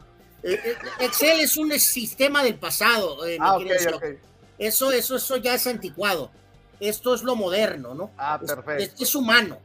Eh, 0.42 0.60
eh, 0.64 0.76
Excel 1.00 1.40
es 1.40 1.56
un 1.56 1.70
sistema 1.78 2.42
del 2.42 2.54
pasado. 2.54 3.26
eh, 3.26 3.38
mi 3.40 3.46
Ah, 3.46 3.56
ok, 3.56 3.62
querido 3.64 3.78
Scott. 3.80 3.94
ok. 3.96 4.04
Eso, 4.58 4.90
eso, 4.92 5.16
eso 5.16 5.36
ya 5.36 5.54
es 5.54 5.66
anticuado. 5.66 6.30
Esto 6.80 7.14
es 7.14 7.22
lo 7.22 7.36
moderno, 7.36 7.94
¿no? 7.94 8.10
Ah, 8.16 8.38
Es- 8.42 8.52
perfecto. 8.52 8.82
Esto 8.82 9.04
es 9.04 9.14
humano. 9.14 9.58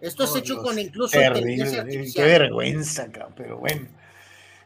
Esto 0.00 0.24
es 0.24 0.30
Oh, 0.32 0.36
hecho 0.38 0.54
Dios. 0.54 0.64
con 0.66 0.78
incluso 0.78 1.16
inteligencia 1.16 1.78
Terrible, 1.78 1.80
artificial. 1.80 2.26
qué 2.26 2.38
vergüenza, 2.38 3.10
cabrón, 3.10 3.32
pero 3.36 3.58
bueno. 3.58 3.88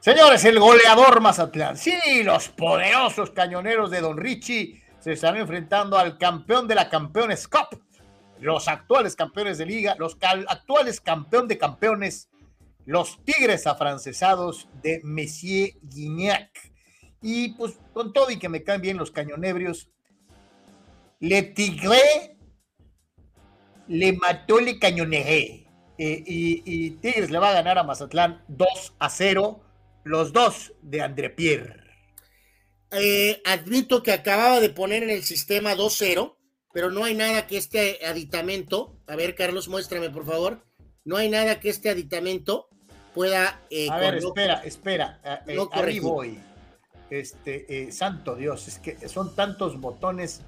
Señores, 0.01 0.45
el 0.45 0.59
goleador 0.59 1.21
Mazatlán. 1.21 1.77
Sí, 1.77 2.23
los 2.25 2.49
poderosos 2.49 3.31
cañoneros 3.31 3.91
de 3.91 4.01
Don 4.01 4.17
Richie 4.17 4.83
se 5.01 5.13
están 5.13 5.37
enfrentando 5.37 5.99
al 5.99 6.19
campeón 6.19 6.67
de 6.69 6.75
la 6.75 6.89
Campeones 6.89 7.47
Cup. 7.49 7.81
Los 8.41 8.69
actuales 8.69 9.17
campeones 9.17 9.59
de 9.59 9.67
liga, 9.67 9.97
los 9.99 10.17
actuales 10.21 11.01
campeón 11.01 11.49
de 11.49 11.59
campeones, 11.59 12.29
los 12.87 13.19
Tigres 13.25 13.67
afrancesados 13.67 14.69
de 14.83 15.01
Messier 15.05 15.73
Guignac. 15.83 16.68
Y 17.21 17.51
pues 17.55 17.79
con 17.93 18.13
todo 18.13 18.31
y 18.31 18.39
que 18.39 18.49
me 18.49 18.63
caen 18.63 18.81
bien 18.81 18.97
los 18.97 19.11
cañonebrios, 19.11 19.91
Le 21.21 21.43
Tigre 21.43 22.37
le 23.89 24.13
mató, 24.13 24.61
le 24.61 24.79
cañonejé. 24.79 25.67
Eh, 25.99 26.23
y, 26.27 26.63
y 26.65 26.91
Tigres 26.91 27.31
le 27.31 27.39
va 27.39 27.51
a 27.51 27.55
ganar 27.55 27.79
a 27.79 27.83
Mazatlán 27.83 28.45
2 28.49 28.95
a 28.99 29.11
0. 29.11 29.65
Los 30.05 30.33
dos 30.33 30.73
de 30.81 31.03
André 31.03 31.31
Pierre. 31.31 31.89
Eh, 32.91 33.43
admito 33.45 34.03
que 34.03 34.13
acababa 34.13 34.61
de 34.61 34.71
poner 34.71 35.03
en 35.03 35.11
el 35.11 35.23
sistema 35.23 35.75
2-0, 35.75 36.37
pero 36.73 36.91
no 36.91 37.05
hay 37.05 37.15
nada 37.15 37.47
que 37.47 37.59
este 37.59 37.99
aditamento, 38.07 38.99
a 39.07 39.17
ver 39.17 39.35
Carlos, 39.35 39.69
muéstrame 39.69 40.09
por 40.09 40.25
favor, 40.25 40.65
no 41.05 41.17
hay 41.17 41.29
nada 41.29 41.61
que 41.61 41.69
este 41.69 41.91
aditamento 41.91 42.69
pueda... 43.15 43.61
eh, 43.71 43.89
a 43.91 43.99
ver, 43.99 44.15
espera, 44.17 44.63
espera, 44.65 45.21
eh, 45.47 45.55
no 45.55 45.69
ahí 45.73 45.99
voy. 45.99 46.39
Este, 47.11 47.85
eh, 47.89 47.93
santo 47.93 48.35
Dios, 48.35 48.69
es 48.69 48.79
que 48.79 49.09
son 49.09 49.35
tantos 49.35 49.81
botones 49.81 50.43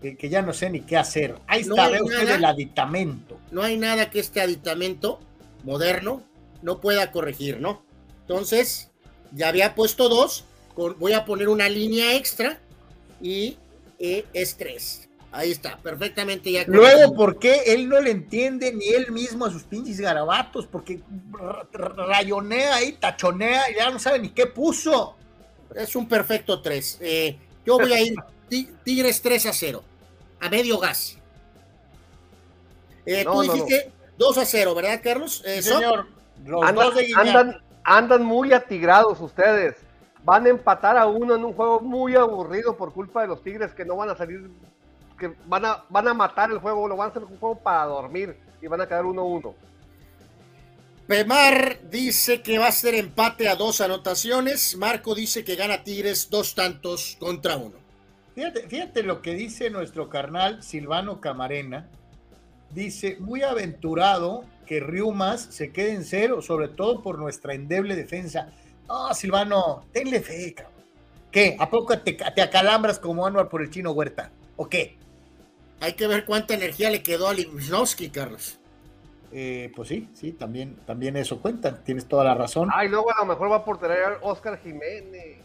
que, 0.00 0.16
que, 0.16 0.28
ya 0.28 0.42
no 0.42 0.52
sé 0.52 0.68
ni 0.68 0.80
qué 0.80 0.96
hacer. 0.96 1.36
Ahí 1.46 1.62
está, 1.62 1.88
ve 1.88 2.02
usted 2.02 2.28
el 2.28 2.44
aditamento. 2.44 3.38
No 3.50 3.62
hay 3.62 3.78
nada 3.78 4.10
que 4.10 4.20
este 4.20 4.40
aditamento 4.40 5.20
moderno 5.64 6.22
no 6.60 6.80
pueda 6.80 7.10
corregir, 7.10 7.60
¿no? 7.60 7.82
Entonces, 8.20 8.90
ya 9.32 9.48
había 9.48 9.74
puesto 9.74 10.08
dos, 10.08 10.44
voy 10.76 11.12
a 11.12 11.24
poner 11.24 11.48
una 11.48 11.68
línea 11.68 12.14
extra 12.14 12.58
y 13.20 13.56
eh, 13.98 14.26
es 14.32 14.56
3. 14.56 15.08
Ahí 15.32 15.50
está, 15.50 15.78
perfectamente 15.78 16.52
ya. 16.52 16.64
Luego, 16.66 17.14
¿por 17.14 17.38
qué 17.38 17.62
él 17.68 17.88
no 17.88 18.00
le 18.00 18.10
entiende 18.10 18.72
ni 18.72 18.88
él 18.88 19.12
mismo 19.12 19.46
a 19.46 19.50
sus 19.50 19.62
pinches 19.62 19.98
garabatos? 19.98 20.66
Porque 20.66 21.00
rayonea 21.72 22.74
ahí, 22.74 22.92
tachonea, 22.92 23.70
y 23.70 23.76
ya 23.76 23.90
no 23.90 23.98
sabe 23.98 24.18
ni 24.18 24.28
qué 24.28 24.46
puso. 24.46 25.16
Es 25.74 25.96
un 25.96 26.08
perfecto 26.08 26.60
3. 26.60 26.98
Eh, 27.00 27.38
yo 27.64 27.78
voy 27.78 27.92
a 27.92 28.00
ir 28.00 28.14
Tigres 28.84 29.22
3 29.22 29.46
a 29.46 29.52
0, 29.52 29.82
a 30.40 30.48
medio 30.48 30.78
gas. 30.78 31.18
Eh, 33.06 33.24
no, 33.24 33.32
tú 33.32 33.42
dijiste 33.42 33.92
no, 34.18 34.26
2 34.26 34.38
a 34.38 34.44
0, 34.44 34.74
¿verdad, 34.74 35.00
Carlos? 35.02 35.42
Eh, 35.44 35.62
señor, 35.62 36.06
los 36.44 36.62
andan, 36.62 36.86
dos 36.86 36.94
de 36.94 37.08
andan, 37.16 37.62
andan 37.84 38.24
muy 38.24 38.52
atigrados 38.52 39.20
ustedes 39.20 39.76
van 40.24 40.46
a 40.46 40.50
empatar 40.50 40.96
a 40.96 41.06
uno 41.06 41.34
en 41.34 41.44
un 41.44 41.52
juego 41.52 41.80
muy 41.80 42.14
aburrido 42.14 42.76
por 42.76 42.92
culpa 42.92 43.22
de 43.22 43.28
los 43.28 43.42
Tigres 43.42 43.72
que 43.72 43.84
no 43.84 43.96
van 43.96 44.10
a 44.10 44.16
salir, 44.16 44.50
que 45.18 45.34
van 45.46 45.64
a, 45.64 45.84
van 45.88 46.08
a 46.08 46.14
matar 46.14 46.50
el 46.50 46.58
juego, 46.58 46.88
lo 46.88 46.96
van 46.96 47.08
a 47.08 47.10
hacer 47.10 47.24
un 47.24 47.38
juego 47.38 47.56
para 47.56 47.86
dormir 47.86 48.36
y 48.60 48.66
van 48.66 48.80
a 48.80 48.86
quedar 48.86 49.04
1-1. 49.04 49.52
Pemar 51.12 51.90
dice 51.90 52.40
que 52.40 52.56
va 52.56 52.68
a 52.68 52.72
ser 52.72 52.94
empate 52.94 53.46
a 53.46 53.54
dos 53.54 53.82
anotaciones. 53.82 54.78
Marco 54.78 55.14
dice 55.14 55.44
que 55.44 55.56
gana 55.56 55.84
Tigres 55.84 56.30
dos 56.30 56.54
tantos 56.54 57.18
contra 57.20 57.58
uno. 57.58 57.74
Fíjate, 58.34 58.66
fíjate 58.66 59.02
lo 59.02 59.20
que 59.20 59.34
dice 59.34 59.68
nuestro 59.68 60.08
carnal 60.08 60.62
Silvano 60.62 61.20
Camarena. 61.20 61.86
Dice, 62.70 63.18
muy 63.20 63.42
aventurado 63.42 64.46
que 64.64 64.80
Riumas 64.80 65.48
se 65.50 65.70
quede 65.70 65.92
en 65.92 66.06
cero, 66.06 66.40
sobre 66.40 66.68
todo 66.68 67.02
por 67.02 67.18
nuestra 67.18 67.52
endeble 67.52 67.94
defensa. 67.94 68.48
No, 68.88 69.12
Silvano, 69.12 69.84
tenle 69.92 70.22
fe, 70.22 70.54
cabrón. 70.54 70.72
¿Qué? 71.30 71.56
¿A 71.60 71.68
poco 71.68 71.98
te, 71.98 72.14
te 72.14 72.40
acalambras 72.40 72.98
como 72.98 73.26
Anuar 73.26 73.50
por 73.50 73.60
el 73.60 73.68
chino 73.68 73.92
Huerta? 73.92 74.30
¿O 74.56 74.66
qué? 74.66 74.96
Hay 75.78 75.92
que 75.92 76.06
ver 76.06 76.24
cuánta 76.24 76.54
energía 76.54 76.88
le 76.88 77.02
quedó 77.02 77.28
a 77.28 77.34
Limnowski, 77.34 78.08
Carlos. 78.08 78.61
Eh, 79.32 79.72
pues 79.74 79.88
sí, 79.88 80.10
sí, 80.12 80.32
también, 80.32 80.76
también 80.86 81.16
eso 81.16 81.40
cuenta, 81.40 81.82
tienes 81.82 82.06
toda 82.06 82.24
la 82.24 82.34
razón. 82.34 82.68
Ay, 82.72 82.88
luego 82.88 83.10
a 83.10 83.20
lo 83.20 83.26
mejor 83.26 83.50
va 83.50 83.64
por 83.64 83.78
tener 83.78 84.18
Oscar 84.20 84.60
Jiménez. 84.62 85.38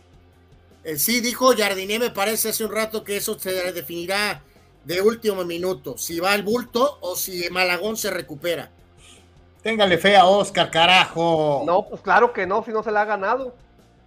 Eh, 0.83 0.97
sí, 0.97 1.21
dijo 1.21 1.55
Jardiné, 1.55 1.97
me 1.97 2.11
parece 2.11 2.49
hace 2.49 2.65
un 2.65 2.71
rato 2.71 3.03
que 3.03 3.17
eso 3.17 3.39
se 3.39 3.51
definirá 3.71 4.41
de 4.83 5.01
último 5.01 5.43
minuto, 5.45 5.97
si 5.97 6.19
va 6.19 6.33
al 6.33 6.43
bulto 6.43 6.97
o 7.01 7.15
si 7.15 7.49
Malagón 7.49 7.97
se 7.97 8.09
recupera. 8.09 8.71
Téngale 9.61 9.97
fe 9.97 10.15
a 10.15 10.25
Oscar, 10.25 10.71
carajo. 10.71 11.63
No, 11.65 11.87
pues 11.87 12.01
claro 12.01 12.31
que 12.31 12.45
no, 12.45 12.63
si 12.63 12.71
no 12.71 12.83
se 12.83 12.91
la 12.91 13.01
ha 13.01 13.05
ganado. 13.05 13.55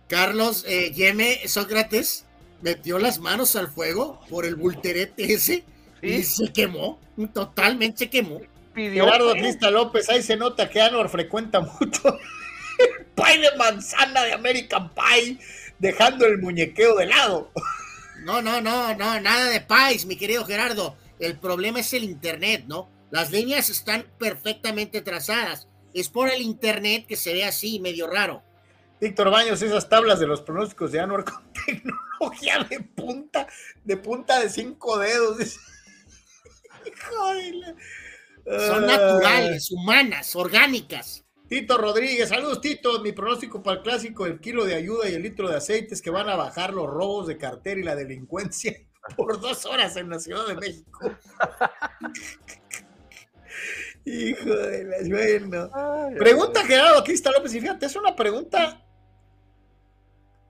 Carlos 0.09 0.65
eh, 0.67 0.91
Yeme 0.93 1.47
Sócrates 1.47 2.25
metió 2.63 2.99
las 2.99 3.19
manos 3.19 3.57
al 3.57 3.69
fuego 3.69 4.21
por 4.29 4.45
el 4.45 4.57
bulterete 4.57 5.33
ese 5.33 5.65
y 6.03 6.23
se 6.23 6.53
quemó, 6.53 6.99
totalmente 7.33 7.99
se 7.99 8.11
quemó. 8.11 8.41
Pidió 8.75 9.05
Gerardo 9.05 9.33
Crista 9.33 9.71
López, 9.71 10.09
ahí 10.09 10.23
se 10.23 10.37
nota 10.37 10.69
que 10.69 10.81
Anor 10.81 11.09
frecuenta 11.09 11.61
mucho 11.61 12.19
el 12.79 13.07
pie 13.07 13.39
de 13.41 13.57
manzana 13.57 14.23
de 14.25 14.33
American 14.33 14.91
Pie, 14.95 15.39
dejando 15.79 16.27
el 16.27 16.39
muñequeo 16.39 16.97
de 16.97 17.07
lado. 17.07 17.51
No, 18.23 18.43
no, 18.43 18.61
no, 18.61 18.95
no, 18.95 19.21
nada 19.21 19.49
de 19.51 19.61
pies, 19.61 20.07
mi 20.07 20.17
querido 20.17 20.45
Gerardo. 20.45 20.97
El 21.19 21.39
problema 21.39 21.81
es 21.81 21.93
el 21.95 22.05
internet, 22.05 22.65
¿no? 22.67 22.89
Las 23.11 23.31
líneas 23.31 23.71
están 23.71 24.07
perfectamente 24.19 25.01
trazadas. 25.01 25.69
Es 25.93 26.09
por 26.09 26.31
el 26.31 26.43
internet 26.43 27.07
que 27.07 27.17
se 27.17 27.33
ve 27.33 27.45
así, 27.45 27.81
medio 27.81 28.07
raro. 28.07 28.43
Víctor 29.01 29.31
Baños, 29.31 29.63
esas 29.63 29.89
tablas 29.89 30.21
de 30.21 30.27
los 30.27 30.43
pronósticos 30.43 30.93
de 30.93 31.01
Anuar 31.01 31.25
con 31.25 31.43
tecnología 31.67 32.67
de 32.69 32.81
punta, 32.81 33.47
de 33.85 33.97
punta 33.97 34.39
de 34.41 34.51
cinco 34.51 34.99
dedos. 34.99 35.59
Son 38.45 38.87
naturales, 38.87 39.71
humanas, 39.71 40.37
orgánicas. 40.37 41.25
Tito 41.51 41.77
Rodríguez, 41.79 42.29
saludos 42.29 42.61
Tito, 42.61 43.01
mi 43.01 43.11
pronóstico 43.11 43.61
para 43.61 43.79
el 43.79 43.83
clásico, 43.83 44.25
el 44.25 44.39
kilo 44.39 44.65
de 44.65 44.77
ayuda 44.77 45.09
y 45.09 45.15
el 45.15 45.23
litro 45.23 45.49
de 45.49 45.57
aceite 45.57 45.95
es 45.95 46.01
que 46.01 46.11
van 46.11 46.29
a 46.29 46.37
bajar 46.37 46.73
los 46.73 46.87
robos 46.87 47.27
de 47.27 47.39
cartera 47.39 47.81
y 47.81 47.83
la 47.83 47.97
delincuencia 47.97 48.73
por 49.17 49.41
dos 49.41 49.67
horas 49.67 49.97
en 49.97 50.11
la 50.11 50.21
Ciudad 50.21 50.47
de 50.47 50.55
México. 50.55 51.11
Hijo 54.05 54.55
de 54.55 54.85
la 54.85 54.99
bueno. 55.09 55.69
Pregunta 56.19 56.65
Gerardo 56.65 57.03
Crista 57.03 57.33
López, 57.33 57.53
y 57.55 57.61
fíjate, 57.61 57.87
es 57.87 57.97
una 57.97 58.15
pregunta 58.15 58.87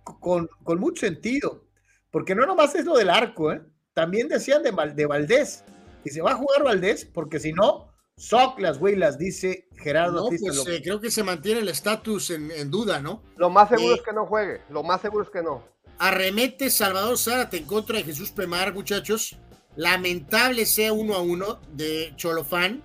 con, 0.05 0.51
con, 0.63 0.79
mucho 0.79 1.07
sentido, 1.07 1.65
porque 2.11 2.35
no 2.35 2.45
nomás 2.45 2.75
es 2.75 2.85
lo 2.85 2.95
del 2.97 3.09
arco, 3.09 3.53
¿eh? 3.53 3.63
también 3.95 4.29
decían 4.29 4.63
de, 4.63 4.71
de 4.95 5.07
Valdés, 5.07 5.65
y 6.05 6.11
se 6.11 6.23
va 6.23 6.33
a 6.33 6.37
jugar 6.37 6.65
Valdés, 6.65 7.05
porque 7.05 7.39
si 7.39 7.53
no, 7.53 7.93
Soc 8.17 8.59
las 8.59 8.81
las 8.81 9.19
dice 9.19 9.69
Gerardo. 9.77 10.31
No, 10.31 10.37
pues, 10.39 10.67
eh, 10.67 10.81
creo 10.83 11.01
que 11.01 11.11
se 11.11 11.23
mantiene 11.23 11.61
el 11.61 11.69
estatus 11.69 12.31
en, 12.31 12.51
en, 12.51 12.71
duda, 12.71 13.01
¿no? 13.01 13.23
Lo 13.37 13.51
más 13.51 13.69
seguro 13.69 13.95
eh, 13.95 13.97
es 13.97 14.03
que 14.03 14.13
no 14.13 14.27
juegue, 14.27 14.61
lo 14.71 14.83
más 14.83 15.01
seguro 15.01 15.25
es 15.25 15.31
que 15.31 15.43
no. 15.43 15.65
Arremete 15.99 16.71
Salvador 16.71 17.19
Zárate 17.19 17.59
en 17.59 17.65
contra 17.65 17.99
de 17.99 18.05
Jesús 18.05 18.31
Pemar, 18.31 18.73
muchachos. 18.73 19.37
Lamentable 19.77 20.67
sea 20.67 20.93
uno 20.93 21.15
a 21.15 21.23
uno 21.23 21.61
de 21.73 22.13
Cholofán 22.17 22.83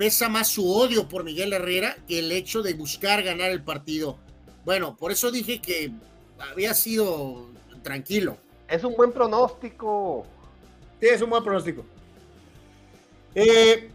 pesa 0.00 0.30
más 0.30 0.48
su 0.48 0.66
odio 0.66 1.08
por 1.08 1.24
Miguel 1.24 1.52
Herrera 1.52 1.94
que 2.08 2.20
el 2.20 2.32
hecho 2.32 2.62
de 2.62 2.72
buscar 2.72 3.22
ganar 3.22 3.50
el 3.50 3.62
partido. 3.62 4.16
Bueno, 4.64 4.96
por 4.96 5.12
eso 5.12 5.30
dije 5.30 5.60
que 5.60 5.92
había 6.38 6.72
sido 6.72 7.50
tranquilo. 7.82 8.38
Es 8.66 8.82
un 8.82 8.96
buen 8.96 9.12
pronóstico. 9.12 10.24
Sí, 11.00 11.06
es 11.06 11.20
un 11.20 11.28
buen 11.28 11.44
pronóstico. 11.44 11.84
Eh, 13.34 13.90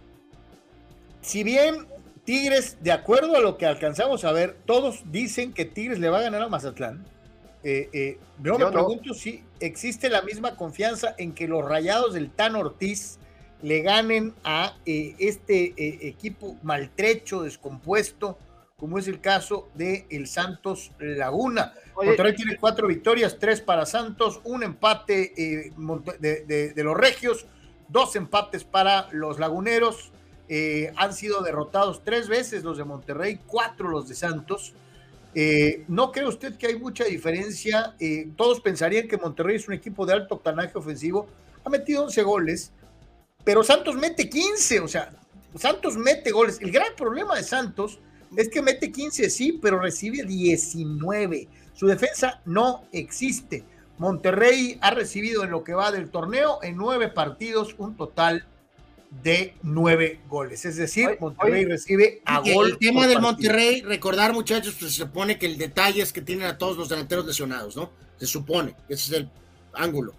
si 1.22 1.44
bien 1.44 1.88
Tigres, 2.24 2.78
de 2.82 2.92
acuerdo 2.92 3.36
a 3.36 3.40
lo 3.40 3.58
que 3.58 3.66
alcanzamos 3.66 4.26
a 4.26 4.32
ver, 4.32 4.58
todos 4.66 5.04
dicen 5.12 5.54
que 5.54 5.66
Tigres 5.66 6.00
le 6.00 6.10
va 6.10 6.20
a 6.20 6.22
ganar 6.22 6.42
a 6.42 6.50
Mazatlán. 6.50 7.06
Eh, 7.64 7.90
eh, 7.94 8.20
yo 8.44 8.60
me 8.60 8.72
pregunto 8.72 9.14
si 9.14 9.44
existe 9.60 10.10
la 10.10 10.22
misma 10.22 10.56
confianza 10.56 11.16
en 11.18 11.34
que 11.34 11.48
los 11.48 11.66
rayados 11.66 12.14
del 12.14 12.30
Tan 12.30 12.56
Ortiz 12.56 13.18
le 13.62 13.82
ganen 13.82 14.36
a 14.44 14.78
eh, 14.86 15.16
este 15.18 15.74
eh, 15.78 16.08
equipo 16.08 16.58
maltrecho, 16.62 17.42
descompuesto, 17.42 18.38
como 18.78 19.00
es 19.00 19.08
el 19.08 19.22
caso 19.22 19.70
de 19.74 20.06
el 20.12 20.28
Santos 20.28 20.92
Laguna. 21.00 21.74
Monterrey 21.96 22.36
tiene 22.36 22.58
cuatro 22.58 22.88
victorias, 22.88 23.38
tres 23.40 23.62
para 23.62 23.88
Santos, 23.88 24.42
un 24.44 24.62
empate 24.62 25.34
de, 26.20 26.74
de, 26.76 26.84
los 26.84 26.96
Regios, 26.96 27.48
dos 27.88 28.16
empates 28.16 28.64
para 28.64 29.08
los 29.12 29.40
Laguneros. 29.40 30.12
han 30.96 31.14
sido 31.14 31.42
derrotados 31.42 32.04
tres 32.04 32.28
veces 32.28 32.64
los 32.64 32.78
de 32.78 32.84
Monterrey, 32.84 33.40
cuatro 33.48 33.90
los 33.90 34.08
de 34.08 34.16
Santos. 34.16 34.74
¿No 35.88 36.12
cree 36.12 36.28
usted 36.28 36.58
que 36.58 36.68
hay 36.68 36.80
mucha 36.80 37.04
diferencia? 37.04 37.96
todos 38.36 38.62
pensarían 38.62 39.08
que 39.08 39.18
Monterrey 39.18 39.58
es 39.58 39.68
un 39.68 39.74
equipo 39.74 40.06
de 40.06 40.14
alto 40.14 40.36
octanaje 40.36 40.78
ofensivo. 40.78 41.28
Ha 41.64 41.70
metido 41.70 42.04
11 42.04 42.24
goles, 42.24 42.72
pero 43.44 43.64
Santos 43.64 43.96
mete 43.96 44.30
15, 44.30 44.80
o 44.80 44.88
sea, 44.88 45.12
Santos 45.56 45.98
mete 45.98 46.32
goles. 46.32 46.60
El 46.62 46.72
gran 46.72 46.96
problema 46.96 47.36
de 47.36 47.44
Santos 47.44 48.00
es 48.36 48.50
que 48.50 48.62
mete 48.62 48.92
15, 48.92 49.30
sí, 49.30 49.60
pero 49.62 49.80
recibe 49.80 50.24
19. 50.24 51.48
Su 51.74 51.88
defensa 51.88 52.42
no 52.46 52.84
existe. 52.92 53.64
Monterrey 53.98 54.78
ha 54.82 54.92
recibido 54.92 55.44
en 55.44 55.52
lo 55.52 55.64
que 55.64 55.74
va 55.74 55.92
del 55.92 56.10
torneo 56.10 56.60
en 56.62 56.76
nueve 56.76 57.08
partidos 57.08 57.76
un 57.78 57.96
total 57.96 58.46
de 59.24 59.56
nueve 59.64 60.20
goles. 60.28 60.66
Es 60.66 60.76
decir, 60.76 61.18
Monterrey 61.20 61.66
recibe 61.66 62.22
a 62.26 62.40
gol. 62.40 62.72
El 62.72 62.78
tema 62.78 63.08
del 63.08 63.22
Monterrey, 63.22 63.82
recordar 63.82 64.34
muchachos, 64.34 64.76
pues 64.80 64.94
se 64.94 65.04
supone 65.04 65.38
que 65.38 65.46
el 65.46 65.58
detalle 65.58 66.02
es 66.02 66.12
que 66.12 66.22
tienen 66.22 66.48
a 66.48 66.58
todos 66.58 66.78
los 66.78 66.90
delanteros 66.90 67.26
lesionados, 67.26 67.76
¿no? 67.76 67.92
Se 68.18 68.26
supone, 68.26 68.76
ese 68.90 69.14
es 69.14 69.22
el 69.22 69.30
ángulo. 69.74 70.14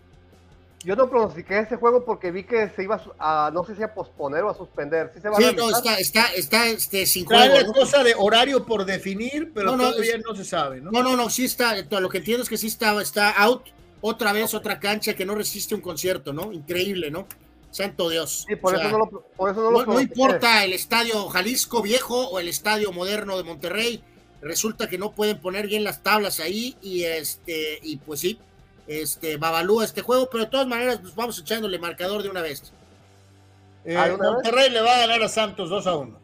Yo 0.86 0.94
no 0.94 1.10
pronostiqué 1.10 1.58
ese 1.58 1.76
juego 1.76 2.04
porque 2.04 2.30
vi 2.30 2.44
que 2.44 2.70
se 2.70 2.84
iba 2.84 3.02
a, 3.18 3.50
no 3.52 3.64
sé 3.64 3.74
si 3.74 3.82
a 3.82 3.92
posponer 3.92 4.44
o 4.44 4.50
a 4.50 4.54
suspender. 4.56 5.10
Sí, 5.14 5.20
se 5.20 5.28
va 5.28 5.36
Sí, 5.36 5.44
a 5.44 5.52
no, 5.52 5.68
está, 5.68 5.98
está, 5.98 6.26
está 6.34 6.66
este, 6.68 7.04
sin 7.06 7.24
juego. 7.26 7.54
la 7.54 7.64
¿no? 7.64 7.72
cosa 7.72 8.04
de 8.04 8.14
horario 8.16 8.64
por 8.64 8.84
definir, 8.84 9.50
pero 9.52 9.72
No, 9.72 9.76
no, 9.76 9.90
todavía 9.90 10.14
es- 10.14 10.24
no 10.24 10.36
se 10.36 10.44
sabe, 10.44 10.80
¿no? 10.80 10.92
No, 10.92 11.02
no, 11.02 11.16
no, 11.16 11.28
sí 11.28 11.44
está. 11.44 11.74
Lo 12.00 12.08
que 12.08 12.18
entiendo 12.18 12.44
es 12.44 12.48
que 12.48 12.56
sí 12.56 12.68
está, 12.68 12.98
está 13.02 13.30
out. 13.32 13.64
Otra 14.00 14.32
vez, 14.32 14.54
otra 14.54 14.78
cancha 14.78 15.14
que 15.14 15.26
no 15.26 15.34
resiste 15.34 15.74
un 15.74 15.80
concierto, 15.80 16.32
¿no? 16.32 16.52
Increíble, 16.52 17.10
¿no? 17.10 17.26
Santo 17.72 18.08
Dios. 18.08 18.44
Sí, 18.48 18.54
por 18.54 18.72
O 18.72 18.76
eso 18.76 18.82
sea, 18.88 18.92
no 18.92 18.98
lo, 18.98 19.08
por 19.36 19.50
eso 19.50 19.62
no 19.62 19.70
lo 19.72 19.84
no, 19.86 20.00
importa 20.00 20.64
el 20.64 20.72
estadio 20.72 21.28
Jalisco 21.28 21.82
viejo 21.82 22.28
o 22.28 22.38
el 22.38 22.46
estadio 22.46 22.92
moderno 22.92 23.36
de 23.36 23.42
Monterrey, 23.42 24.04
resulta 24.40 24.88
que 24.88 24.98
no 24.98 25.12
pueden 25.12 25.40
poner 25.40 25.66
bien 25.66 25.82
las 25.82 26.02
tablas 26.02 26.38
ahí 26.38 26.76
y 26.80 27.02
este 27.02 27.80
y 27.82 27.96
pues 27.96 28.20
sí, 28.20 28.38
este 28.86 29.36
Babalúa 29.36 29.84
este 29.84 30.02
juego, 30.02 30.28
pero 30.30 30.44
de 30.44 30.50
todas 30.50 30.66
maneras 30.66 30.98
pues 31.00 31.14
vamos 31.14 31.38
echándole 31.38 31.78
marcador 31.78 32.22
de 32.22 32.28
una 32.28 32.42
vez. 32.42 32.72
Eh, 33.84 33.96
¿Ah, 33.96 34.08
de 34.08 34.14
una 34.14 34.32
Monterrey 34.32 34.70
le 34.70 34.80
va 34.80 34.94
a 34.96 34.98
ganar 35.00 35.22
a 35.22 35.28
Santos 35.28 35.68
2 35.70 35.86
a 35.86 35.96
1. 35.96 36.20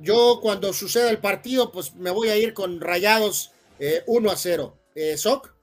Yo 0.00 0.40
cuando 0.42 0.72
suceda 0.72 1.10
el 1.10 1.18
partido 1.18 1.70
pues 1.70 1.94
me 1.94 2.10
voy 2.10 2.28
a 2.28 2.36
ir 2.36 2.54
con 2.54 2.80
Rayados 2.80 3.52
eh, 3.78 4.02
1 4.06 4.30
a 4.30 4.36
0. 4.36 4.76
Eh, 4.94 5.16
Soc, 5.16 5.54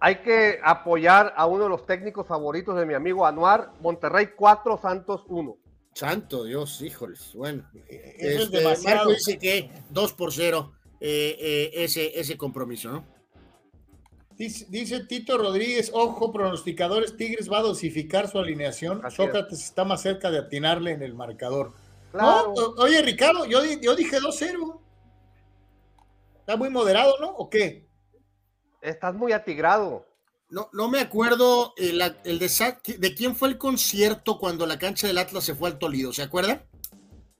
Hay 0.00 0.16
que 0.22 0.58
apoyar 0.62 1.32
a 1.36 1.46
uno 1.46 1.64
de 1.64 1.70
los 1.70 1.86
técnicos 1.86 2.26
favoritos 2.26 2.76
de 2.76 2.86
mi 2.86 2.94
amigo 2.94 3.26
Anuar. 3.26 3.72
Monterrey 3.80 4.28
4, 4.36 4.78
Santos 4.80 5.22
1. 5.28 5.56
santo 5.94 6.44
Dios, 6.44 6.80
híjoles, 6.82 7.32
bueno. 7.34 7.64
Eso 7.88 8.38
es 8.38 8.42
Este, 8.44 8.58
demasiado. 8.58 8.96
Marco 8.96 9.10
dice 9.12 9.38
que 9.38 9.70
2 9.90 10.12
por 10.14 10.32
0 10.32 10.72
eh, 11.00 11.36
eh, 11.40 11.70
ese, 11.74 12.18
ese 12.18 12.36
compromiso, 12.36 12.90
¿no? 12.92 13.04
Dice, 14.36 14.66
dice 14.68 15.04
Tito 15.04 15.36
Rodríguez, 15.38 15.90
ojo, 15.94 16.32
pronosticadores, 16.32 17.16
Tigres 17.16 17.50
va 17.50 17.58
a 17.58 17.62
dosificar 17.62 18.28
su 18.30 18.38
alineación. 18.38 19.04
Así 19.04 19.16
Sócrates 19.16 19.62
está 19.62 19.84
más 19.84 20.02
cerca 20.02 20.30
de 20.30 20.38
atinarle 20.38 20.92
en 20.92 21.02
el 21.02 21.14
marcador. 21.14 21.72
Claro. 22.10 22.52
No, 22.56 22.62
o- 22.62 22.82
oye, 22.82 23.00
Ricardo, 23.02 23.44
yo, 23.46 23.60
yo 23.80 23.94
dije 23.94 24.18
2-0. 24.20 24.80
Está 26.40 26.56
muy 26.56 26.70
moderado, 26.70 27.14
¿no? 27.20 27.28
¿O 27.30 27.48
qué? 27.48 27.86
Estás 28.80 29.14
muy 29.14 29.32
atigrado. 29.32 30.06
No, 30.50 30.68
no 30.72 30.88
me 30.88 31.00
acuerdo 31.00 31.72
el, 31.76 32.02
el 32.24 32.38
de, 32.38 32.50
de 32.98 33.14
quién 33.14 33.34
fue 33.36 33.48
el 33.48 33.58
concierto 33.58 34.38
cuando 34.38 34.66
la 34.66 34.78
cancha 34.78 35.06
del 35.06 35.18
Atlas 35.18 35.44
se 35.44 35.54
fue 35.54 35.70
al 35.70 35.78
Tolido, 35.78 36.12
¿se 36.12 36.22
acuerdan? 36.22 36.62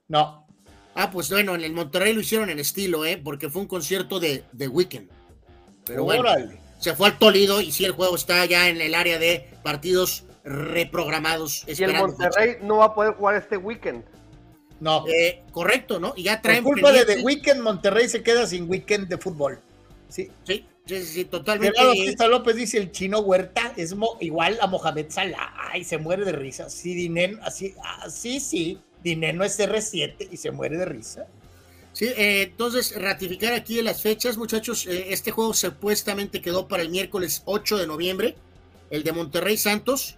No. 0.09 0.47
Ah, 0.95 1.11
pues 1.11 1.31
bueno, 1.31 1.55
en 1.55 1.63
el 1.63 1.73
Monterrey 1.73 2.15
lo 2.15 2.21
hicieron 2.21 2.49
en 2.49 2.59
estilo, 2.59 3.05
¿eh? 3.05 3.21
Porque 3.23 3.51
fue 3.51 3.61
un 3.63 3.69
concierto 3.69 4.21
de, 4.21 4.45
de 4.53 4.69
Weekend. 4.69 5.11
Pero 5.85 6.05
bueno, 6.05 6.21
Órale. 6.21 6.59
Se 6.83 6.95
fue 6.97 7.07
al 7.09 7.19
Tolido 7.19 7.61
y 7.61 7.71
sí, 7.73 7.85
el 7.85 7.93
juego 7.93 8.17
está 8.17 8.45
ya 8.47 8.69
en 8.69 8.81
el 8.81 8.95
área 8.95 9.19
de 9.19 9.49
partidos 9.63 10.25
reprogramados. 10.45 11.65
Y 11.67 11.83
el 11.83 11.95
Monterrey 11.95 12.57
no 12.63 12.79
va 12.79 12.87
a 12.87 12.95
poder 12.95 13.15
jugar 13.15 13.37
este 13.37 13.57
weekend. 13.57 14.05
No. 14.81 15.05
Eh, 15.07 15.43
correcto, 15.53 16.01
¿no? 16.01 16.13
Y 16.17 16.25
ya 16.25 16.35
Por 16.37 16.43
traen 16.43 16.65
culpa 16.65 16.91
de 16.91 16.99
pendiente- 17.05 17.17
The 17.21 17.23
Weekend, 17.25 17.61
Monterrey 17.63 18.09
se 18.09 18.23
queda 18.25 18.47
sin 18.49 18.69
weekend 18.69 19.09
de 19.09 19.17
fútbol. 19.19 19.61
Sí. 20.09 20.29
Sí, 20.43 20.67
sí, 20.87 21.05
sí, 21.05 21.25
totalmente. 21.25 21.79
Gerardo 21.81 22.29
López 22.29 22.57
dice 22.57 22.79
el 22.79 22.91
chino 22.91 23.21
Huerta 23.21 23.73
es 23.77 23.95
mo- 23.95 24.17
igual 24.21 24.59
a 24.61 24.67
Mohamed 24.67 25.07
Salah. 25.11 25.53
Ay, 25.71 25.85
se 25.85 25.99
muere 25.99 26.25
de 26.25 26.33
risa. 26.33 26.69
Sí, 26.69 26.95
Dinen, 26.97 27.39
así, 27.45 27.75
así, 28.03 28.41
sí. 28.41 28.81
Dinen 29.05 29.37
no 29.37 29.45
es 29.45 29.59
R7 29.61 30.29
y 30.33 30.37
se 30.37 30.51
muere 30.51 30.77
de 30.77 30.85
risa. 30.87 31.29
Sí, 31.93 32.07
eh, 32.07 32.43
entonces 32.43 32.95
ratificar 33.01 33.53
aquí 33.53 33.83
las 33.83 34.03
fechas, 34.03 34.39
muchachos. 34.39 34.87
eh, 34.87 35.07
este 35.11 35.31
juego 35.31 35.53
supuestamente 35.53 36.41
quedó 36.41 36.67
para 36.67 36.83
el 36.83 36.89
miércoles 36.89 37.43
8 37.45 37.77
de 37.79 37.87
noviembre, 37.87 38.37
el 38.91 39.03
de 39.03 39.13
Monterrey 39.13 39.57
Santos, 39.57 40.17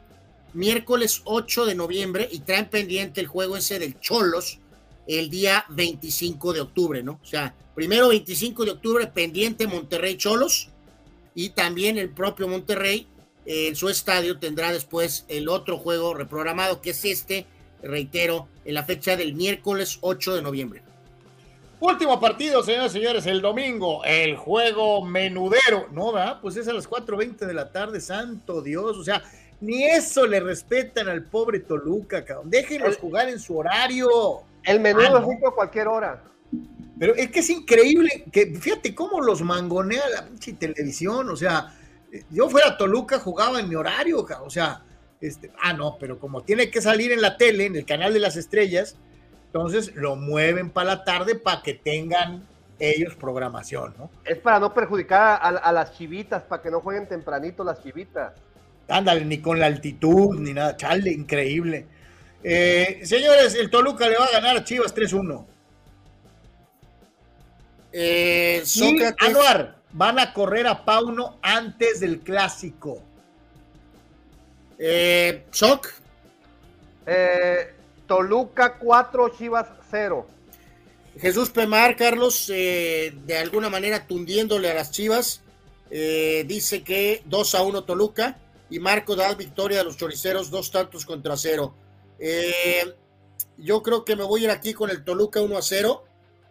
miércoles 0.52 1.22
8 1.24 1.66
de 1.66 1.74
noviembre, 1.74 2.28
y 2.30 2.40
traen 2.40 2.70
pendiente 2.70 3.20
el 3.20 3.26
juego 3.26 3.56
ese 3.56 3.78
del 3.78 3.98
Cholos 3.98 4.60
el 5.06 5.28
día 5.30 5.64
25 5.68 6.52
de 6.52 6.60
octubre, 6.60 7.02
¿no? 7.02 7.20
O 7.22 7.26
sea, 7.26 7.54
primero 7.74 8.08
25 8.08 8.64
de 8.64 8.70
octubre 8.70 9.06
pendiente 9.08 9.66
Monterrey 9.66 10.16
Cholos, 10.16 10.68
y 11.34 11.50
también 11.50 11.98
el 11.98 12.10
propio 12.10 12.46
Monterrey 12.46 13.08
eh, 13.46 13.68
en 13.68 13.76
su 13.76 13.88
estadio 13.88 14.38
tendrá 14.38 14.72
después 14.72 15.24
el 15.28 15.48
otro 15.48 15.76
juego 15.76 16.14
reprogramado, 16.14 16.80
que 16.80 16.90
es 16.90 17.04
este, 17.04 17.46
reitero, 17.82 18.48
en 18.64 18.74
la 18.74 18.84
fecha 18.84 19.16
del 19.16 19.34
miércoles 19.34 19.98
8 20.00 20.36
de 20.36 20.42
noviembre. 20.42 20.82
Último 21.86 22.18
partido, 22.18 22.62
señoras 22.62 22.92
y 22.94 22.98
señores, 22.98 23.26
el 23.26 23.42
domingo, 23.42 24.02
el 24.04 24.36
juego 24.36 25.04
menudero. 25.04 25.86
No, 25.92 26.12
¿verdad? 26.12 26.38
Pues 26.40 26.56
es 26.56 26.66
a 26.66 26.72
las 26.72 26.88
4.20 26.88 27.44
de 27.44 27.52
la 27.52 27.70
tarde, 27.72 28.00
santo 28.00 28.62
Dios. 28.62 28.96
O 28.96 29.04
sea, 29.04 29.22
ni 29.60 29.84
eso 29.84 30.26
le 30.26 30.40
respetan 30.40 31.08
al 31.10 31.24
pobre 31.24 31.60
Toluca, 31.60 32.24
cabrón. 32.24 32.48
Déjenlos 32.48 32.94
El- 32.94 33.00
jugar 33.00 33.28
en 33.28 33.38
su 33.38 33.58
horario. 33.58 34.08
El 34.62 34.80
menudo 34.80 35.04
Ah, 35.18 35.20
¿no? 35.20 35.30
es 35.30 35.38
a 35.46 35.50
cualquier 35.50 35.88
hora. 35.88 36.24
Pero 36.98 37.14
es 37.16 37.30
que 37.30 37.40
es 37.40 37.50
increíble 37.50 38.24
que, 38.32 38.46
fíjate 38.58 38.94
cómo 38.94 39.20
los 39.20 39.42
mangonea 39.42 40.08
la 40.08 40.26
pinche 40.26 40.54
televisión. 40.54 41.28
O 41.28 41.36
sea, 41.36 41.74
yo 42.30 42.48
fuera 42.48 42.78
Toluca, 42.78 43.18
jugaba 43.18 43.60
en 43.60 43.68
mi 43.68 43.74
horario, 43.74 44.24
cabrón. 44.24 44.46
O 44.46 44.50
sea, 44.50 44.82
este, 45.20 45.50
ah, 45.60 45.74
no, 45.74 45.98
pero 46.00 46.18
como 46.18 46.44
tiene 46.44 46.70
que 46.70 46.80
salir 46.80 47.12
en 47.12 47.20
la 47.20 47.36
tele, 47.36 47.66
en 47.66 47.76
el 47.76 47.84
canal 47.84 48.14
de 48.14 48.20
las 48.20 48.36
estrellas, 48.36 48.96
entonces 49.54 49.94
lo 49.94 50.16
mueven 50.16 50.68
para 50.68 50.96
la 50.96 51.04
tarde 51.04 51.36
para 51.36 51.62
que 51.62 51.74
tengan 51.74 52.42
ellos 52.80 53.14
programación, 53.14 53.94
¿no? 53.96 54.10
Es 54.24 54.36
para 54.38 54.58
no 54.58 54.74
perjudicar 54.74 55.38
a, 55.40 55.48
a 55.50 55.70
las 55.70 55.92
chivitas, 55.96 56.42
para 56.42 56.60
que 56.60 56.72
no 56.72 56.80
jueguen 56.80 57.08
tempranito 57.08 57.62
las 57.62 57.80
chivitas. 57.80 58.32
Ándale, 58.88 59.24
ni 59.24 59.38
con 59.38 59.60
la 59.60 59.66
altitud, 59.66 60.40
ni 60.40 60.52
nada. 60.52 60.76
Chale, 60.76 61.12
increíble. 61.12 61.86
Eh, 62.42 63.02
señores, 63.04 63.54
el 63.54 63.70
Toluca 63.70 64.08
le 64.08 64.16
va 64.18 64.24
a 64.24 64.32
ganar 64.32 64.56
a 64.56 64.64
Chivas 64.64 64.92
3-1. 64.92 65.46
Eh, 67.92 68.60
Y 68.64 68.66
Sócrates, 68.66 69.28
Anuar, 69.28 69.76
van 69.92 70.18
a 70.18 70.32
correr 70.32 70.66
a 70.66 70.84
Pauno 70.84 71.38
antes 71.42 72.00
del 72.00 72.18
clásico. 72.20 72.98
eh, 74.80 75.44
Soc, 75.52 75.86
Eh, 77.06 77.72
Toluca 78.14 78.78
4, 78.78 79.28
Chivas 79.30 79.66
0. 79.90 80.24
Jesús 81.18 81.50
Pemar, 81.50 81.96
Carlos, 81.96 82.48
eh, 82.48 83.12
de 83.26 83.38
alguna 83.38 83.68
manera 83.68 84.06
tundiéndole 84.06 84.70
a 84.70 84.74
las 84.74 84.92
Chivas, 84.92 85.42
eh, 85.90 86.44
dice 86.46 86.84
que 86.84 87.22
2 87.24 87.54
a 87.56 87.62
1 87.62 87.82
Toluca 87.82 88.38
y 88.70 88.78
Marco 88.78 89.16
da 89.16 89.34
victoria 89.34 89.80
a 89.80 89.84
los 89.84 89.96
choriceros, 89.96 90.50
dos 90.50 90.70
tantos 90.70 91.04
contra 91.04 91.36
cero. 91.36 91.74
Eh, 92.20 92.84
yo 93.58 93.82
creo 93.82 94.04
que 94.04 94.14
me 94.14 94.22
voy 94.22 94.42
a 94.42 94.44
ir 94.44 94.50
aquí 94.50 94.74
con 94.74 94.90
el 94.90 95.02
Toluca 95.02 95.40
1 95.40 95.58
a 95.58 95.62
0 95.62 96.04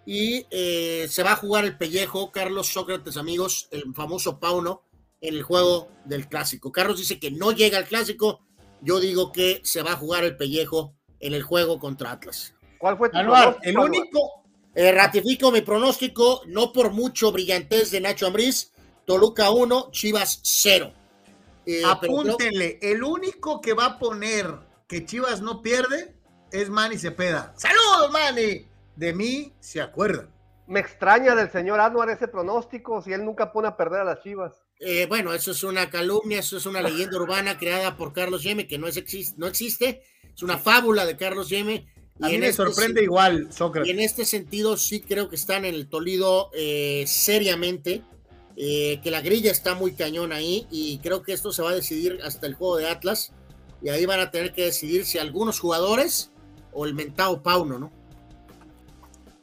y 0.05 0.45
eh, 0.51 1.07
se 1.09 1.23
va 1.23 1.31
a 1.31 1.37
jugar 1.37 1.63
el 1.63 1.77
pellejo, 1.77 2.29
Carlos 2.33 2.67
Sócrates, 2.67 3.15
amigos, 3.15 3.69
el 3.71 3.83
famoso 3.93 4.37
Pauno, 4.37 4.83
en 5.21 5.35
el 5.35 5.43
juego 5.43 5.87
del 6.03 6.27
clásico. 6.27 6.73
Carlos 6.73 6.97
dice 6.99 7.19
que 7.19 7.31
no 7.31 7.53
llega 7.53 7.77
al 7.77 7.87
clásico, 7.87 8.41
yo 8.81 8.99
digo 8.99 9.31
que 9.31 9.61
se 9.63 9.81
va 9.81 9.93
a 9.93 9.97
jugar 9.97 10.25
el 10.25 10.35
pellejo 10.35 10.93
en 11.25 11.33
el 11.33 11.43
juego 11.43 11.79
contra 11.79 12.11
Atlas. 12.11 12.53
¿Cuál 12.77 12.97
fue 12.97 13.09
tu 13.09 13.17
Anuar, 13.17 13.57
pronóstico, 13.57 13.69
el 13.69 13.77
único, 13.89 14.43
Eh, 14.75 14.91
ratifico 14.91 15.51
mi 15.51 15.61
pronóstico, 15.61 16.41
no 16.47 16.73
por 16.73 16.91
mucho 16.91 17.31
brillantez 17.31 17.91
de 17.91 18.01
Nacho 18.01 18.25
Ambriz, 18.27 18.71
Toluca 19.05 19.51
1, 19.51 19.89
Chivas 19.91 20.39
0. 20.43 20.91
Eh, 21.65 21.81
pero 21.83 21.89
apúntenle, 21.91 22.79
el 22.81 23.03
único 23.03 23.61
que 23.61 23.73
va 23.73 23.85
a 23.85 23.99
poner 23.99 24.47
que 24.87 25.05
Chivas 25.05 25.41
no 25.41 25.61
pierde 25.61 26.15
es 26.51 26.69
Manny 26.69 26.97
Cepeda. 26.97 27.53
¡Saludos, 27.55 28.11
Manny! 28.11 28.67
De 28.95 29.13
mí 29.13 29.53
se 29.59 29.79
acuerdan. 29.81 30.29
Me 30.67 30.79
extraña 30.79 31.35
del 31.35 31.51
señor 31.51 31.79
Anuar 31.79 32.09
ese 32.09 32.27
pronóstico, 32.27 33.01
si 33.01 33.13
él 33.13 33.23
nunca 33.23 33.51
pone 33.51 33.67
a 33.67 33.77
perder 33.77 34.01
a 34.01 34.05
las 34.05 34.21
Chivas. 34.23 34.53
eh, 34.79 35.05
bueno, 35.07 35.33
eso 35.33 35.51
es 35.51 35.63
una 35.63 35.89
calumnia, 35.89 36.39
eso 36.39 36.57
es 36.57 36.65
una 36.65 36.81
leyenda 36.81 37.17
urbana 37.17 37.57
creada 37.57 37.95
por 37.95 38.11
Carlos 38.11 38.43
Yeme, 38.43 38.67
que 38.67 38.77
no, 38.77 38.87
es 38.87 39.37
no 39.37 39.47
existe, 39.47 40.03
es 40.35 40.43
una 40.43 40.57
fábula 40.57 41.05
de 41.05 41.17
Carlos 41.17 41.49
Yeme. 41.49 41.87
A 42.21 42.29
mí 42.29 42.37
me 42.37 42.47
este 42.47 42.63
sorprende 42.63 43.03
igual, 43.03 43.47
Y 43.49 43.53
Sócrates. 43.53 43.91
en 43.91 43.99
este 43.99 44.25
sentido 44.25 44.77
sí 44.77 45.01
creo 45.01 45.29
que 45.29 45.35
están 45.35 45.65
en 45.65 45.73
el 45.73 45.87
Tolido 45.87 46.49
eh, 46.53 47.03
seriamente, 47.07 48.03
eh, 48.55 48.99
que 49.03 49.09
la 49.11 49.21
grilla 49.21 49.51
está 49.51 49.73
muy 49.73 49.93
cañón 49.93 50.31
ahí 50.31 50.67
y 50.69 50.99
creo 50.99 51.23
que 51.23 51.33
esto 51.33 51.51
se 51.51 51.63
va 51.63 51.71
a 51.71 51.75
decidir 51.75 52.19
hasta 52.23 52.45
el 52.45 52.53
juego 52.53 52.77
de 52.77 52.87
Atlas 52.87 53.33
y 53.81 53.89
ahí 53.89 54.05
van 54.05 54.19
a 54.19 54.29
tener 54.29 54.53
que 54.53 54.65
decidir 54.65 55.05
si 55.05 55.17
algunos 55.17 55.59
jugadores 55.59 56.31
o 56.71 56.85
el 56.85 56.93
mentado 56.93 57.41
Pauno, 57.41 57.79
¿no? 57.79 57.91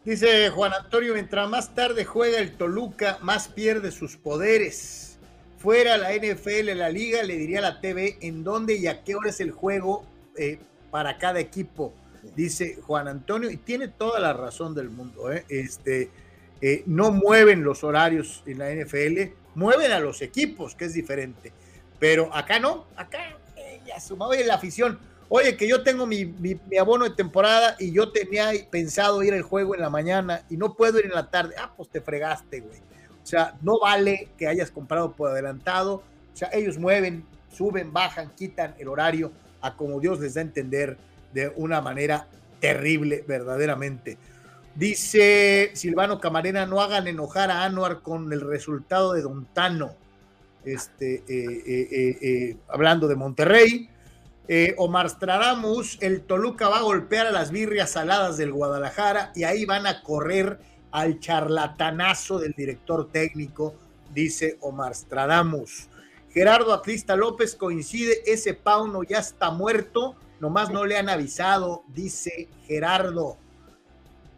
Dice 0.05 0.49
Juan 0.51 0.73
Antonio, 0.73 1.13
mientras 1.13 1.49
más 1.51 1.75
tarde 1.75 2.05
juega 2.05 2.39
el 2.39 2.57
Toluca, 2.57 3.19
más 3.21 3.49
pierde 3.49 3.91
sus 3.91 4.17
poderes. 4.17 5.19
Fuera 5.59 5.99
la 5.99 6.15
NFL, 6.15 6.75
la 6.75 6.89
liga, 6.89 7.23
le 7.23 7.37
diría 7.37 7.59
a 7.59 7.63
la 7.63 7.81
TV 7.81 8.17
en 8.23 8.43
dónde 8.43 8.77
y 8.77 8.87
a 8.87 9.05
qué 9.05 9.15
hora 9.15 9.29
es 9.29 9.41
el 9.41 9.51
juego 9.51 10.07
eh, 10.39 10.59
para 10.91 11.19
cada 11.19 11.41
equipo, 11.41 11.93
dice 12.35 12.79
Juan 12.87 13.09
Antonio, 13.09 13.51
y 13.51 13.57
tiene 13.57 13.89
toda 13.89 14.21
la 14.21 14.33
razón 14.33 14.75
del 14.75 14.91
mundo. 14.91 15.33
¿eh? 15.33 15.45
Este, 15.49 16.11
eh, 16.61 16.83
no 16.87 17.11
mueven 17.11 17.65
los 17.65 17.85
horarios 17.85 18.43
en 18.47 18.59
la 18.59 18.71
NFL, 18.71 19.33
mueven 19.55 19.93
a 19.93 20.01
los 20.01 20.23
equipos, 20.23 20.75
que 20.75 20.87
es 20.87 20.95
diferente. 20.95 21.53
Pero 21.99 22.35
acá 22.35 22.59
no, 22.59 22.87
acá 22.97 23.37
eh, 23.57 23.81
ya 23.87 24.01
sumado 24.01 24.33
la 24.35 24.55
afición. 24.55 24.99
Oye, 25.29 25.57
que 25.57 25.69
yo 25.69 25.83
tengo 25.85 26.07
mi, 26.07 26.25
mi, 26.25 26.59
abono 26.79 27.05
de 27.05 27.15
temporada 27.15 27.77
y 27.79 27.93
yo 27.93 28.11
tenía 28.11 28.51
pensado 28.69 29.23
ir 29.23 29.33
al 29.33 29.43
juego 29.43 29.77
en 29.77 29.81
la 29.81 29.91
mañana 29.91 30.45
y 30.51 30.57
no 30.57 30.75
puedo 30.75 30.99
ir 30.99 31.07
en 31.07 31.13
la 31.13 31.31
tarde. 31.31 31.55
Ah, 31.57 31.73
pues 31.77 31.89
te 31.89 32.01
fregaste, 32.01 32.61
güey. 32.61 32.79
O 33.23 33.27
sea, 33.27 33.55
no 33.63 33.79
vale 33.79 34.31
que 34.37 34.49
hayas 34.49 34.71
comprado 34.73 35.13
por 35.13 35.31
adelantado. 35.31 36.03
O 36.33 36.37
sea, 36.37 36.51
ellos 36.53 36.79
mueven, 36.79 37.25
suben, 37.53 37.93
bajan, 37.93 38.31
quitan 38.35 38.75
el 38.79 38.89
horario 38.89 39.31
a 39.61 39.77
como 39.77 40.01
Dios 40.01 40.21
les 40.21 40.35
da 40.35 40.41
a 40.41 40.45
entender 40.45 40.97
de 41.33 41.53
una 41.57 41.81
manera 41.81 42.27
terrible, 42.61 43.25
verdaderamente. 43.27 44.19
Dice 44.75 45.71
Silvano 45.75 46.21
Camarena, 46.21 46.65
no 46.67 46.81
hagan 46.81 47.09
enojar 47.09 47.51
a 47.51 47.65
Anuar 47.65 48.03
con 48.03 48.33
el 48.33 48.41
resultado 48.41 49.13
de 49.13 49.23
Dontano. 49.23 49.95
Este, 50.65 51.25
eh, 51.27 51.63
eh, 51.67 52.19
eh, 52.21 52.57
hablando 52.69 53.09
de 53.09 53.17
Monterrey. 53.17 53.89
Omar 54.79 55.09
Stradamus, 55.09 55.97
el 56.01 56.23
Toluca 56.23 56.69
va 56.69 56.79
a 56.79 56.83
golpear 56.83 57.29
a 57.29 57.31
las 57.31 57.53
birrias 57.53 57.91
saladas 57.91 58.37
del 58.37 58.51
Guadalajara 58.51 59.31
y 59.37 59.45
ahí 59.45 59.65
van 59.65 59.87
a 59.87 60.03
correr 60.03 60.59
al 60.91 61.21
charlatanazo 61.21 62.41
del 62.41 62.53
director 62.57 63.13
técnico, 63.13 63.77
dice 64.13 64.57
Omar 64.61 64.97
Stradamus. 64.97 65.90
Gerardo 66.33 66.73
Atlista 66.73 67.17
López 67.17 67.57
coincide, 67.57 68.23
ese 68.27 68.55
Pauno 68.55 69.03
ya 69.03 69.19
está 69.19 69.51
muerto, 69.51 70.15
nomás 70.39 70.71
no 70.71 70.85
le 70.85 70.97
han 70.97 71.09
avisado, 71.09 71.85
dice 71.89 72.49
Gerardo. 72.67 73.37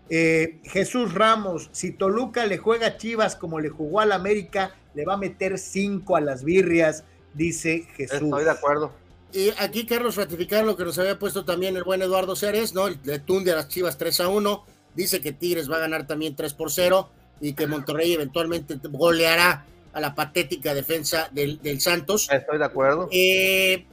Eh, 0.09 0.61
Jesús 0.65 1.15
Ramos, 1.15 1.69
si 1.73 1.93
Toluca 1.93 2.47
le 2.47 2.59
juega 2.59 2.87
a 2.89 2.97
Chivas 2.97 3.37
como 3.37 3.61
le 3.61 3.69
jugó 3.69 4.01
al 4.01 4.13
América, 4.13 4.75
le 4.95 5.05
va 5.05 5.15
a 5.15 5.19
meter 5.19 5.59
cinco 5.59 6.17
a 6.17 6.21
las 6.21 6.45
birrias, 6.45 7.05
dice 7.35 7.87
Jesús. 7.97 8.23
Estoy 8.23 8.45
de 8.45 8.51
acuerdo. 8.51 8.93
Y 9.33 9.51
aquí, 9.59 9.87
Carlos, 9.87 10.17
ratificar 10.17 10.65
lo 10.65 10.77
que 10.77 10.85
nos 10.85 10.99
había 10.99 11.19
puesto 11.19 11.45
también 11.45 11.77
el 11.77 11.85
buen 11.85 12.03
Eduardo 12.03 12.37
Ceres, 12.37 12.75
¿no? 12.75 12.89
Le 12.89 13.19
tunde 13.19 13.53
a 13.53 13.57
las 13.57 13.69
Chivas 13.69 13.97
3 13.97 14.21
a 14.21 14.29
1. 14.29 14.65
Dice 14.95 15.23
que 15.23 15.33
Tigres 15.33 15.71
va 15.71 15.77
a 15.77 15.81
ganar 15.81 16.07
también 16.07 16.37
3 16.37 16.53
por 16.53 16.71
0 16.71 17.09
y 17.41 17.55
que 17.55 17.67
Monterrey 17.67 18.13
eventualmente 18.13 18.79
goleará 18.91 19.65
a 19.93 20.01
la 20.01 20.15
patética 20.15 20.75
defensa 20.75 21.29
del, 21.33 21.81
Santos. 21.81 22.29
Estoy 22.31 22.59
de 22.59 22.65
acuerdo. 22.65 23.09
Eh, 23.13 23.87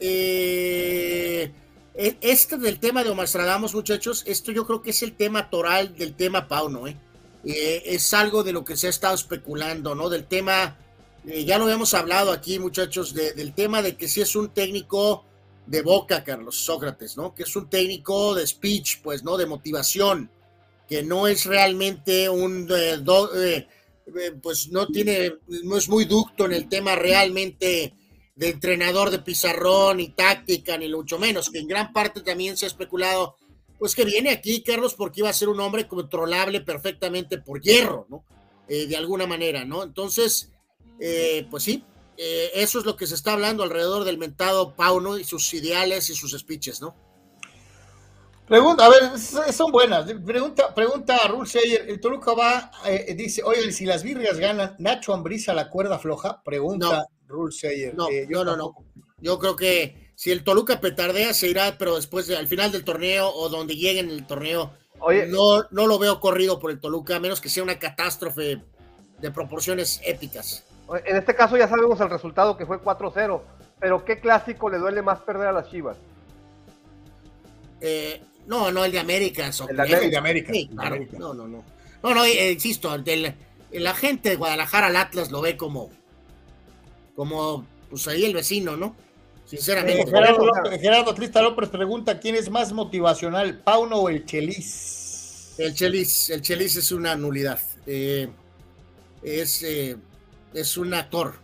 eh, 0.00 1.52
e, 1.94 2.16
este 2.22 2.56
del 2.56 2.78
tema 2.78 3.04
de 3.04 3.10
Omar 3.10 3.28
Stradamos, 3.28 3.74
muchachos, 3.74 4.24
esto 4.26 4.52
yo 4.52 4.66
creo 4.66 4.80
que 4.80 4.90
es 4.90 5.02
el 5.02 5.12
tema 5.12 5.50
toral 5.50 5.94
del 5.96 6.14
tema 6.14 6.48
Pauno, 6.48 6.86
¿eh? 6.86 6.96
¿eh? 7.44 7.82
es 7.84 8.14
algo 8.14 8.42
de 8.42 8.52
lo 8.52 8.64
que 8.64 8.76
se 8.76 8.86
ha 8.86 8.90
estado 8.90 9.14
especulando, 9.14 9.94
¿no? 9.94 10.08
Del 10.08 10.24
tema, 10.24 10.78
eh, 11.26 11.44
ya 11.44 11.58
lo 11.58 11.64
habíamos 11.64 11.92
hablado 11.94 12.32
aquí, 12.32 12.58
muchachos, 12.58 13.12
del 13.12 13.52
tema 13.52 13.82
de 13.82 13.96
que 13.96 14.08
si 14.08 14.20
es 14.20 14.34
un 14.34 14.48
técnico 14.48 15.24
de 15.66 15.82
boca, 15.82 16.24
Carlos 16.24 16.56
Sócrates, 16.56 17.16
¿no? 17.16 17.34
Que 17.34 17.42
es 17.42 17.54
un 17.54 17.68
técnico 17.68 18.34
de 18.34 18.46
speech, 18.46 19.02
pues, 19.02 19.22
¿no? 19.22 19.36
De 19.36 19.46
motivación, 19.46 20.30
que 20.88 21.02
no 21.02 21.26
es 21.26 21.44
realmente 21.44 22.28
un, 22.28 22.66
pues, 24.42 24.68
no 24.68 24.86
tiene, 24.86 25.34
no 25.64 25.76
es 25.76 25.88
muy 25.88 26.04
ducto 26.04 26.46
en 26.46 26.52
el 26.52 26.68
tema 26.68 26.94
realmente 26.96 27.94
de 28.34 28.48
entrenador 28.48 29.10
de 29.10 29.18
pizarrón 29.18 30.00
y 30.00 30.08
táctica, 30.08 30.78
ni 30.78 30.88
mucho 30.88 31.18
menos, 31.18 31.50
que 31.50 31.58
en 31.58 31.68
gran 31.68 31.92
parte 31.92 32.22
también 32.22 32.56
se 32.56 32.66
ha 32.66 32.68
especulado, 32.68 33.36
pues 33.78 33.94
que 33.94 34.04
viene 34.04 34.30
aquí, 34.30 34.62
Carlos, 34.62 34.94
porque 34.94 35.20
iba 35.20 35.28
a 35.28 35.34
ser 35.34 35.48
un 35.48 35.60
hombre 35.60 35.86
controlable 35.86 36.60
perfectamente 36.62 37.38
por 37.38 37.60
hierro, 37.60 38.06
¿no? 38.08 38.24
Eh, 38.68 38.86
de 38.86 38.96
alguna 38.96 39.26
manera, 39.26 39.64
¿no? 39.64 39.82
Entonces, 39.82 40.52
eh, 41.00 41.46
pues 41.50 41.64
sí, 41.64 41.84
eh, 42.16 42.50
eso 42.54 42.78
es 42.78 42.84
lo 42.84 42.96
que 42.96 43.06
se 43.06 43.14
está 43.14 43.32
hablando 43.32 43.62
alrededor 43.62 44.04
del 44.04 44.18
mentado 44.18 44.74
Pauno 44.74 45.18
y 45.18 45.24
sus 45.24 45.52
ideales 45.54 46.08
y 46.10 46.14
sus 46.14 46.38
speeches, 46.38 46.80
¿no? 46.80 46.94
Pregunta, 48.50 48.84
a 48.84 48.88
ver, 48.88 49.16
son 49.52 49.70
buenas. 49.70 50.12
Pregunta, 50.26 50.74
pregunta 50.74 51.18
a 51.18 51.28
Rul 51.28 51.46
El 51.86 52.00
Toluca 52.00 52.32
va, 52.34 52.72
dice, 53.14 53.44
oye, 53.44 53.70
si 53.70 53.84
las 53.84 54.02
virgas 54.02 54.40
ganan, 54.40 54.74
¿Nacho 54.80 55.14
Ambrisa 55.14 55.54
la 55.54 55.70
cuerda 55.70 56.00
floja? 56.00 56.42
Pregunta 56.42 57.06
Rule 57.28 57.54
No, 57.94 58.08
eh, 58.08 58.26
no, 58.28 58.42
no, 58.42 58.56
no. 58.56 58.74
Yo 59.18 59.38
creo 59.38 59.54
que 59.54 60.10
si 60.16 60.32
el 60.32 60.42
Toluca 60.42 60.80
petardea, 60.80 61.32
se 61.32 61.46
irá, 61.46 61.78
pero 61.78 61.94
después, 61.94 62.28
al 62.30 62.48
final 62.48 62.72
del 62.72 62.82
torneo 62.82 63.30
o 63.32 63.48
donde 63.50 63.76
llegue 63.76 64.00
en 64.00 64.10
el 64.10 64.26
torneo, 64.26 64.72
no, 65.28 65.62
no 65.70 65.86
lo 65.86 66.00
veo 66.00 66.18
corrido 66.18 66.58
por 66.58 66.72
el 66.72 66.80
Toluca, 66.80 67.14
a 67.14 67.20
menos 67.20 67.40
que 67.40 67.48
sea 67.48 67.62
una 67.62 67.78
catástrofe 67.78 68.64
de 69.20 69.30
proporciones 69.30 70.00
épicas. 70.04 70.64
En 71.04 71.16
este 71.16 71.36
caso 71.36 71.56
ya 71.56 71.68
sabemos 71.68 72.00
el 72.00 72.10
resultado 72.10 72.56
que 72.56 72.66
fue 72.66 72.82
4-0, 72.82 73.42
pero 73.78 74.04
¿qué 74.04 74.18
clásico 74.18 74.68
le 74.68 74.78
duele 74.78 75.02
más 75.02 75.20
perder 75.20 75.46
a 75.46 75.52
las 75.52 75.70
Chivas? 75.70 75.96
Eh, 77.80 78.20
no, 78.50 78.72
no, 78.72 78.84
el 78.84 78.90
de 78.90 78.98
América. 78.98 79.48
El 79.68 79.76
de 79.76 80.16
América. 80.16 80.52
No, 81.18 81.32
no, 81.32 81.46
no. 81.46 81.64
No, 82.02 82.14
no, 82.14 82.24
eh, 82.24 82.50
insisto, 82.50 82.96
la 83.72 83.94
gente 83.94 84.30
de 84.30 84.36
Guadalajara 84.36 84.88
al 84.88 84.96
Atlas 84.96 85.30
lo 85.30 85.40
ve 85.40 85.56
como 85.56 85.90
como 87.14 87.64
pues 87.88 88.08
ahí 88.08 88.24
el 88.24 88.34
vecino, 88.34 88.76
¿no? 88.76 88.96
Sinceramente. 89.44 90.04
Gerardo, 90.06 91.12
López, 91.12 91.34
López 91.34 91.68
pregunta: 91.68 92.18
¿quién 92.18 92.34
es 92.34 92.50
más 92.50 92.72
motivacional, 92.72 93.58
Pauno 93.58 93.96
o 93.96 94.08
el 94.08 94.24
Chelis? 94.24 95.54
El 95.58 95.74
Chelis, 95.74 96.30
el 96.30 96.42
Chelis 96.42 96.76
es 96.76 96.90
una 96.90 97.14
nulidad. 97.14 97.60
Eh, 97.86 98.28
es, 99.22 99.62
eh, 99.62 99.96
es 100.54 100.76
un 100.76 100.94
actor. 100.94 101.34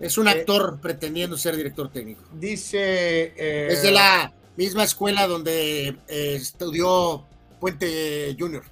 Es 0.00 0.18
un 0.18 0.26
eh, 0.26 0.30
actor 0.30 0.80
pretendiendo 0.80 1.36
ser 1.36 1.56
director 1.56 1.90
técnico. 1.92 2.24
Dice. 2.32 3.32
es 3.36 3.82
de 3.82 3.92
la 3.92 4.32
misma 4.56 4.84
escuela 4.84 5.26
donde 5.26 5.96
estudió 6.08 7.24
Puente 7.60 8.36
Junior 8.38 8.64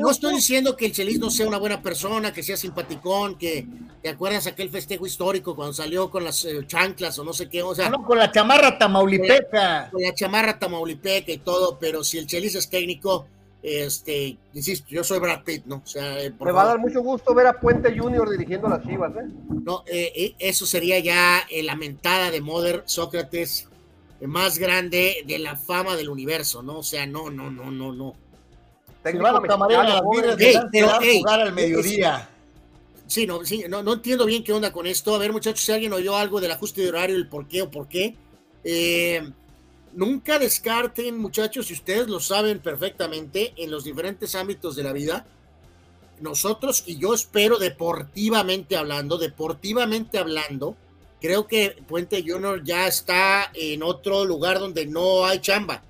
no 0.00 0.10
estoy 0.10 0.34
diciendo 0.34 0.76
que 0.76 0.86
el 0.86 0.92
Chelis 0.92 1.18
no 1.18 1.30
sea 1.30 1.46
una 1.46 1.58
buena 1.58 1.80
persona, 1.80 2.32
que 2.32 2.42
sea 2.42 2.56
simpaticón, 2.56 3.38
que 3.38 3.66
te 4.02 4.08
acuerdas 4.08 4.46
aquel 4.46 4.70
festejo 4.70 5.06
histórico 5.06 5.54
cuando 5.54 5.72
salió 5.72 6.10
con 6.10 6.24
las 6.24 6.44
eh, 6.44 6.66
chanclas 6.66 7.18
o 7.18 7.24
no 7.24 7.32
sé 7.32 7.48
qué, 7.48 7.62
o 7.62 7.74
sea. 7.74 7.90
No, 7.90 8.04
con 8.04 8.18
la 8.18 8.32
chamarra 8.32 8.76
tamaulipeca. 8.76 9.88
Con 9.90 10.02
la, 10.02 10.14
chamarra 10.14 10.58
tamaulipeca 10.58 11.30
y 11.30 11.38
todo, 11.38 11.78
pero 11.78 12.02
si 12.02 12.18
el 12.18 12.26
Chelis 12.26 12.56
es 12.56 12.68
técnico, 12.68 13.26
este, 13.62 14.38
insisto, 14.54 14.86
yo 14.88 15.02
soy 15.02 15.18
Brad 15.18 15.42
Pitt, 15.44 15.64
¿no? 15.66 15.82
O 15.84 15.86
sea, 15.86 16.22
eh, 16.22 16.32
Me 16.40 16.52
va 16.52 16.62
a 16.62 16.66
dar 16.66 16.78
mucho 16.78 17.02
gusto 17.02 17.34
ver 17.34 17.46
a 17.46 17.58
Puente 17.58 17.98
Junior 17.98 18.28
dirigiendo 18.30 18.68
las 18.68 18.86
Chivas, 18.86 19.12
¿eh? 19.16 19.28
No, 19.64 19.82
eh, 19.86 20.34
eso 20.38 20.66
sería 20.66 20.98
ya 21.00 21.46
la 21.62 21.76
mentada 21.76 22.30
de 22.30 22.40
Mother 22.40 22.82
Sócrates 22.86 23.68
más 24.26 24.58
grande 24.58 25.24
de 25.26 25.38
la 25.38 25.56
fama 25.56 25.96
del 25.96 26.08
universo, 26.08 26.62
¿no? 26.62 26.78
O 26.78 26.82
sea, 26.82 27.06
no, 27.06 27.30
no, 27.30 27.50
no, 27.50 27.70
no, 27.70 27.92
no. 27.92 28.14
Camarena, 29.02 29.84
las 29.84 30.02
jugar 30.02 31.40
al 31.40 31.52
mediodía. 31.52 32.28
Sí, 33.06 33.26
no, 33.26 33.42
sí 33.44 33.64
no, 33.68 33.82
no, 33.82 33.94
entiendo 33.94 34.26
bien 34.26 34.44
qué 34.44 34.52
onda 34.52 34.72
con 34.72 34.86
esto. 34.86 35.14
A 35.14 35.18
ver, 35.18 35.32
muchachos, 35.32 35.64
si 35.64 35.72
alguien 35.72 35.92
oyó 35.92 36.16
algo 36.16 36.40
del 36.40 36.50
ajuste 36.50 36.82
de 36.82 36.88
horario, 36.88 37.16
el 37.16 37.28
por 37.28 37.46
qué 37.48 37.62
o 37.62 37.70
por 37.70 37.88
qué. 37.88 38.16
Eh, 38.64 39.30
nunca 39.98 40.38
descarten, 40.38 41.18
muchachos, 41.18 41.66
si 41.66 41.72
ustedes 41.72 42.06
lo 42.06 42.20
saben 42.20 42.60
perfectamente, 42.60 43.52
en 43.56 43.72
los 43.72 43.82
diferentes 43.82 44.36
ámbitos 44.36 44.76
de 44.76 44.84
la 44.84 44.92
vida, 44.92 45.26
nosotros, 46.20 46.84
y 46.86 46.98
yo 46.98 47.14
espero 47.14 47.58
deportivamente 47.58 48.76
hablando, 48.76 49.18
deportivamente 49.18 50.18
hablando, 50.18 50.76
creo 51.20 51.48
que 51.48 51.82
Puente 51.88 52.22
Junior 52.24 52.62
ya 52.62 52.86
está 52.86 53.50
en 53.54 53.82
otro 53.82 54.24
lugar 54.24 54.60
donde 54.60 54.86
no 54.86 55.26
hay 55.26 55.40
chamba. 55.40 55.82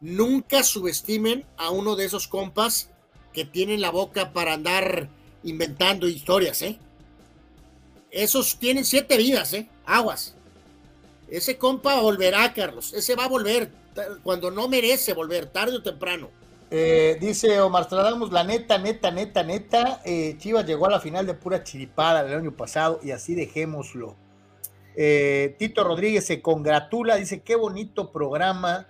Nunca 0.00 0.64
subestimen 0.64 1.46
a 1.56 1.70
uno 1.70 1.94
de 1.94 2.04
esos 2.04 2.26
compas 2.26 2.90
que 3.32 3.44
tienen 3.44 3.80
la 3.80 3.90
boca 3.90 4.32
para 4.32 4.54
andar 4.54 5.08
inventando 5.44 6.08
historias, 6.08 6.62
¿eh? 6.62 6.80
Esos 8.10 8.58
tienen 8.58 8.84
siete 8.84 9.16
vidas, 9.16 9.52
¿eh? 9.52 9.68
Aguas. 9.84 10.35
Ese 11.28 11.58
compa 11.58 12.00
volverá, 12.00 12.52
Carlos. 12.52 12.92
Ese 12.92 13.14
va 13.14 13.24
a 13.24 13.28
volver 13.28 13.70
cuando 14.22 14.50
no 14.50 14.68
merece 14.68 15.12
volver, 15.12 15.46
tarde 15.46 15.76
o 15.76 15.82
temprano. 15.82 16.28
Eh, 16.70 17.16
dice 17.20 17.60
Omar 17.60 17.84
Stradamus, 17.84 18.32
la 18.32 18.42
neta, 18.42 18.76
neta, 18.78 19.10
neta, 19.10 19.42
neta, 19.44 20.02
eh, 20.04 20.34
Chivas 20.38 20.66
llegó 20.66 20.86
a 20.86 20.90
la 20.90 21.00
final 21.00 21.24
de 21.24 21.34
pura 21.34 21.62
chiripada 21.62 22.26
el 22.26 22.34
año 22.34 22.56
pasado 22.56 22.98
y 23.02 23.12
así 23.12 23.34
dejémoslo. 23.34 24.16
Eh, 24.96 25.54
Tito 25.58 25.84
Rodríguez 25.84 26.26
se 26.26 26.42
congratula, 26.42 27.16
dice, 27.16 27.42
qué 27.42 27.54
bonito 27.54 28.10
programa 28.10 28.88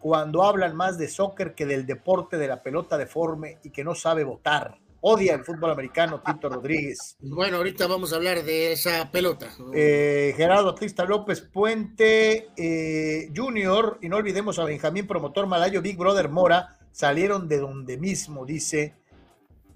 cuando 0.00 0.42
hablan 0.42 0.76
más 0.76 0.98
de 0.98 1.08
soccer 1.08 1.54
que 1.54 1.64
del 1.64 1.86
deporte 1.86 2.36
de 2.36 2.48
la 2.48 2.62
pelota 2.62 2.98
deforme 2.98 3.58
y 3.62 3.70
que 3.70 3.84
no 3.84 3.94
sabe 3.94 4.24
votar. 4.24 4.76
Odia 5.06 5.34
el 5.34 5.44
fútbol 5.44 5.70
americano, 5.70 6.22
Tito 6.24 6.48
Rodríguez. 6.48 7.16
Bueno, 7.20 7.58
ahorita 7.58 7.86
vamos 7.86 8.12
a 8.12 8.16
hablar 8.16 8.42
de 8.42 8.72
esa 8.72 9.10
pelota. 9.10 9.50
Eh, 9.74 10.32
Gerardo 10.36 10.70
Atlista 10.70 11.04
López 11.04 11.42
Puente 11.42 12.48
eh, 12.56 13.30
Junior, 13.36 13.98
y 14.00 14.08
no 14.08 14.16
olvidemos 14.16 14.58
a 14.58 14.64
Benjamín 14.64 15.06
Promotor 15.06 15.46
Malayo, 15.46 15.82
Big 15.82 15.98
Brother 15.98 16.28
Mora, 16.28 16.78
salieron 16.90 17.48
de 17.48 17.58
donde 17.58 17.98
mismo, 17.98 18.46
dice 18.46 18.94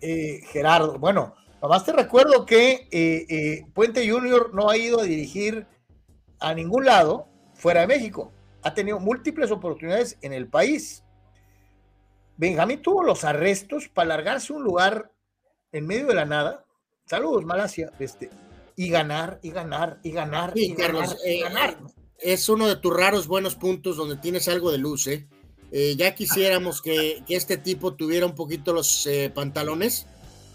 Gerardo. 0.00 0.98
Bueno, 0.98 1.34
Nomás 1.60 1.84
te 1.84 1.92
recuerdo 1.92 2.46
que 2.46 2.88
eh, 2.92 3.26
eh, 3.28 3.66
Puente 3.74 4.08
Junior 4.08 4.54
no 4.54 4.70
ha 4.70 4.76
ido 4.76 5.00
a 5.00 5.04
dirigir 5.04 5.66
a 6.38 6.54
ningún 6.54 6.84
lado 6.84 7.28
fuera 7.54 7.80
de 7.80 7.88
México. 7.88 8.32
Ha 8.62 8.74
tenido 8.74 9.00
múltiples 9.00 9.50
oportunidades 9.50 10.16
en 10.22 10.32
el 10.32 10.46
país. 10.46 11.02
Benjamín 12.36 12.80
tuvo 12.80 13.02
los 13.02 13.24
arrestos 13.24 13.88
para 13.88 14.10
largarse 14.10 14.52
un 14.52 14.62
lugar 14.62 15.10
en 15.72 15.86
medio 15.86 16.06
de 16.06 16.14
la 16.14 16.24
nada. 16.24 16.64
Saludos, 17.06 17.44
Malasia. 17.44 17.90
Este, 17.98 18.30
y 18.76 18.88
ganar, 18.90 19.38
y 19.42 19.50
ganar, 19.50 19.98
y 20.02 20.10
ganar. 20.12 20.52
Sí, 20.54 20.66
y 20.70 20.74
Carlos, 20.74 21.02
ganar, 21.10 21.18
y 21.26 21.30
eh, 21.30 21.40
ganar. 21.42 21.76
es 22.18 22.48
uno 22.48 22.68
de 22.68 22.76
tus 22.76 22.94
raros 22.94 23.26
buenos 23.26 23.54
puntos 23.54 23.96
donde 23.96 24.16
tienes 24.16 24.48
algo 24.48 24.70
de 24.70 24.78
luz, 24.78 25.06
¿eh? 25.06 25.26
Eh, 25.70 25.96
ya 25.96 26.14
quisiéramos 26.14 26.80
que, 26.80 27.22
que 27.26 27.36
este 27.36 27.58
tipo 27.58 27.94
tuviera 27.94 28.24
un 28.24 28.34
poquito 28.34 28.72
los 28.72 29.06
eh, 29.06 29.30
pantalones 29.34 30.06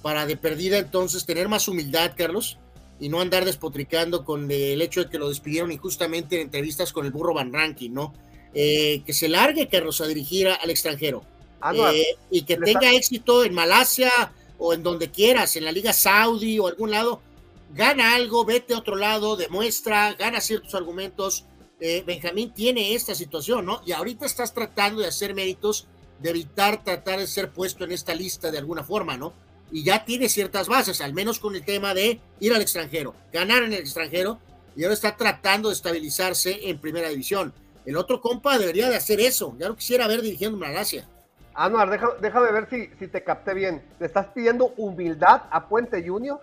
para 0.02 0.26
de 0.26 0.38
perdida 0.38 0.80
entonces 0.80 1.26
tener 1.26 1.48
más 1.50 1.68
humildad, 1.68 2.14
Carlos, 2.18 2.58
y 3.00 3.10
no 3.10 3.22
andar 3.22 3.46
despotricando 3.46 4.26
con 4.26 4.50
el 4.50 4.82
hecho 4.82 5.04
de 5.04 5.10
que 5.10 5.20
lo 5.20 5.30
despidieron 5.30 5.72
injustamente 5.72 6.36
en 6.38 6.42
entrevistas 6.44 6.92
con 6.94 7.06
el 7.06 7.12
burro 7.12 7.34
Van 7.34 7.54
Ranking, 7.54 7.92
¿no? 7.92 8.14
Eh, 8.56 9.02
que 9.06 9.14
se 9.14 9.28
largue, 9.30 9.68
Carlos, 9.68 10.02
a 10.02 10.08
dirigir 10.08 10.48
a- 10.48 10.56
al 10.56 10.70
extranjero. 10.70 11.24
Eh, 11.94 12.06
y 12.30 12.42
que 12.44 12.58
tenga 12.58 12.72
está- 12.88 12.92
éxito 12.94 13.44
en 13.44 13.54
Malasia 13.54 14.12
o 14.66 14.74
en 14.74 14.82
donde 14.82 15.12
quieras, 15.12 15.58
en 15.58 15.66
la 15.66 15.74
Liga 15.74 15.92
Saudí 15.92 16.58
o 16.58 16.68
algún 16.68 16.90
lado, 16.90 17.22
gana 17.74 18.16
algo, 18.16 18.46
vete 18.46 18.74
a 18.74 18.78
otro 18.78 18.96
lado, 18.96 19.36
demuestra, 19.36 20.14
gana 20.14 20.40
ciertos 20.40 20.74
argumentos. 20.74 21.44
Eh, 21.82 22.02
Benjamín 22.08 22.54
tiene 22.54 22.96
esta 22.96 23.14
situación, 23.14 23.66
¿no? 23.66 23.82
Y 23.86 23.92
ahorita 23.92 24.26
estás 24.26 24.54
tratando 24.54 25.02
de 25.02 25.10
hacer 25.10 25.34
méritos, 25.36 25.88
de 26.22 26.30
evitar 26.30 26.82
tratar 26.82 27.20
de 27.20 27.28
ser 27.28 27.52
puesto 27.52 27.84
en 27.84 27.92
esta 27.92 28.16
lista 28.16 28.52
de 28.52 28.58
alguna 28.58 28.86
forma, 28.86 29.18
¿no? 29.18 29.34
Y 29.70 29.84
ya 29.84 30.06
tiene 30.06 30.30
ciertas 30.30 30.70
bases, 30.70 31.02
al 31.02 31.14
menos 31.14 31.40
con 31.40 31.58
el 31.58 31.66
tema 31.66 31.94
de 31.94 32.22
ir 32.40 32.54
al 32.54 32.62
extranjero, 32.62 33.16
ganar 33.34 33.64
en 33.64 33.74
el 33.74 33.80
extranjero, 33.80 34.40
y 34.78 34.84
ahora 34.84 34.94
está 34.94 35.18
tratando 35.18 35.68
de 35.68 35.76
estabilizarse 35.76 36.70
en 36.70 36.80
primera 36.80 37.10
división. 37.10 37.54
El 37.86 37.98
otro 37.98 38.22
compa 38.22 38.58
debería 38.58 38.90
de 38.90 38.96
hacer 38.96 39.20
eso, 39.20 39.58
ya 39.60 39.68
lo 39.68 39.76
quisiera 39.76 40.08
ver 40.08 40.22
dirigiendo 40.22 40.58
Malasia. 40.58 41.10
Anuar, 41.56 41.90
deja- 41.90 42.16
déjame 42.22 42.52
ver 42.52 42.68
si, 42.70 42.90
si 43.00 43.08
te 43.08 43.24
capté 43.24 43.54
bien. 43.54 43.82
¿Le 44.00 44.08
estás 44.08 44.28
pidiendo 44.34 44.74
humildad 44.78 45.44
a 45.52 45.68
Puente 45.68 46.02
Junior? 46.08 46.40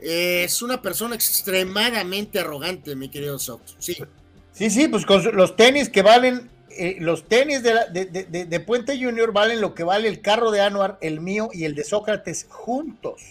Es 0.00 0.62
una 0.62 0.80
persona 0.80 1.14
extremadamente 1.14 2.38
arrogante, 2.38 2.94
mi 2.96 3.08
querido 3.08 3.38
Sox. 3.38 3.74
Sí, 3.78 3.96
Sí, 4.52 4.68
sí, 4.68 4.88
pues 4.88 5.06
con 5.06 5.22
los 5.36 5.56
tenis 5.56 5.88
que 5.88 6.02
valen, 6.02 6.50
eh, 6.70 6.96
los 7.00 7.26
tenis 7.28 7.62
de, 7.62 7.72
la- 7.74 7.86
de- 7.86 8.04
de- 8.06 8.24
de- 8.24 8.44
de 8.44 8.60
Puente 8.60 8.92
Junior 9.02 9.32
valen 9.32 9.60
lo 9.60 9.74
que 9.74 9.84
vale 9.84 10.08
el 10.08 10.20
carro 10.20 10.50
de 10.50 10.60
Anuar, 10.60 10.98
el 11.00 11.20
mío 11.20 11.48
y 11.52 11.64
el 11.64 11.74
de 11.74 11.84
Sócrates 11.84 12.46
juntos. 12.48 13.22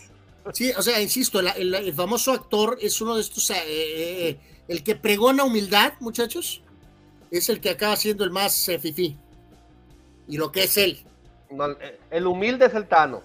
sí, 0.54 0.72
o 0.76 0.82
sea, 0.82 1.00
insisto, 1.02 1.40
el, 1.42 1.48
el- 1.56 1.76
el 1.76 1.94
famoso 1.94 2.32
actor 2.32 2.78
es 2.82 3.00
uno 3.02 3.16
de 3.16 3.22
estos, 3.22 3.50
eh, 3.52 3.56
eh, 3.68 4.38
el 4.68 4.84
que 4.84 4.96
pregona 4.96 5.44
humildad, 5.44 5.94
muchachos, 6.00 6.62
es 7.30 7.50
el 7.50 7.60
que 7.60 7.70
acaba 7.70 7.96
siendo 7.96 8.24
el 8.24 8.32
más 8.32 8.68
eh, 8.70 8.80
fifí. 8.80 9.16
Y 10.30 10.38
lo 10.38 10.52
que 10.52 10.64
es 10.64 10.78
él. 10.78 10.98
No, 11.52 11.66
el- 12.12 12.28
humilde 12.28 12.68
es 12.68 12.74
el 12.76 12.88
Tano. 12.88 13.22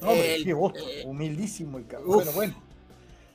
No, 0.00 0.10
hombre, 0.10 0.36
El- 0.36 0.44
qué 0.44 0.52
voto, 0.54 0.78
eh, 0.88 1.02
humildísimo 1.04 1.76
el 1.78 1.86
cabrón. 1.86 2.08
uf. 2.08 2.14
Bueno, 2.16 2.32
bueno. 2.32 2.62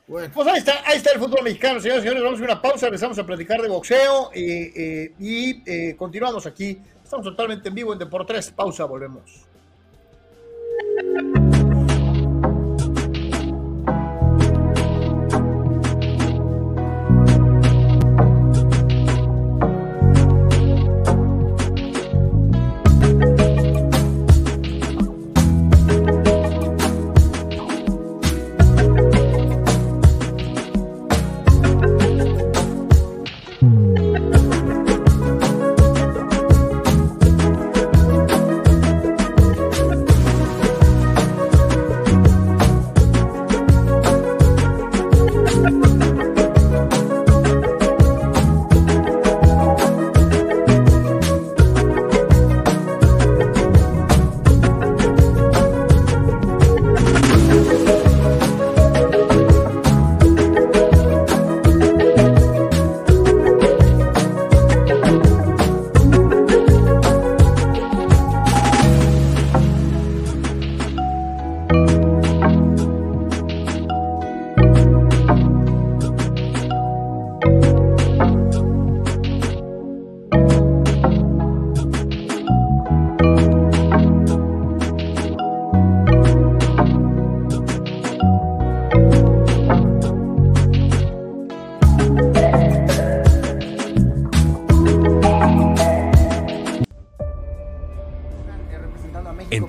Bueno, 0.08 0.32
Pues 0.34 0.48
ahí 0.48 0.58
está, 0.58 0.82
ahí 0.86 0.98
está 0.98 1.12
el 1.12 1.20
fútbol 1.20 1.44
mexicano, 1.44 1.80
señores 1.80 2.04
y 2.04 2.08
señores. 2.08 2.24
Vamos 2.24 2.42
a 2.42 2.44
una 2.44 2.62
pausa, 2.62 2.88
empezamos 2.88 3.18
a 3.20 3.26
platicar 3.26 3.62
de 3.62 3.70
boxeo 3.70 4.32
eh, 4.34 4.72
eh, 4.76 5.14
y 5.20 5.62
eh, 5.70 5.96
continuamos 5.96 6.46
aquí. 6.46 6.78
Estamos 7.04 7.26
totalmente 7.26 7.70
en 7.70 7.76
vivo 7.76 7.94
en 7.94 8.00
Deportes. 8.00 8.52
Pausa, 8.52 8.86
volvemos. 8.86 9.46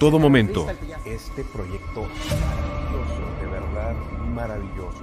Todo 0.04 0.18
momento, 0.18 0.66
Este 1.06 1.42
proyecto 1.44 2.02
maravilloso, 2.02 3.22
de 3.40 3.46
verdad 3.46 3.94
maravilloso. 4.34 5.00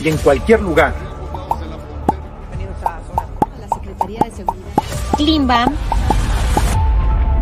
y 0.00 0.08
en 0.08 0.16
cualquier 0.16 0.60
lugar. 0.60 0.92
La 3.60 3.68
Secretaría 3.76 4.18
de 4.24 4.30
Seguridad. 4.32 4.66
Klimbam. 5.16 5.72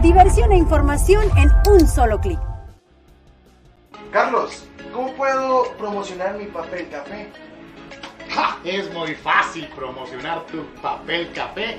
Diversión 0.02 0.52
e 0.52 0.58
información 0.58 1.24
en 1.38 1.50
un 1.72 1.88
solo 1.88 2.20
clic. 2.20 2.38
Carlos, 4.12 4.66
¿cómo 4.92 5.14
puedo 5.14 5.62
promocionar 5.78 6.36
mi 6.36 6.44
papel 6.44 6.90
café? 6.90 7.30
¡Ja! 8.28 8.58
Es 8.64 8.92
muy 8.92 9.14
fácil 9.14 9.66
promocionar 9.74 10.44
tu 10.44 10.62
papel 10.82 11.32
café 11.32 11.78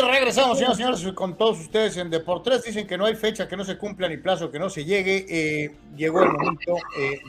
Regresamos, 0.00 0.58
señoras 0.58 0.78
y 0.78 0.82
señores, 0.82 1.12
con 1.14 1.36
todos 1.36 1.58
ustedes 1.60 1.96
en 1.96 2.10
Deportes. 2.10 2.62
Dicen 2.64 2.86
que 2.86 2.96
no 2.96 3.04
hay 3.06 3.14
fecha 3.16 3.48
que 3.48 3.56
no 3.56 3.64
se 3.64 3.76
cumpla 3.76 4.08
ni 4.08 4.16
plazo 4.16 4.50
que 4.50 4.58
no 4.58 4.70
se 4.70 4.84
llegue. 4.84 5.26
Eh, 5.28 5.70
llegó 5.96 6.22
el 6.22 6.30
momento 6.32 6.76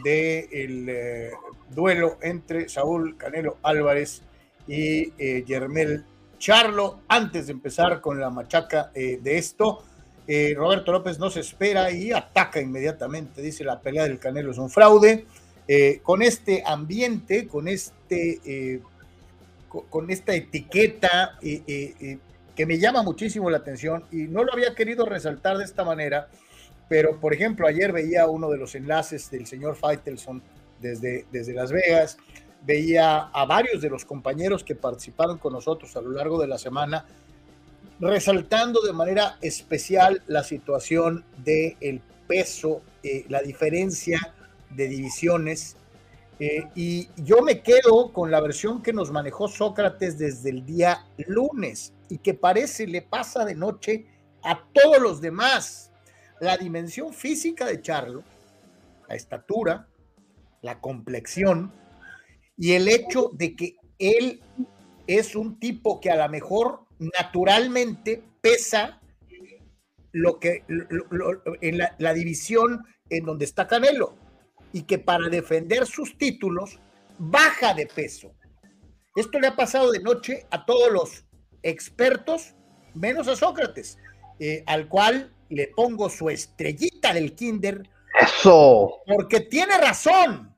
del 0.04 1.32
duelo 1.70 2.18
entre 2.22 2.70
Saúl 2.70 3.18
Canelo 3.18 3.58
Álvarez 3.64 4.22
y 4.68 5.14
eh, 5.18 5.44
Yermel 5.48 6.06
Charlo. 6.38 7.02
Antes 7.08 7.48
de 7.48 7.54
empezar 7.54 8.02
con 8.02 8.20
la 8.20 8.30
machaca 8.30 8.92
eh, 8.94 9.20
de 9.22 9.38
esto, 9.38 9.84
eh, 10.28 10.54
Roberto 10.56 10.92
López 10.92 11.18
no 11.20 11.30
se 11.30 11.40
espera 11.40 11.92
y 11.92 12.12
ataca 12.12 12.62
inmediatamente. 12.62 13.42
Dice 13.42 13.64
la 13.64 13.80
pelea 13.82 14.04
del 14.04 14.20
Canelo 14.20 14.52
es 14.52 14.58
un 14.58 14.70
fraude. 14.70 15.26
eh, 15.68 16.00
con 16.02 16.22
este 16.24 16.64
ambiente, 16.66 17.48
con, 17.48 17.68
este, 17.68 18.40
eh, 18.44 18.80
co- 19.68 19.86
con 19.88 20.10
esta 20.10 20.34
etiqueta 20.34 21.38
eh, 21.44 21.62
eh, 21.68 21.94
eh, 22.02 22.18
que 22.60 22.66
me 22.66 22.78
llama 22.78 23.04
muchísimo 23.04 23.50
la 23.50 23.60
atención 23.60 24.04
y 24.12 24.24
no 24.24 24.44
lo 24.44 24.52
había 24.52 24.76
querido 24.76 25.06
resaltar 25.06 25.58
de 25.58 25.64
esta 25.64 25.86
manera, 25.86 26.28
pero 26.90 27.18
por 27.18 27.34
ejemplo 27.34 27.66
ayer 27.66 27.94
veía 27.94 28.28
uno 28.28 28.50
de 28.50 28.58
los 28.58 28.76
enlaces 28.76 29.32
del 29.32 29.48
señor 29.48 29.78
Faitelson 29.78 30.44
desde, 30.82 31.26
desde 31.32 31.54
Las 31.54 31.72
Vegas, 31.72 32.18
veía 32.66 33.30
a 33.32 33.46
varios 33.46 33.82
de 33.82 33.90
los 33.90 34.04
compañeros 34.04 34.66
que 34.66 34.76
participaron 34.76 35.38
con 35.38 35.54
nosotros 35.54 35.96
a 35.96 36.02
lo 36.02 36.12
largo 36.12 36.38
de 36.38 36.48
la 36.48 36.58
semana, 36.58 37.06
resaltando 38.02 38.82
de 38.82 38.92
manera 38.92 39.38
especial 39.40 40.22
la 40.28 40.44
situación 40.44 41.24
del 41.38 42.02
peso, 42.28 42.82
eh, 43.04 43.24
la 43.30 43.42
diferencia 43.42 44.20
de 44.70 44.90
divisiones. 44.90 45.78
eh, 46.42 46.66
y 46.76 47.08
yo 47.24 47.42
me 47.42 47.62
quedo 47.62 48.12
con 48.12 48.32
la 48.32 48.42
versión 48.42 48.84
que 48.84 48.92
nos 48.92 49.12
manejó 49.12 49.48
Sócrates 49.48 50.18
desde 50.18 50.50
el 50.50 50.66
día 50.66 51.06
lunes 51.26 51.94
y 52.10 52.18
que 52.18 52.34
parece 52.34 52.88
le 52.88 53.02
pasa 53.02 53.46
de 53.46 53.56
noche 53.56 54.08
a 54.44 54.68
todos 54.74 55.00
los 55.00 55.22
demás. 55.22 55.92
La 56.42 56.58
dimensión 56.58 57.14
física 57.14 57.66
de 57.66 57.82
Charlo, 57.82 58.24
la 59.08 59.16
estatura, 59.16 59.88
la 60.62 60.82
complexión 60.82 61.72
y 62.58 62.74
el 62.74 62.88
hecho 62.88 63.30
de 63.34 63.56
que 63.56 63.76
él 64.00 64.42
es 65.08 65.36
un 65.36 65.60
tipo 65.60 66.00
que 66.00 66.12
a 66.12 66.16
lo 66.16 66.30
mejor 66.30 66.86
naturalmente 67.00 68.24
pesa 68.42 69.02
lo 70.12 70.40
que 70.40 70.64
en 70.68 71.78
la, 71.78 71.96
la 72.00 72.14
división 72.14 72.84
en 73.10 73.26
donde 73.26 73.46
está 73.46 73.68
Canelo 73.68 74.16
y 74.74 74.84
que 74.84 75.00
para 75.00 75.30
defender 75.30 75.86
sus 75.86 76.18
títulos 76.18 76.80
baja 77.18 77.74
de 77.74 77.86
peso. 77.86 78.34
Esto 79.16 79.40
le 79.40 79.48
ha 79.48 79.56
pasado 79.56 79.92
de 79.92 80.00
noche 80.00 80.46
a 80.52 80.66
todos 80.66 80.92
los 80.92 81.29
expertos, 81.64 82.54
menos 82.94 83.28
a 83.28 83.36
Sócrates, 83.36 83.98
eh, 84.40 84.64
al 84.68 84.88
cual 84.88 85.34
le 85.50 85.68
pongo 85.76 86.10
su 86.10 86.30
estrellita 86.30 87.14
del 87.14 87.34
kinder 87.36 87.90
Eso. 88.22 89.02
porque 89.08 89.42
tiene 89.42 89.78
razón. 89.78 90.56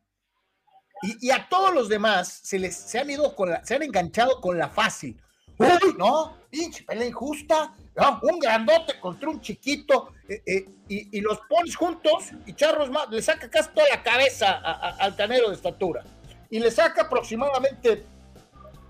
Y, 1.04 1.28
y 1.28 1.32
a 1.32 1.48
todos 1.50 1.74
los 1.74 1.90
demás 1.90 2.28
se 2.44 2.60
les 2.60 2.76
se 2.76 3.00
han 3.00 3.10
ido 3.10 3.36
con 3.36 3.50
la, 3.50 3.66
se 3.66 3.74
han 3.76 3.84
enganchado 3.84 4.40
con 4.40 4.58
la 4.58 4.70
fácil. 4.70 5.20
Uy, 5.58 5.96
no, 5.98 6.38
pinche 6.50 6.84
pelea 6.84 7.08
injusta, 7.08 7.76
no, 7.96 8.20
un 8.24 8.40
grandote 8.40 9.00
contra 9.00 9.30
un 9.30 9.42
chiquito, 9.42 10.14
eh, 10.28 10.42
eh, 10.46 10.66
y, 10.88 11.18
y 11.18 11.22
los 11.22 11.40
pones 11.50 11.76
juntos 11.76 12.32
y 12.48 12.54
Charros 12.54 12.90
le 13.12 13.22
saca 13.22 13.50
casi 13.50 13.70
toda 13.70 13.88
la 13.90 14.02
cabeza 14.02 14.52
a- 14.52 14.72
a- 14.90 14.96
al 14.98 15.16
canero 15.16 15.50
de 15.50 15.56
estatura. 15.56 16.04
Y 16.50 16.60
le 16.60 16.70
saca 16.72 17.04
aproximadamente 17.04 18.04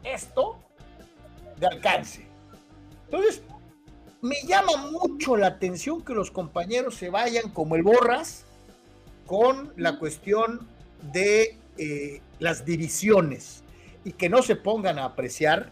esto 0.04 0.60
de 1.62 1.68
alcance. 1.68 2.26
Entonces, 3.06 3.42
me 4.22 4.36
llama 4.46 4.90
mucho 4.92 5.38
la 5.38 5.48
atención 5.48 6.04
que 6.04 6.14
los 6.14 6.32
compañeros 6.32 6.96
se 6.96 7.10
vayan 7.10 7.52
como 7.52 7.76
el 7.76 7.84
borras 7.84 8.46
con 9.26 9.72
la 9.78 9.98
cuestión 9.98 10.68
de 11.14 11.58
eh, 11.78 12.22
las 12.40 12.66
divisiones 12.66 13.64
y 14.04 14.12
que 14.12 14.28
no 14.28 14.42
se 14.42 14.56
pongan 14.56 15.00
a 15.00 15.06
apreciar 15.06 15.70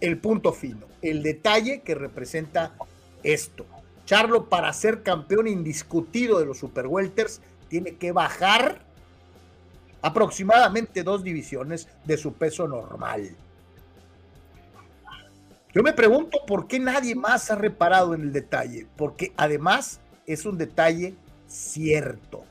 el 0.00 0.18
punto 0.18 0.52
fino, 0.52 0.86
el 1.02 1.22
detalle 1.22 1.82
que 1.82 1.94
representa 1.94 2.74
esto. 3.22 3.66
Charlo, 4.04 4.48
para 4.48 4.72
ser 4.72 5.02
campeón 5.02 5.46
indiscutido 5.46 6.38
de 6.38 6.46
los 6.46 6.58
Super 6.58 6.86
Welters, 6.86 7.40
tiene 7.68 7.96
que 7.96 8.12
bajar 8.12 8.82
aproximadamente 10.02 11.02
dos 11.04 11.22
divisiones 11.22 11.88
de 12.04 12.16
su 12.16 12.32
peso 12.32 12.66
normal. 12.66 13.36
Yo 15.74 15.82
me 15.82 15.92
pregunto 15.92 16.40
por 16.46 16.66
qué 16.66 16.78
nadie 16.78 17.14
más 17.14 17.50
ha 17.50 17.54
reparado 17.54 18.14
en 18.14 18.22
el 18.22 18.32
detalle, 18.32 18.86
porque 18.96 19.32
además 19.36 20.00
es 20.26 20.44
un 20.44 20.58
detalle 20.58 21.14
cierto. 21.48 22.44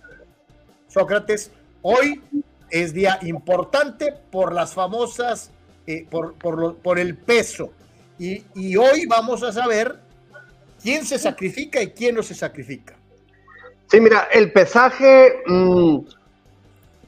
Sócrates, 0.87 1.51
hoy 1.81 2.21
es 2.69 2.93
día 2.93 3.19
importante 3.21 4.13
por 4.31 4.53
las 4.53 4.73
famosas, 4.73 5.51
eh, 5.87 6.05
por, 6.09 6.33
por, 6.33 6.57
lo- 6.57 6.75
por 6.75 6.97
el 6.99 7.15
peso. 7.15 7.71
Y, 8.17 8.43
hoy 8.75 9.05
vamos 9.07 9.41
a 9.41 9.51
saber 9.51 9.99
quién 10.81 11.05
se 11.05 11.17
sacrifica 11.17 11.81
y 11.81 11.91
quién 11.91 12.15
no 12.15 12.21
se 12.23 12.35
sacrifica. 12.35 12.95
Sí, 13.89 13.99
mira, 13.99 14.27
el 14.31 14.51
pesaje 14.51 15.41
mm, 15.47 15.97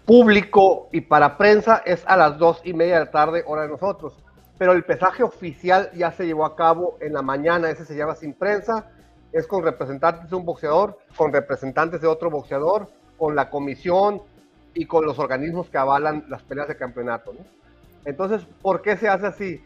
público 0.05 0.89
y 0.91 1.01
para 1.01 1.37
prensa 1.37 1.83
es 1.85 2.03
a 2.05 2.17
las 2.17 2.37
dos 2.37 2.61
y 2.63 2.73
media 2.73 2.95
de 2.95 3.05
la 3.05 3.11
tarde, 3.11 3.43
hora 3.45 3.63
de 3.63 3.69
nosotros. 3.69 4.13
Pero 4.57 4.73
el 4.73 4.83
pesaje 4.83 5.23
oficial 5.23 5.89
ya 5.93 6.11
se 6.11 6.25
llevó 6.25 6.45
a 6.45 6.55
cabo 6.55 6.97
en 7.01 7.13
la 7.13 7.21
mañana, 7.21 7.69
ese 7.69 7.85
se 7.85 7.95
llama 7.95 8.15
sin 8.15 8.33
prensa, 8.33 8.85
es 9.31 9.47
con 9.47 9.63
representantes 9.63 10.29
de 10.29 10.35
un 10.35 10.45
boxeador, 10.45 10.99
con 11.15 11.33
representantes 11.33 12.01
de 12.01 12.07
otro 12.07 12.29
boxeador, 12.29 12.87
con 13.17 13.35
la 13.35 13.49
comisión 13.49 14.21
y 14.75 14.85
con 14.85 15.05
los 15.05 15.17
organismos 15.19 15.69
que 15.69 15.77
avalan 15.77 16.25
las 16.29 16.43
peleas 16.43 16.67
de 16.67 16.77
campeonato. 16.77 17.33
Entonces, 18.05 18.41
¿por 18.61 18.81
qué 18.81 18.95
se 18.97 19.09
hace 19.09 19.25
así? 19.27 19.63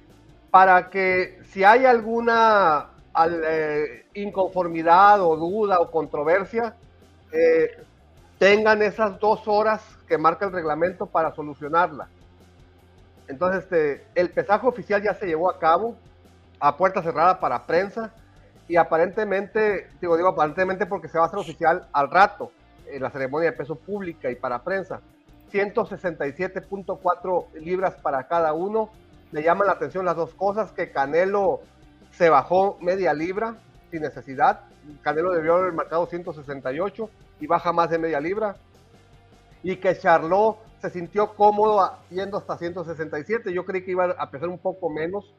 Para 0.51 0.89
que 0.89 1.39
si 1.51 1.63
hay 1.63 1.85
alguna 1.85 2.87
al- 3.13 3.41
eh, 3.45 4.05
inconformidad 4.13 5.21
o 5.21 5.35
duda 5.35 5.79
o 5.79 5.91
controversia, 5.91 6.75
eh, 7.31 7.71
tengan 8.37 8.81
esas 8.81 9.19
dos 9.19 9.47
horas 9.47 9.81
que 10.07 10.17
marca 10.17 10.45
el 10.45 10.51
reglamento 10.53 11.07
para 11.07 11.33
solucionarla. 11.33 12.07
Entonces, 13.27 13.63
este, 13.63 14.05
el 14.15 14.29
pesaje 14.29 14.67
oficial 14.67 15.01
ya 15.01 15.13
se 15.13 15.25
llevó 15.25 15.49
a 15.49 15.59
cabo 15.59 15.95
a 16.59 16.77
puerta 16.77 17.03
cerrada 17.03 17.39
para 17.39 17.65
prensa 17.65 18.13
y 18.67 18.75
aparentemente, 18.75 19.89
digo, 20.01 20.17
digo 20.17 20.29
aparentemente 20.29 20.85
porque 20.85 21.07
se 21.07 21.17
va 21.17 21.25
a 21.25 21.27
hacer 21.27 21.39
oficial 21.39 21.87
al 21.91 22.09
rato 22.09 22.51
en 22.85 23.01
la 23.01 23.09
ceremonia 23.09 23.51
de 23.51 23.57
peso 23.57 23.75
pública 23.75 24.29
y 24.29 24.35
para 24.35 24.63
prensa. 24.63 25.01
167.4 25.51 27.45
libras 27.61 27.95
para 27.95 28.27
cada 28.27 28.53
uno. 28.53 28.89
Me 29.31 29.43
llaman 29.43 29.67
la 29.67 29.73
atención 29.73 30.05
las 30.05 30.15
dos 30.15 30.33
cosas, 30.33 30.71
que 30.71 30.91
Canelo 30.91 31.61
se 32.11 32.29
bajó 32.29 32.77
media 32.81 33.13
libra 33.13 33.55
sin 33.91 34.01
necesidad. 34.01 34.61
Canelo 35.01 35.31
debió 35.31 35.55
haber 35.55 35.73
marcado 35.73 36.05
168 36.05 37.09
y 37.39 37.47
baja 37.47 37.71
más 37.71 37.89
de 37.89 37.99
media 37.99 38.19
libra. 38.19 38.57
Y 39.63 39.77
que 39.77 39.97
Charlot 39.97 40.57
se 40.79 40.89
sintió 40.89 41.35
cómodo 41.35 41.91
yendo 42.09 42.37
hasta 42.37 42.57
167. 42.57 43.51
Yo 43.53 43.65
creí 43.65 43.83
que 43.83 43.91
iba 43.91 44.05
a 44.17 44.29
pesar 44.31 44.49
un 44.49 44.59
poco 44.59 44.89
menos, 44.89 45.33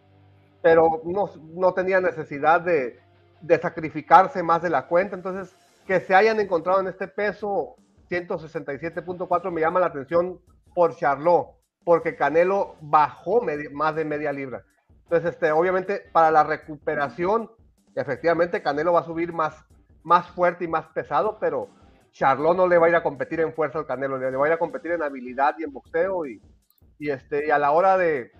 pero 0.62 1.00
no, 1.04 1.30
no 1.54 1.72
tenía 1.74 2.00
necesidad 2.00 2.60
de, 2.60 2.98
de 3.40 3.58
sacrificarse 3.58 4.42
más 4.42 4.62
de 4.62 4.70
la 4.70 4.86
cuenta. 4.86 5.14
Entonces, 5.16 5.54
que 5.86 6.00
se 6.00 6.14
hayan 6.14 6.40
encontrado 6.40 6.80
en 6.80 6.88
este 6.88 7.08
peso 7.08 7.76
167.4 8.10 9.50
me 9.50 9.60
llama 9.60 9.80
la 9.80 9.86
atención 9.86 10.40
por 10.74 10.94
Charlot, 10.96 11.48
porque 11.84 12.16
Canelo 12.16 12.76
bajó 12.80 13.40
medi- 13.42 13.70
más 13.70 13.94
de 13.94 14.04
media 14.04 14.32
libra. 14.32 14.64
Entonces, 15.04 15.32
este, 15.32 15.50
obviamente, 15.52 16.02
para 16.12 16.30
la 16.30 16.44
recuperación, 16.44 17.50
efectivamente, 17.94 18.62
Canelo 18.62 18.92
va 18.92 19.00
a 19.00 19.04
subir 19.04 19.32
más, 19.32 19.54
más 20.02 20.28
fuerte 20.30 20.64
y 20.64 20.68
más 20.68 20.86
pesado, 20.88 21.38
pero 21.40 21.68
Charlot 22.12 22.56
no 22.56 22.66
le 22.66 22.78
va 22.78 22.86
a 22.86 22.90
ir 22.90 22.96
a 22.96 23.02
competir 23.02 23.40
en 23.40 23.52
fuerza 23.52 23.78
al 23.78 23.86
Canelo, 23.86 24.18
le, 24.18 24.36
va 24.36 24.46
a 24.46 24.48
ir 24.48 24.54
a 24.54 24.58
competir 24.58 24.92
en 24.92 25.02
habilidad 25.02 25.54
y 25.58 25.64
en 25.64 25.72
boxeo 25.72 26.26
y, 26.26 26.40
y, 26.98 27.10
este, 27.10 27.46
y 27.46 27.50
a 27.50 27.58
la 27.58 27.72
hora 27.72 27.96
de, 27.96 28.32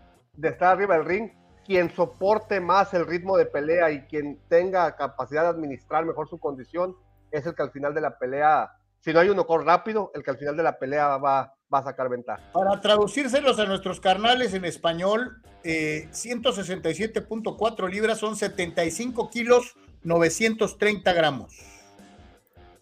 estar 0.43 0.75
arriba 0.75 0.97
del 0.97 1.05
ring, 1.05 1.31
quien 1.65 1.91
soporte 1.91 2.61
más 2.61 2.95
el 2.95 3.07
ritmo 3.07 3.37
de 3.37 3.47
pelea 3.47 3.91
y 3.91 4.03
quien 4.07 4.41
tenga 4.49 4.97
capacidad 4.97 5.43
de 5.43 5.49
administrar 5.49 6.05
mejor 6.05 6.29
su 6.29 6.39
condición 6.39 6.97
es 7.31 7.45
el 7.47 7.55
que 7.55 7.63
al 7.63 7.71
final 7.71 7.95
de 7.95 8.01
la 8.01 8.19
pelea, 8.19 8.73
si 9.01 9.13
no 9.13 9.21
hay 9.21 9.29
un 9.29 9.37
knockout 9.37 9.65
rápido, 9.65 10.11
el 10.15 10.23
que 10.23 10.31
al 10.31 10.39
final 10.39 10.57
de 10.57 10.63
la 10.63 10.79
pelea 10.79 11.19
va, 11.19 11.55
a 11.71 11.83
sacar 11.83 12.09
ventaja. 12.09 12.43
Para 12.53 12.81
traducírselos 12.81 13.59
a 13.59 13.67
nuestros 13.67 14.01
carnales 14.01 14.55
en 14.55 14.65
español, 14.65 15.43
eh, 15.63 16.09
167.4 16.11 17.91
libras 17.91 18.19
son 18.19 18.37
75 18.37 19.29
kilos 19.29 19.77
930 20.03 21.13
gramos. 21.13 21.78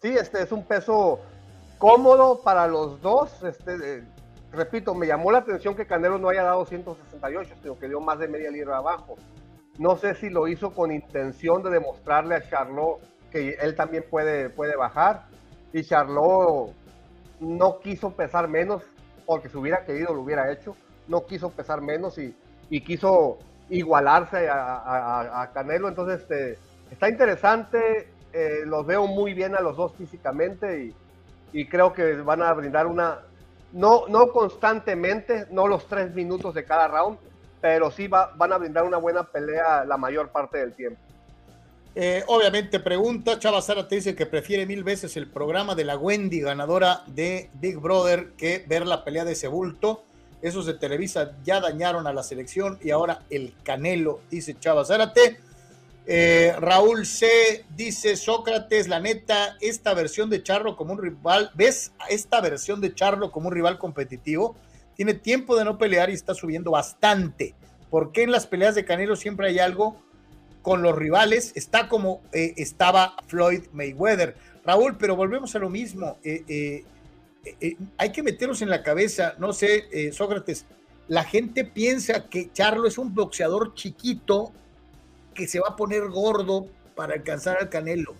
Sí, 0.01 0.09
este 0.09 0.41
es 0.43 0.51
un 0.51 0.63
peso 0.63 1.19
cómodo 1.77 2.41
para 2.43 2.67
los 2.67 3.01
dos. 3.01 3.43
Este, 3.43 3.97
eh, 3.99 4.03
repito, 4.51 4.93
me 4.93 5.07
llamó 5.07 5.31
la 5.31 5.39
atención 5.39 5.75
que 5.75 5.85
Canelo 5.87 6.17
no 6.17 6.29
haya 6.29 6.43
dado 6.43 6.65
168, 6.65 7.55
sino 7.61 7.79
que 7.79 7.87
dio 7.87 7.99
más 7.99 8.19
de 8.19 8.27
media 8.27 8.51
libra 8.51 8.77
abajo. 8.77 9.15
No 9.77 9.95
sé 9.97 10.15
si 10.15 10.29
lo 10.29 10.47
hizo 10.47 10.71
con 10.73 10.91
intención 10.91 11.61
de 11.63 11.69
demostrarle 11.71 12.35
a 12.35 12.47
Charlot 12.49 12.99
que 13.31 13.57
él 13.59 13.75
también 13.75 14.05
puede, 14.09 14.49
puede 14.49 14.75
bajar. 14.75 15.25
Y 15.73 15.83
Charlot 15.83 16.71
no 17.39 17.79
quiso 17.79 18.11
pesar 18.11 18.47
menos, 18.47 18.83
porque 19.25 19.49
si 19.49 19.57
hubiera 19.57 19.83
querido 19.85 20.13
lo 20.13 20.21
hubiera 20.21 20.51
hecho. 20.51 20.75
No 21.07 21.25
quiso 21.25 21.49
pesar 21.51 21.81
menos 21.81 22.17
y, 22.17 22.35
y 22.69 22.81
quiso 22.81 23.37
igualarse 23.69 24.49
a, 24.49 25.41
a- 25.41 25.51
Canelo. 25.53 25.87
Entonces, 25.87 26.21
este, 26.21 26.57
está 26.91 27.07
interesante. 27.09 28.09
Eh, 28.33 28.61
los 28.65 28.85
veo 28.85 29.07
muy 29.07 29.33
bien 29.33 29.55
a 29.55 29.61
los 29.61 29.75
dos 29.77 29.93
físicamente 29.97 30.83
y, 30.83 31.59
y 31.59 31.65
creo 31.67 31.93
que 31.93 32.15
van 32.15 32.41
a 32.41 32.53
brindar 32.53 32.87
una, 32.87 33.19
no, 33.73 34.07
no 34.07 34.31
constantemente, 34.31 35.45
no 35.51 35.67
los 35.67 35.87
tres 35.87 36.13
minutos 36.13 36.53
de 36.53 36.65
cada 36.65 36.87
round, 36.87 37.17
pero 37.61 37.91
sí 37.91 38.07
va, 38.07 38.33
van 38.35 38.53
a 38.53 38.57
brindar 38.57 38.83
una 38.83 38.97
buena 38.97 39.23
pelea 39.23 39.83
la 39.85 39.97
mayor 39.97 40.29
parte 40.29 40.59
del 40.59 40.73
tiempo. 40.73 40.99
Eh, 41.95 42.23
obviamente 42.27 42.79
pregunta, 42.79 43.39
Chava 43.39 43.59
Sara 43.59 43.87
te 43.87 43.95
dice 43.95 44.15
que 44.15 44.27
prefiere 44.27 44.67
mil 44.67 44.83
veces 44.83 45.17
el 45.17 45.27
programa 45.27 45.73
de 45.73 45.83
la 45.83 45.97
Wendy, 45.97 46.41
ganadora 46.41 47.01
de 47.07 47.49
Big 47.55 47.77
Brother, 47.77 48.33
que 48.37 48.63
ver 48.67 48.85
la 48.85 49.03
pelea 49.03 49.25
de 49.25 49.31
ese 49.31 49.47
bulto. 49.47 50.03
Esos 50.39 50.67
de 50.67 50.75
Televisa 50.75 51.31
ya 51.43 51.59
dañaron 51.59 52.05
a 52.05 52.13
la 52.13 52.21
selección 52.21 52.77
y 52.83 52.91
ahora 52.91 53.21
el 53.31 53.55
Canelo, 53.63 54.19
dice 54.29 54.55
Chava 54.59 54.85
Zárate. 54.85 55.39
Eh, 56.09 56.53
Raúl 56.57 57.05
C. 57.05 57.65
dice 57.75 58.15
Sócrates, 58.15 58.87
la 58.87 59.01
neta, 59.01 59.57
esta 59.59 59.93
versión 59.93 60.29
de 60.29 60.41
Charlo 60.41 60.77
como 60.77 60.93
un 60.93 61.01
rival, 61.01 61.51
¿ves 61.53 61.91
esta 62.09 62.39
versión 62.39 62.79
de 62.79 62.95
Charlo 62.95 63.29
como 63.29 63.49
un 63.49 63.53
rival 63.53 63.77
competitivo? 63.77 64.55
Tiene 64.95 65.13
tiempo 65.13 65.57
de 65.57 65.65
no 65.65 65.77
pelear 65.77 66.09
y 66.09 66.13
está 66.13 66.33
subiendo 66.33 66.71
bastante. 66.71 67.55
¿Por 67.89 68.13
qué 68.13 68.23
en 68.23 68.31
las 68.31 68.47
peleas 68.47 68.73
de 68.73 68.85
Canelo 68.85 69.17
siempre 69.17 69.49
hay 69.49 69.59
algo 69.59 70.01
con 70.61 70.81
los 70.81 70.95
rivales? 70.95 71.51
Está 71.55 71.89
como 71.89 72.21
eh, 72.31 72.53
estaba 72.55 73.17
Floyd 73.27 73.63
Mayweather. 73.73 74.37
Raúl, 74.63 74.97
pero 74.97 75.17
volvemos 75.17 75.55
a 75.55 75.59
lo 75.59 75.69
mismo. 75.69 76.17
Eh, 76.23 76.85
hay 77.97 78.11
que 78.13 78.23
meternos 78.23 78.61
en 78.61 78.69
la 78.69 78.81
cabeza, 78.81 79.35
no 79.39 79.51
sé, 79.53 80.11
Sócrates, 80.13 80.65
la 81.07 81.23
gente 81.23 81.63
piensa 81.63 82.29
que 82.29 82.51
Charlo 82.51 82.87
es 82.87 82.97
un 82.97 83.13
boxeador 83.13 83.73
chiquito 83.73 84.51
que 85.37 85.47
se 85.47 85.59
va 85.59 85.67
a 85.69 85.75
poner 85.75 86.09
gordo 86.09 86.67
para 86.95 87.13
alcanzar 87.13 87.57
al 87.61 87.69
Canelo. 87.69 88.15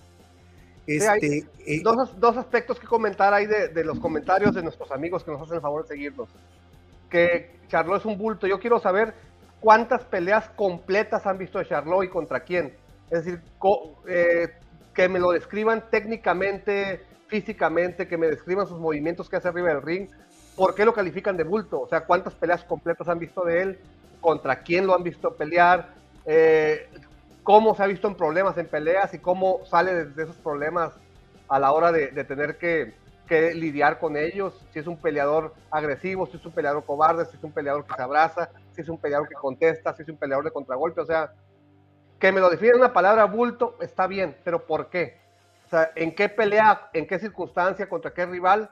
Este, 0.86 1.46
eh, 1.66 1.82
dos, 1.84 2.38
aspectos 2.38 2.80
que 2.80 2.88
comentar 2.88 3.34
ahí 3.34 3.46
de, 3.46 3.84
los 3.84 4.00
comentarios 4.00 4.56
de 4.56 4.62
nuestros 4.62 4.90
amigos 4.92 5.24
que 5.24 5.32
nos 5.32 5.42
hacen 5.42 5.56
el 5.56 5.62
favor 5.62 5.82
de 5.82 5.90
seguirnos. 5.90 6.30
Que 7.10 7.52
Charlo 7.68 7.98
es 7.98 8.06
un 8.06 8.18
bulto. 8.18 8.48
Yo 8.48 8.60
quiero 8.60 8.80
saber 8.80 9.14
cuántas 9.60 10.06
peleas 10.06 10.48
completas 10.50 11.26
han 11.26 11.38
visto 11.38 11.60
de 11.60 11.68
Charlo 11.68 12.04
y 12.04 12.10
contra 12.10 12.42
quién. 12.42 12.74
Es 13.10 13.26
decir, 13.26 13.42
eh, 14.08 14.50
que 14.94 15.10
me 15.10 15.20
lo 15.20 15.32
describan 15.32 15.90
técnicamente, 15.90 17.02
físicamente, 17.28 18.08
que 18.08 18.18
me 18.18 18.28
describan 18.28 18.68
sus 18.68 18.80
movimientos 18.80 19.28
que 19.30 19.38
hace 19.38 19.48
arriba 19.48 19.70
del 19.70 19.82
ring. 19.82 20.08
¿Por 20.56 20.76
qué 20.76 20.86
lo 20.86 20.94
califican 20.94 21.36
de 21.36 21.44
bulto? 21.44 21.82
O 21.82 21.90
sea, 21.90 22.02
cuántas 22.02 22.34
peleas 22.36 22.64
completas 22.64 23.10
han 23.10 23.20
visto 23.20 23.44
de 23.44 23.62
él, 23.62 23.80
contra 24.22 24.62
quién 24.62 24.88
lo 24.88 24.96
han 24.96 25.04
visto 25.04 25.36
pelear, 25.36 25.98
eh, 26.26 26.90
cómo 27.48 27.74
se 27.76 27.82
ha 27.82 27.88
visto 27.88 28.10
en 28.10 28.16
problemas, 28.16 28.58
en 28.58 28.68
peleas 28.68 29.14
y 29.14 29.20
cómo 29.20 29.62
sale 29.64 30.08
de, 30.08 30.24
esos 30.24 30.36
problemas 30.36 30.92
a 31.48 31.58
la 31.60 31.72
hora 31.72 31.94
de, 31.94 32.10
tener 32.26 32.58
que, 32.58 32.94
lidiar 33.56 34.00
con 34.00 34.18
ellos, 34.18 34.66
si 34.74 34.80
es 34.80 34.86
un 34.86 34.98
peleador 34.98 35.54
agresivo, 35.72 36.28
si 36.28 36.36
es 36.36 36.46
un 36.46 36.52
peleador 36.52 36.84
cobarde, 36.84 37.26
si 37.26 37.38
es 37.38 37.44
un 37.46 37.54
peleador 37.54 37.86
que 37.86 37.96
se 37.96 38.02
abraza, 38.02 38.50
si 38.74 38.82
es 38.82 38.90
un 38.90 38.98
peleador 38.98 39.30
que 39.30 39.36
contesta, 39.36 39.96
si 39.96 40.02
es 40.02 40.10
un 40.10 40.18
peleador 40.18 40.44
de 40.44 40.52
contragolpe, 40.52 41.00
o 41.00 41.06
sea, 41.06 41.32
que 42.20 42.34
me 42.34 42.42
lo 42.42 42.50
define 42.50 42.76
una 42.76 42.92
palabra 42.92 43.24
bulto, 43.24 43.78
está 43.80 44.08
bien, 44.08 44.36
pero 44.44 44.66
¿por 44.66 44.90
qué? 44.90 45.18
O 45.68 45.70
sea, 45.70 45.92
¿en 45.96 46.14
qué 46.14 46.28
pelea, 46.28 46.90
en 46.92 47.08
qué 47.08 47.18
circunstancia, 47.18 47.88
contra 47.88 48.14
qué 48.14 48.26
rival 48.26 48.72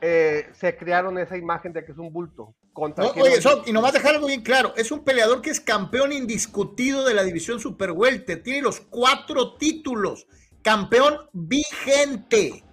eh, 0.00 0.48
se 0.54 0.76
crearon 0.76 1.18
esa 1.18 1.36
imagen 1.36 1.72
de 1.72 1.84
que 1.84 1.92
es 1.92 1.98
un 1.98 2.12
bulto? 2.12 2.52
Oye, 2.78 3.40
y 3.66 3.72
nomás 3.72 3.92
dejar 3.92 4.14
algo 4.14 4.26
bien 4.26 4.42
claro, 4.42 4.72
es 4.76 4.90
un 4.90 5.04
peleador 5.04 5.42
que 5.42 5.50
es 5.50 5.60
campeón 5.60 6.12
indiscutido 6.12 7.04
de 7.04 7.14
la 7.14 7.22
división 7.22 7.60
Super 7.60 7.92
Welter, 7.92 8.42
tiene 8.42 8.62
los 8.62 8.80
cuatro 8.80 9.56
títulos, 9.56 10.26
campeón 10.62 11.28
vigente. 11.32 12.64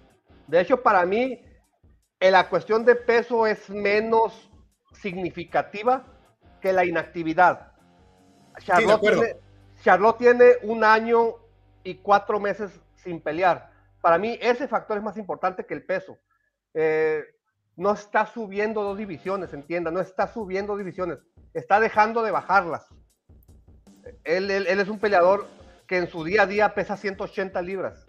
De 0.46 0.60
hecho, 0.60 0.82
para 0.82 1.04
mí, 1.04 1.40
en 2.20 2.32
la 2.32 2.48
cuestión 2.48 2.84
de 2.84 2.94
peso 2.94 3.46
es 3.46 3.68
menos 3.68 4.50
significativa 4.92 6.06
que 6.60 6.72
la 6.72 6.84
inactividad. 6.84 7.72
Charlotte, 8.60 9.00
tiene, 9.00 9.36
Charlotte 9.82 10.18
tiene 10.18 10.44
un 10.62 10.84
año 10.84 11.34
y 11.84 11.96
cuatro 11.96 12.40
meses 12.40 12.70
sin 12.94 13.20
pelear. 13.20 13.70
Para 14.00 14.18
mí, 14.18 14.38
ese 14.40 14.68
factor 14.68 14.96
es 14.96 15.02
más 15.02 15.16
importante 15.16 15.66
que 15.66 15.74
el 15.74 15.84
peso. 15.84 16.18
Eh, 16.74 17.22
no 17.76 17.92
está 17.92 18.26
subiendo 18.26 18.82
dos 18.82 18.96
divisiones, 18.96 19.52
entienda, 19.52 19.90
no 19.90 20.00
está 20.00 20.26
subiendo 20.32 20.76
divisiones, 20.76 21.18
está 21.52 21.78
dejando 21.78 22.22
de 22.22 22.30
bajarlas. 22.30 22.86
Él, 24.24 24.50
es 24.50 24.88
un 24.88 24.98
peleador 24.98 25.46
que 25.86 25.98
en 25.98 26.08
su 26.08 26.24
día 26.24 26.42
a 26.42 26.46
día 26.46 26.74
pesa 26.74 26.96
180 26.96 27.60
libras. 27.62 28.06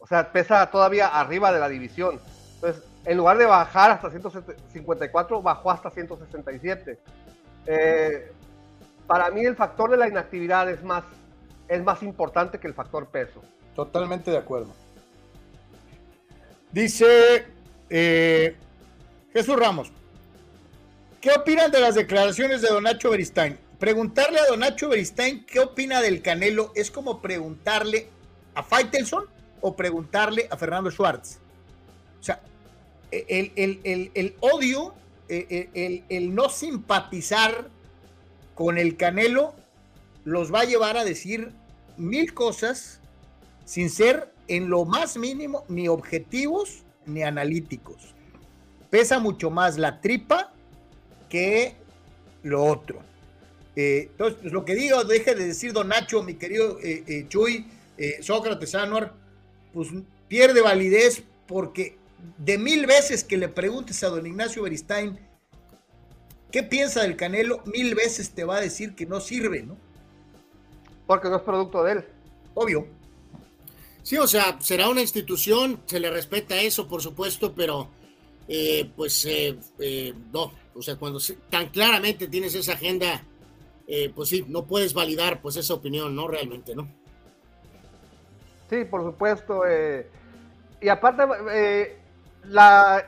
O 0.00 0.06
sea, 0.06 0.30
pesa 0.32 0.70
todavía 0.70 1.08
arriba 1.08 1.52
de 1.52 1.58
la 1.58 1.68
división. 1.68 2.20
Entonces, 2.54 2.84
en 3.04 3.16
lugar 3.16 3.38
de 3.38 3.46
bajar 3.46 3.90
hasta 3.90 4.10
154, 4.10 5.42
bajó 5.42 5.70
hasta 5.70 5.90
167. 5.90 6.98
Eh, 7.66 8.32
para 9.06 9.30
mí 9.30 9.44
el 9.44 9.56
factor 9.56 9.90
de 9.90 9.96
la 9.96 10.08
inactividad 10.08 10.70
es 10.70 10.82
más, 10.82 11.04
es 11.68 11.82
más 11.82 12.02
importante 12.02 12.60
que 12.60 12.68
el 12.68 12.74
factor 12.74 13.08
peso. 13.08 13.42
Totalmente 13.74 14.30
de 14.30 14.38
acuerdo. 14.38 14.72
Dice 16.72 17.46
eh, 17.90 18.56
Jesús 19.36 19.56
Ramos, 19.56 19.92
¿qué 21.20 21.30
opinan 21.30 21.70
de 21.70 21.78
las 21.78 21.94
declaraciones 21.94 22.62
de 22.62 22.68
Don 22.68 22.84
Nacho 22.84 23.10
Beristain? 23.10 23.58
Preguntarle 23.78 24.40
a 24.40 24.46
Don 24.46 24.60
Nacho 24.60 24.88
Beristain 24.88 25.44
qué 25.44 25.60
opina 25.60 26.00
del 26.00 26.22
Canelo 26.22 26.72
es 26.74 26.90
como 26.90 27.20
preguntarle 27.20 28.08
a 28.54 28.62
Faitelson 28.62 29.24
o 29.60 29.76
preguntarle 29.76 30.48
a 30.50 30.56
Fernando 30.56 30.90
Schwartz. 30.90 31.38
O 32.18 32.22
sea, 32.22 32.40
el, 33.10 33.52
el, 34.14 34.36
odio, 34.40 34.94
el, 35.28 36.02
el, 36.08 36.34
no 36.34 36.48
simpatizar 36.48 37.68
con 38.54 38.78
el 38.78 38.96
Canelo 38.96 39.54
los 40.24 40.50
va 40.50 40.60
a 40.60 40.64
llevar 40.64 40.96
a 40.96 41.04
decir 41.04 41.52
mil 41.98 42.32
cosas 42.32 43.00
sin 43.66 43.90
ser 43.90 44.32
en 44.48 44.70
lo 44.70 44.86
más 44.86 45.18
mínimo 45.18 45.66
ni 45.68 45.88
objetivos 45.88 46.84
ni 47.04 47.22
analíticos 47.22 48.15
pesa 48.96 49.18
mucho 49.18 49.50
más 49.50 49.76
la 49.76 50.00
tripa 50.00 50.54
que 51.28 51.76
lo 52.42 52.64
otro. 52.64 53.02
Eh, 53.74 54.08
entonces, 54.10 54.38
pues, 54.40 54.52
lo 54.54 54.64
que 54.64 54.74
digo, 54.74 55.04
deje 55.04 55.34
de 55.34 55.48
decir 55.48 55.74
Don 55.74 55.88
Nacho, 55.88 56.22
mi 56.22 56.36
querido 56.36 56.78
eh, 56.82 57.04
eh, 57.06 57.26
Chuy, 57.28 57.66
Sócrates 58.22 58.74
Anuar, 58.74 59.12
pues 59.74 59.88
pierde 60.28 60.62
validez 60.62 61.22
porque 61.46 61.98
de 62.38 62.56
mil 62.56 62.86
veces 62.86 63.22
que 63.22 63.36
le 63.36 63.50
preguntes 63.50 64.02
a 64.02 64.08
don 64.08 64.26
Ignacio 64.26 64.62
Beristain 64.62 65.18
qué 66.50 66.62
piensa 66.62 67.02
del 67.02 67.16
Canelo, 67.16 67.62
mil 67.66 67.94
veces 67.94 68.30
te 68.30 68.44
va 68.44 68.56
a 68.56 68.60
decir 68.62 68.94
que 68.94 69.04
no 69.04 69.20
sirve, 69.20 69.62
¿no? 69.62 69.76
Porque 71.06 71.28
no 71.28 71.36
es 71.36 71.42
producto 71.42 71.84
de 71.84 71.92
él. 71.92 72.04
Obvio. 72.54 72.86
Sí, 74.02 74.16
o 74.16 74.26
sea, 74.26 74.58
será 74.60 74.88
una 74.88 75.02
institución, 75.02 75.82
se 75.84 76.00
le 76.00 76.10
respeta 76.10 76.58
eso, 76.60 76.88
por 76.88 77.02
supuesto, 77.02 77.54
pero 77.54 77.90
eh, 78.48 78.90
pues 78.94 79.24
eh, 79.26 79.58
eh, 79.78 80.14
no, 80.32 80.52
o 80.74 80.82
sea, 80.82 80.96
cuando 80.96 81.18
tan 81.50 81.68
claramente 81.68 82.28
tienes 82.28 82.54
esa 82.54 82.74
agenda, 82.74 83.22
pues 84.14 84.28
sí, 84.28 84.44
no 84.48 84.66
puedes 84.66 84.94
validar 84.94 85.40
pues 85.40 85.56
esa 85.56 85.74
opinión, 85.74 86.14
¿no? 86.14 86.26
Realmente, 86.26 86.74
¿no? 86.74 86.88
Sí, 88.68 88.84
por 88.84 89.04
supuesto. 89.04 89.62
y 90.80 90.88
aparte, 90.88 91.96
la 92.44 93.06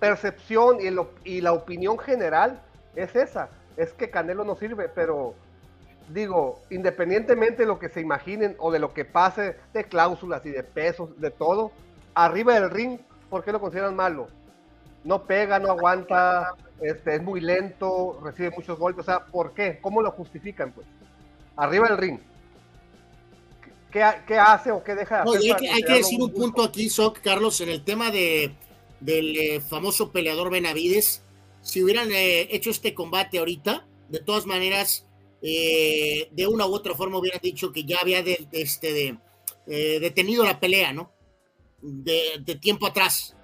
percepción 0.00 0.78
y, 0.80 1.36
y 1.36 1.40
la 1.40 1.52
opinión 1.52 1.98
general 1.98 2.60
es 2.96 3.14
esa, 3.14 3.48
es 3.76 3.92
que 3.92 4.10
Canelo 4.10 4.44
no 4.44 4.56
sirve, 4.56 4.88
pero 4.88 5.34
digo, 6.08 6.60
independientemente 6.70 7.62
de 7.62 7.66
lo 7.66 7.78
que 7.78 7.88
se 7.88 8.00
imaginen 8.00 8.56
o 8.58 8.72
de 8.72 8.80
lo 8.80 8.92
que 8.92 9.04
pase 9.04 9.56
de 9.72 9.84
cláusulas 9.84 10.44
y 10.46 10.50
de 10.50 10.62
pesos, 10.64 11.18
de 11.20 11.30
todo, 11.30 11.72
arriba 12.14 12.54
del 12.54 12.70
ring 12.70 12.98
¿por 13.34 13.42
qué 13.42 13.50
lo 13.50 13.60
consideran 13.60 13.96
malo? 13.96 14.28
No 15.02 15.24
pega, 15.24 15.58
no 15.58 15.72
aguanta, 15.72 16.54
este, 16.80 17.16
es 17.16 17.20
muy 17.20 17.40
lento, 17.40 18.20
recibe 18.22 18.52
muchos 18.52 18.78
golpes. 18.78 19.02
O 19.02 19.06
sea, 19.06 19.24
¿por 19.26 19.52
qué? 19.54 19.80
¿Cómo 19.82 20.00
lo 20.00 20.12
justifican? 20.12 20.70
Pues 20.70 20.86
arriba 21.56 21.88
del 21.88 21.98
ring. 21.98 22.20
¿Qué, 23.90 24.04
qué 24.28 24.38
hace 24.38 24.70
o 24.70 24.84
qué 24.84 24.94
deja 24.94 25.24
de 25.24 25.36
hacer? 25.36 25.56
hay, 25.72 25.82
que, 25.82 25.94
decir 25.94 26.22
un 26.22 26.32
punto 26.32 26.62
aquí, 26.62 26.88
Soc, 26.88 27.18
Carlos, 27.22 27.60
en 27.60 27.70
el 27.70 27.82
tema 27.82 28.12
de, 28.12 28.54
del 29.00 29.36
eh, 29.36 29.60
famoso 29.60 30.12
peleador 30.12 30.48
Benavides. 30.48 31.24
Si 31.60 31.82
hubieran 31.82 32.12
eh, 32.12 32.46
hecho 32.52 32.70
este 32.70 32.94
combate 32.94 33.38
ahorita, 33.38 33.84
de 34.10 34.20
todas 34.20 34.46
maneras, 34.46 35.08
eh, 35.42 36.28
de 36.30 36.46
una 36.46 36.66
u 36.66 36.72
otra 36.72 36.94
forma 36.94 37.18
hubieran 37.18 37.40
dicho 37.42 37.72
que 37.72 37.82
ya 37.82 37.98
había 38.00 38.20
este, 38.52 39.18
detenido 39.66 40.44
la 40.44 40.60
pelea, 40.60 40.92
¿no? 40.92 41.13
De, 41.84 42.58
tiempo 42.60 42.86
atrás. 42.86 43.36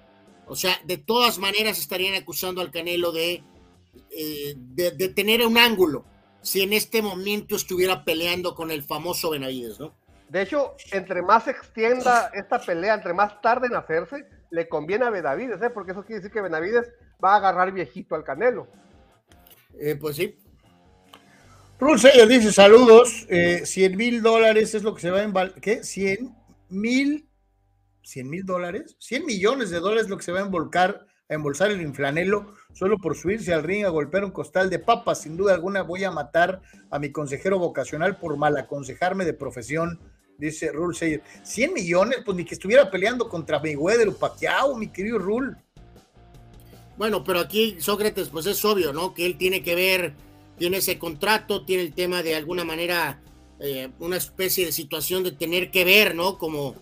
O 0.47 0.55
sea, 0.55 0.79
de 0.83 0.97
todas 0.97 1.37
maneras 1.37 1.79
estarían 1.79 2.15
acusando 2.15 2.61
al 2.61 2.71
Canelo 2.71 3.11
de, 3.11 3.43
eh, 4.11 4.55
de, 4.57 5.09
tener 5.09 5.45
un 5.45 5.57
ángulo 5.57 6.05
si 6.41 6.61
en 6.61 6.73
este 6.73 7.01
momento 7.01 7.55
estuviera 7.55 8.03
peleando 8.03 8.55
con 8.55 8.71
el 8.71 8.83
famoso 8.83 9.29
Benavides, 9.29 9.79
¿no? 9.79 9.93
De 10.27 10.41
hecho, 10.41 10.75
entre 10.91 11.21
más 11.21 11.43
se 11.43 11.51
extienda 11.51 12.31
esta 12.33 12.59
pelea, 12.59 12.93
entre 12.95 13.13
más 13.13 13.41
tarde 13.41 13.67
en 13.67 13.75
hacerse, 13.75 14.25
le 14.49 14.67
conviene 14.67 15.05
a 15.05 15.09
Benavides, 15.09 15.61
¿eh? 15.61 15.69
porque 15.69 15.91
eso 15.91 16.03
quiere 16.03 16.21
decir 16.21 16.31
que 16.31 16.41
Benavides 16.41 16.89
va 17.23 17.33
a 17.33 17.37
agarrar 17.37 17.71
viejito 17.71 18.15
al 18.15 18.23
Canelo. 18.23 18.67
Eh, 19.79 19.95
pues 19.99 20.15
sí. 20.15 20.37
Rulseyer 21.79 22.27
dice 22.27 22.51
saludos, 22.51 23.25
eh, 23.27 23.65
100 23.65 23.97
mil 23.97 24.21
dólares 24.21 24.75
es 24.75 24.83
lo 24.83 24.93
que 24.93 25.01
se 25.01 25.11
va 25.11 25.19
a 25.19 25.23
embalsar, 25.23 25.59
¿qué? 25.59 25.83
100 25.83 26.33
mil, 26.69 27.27
100 28.03 28.29
mil 28.29 28.45
dólares, 28.45 28.95
100 28.99 29.25
millones 29.25 29.69
de 29.69 29.79
dólares 29.79 30.05
es 30.05 30.09
lo 30.09 30.17
que 30.17 30.23
se 30.23 30.31
va 30.31 30.39
a 30.39 30.43
embolcar, 30.43 31.05
a 31.29 31.33
embolsar 31.33 31.71
el 31.71 31.81
inflanelo 31.81 32.53
solo 32.73 32.97
por 32.97 33.15
subirse 33.15 33.53
al 33.53 33.63
ring 33.63 33.85
a 33.85 33.89
golpear 33.89 34.25
un 34.25 34.31
costal 34.31 34.69
de 34.69 34.79
papas. 34.79 35.21
Sin 35.21 35.37
duda 35.37 35.53
alguna 35.53 35.81
voy 35.81 36.03
a 36.03 36.11
matar 36.11 36.61
a 36.89 36.99
mi 36.99 37.11
consejero 37.11 37.59
vocacional 37.59 38.17
por 38.17 38.37
mal 38.37 38.57
aconsejarme 38.57 39.25
de 39.25 39.33
profesión, 39.33 39.99
dice 40.37 40.71
Rule 40.71 40.97
Sayer. 40.97 41.21
100 41.43 41.73
millones, 41.73 42.19
pues 42.25 42.35
ni 42.35 42.45
que 42.45 42.55
estuviera 42.55 42.91
peleando 42.91 43.29
contra 43.29 43.59
Mayweather 43.59 44.09
o 44.09 44.77
mi 44.77 44.87
querido 44.87 45.19
Rule. 45.19 45.55
Bueno, 46.97 47.23
pero 47.23 47.39
aquí 47.39 47.77
Sócrates, 47.79 48.29
pues 48.29 48.45
es 48.45 48.63
obvio, 48.65 48.93
¿no? 48.93 49.13
Que 49.13 49.25
él 49.25 49.37
tiene 49.37 49.63
que 49.63 49.75
ver, 49.75 50.13
tiene 50.57 50.77
ese 50.77 50.99
contrato, 50.99 51.65
tiene 51.65 51.83
el 51.83 51.93
tema 51.93 52.21
de 52.21 52.35
alguna 52.35 52.63
manera, 52.63 53.21
eh, 53.59 53.89
una 53.99 54.17
especie 54.17 54.65
de 54.65 54.71
situación 54.71 55.23
de 55.23 55.31
tener 55.31 55.71
que 55.71 55.85
ver, 55.85 56.15
¿no? 56.15 56.37
Como... 56.37 56.75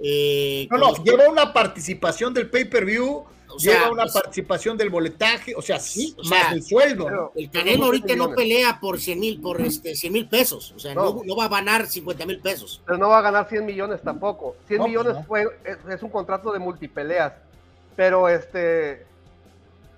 Eh, 0.00 0.66
No, 0.70 0.78
no, 0.78 1.04
lleva 1.04 1.28
una 1.28 1.52
participación 1.52 2.34
del 2.34 2.50
pay-per-view, 2.50 3.24
O 3.48 3.58
sea, 3.58 3.74
lleva 3.74 3.90
una 3.92 4.02
pues- 4.02 4.14
participación 4.14 4.76
del 4.76 4.90
boletaje, 4.90 5.54
o 5.54 5.62
sea, 5.62 5.78
sí, 5.78 6.14
o 6.18 6.28
más 6.28 6.40
sea, 6.40 6.52
el 6.52 6.62
sueldo. 6.62 7.32
El 7.36 7.50
Canelo 7.50 7.84
ahorita 7.86 8.16
no 8.16 8.30
pelea 8.34 8.78
por 8.80 8.98
100 8.98 9.20
mil, 9.20 9.40
por 9.40 9.60
este, 9.60 9.94
100 9.94 10.12
mil 10.12 10.28
pesos. 10.28 10.72
O 10.76 10.78
sea, 10.78 10.94
no. 10.94 11.04
No. 11.14 11.22
no 11.24 11.36
va 11.36 11.44
a 11.44 11.48
ganar 11.48 11.86
50 11.86 12.26
mil 12.26 12.40
pesos. 12.40 12.82
Pero 12.84 12.98
no 12.98 13.08
va 13.10 13.18
a 13.18 13.22
ganar 13.22 13.48
100 13.48 13.64
millones 13.64 14.02
tampoco. 14.02 14.56
100 14.66 14.78
No, 14.78 14.88
millones 14.88 15.14
no. 15.14 15.24
fue, 15.24 15.44
es, 15.64 15.78
es 15.88 16.02
un 16.02 16.10
contrato 16.10 16.52
de 16.52 16.58
multipeleas. 16.58 17.32
Pero 17.94 18.28
este, 18.28 19.06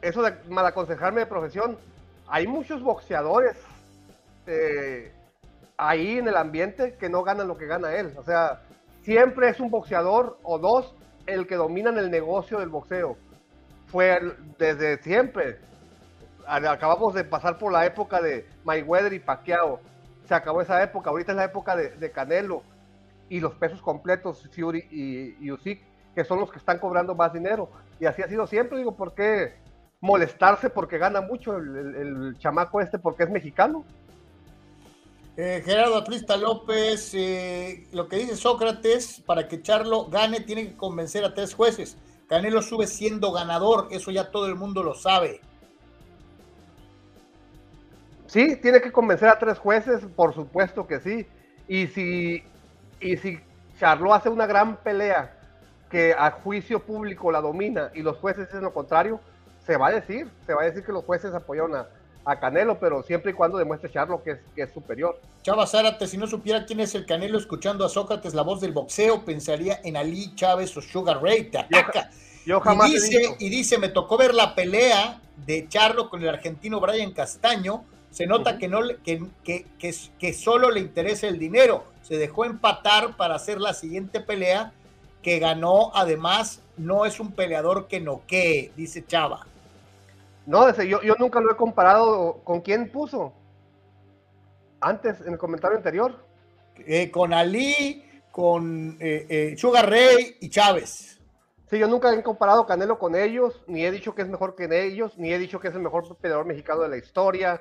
eso 0.02 0.22
de 0.22 0.34
mal 0.50 0.66
aconsejarme 0.66 1.20
de 1.20 1.26
profesión, 1.26 1.78
hay 2.28 2.46
muchos 2.46 2.82
boxeadores 2.82 3.56
eh, 4.46 5.10
ahí 5.78 6.18
en 6.18 6.28
el 6.28 6.36
ambiente 6.36 6.96
que 7.00 7.08
no 7.08 7.22
ganan 7.22 7.48
lo 7.48 7.56
que 7.56 7.66
gana 7.66 7.94
él. 7.96 8.12
O 8.16 8.22
sea, 8.24 8.60
siempre 9.06 9.48
es 9.48 9.60
un 9.60 9.70
boxeador 9.70 10.36
o 10.42 10.58
dos 10.58 10.92
el 11.26 11.46
que 11.46 11.54
dominan 11.54 11.96
el 11.96 12.10
negocio 12.10 12.58
del 12.58 12.70
boxeo. 12.70 13.16
Fue 13.86 14.18
desde 14.58 15.00
siempre. 15.00 15.60
Acabamos 16.44 17.14
de 17.14 17.22
pasar 17.22 17.56
por 17.56 17.72
la 17.72 17.86
época 17.86 18.20
de 18.20 18.44
Mayweather 18.64 19.12
y 19.12 19.20
Pacquiao. 19.20 19.80
Se 20.24 20.34
acabó 20.34 20.60
esa 20.60 20.82
época. 20.82 21.10
Ahorita 21.10 21.32
es 21.32 21.36
la 21.36 21.44
época 21.44 21.76
de, 21.76 22.10
Canelo 22.10 22.64
y 23.28 23.38
los 23.38 23.54
pesos 23.54 23.80
completos, 23.80 24.48
Fury 24.52 24.88
y, 24.90 25.36
y 25.44 25.52
Usyk, 25.52 25.80
que 26.12 26.24
son 26.24 26.40
los 26.40 26.50
que 26.50 26.58
están 26.58 26.80
cobrando 26.80 27.14
más 27.14 27.32
dinero. 27.32 27.70
Y 28.00 28.06
así 28.06 28.22
ha 28.22 28.28
sido 28.28 28.48
siempre. 28.48 28.78
Digo, 28.78 28.96
¿por 28.96 29.14
qué 29.14 29.54
molestarse 30.00 30.68
porque 30.68 30.98
gana 30.98 31.20
mucho 31.20 31.56
el 31.56 32.36
chamaco 32.40 32.80
este 32.80 32.98
porque 32.98 33.22
es 33.22 33.30
mexicano? 33.30 33.84
Eh, 35.36 35.62
Gerardo 35.62 35.98
Atlista 35.98 36.38
López, 36.38 37.12
eh, 37.12 37.86
lo 37.92 38.08
que 38.08 38.16
dice 38.16 38.36
Sócrates, 38.36 39.20
para 39.20 39.46
que 39.48 39.60
Charlo 39.60 40.06
gane 40.06 40.40
tiene 40.40 40.68
que 40.68 40.76
convencer 40.76 41.24
a 41.26 41.34
tres 41.34 41.54
jueces. 41.54 41.98
Canelo 42.26 42.62
sube 42.62 42.86
siendo 42.86 43.32
ganador, 43.32 43.88
eso 43.90 44.10
ya 44.10 44.30
todo 44.30 44.46
el 44.46 44.54
mundo 44.54 44.82
lo 44.82 44.94
sabe. 44.94 45.42
Sí, 48.26 48.56
tiene 48.56 48.80
que 48.80 48.90
convencer 48.90 49.28
a 49.28 49.38
tres 49.38 49.58
jueces, 49.58 50.04
por 50.16 50.34
supuesto 50.34 50.86
que 50.86 51.00
sí. 51.00 51.26
Y 51.68 51.86
si, 51.88 52.42
y 53.00 53.16
si 53.18 53.38
Charlo 53.78 54.14
hace 54.14 54.30
una 54.30 54.46
gran 54.46 54.76
pelea 54.78 55.38
que 55.90 56.14
a 56.18 56.30
juicio 56.30 56.82
público 56.82 57.30
la 57.30 57.42
domina 57.42 57.90
y 57.94 58.00
los 58.00 58.16
jueces 58.16 58.46
dicen 58.46 58.62
lo 58.62 58.72
contrario, 58.72 59.20
se 59.66 59.76
va 59.76 59.88
a 59.88 59.92
decir, 59.92 60.30
se 60.46 60.54
va 60.54 60.62
a 60.62 60.64
decir 60.64 60.82
que 60.82 60.92
los 60.92 61.04
jueces 61.04 61.34
apoyaron 61.34 61.76
a, 61.76 61.88
a 62.26 62.38
Canelo, 62.40 62.78
pero 62.78 63.02
siempre 63.04 63.30
y 63.30 63.34
cuando 63.34 63.56
demuestre 63.56 63.90
Charlo 63.90 64.22
que 64.22 64.32
es, 64.32 64.38
que 64.54 64.62
es 64.62 64.72
superior. 64.72 65.18
Chava 65.42 65.66
Zárate, 65.66 66.06
si 66.08 66.18
no 66.18 66.26
supiera 66.26 66.66
quién 66.66 66.80
es 66.80 66.94
el 66.94 67.06
Canelo 67.06 67.38
escuchando 67.38 67.84
a 67.84 67.88
Sócrates, 67.88 68.34
la 68.34 68.42
voz 68.42 68.60
del 68.60 68.72
boxeo, 68.72 69.24
pensaría 69.24 69.80
en 69.84 69.96
Ali 69.96 70.34
Chávez 70.34 70.76
o 70.76 70.82
Sugar 70.82 71.22
Ray, 71.22 71.44
te 71.44 71.58
ataca. 71.58 72.10
Yo 72.44 72.60
jamás 72.60 72.90
y, 72.90 72.94
dice, 72.94 73.36
y 73.38 73.48
dice, 73.48 73.78
me 73.78 73.88
tocó 73.88 74.16
ver 74.18 74.34
la 74.34 74.54
pelea 74.54 75.20
de 75.46 75.68
Charlo 75.68 76.10
con 76.10 76.22
el 76.22 76.28
argentino 76.28 76.80
Brian 76.80 77.12
Castaño. 77.12 77.84
Se 78.10 78.26
nota 78.26 78.56
que, 78.58 78.66
no, 78.68 78.82
le- 78.82 78.96
que, 78.98 79.22
que, 79.44 79.66
que, 79.78 79.94
que 80.18 80.32
solo 80.32 80.70
le 80.70 80.80
interesa 80.80 81.28
el 81.28 81.38
dinero. 81.38 81.84
Se 82.02 82.16
dejó 82.16 82.44
empatar 82.44 83.16
para 83.16 83.34
hacer 83.34 83.60
la 83.60 83.74
siguiente 83.74 84.20
pelea 84.20 84.72
que 85.22 85.38
ganó. 85.38 85.90
Además, 85.94 86.60
no 86.76 87.04
es 87.04 87.20
un 87.20 87.32
peleador 87.32 87.88
que 87.88 88.00
noquee, 88.00 88.72
dice 88.76 89.04
Chava. 89.06 89.46
No, 90.46 90.68
ese, 90.68 90.88
yo, 90.88 91.02
yo 91.02 91.14
nunca 91.18 91.40
lo 91.40 91.50
he 91.52 91.56
comparado 91.56 92.42
con 92.44 92.60
quién 92.60 92.90
puso. 92.90 93.32
Antes, 94.80 95.20
en 95.22 95.32
el 95.32 95.38
comentario 95.38 95.76
anterior. 95.76 96.24
Eh, 96.86 97.10
con 97.10 97.32
Ali, 97.32 98.04
con 98.30 98.96
eh, 99.00 99.26
eh, 99.28 99.54
Sugar 99.56 99.88
Ray 99.88 100.36
y 100.40 100.48
Chávez. 100.50 101.20
Sí, 101.68 101.78
yo 101.78 101.88
nunca 101.88 102.12
he 102.12 102.22
comparado 102.22 102.64
Canelo 102.66 102.98
con 102.98 103.16
ellos, 103.16 103.64
ni 103.66 103.84
he 103.84 103.90
dicho 103.90 104.14
que 104.14 104.22
es 104.22 104.28
mejor 104.28 104.54
que 104.54 104.68
ellos, 104.86 105.18
ni 105.18 105.32
he 105.32 105.38
dicho 105.38 105.58
que 105.58 105.68
es 105.68 105.74
el 105.74 105.80
mejor 105.80 106.16
peleador 106.18 106.46
mexicano 106.46 106.82
de 106.82 106.88
la 106.90 106.96
historia. 106.96 107.60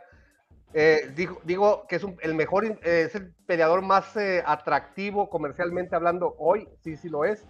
Eh, 0.74 1.12
digo, 1.16 1.40
digo 1.44 1.86
que 1.88 1.96
es 1.96 2.04
un- 2.04 2.18
el 2.22 2.36
mejor, 2.36 2.66
eh, 2.66 2.78
es 3.08 3.16
el 3.16 3.34
peleador 3.48 3.82
más 3.82 4.16
eh, 4.18 4.44
atractivo 4.46 5.30
comercialmente 5.30 5.96
hablando 5.96 6.36
hoy, 6.38 6.68
sí, 6.84 6.98
sí 6.98 7.10
lo 7.10 7.26
es. 7.26 7.44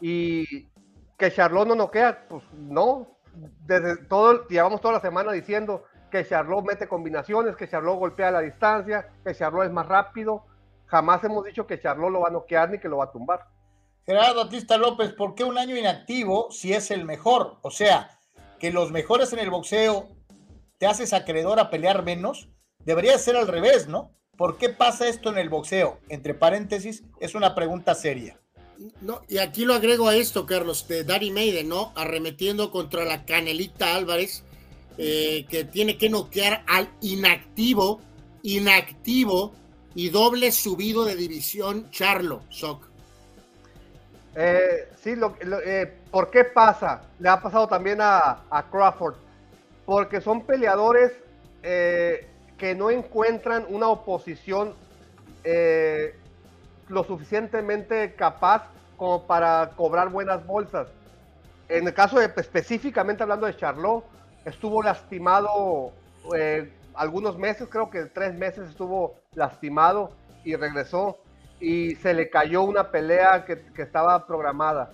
Y 0.00 0.66
que 1.16 1.30
Charlot 1.32 1.68
no 1.68 1.74
noquea, 1.76 2.26
pues 2.28 2.42
no. 2.52 3.16
Desde 3.66 3.96
todo, 4.06 4.46
llevamos 4.48 4.80
toda 4.80 4.94
la 4.94 5.00
semana 5.00 5.32
diciendo 5.32 5.84
que 6.10 6.26
Charlot 6.26 6.64
mete 6.64 6.86
combinaciones, 6.86 7.56
que 7.56 7.68
Charlot 7.68 7.98
golpea 7.98 8.28
a 8.28 8.32
la 8.32 8.40
distancia, 8.40 9.08
que 9.24 9.34
Charlot 9.34 9.64
es 9.66 9.72
más 9.72 9.86
rápido. 9.86 10.44
Jamás 10.86 11.24
hemos 11.24 11.44
dicho 11.44 11.66
que 11.66 11.80
Charlot 11.80 12.10
lo 12.10 12.20
va 12.20 12.28
a 12.28 12.32
noquear 12.32 12.70
ni 12.70 12.78
que 12.78 12.88
lo 12.88 12.98
va 12.98 13.04
a 13.04 13.12
tumbar. 13.12 13.46
Gerardo 14.06 14.44
Batista 14.44 14.76
López, 14.76 15.12
¿por 15.12 15.34
qué 15.34 15.44
un 15.44 15.58
año 15.58 15.76
inactivo 15.76 16.50
si 16.50 16.72
es 16.72 16.90
el 16.90 17.04
mejor? 17.04 17.56
O 17.62 17.70
sea, 17.70 18.10
que 18.58 18.70
los 18.70 18.92
mejores 18.92 19.32
en 19.32 19.38
el 19.38 19.50
boxeo 19.50 20.08
te 20.78 20.86
haces 20.86 21.12
acreedor 21.12 21.58
a 21.58 21.70
pelear 21.70 22.04
menos. 22.04 22.50
Debería 22.80 23.18
ser 23.18 23.36
al 23.36 23.48
revés, 23.48 23.88
¿no? 23.88 24.12
¿Por 24.36 24.58
qué 24.58 24.68
pasa 24.68 25.08
esto 25.08 25.30
en 25.30 25.38
el 25.38 25.48
boxeo? 25.48 26.00
Entre 26.08 26.34
paréntesis, 26.34 27.04
es 27.20 27.34
una 27.34 27.54
pregunta 27.54 27.94
seria. 27.94 28.38
No, 29.00 29.22
y 29.28 29.38
aquí 29.38 29.64
lo 29.64 29.74
agrego 29.74 30.08
a 30.08 30.16
esto, 30.16 30.46
Carlos, 30.46 30.86
de 30.88 31.04
Daddy 31.04 31.30
Maiden, 31.30 31.68
¿no? 31.68 31.92
Arremetiendo 31.94 32.70
contra 32.70 33.04
la 33.04 33.24
Canelita 33.24 33.94
Álvarez, 33.94 34.44
eh, 34.98 35.46
que 35.48 35.64
tiene 35.64 35.96
que 35.98 36.08
noquear 36.08 36.64
al 36.66 36.88
inactivo, 37.00 38.00
inactivo 38.42 39.52
y 39.94 40.10
doble 40.10 40.52
subido 40.52 41.04
de 41.04 41.16
división 41.16 41.90
Charlo, 41.90 42.42
Soc. 42.48 42.88
Eh, 44.36 44.88
sí, 45.00 45.14
lo, 45.14 45.36
eh, 45.42 45.92
¿por 46.10 46.30
qué 46.30 46.44
pasa? 46.44 47.02
Le 47.20 47.28
ha 47.28 47.40
pasado 47.40 47.68
también 47.68 47.98
a, 48.00 48.66
Crawford. 48.70 49.14
Porque 49.86 50.20
son 50.20 50.44
peleadores 50.46 51.12
que 51.62 52.74
no 52.76 52.90
encuentran 52.90 53.66
una 53.68 53.88
oposición 53.88 54.74
lo 56.94 57.04
suficientemente 57.04 58.14
capaz 58.14 58.68
como 58.96 59.26
para 59.26 59.72
cobrar 59.76 60.08
buenas 60.08 60.46
bolsas. 60.46 60.88
En 61.68 61.86
el 61.86 61.94
caso 61.94 62.18
de, 62.18 62.26
específicamente 62.36 63.22
hablando 63.22 63.46
de 63.46 63.56
Charlot, 63.56 64.04
estuvo 64.44 64.82
lastimado 64.82 65.92
eh, 66.34 66.72
algunos 66.94 67.36
meses, 67.36 67.68
creo 67.68 67.90
que 67.90 68.04
tres 68.04 68.34
meses 68.34 68.68
estuvo 68.68 69.16
lastimado 69.34 70.12
y 70.44 70.54
regresó 70.56 71.18
y 71.60 71.96
se 71.96 72.14
le 72.14 72.30
cayó 72.30 72.62
una 72.62 72.90
pelea 72.90 73.44
que, 73.44 73.64
estaba 73.82 74.26
programada. 74.26 74.92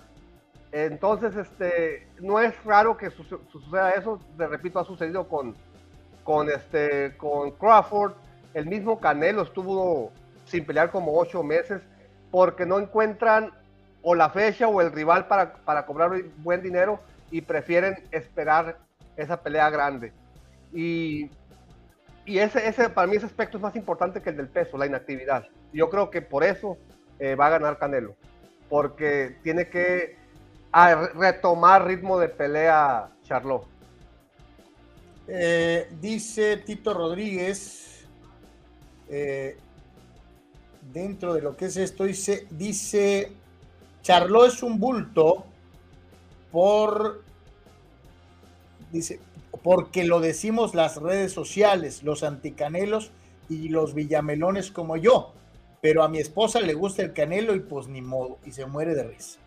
Entonces, 0.71 1.35
este, 1.35 2.07
no 2.19 2.39
es 2.39 2.53
raro 2.63 2.97
que 2.97 3.11
su- 3.11 3.23
suceda 3.51 3.91
eso, 3.91 4.19
te 4.37 4.47
repito, 4.47 4.79
ha 4.79 4.85
sucedido 4.85 5.27
con, 5.27 5.55
con, 6.23 6.49
este, 6.49 7.15
con 7.17 7.51
Crawford, 7.51 8.13
el 8.53 8.65
mismo 8.65 8.99
Canelo 8.99 9.43
estuvo 9.43 10.11
sin 10.45 10.65
pelear 10.65 10.91
como 10.91 11.17
ocho 11.17 11.43
meses 11.43 11.81
porque 12.31 12.65
no 12.65 12.79
encuentran 12.79 13.51
o 14.01 14.15
la 14.15 14.29
fecha 14.29 14.67
o 14.67 14.81
el 14.81 14.91
rival 14.91 15.27
para, 15.27 15.53
para 15.53 15.85
cobrar 15.85 16.11
buen 16.37 16.63
dinero 16.63 16.99
y 17.29 17.41
prefieren 17.41 18.03
esperar 18.11 18.77
esa 19.15 19.41
pelea 19.41 19.69
grande. 19.69 20.11
Y, 20.73 21.29
y 22.25 22.39
ese, 22.39 22.67
ese, 22.67 22.89
para 22.89 23.07
mí 23.07 23.17
ese 23.17 23.25
aspecto 23.25 23.57
es 23.57 23.63
más 23.63 23.75
importante 23.75 24.21
que 24.21 24.29
el 24.29 24.37
del 24.37 24.47
peso, 24.47 24.77
la 24.77 24.85
inactividad. 24.85 25.47
Yo 25.73 25.89
creo 25.89 26.09
que 26.09 26.21
por 26.21 26.43
eso 26.43 26.77
eh, 27.19 27.35
va 27.35 27.47
a 27.47 27.51
ganar 27.51 27.77
Canelo, 27.77 28.15
porque 28.69 29.37
tiene 29.43 29.69
que 29.69 30.17
a, 30.71 30.95
retomar 31.13 31.85
ritmo 31.85 32.19
de 32.19 32.29
pelea 32.29 33.09
Charlot. 33.23 33.67
Eh, 35.27 35.89
dice 36.01 36.57
Tito 36.57 36.93
Rodríguez, 36.93 38.05
eh, 39.09 39.57
dentro 40.81 41.33
de 41.33 41.41
lo 41.41 41.55
que 41.55 41.65
es 41.65 41.77
esto, 41.77 42.05
dice, 42.05 42.47
dice, 42.49 43.31
Charlot 44.01 44.47
es 44.47 44.63
un 44.63 44.79
bulto 44.79 45.45
por, 46.51 47.21
dice, 48.91 49.19
porque 49.63 50.03
lo 50.03 50.19
decimos 50.19 50.75
las 50.75 50.97
redes 50.97 51.31
sociales, 51.31 52.03
los 52.03 52.23
anticanelos 52.23 53.11
y 53.49 53.69
los 53.69 53.93
villamelones 53.93 54.71
como 54.71 54.97
yo. 54.97 55.33
Pero 55.81 56.03
a 56.03 56.09
mi 56.09 56.19
esposa 56.19 56.61
le 56.61 56.73
gusta 56.73 57.01
el 57.01 57.13
canelo 57.13 57.55
y 57.55 57.59
pues 57.59 57.87
ni 57.87 58.01
modo, 58.01 58.37
y 58.45 58.51
se 58.51 58.65
muere 58.65 58.93
de 58.93 59.03
risa. 59.03 59.39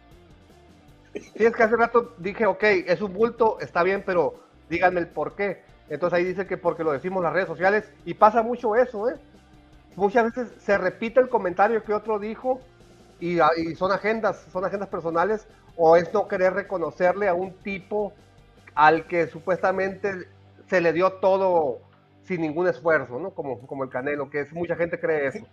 Sí, 1.12 1.44
es 1.44 1.54
que 1.54 1.62
hace 1.62 1.76
rato 1.76 2.14
dije, 2.18 2.46
ok, 2.46 2.62
es 2.62 3.00
un 3.00 3.12
bulto, 3.12 3.58
está 3.60 3.82
bien, 3.84 4.02
pero 4.04 4.34
díganme 4.68 5.00
el 5.00 5.06
por 5.06 5.36
qué. 5.36 5.62
Entonces 5.88 6.18
ahí 6.18 6.24
dice 6.24 6.46
que 6.46 6.56
porque 6.56 6.82
lo 6.82 6.92
decimos 6.92 7.22
las 7.22 7.32
redes 7.32 7.46
sociales 7.46 7.84
y 8.04 8.14
pasa 8.14 8.42
mucho 8.42 8.74
eso, 8.74 9.08
¿eh? 9.08 9.14
Muchas 9.96 10.24
veces 10.34 10.52
se 10.60 10.76
repite 10.78 11.20
el 11.20 11.28
comentario 11.28 11.82
que 11.84 11.94
otro 11.94 12.18
dijo 12.18 12.60
y, 13.20 13.38
y 13.40 13.74
son 13.76 13.92
agendas, 13.92 14.46
son 14.52 14.64
agendas 14.64 14.88
personales 14.88 15.46
o 15.76 15.96
es 15.96 16.12
no 16.12 16.28
querer 16.28 16.54
reconocerle 16.54 17.28
a 17.28 17.34
un 17.34 17.52
tipo 17.58 18.12
al 18.74 19.06
que 19.06 19.28
supuestamente 19.28 20.28
se 20.68 20.80
le 20.80 20.92
dio 20.92 21.12
todo 21.14 21.80
sin 22.26 22.40
ningún 22.40 22.68
esfuerzo, 22.68 23.18
¿no? 23.18 23.30
Como, 23.30 23.66
como 23.66 23.84
el 23.84 23.90
Canelo, 23.90 24.30
que 24.30 24.40
es, 24.40 24.52
mucha 24.52 24.76
gente 24.76 24.98
cree 24.98 25.28
eso. 25.28 25.46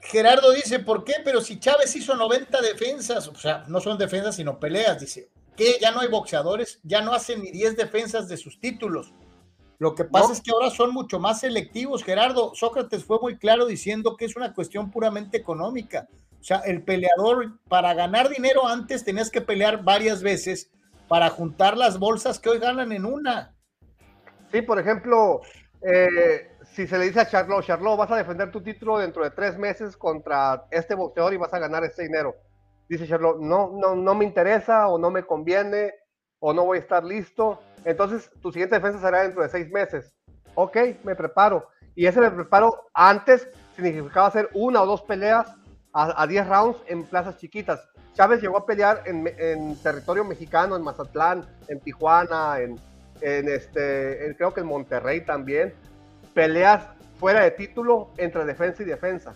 Gerardo 0.00 0.52
dice, 0.52 0.78
¿por 0.78 1.04
qué? 1.04 1.14
Pero 1.24 1.40
si 1.40 1.58
Chávez 1.58 1.94
hizo 1.96 2.14
90 2.14 2.60
defensas, 2.60 3.26
o 3.28 3.34
sea, 3.34 3.64
no 3.68 3.80
son 3.80 3.98
defensas, 3.98 4.36
sino 4.36 4.60
peleas, 4.60 5.00
dice, 5.00 5.28
que 5.56 5.78
ya 5.80 5.90
no 5.90 6.00
hay 6.00 6.08
boxeadores, 6.08 6.78
ya 6.82 7.00
no 7.00 7.12
hacen 7.12 7.42
ni 7.42 7.50
10 7.50 7.76
defensas 7.76 8.28
de 8.28 8.36
sus 8.36 8.60
títulos. 8.60 9.12
Lo 9.78 9.94
que 9.94 10.04
pasa 10.04 10.32
es 10.32 10.40
que 10.40 10.50
ahora 10.50 10.70
son 10.70 10.92
mucho 10.92 11.18
más 11.18 11.40
selectivos, 11.40 12.04
Gerardo. 12.04 12.52
Sócrates 12.54 13.04
fue 13.04 13.18
muy 13.20 13.36
claro 13.36 13.66
diciendo 13.66 14.16
que 14.16 14.24
es 14.24 14.36
una 14.36 14.54
cuestión 14.54 14.90
puramente 14.90 15.36
económica. 15.36 16.08
O 16.40 16.44
sea, 16.44 16.58
el 16.58 16.82
peleador, 16.82 17.58
para 17.68 17.94
ganar 17.94 18.28
dinero 18.28 18.66
antes 18.66 19.04
tenías 19.04 19.30
que 19.30 19.40
pelear 19.40 19.82
varias 19.82 20.22
veces 20.22 20.70
para 21.08 21.30
juntar 21.30 21.76
las 21.76 21.98
bolsas 21.98 22.38
que 22.38 22.50
hoy 22.50 22.58
ganan 22.58 22.92
en 22.92 23.04
una. 23.04 23.54
Sí, 24.52 24.62
por 24.62 24.78
ejemplo, 24.78 25.40
eh, 25.82 26.50
si 26.72 26.86
se 26.86 26.98
le 26.98 27.06
dice 27.06 27.20
a 27.20 27.28
Charlo, 27.28 27.62
Charlo, 27.62 27.96
vas 27.96 28.10
a 28.10 28.16
defender 28.16 28.50
tu 28.50 28.62
título 28.62 28.98
dentro 28.98 29.24
de 29.24 29.30
tres 29.30 29.58
meses 29.58 29.96
contra 29.96 30.66
este 30.70 30.94
boxeador 30.94 31.34
y 31.34 31.38
vas 31.38 31.52
a 31.52 31.58
ganar 31.58 31.84
este 31.84 32.02
dinero. 32.02 32.36
Dice 32.88 33.08
Charlo, 33.08 33.38
no, 33.40 33.72
no, 33.72 33.94
no 33.94 34.14
me 34.14 34.24
interesa 34.24 34.88
o 34.88 34.98
no 34.98 35.10
me 35.10 35.24
conviene 35.24 35.94
o 36.38 36.52
no 36.52 36.64
voy 36.64 36.78
a 36.78 36.80
estar 36.82 37.04
listo. 37.04 37.60
Entonces, 37.84 38.30
tu 38.40 38.52
siguiente 38.52 38.76
defensa 38.76 39.00
será 39.00 39.22
dentro 39.22 39.42
de 39.42 39.48
seis 39.48 39.70
meses. 39.70 40.14
Ok, 40.54 40.76
me 41.04 41.14
preparo. 41.14 41.68
Y 41.94 42.06
ese 42.06 42.20
me 42.20 42.30
preparo 42.30 42.88
antes 42.92 43.48
significaba 43.76 44.26
hacer 44.26 44.48
una 44.54 44.82
o 44.82 44.86
dos 44.86 45.02
peleas 45.02 45.54
a 45.96 46.26
10 46.26 46.48
rounds 46.48 46.82
en 46.88 47.04
plazas 47.04 47.36
chiquitas. 47.36 47.80
Chávez 48.14 48.40
llegó 48.40 48.56
a 48.56 48.66
pelear 48.66 49.02
en, 49.06 49.76
territorio 49.82 50.24
mexicano, 50.24 50.76
en 50.76 50.82
Mazatlán, 50.82 51.46
en 51.68 51.80
Tijuana, 51.80 52.58
en, 52.60 52.78
este, 53.20 54.34
creo 54.36 54.54
que 54.54 54.60
en 54.60 54.66
Monterrey 54.66 55.20
también 55.20 55.74
peleas 56.32 56.84
fuera 57.18 57.42
de 57.42 57.50
título 57.52 58.10
entre 58.16 58.44
defensa 58.44 58.82
y 58.82 58.86
defensa. 58.86 59.34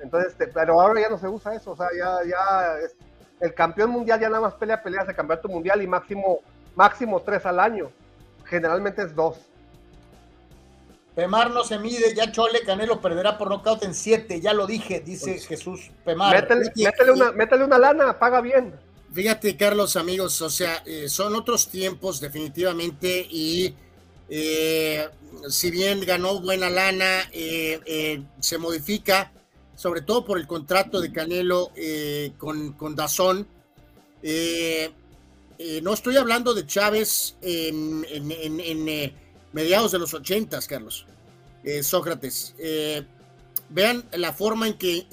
Entonces, 0.00 0.36
pero 0.52 0.80
ahora 0.80 1.00
ya 1.00 1.08
no 1.08 1.18
se 1.18 1.28
usa 1.28 1.54
eso, 1.54 1.72
o 1.72 1.76
sea, 1.76 1.88
ya, 1.96 2.76
el 3.40 3.54
campeón 3.54 3.90
mundial 3.90 4.20
ya 4.20 4.28
nada 4.28 4.40
más 4.40 4.54
pelea 4.54 4.82
peleas 4.82 5.06
de 5.06 5.14
campeonato 5.14 5.48
mundial 5.48 5.82
y 5.82 5.86
máximo, 5.86 6.40
máximo 6.74 7.20
tres 7.20 7.44
al 7.46 7.60
año. 7.60 7.90
Generalmente 8.44 9.02
es 9.02 9.14
dos. 9.14 9.36
Pemar 11.14 11.50
no 11.50 11.62
se 11.62 11.78
mide, 11.78 12.14
ya 12.14 12.32
Chole 12.32 12.62
Canelo 12.62 13.00
perderá 13.00 13.36
por 13.36 13.50
nocaut 13.50 13.82
en 13.82 13.94
siete, 13.94 14.40
ya 14.40 14.54
lo 14.54 14.66
dije, 14.66 15.00
dice 15.00 15.32
pues, 15.32 15.46
Jesús 15.46 15.90
Pemar. 16.04 16.34
Métele, 16.34 16.72
métele, 16.74 17.12
una, 17.12 17.32
métele 17.32 17.64
una 17.64 17.78
lana, 17.78 18.18
paga 18.18 18.40
bien. 18.40 18.72
Fíjate, 19.12 19.56
Carlos, 19.58 19.96
amigos, 19.96 20.40
o 20.40 20.48
sea, 20.48 20.82
eh, 20.86 21.06
son 21.10 21.34
otros 21.34 21.68
tiempos 21.68 22.18
definitivamente 22.18 23.26
y 23.30 23.74
eh, 24.30 25.06
si 25.50 25.70
bien 25.70 26.00
ganó 26.00 26.40
buena 26.40 26.70
lana, 26.70 27.28
eh, 27.30 28.22
se 28.40 28.56
modifica, 28.56 29.30
sobre 29.76 30.00
todo 30.00 30.24
por 30.24 30.38
el 30.38 30.46
contrato 30.46 30.98
de 30.98 31.12
Canelo 31.12 31.72
con, 32.38 32.72
con 32.72 32.96
Dazón. 32.96 33.46
No 35.82 35.92
estoy 35.92 36.16
hablando 36.16 36.54
de 36.54 36.66
Chávez 36.66 37.36
en, 37.42 38.06
en, 38.08 39.14
mediados 39.52 39.92
de 39.92 39.98
los 39.98 40.14
ochentas, 40.14 40.66
Carlos. 40.66 41.06
Sócrates. 41.82 42.54
vean 43.68 44.04
la 44.12 44.32
forma 44.32 44.66
en 44.66 44.74
que 44.74 45.06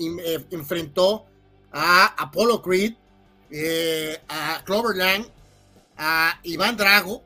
enfrentó 0.49 1.26
a 1.71 2.07
Apollo 2.17 2.61
Creed, 2.61 2.93
a 4.27 4.63
Clover 4.65 4.95
Lang, 4.95 5.26
a 5.97 6.39
Iván 6.43 6.77
Drago, 6.77 7.23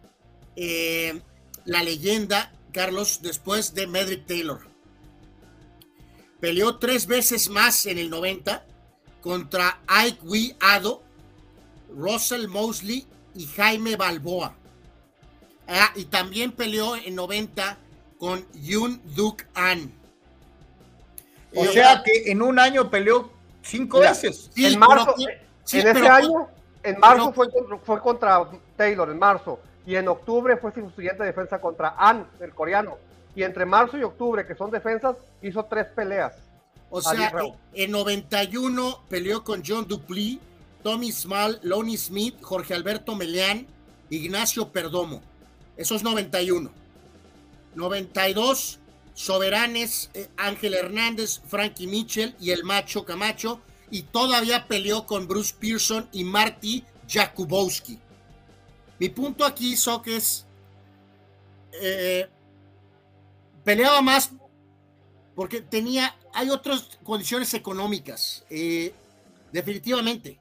la 1.65 1.83
leyenda, 1.83 2.51
Carlos, 2.73 3.19
después 3.21 3.73
de 3.73 3.87
Medrick 3.87 4.25
Taylor. 4.25 4.67
Peleó 6.39 6.77
tres 6.77 7.07
veces 7.07 7.49
más 7.49 7.85
en 7.85 7.97
el 7.97 8.09
90 8.09 8.65
contra 9.21 9.79
Ike 9.87 10.19
Wee 10.23 10.57
Ado, 10.59 11.01
Russell 11.95 12.47
Mosley 12.47 13.07
y 13.35 13.45
Jaime 13.47 13.95
Balboa. 13.95 14.53
Ah, 15.67 15.91
y 15.95 16.05
también 16.05 16.51
peleó 16.51 16.95
en 16.95 17.15
90 17.15 17.77
con 18.17 18.45
Yun 18.53 19.01
Duk 19.15 19.43
An. 19.53 19.91
O 21.55 21.65
sea 21.65 22.01
que 22.03 22.31
en 22.31 22.41
un 22.41 22.59
año 22.59 22.89
peleó 22.89 23.31
cinco 23.61 23.99
veces. 23.99 24.49
en 24.55 24.79
marzo, 24.79 25.15
en 25.17 25.87
ese 25.87 26.07
año, 26.07 26.47
en 26.83 26.99
marzo 26.99 27.31
fue, 27.31 27.47
fue 27.85 28.01
contra 28.01 28.49
Taylor, 28.75 29.09
en 29.09 29.19
marzo 29.19 29.59
y 29.85 29.95
en 29.95 30.07
octubre 30.07 30.57
fue 30.57 30.71
su 30.73 30.89
siguiente 30.91 31.23
defensa 31.23 31.59
contra 31.59 31.95
An, 31.97 32.27
el 32.39 32.53
coreano. 32.53 32.97
Y 33.35 33.43
entre 33.43 33.65
marzo 33.65 33.97
y 33.97 34.03
octubre, 34.03 34.45
que 34.45 34.55
son 34.55 34.71
defensas, 34.71 35.17
hizo 35.41 35.65
tres 35.65 35.87
peleas. 35.87 36.33
O 36.89 37.01
sea, 37.01 37.33
en 37.73 37.91
91 37.91 38.99
peleó 39.09 39.43
con 39.43 39.63
John 39.65 39.87
Duplí, 39.87 40.39
Tommy 40.83 41.11
Small, 41.11 41.59
Lonnie 41.63 41.97
Smith, 41.97 42.35
Jorge 42.41 42.73
Alberto 42.73 43.15
Meleán, 43.15 43.65
Ignacio 44.09 44.71
Perdomo. 44.71 45.21
Eso 45.77 45.95
es 45.95 46.03
91. 46.03 46.69
92, 47.75 48.79
Soberanes, 49.13 50.11
eh, 50.13 50.27
Ángel 50.37 50.73
Hernández, 50.75 51.41
Frankie 51.47 51.87
Mitchell 51.87 52.35
y 52.39 52.51
el 52.51 52.63
Macho 52.63 53.05
Camacho. 53.05 53.61
Y 53.89 54.03
todavía 54.03 54.67
peleó 54.67 55.05
con 55.05 55.27
Bruce 55.27 55.55
Pearson 55.59 56.07
y 56.11 56.23
Marty 56.23 56.83
Jakubowski. 57.07 57.99
Mi 58.99 59.09
punto 59.09 59.45
aquí, 59.45 59.75
Sok, 59.75 60.07
es 60.07 60.45
eh, 61.81 62.27
peleaba 63.63 64.01
más 64.01 64.31
porque 65.35 65.61
tenía, 65.61 66.15
hay 66.33 66.49
otras 66.49 66.99
condiciones 67.03 67.53
económicas, 67.53 68.45
eh, 68.49 68.93
definitivamente. 69.51 70.37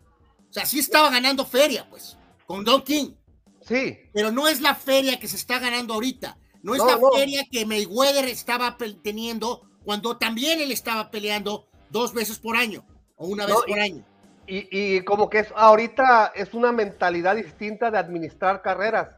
O 0.53 0.55
sea, 0.55 0.66
sí 0.66 0.81
estaba 0.81 1.09
ganando 1.09 1.47
feria, 1.47 1.87
pues, 1.89 2.19
con 2.45 2.62
Don 2.62 2.83
King. 2.83 3.15
Sí. 3.62 3.99
Pero 4.12 4.31
no 4.31 4.49
es 4.49 4.61
la 4.61 4.74
feria 4.74 5.19
que 5.19 5.27
se 5.27 5.37
está 5.37 5.59
ganando 5.59 5.95
ahorita. 5.95 6.37
No 6.62 6.74
es 6.74 6.85
la 6.85 7.01
feria 7.15 7.43
que 7.51 7.65
Mayweather 7.65 8.27
estaba 8.27 8.77
teniendo 9.03 9.62
cuando 9.83 10.19
también 10.19 10.61
él 10.61 10.70
estaba 10.70 11.11
peleando 11.11 11.70
dos 11.89 12.12
veces 12.12 12.39
por 12.39 12.55
año 12.55 12.85
o 13.16 13.29
una 13.29 13.47
vez 13.47 13.57
por 13.66 13.81
año. 13.81 14.05
Y, 14.47 15.01
como 15.05 15.31
que 15.31 15.39
es 15.39 15.49
ahorita 15.57 16.33
es 16.35 16.53
una 16.53 16.70
mentalidad 16.70 17.35
distinta 17.35 17.91
de 17.91 17.97
administrar 17.97 18.61
carreras 18.61 19.09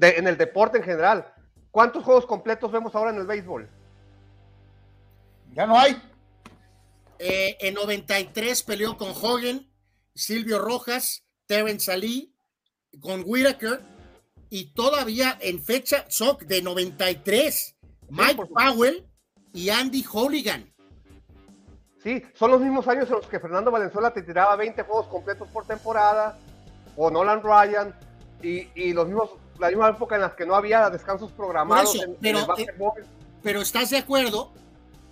en 0.00 0.28
el 0.28 0.38
deporte 0.38 0.78
en 0.78 0.84
general. 0.84 1.34
¿Cuántos 1.72 2.04
juegos 2.04 2.26
completos 2.26 2.70
vemos 2.70 2.94
ahora 2.94 3.10
en 3.10 3.16
el 3.16 3.26
béisbol? 3.26 3.68
Ya 5.52 5.66
no 5.66 5.76
hay. 5.76 6.00
Eh, 7.18 7.56
en 7.58 7.74
93 7.74 8.62
peleó 8.62 8.96
con 8.96 9.10
Hogan, 9.10 9.68
Silvio 10.14 10.58
Rojas, 10.58 11.24
Terence 11.46 11.90
Ali, 11.90 12.34
con 13.00 13.22
Whitaker 13.24 13.80
y 14.50 14.72
todavía 14.72 15.36
en 15.40 15.62
fecha 15.62 16.04
SOC 16.08 16.42
de 16.42 16.62
93, 16.62 17.76
Mike 18.10 18.46
Powell 18.46 19.06
y 19.52 19.70
Andy 19.70 20.04
Holligan. 20.10 20.72
Sí, 22.02 22.22
son 22.34 22.50
los 22.50 22.60
mismos 22.60 22.86
años 22.86 23.08
en 23.08 23.16
los 23.16 23.26
que 23.26 23.40
Fernando 23.40 23.70
Valenzuela 23.70 24.12
te 24.12 24.22
tiraba 24.22 24.54
20 24.56 24.82
juegos 24.82 25.06
completos 25.08 25.48
por 25.48 25.66
temporada, 25.66 26.38
o 26.96 27.10
Nolan 27.10 27.42
Ryan, 27.42 27.94
y, 28.42 28.92
los 28.92 29.06
mismos, 29.06 29.30
la 29.58 29.68
misma 29.68 29.88
época 29.88 30.16
en 30.16 30.20
las 30.20 30.34
que 30.34 30.44
no 30.44 30.54
había 30.54 30.90
descansos 30.90 31.32
programados 31.32 31.98
pero, 32.20 32.40
eh, 32.58 32.66
pero 33.42 33.62
estás 33.62 33.88
de 33.88 33.96
acuerdo 33.96 34.52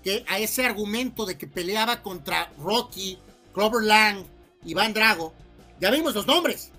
que 0.03 0.23
a 0.29 0.39
ese 0.39 0.67
argumento 0.67 1.25
de 1.25 1.39
que 1.39 1.47
peleaba 1.47 2.03
contra 2.03 2.53
Rocky, 2.59 3.19
Clover 3.55 3.85
Lang, 3.85 4.27
Iván 4.65 4.93
Drago, 4.93 5.33
ya 5.81 5.91
vimos 5.91 6.15
los 6.15 6.27
nombres. 6.27 6.71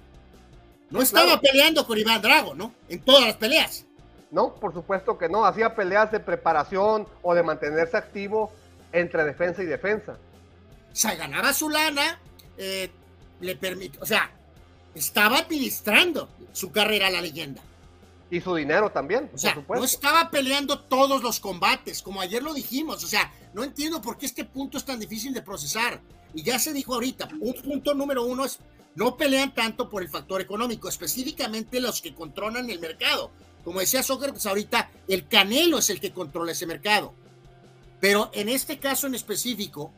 No 0.89 1.01
estaba 1.01 1.39
peleando 1.41 1.85
con 1.87 1.97
Iván 1.97 2.21
Drago, 2.21 2.53
¿no? 2.53 2.73
En 2.87 3.01
todas 3.01 3.25
las 3.25 3.35
peleas. 3.37 3.85
No, 4.29 4.53
por 4.55 4.73
supuesto 4.73 5.17
que 5.17 5.27
no. 5.27 5.45
Hacía 5.45 5.75
peleas 5.75 6.11
de 6.11 6.19
preparación 6.19 7.07
o 7.21 7.33
de 7.33 7.43
mantenerse 7.43 7.97
activo 7.97 8.51
entre 8.91 9.23
defensa 9.23 9.63
y 9.63 9.65
defensa. 9.65 10.17
O 10.91 10.95
sea, 10.95 11.15
ganaba 11.15 11.53
su 11.53 11.69
lana, 11.69 12.19
eh, 12.57 12.91
le 13.39 13.55
permite, 13.55 13.97
o 13.99 14.05
sea, 14.05 14.31
estaba 14.93 15.39
administrando 15.39 16.29
su 16.51 16.71
carrera 16.71 17.07
a 17.07 17.11
la 17.11 17.21
leyenda. 17.21 17.61
Y 18.29 18.41
su 18.41 18.55
dinero 18.55 18.91
también, 18.91 19.29
O 19.33 19.37
sea, 19.37 19.53
por 19.53 19.61
supuesto. 19.63 19.81
no 19.81 19.85
estaba 19.85 20.31
peleando 20.31 20.79
todos 20.79 21.21
los 21.21 21.39
combates, 21.39 22.01
como 22.01 22.19
ayer 22.19 22.41
lo 22.41 22.53
dijimos. 22.53 23.03
O 23.03 23.07
sea, 23.07 23.31
no 23.53 23.63
entiendo 23.63 24.01
por 24.01 24.17
qué 24.17 24.25
este 24.25 24.43
punto 24.43 24.77
es 24.77 24.85
tan 24.85 24.99
difícil 24.99 25.33
de 25.33 25.41
procesar. 25.41 26.01
Y 26.33 26.41
ya 26.41 26.57
se 26.57 26.73
dijo 26.73 26.95
ahorita, 26.95 27.29
un 27.39 27.53
punto 27.53 27.93
número 27.93 28.23
uno 28.23 28.45
es 28.45 28.59
no 28.95 29.17
pelean 29.17 29.53
tanto 29.53 29.89
por 29.89 30.03
el 30.03 30.09
factor 30.09 30.41
económico, 30.41 30.87
específicamente 30.87 31.79
los 31.79 32.01
que 32.01 32.13
controlan 32.13 32.69
el 32.69 32.79
mercado. 32.79 33.31
Como 33.63 33.79
decía 33.79 34.03
Sócrates 34.03 34.45
ahorita, 34.45 34.91
el 35.07 35.27
Canelo 35.27 35.79
es 35.79 35.89
el 35.89 35.99
que 35.99 36.11
controla 36.11 36.51
ese 36.51 36.67
mercado. 36.67 37.13
Pero 37.99 38.29
en 38.33 38.49
este 38.49 38.79
caso 38.79 39.07
en 39.07 39.15
específico, 39.15 39.91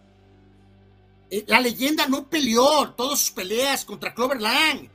eh, 1.30 1.44
la 1.48 1.60
leyenda 1.60 2.08
no 2.08 2.28
peleó 2.28 2.92
todas 2.92 3.20
sus 3.20 3.32
peleas 3.32 3.84
contra 3.84 4.14
Clover 4.14 4.42
Lang. 4.42 4.88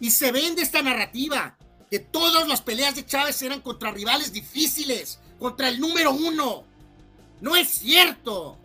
Y 0.00 0.10
se 0.10 0.32
vende 0.32 0.62
esta 0.62 0.82
narrativa 0.82 1.56
que 1.90 1.98
todas 1.98 2.46
las 2.48 2.60
peleas 2.60 2.94
de 2.94 3.06
Chávez 3.06 3.40
eran 3.42 3.60
contra 3.60 3.90
rivales 3.90 4.32
difíciles, 4.32 5.18
contra 5.38 5.68
el 5.68 5.80
número 5.80 6.12
uno. 6.12 6.64
No 7.40 7.56
es 7.56 7.68
cierto. 7.68 8.56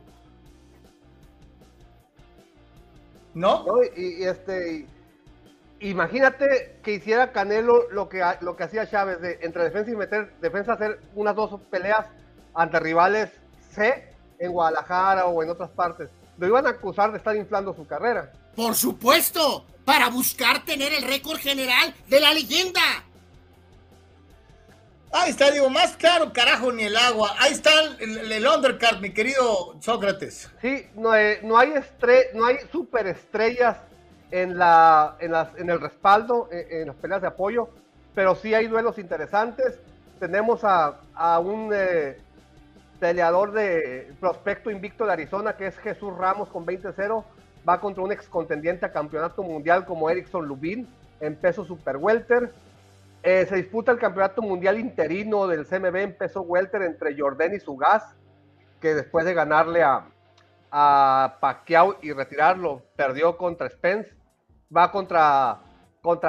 ¿No? 3.34 3.66
¿no? 3.66 3.84
Y, 3.84 4.22
y, 4.22 4.24
este, 4.24 4.86
imagínate 5.80 6.78
que 6.84 6.94
hiciera 6.94 7.32
Canelo 7.32 7.90
lo 7.91 8.10
que, 8.10 8.24
lo 8.41 8.56
que 8.56 8.64
hacía 8.64 8.90
Chávez, 8.90 9.22
de 9.22 9.40
entre 9.41 9.64
defensa 9.64 9.91
y 9.91 9.95
meter, 9.95 10.34
defensa 10.40 10.74
hacer 10.74 11.00
unas 11.16 11.36
dos 11.36 11.60
peleas 11.70 12.06
ante 12.54 12.80
rivales 12.80 13.30
C 13.72 14.08
en 14.40 14.52
Guadalajara 14.52 15.26
o 15.26 15.41
en 15.41 15.50
otras 15.50 15.70
partes. 15.72 16.10
Lo 16.38 16.48
iban 16.48 16.66
a 16.68 16.72
acusar 16.72 17.12
de 17.12 17.18
estar 17.18 17.36
inflando 17.36 17.74
su 17.74 17.86
carrera. 17.86 18.32
Por 18.56 18.76
supuesto, 18.76 19.66
para 19.86 20.10
buscar 20.10 20.64
tener 20.66 20.94
el 20.94 21.04
récord 21.04 21.40
general 21.40 21.94
de 22.08 22.20
la 22.20 22.34
leyenda. 22.34 22.82
Ahí 25.15 25.30
está, 25.30 25.52
digo, 25.52 25.69
más 25.69 25.95
claro, 25.95 26.34
carajo, 26.34 26.72
ni 26.72 26.85
el 26.85 26.98
agua. 26.98 27.35
Ahí 27.40 27.52
está 27.52 27.69
el, 27.99 28.48
undercard, 28.48 28.99
mi 28.99 29.11
querido 29.11 29.76
Sócrates. 29.80 30.49
Sí, 30.60 30.88
no, 30.95 31.15
eh, 31.15 31.40
no 31.44 31.56
hay 31.60 31.73
estre 31.73 32.31
no 32.34 32.45
hay 32.45 32.57
superestrellas 32.72 33.77
en 34.31 34.57
la, 34.57 35.15
en 35.19 35.31
las, 35.31 35.56
en 35.56 35.69
el 35.69 35.80
respaldo, 35.80 36.49
eh, 36.52 36.81
en 36.81 36.88
las 36.88 36.95
peleas 36.95 37.22
de 37.22 37.27
apoyo, 37.27 37.69
pero 38.15 38.34
sí 38.34 38.56
hay 38.56 38.65
duelos 38.65 38.98
interesantes. 38.98 39.80
Tenemos 40.19 40.64
a, 40.64 41.02
a 41.14 41.38
un 41.38 41.69
eh, 41.72 42.18
peleador 42.99 43.52
de 43.52 44.11
prospecto 44.19 44.72
invicto 44.72 45.06
de 45.06 45.14
Arizona 45.14 45.56
que 45.56 45.68
es 45.68 45.77
Jesús 45.77 46.18
Ramos 46.18 46.49
con 46.49 46.65
20-0. 46.65 47.23
Va 47.69 47.80
contra 47.80 48.02
un 48.02 48.11
ex 48.11 48.27
contendiente 48.27 48.88
a 48.88 48.91
campeonato 48.91 49.44
mundial 49.44 49.85
como 49.85 50.10
Erickson 50.10 50.48
Lubin 50.48 50.88
en 51.19 51.35
peso 51.35 51.64
super 51.64 51.98
welter. 51.98 52.52
Eh, 53.26 53.45
se 53.48 53.56
disputa 53.56 53.94
el 53.94 54.00
campeonato 54.00 54.41
mundial 54.41 54.78
interino 54.78 55.48
del 55.48 55.66
CMB 55.66 56.18
peso 56.18 56.41
welter 56.41 56.82
entre 56.82 57.18
Jordan 57.18 57.56
y 57.56 57.60
Sugas, 57.62 58.18
que 58.82 58.94
después 58.94 59.26
de 59.26 59.34
ganarle 59.34 59.82
a, 59.82 60.10
a 60.70 61.38
Pacquiao 61.40 61.95
y 62.02 62.12
retirarlo, 62.12 62.82
perdió 62.98 63.38
contra 63.38 63.70
Spence. 63.70 64.14
Va 64.76 64.91
contra, 64.91 65.62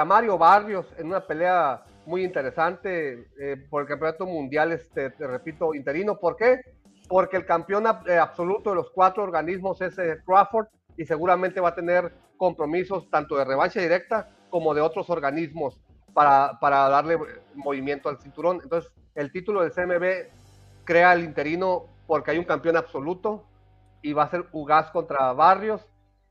Mario 0.06 0.38
Barrios 0.38 0.86
en 0.96 1.08
una 1.08 1.26
pelea 1.26 1.82
muy 2.06 2.22
interesante 2.22 3.26
eh, 3.40 3.56
por 3.68 3.82
el 3.82 3.88
campeonato 3.88 4.24
mundial, 4.24 4.70
este, 4.70 5.10
te 5.10 5.26
repito, 5.26 5.74
interino. 5.74 6.16
¿Por 6.20 6.36
qué? 6.36 6.60
Porque 7.08 7.36
el 7.36 7.44
campeón 7.44 7.86
eh, 8.06 8.18
absoluto 8.18 8.70
de 8.70 8.76
los 8.76 8.90
cuatro 8.90 9.24
organismos 9.24 9.80
es 9.80 9.96
Crawford 10.24 10.68
y 10.96 11.04
seguramente 11.06 11.58
va 11.58 11.70
a 11.70 11.74
tener 11.74 12.12
compromisos 12.36 13.10
tanto 13.10 13.36
de 13.36 13.44
revancha 13.44 13.80
directa 13.80 14.28
como 14.48 14.74
de 14.74 14.80
otros 14.80 15.10
organismos 15.10 15.80
para, 16.14 16.88
darle 16.88 17.18
movimiento 17.54 18.08
al 18.08 18.18
cinturón. 18.18 18.60
Entonces, 18.62 18.90
el 19.14 19.30
título 19.32 19.62
del 19.62 19.72
CMB 19.72 20.30
crea 20.84 21.12
el 21.12 21.24
interino 21.24 21.86
porque 22.06 22.30
hay 22.30 22.38
un 22.38 22.44
campeón 22.44 22.76
absoluto 22.76 23.44
y 24.00 24.12
va 24.12 24.24
a 24.24 24.30
ser 24.30 24.46
Ugas 24.52 24.90
contra 24.90 25.32
Barrios. 25.32 25.86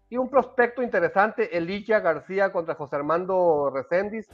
Y 0.09 0.17
un 0.17 0.29
prospecto 0.29 0.83
interesante, 0.83 1.57
Elijah 1.57 1.99
García 1.99 2.51
contra 2.51 2.75
José 2.75 2.95
Armando 2.95 3.71
Reséndiz. 3.73 4.27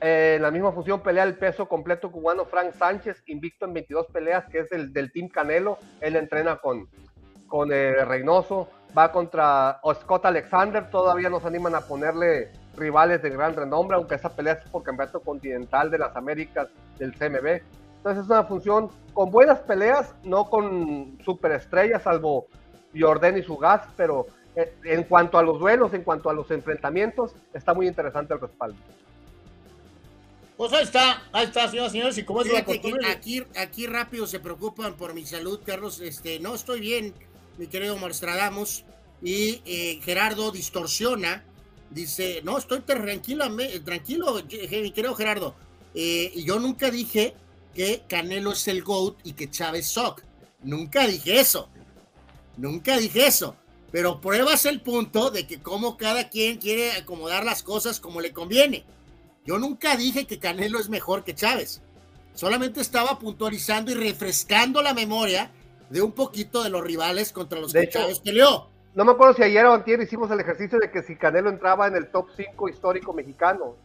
Eh, 0.00 0.34
en 0.36 0.42
la 0.42 0.50
misma 0.50 0.72
función 0.72 1.00
pelea 1.00 1.24
el 1.24 1.36
peso 1.36 1.68
completo 1.68 2.10
cubano 2.10 2.46
Frank 2.46 2.72
Sánchez, 2.72 3.22
invicto 3.26 3.66
en 3.66 3.74
22 3.74 4.06
peleas, 4.06 4.46
que 4.48 4.60
es 4.60 4.72
el 4.72 4.92
del 4.92 5.12
Team 5.12 5.28
Canelo. 5.28 5.78
Él 6.00 6.16
entrena 6.16 6.56
con, 6.56 6.88
con 7.48 7.72
eh, 7.72 8.04
Reynoso. 8.04 8.68
Va 8.96 9.12
contra 9.12 9.80
Scott 9.94 10.26
Alexander. 10.26 10.90
Todavía 10.90 11.28
nos 11.28 11.44
animan 11.44 11.74
a 11.74 11.80
ponerle 11.82 12.50
rivales 12.80 13.22
de 13.22 13.30
gran 13.30 13.54
renombre, 13.54 13.96
aunque 13.96 14.16
esa 14.16 14.34
pelea 14.34 14.54
es 14.54 14.70
por 14.70 14.82
campeonato 14.82 15.20
continental 15.20 15.90
de 15.90 15.98
las 15.98 16.16
Américas 16.16 16.68
del 16.98 17.12
CMB. 17.12 17.60
Entonces 17.98 18.24
es 18.24 18.30
una 18.30 18.44
función 18.44 18.88
con 19.12 19.30
buenas 19.30 19.60
peleas, 19.60 20.14
no 20.24 20.48
con 20.48 21.18
superestrellas, 21.24 22.02
salvo 22.02 22.46
Jordan 22.98 23.38
y 23.38 23.42
su 23.42 23.56
gas, 23.58 23.82
pero 23.96 24.26
eh, 24.56 24.74
en 24.84 25.04
cuanto 25.04 25.38
a 25.38 25.42
los 25.42 25.60
duelos, 25.60 25.92
en 25.94 26.02
cuanto 26.02 26.30
a 26.30 26.32
los 26.32 26.50
enfrentamientos, 26.50 27.32
está 27.52 27.74
muy 27.74 27.86
interesante 27.86 28.34
el 28.34 28.40
respaldo. 28.40 28.78
Pues 30.56 30.72
ahí 30.72 30.82
está, 30.82 31.22
ahí 31.32 31.46
está, 31.46 31.68
señoras 31.68 31.90
y 31.90 31.92
señores, 31.92 32.18
y 32.18 32.24
como 32.24 32.42
es 32.42 32.52
la 32.52 32.64
costumbre. 32.64 33.06
aquí, 33.10 33.42
aquí 33.56 33.86
rápido 33.86 34.26
se 34.26 34.40
preocupan 34.40 34.94
por 34.94 35.14
mi 35.14 35.24
salud, 35.24 35.60
Carlos. 35.64 36.00
Este, 36.00 36.38
no 36.40 36.54
estoy 36.54 36.80
bien, 36.80 37.14
mi 37.56 37.66
querido 37.66 37.96
Marstradamus. 37.96 38.84
Y 39.22 39.62
eh, 39.64 40.00
Gerardo 40.02 40.50
distorsiona. 40.50 41.44
Dice, 41.90 42.40
no, 42.44 42.56
estoy 42.56 42.80
tranquilo, 42.80 43.44
tranquilo, 43.84 44.42
mi 44.42 44.90
querido 44.92 45.14
Gerardo. 45.14 45.54
Eh, 45.94 46.30
y 46.34 46.44
yo 46.44 46.58
nunca 46.60 46.90
dije 46.90 47.34
que 47.74 48.02
Canelo 48.08 48.52
es 48.52 48.68
el 48.68 48.82
GOAT 48.82 49.18
y 49.24 49.32
que 49.32 49.50
Chávez 49.50 49.86
sock. 49.86 50.22
Nunca 50.62 51.06
dije 51.06 51.40
eso. 51.40 51.68
Nunca 52.56 52.96
dije 52.96 53.26
eso. 53.26 53.56
Pero 53.90 54.20
pruebas 54.20 54.66
el 54.66 54.80
punto 54.80 55.30
de 55.30 55.46
que 55.46 55.60
como 55.60 55.96
cada 55.96 56.28
quien 56.28 56.58
quiere 56.58 56.92
acomodar 56.92 57.44
las 57.44 57.62
cosas 57.62 57.98
como 57.98 58.20
le 58.20 58.32
conviene. 58.32 58.84
Yo 59.44 59.58
nunca 59.58 59.96
dije 59.96 60.26
que 60.26 60.38
Canelo 60.38 60.78
es 60.78 60.88
mejor 60.88 61.24
que 61.24 61.34
Chávez. 61.34 61.82
Solamente 62.34 62.80
estaba 62.80 63.18
puntualizando 63.18 63.90
y 63.90 63.94
refrescando 63.94 64.80
la 64.82 64.94
memoria 64.94 65.50
de 65.88 66.02
un 66.02 66.12
poquito 66.12 66.62
de 66.62 66.70
los 66.70 66.82
rivales 66.82 67.32
contra 67.32 67.58
los 67.58 67.72
De 67.72 67.80
que 67.80 67.84
hecho, 67.86 67.98
Chávez 67.98 68.20
peleó. 68.20 68.68
No 68.94 69.04
me 69.04 69.12
acuerdo 69.12 69.34
si 69.34 69.42
ayer 69.42 69.64
o 69.66 69.72
antier 69.72 70.00
hicimos 70.02 70.30
el 70.30 70.40
ejercicio 70.40 70.78
de 70.78 70.90
que 70.90 71.02
si 71.02 71.16
Canelo 71.16 71.48
entraba 71.50 71.86
en 71.86 71.94
el 71.96 72.08
top 72.10 72.28
5 72.36 72.68
histórico 72.68 73.12
mexicano. 73.12 73.76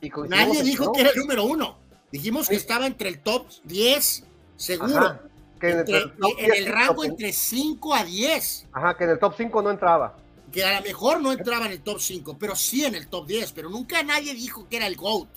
Y 0.00 0.10
Nadie 0.28 0.58
que 0.58 0.62
dijo 0.62 0.84
no. 0.86 0.92
que 0.92 1.00
era 1.02 1.10
el 1.10 1.16
número 1.18 1.44
uno. 1.44 1.78
Dijimos 2.10 2.48
que 2.48 2.56
estaba 2.56 2.86
entre 2.86 3.08
el 3.08 3.20
top 3.20 3.46
10, 3.64 4.24
seguro. 4.56 4.96
Ajá, 4.98 5.20
que 5.60 5.70
en, 5.70 5.78
Entre- 5.80 5.96
el 5.98 6.12
top 6.16 6.30
en 6.38 6.46
10 6.46 6.58
el 6.58 6.64
y 6.64 6.68
rango 6.68 6.94
top- 6.94 7.04
entre 7.04 7.32
5 7.32 7.94
a 7.94 8.04
10. 8.04 8.66
Ajá, 8.72 8.96
que 8.96 9.04
en 9.04 9.10
el 9.10 9.18
top 9.18 9.34
5 9.36 9.62
no 9.62 9.70
entraba. 9.70 10.16
Que 10.52 10.64
a 10.64 10.78
lo 10.78 10.86
mejor 10.86 11.20
no 11.20 11.32
entraba 11.32 11.66
en 11.66 11.72
el 11.72 11.80
top 11.82 11.98
5, 12.00 12.36
pero 12.38 12.54
sí 12.54 12.84
en 12.84 12.94
el 12.94 13.08
top 13.08 13.26
10. 13.26 13.52
Pero 13.52 13.68
nunca 13.68 14.02
nadie 14.02 14.32
dijo 14.34 14.68
que 14.68 14.76
era 14.76 14.86
el 14.86 14.96
GOAT. 14.96 15.28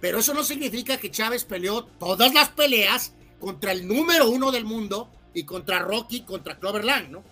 Pero 0.00 0.18
eso 0.18 0.34
no 0.34 0.42
significa 0.44 0.96
que 0.98 1.10
Chávez 1.10 1.44
peleó 1.44 1.84
todas 1.84 2.34
las 2.34 2.50
peleas 2.50 3.14
contra 3.40 3.72
el 3.72 3.86
número 3.86 4.28
uno 4.28 4.50
del 4.50 4.64
mundo 4.64 5.08
y 5.32 5.44
contra 5.44 5.78
Rocky, 5.78 6.22
contra 6.24 6.58
Clover 6.58 6.84
Lang, 6.84 7.10
¿no? 7.10 7.22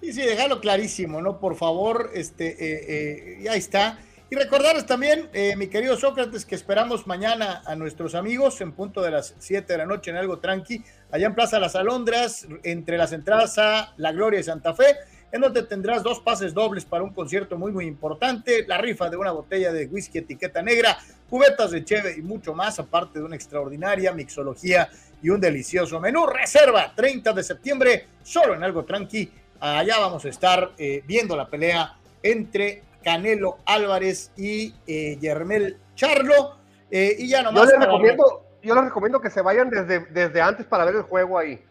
Sí, 0.00 0.12
sí, 0.12 0.22
dejarlo 0.22 0.60
clarísimo, 0.60 1.20
¿no? 1.20 1.40
Por 1.40 1.56
favor, 1.56 2.10
este, 2.14 2.50
eh, 2.50 2.84
eh, 2.88 3.38
y 3.42 3.48
está. 3.48 3.98
Y 4.30 4.36
recordarles 4.36 4.86
también, 4.86 5.28
eh, 5.32 5.56
mi 5.56 5.68
querido 5.68 5.96
Sócrates, 5.96 6.44
que 6.44 6.54
esperamos 6.54 7.06
mañana 7.06 7.62
a 7.64 7.74
nuestros 7.74 8.14
amigos 8.14 8.60
en 8.60 8.72
punto 8.72 9.02
de 9.02 9.10
las 9.10 9.34
7 9.38 9.72
de 9.72 9.78
la 9.78 9.86
noche 9.86 10.10
en 10.10 10.18
algo 10.18 10.38
tranqui, 10.38 10.84
allá 11.10 11.26
en 11.26 11.34
Plaza 11.34 11.58
Las 11.58 11.74
Alondras, 11.74 12.46
entre 12.62 12.96
las 12.98 13.12
entradas 13.12 13.58
a 13.58 13.94
La 13.96 14.12
Gloria 14.12 14.38
de 14.38 14.44
Santa 14.44 14.74
Fe, 14.74 14.96
en 15.32 15.40
donde 15.40 15.62
tendrás 15.62 16.02
dos 16.02 16.20
pases 16.20 16.54
dobles 16.54 16.84
para 16.84 17.04
un 17.04 17.12
concierto 17.12 17.56
muy, 17.58 17.72
muy 17.72 17.86
importante, 17.86 18.66
la 18.66 18.78
rifa 18.78 19.10
de 19.10 19.16
una 19.16 19.32
botella 19.32 19.72
de 19.72 19.86
whisky 19.86 20.18
etiqueta 20.18 20.62
negra, 20.62 20.98
cubetas 21.28 21.70
de 21.70 21.84
cheve 21.84 22.14
y 22.18 22.22
mucho 22.22 22.54
más, 22.54 22.78
aparte 22.78 23.18
de 23.18 23.24
una 23.24 23.36
extraordinaria 23.36 24.12
mixología 24.12 24.90
y 25.22 25.30
un 25.30 25.40
delicioso 25.40 26.00
menú. 26.00 26.26
Reserva 26.26 26.92
30 26.94 27.32
de 27.32 27.42
septiembre, 27.42 28.06
solo 28.22 28.54
en 28.54 28.62
algo 28.62 28.84
tranqui. 28.84 29.30
Allá 29.60 29.98
vamos 29.98 30.24
a 30.24 30.28
estar 30.28 30.72
eh, 30.78 31.02
viendo 31.06 31.36
la 31.36 31.48
pelea 31.48 31.96
entre 32.22 32.82
Canelo 33.02 33.58
Álvarez 33.66 34.30
y 34.36 34.74
eh, 34.86 35.18
Yermel 35.20 35.78
Charlo. 35.94 36.56
Eh, 36.90 37.16
y 37.18 37.28
ya 37.28 37.38
Yo 37.38 37.44
nomás. 37.50 37.66
les 37.66 37.74
para- 37.74 37.86
recomiendo, 37.86 38.44
yo 38.62 38.74
les 38.74 38.84
recomiendo 38.84 39.20
que 39.20 39.30
se 39.30 39.42
vayan 39.42 39.68
desde, 39.70 40.00
desde 40.06 40.40
antes 40.40 40.66
para 40.66 40.84
ver 40.84 40.96
el 40.96 41.02
juego 41.02 41.38
ahí. 41.38 41.62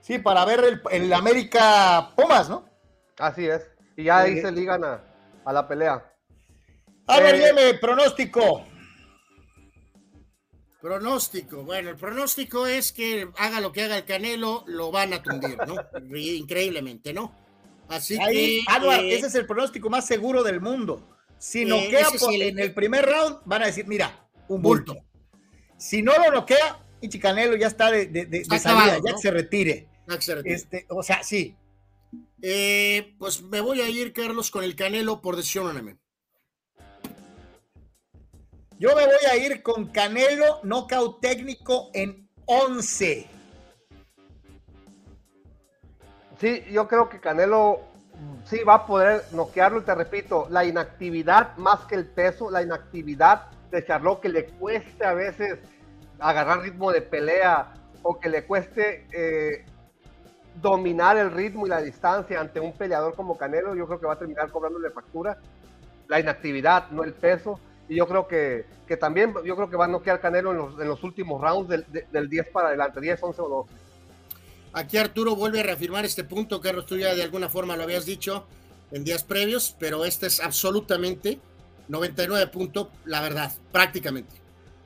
Sí, 0.00 0.18
para 0.18 0.44
ver 0.44 0.64
el, 0.64 0.82
el 0.90 1.12
América 1.12 2.10
Pumas, 2.16 2.48
¿no? 2.48 2.64
Así 3.18 3.46
es. 3.46 3.66
Y 3.96 4.04
ya 4.04 4.20
ahí 4.20 4.40
se 4.40 4.50
ligan 4.50 4.82
a, 4.84 5.00
a 5.44 5.52
la 5.52 5.68
pelea. 5.68 6.04
Álvaro, 7.06 7.36
Eh, 7.36 7.46
dime, 7.48 7.74
pronóstico. 7.78 8.64
Pronóstico. 10.80 11.62
Bueno, 11.64 11.90
el 11.90 11.96
pronóstico 11.96 12.66
es 12.66 12.92
que 12.92 13.28
haga 13.36 13.60
lo 13.60 13.70
que 13.72 13.82
haga 13.82 13.98
el 13.98 14.04
Canelo, 14.04 14.64
lo 14.66 14.90
van 14.90 15.12
a 15.12 15.22
tundir, 15.22 15.58
¿no? 15.66 15.76
Increíblemente, 16.16 17.12
¿no? 17.12 17.34
Así 17.88 18.16
Ahí, 18.20 18.62
que. 18.64 18.72
Anuar, 18.72 19.00
eh, 19.00 19.14
ese 19.16 19.26
es 19.26 19.34
el 19.34 19.46
pronóstico 19.46 19.90
más 19.90 20.06
seguro 20.06 20.42
del 20.42 20.60
mundo. 20.60 21.06
Si 21.38 21.62
Eh, 21.62 21.66
noquea 21.66 22.00
es 22.14 22.20
por- 22.22 22.32
el- 22.32 22.42
en 22.42 22.58
el 22.58 22.72
primer 22.72 23.04
round, 23.04 23.38
van 23.44 23.62
a 23.62 23.66
decir, 23.66 23.86
mira, 23.86 24.28
un 24.48 24.62
bulto. 24.62 24.94
Bulto. 24.94 25.06
Si 25.76 26.02
no 26.02 26.12
lo 26.18 26.30
noquea, 26.30 26.84
y 27.00 27.18
Canelo 27.18 27.56
ya 27.56 27.66
está 27.66 27.90
de, 27.90 28.06
de- 28.06 28.26
de- 28.26 28.38
Está 28.38 28.54
de 28.54 28.60
salida, 28.60 28.82
acabado, 28.84 29.02
ya 29.06 29.14
que 29.14 29.18
se 29.20 29.30
retire. 29.30 29.88
ah, 30.08 30.16
que 30.16 30.22
se 30.22 30.34
retire. 30.34 30.54
Este, 30.54 30.86
o 30.88 31.02
sea, 31.02 31.22
sí. 31.22 31.56
Eh, 32.42 33.14
pues 33.18 33.42
me 33.42 33.60
voy 33.60 33.80
a 33.80 33.88
ir, 33.88 34.12
Carlos, 34.12 34.50
con 34.50 34.64
el 34.64 34.74
Canelo 34.76 35.20
por 35.20 35.36
decisión 35.36 35.64
unánime. 35.66 35.96
Yo 38.80 38.96
me 38.96 39.04
voy 39.04 39.26
a 39.30 39.36
ir 39.36 39.62
con 39.62 39.88
Canelo, 39.88 40.60
knockout 40.62 41.20
técnico 41.20 41.90
en 41.92 42.30
11. 42.46 43.28
Sí, 46.38 46.64
yo 46.72 46.88
creo 46.88 47.10
que 47.10 47.20
Canelo 47.20 47.80
mm, 48.14 48.46
sí 48.46 48.64
va 48.64 48.76
a 48.76 48.86
poder 48.86 49.24
noquearlo, 49.32 49.84
te 49.84 49.94
repito, 49.94 50.46
la 50.48 50.64
inactividad 50.64 51.58
más 51.58 51.80
que 51.80 51.94
el 51.94 52.06
peso, 52.06 52.50
la 52.50 52.62
inactividad 52.62 53.50
de 53.70 53.84
Charlotte 53.84 54.22
que 54.22 54.30
le 54.30 54.46
cueste 54.46 55.04
a 55.04 55.12
veces 55.12 55.58
agarrar 56.18 56.62
ritmo 56.62 56.90
de 56.90 57.02
pelea 57.02 57.74
o 58.02 58.18
que 58.18 58.30
le 58.30 58.46
cueste 58.46 59.06
eh, 59.12 59.66
dominar 60.54 61.18
el 61.18 61.32
ritmo 61.32 61.66
y 61.66 61.68
la 61.68 61.82
distancia 61.82 62.40
ante 62.40 62.60
un 62.60 62.72
peleador 62.72 63.14
como 63.14 63.36
Canelo, 63.36 63.74
yo 63.74 63.86
creo 63.86 64.00
que 64.00 64.06
va 64.06 64.14
a 64.14 64.18
terminar 64.18 64.50
cobrándole 64.50 64.88
factura. 64.88 65.36
La 66.08 66.18
inactividad, 66.18 66.88
no 66.92 67.04
el 67.04 67.12
peso. 67.12 67.60
Y 67.90 67.96
yo 67.96 68.06
creo 68.06 68.26
que, 68.28 68.64
que 68.86 68.96
también, 68.96 69.34
yo 69.44 69.56
creo 69.56 69.68
que 69.68 69.76
va 69.76 69.84
a 69.86 69.88
noquear 69.88 70.20
Canelo 70.20 70.52
en 70.52 70.56
los, 70.58 70.80
en 70.80 70.86
los 70.88 71.02
últimos 71.02 71.40
rounds 71.42 71.68
del, 71.68 71.84
de- 71.92 72.06
del 72.12 72.30
10 72.30 72.48
para 72.50 72.68
adelante, 72.68 73.00
10, 73.00 73.20
11 73.22 73.42
o 73.42 73.48
12. 73.48 73.74
Aquí 74.72 74.96
Arturo 74.96 75.34
vuelve 75.34 75.58
a 75.60 75.64
reafirmar 75.64 76.04
este 76.04 76.22
punto, 76.22 76.60
Carlos, 76.60 76.86
tú 76.86 76.96
ya 76.96 77.14
de 77.16 77.22
alguna 77.24 77.48
forma 77.48 77.76
lo 77.76 77.82
habías 77.82 78.06
dicho 78.06 78.46
en 78.92 79.02
días 79.02 79.24
previos, 79.24 79.74
pero 79.78 80.04
este 80.04 80.28
es 80.28 80.40
absolutamente 80.40 81.40
99 81.88 82.46
puntos, 82.46 82.88
la 83.04 83.20
verdad, 83.20 83.52
prácticamente. 83.72 84.36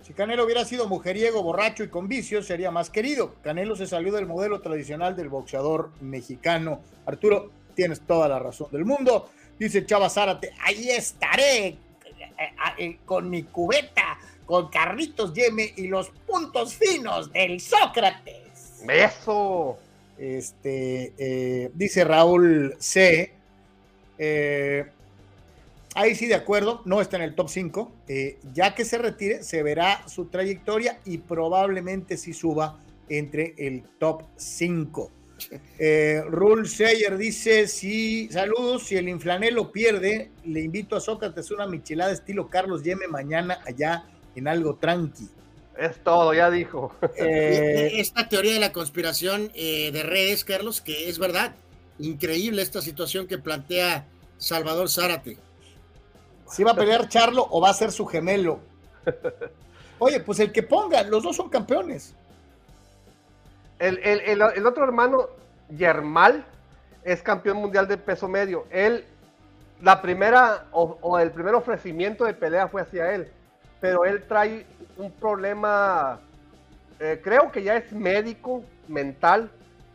Si 0.03 0.15
Canelo 0.15 0.45
hubiera 0.45 0.65
sido 0.65 0.87
mujeriego, 0.89 1.43
borracho 1.43 1.85
y 1.85 1.89
con 1.89 2.09
vicios, 2.09 2.47
sería 2.47 2.71
más 2.71 2.89
querido. 2.89 3.35
Canelo 3.43 3.77
se 3.77 3.87
salió 3.87 4.13
del 4.15 4.27
modelo 4.27 4.61
tradicional 4.63 5.15
del 5.15 5.29
boxeador 5.29 5.91
mexicano. 6.01 6.81
Arturo, 7.05 7.51
tienes 7.75 8.01
toda 8.01 8.29
la 8.29 8.39
razón 8.39 8.69
del 8.71 8.87
mundo. 8.87 9.29
Dice 9.59 9.85
Chava 9.85 10.09
Zárate, 10.11 10.53
ahí 10.65 10.89
estaré 10.91 11.77
eh, 12.45 12.55
eh, 12.79 12.99
con 13.05 13.29
mi 13.31 13.45
cubeta, 13.45 14.19
con 14.47 14.69
Carlitos 14.69 15.33
Yeme 15.33 15.73
y 15.77 15.89
los 15.89 16.11
puntos 16.27 16.75
finos 16.75 17.33
del 17.33 17.61
Sócrates. 17.61 18.83
¡Eso! 18.89 19.79
Este, 20.19 21.13
eh, 21.19 21.71
dice 21.75 22.05
Raúl 22.05 22.77
C. 22.79 23.33
eh, 24.19 24.85
ahí 25.95 26.15
sí, 26.15 26.27
de 26.27 26.35
acuerdo, 26.37 26.83
no 26.85 27.01
está 27.01 27.17
en 27.17 27.23
el 27.23 27.35
top 27.35 27.49
5. 27.49 27.93
eh, 28.09 28.39
ya 28.53 28.75
que 28.75 28.85
se 28.85 28.99
retire, 28.99 29.43
se 29.43 29.63
verá 29.63 30.07
su 30.07 30.27
trayectoria 30.27 31.01
y 31.05 31.19
probablemente 31.19 32.17
sí 32.17 32.33
suba 32.33 32.79
entre 33.09 33.55
el 33.59 33.83
top 33.99 34.23
5. 34.37 35.11
Eh, 35.79 36.23
Rule 36.27 36.69
Sayer 36.69 37.17
dice: 37.17 37.67
sí, 37.69 38.29
saludos. 38.31 38.85
Si 38.85 38.97
el 38.97 39.09
inflanelo 39.09 39.71
pierde, 39.73 40.31
le 40.45 40.61
invito 40.61 40.97
a 40.97 41.01
Sócrates 41.01 41.51
una 41.51 41.67
michelada 41.67 42.13
estilo 42.13 42.49
Carlos 42.49 42.83
Yeme 42.83 43.09
mañana 43.09 43.61
allá 43.67 44.07
en 44.35 44.49
algo 44.49 44.77
tranqui. 44.77 45.29
Es 45.77 46.03
todo, 46.05 46.33
ya 46.35 46.51
dijo. 46.51 46.95
Eh, 47.17 47.93
Esta 47.99 48.29
teoría 48.29 48.55
de 48.55 48.61
la 48.61 48.73
conspiración 48.73 49.51
eh, 49.55 49.91
de 49.93 50.03
redes, 50.03 50.45
Carlos, 50.45 50.81
que 50.81 51.09
es 51.09 51.19
verdad, 51.19 51.55
increíble 51.99 52.63
esta 52.63 52.81
situación 52.81 53.27
que 53.27 53.39
plantea 53.39 54.07
Salvador 54.39 54.89
Zárate. 54.89 55.39
si 56.49 56.63
va 56.63 56.73
a 56.73 56.77
pelear 56.77 57.09
Charlo 57.09 57.47
o 57.51 57.61
va 57.61 57.71
a 57.71 57.75
ser 57.75 57.91
su 57.91 58.07
gemelo. 58.07 58.61
Oye, 59.99 60.21
pues 60.21 60.39
el 60.41 60.53
que 60.53 60.63
ponga, 60.63 61.03
los 61.03 61.23
dos 61.23 61.37
son 61.37 61.49
campeones. 61.49 62.15
El, 63.79 63.99
el- 63.99 64.21
el- 64.43 64.67
otro 64.67 64.85
hermano, 64.85 65.29
Yermal, 65.69 66.45
es 67.03 67.23
campeón 67.23 67.59
mundial 67.59 67.87
de 67.89 67.99
peso 67.99 68.29
medio. 68.29 68.67
Él, 68.71 69.05
la 69.83 70.01
primera 70.01 70.67
o, 70.73 71.19
el 71.19 71.31
primer 71.33 71.55
ofrecimiento 71.55 72.25
de 72.25 72.35
pelea 72.35 72.69
fue 72.69 72.83
hacia 72.83 73.13
él, 73.15 73.29
pero 73.81 74.05
él 74.05 74.25
trae 74.27 74.65
un 74.97 75.11
problema, 75.11 76.21
eh, 77.01 77.21
creo 77.23 77.51
que 77.51 77.63
ya 77.63 77.77
es 77.77 77.93
médico, 77.93 78.63
mental, 78.89 79.51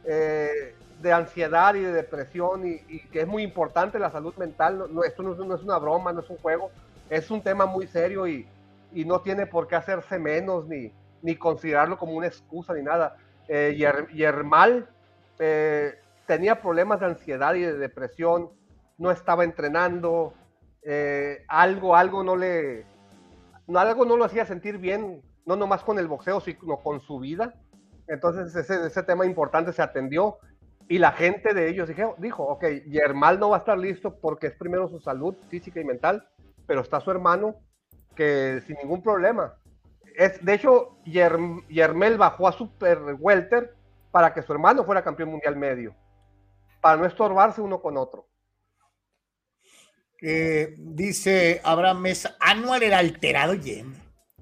eh, 0.06 0.76
de 1.02 1.14
ansiedad 1.14 1.74
y 1.76 1.80
de 1.82 1.94
depresión, 1.94 2.68
y, 2.68 3.00
que 3.12 3.22
es 3.22 3.28
muy 3.28 3.42
importante 3.44 3.98
la 3.98 4.12
salud 4.12 4.36
mental. 4.36 4.86
No, 4.94 5.04
esto 5.04 5.24
no 5.24 5.34
no 5.34 5.56
es 5.56 5.62
una 5.64 5.78
broma, 5.78 6.12
no 6.12 6.20
es 6.20 6.30
un 6.30 6.38
juego, 6.38 6.70
es 7.10 7.32
un 7.32 7.42
tema 7.42 7.66
muy 7.66 7.88
serio 7.88 8.28
y, 8.28 8.46
y 8.94 9.06
no 9.06 9.22
tiene 9.22 9.46
por 9.48 9.68
qué 9.68 9.78
hacerse 9.78 10.20
menos 10.20 10.68
ni, 10.68 10.92
ni 11.22 11.36
considerarlo 11.38 11.98
como 11.98 12.14
una 12.14 12.28
excusa 12.28 12.74
ni 12.74 12.84
nada. 12.84 13.16
Eh, 13.52 13.76
Yer- 13.76 14.08
eh, 15.40 15.96
tenía 16.28 16.62
problemas 16.62 17.00
de 17.00 17.08
ansiedad 17.08 17.56
y 17.56 17.62
de 17.62 17.78
depresión, 17.78 18.52
no 19.00 19.10
estaba 19.10 19.44
entrenando, 19.44 20.34
eh, 20.84 21.44
algo, 21.48 21.96
algo 21.96 22.24
no 22.24 22.36
le, 22.36 22.86
algo 23.74 24.06
no 24.06 24.18
lo 24.18 24.26
hacía 24.26 24.46
sentir 24.46 24.78
bien, 24.78 25.24
no 25.46 25.56
nomás 25.56 25.84
con 25.84 25.98
el 25.98 26.08
boxeo, 26.08 26.40
sino 26.42 26.78
con 26.78 27.02
su 27.02 27.20
vida. 27.20 27.56
Entonces 28.08 28.56
ese, 28.56 28.86
ese 28.86 29.04
tema 29.04 29.26
importante 29.26 29.74
se 29.74 29.82
atendió 29.82 30.38
y 30.88 31.00
la 31.00 31.12
gente 31.12 31.54
de 31.56 31.70
ellos 31.70 31.88
dijo, 31.88 32.16
dijo, 32.20 32.44
ok, 32.44 32.66
Yermal 32.88 33.40
no 33.40 33.50
va 33.50 33.58
a 33.58 33.60
estar 33.60 33.78
listo 33.78 34.20
porque 34.20 34.48
es 34.48 34.54
primero 34.54 34.88
su 34.88 35.00
salud 35.00 35.36
física 35.50 35.80
y 35.80 35.86
mental, 35.86 36.28
pero 36.68 36.82
está 36.82 37.00
su 37.00 37.10
hermano 37.10 37.56
que 38.16 38.62
sin 38.68 38.76
ningún 38.78 39.02
problema. 39.02 39.54
Es, 40.20 40.44
de 40.44 40.54
hecho, 40.54 40.98
Yer- 41.06 41.66
Yermel 41.70 42.18
bajó 42.18 42.50
a 42.50 42.52
Super 42.52 43.00
Welter 43.18 43.74
para 44.12 44.34
que 44.34 44.42
su 44.42 44.52
hermano 44.52 44.84
fuera 44.84 45.02
campeón 45.02 45.30
mundial 45.30 45.56
medio, 45.56 45.96
para 46.82 46.98
no 46.98 47.06
estorbarse 47.06 47.62
uno 47.62 47.82
con 47.82 47.96
otro. 47.96 48.28
Eh, 50.22 50.76
dice 50.78 51.62
Abraham 51.64 52.02
Mesa, 52.02 52.36
Anual 52.42 52.84
era 52.84 52.98
alterado, 52.98 53.54
Yen. 53.54 53.96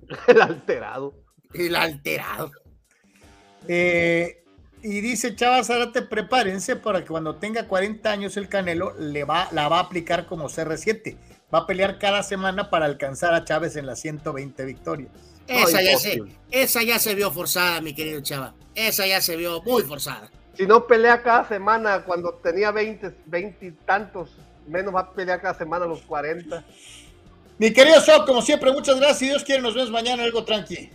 El 0.28 0.42
alterado. 0.42 1.14
El 1.54 1.76
alterado. 1.76 2.50
Eh, 3.68 4.44
y 4.82 5.02
dice 5.02 5.36
Chava 5.36 5.64
Zárate, 5.64 6.02
prepárense 6.02 6.76
para 6.76 7.02
que 7.02 7.08
cuando 7.08 7.36
tenga 7.36 7.68
40 7.68 8.10
años 8.10 8.36
el 8.38 8.50
Canelo 8.50 8.96
le 8.98 9.26
va, 9.26 9.48
la 9.52 9.68
va 9.70 9.78
a 9.78 9.82
aplicar 9.84 10.26
como 10.26 10.50
CR7. 10.50 11.18
Va 11.54 11.60
a 11.60 11.68
pelear 11.68 12.00
cada 12.00 12.24
semana 12.24 12.72
para 12.72 12.86
alcanzar 12.86 13.36
a 13.36 13.46
Chávez 13.46 13.76
en 13.76 13.86
las 13.86 14.00
120 14.00 14.66
victorias. 14.66 15.12
Esa, 15.48 15.82
ya 15.82 15.98
se, 15.98 16.24
esa 16.52 16.84
ya 16.84 17.00
se 17.00 17.16
vio 17.16 17.32
forzada, 17.32 17.82
mi 17.82 17.94
querido 17.94 18.22
Chava. 18.22 18.54
Esa 18.76 19.06
ya 19.08 19.22
se 19.22 19.36
vio 19.36 19.62
muy 19.64 19.84
forzada. 19.84 20.30
Si 20.56 20.66
no 20.66 20.86
pelea 20.88 21.22
cada 21.22 21.48
semana 21.48 22.04
cuando 22.04 22.34
tenía 22.34 22.72
20, 22.72 23.12
20 23.26 23.66
y 23.66 23.72
tantos, 23.72 24.32
menos 24.68 24.94
va 24.94 25.02
a 25.02 25.12
pelear 25.12 25.42
cada 25.42 25.54
semana 25.54 25.86
a 25.86 25.88
los 25.88 26.02
40. 26.02 26.64
Mi 27.60 27.72
querido 27.74 28.00
So, 28.02 28.26
como 28.26 28.42
siempre, 28.42 28.72
muchas 28.72 28.98
gracias. 28.98 29.18
Si 29.20 29.26
Dios 29.28 29.44
quiere, 29.44 29.62
nos 29.62 29.74
vemos 29.74 29.92
mañana 29.92 30.24
algo 30.24 30.44
tranqui. 30.44 30.90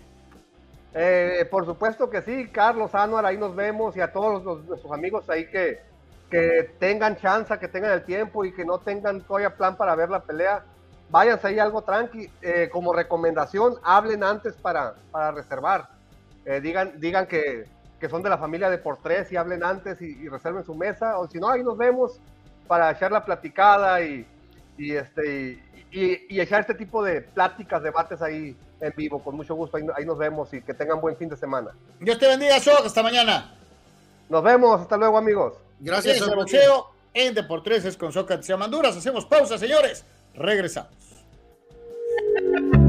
Eh, 0.94 1.46
por 1.50 1.64
supuesto 1.64 2.10
que 2.10 2.20
sí, 2.22 2.48
Carlos 2.52 2.94
Anuar, 2.94 3.24
ahí 3.24 3.38
nos 3.38 3.54
vemos 3.56 3.96
y 3.96 4.00
a 4.00 4.12
todos 4.12 4.42
los- 4.44 4.64
nuestros 4.64 4.92
amigos 4.92 5.28
ahí 5.30 5.46
que, 5.46 5.80
que 6.30 6.70
tengan 6.78 7.16
chance, 7.18 7.58
que 7.58 7.68
tengan 7.68 7.92
el 7.92 8.04
tiempo 8.04 8.44
y 8.44 8.52
que 8.52 8.64
no 8.64 8.78
tengan 8.78 9.22
todavía 9.22 9.56
plan 9.56 9.76
para 9.76 9.94
ver 9.94 10.10
la 10.10 10.22
pelea, 10.22 10.64
váyanse 11.12 11.46
ahí 11.46 11.58
algo 11.60 11.82
tranqui. 11.82 12.28
Eh, 12.42 12.68
como 12.72 12.92
recomendación, 12.92 13.76
hablen 13.84 14.24
antes 14.24 14.54
para, 14.54 14.94
para 15.12 15.30
reservar. 15.30 15.88
Eh, 16.44 16.60
digan 16.60 16.98
digan 16.98 17.26
que, 17.28 17.66
que 18.00 18.08
son 18.08 18.20
de 18.24 18.28
la 18.30 18.38
familia 18.38 18.68
de 18.68 18.78
por 18.78 18.96
tres 19.00 19.30
y 19.30 19.36
hablen 19.36 19.62
antes 19.62 20.02
y, 20.02 20.06
y 20.06 20.28
reserven 20.28 20.64
su 20.64 20.74
mesa, 20.74 21.18
o 21.20 21.28
si 21.28 21.38
no, 21.38 21.48
ahí 21.48 21.62
nos 21.62 21.78
vemos 21.78 22.18
para 22.66 22.90
echar 22.90 23.12
la 23.12 23.24
platicada 23.24 24.02
y, 24.02 24.26
y 24.76 24.92
este 24.96 25.60
y, 25.92 26.00
y- 26.00 26.26
y 26.30 26.40
echar 26.40 26.60
este 26.62 26.74
tipo 26.74 27.04
de 27.04 27.20
pláticas, 27.20 27.80
debates 27.82 28.20
ahí 28.22 28.56
en 28.80 28.92
vivo, 28.96 29.22
con 29.22 29.36
mucho 29.36 29.54
gusto, 29.54 29.76
ahí, 29.76 29.84
ahí 29.96 30.04
nos 30.04 30.18
vemos 30.18 30.52
y 30.52 30.60
que 30.62 30.74
tengan 30.74 31.00
buen 31.00 31.16
fin 31.16 31.28
de 31.28 31.36
semana. 31.36 31.70
Dios 32.00 32.18
te 32.18 32.26
bendiga, 32.26 32.58
So. 32.58 32.76
Hasta 32.84 33.02
mañana. 33.04 33.54
Nos 34.28 34.42
vemos, 34.42 34.80
hasta 34.80 34.96
luego 34.96 35.18
amigos. 35.18 35.52
Gracias, 35.78 36.16
Gracias, 36.16 36.28
Orbo. 36.28 36.40
boxeo 36.42 36.86
en 37.14 37.34
Deportes 37.34 37.96
con 37.96 38.10
Sócrates 38.12 38.48
y 38.48 38.52
Amanduras. 38.52 38.96
Hacemos 38.96 39.26
pausa, 39.26 39.58
señores. 39.58 40.04
Regresamos. 40.34 40.90
Thank 42.44 42.74
you. 42.74 42.81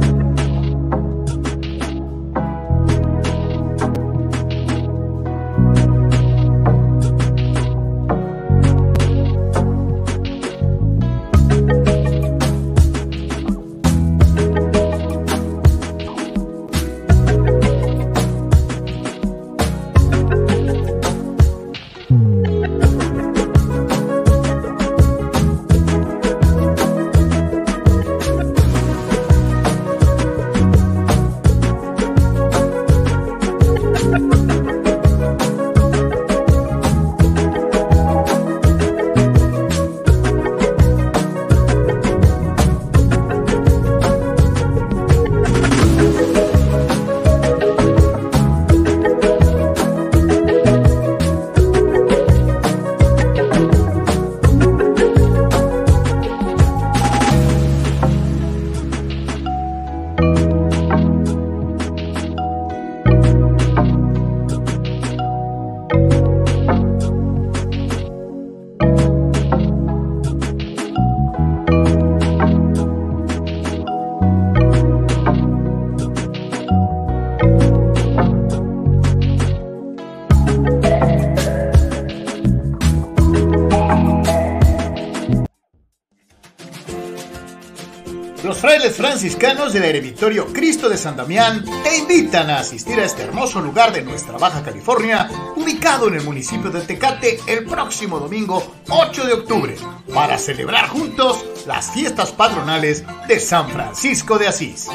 Franciscanos 89.03 89.73
del 89.73 89.83
eremitorio 89.83 90.47
Cristo 90.53 90.87
de 90.87 90.95
San 90.95 91.17
Damián 91.17 91.65
te 91.83 91.97
invitan 91.97 92.49
a 92.49 92.59
asistir 92.59 92.97
a 93.01 93.03
este 93.03 93.23
hermoso 93.23 93.59
lugar 93.59 93.91
de 93.91 94.01
nuestra 94.01 94.37
Baja 94.37 94.63
California, 94.63 95.29
ubicado 95.57 96.07
en 96.07 96.13
el 96.13 96.23
municipio 96.23 96.69
de 96.69 96.79
Tecate 96.79 97.37
el 97.47 97.65
próximo 97.65 98.17
domingo 98.17 98.63
8 98.87 99.25
de 99.25 99.33
octubre, 99.33 99.75
para 100.13 100.37
celebrar 100.37 100.87
juntos 100.87 101.43
las 101.67 101.91
fiestas 101.91 102.31
patronales 102.31 103.03
de 103.27 103.41
San 103.41 103.69
Francisco 103.71 104.39
de 104.39 104.47
Asís. 104.47 104.87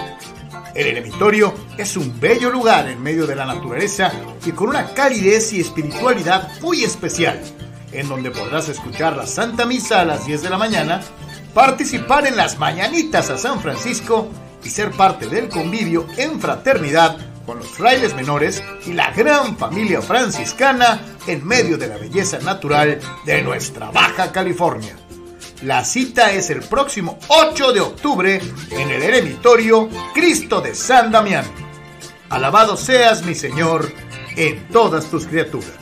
El 0.75 0.87
eremitorio 0.87 1.53
es 1.77 1.95
un 1.99 2.19
bello 2.19 2.49
lugar 2.49 2.89
en 2.89 3.03
medio 3.03 3.27
de 3.27 3.37
la 3.37 3.45
naturaleza 3.45 4.11
y 4.47 4.53
con 4.53 4.71
una 4.71 4.95
calidez 4.95 5.53
y 5.53 5.61
espiritualidad 5.61 6.59
muy 6.63 6.83
especial, 6.83 7.39
en 7.93 8.09
donde 8.09 8.31
podrás 8.31 8.71
escuchar 8.71 9.19
la 9.19 9.27
Santa 9.27 9.67
Misa 9.67 10.01
a 10.01 10.07
las 10.07 10.25
10 10.25 10.41
de 10.41 10.49
la 10.49 10.57
mañana 10.57 11.03
participar 11.59 12.25
en 12.25 12.37
las 12.37 12.57
mañanitas 12.61 13.31
a 13.31 13.37
San 13.37 13.61
Francisco 13.61 14.29
y 14.63 14.71
ser 14.71 14.93
parte 14.93 15.27
del 15.27 15.49
convivio 15.49 16.07
en 16.17 16.41
fraternidad 16.41 17.17
con 17.45 17.59
los 17.59 17.67
frailes 17.67 18.15
menores 18.15 18.63
y 18.87 18.93
la 18.93 19.11
gran 19.11 19.57
familia 19.57 20.01
franciscana 20.01 21.01
en 21.27 21.45
medio 21.45 21.77
de 21.77 21.89
la 21.89 21.97
belleza 21.97 22.39
natural 22.39 23.01
de 23.27 23.43
nuestra 23.43 23.91
Baja 23.91 24.31
California. 24.31 24.95
La 25.63 25.85
cita 25.85 26.31
es 26.31 26.49
el 26.51 26.61
próximo 26.61 27.19
8 27.27 27.73
de 27.73 27.81
octubre 27.81 28.41
en 28.71 28.91
el 28.91 29.03
eremitorio 29.03 29.89
Cristo 30.15 30.61
de 30.61 30.77
San 30.77 31.11
Damián. 31.11 31.45
Alabado 32.29 32.77
seas 32.77 33.25
mi 33.25 33.35
Señor 33.35 33.91
en 34.37 34.69
todas 34.69 35.07
tus 35.07 35.27
criaturas. 35.27 35.75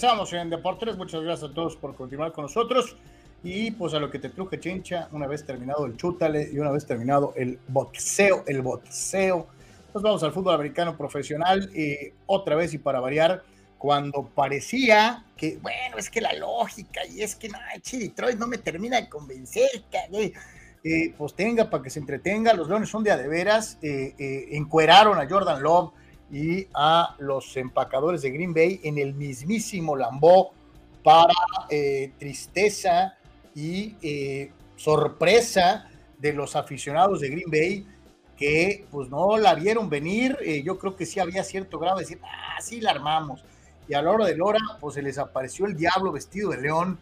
Regresamos 0.00 0.32
en 0.32 0.48
Deportes. 0.48 0.96
Muchas 0.96 1.24
gracias 1.24 1.50
a 1.50 1.52
todos 1.52 1.74
por 1.74 1.96
continuar 1.96 2.30
con 2.30 2.42
nosotros. 2.42 2.94
Y 3.42 3.72
pues 3.72 3.94
a 3.94 3.98
lo 3.98 4.08
que 4.12 4.20
te 4.20 4.28
truje, 4.28 4.60
Chencha, 4.60 5.08
una 5.10 5.26
vez 5.26 5.44
terminado 5.44 5.86
el 5.86 5.96
chútale 5.96 6.48
y 6.52 6.60
una 6.60 6.70
vez 6.70 6.86
terminado 6.86 7.32
el 7.34 7.58
boxeo, 7.66 8.44
el 8.46 8.62
boxeo, 8.62 9.48
nos 9.92 10.00
vamos 10.00 10.22
al 10.22 10.32
fútbol 10.32 10.54
americano 10.54 10.96
profesional. 10.96 11.68
y 11.74 12.12
otra 12.26 12.54
vez 12.54 12.74
y 12.74 12.78
para 12.78 13.00
variar, 13.00 13.42
cuando 13.76 14.30
parecía 14.32 15.24
que, 15.36 15.58
bueno, 15.60 15.96
es 15.96 16.10
que 16.10 16.20
la 16.20 16.32
lógica 16.32 17.00
y 17.04 17.22
es 17.22 17.34
que, 17.34 17.48
no, 17.48 17.58
Detroit 17.90 18.38
no 18.38 18.46
me 18.46 18.58
termina 18.58 19.00
de 19.00 19.08
convencer, 19.08 19.68
eh, 20.84 21.12
pues 21.18 21.34
tenga 21.34 21.68
para 21.68 21.82
que 21.82 21.90
se 21.90 21.98
entretenga. 21.98 22.54
Los 22.54 22.68
Leones 22.68 22.88
son 22.88 23.02
de 23.02 23.10
a 23.10 23.16
de 23.16 23.26
veras. 23.26 23.78
Eh, 23.82 24.14
eh, 24.16 24.46
encueraron 24.52 25.18
a 25.18 25.28
Jordan 25.28 25.60
Love 25.60 25.90
y 26.30 26.66
a 26.74 27.14
los 27.18 27.56
empacadores 27.56 28.22
de 28.22 28.30
Green 28.30 28.52
Bay 28.52 28.80
en 28.82 28.98
el 28.98 29.14
mismísimo 29.14 29.96
Lambó 29.96 30.52
para 31.02 31.32
eh, 31.70 32.12
tristeza 32.18 33.16
y 33.54 33.96
eh, 34.02 34.52
sorpresa 34.76 35.88
de 36.18 36.32
los 36.32 36.54
aficionados 36.54 37.20
de 37.20 37.30
Green 37.30 37.50
Bay 37.50 37.86
que 38.36 38.86
pues 38.90 39.08
no 39.08 39.36
la 39.36 39.54
vieron 39.54 39.88
venir. 39.88 40.36
Eh, 40.42 40.62
yo 40.62 40.78
creo 40.78 40.94
que 40.94 41.06
sí 41.06 41.18
había 41.18 41.42
cierto 41.42 41.78
grado 41.78 41.96
de 41.96 42.04
decir, 42.04 42.20
ah, 42.22 42.60
sí 42.60 42.80
la 42.80 42.90
armamos. 42.92 43.42
Y 43.88 43.94
a 43.94 44.02
la 44.02 44.10
hora 44.10 44.26
de 44.26 44.36
la 44.36 44.44
hora, 44.44 44.58
pues 44.80 44.94
se 44.94 45.02
les 45.02 45.18
apareció 45.18 45.66
el 45.66 45.76
diablo 45.76 46.12
vestido 46.12 46.50
de 46.50 46.60
león 46.60 46.98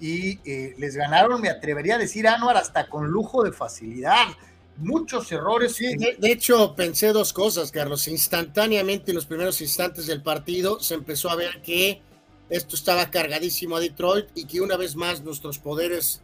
y 0.00 0.38
les 0.78 0.96
ganaron, 0.96 1.42
me 1.42 1.50
atrevería 1.50 1.96
a 1.96 1.98
decir, 1.98 2.26
Anuar, 2.26 2.56
hasta 2.56 2.88
con 2.88 3.08
lujo 3.08 3.42
de 3.42 3.52
facilidad 3.52 4.28
muchos 4.80 5.30
errores. 5.30 5.74
Sí, 5.76 5.94
de, 5.96 6.32
hecho, 6.32 6.74
pensé 6.74 7.12
dos 7.12 7.32
cosas, 7.32 7.70
Carlos. 7.70 8.08
Instantáneamente, 8.08 9.10
en 9.10 9.16
los 9.16 9.26
primeros 9.26 9.60
instantes 9.60 10.06
del 10.06 10.22
partido, 10.22 10.80
se 10.80 10.94
empezó 10.94 11.30
a 11.30 11.36
ver 11.36 11.62
que 11.62 12.02
esto 12.48 12.74
estaba 12.74 13.10
cargadísimo 13.10 13.76
a 13.76 13.80
Detroit 13.80 14.26
y 14.34 14.46
que 14.46 14.60
una 14.60 14.76
vez 14.76 14.96
más 14.96 15.22
nuestros 15.22 15.58
poderes 15.58 16.22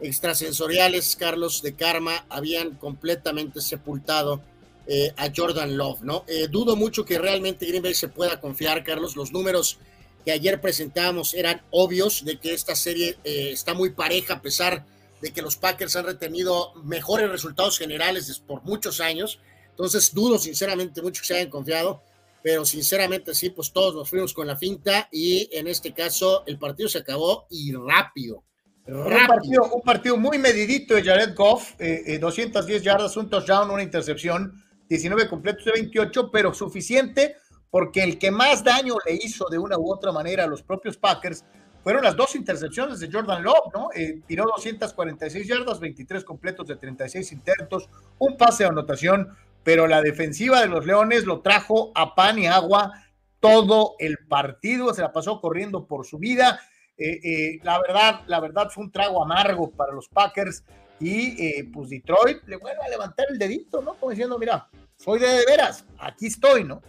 extrasensoriales, 0.00 1.16
Carlos, 1.16 1.62
de 1.62 1.74
karma, 1.74 2.24
habían 2.28 2.76
completamente 2.76 3.60
sepultado 3.60 4.42
eh, 4.86 5.12
a 5.16 5.28
Jordan 5.34 5.76
Love, 5.76 6.00
¿no? 6.02 6.24
Eh, 6.26 6.48
dudo 6.48 6.74
mucho 6.74 7.04
que 7.04 7.18
realmente 7.18 7.66
Green 7.66 7.82
Bay 7.82 7.94
se 7.94 8.08
pueda 8.08 8.40
confiar, 8.40 8.84
Carlos. 8.84 9.16
Los 9.16 9.32
números 9.32 9.78
que 10.24 10.32
ayer 10.32 10.60
presentábamos 10.60 11.34
eran 11.34 11.62
obvios 11.70 12.24
de 12.24 12.38
que 12.38 12.54
esta 12.54 12.74
serie 12.74 13.18
eh, 13.24 13.50
está 13.52 13.74
muy 13.74 13.90
pareja 13.90 14.34
a 14.34 14.42
pesar 14.42 14.76
de 14.76 14.97
de 15.20 15.32
que 15.32 15.42
los 15.42 15.56
Packers 15.56 15.96
han 15.96 16.06
retenido 16.06 16.74
mejores 16.82 17.30
resultados 17.30 17.78
generales 17.78 18.42
por 18.46 18.62
muchos 18.62 19.00
años. 19.00 19.40
Entonces, 19.70 20.12
dudo 20.12 20.38
sinceramente 20.38 21.02
mucho 21.02 21.20
que 21.20 21.26
se 21.26 21.34
hayan 21.34 21.50
confiado, 21.50 22.02
pero 22.42 22.64
sinceramente 22.64 23.34
sí, 23.34 23.50
pues 23.50 23.72
todos 23.72 23.94
nos 23.94 24.08
fuimos 24.08 24.32
con 24.32 24.46
la 24.46 24.56
finta 24.56 25.08
y 25.10 25.48
en 25.52 25.68
este 25.68 25.92
caso 25.92 26.44
el 26.46 26.58
partido 26.58 26.88
se 26.88 26.98
acabó 26.98 27.46
y 27.50 27.72
rápido. 27.72 28.44
rápido. 28.86 29.64
Un, 29.72 29.82
partido, 29.82 30.16
muy 30.16 30.38
medidito 30.38 30.94
de 30.94 31.02
Jared 31.02 31.34
Goff, 31.34 31.72
210 31.78 31.78
eh, 31.80 32.76
eh, 32.76 32.80
yardas, 32.80 33.16
un 33.16 33.28
touchdown, 33.28 33.70
una 33.70 33.82
intercepción, 33.82 34.64
19 34.88 35.28
completos 35.28 35.64
de 35.64 35.72
28, 35.72 36.30
pero 36.30 36.54
suficiente 36.54 37.36
porque 37.70 38.02
el 38.02 38.18
que 38.18 38.30
más 38.30 38.64
daño 38.64 38.94
le 39.06 39.14
hizo 39.14 39.46
de 39.50 39.58
una 39.58 39.78
u 39.78 39.92
otra 39.92 40.12
manera 40.12 40.44
a 40.44 40.46
los 40.46 40.62
propios 40.62 40.96
Packers 40.96 41.44
fueron 41.88 42.04
las 42.04 42.16
dos 42.16 42.36
intercepciones 42.36 43.00
de 43.00 43.08
Jordan 43.10 43.42
Love, 43.42 43.72
¿no? 43.72 43.88
Eh, 43.94 44.20
tiró 44.26 44.44
246 44.44 45.48
yardas, 45.48 45.80
23 45.80 46.22
completos 46.22 46.66
de 46.68 46.76
36 46.76 47.32
intentos, 47.32 47.88
un 48.18 48.36
pase 48.36 48.64
de 48.64 48.68
anotación, 48.68 49.34
pero 49.64 49.86
la 49.86 50.02
defensiva 50.02 50.60
de 50.60 50.66
los 50.66 50.84
Leones 50.84 51.24
lo 51.24 51.40
trajo 51.40 51.90
a 51.94 52.14
pan 52.14 52.38
y 52.40 52.46
agua 52.46 52.92
todo 53.40 53.94
el 54.00 54.18
partido, 54.28 54.92
se 54.92 55.00
la 55.00 55.12
pasó 55.12 55.40
corriendo 55.40 55.86
por 55.86 56.04
su 56.04 56.18
vida. 56.18 56.60
Eh, 56.98 57.20
eh, 57.24 57.60
la 57.62 57.80
verdad, 57.80 58.20
la 58.26 58.40
verdad 58.40 58.68
fue 58.68 58.84
un 58.84 58.92
trago 58.92 59.24
amargo 59.24 59.70
para 59.70 59.94
los 59.94 60.10
Packers 60.10 60.64
y 61.00 61.62
pues 61.72 61.88
Detroit 61.88 62.42
le 62.48 62.56
vuelve 62.56 62.82
a 62.84 62.88
levantar 62.90 63.28
el 63.30 63.38
dedito, 63.38 63.80
¿no? 63.80 63.94
Como 63.94 64.10
diciendo, 64.10 64.38
mira, 64.38 64.68
soy 64.98 65.20
de, 65.20 65.26
de 65.26 65.46
veras, 65.46 65.86
aquí 65.98 66.26
estoy, 66.26 66.64
¿no? 66.64 66.82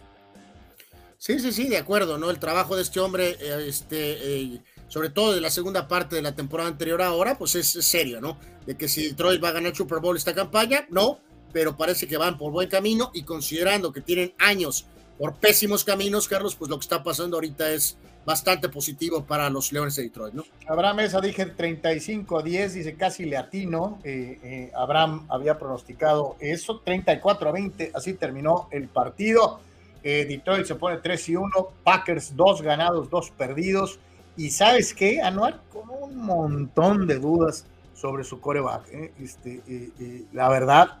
Sí, 1.16 1.38
sí, 1.38 1.52
sí, 1.52 1.68
de 1.68 1.78
acuerdo, 1.78 2.18
¿no? 2.18 2.28
El 2.30 2.38
trabajo 2.38 2.76
de 2.76 2.82
este 2.82 3.00
hombre, 3.00 3.36
este, 3.66 4.60
sobre 4.90 5.08
todo 5.08 5.32
de 5.32 5.40
la 5.40 5.50
segunda 5.50 5.86
parte 5.86 6.16
de 6.16 6.22
la 6.22 6.34
temporada 6.34 6.68
anterior 6.68 7.00
ahora, 7.00 7.38
pues 7.38 7.54
es, 7.54 7.70
serio, 7.70 8.20
¿no? 8.20 8.36
De 8.66 8.76
que 8.76 8.88
si 8.88 9.08
Detroit 9.08 9.42
va 9.42 9.48
a 9.48 9.52
ganar 9.52 9.74
Super 9.74 10.00
Bowl 10.00 10.16
esta 10.16 10.34
campaña, 10.34 10.84
no, 10.90 11.20
pero 11.52 11.76
parece 11.76 12.08
que 12.08 12.16
van 12.16 12.36
por 12.36 12.50
buen 12.50 12.68
camino 12.68 13.12
y 13.14 13.22
considerando 13.22 13.92
que 13.92 14.00
tienen 14.00 14.34
años 14.38 14.86
por 15.16 15.36
pésimos 15.36 15.84
caminos, 15.84 16.26
Carlos, 16.26 16.56
pues 16.56 16.68
lo 16.68 16.76
que 16.76 16.82
está 16.82 17.04
pasando 17.04 17.36
ahorita 17.36 17.70
es 17.70 17.96
bastante 18.26 18.68
positivo 18.68 19.24
para 19.24 19.48
los 19.48 19.72
Leones 19.72 19.94
de 19.94 20.02
Detroit, 20.02 20.34
¿no? 20.34 20.44
Abraham 20.66 20.96
Mesa 20.96 21.20
dije 21.20 21.46
35 21.46 22.40
a 22.40 22.42
10, 22.42 22.74
dice 22.74 22.94
casi 22.96 23.26
le 23.26 23.36
atino. 23.36 24.00
Eh, 24.02 24.38
eh, 24.42 24.72
Abraham 24.74 25.26
había 25.28 25.56
pronosticado 25.56 26.36
eso, 26.40 26.80
34 26.80 27.48
a 27.48 27.52
20, 27.52 27.92
así 27.94 28.14
terminó 28.14 28.68
el 28.72 28.88
partido. 28.88 29.60
Eh, 30.02 30.26
Detroit 30.28 30.66
se 30.66 30.74
pone 30.74 30.96
3 30.96 31.28
y 31.28 31.36
1, 31.36 31.50
Packers 31.84 32.34
2 32.34 32.62
ganados, 32.62 33.08
2 33.08 33.30
perdidos. 33.30 34.00
Y 34.36 34.50
sabes 34.50 34.94
qué, 34.94 35.20
Anuar, 35.20 35.60
con 35.72 35.90
un 35.90 36.16
montón 36.16 37.06
de 37.06 37.18
dudas 37.18 37.66
sobre 37.94 38.24
su 38.24 38.40
coreback. 38.40 38.88
¿eh? 38.88 39.12
Este, 39.20 39.62
eh, 39.68 39.90
eh, 40.00 40.24
la 40.32 40.48
verdad 40.48 40.98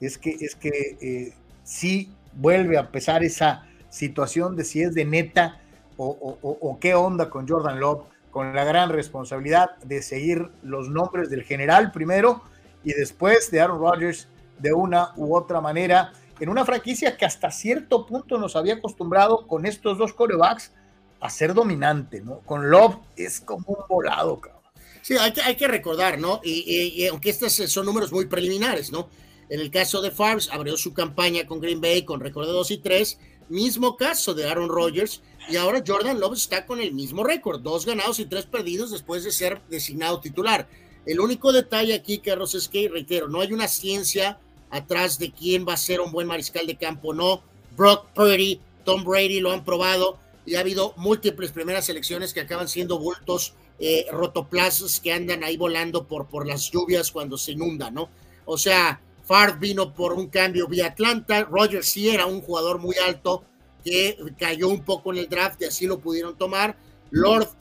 es 0.00 0.18
que, 0.18 0.30
es 0.40 0.54
que 0.54 1.34
sí 1.64 2.12
vuelve 2.34 2.78
a 2.78 2.90
pesar 2.90 3.24
esa 3.24 3.66
situación 3.88 4.56
de 4.56 4.64
si 4.64 4.82
es 4.82 4.94
de 4.94 5.04
neta 5.04 5.60
o, 5.96 6.78
qué 6.80 6.94
onda 6.94 7.30
con 7.30 7.48
Jordan 7.48 7.80
Love, 7.80 8.04
con 8.30 8.54
la 8.54 8.64
gran 8.64 8.90
responsabilidad 8.90 9.76
de 9.78 10.02
seguir 10.02 10.50
los 10.62 10.90
nombres 10.90 11.30
del 11.30 11.42
general 11.42 11.90
primero 11.90 12.42
y 12.84 12.92
después 12.92 13.50
de 13.50 13.60
Aaron 13.60 13.78
Rodgers 13.78 14.28
de 14.58 14.74
una 14.74 15.12
u 15.16 15.34
otra 15.34 15.62
manera, 15.62 16.12
en 16.38 16.50
una 16.50 16.66
franquicia 16.66 17.16
que 17.16 17.24
hasta 17.24 17.50
cierto 17.50 18.04
punto 18.04 18.36
nos 18.36 18.54
había 18.54 18.74
acostumbrado 18.74 19.46
con 19.46 19.64
estos 19.64 19.96
dos 19.96 20.12
corebacks 20.12 20.72
a 21.20 21.30
ser 21.30 21.54
dominante, 21.54 22.20
¿no? 22.20 22.40
Con 22.40 22.70
Love 22.70 22.96
es 23.16 23.40
como 23.40 23.64
un 23.68 23.84
volado, 23.88 24.40
cabrón. 24.40 24.62
Sí, 25.02 25.14
hay 25.18 25.32
que, 25.32 25.40
hay 25.40 25.54
que 25.54 25.68
recordar, 25.68 26.18
¿no? 26.18 26.40
Y, 26.42 27.06
aunque 27.06 27.30
estos 27.30 27.52
son 27.52 27.86
números 27.86 28.12
muy 28.12 28.26
preliminares, 28.26 28.90
¿no? 28.90 29.08
En 29.48 29.60
el 29.60 29.70
caso 29.70 30.02
de 30.02 30.10
Farbs, 30.10 30.50
abrió 30.50 30.76
su 30.76 30.92
campaña 30.92 31.46
con 31.46 31.60
Green 31.60 31.80
Bay 31.80 32.04
con 32.04 32.18
récord 32.18 32.46
de 32.46 32.52
2 32.52 32.70
y 32.72 32.78
3, 32.78 33.18
mismo 33.48 33.96
caso 33.96 34.34
de 34.34 34.48
Aaron 34.48 34.68
Rodgers, 34.68 35.22
y 35.48 35.56
ahora 35.56 35.82
Jordan 35.86 36.18
Love 36.18 36.34
está 36.34 36.66
con 36.66 36.80
el 36.80 36.92
mismo 36.92 37.22
récord, 37.22 37.60
dos 37.60 37.86
ganados 37.86 38.18
y 38.18 38.26
tres 38.26 38.46
perdidos 38.46 38.90
después 38.90 39.22
de 39.22 39.30
ser 39.30 39.62
designado 39.70 40.18
titular. 40.18 40.68
El 41.06 41.20
único 41.20 41.52
detalle 41.52 41.94
aquí, 41.94 42.18
Carlos, 42.18 42.56
es 42.56 42.66
que, 42.66 42.88
reitero, 42.88 43.28
no 43.28 43.40
hay 43.40 43.52
una 43.52 43.68
ciencia 43.68 44.40
atrás 44.70 45.20
de 45.20 45.30
quién 45.30 45.64
va 45.66 45.74
a 45.74 45.78
ser 45.78 46.00
un 46.00 46.10
buen 46.10 46.26
mariscal 46.26 46.66
de 46.66 46.76
campo, 46.76 47.14
no. 47.14 47.42
Brock 47.76 48.06
Purdy, 48.12 48.60
Tom 48.84 49.04
Brady 49.04 49.38
lo 49.38 49.52
han 49.52 49.64
probado, 49.64 50.18
y 50.46 50.54
ha 50.54 50.60
habido 50.60 50.94
múltiples 50.96 51.50
primeras 51.50 51.88
elecciones 51.88 52.32
que 52.32 52.40
acaban 52.40 52.68
siendo 52.68 52.98
bultos 52.98 53.54
eh, 53.78 54.06
rotoplasas 54.10 55.00
que 55.00 55.12
andan 55.12 55.44
ahí 55.44 55.56
volando 55.56 56.06
por, 56.06 56.28
por 56.28 56.46
las 56.46 56.70
lluvias 56.70 57.10
cuando 57.10 57.36
se 57.36 57.52
inunda, 57.52 57.90
¿no? 57.90 58.08
O 58.46 58.56
sea, 58.56 59.00
Favre 59.24 59.56
vino 59.58 59.92
por 59.92 60.12
un 60.12 60.28
cambio 60.28 60.68
vía 60.68 60.86
Atlanta, 60.86 61.42
Rogers 61.44 61.88
sí 61.88 62.08
era 62.08 62.26
un 62.26 62.40
jugador 62.40 62.78
muy 62.78 62.94
alto 62.96 63.44
que 63.84 64.16
cayó 64.38 64.68
un 64.68 64.84
poco 64.84 65.12
en 65.12 65.18
el 65.18 65.28
draft 65.28 65.60
y 65.62 65.64
así 65.64 65.86
lo 65.86 65.98
pudieron 65.98 66.38
tomar. 66.38 66.76
Lord 67.10 67.56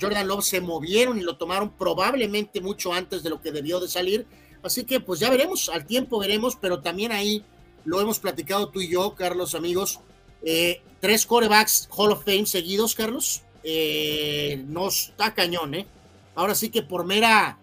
Jordan 0.00 0.26
Love 0.26 0.44
se 0.44 0.60
movieron 0.60 1.18
y 1.18 1.22
lo 1.22 1.36
tomaron 1.36 1.70
probablemente 1.70 2.60
mucho 2.60 2.92
antes 2.92 3.22
de 3.22 3.30
lo 3.30 3.40
que 3.40 3.52
debió 3.52 3.80
de 3.80 3.88
salir. 3.88 4.26
Así 4.62 4.84
que 4.84 5.00
pues 5.00 5.20
ya 5.20 5.30
veremos, 5.30 5.68
al 5.68 5.84
tiempo 5.84 6.18
veremos, 6.18 6.56
pero 6.60 6.80
también 6.80 7.12
ahí 7.12 7.44
lo 7.84 8.00
hemos 8.00 8.18
platicado 8.18 8.68
tú 8.70 8.80
y 8.80 8.88
yo, 8.88 9.14
Carlos, 9.14 9.54
amigos. 9.54 10.00
Eh, 10.44 10.82
tres 11.00 11.26
corebacks 11.26 11.88
Hall 11.90 12.12
of 12.12 12.24
Fame 12.24 12.46
seguidos, 12.46 12.94
Carlos. 12.94 13.42
Eh, 13.62 14.62
no 14.66 14.88
está 14.88 15.34
cañón, 15.34 15.74
¿eh? 15.74 15.86
Ahora 16.34 16.54
sí 16.54 16.70
que 16.70 16.82
por 16.82 17.04
mera 17.04 17.58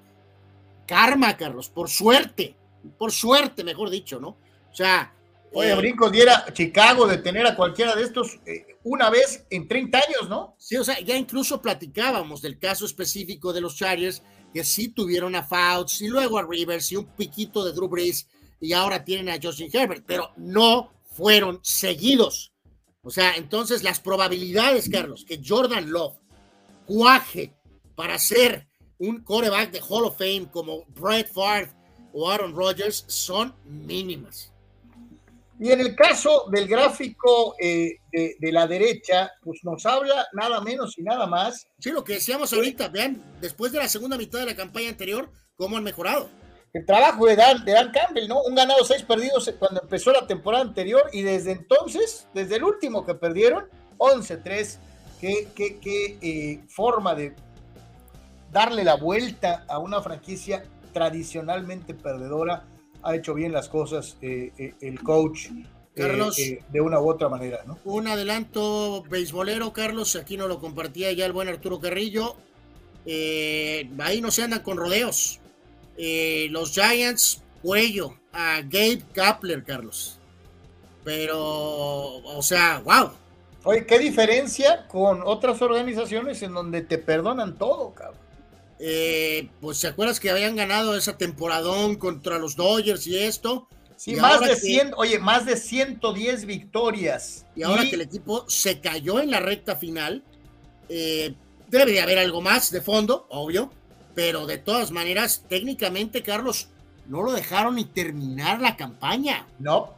karma, 0.87 1.37
Carlos, 1.37 1.69
por 1.69 1.89
suerte, 1.89 2.55
por 2.97 3.11
suerte, 3.11 3.63
mejor 3.63 3.89
dicho, 3.89 4.19
¿no? 4.19 4.29
O 4.71 4.75
sea. 4.75 5.13
Oye, 5.53 5.75
Brincos 5.75 6.11
diera 6.13 6.45
Chicago 6.53 7.05
de 7.05 7.17
tener 7.17 7.45
a 7.45 7.57
cualquiera 7.57 7.93
de 7.93 8.03
estos 8.03 8.39
una 8.83 9.09
vez 9.09 9.45
en 9.49 9.67
30 9.67 9.97
años, 9.97 10.29
¿no? 10.29 10.55
Sí, 10.57 10.77
o 10.77 10.83
sea, 10.83 10.99
ya 11.01 11.17
incluso 11.17 11.61
platicábamos 11.61 12.41
del 12.41 12.57
caso 12.57 12.85
específico 12.85 13.51
de 13.51 13.59
los 13.61 13.75
Chargers, 13.75 14.23
que 14.53 14.63
sí 14.63 14.89
tuvieron 14.89 15.35
a 15.35 15.43
Fouts 15.43 16.01
y 16.01 16.07
luego 16.07 16.37
a 16.37 16.43
Rivers 16.43 16.91
y 16.91 16.95
un 16.95 17.05
piquito 17.05 17.65
de 17.65 17.73
Drew 17.73 17.89
Brees 17.89 18.27
y 18.59 18.73
ahora 18.73 19.03
tienen 19.03 19.29
a 19.29 19.39
Justin 19.41 19.69
Herbert, 19.73 20.03
pero 20.05 20.31
no 20.37 20.91
fueron 21.05 21.59
seguidos. 21.63 22.53
O 23.03 23.09
sea, 23.09 23.35
entonces 23.35 23.83
las 23.83 23.99
probabilidades, 23.99 24.89
Carlos, 24.89 25.25
que 25.27 25.41
Jordan 25.45 25.91
Love 25.91 26.17
cuaje 26.85 27.53
para 27.95 28.17
ser 28.19 28.67
un 28.99 29.23
quarterback 29.23 29.71
de 29.71 29.81
Hall 29.81 30.05
of 30.05 30.17
Fame 30.17 30.47
como 30.51 30.85
Brett 30.87 31.31
Favre 31.31 31.71
o 32.13 32.29
Aaron 32.29 32.55
Rodgers 32.55 33.03
son 33.07 33.55
mínimas. 33.65 34.51
Y 35.59 35.71
en 35.71 35.79
el 35.79 35.95
caso 35.95 36.45
del 36.51 36.67
gráfico 36.67 37.55
eh, 37.59 37.97
de, 38.11 38.51
la 38.51 38.65
derecha, 38.65 39.31
pues 39.43 39.59
nos 39.63 39.85
habla 39.85 40.27
nada 40.33 40.59
menos 40.59 40.97
y 40.97 41.03
nada 41.03 41.27
más. 41.27 41.67
Sí, 41.79 41.91
lo 41.91 42.03
que 42.03 42.13
decíamos 42.13 42.51
ahorita, 42.51 42.89
vean, 42.89 43.21
después 43.39 43.71
de 43.71 43.77
la 43.77 43.87
segunda 43.87 44.17
mitad 44.17 44.39
de 44.39 44.47
la 44.47 44.55
campaña 44.55 44.89
anterior, 44.89 45.31
cómo 45.55 45.77
han 45.77 45.83
mejorado 45.83 46.29
el 46.73 46.85
trabajo 46.85 47.25
de 47.25 47.35
Dan, 47.35 47.65
de 47.65 47.73
Dan 47.73 47.91
Campbell, 47.91 48.27
¿no? 48.27 48.41
Un 48.43 48.55
ganado, 48.55 48.83
seis 48.85 49.03
perdidos 49.03 49.53
cuando 49.59 49.81
empezó 49.81 50.11
la 50.11 50.25
temporada 50.25 50.63
anterior 50.63 51.03
y 51.11 51.21
desde 51.21 51.51
entonces, 51.51 52.27
desde 52.33 52.55
el 52.55 52.63
último 52.63 53.05
que 53.05 53.13
perdieron, 53.13 53.65
11-3. 53.97 54.77
Qué, 55.19 55.49
qué, 55.53 55.77
qué 55.79 56.17
eh, 56.21 56.63
forma 56.67 57.13
de 57.13 57.35
darle 58.51 58.83
la 58.83 58.95
vuelta 58.95 59.65
a 59.67 59.77
una 59.77 60.01
franquicia 60.01 60.63
tradicionalmente 60.93 61.93
perdedora. 61.93 62.65
Ha 63.03 63.15
hecho 63.15 63.33
bien 63.33 63.51
las 63.51 63.69
cosas 63.69 64.17
eh, 64.21 64.51
eh, 64.57 64.73
el 64.81 65.01
coach. 65.03 65.49
Carlos, 65.93 66.37
de 66.37 66.81
una 66.81 67.01
u 67.01 67.09
otra 67.09 67.27
manera, 67.27 67.63
¿no? 67.67 67.77
Un 67.83 68.07
adelanto 68.07 69.03
beisbolero, 69.09 69.73
Carlos, 69.73 70.15
aquí 70.15 70.37
nos 70.37 70.47
lo 70.47 70.57
compartía 70.57 71.11
ya 71.11 71.25
el 71.25 71.33
buen 71.33 71.49
Arturo 71.49 71.81
Carrillo. 71.81 72.37
ahí 73.05 74.21
no 74.21 74.31
se 74.31 74.43
andan 74.43 74.61
con 74.61 74.77
rodeos 74.77 75.41
eh, 75.97 76.47
los 76.51 76.73
Giants, 76.73 77.41
cuello 77.61 78.15
a 78.31 78.61
Gabe 78.61 79.03
Kapler, 79.13 79.63
Carlos. 79.63 80.19
Pero, 81.03 81.39
o 81.39 82.41
sea, 82.41 82.79
wow. 82.79 83.11
Oye, 83.63 83.85
¿qué 83.85 83.99
diferencia 83.99 84.87
con 84.87 85.21
otras 85.23 85.61
organizaciones 85.61 86.41
en 86.41 86.53
donde 86.53 86.81
te 86.81 86.97
perdonan 86.97 87.57
todo, 87.57 87.93
cabrón? 87.93 88.19
Eh, 88.83 89.49
pues 89.59 89.77
se 89.77 89.87
acuerdas 89.87 90.19
que 90.19 90.31
habían 90.31 90.55
ganado 90.55 90.97
esa 90.97 91.15
temporadón 91.15 91.95
contra 91.95 92.39
los 92.39 92.55
Dodgers 92.55 93.05
y 93.05 93.17
esto. 93.17 93.67
Sí, 93.95 94.15
más 94.15 94.39
de 94.39 94.55
100, 94.55 94.93
oye, 94.97 95.19
más 95.19 95.45
de 95.45 95.55
110 95.55 96.45
victorias. 96.45 97.45
Y 97.55 97.61
ahora 97.61 97.83
que 97.83 97.93
el 97.93 98.01
equipo 98.01 98.49
se 98.49 98.79
cayó 98.79 99.19
en 99.19 99.29
la 99.29 99.39
recta 99.39 99.75
final, 99.75 100.23
eh, 100.89 101.35
debe 101.67 101.91
de 101.91 102.01
haber 102.01 102.17
algo 102.17 102.41
más 102.41 102.71
de 102.71 102.81
fondo, 102.81 103.27
obvio, 103.29 103.71
pero 104.13 104.45
de 104.45 104.57
todas 104.57 104.91
maneras, 104.91 105.43
técnicamente, 105.47 106.23
Carlos, 106.23 106.67
no 107.07 107.23
lo 107.23 107.31
dejaron 107.31 107.75
ni 107.75 107.85
terminar 107.85 108.61
la 108.61 108.77
campaña. 108.77 109.45
No. 109.59 109.93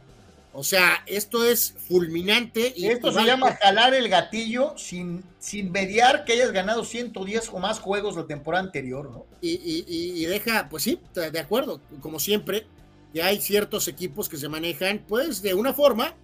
O 0.52 0.62
sea, 0.62 1.02
esto 1.06 1.44
es 1.44 1.74
fulminante. 1.88 2.72
Y 2.76 2.86
esto 2.86 3.12
se 3.12 3.24
llama 3.24 3.56
jalar 3.60 3.92
el 3.92 4.08
gatillo 4.08 4.74
sin, 4.76 5.24
sin 5.40 5.72
mediar 5.72 6.24
que 6.24 6.34
hayas 6.34 6.52
ganado 6.52 6.84
110 6.84 7.50
o 7.52 7.58
más 7.58 7.80
juegos 7.80 8.16
la 8.16 8.26
temporada 8.26 8.62
anterior, 8.62 9.10
¿no? 9.10 9.26
Y, 9.40 9.84
y, 9.86 10.24
deja, 10.26 10.68
pues 10.68 10.84
sí, 10.84 11.00
de 11.14 11.38
acuerdo, 11.40 11.80
como 12.00 12.20
siempre, 12.20 12.66
que 13.12 13.22
hay 13.22 13.40
ciertos 13.40 13.88
equipos 13.88 14.28
que 14.28 14.36
se 14.36 14.48
manejan, 14.48 15.04
pues, 15.08 15.42
de 15.42 15.54
una 15.54 15.74
forma, 15.74 16.14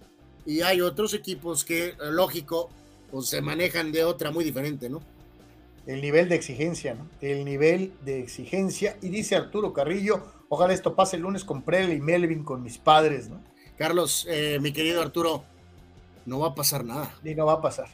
y 0.45 0.61
hay 0.61 0.81
otros 0.81 1.13
equipos 1.13 1.65
que, 1.65 1.95
lógico, 1.99 2.69
pues 3.11 3.27
se 3.27 3.41
manejan 3.41 3.91
de 3.91 4.05
otra 4.05 4.31
muy 4.31 4.45
diferente, 4.45 4.89
¿no? 4.89 5.01
El 5.87 6.01
nivel 6.01 6.29
de 6.29 6.35
exigencia, 6.35 6.93
¿no? 6.93 7.07
El 7.21 7.45
nivel 7.45 7.93
de 8.01 8.19
exigencia. 8.19 8.97
Y 9.01 9.09
dice 9.09 9.35
Arturo 9.35 9.73
Carrillo, 9.73 10.23
ojalá 10.49 10.73
esto 10.73 10.95
pase 10.95 11.15
el 11.15 11.23
lunes 11.23 11.43
con 11.43 11.61
Prel 11.61 11.91
y 11.93 11.99
Melvin, 11.99 12.43
con 12.43 12.61
mis 12.61 12.77
padres, 12.77 13.29
¿no? 13.29 13.41
Carlos, 13.77 14.27
eh, 14.29 14.59
mi 14.61 14.71
querido 14.71 15.01
Arturo, 15.01 15.43
no 16.25 16.39
va 16.39 16.49
a 16.49 16.55
pasar 16.55 16.85
nada. 16.85 17.11
Y 17.23 17.33
no 17.33 17.47
va 17.47 17.53
a 17.53 17.61
pasar. 17.61 17.87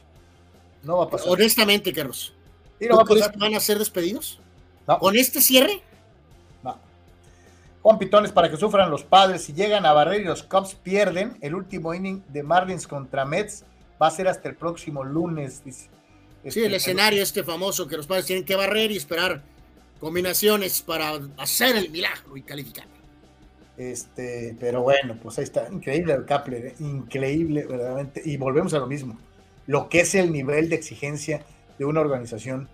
No 0.82 0.98
va 0.98 1.04
a 1.04 1.08
pasar. 1.08 1.28
Honestamente, 1.30 1.92
Carlos. 1.92 2.34
¿Y 2.78 2.86
no 2.86 2.96
va 2.96 3.02
a 3.02 3.06
pasar? 3.06 3.36
van 3.38 3.54
a 3.54 3.60
ser 3.60 3.78
despedidos? 3.78 4.38
¿Con 5.00 5.16
este 5.16 5.40
cierre? 5.40 5.82
No. 6.62 6.78
Juan 7.82 7.98
Pitones 7.98 8.32
para 8.32 8.50
que 8.50 8.56
sufran 8.56 8.90
los 8.90 9.02
padres. 9.02 9.44
Si 9.44 9.54
llegan 9.54 9.86
a 9.86 9.92
barrer 9.92 10.20
y 10.20 10.24
los 10.24 10.42
Cubs 10.42 10.74
pierden, 10.74 11.36
el 11.40 11.54
último 11.54 11.94
inning 11.94 12.22
de 12.28 12.42
Marlins 12.42 12.86
contra 12.86 13.24
Mets 13.24 13.64
va 14.00 14.08
a 14.08 14.10
ser 14.10 14.28
hasta 14.28 14.48
el 14.48 14.56
próximo 14.56 15.04
lunes, 15.04 15.64
dice 15.64 15.88
sí, 16.46 16.60
el 16.60 16.66
este, 16.66 16.76
escenario 16.76 17.22
este 17.22 17.44
famoso 17.44 17.86
que 17.86 17.96
los 17.96 18.06
padres 18.06 18.26
tienen 18.26 18.44
que 18.44 18.56
barrer 18.56 18.90
y 18.90 18.96
esperar 18.96 19.42
combinaciones 20.00 20.82
para 20.82 21.18
hacer 21.36 21.76
el 21.76 21.90
milagro 21.90 22.36
y 22.36 22.42
calificar. 22.42 22.86
Este, 23.76 24.56
pero 24.58 24.82
bueno, 24.82 25.16
pues 25.22 25.38
ahí 25.38 25.44
está, 25.44 25.68
increíble 25.70 26.12
el 26.12 26.24
Kapler, 26.24 26.66
¿eh? 26.66 26.74
increíble 26.80 27.64
verdaderamente. 27.64 28.20
Y 28.24 28.36
volvemos 28.36 28.74
a 28.74 28.78
lo 28.80 28.86
mismo, 28.86 29.16
lo 29.66 29.88
que 29.88 30.00
es 30.00 30.14
el 30.16 30.32
nivel 30.32 30.68
de 30.68 30.76
exigencia 30.76 31.44
de 31.78 31.84
una 31.84 32.00
organización 32.00 32.68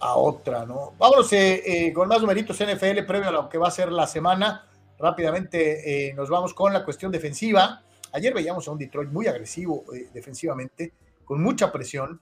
a 0.00 0.16
otra, 0.16 0.66
¿no? 0.66 0.94
Vámonos 0.98 1.32
eh, 1.32 1.62
eh, 1.64 1.92
con 1.92 2.08
más 2.08 2.20
numeritos 2.20 2.58
NFL 2.58 3.04
previo 3.06 3.28
a 3.28 3.32
lo 3.32 3.48
que 3.48 3.58
va 3.58 3.68
a 3.68 3.70
ser 3.70 3.92
la 3.92 4.08
semana. 4.08 4.66
Rápidamente 4.98 6.12
nos 6.16 6.28
vamos 6.28 6.54
con 6.54 6.72
la 6.72 6.84
cuestión 6.84 7.10
defensiva. 7.10 7.82
Ayer 8.12 8.32
veíamos 8.32 8.66
a 8.68 8.70
un 8.70 8.78
Detroit 8.78 9.10
muy 9.10 9.26
agresivo 9.26 9.84
defensivamente, 10.12 10.92
con 11.24 11.42
mucha 11.42 11.72
presión 11.72 12.20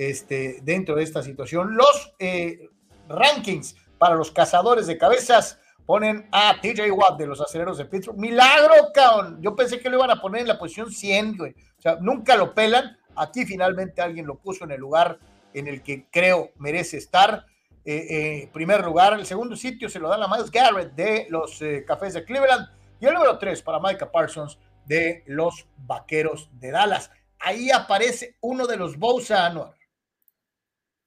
este, 0.00 0.60
dentro 0.62 0.96
de 0.96 1.02
esta 1.02 1.22
situación. 1.22 1.76
Los 1.76 2.14
eh, 2.18 2.70
rankings 3.06 3.76
para 3.98 4.14
los 4.14 4.30
cazadores 4.30 4.86
de 4.86 4.96
cabezas 4.96 5.58
ponen 5.84 6.26
a 6.32 6.58
TJ 6.58 6.90
Watt 6.90 7.18
de 7.18 7.26
los 7.26 7.38
aceleros 7.38 7.76
de 7.76 7.84
Pittsburgh. 7.84 8.18
Milagro, 8.18 8.92
cabrón. 8.94 9.42
Yo 9.42 9.54
pensé 9.54 9.78
que 9.78 9.90
lo 9.90 9.98
iban 9.98 10.10
a 10.10 10.18
poner 10.18 10.40
en 10.40 10.48
la 10.48 10.58
posición 10.58 10.90
100, 10.90 11.36
güey. 11.36 11.52
O 11.76 11.82
sea, 11.82 11.98
nunca 12.00 12.34
lo 12.34 12.54
pelan. 12.54 12.96
Aquí 13.14 13.44
finalmente 13.44 14.00
alguien 14.00 14.26
lo 14.26 14.38
puso 14.38 14.64
en 14.64 14.70
el 14.70 14.80
lugar 14.80 15.18
en 15.52 15.68
el 15.68 15.82
que 15.82 16.06
creo 16.10 16.52
merece 16.56 16.96
estar. 16.96 17.44
Eh, 17.84 18.06
eh 18.08 18.50
primer 18.54 18.82
lugar, 18.82 19.12
el 19.12 19.26
segundo 19.26 19.54
sitio 19.54 19.90
se 19.90 19.98
lo 19.98 20.08
dan 20.08 20.22
a 20.22 20.28
Miles 20.28 20.50
Garrett 20.50 20.94
de 20.94 21.26
los 21.28 21.60
eh, 21.60 21.84
Cafés 21.86 22.14
de 22.14 22.24
Cleveland 22.24 22.68
y 23.00 23.04
el 23.04 23.12
número 23.12 23.36
3 23.36 23.60
para 23.60 23.80
Micah 23.80 24.10
Parsons 24.10 24.58
de 24.86 25.24
los 25.26 25.66
Vaqueros 25.76 26.48
de 26.54 26.70
Dallas. 26.70 27.10
Ahí 27.38 27.70
aparece 27.70 28.36
uno 28.40 28.66
de 28.66 28.78
los 28.78 28.98
Bosa 28.98 29.44
Anuar. 29.44 29.79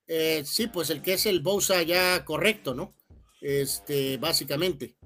Eh, 0.07 0.43
sí, 0.45 0.67
pues 0.67 0.90
el 0.90 1.01
que 1.01 1.14
es 1.14 1.25
el 1.25 1.41
Bosa 1.41 1.82
ya 1.83 2.23
correcto, 2.25 2.73
¿no? 2.73 2.95
Este, 3.41 4.17
básicamente. 4.17 4.98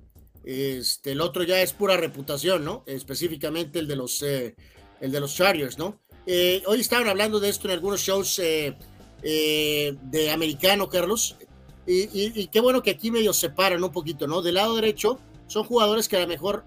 Este, 0.43 1.11
el 1.11 1.21
otro 1.21 1.43
ya 1.43 1.61
es 1.61 1.73
pura 1.73 1.97
reputación, 1.97 2.63
¿no? 2.63 2.83
Específicamente 2.87 3.79
el 3.79 3.87
de 3.87 3.95
los, 3.95 4.21
eh, 4.23 4.55
el 5.01 5.11
de 5.11 5.19
los 5.19 5.35
Chargers, 5.35 5.77
¿no? 5.77 6.01
Eh, 6.25 6.63
hoy 6.65 6.79
estaban 6.81 7.07
hablando 7.07 7.39
de 7.39 7.49
esto 7.49 7.67
en 7.67 7.73
algunos 7.73 8.01
shows 8.01 8.37
de 8.37 10.31
americano, 10.31 10.89
Carlos. 10.89 11.35
Y, 11.85 12.47
qué 12.47 12.59
bueno 12.59 12.83
que 12.83 12.91
aquí 12.91 13.11
medio 13.11 13.31
separan 13.31 13.83
un 13.83 13.91
poquito, 13.91 14.27
¿no? 14.27 14.41
Del 14.41 14.55
lado 14.55 14.75
derecho 14.75 15.19
son 15.47 15.63
jugadores 15.63 16.09
que 16.09 16.17
a 16.17 16.21
lo 16.21 16.27
mejor 16.27 16.65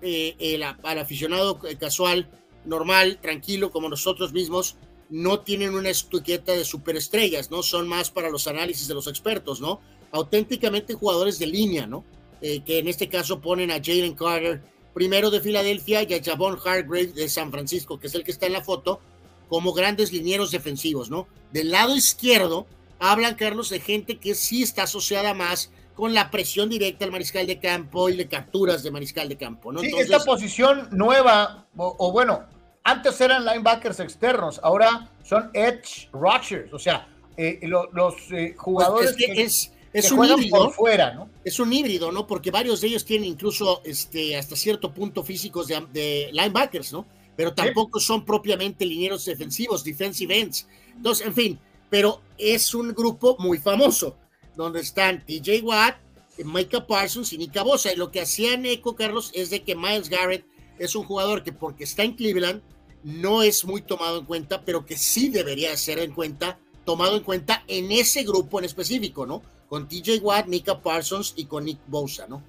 al 0.83 0.99
aficionado 0.99 1.59
casual, 1.79 2.31
normal, 2.65 3.19
tranquilo, 3.21 3.71
como 3.71 3.91
nosotros 3.91 4.33
mismos, 4.33 4.77
no 5.11 5.41
tienen 5.41 5.75
una 5.75 5.91
etiqueta 5.91 6.53
de 6.53 6.65
superestrellas, 6.65 7.51
¿no? 7.51 7.63
Son 7.63 7.89
más 7.89 8.11
para 8.11 8.31
los 8.31 8.47
análisis 8.47 8.87
de 8.89 8.95
los 8.95 9.09
expertos, 9.09 9.61
¿no? 9.61 9.81
Auténticamente 10.13 10.95
jugadores 10.95 11.39
de 11.39 11.47
línea, 11.47 11.87
¿no? 11.87 12.05
Eh, 12.41 12.63
que 12.65 12.79
en 12.79 12.89
este 12.89 13.09
caso 13.09 13.41
ponen 13.41 13.71
a 13.71 13.83
Jalen 13.83 14.15
Carter, 14.15 14.63
primero 14.95 15.31
de 15.31 15.41
Filadelfia, 15.41 16.05
y 16.05 16.15
a 16.15 16.23
Javon 16.23 16.59
Hargrave 16.65 17.09
de 17.09 17.29
San 17.29 17.51
Francisco, 17.51 17.99
que 17.99 18.07
es 18.07 18.15
el 18.15 18.25
que 18.25 18.31
está 18.31 18.47
en 18.47 18.55
la 18.55 18.63
foto, 18.63 19.01
como 19.49 19.73
grandes 19.73 20.13
linieros 20.13 20.53
defensivos, 20.53 21.11
¿no? 21.11 21.27
Del 21.53 21.73
lado 21.73 21.97
izquierdo 21.97 22.67
hablan, 23.01 23.35
Carlos, 23.35 23.69
de 23.69 23.81
gente 23.81 24.19
que 24.19 24.35
sí 24.35 24.63
está 24.63 24.85
asociada 24.85 25.35
más 25.35 25.73
con 25.95 26.15
la 26.15 26.31
presión 26.31 26.69
directa 26.69 27.05
al 27.05 27.11
mariscal 27.11 27.47
de 27.47 27.59
campo 27.59 28.09
y 28.09 28.17
de 28.17 28.29
capturas 28.29 28.83
de 28.85 28.91
mariscal 28.93 29.29
de 29.29 29.37
campo, 29.37 29.73
¿no? 29.73 29.81
Sí, 29.81 29.87
Entonces, 29.87 30.11
esta 30.11 30.25
posición 30.25 30.89
nueva, 30.93 31.67
o, 31.77 31.97
o 31.99 32.13
bueno, 32.13 32.47
antes 32.85 33.21
eran 33.21 33.45
linebackers 33.45 34.01
externos, 34.01 34.61
ahora 34.63 35.11
son 35.23 35.51
edge 35.55 36.09
rushers, 36.13 36.73
o 36.73 36.79
sea, 36.79 37.09
eh, 37.37 37.59
lo- 37.63 37.91
los 37.93 38.15
eh, 38.33 38.53
pues, 38.55 38.59
jugadores 38.59 39.11
es 39.11 39.17
que 39.17 39.27
que, 39.33 39.43
es, 39.43 39.73
que 39.93 39.99
es 39.99 40.11
un 40.11 40.19
juegan 40.19 40.39
híbrido, 40.39 40.65
por 40.65 40.73
fuera, 40.75 41.15
¿no? 41.15 41.29
es 41.45 41.59
un 41.61 41.73
híbrido, 41.73 42.13
¿no? 42.13 42.27
Porque 42.27 42.51
varios 42.51 42.81
de 42.81 42.89
ellos 42.89 43.05
tienen 43.05 43.29
incluso 43.31 43.81
este, 43.85 44.37
hasta 44.37 44.57
cierto 44.57 44.93
punto 44.93 45.23
físicos 45.25 45.67
de, 45.69 45.87
de 45.93 46.29
linebackers, 46.33 46.93
¿no? 46.93 47.07
Pero 47.37 47.55
tampoco 47.55 48.01
son 48.01 48.25
propiamente 48.25 48.85
linieros 48.85 49.25
defensivos, 49.25 49.83
defensive 49.83 50.39
ends. 50.39 50.67
Entonces, 50.95 51.27
en 51.27 51.35
fin, 51.35 51.59
pero 51.89 52.21
es 52.37 52.75
un 52.75 52.93
grupo 52.93 53.37
muy 53.39 53.57
famoso, 53.59 54.17
donde 54.55 54.81
están 54.81 55.25
TJ 55.25 55.63
Watt, 55.63 55.97
Micah 56.45 56.87
Parsons 56.87 57.33
y 57.33 57.39
Nika 57.39 57.63
Bosa. 57.63 57.93
Y 57.93 57.97
lo 57.97 58.11
que 58.11 58.21
hacían 58.21 58.67
eco, 58.67 58.95
Carlos, 58.95 59.31
es 59.35 59.49
de 59.49 59.63
que 59.63 59.75
Miles 59.75 60.11
Garrett 60.11 60.45
es 60.81 60.97
un 60.97 61.05
jugador 61.05 61.45
que 61.45 61.53
porque 61.53 61.85
está 61.85 62.03
en 62.03 62.15
Cleveland 62.15 62.63
no 63.05 63.43
es 63.43 63.65
muy 63.67 63.83
tomado 63.83 64.19
en 64.19 64.25
cuenta, 64.25 64.63
pero 64.65 64.87
que 64.87 64.97
sí 64.97 65.29
debería 65.29 65.77
ser 65.77 65.99
en 65.99 66.13
cuenta, 66.13 66.59
tomado 66.85 67.17
en 67.17 67.23
cuenta 67.23 67.63
en 67.69 67.93
ese 67.93 68.25
grupo 68.25 68.59
en 68.59 68.65
específico, 68.65 69.27
¿no? 69.27 69.43
Con 69.69 69.89
TJ 69.89 70.21
Watt, 70.23 70.47
Mika 70.47 70.81
Parsons 70.81 71.35
y 71.37 71.45
con 71.45 71.67
Nick 71.67 71.79
Bosa, 71.87 72.27
¿no? 72.27 72.43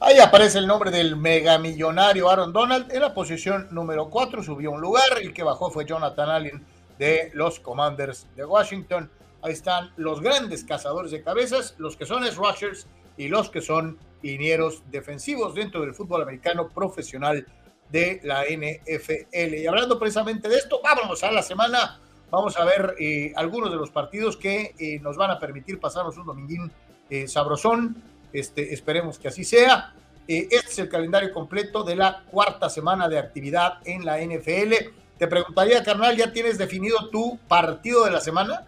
Ahí 0.00 0.18
aparece 0.18 0.58
el 0.58 0.66
nombre 0.66 0.90
del 0.90 1.16
megamillonario 1.16 2.28
Aaron 2.28 2.52
Donald 2.52 2.92
en 2.92 3.00
la 3.00 3.14
posición 3.14 3.68
número 3.70 4.10
4, 4.10 4.42
subió 4.42 4.72
un 4.72 4.80
lugar, 4.80 5.18
el 5.20 5.32
que 5.32 5.42
bajó 5.42 5.70
fue 5.70 5.86
Jonathan 5.86 6.28
Allen 6.28 6.66
de 6.98 7.30
los 7.34 7.58
Commanders 7.58 8.26
de 8.36 8.44
Washington. 8.44 9.10
Ahí 9.40 9.52
están 9.52 9.92
los 9.96 10.20
grandes 10.20 10.64
cazadores 10.64 11.10
de 11.10 11.22
cabezas, 11.22 11.74
los 11.78 11.96
que 11.96 12.04
son 12.04 12.24
es 12.24 12.36
rushers 12.36 12.86
y 13.16 13.28
los 13.28 13.48
que 13.48 13.62
son 13.62 13.98
linieros 14.22 14.82
defensivos 14.90 15.54
dentro 15.54 15.80
del 15.80 15.94
fútbol 15.94 16.22
americano 16.22 16.68
profesional 16.68 17.46
de 17.90 18.20
la 18.24 18.44
NFL. 18.44 19.54
Y 19.54 19.66
hablando 19.66 19.98
precisamente 19.98 20.48
de 20.48 20.56
esto, 20.56 20.80
vámonos 20.82 21.22
a 21.22 21.30
la 21.30 21.42
semana. 21.42 22.00
Vamos 22.30 22.56
a 22.56 22.64
ver 22.64 22.94
eh, 22.98 23.32
algunos 23.36 23.70
de 23.70 23.76
los 23.76 23.90
partidos 23.90 24.36
que 24.36 24.74
eh, 24.78 24.98
nos 25.00 25.16
van 25.16 25.30
a 25.30 25.38
permitir 25.38 25.78
pasarnos 25.78 26.16
un 26.16 26.26
dominguín 26.26 26.72
eh, 27.10 27.28
sabrosón. 27.28 27.96
Este, 28.32 28.72
esperemos 28.72 29.18
que 29.18 29.28
así 29.28 29.44
sea. 29.44 29.94
Eh, 30.28 30.48
este 30.50 30.70
es 30.70 30.78
el 30.78 30.88
calendario 30.88 31.32
completo 31.32 31.82
de 31.82 31.96
la 31.96 32.24
cuarta 32.30 32.70
semana 32.70 33.08
de 33.08 33.18
actividad 33.18 33.80
en 33.84 34.04
la 34.04 34.18
NFL. 34.18 34.74
Te 35.18 35.26
preguntaría, 35.26 35.82
carnal, 35.82 36.16
¿ya 36.16 36.32
tienes 36.32 36.58
definido 36.58 37.10
tu 37.10 37.38
partido 37.48 38.04
de 38.04 38.12
la 38.12 38.20
semana? 38.20 38.66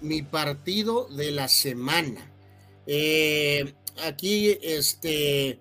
Mi 0.00 0.22
partido 0.22 1.06
de 1.08 1.30
la 1.32 1.48
semana. 1.48 2.30
Eh, 2.86 3.74
aquí, 4.04 4.56
este, 4.62 5.58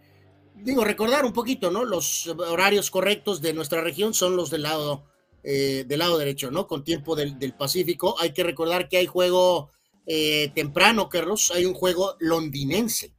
digo, 0.55 0.83
recordar 0.83 1.25
un 1.25 1.33
poquito, 1.33 1.71
¿no? 1.71 1.85
Los 1.85 2.27
horarios 2.27 2.91
correctos 2.91 3.41
de 3.41 3.53
nuestra 3.53 3.81
región 3.81 4.13
son 4.13 4.35
los 4.35 4.49
del 4.49 4.63
lado, 4.63 5.05
eh, 5.43 5.85
del 5.87 5.99
lado 5.99 6.17
derecho, 6.17 6.51
¿no? 6.51 6.67
Con 6.67 6.83
tiempo 6.83 7.15
del, 7.15 7.37
del 7.39 7.53
Pacífico. 7.53 8.15
Hay 8.19 8.33
que 8.33 8.43
recordar 8.43 8.89
que 8.89 8.97
hay 8.97 9.05
juego 9.07 9.69
eh, 10.05 10.51
temprano, 10.55 11.09
Carlos, 11.09 11.51
hay 11.53 11.65
un 11.65 11.73
juego 11.73 12.15
londinense. 12.19 13.13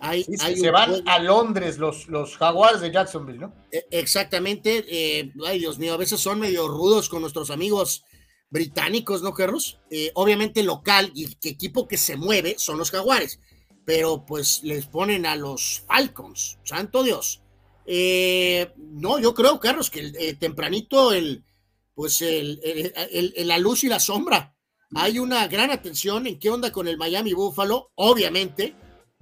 Hay, 0.00 0.22
Sí, 0.22 0.34
hay 0.40 0.56
se, 0.56 0.70
van 0.70 0.90
juego- 0.90 1.10
a 1.10 1.18
Londres 1.18 1.78
los, 1.78 2.06
los 2.08 2.36
jaguares 2.36 2.80
de 2.80 2.92
Jacksonville, 2.92 3.38
¿no? 3.40 3.52
Eh, 3.72 3.84
Exactamente, 3.90 4.84
eh, 4.88 5.32
ay 5.44 5.58
Dios 5.58 5.78
mío, 5.78 5.94
a 5.94 5.96
veces 5.96 6.20
son 6.20 6.38
medio 6.38 6.68
rudos 6.68 7.08
con 7.08 7.20
nuestros 7.20 7.50
amigos 7.50 8.04
británicos, 8.50 9.22
¿no, 9.22 9.34
Carlos? 9.34 9.78
Eh, 9.90 10.10
obviamente 10.14 10.62
local 10.62 11.10
y 11.14 11.34
que 11.34 11.48
equipo 11.50 11.88
que 11.88 11.96
se 11.98 12.16
mueve 12.16 12.54
son 12.58 12.78
los 12.78 12.90
jaguares, 12.90 13.40
pero 13.88 14.26
pues 14.26 14.62
les 14.64 14.84
ponen 14.84 15.24
a 15.24 15.34
los 15.34 15.82
Falcons, 15.86 16.58
santo 16.62 17.02
Dios. 17.02 17.40
Eh, 17.86 18.70
no, 18.76 19.18
yo 19.18 19.32
creo, 19.32 19.58
Carlos, 19.58 19.88
que 19.88 20.12
eh, 20.18 20.34
tempranito 20.34 21.14
el, 21.14 21.42
pues 21.94 22.20
el- 22.20 22.60
la 23.46 23.56
luz 23.56 23.84
y 23.84 23.88
la 23.88 23.98
sombra. 23.98 24.54
Hay 24.94 25.18
una 25.18 25.48
gran 25.48 25.70
atención 25.70 26.26
en 26.26 26.38
qué 26.38 26.50
onda 26.50 26.70
con 26.70 26.86
el 26.86 26.98
Miami 26.98 27.32
Buffalo, 27.32 27.90
obviamente, 27.94 28.74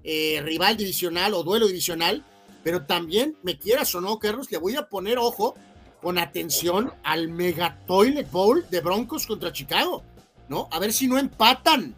eh, 0.02 0.40
rival 0.42 0.76
divisional 0.76 1.34
o 1.34 1.44
duelo 1.44 1.68
divisional, 1.68 2.24
pero 2.64 2.86
también, 2.86 3.36
me 3.44 3.60
quieras 3.60 3.94
o 3.94 4.00
no, 4.00 4.18
Carlos, 4.18 4.50
le 4.50 4.58
voy 4.58 4.74
a 4.74 4.88
poner 4.88 5.16
ojo 5.16 5.54
con 6.02 6.18
atención 6.18 6.92
al 7.04 7.28
Mega 7.28 7.84
Toilet 7.86 8.28
Bowl 8.32 8.66
de 8.68 8.80
Broncos 8.80 9.28
contra 9.28 9.52
Chicago, 9.52 10.02
¿no? 10.48 10.66
A 10.72 10.80
ver 10.80 10.92
si 10.92 11.06
no 11.06 11.18
empatan. 11.18 11.94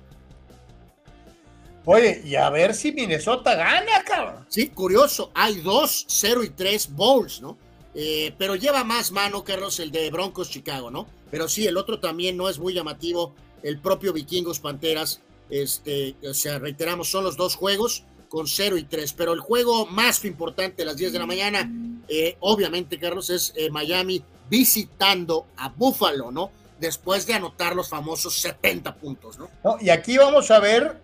Oye, 1.90 2.20
y 2.22 2.36
a 2.36 2.50
ver 2.50 2.74
si 2.74 2.92
Minnesota 2.92 3.54
gana, 3.54 4.04
cabrón. 4.04 4.44
Sí, 4.50 4.68
curioso, 4.68 5.30
hay 5.34 5.62
dos, 5.62 6.04
0 6.06 6.44
y 6.44 6.50
3 6.50 6.90
bowls, 6.92 7.40
¿no? 7.40 7.56
Eh, 7.94 8.34
pero 8.36 8.56
lleva 8.56 8.84
más 8.84 9.10
mano, 9.10 9.42
Carlos, 9.42 9.80
el 9.80 9.90
de 9.90 10.10
Broncos 10.10 10.50
Chicago, 10.50 10.90
¿no? 10.90 11.06
Pero 11.30 11.48
sí, 11.48 11.66
el 11.66 11.78
otro 11.78 11.98
también 11.98 12.36
no 12.36 12.50
es 12.50 12.58
muy 12.58 12.74
llamativo, 12.74 13.34
el 13.62 13.80
propio 13.80 14.12
Vikingos 14.12 14.60
Panteras, 14.60 15.22
este, 15.48 16.14
o 16.28 16.34
sea, 16.34 16.58
reiteramos, 16.58 17.08
son 17.10 17.24
los 17.24 17.38
dos 17.38 17.54
juegos 17.54 18.04
con 18.28 18.48
0 18.48 18.76
y 18.76 18.84
3, 18.84 19.14
pero 19.14 19.32
el 19.32 19.40
juego 19.40 19.86
más 19.86 20.26
importante 20.26 20.82
a 20.82 20.84
las 20.84 20.98
10 20.98 21.14
de 21.14 21.18
la 21.18 21.26
mañana, 21.26 21.72
eh, 22.06 22.36
obviamente, 22.40 22.98
Carlos, 22.98 23.30
es 23.30 23.54
eh, 23.56 23.70
Miami 23.70 24.22
visitando 24.50 25.46
a 25.56 25.70
Buffalo, 25.70 26.30
¿no? 26.30 26.50
Después 26.78 27.26
de 27.26 27.32
anotar 27.32 27.74
los 27.74 27.88
famosos 27.88 28.34
70 28.34 28.94
puntos, 28.96 29.38
¿no? 29.38 29.48
¿no? 29.64 29.78
Y 29.80 29.88
aquí 29.88 30.18
vamos 30.18 30.50
a 30.50 30.60
ver 30.60 31.00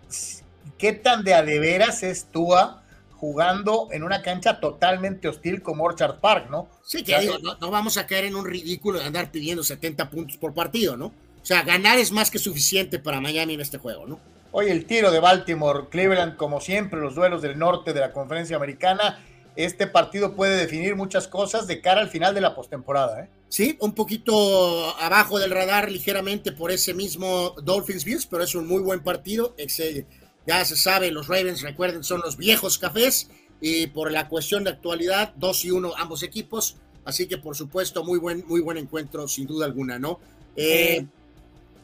qué 0.78 0.92
tan 0.92 1.24
de 1.24 1.34
a 1.34 1.42
de 1.42 1.58
veras 1.58 2.02
es 2.02 2.26
Tua 2.30 2.82
jugando 3.10 3.88
en 3.92 4.02
una 4.02 4.22
cancha 4.22 4.60
totalmente 4.60 5.28
hostil 5.28 5.62
como 5.62 5.84
Orchard 5.84 6.20
Park, 6.20 6.48
¿no? 6.50 6.68
Sí, 6.82 6.98
O 6.98 7.04
que 7.04 7.12
sea, 7.12 7.20
digo, 7.20 7.38
no, 7.42 7.56
no 7.60 7.70
vamos 7.70 7.96
a 7.96 8.06
caer 8.06 8.24
en 8.24 8.36
un 8.36 8.44
ridículo 8.44 8.98
de 8.98 9.06
andar 9.06 9.30
pidiendo 9.30 9.62
70 9.64 10.10
puntos 10.10 10.36
por 10.36 10.52
partido, 10.52 10.96
¿no? 10.96 11.06
O 11.06 11.46
sea, 11.46 11.62
ganar 11.62 11.98
es 11.98 12.12
más 12.12 12.30
que 12.30 12.38
suficiente 12.38 12.98
para 12.98 13.20
Miami 13.20 13.54
en 13.54 13.60
este 13.60 13.78
juego, 13.78 14.06
¿no? 14.06 14.20
Oye, 14.50 14.70
el 14.70 14.86
tiro 14.86 15.10
de 15.10 15.20
Baltimore, 15.20 15.88
Cleveland, 15.90 16.36
como 16.36 16.60
siempre, 16.60 17.00
los 17.00 17.14
duelos 17.14 17.42
del 17.42 17.58
norte 17.58 17.92
de 17.92 18.00
la 18.00 18.12
conferencia 18.12 18.56
americana. 18.56 19.24
Este 19.56 19.86
partido 19.86 20.34
puede 20.34 20.56
definir 20.56 20.96
muchas 20.96 21.28
cosas 21.28 21.66
de 21.66 21.80
cara 21.80 22.00
al 22.00 22.08
final 22.08 22.34
de 22.34 22.40
la 22.40 22.54
postemporada, 22.54 23.24
¿eh? 23.24 23.28
Sí, 23.48 23.76
un 23.80 23.94
poquito 23.94 24.96
abajo 25.00 25.38
del 25.38 25.50
radar 25.52 25.90
ligeramente 25.90 26.50
por 26.52 26.70
ese 26.72 26.92
mismo 26.92 27.54
Dolphins 27.62 28.04
Bills, 28.04 28.26
pero 28.26 28.42
es 28.42 28.54
un 28.54 28.66
muy 28.66 28.82
buen 28.82 29.02
partido. 29.02 29.54
Ex- 29.58 29.80
Ya 30.47 30.64
se 30.64 30.76
sabe, 30.76 31.10
los 31.10 31.28
Ravens, 31.28 31.62
recuerden, 31.62 32.05
son 32.05 32.20
los 32.20 32.36
viejos 32.36 32.78
cafés 32.78 33.31
y 33.60 33.86
por 33.89 34.12
la 34.12 34.28
cuestión 34.28 34.64
de 34.64 34.70
actualidad, 34.70 35.32
2 35.36 35.64
y 35.64 35.70
1 35.70 35.94
ambos 35.97 36.23
equipos. 36.23 36.76
Así 37.05 37.26
que, 37.26 37.39
por 37.39 37.56
supuesto, 37.56 38.05
muy 38.05 38.18
buen, 38.18 38.44
muy 38.47 38.60
buen 38.60 38.76
encuentro, 38.78 39.26
sin 39.28 39.47
duda 39.47 39.66
alguna, 39.66 39.98
¿no? 39.98 40.20
Eh, 40.56 40.97
Eh, 40.98 41.06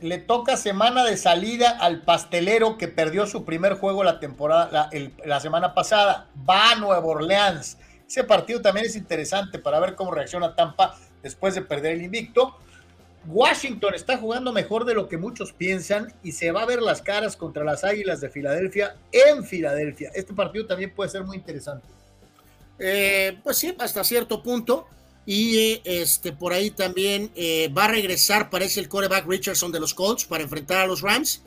le 0.01 0.17
toca 0.19 0.57
semana 0.57 1.05
de 1.05 1.17
salida 1.19 1.71
al 1.79 2.03
pastelero 2.03 2.79
que 2.79 2.89
perdió 2.89 3.27
su 3.27 3.45
primer 3.45 3.75
juego 3.75 4.03
la 4.03 4.19
temporada, 4.19 4.71
la, 4.73 4.89
el- 4.93 5.13
la 5.27 5.41
semana 5.41 5.75
pasada. 5.75 6.29
Va 6.49 6.71
a 6.73 6.75
Nueva 6.77 7.05
Orleans. 7.05 7.77
Ese 8.09 8.25
partido 8.25 8.63
también 8.63 8.87
es 8.87 8.97
interesante 8.97 9.59
para 9.59 9.79
ver 9.79 9.95
cómo 9.97 10.11
reacciona 10.11 10.55
Tampa 10.55 10.97
después 11.23 11.55
de 11.55 11.63
perder 11.63 11.93
el 11.97 12.03
invicto. 12.03 12.57
Washington 13.27 13.95
está 13.95 14.17
jugando 14.17 14.53
mejor 14.53 14.85
de 14.85 14.95
lo 14.95 15.09
que 15.09 15.19
muchos 15.19 15.53
piensan 15.53 16.13
y 16.23 16.33
se 16.33 16.53
va 16.53 16.63
a 16.63 16.67
ver 16.67 16.81
las 16.81 17.03
caras 17.03 17.37
contra 17.37 17.65
las 17.65 17.85
Águilas 17.85 18.21
de 18.21 18.31
Filadelfia 18.31 18.97
en 19.13 19.45
Filadelfia. 19.45 20.11
Este 20.15 20.33
partido 20.33 20.67
también 20.67 20.95
puede 20.95 21.11
ser 21.11 21.25
muy 21.25 21.37
interesante. 21.37 21.87
Eh, 22.79 23.39
pues 23.45 23.59
sí, 23.59 23.75
hasta 23.79 24.05
cierto 24.05 24.43
punto. 24.43 24.87
Y 25.27 25.59
eh, 25.59 25.83
este, 25.85 26.33
por 26.33 26.53
ahí 26.53 26.71
también 26.71 27.31
eh, 27.37 27.71
va 27.77 27.85
a 27.85 27.89
regresar, 27.89 28.49
parece 28.49 28.81
el 28.81 28.89
coreback 28.89 29.27
Richardson 29.29 29.71
de 29.71 29.79
los 29.79 29.93
Colts 29.93 30.25
para 30.25 30.43
enfrentar 30.43 30.79
a 30.79 30.87
los 30.87 31.03
Rams. 31.03 31.43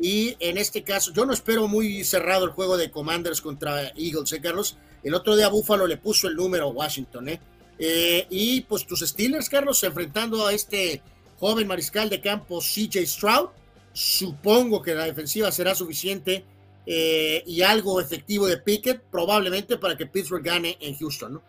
Y 0.00 0.36
en 0.38 0.58
este 0.58 0.82
caso, 0.82 1.12
yo 1.12 1.26
no 1.26 1.32
espero 1.32 1.66
muy 1.66 2.04
cerrado 2.04 2.44
el 2.44 2.52
juego 2.52 2.76
de 2.76 2.90
Commanders 2.90 3.40
contra 3.40 3.88
Eagles, 3.96 4.32
¿eh, 4.32 4.40
Carlos? 4.40 4.78
El 5.02 5.14
otro 5.14 5.36
día 5.36 5.48
Buffalo 5.48 5.86
le 5.86 5.96
puso 5.96 6.28
el 6.28 6.36
número 6.36 6.66
a 6.66 6.68
Washington, 6.68 7.28
¿eh? 7.28 7.40
Eh, 7.78 8.26
y 8.30 8.62
pues 8.62 8.86
tus 8.86 9.00
Steelers, 9.00 9.48
Carlos, 9.48 9.82
enfrentando 9.84 10.46
a 10.46 10.52
este 10.52 11.02
joven 11.38 11.66
mariscal 11.66 12.08
de 12.10 12.20
campo 12.20 12.60
CJ 12.60 13.06
Stroud. 13.06 13.50
Supongo 13.92 14.82
que 14.82 14.94
la 14.94 15.04
defensiva 15.04 15.50
será 15.50 15.74
suficiente 15.74 16.44
eh, 16.86 17.42
y 17.46 17.62
algo 17.62 18.00
efectivo 18.00 18.46
de 18.46 18.58
Pickett, 18.58 19.02
probablemente 19.10 19.76
para 19.76 19.96
que 19.96 20.06
Pittsburgh 20.06 20.42
gane 20.42 20.76
en 20.80 20.96
Houston, 20.96 21.34
¿no? 21.34 21.42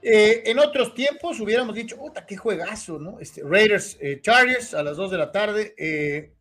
Eh, 0.00 0.42
en 0.50 0.58
otros 0.58 0.94
tiempos 0.94 1.40
hubiéramos 1.40 1.74
dicho, 1.74 1.96
puta, 1.96 2.26
qué 2.26 2.36
juegazo, 2.36 2.98
¿no? 2.98 3.18
Este, 3.20 3.42
Raiders 3.42 3.96
eh, 4.00 4.20
Chargers 4.20 4.74
a 4.74 4.82
las 4.82 4.98
2 4.98 5.10
de 5.10 5.18
la 5.18 5.32
tarde. 5.32 6.34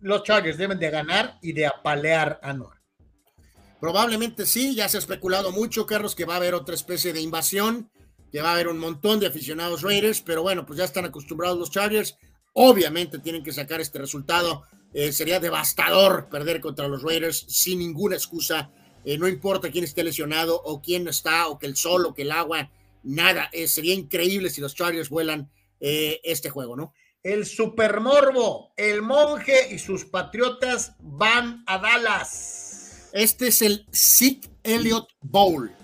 los 0.00 0.22
Chargers 0.22 0.56
deben 0.56 0.78
de 0.78 0.90
ganar 0.90 1.38
y 1.42 1.52
de 1.52 1.66
apalear 1.66 2.40
a 2.42 2.52
Nor. 2.52 2.76
Probablemente 3.80 4.46
sí, 4.46 4.74
ya 4.74 4.88
se 4.88 4.96
ha 4.96 5.00
especulado 5.00 5.52
mucho, 5.52 5.86
Carlos, 5.86 6.14
que 6.14 6.24
va 6.24 6.34
a 6.34 6.36
haber 6.38 6.54
otra 6.54 6.74
especie 6.74 7.12
de 7.12 7.20
invasión, 7.20 7.90
que 8.36 8.42
va 8.42 8.50
a 8.50 8.52
haber 8.52 8.68
un 8.68 8.78
montón 8.78 9.18
de 9.18 9.28
aficionados 9.28 9.80
Raiders, 9.80 10.20
pero 10.20 10.42
bueno, 10.42 10.66
pues 10.66 10.78
ya 10.78 10.84
están 10.84 11.06
acostumbrados 11.06 11.58
los 11.58 11.70
Chargers. 11.70 12.18
Obviamente 12.52 13.18
tienen 13.18 13.42
que 13.42 13.50
sacar 13.50 13.80
este 13.80 13.98
resultado. 13.98 14.64
Eh, 14.92 15.10
sería 15.10 15.40
devastador 15.40 16.28
perder 16.28 16.60
contra 16.60 16.86
los 16.86 17.02
Raiders 17.02 17.46
sin 17.48 17.78
ninguna 17.78 18.14
excusa. 18.14 18.70
Eh, 19.06 19.16
no 19.16 19.26
importa 19.26 19.70
quién 19.70 19.84
esté 19.84 20.04
lesionado 20.04 20.60
o 20.62 20.82
quién 20.82 21.04
no 21.04 21.08
está, 21.08 21.48
o 21.48 21.58
que 21.58 21.64
el 21.64 21.76
sol 21.76 22.04
o 22.04 22.12
que 22.12 22.22
el 22.22 22.30
agua, 22.30 22.70
nada. 23.02 23.48
Eh, 23.54 23.68
sería 23.68 23.94
increíble 23.94 24.50
si 24.50 24.60
los 24.60 24.74
Chargers 24.74 25.08
vuelan 25.08 25.50
este 25.80 26.50
juego, 26.50 26.76
¿no? 26.76 26.92
El 27.22 27.46
Supermorbo, 27.46 28.74
el 28.76 29.00
monje 29.00 29.72
y 29.74 29.78
sus 29.78 30.04
patriotas 30.04 30.92
van 31.00 31.64
a 31.66 31.78
Dallas. 31.78 33.08
Este 33.14 33.48
es 33.48 33.62
el 33.62 33.86
Sick 33.92 34.50
Elliott 34.62 35.08
Bowl. 35.22 35.74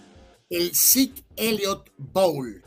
El 0.51 0.75
Sick 0.75 1.25
Elliott 1.36 1.91
Bowl. 1.97 2.62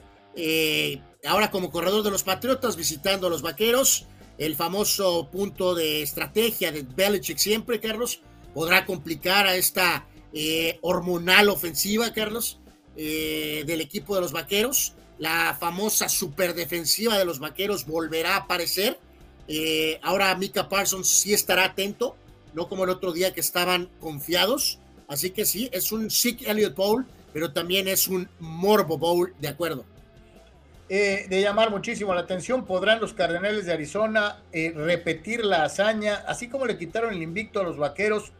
ahora 1.26 1.50
como 1.52 1.72
corredor 1.72 2.03
de 2.03 2.11
los 2.11 2.24
patriotas, 2.24 2.76
visitando 2.76 3.27
a 3.27 3.30
los 3.30 3.42
vaqueros 3.42 4.06
el 4.38 4.56
famoso 4.56 5.30
punto 5.32 5.76
de 5.76 6.02
estrategia 6.02 6.72
de 6.72 6.84
Belichick 6.84 7.38
siempre, 7.38 7.80
Carlos, 7.80 8.22
podrá 8.53 8.85
complicar 8.85 9.48
a 9.48 9.56
esta 9.56 10.06
eh, 10.34 10.77
hormonal 10.82 11.50
ofensiva, 11.50 12.11
Carlos, 12.14 12.60
eh, 12.98 13.64
del 13.66 13.82
equipo 13.82 14.16
de 14.16 14.22
los 14.22 14.34
Vaqueros. 14.34 14.94
La 15.18 15.56
famosa 15.58 16.10
superdefensiva 16.10 17.18
de 17.18 17.24
los 17.24 17.40
Vaqueros 17.40 17.85
volverá 17.85 18.35
a 18.35 18.40
aparecer. 18.40 19.00
Eh, 19.48 20.00
ahora 20.03 20.35
Mika 20.35 20.68
Parsons 20.68 21.08
sí 21.08 21.34
estará 21.34 21.66
atento, 21.66 22.18
no 22.53 22.68
como 22.68 22.84
el 22.84 22.90
otro 22.90 23.14
día 23.14 23.34
que 23.34 23.40
estaban 23.40 23.90
confiados. 24.02 24.80
Así 25.08 25.30
que 25.30 25.45
sí, 25.45 25.69
es 25.72 25.92
un 25.94 26.10
Sick 26.10 26.45
Elliott 26.48 26.76
Bowl, 26.76 27.06
pero 27.36 27.52
también 27.52 27.90
es 27.90 28.08
un 28.08 28.30
Morbo 28.40 28.98
Bowl, 28.98 29.34
de 29.42 29.50
acuerdo. 29.50 29.84
Eh, 30.88 31.26
de 31.28 31.42
llamar 31.42 31.70
muchísimo 31.70 32.14
la 32.16 32.22
atención. 32.22 32.64
¿Podrán 32.64 33.02
los 33.02 33.12
Cardenales 33.12 33.66
de 33.66 33.74
Arizona 33.74 34.42
eh, 34.54 34.72
repetir 34.74 35.44
la 35.44 35.66
hazaña, 35.66 36.24
así 36.30 36.48
como 36.48 36.66
le 36.66 36.78
quitaron 36.78 37.14
el 37.14 37.22
invicto 37.22 37.60
a 37.60 37.64
los 37.64 37.76
Vaqueros, 37.76 38.32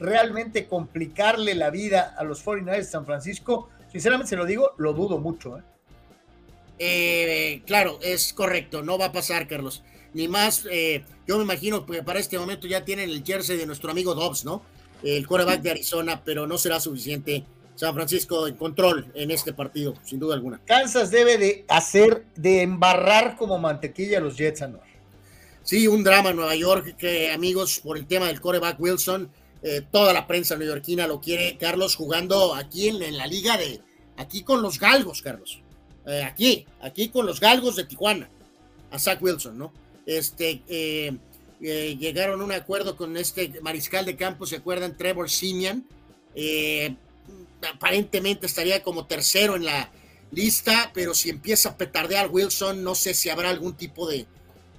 realmente 0.00 0.66
complicarle 0.66 1.54
la 1.56 1.68
vida 1.68 2.14
a 2.16 2.24
los 2.24 2.42
49ers 2.42 2.76
de 2.76 2.84
San 2.84 3.04
Francisco? 3.04 3.68
Sinceramente 3.92 4.30
se 4.30 4.36
lo 4.36 4.46
digo, 4.46 4.72
lo 4.78 4.94
dudo 4.94 5.18
mucho. 5.18 5.60
¿eh? 6.78 7.62
claro, 7.66 7.98
es 8.00 8.32
correcto, 8.32 8.82
no 8.82 8.96
va 8.96 9.06
a 9.06 9.12
pasar, 9.12 9.46
Carlos. 9.46 9.82
Ni 10.14 10.26
más, 10.26 10.64
yo 11.26 11.36
me 11.36 11.44
imagino 11.44 11.84
que 11.84 12.02
para 12.02 12.18
este 12.18 12.38
momento 12.38 12.66
ya 12.66 12.82
tienen 12.82 13.10
el 13.10 13.22
jersey 13.22 13.58
de 13.58 13.66
nuestro 13.66 13.90
amigo 13.90 14.14
Dobbs, 14.14 14.46
¿no? 14.46 14.62
El 15.02 15.26
quarterback 15.26 15.60
de 15.60 15.72
Arizona, 15.72 16.22
pero 16.24 16.46
no 16.46 16.56
será 16.56 16.80
suficiente 16.80 17.44
San 17.78 17.94
Francisco 17.94 18.48
en 18.48 18.56
control 18.56 19.12
en 19.14 19.30
este 19.30 19.52
partido, 19.52 19.94
sin 20.02 20.18
duda 20.18 20.34
alguna. 20.34 20.60
Kansas 20.64 21.12
debe 21.12 21.38
de 21.38 21.64
hacer, 21.68 22.24
de 22.34 22.62
embarrar 22.62 23.36
como 23.36 23.56
mantequilla 23.56 24.18
a 24.18 24.20
los 24.20 24.36
Jets, 24.36 24.68
¿no? 24.68 24.80
Sí, 25.62 25.86
un 25.86 26.02
drama 26.02 26.30
en 26.30 26.36
Nueva 26.36 26.56
York, 26.56 26.96
que 26.96 27.30
amigos, 27.30 27.78
por 27.78 27.96
el 27.96 28.06
tema 28.08 28.26
del 28.26 28.40
coreback 28.40 28.80
Wilson, 28.80 29.30
eh, 29.62 29.82
toda 29.92 30.12
la 30.12 30.26
prensa 30.26 30.56
neoyorquina 30.56 31.06
lo 31.06 31.20
quiere, 31.20 31.56
Carlos, 31.56 31.94
jugando 31.94 32.52
aquí 32.52 32.88
en, 32.88 33.16
la 33.16 33.28
liga 33.28 33.56
de, 33.56 33.80
aquí 34.16 34.42
con 34.42 34.60
los 34.60 34.80
galgos, 34.80 35.22
Carlos. 35.22 35.62
Eh, 36.04 36.24
aquí, 36.24 36.66
aquí 36.80 37.10
con 37.10 37.26
los 37.26 37.38
galgos 37.38 37.76
de 37.76 37.84
Tijuana, 37.84 38.28
a 38.90 38.98
Zach 38.98 39.22
Wilson, 39.22 39.56
¿no? 39.56 39.72
Este, 40.04 40.62
eh, 40.66 41.16
llegaron 41.60 42.40
a 42.40 42.44
un 42.44 42.50
acuerdo 42.50 42.96
con 42.96 43.16
este 43.16 43.52
mariscal 43.62 44.04
de 44.04 44.16
campo, 44.16 44.46
¿se 44.46 44.56
acuerdan? 44.56 44.96
Trevor 44.96 45.30
Simian. 45.30 45.84
Eh, 46.34 46.96
aparentemente 47.72 48.46
estaría 48.46 48.82
como 48.82 49.06
tercero 49.06 49.56
en 49.56 49.64
la 49.64 49.90
lista, 50.30 50.90
pero 50.92 51.14
si 51.14 51.30
empieza 51.30 51.70
a 51.70 51.76
petardear 51.76 52.28
Wilson, 52.30 52.82
no 52.82 52.94
sé 52.94 53.14
si 53.14 53.30
habrá 53.30 53.50
algún 53.50 53.74
tipo 53.76 54.08
de, 54.08 54.26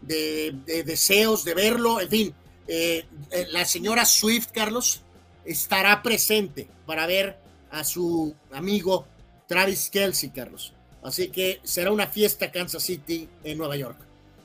deseos 0.02 1.44
de 1.44 1.54
verlo. 1.54 2.00
En 2.00 2.10
fin, 2.10 2.36
eh, 2.68 3.06
eh, 3.32 3.48
la 3.52 3.66
señora 3.66 4.06
Swift, 4.06 4.50
Carlos, 4.54 5.02
estará 5.46 6.02
presente 6.02 6.68
para 6.86 7.08
ver 7.08 7.38
a 7.72 7.84
su 7.84 8.36
amigo 8.52 9.08
Travis 9.48 9.90
Kelsey, 9.90 10.30
Carlos. 10.30 10.74
Así 11.02 11.30
que 11.30 11.60
será 11.64 11.92
una 11.92 12.08
fiesta 12.08 12.52
Kansas 12.52 12.84
City 12.84 13.28
en 13.44 13.58
Nueva 13.58 13.78
York. 13.78 13.98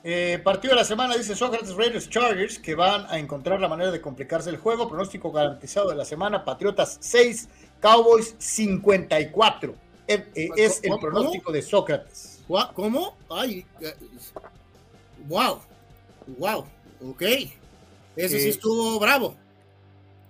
Eh, 0.07 0.39
partido 0.43 0.75
de 0.75 0.81
la 0.81 0.85
semana, 0.85 1.17
dice 1.17 1.35
Sócrates 1.35 1.75
Raiders 1.75 2.09
Chargers, 2.09 2.59
que 2.59 2.75
van 2.75 3.07
a 3.09 3.17
encontrar 3.17 3.59
la 3.59 3.67
manera 3.67 3.91
de 3.91 3.99
complicarse 3.99 4.51
el 4.51 4.57
juego. 4.57 4.87
Pronóstico 4.87 5.31
garantizado 5.31 5.89
de 5.89 5.95
la 5.95 6.05
semana, 6.05 6.45
Patriotas 6.45 6.97
6, 7.01 7.49
Cowboys 7.85 8.33
54. 8.39 9.75
Eh, 10.07 10.25
eh, 10.33 10.49
es 10.57 10.83
el 10.83 10.97
pronóstico 10.99 11.51
de 11.51 11.61
Sócrates. 11.61 12.39
¿Cómo? 12.73 13.15
Ay, 13.29 13.63
wow, 15.27 15.59
wow, 16.39 16.65
ok. 17.03 17.21
Ese 18.15 18.39
sí 18.39 18.49
estuvo 18.49 18.99
bravo. 18.99 19.35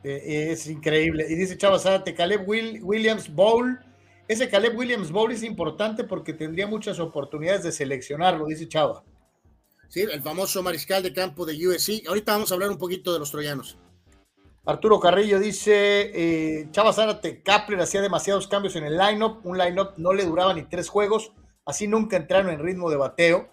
es 0.04 0.68
increíble. 0.68 1.28
Y 1.30 1.36
dice 1.36 1.58
Chava 1.58 1.80
Zárate, 1.80 2.14
Caleb 2.14 2.46
Williams 2.46 3.34
Bowl. 3.34 3.80
Ese 4.28 4.50
Caleb 4.50 4.78
Williams 4.78 5.10
Bowl 5.10 5.32
es 5.32 5.42
importante 5.42 6.04
porque 6.04 6.34
tendría 6.34 6.68
muchas 6.68 7.00
oportunidades 7.00 7.64
de 7.64 7.72
seleccionarlo, 7.72 8.48
dice 8.48 8.68
Chava. 8.68 9.02
Sí, 9.88 10.02
el 10.02 10.22
famoso 10.22 10.62
mariscal 10.62 11.02
de 11.04 11.14
campo 11.14 11.46
de 11.46 11.54
USC. 11.68 12.06
Ahorita 12.06 12.34
vamos 12.34 12.52
a 12.52 12.56
hablar 12.56 12.70
un 12.70 12.78
poquito 12.78 13.14
de 13.14 13.20
los 13.20 13.32
troyanos. 13.32 13.78
Arturo 14.68 15.00
Carrillo 15.00 15.40
dice, 15.40 16.12
eh, 16.14 16.68
Chava 16.72 16.92
Zárate, 16.92 17.44
Kapler 17.44 17.80
hacía 17.80 18.02
demasiados 18.02 18.48
cambios 18.48 18.76
en 18.76 18.86
el 18.86 18.98
lineup, 18.98 19.46
un 19.46 19.60
lineup 19.60 19.94
no 19.98 20.12
le 20.12 20.26
duraba 20.26 20.56
ni 20.56 20.64
tres 20.64 20.90
juegos, 20.90 21.32
así 21.66 21.88
nunca 21.88 22.18
entraron 22.18 22.52
en 22.52 22.60
ritmo 22.60 22.90
de 22.90 22.98
bateo, 22.98 23.52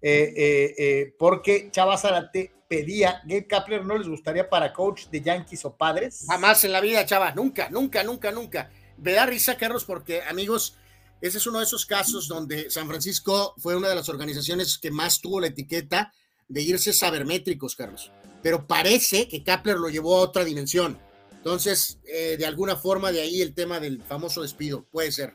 eh, 0.00 0.74
eh, 0.78 1.14
porque 1.18 1.68
Chava 1.70 1.98
Zárate 1.98 2.54
pedía, 2.66 3.20
Gabe 3.24 3.46
Kapler 3.46 3.84
no 3.84 3.98
les 3.98 4.08
gustaría 4.08 4.48
para 4.48 4.72
coach 4.72 5.08
de 5.08 5.20
Yankees 5.20 5.66
o 5.66 5.76
padres. 5.76 6.24
Jamás 6.26 6.64
en 6.64 6.72
la 6.72 6.80
vida, 6.80 7.04
Chava, 7.04 7.32
nunca, 7.32 7.68
nunca, 7.68 8.02
nunca, 8.02 8.32
nunca. 8.32 8.70
Me 8.96 9.12
da 9.12 9.26
risa, 9.26 9.58
Carlos, 9.58 9.84
porque 9.84 10.22
amigos, 10.22 10.78
ese 11.20 11.38
es 11.38 11.46
uno 11.46 11.58
de 11.58 11.64
esos 11.64 11.84
casos 11.84 12.26
donde 12.26 12.70
San 12.70 12.88
Francisco 12.88 13.54
fue 13.58 13.76
una 13.76 13.88
de 13.88 13.96
las 13.96 14.08
organizaciones 14.08 14.78
que 14.78 14.90
más 14.90 15.20
tuvo 15.20 15.40
la 15.40 15.48
etiqueta 15.48 16.10
de 16.48 16.62
irse 16.62 16.94
sabermétricos, 16.94 17.76
Carlos. 17.76 18.10
Pero 18.44 18.66
parece 18.66 19.26
que 19.26 19.42
Kapler 19.42 19.78
lo 19.78 19.88
llevó 19.88 20.18
a 20.18 20.20
otra 20.20 20.44
dimensión. 20.44 20.98
Entonces, 21.32 21.98
eh, 22.06 22.36
de 22.38 22.44
alguna 22.44 22.76
forma, 22.76 23.10
de 23.10 23.22
ahí 23.22 23.40
el 23.40 23.54
tema 23.54 23.80
del 23.80 24.02
famoso 24.02 24.42
despido. 24.42 24.84
Puede 24.92 25.12
ser. 25.12 25.32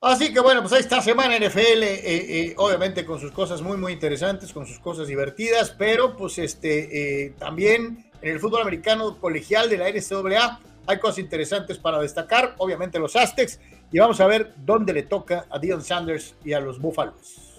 Así 0.00 0.34
que 0.34 0.40
bueno, 0.40 0.60
pues 0.60 0.72
ahí 0.72 0.80
está 0.80 1.00
semana 1.00 1.36
NFL, 1.36 1.84
eh, 1.84 2.00
eh, 2.04 2.54
obviamente 2.56 3.04
con 3.04 3.20
sus 3.20 3.30
cosas 3.30 3.62
muy, 3.62 3.76
muy 3.76 3.92
interesantes, 3.92 4.52
con 4.52 4.66
sus 4.66 4.80
cosas 4.80 5.06
divertidas, 5.06 5.70
pero 5.70 6.16
pues 6.16 6.38
este 6.38 7.36
también 7.38 8.10
en 8.20 8.32
el 8.32 8.40
fútbol 8.40 8.62
americano 8.62 9.16
colegial 9.20 9.70
de 9.70 9.78
la 9.78 9.88
NCAA 9.88 10.58
hay 10.88 10.98
cosas 10.98 11.18
interesantes 11.18 11.78
para 11.78 12.00
destacar, 12.00 12.56
obviamente 12.58 12.98
los 12.98 13.14
Aztecs, 13.14 13.60
y 13.92 14.00
vamos 14.00 14.20
a 14.20 14.26
ver 14.26 14.52
dónde 14.56 14.92
le 14.92 15.04
toca 15.04 15.46
a 15.48 15.60
Dion 15.60 15.84
Sanders 15.84 16.34
y 16.44 16.54
a 16.54 16.58
los 16.58 16.80
Buffaloes. 16.80 17.51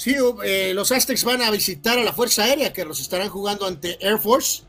Sí, 0.00 0.14
eh, 0.44 0.72
los 0.72 0.92
Aztecs 0.92 1.24
van 1.24 1.42
a 1.42 1.50
visitar 1.50 1.98
a 1.98 2.02
la 2.02 2.14
Fuerza 2.14 2.44
Aérea, 2.44 2.72
que 2.72 2.86
los 2.86 3.00
estarán 3.00 3.28
jugando 3.28 3.66
ante 3.66 3.98
Air 4.00 4.18
Force, 4.18 4.62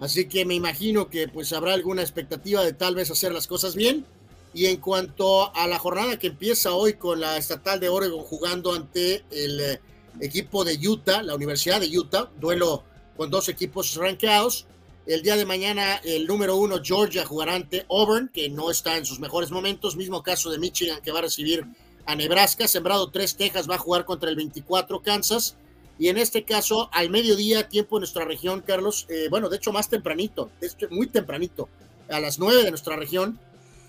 así 0.00 0.26
que 0.28 0.46
me 0.46 0.54
imagino 0.54 1.10
que 1.10 1.28
pues 1.28 1.52
habrá 1.52 1.74
alguna 1.74 2.00
expectativa 2.00 2.64
de 2.64 2.72
tal 2.72 2.94
vez 2.94 3.10
hacer 3.10 3.32
las 3.32 3.46
cosas 3.46 3.74
bien. 3.74 4.06
Y 4.54 4.64
en 4.64 4.78
cuanto 4.78 5.54
a 5.54 5.66
la 5.66 5.78
jornada 5.78 6.18
que 6.18 6.28
empieza 6.28 6.72
hoy 6.72 6.94
con 6.94 7.20
la 7.20 7.36
Estatal 7.36 7.80
de 7.80 7.90
Oregon 7.90 8.22
jugando 8.22 8.72
ante 8.72 9.26
el 9.30 9.60
eh, 9.60 9.80
equipo 10.22 10.64
de 10.64 10.78
Utah, 10.88 11.22
la 11.22 11.34
Universidad 11.34 11.82
de 11.82 11.98
Utah, 11.98 12.30
duelo 12.40 12.82
con 13.14 13.28
dos 13.28 13.50
equipos 13.50 13.94
rankeados, 13.94 14.64
el 15.06 15.20
día 15.20 15.36
de 15.36 15.44
mañana 15.44 16.00
el 16.02 16.26
número 16.26 16.56
uno 16.56 16.80
Georgia 16.82 17.26
jugará 17.26 17.56
ante 17.56 17.84
Auburn, 17.90 18.30
que 18.32 18.48
no 18.48 18.70
está 18.70 18.96
en 18.96 19.04
sus 19.04 19.20
mejores 19.20 19.50
momentos. 19.50 19.96
Mismo 19.96 20.22
caso 20.22 20.48
de 20.48 20.58
Michigan 20.58 21.02
que 21.02 21.12
va 21.12 21.18
a 21.18 21.22
recibir 21.22 21.66
a 22.08 22.16
Nebraska. 22.16 22.66
Sembrado 22.66 23.10
3 23.10 23.36
Texas 23.36 23.68
va 23.70 23.74
a 23.76 23.78
jugar 23.78 24.06
contra 24.06 24.30
el 24.30 24.36
24 24.36 25.02
Kansas. 25.02 25.56
Y 25.98 26.08
en 26.08 26.16
este 26.16 26.44
caso, 26.44 26.88
al 26.92 27.10
mediodía, 27.10 27.68
tiempo 27.68 27.96
en 27.96 28.00
nuestra 28.00 28.24
región, 28.24 28.62
Carlos, 28.66 29.06
eh, 29.10 29.28
bueno, 29.30 29.48
de 29.48 29.56
hecho 29.56 29.72
más 29.72 29.90
tempranito, 29.90 30.50
muy 30.90 31.08
tempranito, 31.08 31.68
a 32.08 32.18
las 32.18 32.38
9 32.38 32.64
de 32.64 32.70
nuestra 32.70 32.96
región, 32.96 33.38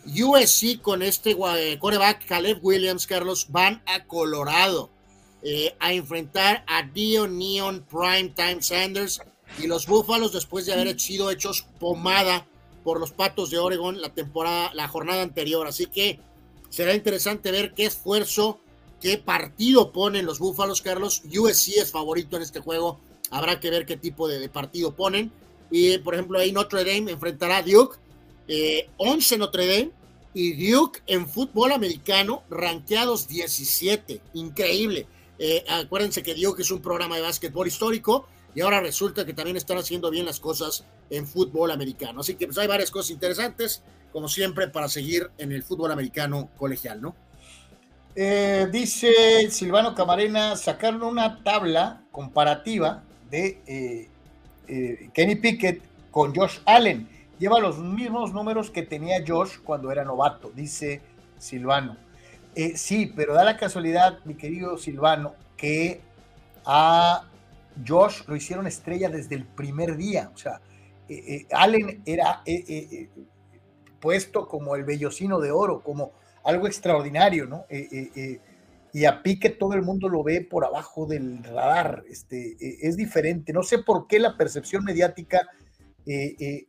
USC 0.05 0.81
con 0.81 1.01
este 1.01 1.37
coreback 1.79 2.25
Caleb 2.25 2.59
Williams, 2.61 3.07
Carlos, 3.07 3.47
van 3.49 3.81
a 3.85 4.03
Colorado 4.05 4.89
eh, 5.43 5.75
a 5.79 5.93
enfrentar 5.93 6.65
a 6.67 6.83
Dion 6.83 7.37
Neon 7.37 7.85
Prime 7.89 8.33
Time 8.35 8.61
Sanders 8.61 9.21
y 9.59 9.67
los 9.67 9.85
Búfalos, 9.87 10.33
después 10.33 10.65
de 10.65 10.73
haber 10.73 10.99
sido 10.99 11.31
hechos 11.31 11.65
pomada 11.79 12.45
por 12.83 12.99
los 12.99 13.11
Patos 13.11 13.51
de 13.51 13.59
Oregon 13.59 14.01
la 14.01 14.09
temporada, 14.09 14.71
la 14.73 14.87
jornada 14.87 15.21
anterior. 15.21 15.67
Así 15.67 15.85
que 15.85 16.19
será 16.69 16.93
interesante 16.93 17.51
ver 17.51 17.73
qué 17.73 17.85
esfuerzo, 17.85 18.59
qué 19.01 19.17
partido 19.17 19.91
ponen 19.91 20.25
los 20.25 20.39
Búfalos, 20.39 20.81
Carlos. 20.81 21.21
USC 21.25 21.77
es 21.77 21.91
favorito 21.91 22.37
en 22.37 22.43
este 22.43 22.59
juego. 22.59 22.99
Habrá 23.31 23.59
que 23.59 23.69
ver 23.69 23.85
qué 23.85 23.97
tipo 23.97 24.27
de, 24.27 24.47
partido 24.49 24.95
ponen. 24.95 25.31
Y 25.71 25.97
por 25.99 26.15
ejemplo, 26.15 26.39
ahí 26.39 26.51
Notre 26.51 26.83
Dame 26.83 27.11
enfrentará 27.11 27.57
a 27.57 27.63
Duke. 27.63 27.97
11 28.97 29.35
eh, 29.35 29.37
Notre 29.37 29.67
Dame 29.67 29.91
y 30.33 30.71
Duke 30.71 31.01
en 31.07 31.27
fútbol 31.27 31.71
americano, 31.71 32.43
rankeados 32.49 33.27
17. 33.27 34.21
Increíble. 34.33 35.07
Eh, 35.37 35.63
acuérdense 35.69 36.21
que 36.21 36.35
que 36.35 36.61
es 36.61 36.71
un 36.71 36.81
programa 36.81 37.15
de 37.15 37.21
básquetbol 37.21 37.67
histórico 37.67 38.27
y 38.53 38.61
ahora 38.61 38.81
resulta 38.81 39.25
que 39.25 39.33
también 39.33 39.57
están 39.57 39.77
haciendo 39.77 40.09
bien 40.09 40.25
las 40.25 40.39
cosas 40.39 40.83
en 41.09 41.25
fútbol 41.25 41.71
americano. 41.71 42.21
Así 42.21 42.35
que 42.35 42.45
pues 42.45 42.57
hay 42.57 42.67
varias 42.67 42.91
cosas 42.91 43.11
interesantes, 43.11 43.81
como 44.11 44.27
siempre, 44.27 44.67
para 44.67 44.87
seguir 44.87 45.29
en 45.37 45.51
el 45.51 45.63
fútbol 45.63 45.91
americano 45.91 46.49
colegial, 46.57 47.01
¿no? 47.01 47.15
Eh, 48.15 48.67
dice 48.71 49.49
Silvano 49.49 49.93
Camarena, 49.95 50.55
sacaron 50.55 51.03
una 51.03 51.43
tabla 51.43 52.01
comparativa 52.11 53.03
de 53.29 53.61
eh, 53.65 54.09
eh, 54.67 55.09
Kenny 55.13 55.35
Pickett 55.35 55.81
con 56.11 56.35
Josh 56.35 56.59
Allen. 56.65 57.07
Lleva 57.37 57.59
los 57.59 57.77
mismos 57.77 58.33
números 58.33 58.71
que 58.71 58.81
tenía 58.81 59.23
Josh 59.25 59.59
cuando 59.63 59.91
era 59.91 60.03
novato, 60.03 60.51
dice 60.53 61.01
Silvano. 61.37 61.95
sí, 62.75 63.13
pero 63.15 63.33
da 63.33 63.45
la 63.45 63.55
casualidad, 63.55 64.19
mi 64.25 64.33
querido 64.33 64.77
Silvano, 64.77 65.35
que 65.55 66.01
a 66.65 67.23
Josh 67.87 68.23
lo 68.27 68.35
hicieron 68.35 68.67
estrella 68.67 69.07
desde 69.07 69.35
el 69.35 69.45
primer 69.45 69.95
día. 69.95 70.31
O 70.35 70.37
sea, 70.37 70.59
Allen 71.53 72.01
era 72.05 72.43
puesto 73.99 74.47
como 74.47 74.75
el 74.75 74.83
vellocino 74.83 75.39
de 75.39 75.51
oro, 75.51 75.81
como 75.81 76.11
algo 76.43 76.67
extraordinario, 76.67 77.45
¿no? 77.45 77.65
Eh, 77.69 77.87
eh, 77.91 78.11
eh, 78.15 78.39
y 78.91 79.05
a 79.05 79.21
Pique 79.21 79.49
todo 79.49 79.73
el 79.73 79.83
mundo 79.83 80.09
lo 80.09 80.23
ve 80.23 80.41
por 80.41 80.65
abajo 80.65 81.05
del 81.05 81.43
radar, 81.43 82.03
este, 82.09 82.57
es 82.59 82.97
diferente. 82.97 83.53
No 83.53 83.61
sé 83.61 83.79
por 83.79 84.07
qué 84.07 84.17
la 84.19 84.35
percepción 84.35 84.83
mediática 84.83 85.47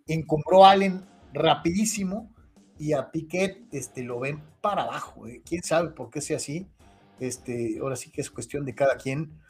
encumbró 0.07 0.67
a 0.67 0.73
Allen 0.73 1.02
rapidísimo 1.33 2.31
y 2.78 2.92
a 2.92 3.10
Piquet 3.10 3.62
este, 3.73 4.02
lo 4.02 4.20
ven 4.20 4.42
para 4.60 4.83
abajo. 4.83 5.23
¿Quién 5.47 5.62
sabe 5.62 5.91
por 5.91 6.10
qué 6.10 6.20
sea 6.20 6.36
así? 6.36 6.67
Este, 7.20 7.78
ahora 7.81 7.97
sí 7.97 8.10
que 8.10 8.20
es 8.20 8.31
cuestión 8.31 8.67
de 8.67 8.75
cada 8.75 8.97
quien. 8.97 9.41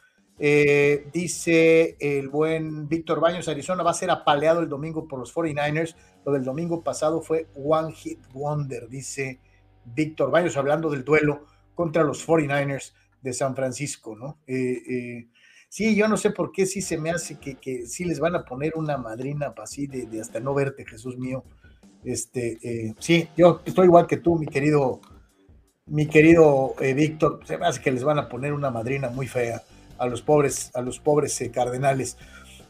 Dice 0.41 1.97
el 2.01 2.29
buen 2.29 2.89
Víctor 2.89 3.21
Baños, 3.21 3.49
Arizona 3.49 3.83
va 3.83 3.91
a 3.91 3.95
ser 3.95 4.11
apaleado 4.11 4.61
el 4.61 4.69
domingo 4.69 5.07
por 5.07 5.19
los 5.19 5.35
49ers. 5.35 5.95
Lo 6.25 6.33
del 6.33 6.45
domingo 6.45 6.83
pasado 6.83 7.21
fue 7.21 7.47
One 7.55 7.93
Hit 7.93 8.21
Wonder, 8.33 8.89
dice 8.89 9.39
Víctor 9.85 10.31
Baños 10.31 10.57
hablando 10.57 10.91
del 10.91 11.05
duelo 11.05 11.47
contra 11.75 12.03
los 12.05 12.27
49ers 12.27 12.93
de 13.23 13.33
San 13.33 13.55
Francisco, 13.55 14.17
¿no? 14.17 14.39
Eh, 14.47 14.83
eh, 14.89 15.29
sí, 15.69 15.95
yo 15.95 16.09
no 16.09 16.17
sé 16.17 16.31
por 16.31 16.53
qué 16.53 16.67
sí 16.67 16.83
se 16.83 16.99
me 16.99 17.11
hace 17.11 17.39
que, 17.39 17.57
que 17.57 17.87
sí 17.87 18.05
les 18.05 18.21
van 18.21 18.35
a 18.35 18.45
poner 18.45 18.75
una 18.77 18.97
madrina 18.97 19.55
así 19.63 19.87
de, 19.87 20.21
hasta 20.21 20.41
no 20.41 20.55
verte, 20.55 20.87
Jesús 20.87 21.17
mío. 21.19 21.45
Este, 22.05 22.59
eh, 22.63 22.95
sí, 22.99 23.29
yo 23.37 23.61
estoy 23.65 23.87
igual 23.87 24.07
que 24.07 24.17
tú, 24.17 24.37
mi 24.37 24.47
querido, 24.47 25.01
mi 25.87 26.07
querido 26.07 26.75
Víctor, 26.95 27.41
se 27.45 27.59
me 27.59 27.67
hace 27.67 27.83
que 27.83 27.93
les 27.93 28.05
van 28.05 28.19
a 28.19 28.29
poner 28.29 28.53
una 28.53 28.71
madrina 28.71 29.11
muy 29.11 29.27
fea 29.27 29.63
a 30.01 30.07
los 30.07 30.23
pobres, 30.23 30.71
a 30.75 30.81
los 30.81 30.99
pobres 30.99 31.41
cardenales. 31.53 32.17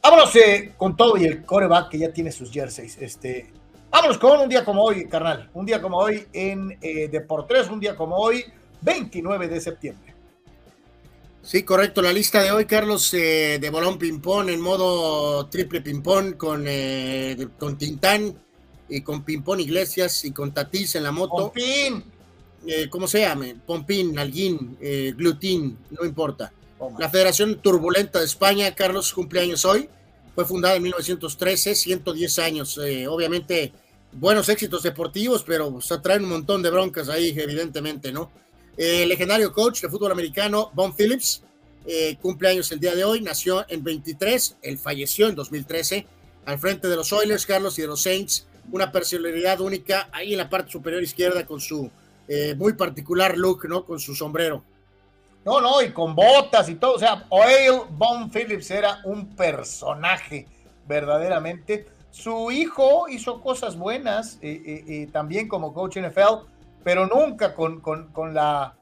Vámonos 0.02 0.32
con 0.76 0.96
todo 0.96 1.16
y 1.16 1.24
el 1.24 1.44
coreback 1.44 1.90
que 1.90 1.98
ya 1.98 2.12
tiene 2.12 2.32
sus 2.32 2.50
jerseys. 2.50 2.98
Este, 3.00 3.50
Vámonos 3.90 4.18
con 4.18 4.40
un 4.40 4.48
día 4.48 4.64
como 4.64 4.84
hoy, 4.84 5.08
carnal. 5.08 5.50
Un 5.52 5.66
día 5.66 5.82
como 5.82 5.98
hoy 5.98 6.26
en 6.32 6.78
eh, 6.80 7.08
Deportes, 7.08 7.68
un 7.68 7.80
día 7.80 7.96
como 7.96 8.16
hoy, 8.16 8.44
29 8.82 9.48
de 9.48 9.60
septiembre. 9.60 10.14
Sí, 11.42 11.64
correcto. 11.64 12.00
La 12.02 12.12
lista 12.12 12.42
de 12.42 12.52
hoy, 12.52 12.66
Carlos, 12.66 13.12
eh, 13.14 13.58
de 13.60 13.70
Bolón 13.70 13.98
Pimpón 13.98 14.48
en 14.48 14.60
modo 14.60 15.46
triple 15.46 15.80
Pimpón 15.80 16.34
con, 16.34 16.64
eh, 16.68 17.48
con 17.58 17.78
Tintán 17.78 18.34
y 18.88 19.00
con 19.00 19.24
Pimpón 19.24 19.58
Iglesias 19.58 20.24
y 20.24 20.32
con 20.32 20.52
Tatís 20.52 20.94
en 20.94 21.02
la 21.02 21.12
moto. 21.12 21.36
Pompín. 21.36 22.04
Eh, 22.66 22.88
¿Cómo 22.90 23.08
se 23.08 23.20
llama? 23.20 23.46
Pompín, 23.66 24.18
Alguín, 24.18 24.76
Glutín, 25.16 25.78
no 25.90 26.04
importa. 26.04 26.52
La 26.98 27.10
Federación 27.10 27.60
Turbulenta 27.60 28.20
de 28.20 28.24
España, 28.24 28.74
Carlos, 28.74 29.12
cumpleaños 29.12 29.64
hoy. 29.64 29.88
Fue 30.34 30.44
fundada 30.44 30.76
en 30.76 30.82
1913, 30.82 31.74
110 31.74 32.38
años. 32.38 32.78
obviamente 33.08 33.72
buenos 34.12 34.48
éxitos 34.48 34.82
deportivos, 34.82 35.44
pero 35.46 35.80
se 35.80 35.98
traen 35.98 36.24
un 36.24 36.30
montón 36.30 36.62
de 36.62 36.70
broncas 36.70 37.08
ahí, 37.08 37.34
evidentemente, 37.36 38.12
¿no? 38.12 38.30
El 38.76 39.08
legendario 39.08 39.52
coach 39.52 39.82
de 39.82 39.88
fútbol 39.88 40.12
americano, 40.12 40.70
Bon 40.74 40.94
Phillips, 40.94 41.42
eh, 41.86 42.16
cumple 42.20 42.48
años 42.48 42.70
el 42.72 42.80
día 42.80 42.94
de 42.94 43.04
hoy, 43.04 43.20
nació 43.20 43.64
en 43.68 43.82
23, 43.82 44.56
él 44.62 44.78
falleció 44.78 45.28
en 45.28 45.34
2013, 45.34 46.06
al 46.46 46.58
frente 46.58 46.88
de 46.88 46.96
los 46.96 47.12
Oilers, 47.12 47.46
Carlos, 47.46 47.78
y 47.78 47.82
de 47.82 47.88
los 47.88 48.02
Saints, 48.02 48.46
una 48.72 48.90
personalidad 48.90 49.60
única 49.60 50.08
ahí 50.12 50.32
en 50.32 50.38
la 50.38 50.48
parte 50.48 50.70
superior 50.70 51.02
izquierda 51.02 51.46
con 51.46 51.60
su 51.60 51.90
eh, 52.28 52.54
muy 52.56 52.74
particular 52.74 53.36
look, 53.36 53.68
¿no? 53.68 53.84
Con 53.84 53.98
su 53.98 54.14
sombrero. 54.14 54.64
No, 55.50 55.60
no, 55.60 55.82
y 55.82 55.90
con 55.90 56.14
botas 56.14 56.68
y 56.68 56.76
todo, 56.76 56.94
o 56.94 56.98
sea, 56.98 57.26
Oil 57.28 57.80
Bon 57.90 58.30
Phillips 58.30 58.70
era 58.70 59.00
un 59.04 59.34
personaje 59.34 60.46
verdaderamente 60.86 61.86
su 62.10 62.50
hijo 62.50 63.08
hizo 63.08 63.40
cosas 63.40 63.76
buenas 63.76 64.38
eh, 64.42 64.60
eh, 64.64 64.84
eh, 64.88 65.08
también 65.12 65.48
como 65.48 65.72
coach 65.72 65.98
NFL, 65.98 66.46
pero 66.82 67.06
nunca 67.06 67.54
con, 67.54 67.80
la, 68.34 68.74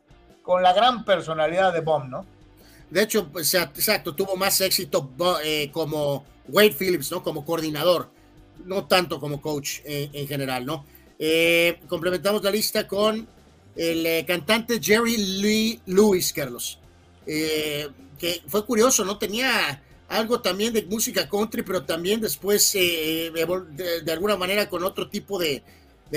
con 0.43 0.63
la 0.63 0.73
gran 0.73 1.05
personalidad 1.05 1.73
de 1.73 1.81
Bomb, 1.81 2.09
¿no? 2.09 2.27
De 2.91 3.03
hecho, 3.03 3.29
pues, 3.29 3.53
exacto, 3.53 4.15
tuvo 4.15 4.37
más 4.37 4.61
éxito 4.63 5.11
como 5.73 6.25
Wade 6.49 6.73
Phillips, 6.73 7.11
¿no? 7.11 7.23
Como 7.23 7.45
coordinador, 7.45 8.11
no 8.65 8.87
tanto 8.87 9.21
como 9.21 9.43
coach 9.43 9.81
en 9.85 10.27
general, 10.27 10.65
¿no? 10.65 10.85
complementamos 11.89 12.43
la 12.45 12.51
lista 12.51 12.87
con 12.87 13.27
el 13.79 14.27
cantante 14.27 14.81
Jerry 14.83 15.17
Lee 15.17 15.81
Lewis, 15.87 16.33
Carlos, 16.33 16.79
que 17.25 18.43
fue 18.47 18.67
curioso, 18.67 19.05
¿no? 19.05 19.17
Tenía 19.17 19.81
algo 20.09 20.41
también 20.41 20.73
de 20.73 20.83
música 20.85 21.29
country, 21.29 21.63
pero 21.63 21.85
también 21.85 22.21
después 22.21 22.75
eh, 22.75 23.31
de, 23.31 24.13
alguna 24.13 24.37
manera 24.37 24.69
con 24.69 24.83
otro 24.83 25.09
tipo 25.09 25.39
de, 25.39 25.63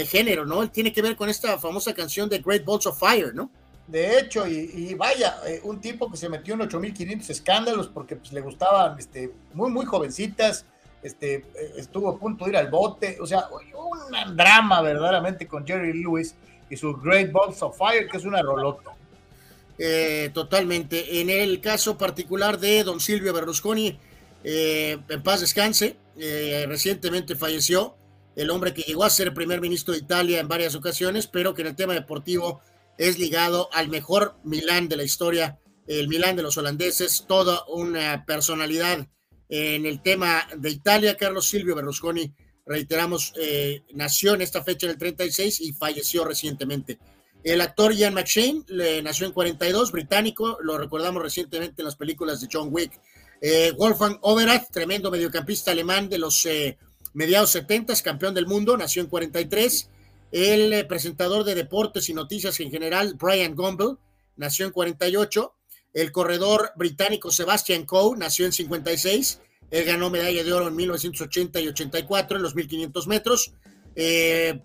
género, 0.08 0.46
¿no? 0.46 0.70
Tiene 0.70 0.94
que 0.94 1.02
ver 1.02 1.18
con 1.18 1.28
esta 1.28 1.60
famosa 1.60 1.94
canción 1.94 2.30
de 2.30 2.40
Great 2.40 2.64
Balls 2.64 2.88
of 2.88 2.98
Fire, 2.98 3.36
¿no? 3.36 3.52
De 3.88 4.20
hecho, 4.20 4.48
y, 4.48 4.94
vaya, 4.94 5.36
eh, 5.46 5.60
un 5.64 5.82
tipo 5.82 6.10
que 6.10 6.16
se 6.16 6.30
metió 6.30 6.54
en 6.54 6.62
8500 6.62 7.30
escándalos 7.30 7.90
porque 7.90 8.16
pues, 8.16 8.32
le 8.32 8.40
gustaban 8.40 8.98
este, 8.98 9.34
muy, 9.54 9.70
muy 9.70 9.86
jovencitas, 9.86 10.66
este, 11.04 11.36
eh, 11.36 11.74
estuvo 11.76 12.10
a 12.10 12.18
punto 12.18 12.46
de 12.46 12.52
ir 12.52 12.58
al 12.58 12.70
bote, 12.70 13.18
o 13.20 13.28
sea, 13.28 13.50
un 13.50 14.38
drama 14.38 14.82
verdaderamente 14.82 15.46
con 15.46 15.68
Jerry 15.68 15.92
Lewis 16.02 16.36
y 16.72 16.78
su 16.78 16.94
Great 16.94 17.32
Balls 17.32 17.62
of 17.62 17.78
Fire, 17.78 18.08
que 18.10 18.18
es 18.18 18.26
una 18.26 18.42
rolota. 18.42 18.96
Eh, 19.78 20.30
totalmente. 20.34 21.20
En 21.20 21.30
el 21.30 21.60
caso 21.60 21.98
particular 21.98 22.60
de 22.60 22.84
don 22.84 23.00
Silvio 23.00 23.34
Berlusconi, 23.34 24.00
eh, 24.44 24.98
en 25.10 25.24
paz 25.24 25.42
descanse, 25.42 25.98
eh, 26.18 26.66
recientemente 26.68 27.36
falleció, 27.36 27.98
el 28.36 28.50
hombre 28.50 28.74
que 28.74 28.84
llegó 28.84 29.04
a 29.04 29.10
ser 29.10 29.34
primer 29.34 29.60
ministro 29.60 29.94
de 29.94 30.00
Italia 30.00 30.40
en 30.40 30.48
varias 30.48 30.76
ocasiones, 30.76 31.28
pero 31.28 31.54
que 31.54 31.62
en 31.62 31.68
el 31.70 31.76
tema 31.76 31.94
deportivo 31.94 32.62
es 32.98 33.20
ligado 33.20 33.70
al 33.74 33.90
mejor 33.90 34.36
Milán 34.44 34.88
de 34.88 34.96
la 34.96 35.04
historia, 35.04 35.60
el 35.88 36.08
Milán 36.08 36.38
de 36.38 36.44
los 36.44 36.58
holandeses, 36.58 37.26
toda 37.28 37.66
una 37.68 38.24
personalidad 38.26 39.08
en 39.50 39.86
el 39.86 40.02
tema 40.02 40.48
de 40.56 40.70
Italia. 40.70 41.18
Carlos 41.18 41.50
Silvio 41.50 41.76
Berlusconi, 41.76 42.34
reiteramos, 42.72 43.34
nació 43.94 44.34
en 44.34 44.42
esta 44.42 44.64
fecha 44.64 44.88
del 44.88 44.98
36 44.98 45.62
y 45.62 45.74
falleció 45.74 46.24
recientemente. 46.24 46.98
El 47.44 47.62
actor 47.62 47.94
Ian 47.94 48.14
McShane 48.14 48.64
le 48.68 49.02
nació 49.02 49.26
en 49.26 49.34
42, 49.34 49.92
británico, 49.92 50.60
lo 50.62 50.78
recordamos 50.78 51.24
recientemente 51.24 51.82
en 51.82 51.86
las 51.86 51.96
películas 51.96 52.40
de 52.40 52.48
John 52.52 52.70
Wick. 52.72 53.00
Eh, 53.42 53.74
Wolfgang 53.76 54.20
Overath, 54.22 54.70
tremendo 54.72 55.10
mediocampista 55.10 55.72
alemán 55.72 56.08
de 56.08 56.20
los 56.20 56.46
eh, 56.46 56.78
mediados 57.14 57.50
70, 57.52 57.96
campeón 58.04 58.36
del 58.36 58.46
mundo, 58.46 58.78
nació 58.78 59.02
en 59.02 59.10
43. 59.10 59.90
El 60.32 60.72
eh, 60.72 60.86
presentador 60.86 61.44
de 61.44 61.56
deportes 61.56 62.08
y 62.10 62.14
noticias 62.14 62.60
en 62.60 62.70
general, 62.70 63.16
Brian 63.16 63.56
Gumble, 63.56 63.98
nació 64.36 64.68
en 64.68 64.72
48. 64.72 65.56
El 65.94 66.12
corredor 66.12 66.72
británico 66.76 67.32
Sebastian 67.32 67.86
Coe 67.86 68.16
nació 68.16 68.46
en 68.46 68.54
56. 68.54 69.42
Él 69.72 69.86
ganó 69.86 70.10
medalla 70.10 70.44
de 70.44 70.54
oro 70.54 70.68
en 70.68 70.76
1980 70.76 71.60
y 71.62 71.68
84 71.70 72.38
en 72.38 72.44
los 72.44 72.56
1500 72.56 73.08
metros. 73.08 73.54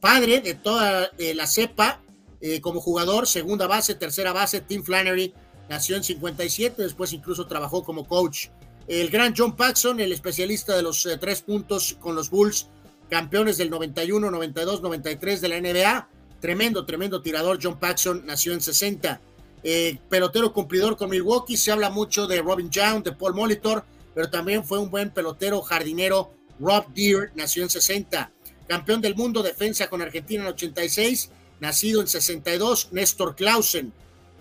padre 0.00 0.40
de 0.40 0.54
toda 0.54 1.10
la 1.16 1.46
cepa 1.46 2.02
eh, 2.40 2.60
como 2.60 2.80
jugador, 2.80 3.26
segunda 3.26 3.66
base, 3.66 3.94
tercera 3.94 4.32
base, 4.32 4.60
Tim 4.60 4.82
Flannery 4.82 5.32
nació 5.68 5.96
en 5.96 6.04
57, 6.04 6.82
después 6.82 7.12
incluso 7.12 7.46
trabajó 7.46 7.82
como 7.82 8.06
coach. 8.06 8.48
El 8.86 9.10
gran 9.10 9.34
John 9.36 9.56
Paxson, 9.56 9.98
el 10.00 10.12
especialista 10.12 10.76
de 10.76 10.82
los 10.82 11.04
eh, 11.06 11.16
tres 11.18 11.42
puntos 11.42 11.96
con 11.98 12.14
los 12.14 12.30
Bulls, 12.30 12.68
campeones 13.08 13.56
del 13.56 13.70
91, 13.70 14.30
92, 14.30 14.82
93 14.82 15.40
de 15.40 15.48
la 15.48 15.60
NBA. 15.60 16.08
Tremendo, 16.40 16.84
tremendo 16.84 17.22
tirador. 17.22 17.58
John 17.60 17.80
Paxson 17.80 18.24
nació 18.26 18.52
en 18.52 18.60
60. 18.60 19.20
Eh, 19.64 19.98
pelotero 20.08 20.52
cumplidor 20.52 20.96
con 20.96 21.10
Milwaukee. 21.10 21.56
Se 21.56 21.72
habla 21.72 21.90
mucho 21.90 22.26
de 22.26 22.42
Robin 22.42 22.70
Young, 22.70 23.02
de 23.02 23.12
Paul 23.12 23.34
Molitor, 23.34 23.84
pero 24.16 24.30
también 24.30 24.64
fue 24.64 24.78
un 24.78 24.90
buen 24.90 25.10
pelotero 25.10 25.60
jardinero. 25.60 26.32
Rob 26.58 26.86
Deere 26.94 27.32
nació 27.34 27.62
en 27.62 27.68
60. 27.68 28.32
Campeón 28.66 29.02
del 29.02 29.14
mundo, 29.14 29.42
defensa 29.42 29.90
con 29.90 30.00
Argentina 30.00 30.42
en 30.42 30.48
86 30.48 31.30
nacido 31.60 32.00
en 32.00 32.08
62, 32.08 32.88
Néstor 32.92 33.36
Clausen. 33.36 33.92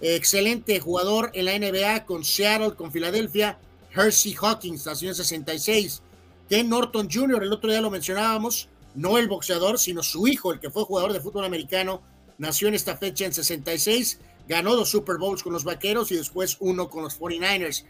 excelente 0.02 0.80
jugador 0.80 1.32
en 1.34 1.46
la 1.46 1.58
NBA 1.58 2.06
con 2.06 2.24
Seattle, 2.24 2.76
con 2.76 2.92
Filadelfia, 2.92 3.58
Hersey 3.94 4.36
Hawkins, 4.40 4.86
nació 4.86 5.10
en 5.10 5.16
66. 5.16 6.02
Ken 6.50 6.70
Norton 6.70 7.10
Jr., 7.12 7.44
el 7.44 7.54
otro 7.54 7.70
día 7.70 7.82
lo 7.82 7.90
mencionábamos, 7.90 8.70
no 8.94 9.18
el 9.18 9.28
boxeador, 9.28 9.80
sino 9.80 10.04
su 10.04 10.28
hijo, 10.28 10.52
el 10.52 10.60
que 10.60 10.70
fue 10.70 10.84
jugador 10.84 11.14
de 11.14 11.22
fútbol 11.22 11.46
americano, 11.46 12.02
nació 12.38 12.68
en 12.68 12.76
esta 12.76 12.98
fecha 12.98 13.26
en 13.26 13.34
66, 13.34 14.20
ganó 14.48 14.76
dos 14.76 14.90
Super 14.90 15.18
Bowls 15.18 15.44
con 15.44 15.54
los 15.54 15.64
Vaqueros 15.64 16.12
y 16.12 16.18
después 16.18 16.58
uno 16.60 16.90
con 16.90 17.04
los 17.04 17.20
49ers. 17.20 17.86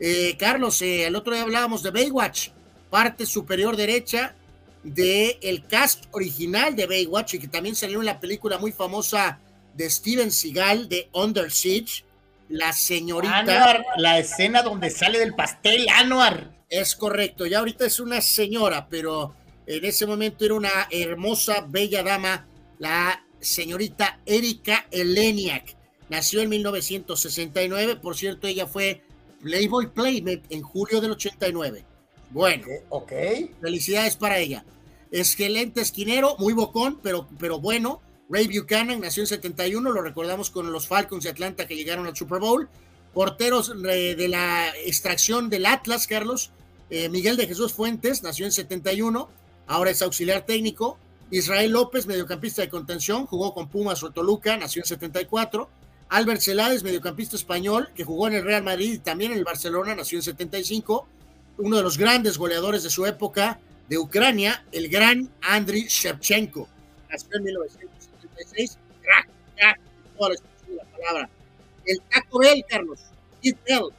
Eh, 0.00 0.36
Carlos, 0.38 0.80
eh, 0.82 1.06
el 1.06 1.16
otro 1.16 1.34
día 1.34 1.42
hablábamos 1.42 1.82
de 1.82 1.90
Baywatch, 1.90 2.50
parte 2.90 3.26
superior 3.26 3.76
derecha 3.76 4.34
del 4.82 5.36
el 5.42 5.66
cast 5.66 6.04
original 6.12 6.76
de 6.76 6.86
Baywatch 6.86 7.34
y 7.34 7.38
que 7.38 7.48
también 7.48 7.74
salió 7.74 7.98
en 8.00 8.06
la 8.06 8.20
película 8.20 8.58
muy 8.58 8.72
famosa 8.72 9.40
de 9.74 9.90
Steven 9.90 10.30
Seagal 10.30 10.88
de 10.88 11.08
Under 11.12 11.50
Siege, 11.50 12.04
la 12.48 12.72
señorita. 12.72 13.38
Anuar, 13.38 13.84
la 13.96 14.18
escena 14.18 14.62
donde 14.62 14.90
sale 14.90 15.18
del 15.18 15.34
pastel, 15.34 15.88
Anuar. 15.88 16.52
Es 16.68 16.94
correcto, 16.94 17.46
ya 17.46 17.60
ahorita 17.60 17.86
es 17.86 17.98
una 18.00 18.20
señora, 18.20 18.88
pero 18.88 19.34
en 19.66 19.84
ese 19.84 20.06
momento 20.06 20.44
era 20.44 20.54
una 20.54 20.88
hermosa, 20.90 21.64
bella 21.66 22.02
dama, 22.02 22.46
la 22.78 23.24
señorita 23.40 24.20
Erika 24.26 24.86
Eleniak. 24.90 25.76
Nació 26.08 26.40
en 26.40 26.48
1969, 26.48 27.96
por 27.96 28.16
cierto, 28.16 28.46
ella 28.46 28.66
fue 28.66 29.02
Playboy 29.42 29.92
Playmate 29.92 30.42
en 30.50 30.62
julio 30.62 31.00
del 31.00 31.12
89. 31.12 31.84
Bueno, 32.30 32.66
ok. 32.88 33.12
Felicidades 33.60 34.16
para 34.16 34.38
ella. 34.38 34.64
Excelente 35.10 35.80
esquinero, 35.80 36.36
muy 36.38 36.52
bocón, 36.52 36.98
pero, 37.02 37.28
pero 37.38 37.60
bueno. 37.60 38.02
Ray 38.30 38.46
Buchanan 38.46 39.00
nació 39.00 39.22
en 39.22 39.26
71, 39.26 39.90
lo 39.90 40.02
recordamos 40.02 40.50
con 40.50 40.70
los 40.70 40.86
Falcons 40.86 41.24
de 41.24 41.30
Atlanta 41.30 41.66
que 41.66 41.76
llegaron 41.76 42.06
al 42.06 42.14
Super 42.14 42.40
Bowl. 42.40 42.68
Porteros 43.14 43.72
eh, 43.88 44.14
de 44.16 44.28
la 44.28 44.68
extracción 44.84 45.48
del 45.48 45.64
Atlas, 45.64 46.06
Carlos. 46.06 46.50
Eh, 46.90 47.08
Miguel 47.08 47.36
de 47.36 47.46
Jesús 47.46 47.72
Fuentes 47.72 48.22
nació 48.22 48.44
en 48.44 48.52
71, 48.52 49.28
ahora 49.66 49.90
es 49.90 50.02
auxiliar 50.02 50.44
técnico. 50.44 50.98
Israel 51.30 51.72
López, 51.72 52.06
mediocampista 52.06 52.62
de 52.62 52.68
contención, 52.68 53.26
jugó 53.26 53.54
con 53.54 53.68
Pumas 53.68 54.02
o 54.02 54.10
Toluca, 54.10 54.56
nació 54.56 54.82
en 54.82 54.86
74. 54.86 55.68
Albert 56.10 56.40
Celades, 56.40 56.82
mediocampista 56.82 57.36
español, 57.36 57.90
que 57.94 58.04
jugó 58.04 58.28
en 58.28 58.34
el 58.34 58.44
Real 58.44 58.62
Madrid 58.62 58.94
y 58.94 58.98
también 58.98 59.32
en 59.32 59.38
el 59.38 59.44
Barcelona, 59.44 59.94
nació 59.94 60.18
en 60.18 60.22
75. 60.22 61.06
Uno 61.58 61.76
de 61.76 61.82
los 61.82 61.98
grandes 61.98 62.38
goleadores 62.38 62.82
de 62.82 62.90
su 62.90 63.04
época, 63.04 63.60
de 63.88 63.98
Ucrania, 63.98 64.64
el 64.72 64.88
gran 64.88 65.30
Andriy 65.42 65.86
Shevchenko. 65.88 66.68
Nació 67.10 67.28
en 67.36 67.44
1976. 67.44 68.78
Crack, 69.02 69.28
crack, 69.56 69.80
toda 70.16 70.30
la 70.30 70.84
palabra. 70.84 71.28
El 71.84 72.00
Taco 72.02 72.38
Bell, 72.38 72.64
Carlos. 72.68 73.00
Bell. 73.42 73.90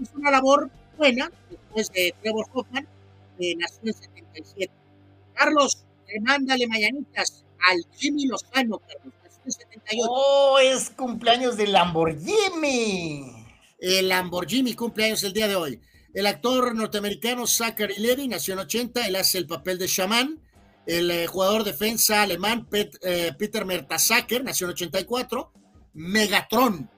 Hizo 0.00 0.12
una 0.16 0.30
labor 0.30 0.70
buena 0.96 1.30
después 1.50 1.90
de 1.92 2.14
Trevor 2.22 2.46
Hoffman, 2.52 2.86
nació 3.56 3.80
en 3.82 3.94
77. 3.94 4.72
Carlos, 5.34 5.84
mándale 6.20 6.66
mañanitas 6.66 7.44
al 7.68 7.84
Jimmy 7.96 8.26
Lozano, 8.26 8.78
Carlos. 8.78 9.14
Nació 9.48 9.64
en 9.64 9.70
78. 9.72 10.06
Oh, 10.10 10.58
es 10.58 10.90
cumpleaños 10.90 11.56
del 11.56 11.72
Lamborghini. 11.72 13.32
El 13.78 14.08
Lamborghini 14.08 14.74
cumpleaños 14.74 15.22
el 15.24 15.32
día 15.32 15.48
de 15.48 15.56
hoy. 15.56 15.80
El 16.14 16.26
actor 16.26 16.74
norteamericano 16.74 17.46
Zachary 17.46 17.94
Levy 17.98 18.28
nació 18.28 18.54
en 18.54 18.60
80, 18.60 19.06
él 19.06 19.16
hace 19.16 19.38
el 19.38 19.46
papel 19.46 19.78
de 19.78 19.86
Shaman. 19.86 20.40
El 20.86 21.10
eh, 21.10 21.26
jugador 21.26 21.64
defensa 21.64 22.22
alemán 22.22 22.66
Pet, 22.66 22.96
eh, 23.02 23.32
Peter 23.38 23.64
Mertasacker 23.66 24.42
nació 24.42 24.66
en 24.66 24.72
84. 24.72 25.52
Megatron, 25.94 26.90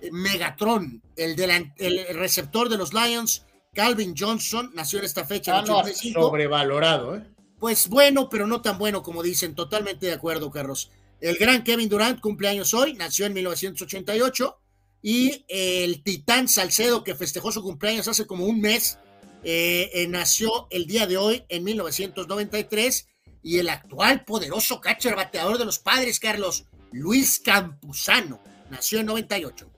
eh, 0.00 0.10
Megatron, 0.12 1.02
el, 1.16 1.34
delan- 1.36 1.72
el 1.78 2.14
receptor 2.14 2.68
de 2.68 2.76
los 2.76 2.92
Lions, 2.92 3.46
Calvin 3.74 4.14
Johnson, 4.16 4.70
nació 4.74 4.98
en 4.98 5.06
esta 5.06 5.24
fecha 5.24 5.52
en 5.52 5.56
Ah, 5.58 5.62
no, 5.66 5.78
85. 5.78 6.20
sobrevalorado, 6.20 7.16
¿eh? 7.16 7.24
Pues 7.58 7.88
bueno, 7.88 8.28
pero 8.28 8.46
no 8.46 8.60
tan 8.60 8.78
bueno 8.78 9.02
como 9.02 9.22
dicen. 9.22 9.54
Totalmente 9.54 10.06
de 10.06 10.12
acuerdo, 10.12 10.50
Carlos. 10.50 10.90
El 11.20 11.36
gran 11.36 11.64
Kevin 11.64 11.88
Durant 11.88 12.20
cumple 12.20 12.48
años 12.48 12.74
hoy, 12.74 12.94
nació 12.94 13.26
en 13.26 13.34
1988. 13.34 14.58
Y 15.02 15.44
el 15.48 16.02
Titán 16.02 16.48
Salcedo, 16.48 17.04
que 17.04 17.14
festejó 17.14 17.52
su 17.52 17.62
cumpleaños 17.62 18.08
hace 18.08 18.26
como 18.26 18.44
un 18.44 18.60
mes, 18.60 18.98
eh, 19.44 19.90
eh, 19.94 20.08
nació 20.08 20.66
el 20.70 20.86
día 20.86 21.06
de 21.06 21.16
hoy 21.16 21.44
en 21.48 21.64
1993. 21.64 23.08
Y 23.42 23.58
el 23.58 23.68
actual 23.68 24.24
poderoso 24.24 24.80
catcher 24.80 25.16
bateador 25.16 25.58
de 25.58 25.64
los 25.64 25.78
padres, 25.78 26.18
Carlos, 26.18 26.66
Luis 26.92 27.40
Campuzano, 27.40 28.40
nació 28.70 29.00
en 29.00 29.06
98. 29.06 29.70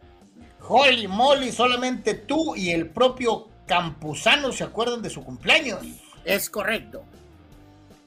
Holy 0.67 1.09
moly, 1.09 1.53
solamente 1.53 2.15
tú 2.15 2.55
y 2.55 2.71
el 2.71 2.91
propio 2.91 3.49
Campuzano 3.67 4.53
se 4.53 4.65
acuerdan 4.65 5.03
de 5.03 5.11
su 5.11 5.23
cumpleaños. 5.23 5.81
Es 6.25 6.51
correcto. 6.51 7.05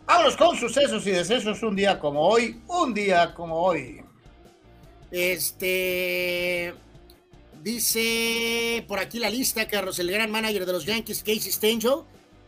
Vámonos 0.06 0.36
con 0.36 0.58
sucesos 0.58 1.06
y 1.08 1.12
decesos 1.12 1.64
un 1.64 1.76
día 1.76 1.98
como 2.00 2.28
hoy, 2.28 2.62
un 2.68 2.94
día 2.94 3.34
como 3.34 3.56
hoy. 3.62 4.02
Este 5.12 6.74
dice 7.62 8.84
por 8.88 9.00
aquí 9.00 9.20
la 9.20 9.30
lista, 9.30 9.68
Carlos, 9.68 9.98
el 10.00 10.12
gran 10.12 10.30
manager 10.30 10.66
de 10.66 10.74
los 10.74 10.86
Yankees, 10.86 11.20
Casey 11.20 11.52
Stengel, 11.52 12.02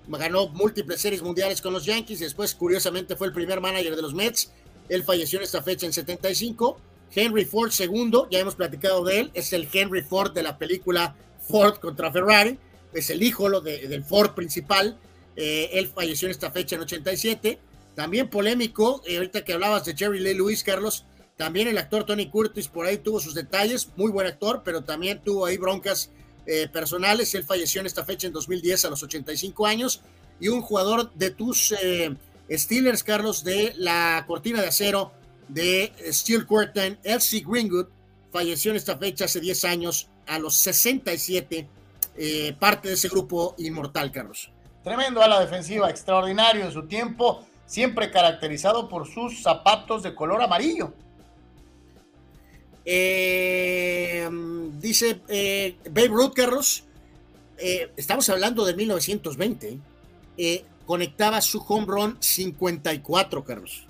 ganó 0.08 0.50
múltiples 0.50 1.00
series 1.00 1.22
mundiales 1.22 1.62
con 1.62 1.72
los 1.74 1.86
Yankees, 1.86 2.20
después 2.20 2.54
curiosamente 2.54 3.16
fue 3.16 3.28
el 3.28 3.34
primer 3.34 3.62
manager 3.62 3.96
de 3.96 4.02
los 4.02 4.14
Mets, 4.14 4.52
él 4.90 5.04
falleció 5.04 5.40
en 5.40 5.44
esta 5.46 5.62
fecha 5.62 5.86
en 5.86 5.94
75. 5.94 6.78
Henry 7.16 7.46
Ford 7.46 7.72
segundo, 7.72 8.28
ya 8.30 8.40
hemos 8.40 8.56
platicado 8.56 9.04
de 9.06 9.22
él, 9.22 9.32
es 9.34 9.54
el 9.54 9.70
Henry 9.72 10.02
Ford 10.02 10.34
de 10.34 10.44
la 10.44 10.58
película 10.58 11.16
Ford 11.48 11.76
contra 11.80 12.12
Ferrari, 12.12 12.60
es 12.94 13.10
el 13.10 13.24
hijo 13.24 13.62
de- 13.62 13.88
del 13.88 14.04
Ford 14.04 14.32
principal, 14.32 14.98
eh, 15.36 15.70
él 15.74 15.88
falleció 15.88 16.28
en 16.28 16.32
esta 16.32 16.52
fecha 16.52 16.76
en 16.76 16.82
87. 16.82 17.60
También 17.96 18.30
polémico, 18.30 19.02
eh, 19.06 19.18
ahorita 19.18 19.44
que 19.44 19.54
hablabas 19.54 19.86
de 19.86 19.96
Jerry 19.96 20.20
Lee 20.20 20.34
Lewis, 20.34 20.64
Carlos, 20.64 21.06
también 21.38 21.68
el 21.68 21.78
actor 21.78 22.06
Tony 22.06 22.30
Curtis 22.30 22.68
por 22.68 22.86
ahí 22.86 22.98
tuvo 22.98 23.20
sus 23.20 23.34
detalles, 23.34 23.90
muy 23.98 24.12
buen 24.12 24.28
actor, 24.28 24.62
pero 24.64 24.84
también 24.84 25.22
tuvo 25.22 25.46
ahí 25.46 25.58
broncas 25.58 26.10
eh, 26.46 26.70
personales. 26.72 27.34
Él 27.36 27.44
falleció 27.44 27.82
en 27.82 27.88
esta 27.88 28.06
fecha 28.06 28.28
en 28.28 28.34
2010 28.34 28.86
a 28.86 28.90
los 28.90 29.04
85 29.04 29.66
años. 29.66 30.02
Y 30.40 30.48
un 30.48 30.62
jugador 30.62 31.14
de 31.14 31.32
tus 31.32 31.74
eh, 31.82 32.16
Steelers, 32.52 33.04
Carlos, 33.04 33.44
de 33.44 33.74
la 33.78 34.24
cortina 34.28 34.62
de 34.62 34.68
acero 34.68 35.12
de 35.48 35.92
Steel 36.12 36.46
Curtain, 36.46 36.98
Elsie 37.04 37.44
Greenwood, 37.46 37.88
falleció 38.32 38.72
en 38.72 38.78
esta 38.78 38.98
fecha 38.98 39.26
hace 39.26 39.40
10 39.40 39.66
años 39.66 40.10
a 40.28 40.40
los 40.40 40.56
67, 40.56 41.68
eh, 42.18 42.56
parte 42.60 42.90
de 42.90 42.94
ese 42.96 43.10
grupo 43.10 43.56
inmortal, 43.58 44.12
Carlos. 44.12 44.52
Tremendo 44.86 45.24
a 45.24 45.28
la 45.28 45.40
defensiva, 45.40 45.90
extraordinario 45.90 46.64
en 46.64 46.72
su 46.72 46.84
tiempo, 46.86 47.44
siempre 47.66 48.12
caracterizado 48.12 48.88
por 48.88 49.08
sus 49.08 49.42
zapatos 49.42 50.04
de 50.04 50.14
color 50.14 50.44
amarillo. 50.44 50.94
Eh, 52.86 54.30
dice 54.80 55.22
eh, 55.28 55.76
Babe 55.86 56.10
Ruth, 56.10 56.34
Carlos, 56.36 56.84
eh, 57.58 57.90
estamos 57.98 58.30
hablando 58.30 58.64
de 58.64 58.76
1920, 58.76 59.80
eh, 60.38 60.66
conectaba 60.86 61.42
su 61.42 61.66
home 61.68 61.88
run 61.88 62.18
54, 62.20 63.44
Carlos. 63.44 63.88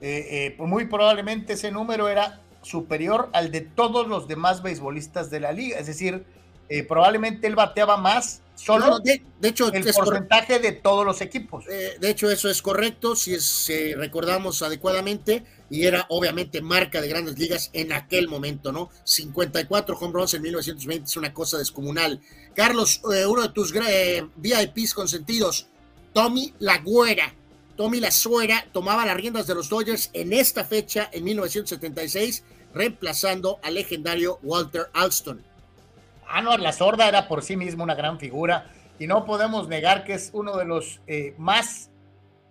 Pues 0.00 0.58
muy 0.58 0.86
probablemente 0.86 1.52
ese 1.52 1.70
número 1.70 2.08
era 2.08 2.40
superior 2.62 3.30
al 3.32 3.52
de 3.52 3.60
todos 3.60 4.08
los 4.08 4.26
demás 4.26 4.64
beisbolistas 4.64 5.30
de 5.30 5.38
la 5.38 5.52
liga. 5.52 5.78
Es 5.78 5.86
decir, 5.86 6.24
eh, 6.78 6.84
probablemente 6.84 7.46
él 7.46 7.54
bateaba 7.54 7.96
más 7.96 8.40
solo 8.54 8.86
No, 8.86 8.98
de, 9.00 9.22
de 9.40 9.48
hecho, 9.48 9.66
el 9.66 9.72
correcto. 9.72 10.04
porcentaje 10.04 10.58
de 10.58 10.72
todos 10.72 11.04
los 11.04 11.20
equipos. 11.20 11.64
Eh, 11.68 11.96
de 12.00 12.10
hecho, 12.10 12.30
eso 12.30 12.48
es 12.48 12.62
correcto, 12.62 13.16
si 13.16 13.34
es, 13.34 13.70
recordamos 13.96 14.62
adecuadamente, 14.62 15.44
y 15.72 15.86
era 15.86 16.06
obviamente 16.10 16.60
marca 16.60 17.00
de 17.00 17.08
grandes 17.08 17.38
ligas 17.38 17.70
en 17.72 17.92
aquel 17.92 18.28
momento, 18.28 18.72
¿no? 18.72 18.90
54 19.04 19.96
home 19.98 20.12
runs 20.12 20.34
en 20.34 20.42
1920 20.42 21.04
es 21.06 21.16
una 21.16 21.32
cosa 21.32 21.58
descomunal. 21.58 22.20
Carlos, 22.54 23.00
eh, 23.12 23.24
uno 23.26 23.42
de 23.42 23.48
tus 23.48 23.74
eh, 23.74 24.26
VIPs 24.36 24.94
consentidos, 24.94 25.68
Tommy 26.12 26.54
Lagüera. 26.58 27.34
Tommy 27.76 28.00
La 28.00 28.10
Suera 28.10 28.66
tomaba 28.70 29.06
las 29.06 29.16
riendas 29.16 29.46
de 29.46 29.54
los 29.54 29.70
Dodgers 29.70 30.10
en 30.12 30.34
esta 30.34 30.62
fecha, 30.62 31.08
en 31.10 31.24
1976, 31.24 32.44
reemplazando 32.74 33.58
al 33.62 33.74
legendario 33.74 34.38
Walter 34.42 34.88
Alston. 34.92 35.42
Anuar 36.32 36.60
La 36.60 36.72
Sorda 36.72 37.08
era 37.08 37.28
por 37.28 37.42
sí 37.42 37.56
mismo 37.56 37.84
una 37.84 37.94
gran 37.94 38.18
figura 38.18 38.70
y 38.98 39.06
no 39.06 39.24
podemos 39.24 39.68
negar 39.68 40.04
que 40.04 40.14
es 40.14 40.30
uno 40.32 40.56
de 40.56 40.64
los 40.64 41.00
eh, 41.06 41.34
más 41.38 41.90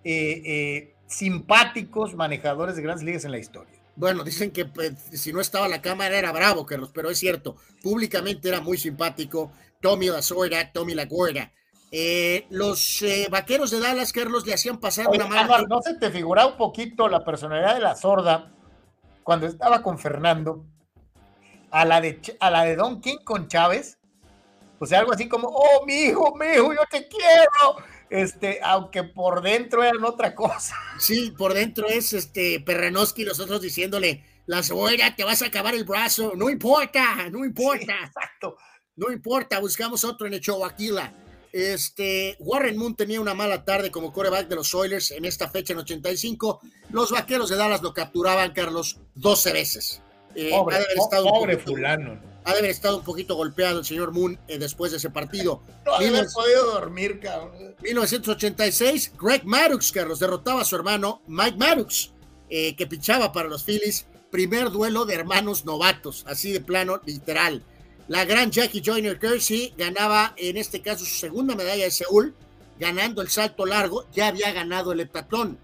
eh, 0.03 0.41
eh, 0.45 0.95
simpáticos 1.07 2.15
manejadores 2.15 2.75
de 2.75 2.81
grandes 2.81 3.05
ligas 3.05 3.25
en 3.25 3.31
la 3.31 3.39
historia. 3.39 3.81
Bueno, 3.95 4.23
dicen 4.23 4.51
que 4.51 4.65
pues, 4.65 4.93
si 5.11 5.33
no 5.33 5.41
estaba 5.41 5.67
la 5.67 5.81
cámara 5.81 6.17
era 6.17 6.31
bravo, 6.31 6.65
Carlos, 6.65 6.91
pero 6.93 7.09
es 7.09 7.19
cierto, 7.19 7.57
públicamente 7.83 8.49
era 8.49 8.61
muy 8.61 8.77
simpático. 8.77 9.51
Tommy 9.81 10.07
La 10.07 10.21
Suera, 10.21 10.71
Tommy 10.71 10.93
La 10.93 11.05
Guerra. 11.05 11.51
Eh, 11.91 12.45
los 12.49 13.01
eh, 13.01 13.27
vaqueros 13.29 13.69
de 13.69 13.81
Dallas, 13.81 14.13
Carlos, 14.13 14.47
le 14.47 14.53
hacían 14.53 14.79
pasar 14.79 15.07
Oye, 15.07 15.17
una 15.17 15.27
mala. 15.27 15.63
¿no 15.67 15.81
se 15.81 15.95
te 15.95 16.09
figura 16.09 16.45
un 16.45 16.55
poquito 16.55 17.09
la 17.09 17.25
personalidad 17.25 17.75
de 17.75 17.81
La 17.81 17.95
Sorda 17.95 18.53
cuando 19.23 19.45
estaba 19.45 19.83
con 19.83 19.99
Fernando? 19.99 20.65
A 21.71 21.85
la 21.85 22.01
de, 22.01 22.19
a 22.39 22.51
la 22.51 22.63
de 22.63 22.75
Don 22.75 23.01
King 23.01 23.17
con 23.23 23.47
Chávez. 23.47 23.97
O 24.79 24.85
sea, 24.85 24.99
algo 24.99 25.13
así 25.13 25.27
como, 25.27 25.47
oh, 25.47 25.85
mi 25.85 25.93
hijo, 25.93 26.35
mi 26.35 26.47
hijo, 26.47 26.73
yo 26.73 26.81
te 26.89 27.07
quiero. 27.07 27.77
Este, 28.09 28.59
aunque 28.63 29.03
por 29.03 29.41
dentro 29.41 29.83
eran 29.83 30.03
otra 30.03 30.35
cosa. 30.35 30.75
Sí, 30.99 31.31
por 31.31 31.53
dentro 31.53 31.87
es 31.87 32.13
este 32.13 32.59
Perrenoski 32.59 33.23
y 33.23 33.25
los 33.25 33.39
otros 33.39 33.61
diciéndole, 33.61 34.23
la 34.45 34.61
cebolla, 34.61 35.15
te 35.15 35.23
vas 35.23 35.41
a 35.41 35.47
acabar 35.47 35.73
el 35.73 35.83
brazo, 35.83 36.33
no 36.35 36.49
importa, 36.49 37.29
no 37.29 37.45
importa. 37.45 37.93
Exacto. 38.05 38.57
No 38.95 39.11
importa, 39.11 39.59
buscamos 39.59 40.03
otro 40.03 40.27
en 40.27 40.33
el 40.33 40.41
Choaquila. 40.41 41.13
Este, 41.53 42.35
Warren 42.39 42.77
Moon 42.77 42.95
tenía 42.95 43.19
una 43.19 43.33
mala 43.33 43.63
tarde 43.65 43.91
como 43.91 44.13
coreback 44.13 44.47
de 44.47 44.55
los 44.55 44.73
Oilers 44.73 45.11
en 45.11 45.25
esta 45.25 45.49
fecha 45.49 45.73
en 45.73 45.79
85. 45.79 46.61
Los 46.89 47.11
vaqueros 47.11 47.49
de 47.49 47.55
Dallas 47.55 47.81
lo 47.81 47.93
capturaban, 47.93 48.51
Carlos, 48.51 48.99
12 49.15 49.53
veces. 49.53 50.01
Eh, 50.35 50.49
Pobre, 50.51 50.75
ha 50.75 50.79
de 50.79 50.85
haber 50.85 50.97
estado 50.97 51.25
un 51.25 51.31
pobre 51.31 51.53
poquito- 51.57 51.71
fulano. 51.73 52.19
ha 52.43 52.51
de 52.53 52.59
haber 52.59 52.71
estado 52.71 52.97
un 52.97 53.03
poquito 53.03 53.35
golpeado 53.35 53.79
el 53.79 53.85
señor 53.85 54.11
Moon 54.11 54.39
eh, 54.47 54.57
después 54.57 54.91
de 54.91 54.97
ese 54.97 55.09
partido. 55.09 55.61
No 55.85 55.93
había 55.95 56.23
podido 56.33 56.71
dormir, 56.73 57.19
cabrón. 57.19 57.75
1986, 57.81 59.13
Greg 59.19 59.45
Maddux, 59.45 59.91
Carlos, 59.91 60.19
derrotaba 60.19 60.61
a 60.61 60.65
su 60.65 60.75
hermano 60.75 61.21
Mike 61.27 61.57
Maddux, 61.57 62.11
eh, 62.49 62.75
que 62.75 62.87
pichaba 62.87 63.31
para 63.31 63.49
los 63.49 63.63
Phillies. 63.63 64.05
Primer 64.31 64.69
duelo 64.71 65.05
de 65.05 65.15
hermanos 65.15 65.65
novatos, 65.65 66.23
así 66.27 66.51
de 66.53 66.61
plano, 66.61 67.01
literal. 67.05 67.63
La 68.07 68.23
gran 68.25 68.49
Jackie 68.51 68.81
Joyner 68.83 69.19
Kersey 69.19 69.73
ganaba, 69.77 70.33
en 70.37 70.57
este 70.57 70.81
caso, 70.81 71.03
su 71.05 71.15
segunda 71.15 71.55
medalla 71.55 71.83
de 71.83 71.91
Seúl, 71.91 72.33
ganando 72.79 73.21
el 73.21 73.29
salto 73.29 73.65
largo, 73.65 74.05
ya 74.13 74.27
había 74.27 74.51
ganado 74.51 74.91
el 74.93 75.01
heptatlón. 75.01 75.57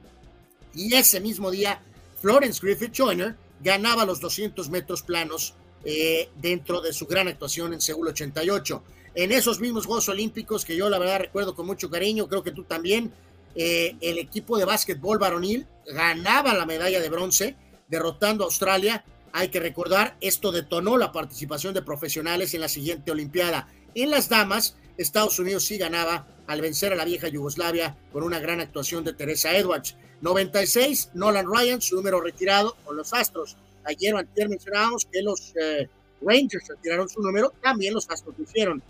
Y 0.74 0.94
ese 0.94 1.20
mismo 1.20 1.50
día, 1.50 1.82
Florence 2.22 2.60
Griffith 2.62 2.94
Joyner 2.96 3.36
ganaba 3.62 4.06
los 4.06 4.20
200 4.20 4.70
metros 4.70 5.02
planos 5.04 5.56
eh, 5.84 6.30
dentro 6.36 6.82
de 6.82 6.94
su 6.94 7.06
gran 7.06 7.28
actuación 7.28 7.74
en 7.74 7.82
Seúl 7.82 8.08
88 8.08 8.84
en 9.18 9.32
esos 9.32 9.60
mismos 9.60 9.88
Juegos 9.88 10.10
Olímpicos 10.10 10.64
que 10.64 10.76
yo 10.76 10.92
la 10.92 11.00
verdad 11.00 11.18
recuerdo 11.18 11.56
con 11.56 11.66
mucho 11.66 11.90
cariño, 11.90 12.28
creo 12.28 12.44
que 12.44 12.52
tú 12.52 12.66
también, 12.66 13.12
eh, 13.56 13.96
el 14.00 14.20
equipo 14.20 14.60
de 14.60 14.66
básquetbol 14.66 15.18
varonil 15.18 15.66
ganaba 15.88 16.54
la 16.54 16.68
medalla 16.68 17.00
de 17.00 17.10
bronce 17.10 17.56
derrotando 17.88 18.44
a 18.44 18.46
Australia. 18.46 19.04
Hay 19.34 19.48
que 19.50 19.60
recordar, 19.60 20.16
esto 20.22 20.52
detonó 20.52 21.00
la 21.00 21.12
participación 21.12 21.74
de 21.74 21.82
profesionales 21.82 22.54
en 22.54 22.62
la 22.62 22.70
siguiente 22.70 23.10
Olimpiada. 23.10 23.68
En 23.96 24.12
las 24.12 24.30
damas, 24.30 24.78
Estados 24.98 25.40
Unidos 25.40 25.64
sí 25.64 25.80
ganaba 25.80 26.28
al 26.46 26.62
vencer 26.62 26.94
a 26.94 26.96
la 26.96 27.04
vieja 27.04 27.28
Yugoslavia 27.28 27.98
con 28.14 28.22
una 28.22 28.40
gran 28.40 28.60
actuación 28.60 29.04
de 29.04 29.14
Teresa 29.14 29.58
Edwards. 29.58 29.96
96, 30.22 31.12
Nolan 31.14 31.46
Ryan, 31.46 31.82
su 31.82 31.96
número 31.96 32.22
retirado 32.22 32.76
con 32.84 32.98
los 32.98 33.14
Astros. 33.14 33.56
Ayer 33.86 34.14
o 34.14 34.18
antier 34.18 34.50
mencionábamos 34.50 35.06
que 35.06 35.22
los 35.22 35.54
eh, 35.56 35.88
Rangers 36.22 36.68
retiraron 36.68 37.08
su 37.08 37.22
número, 37.22 37.54
también 37.62 37.94
los 37.94 38.10
Astros 38.10 38.36
lo 38.38 38.44
hicieron. 38.44 38.82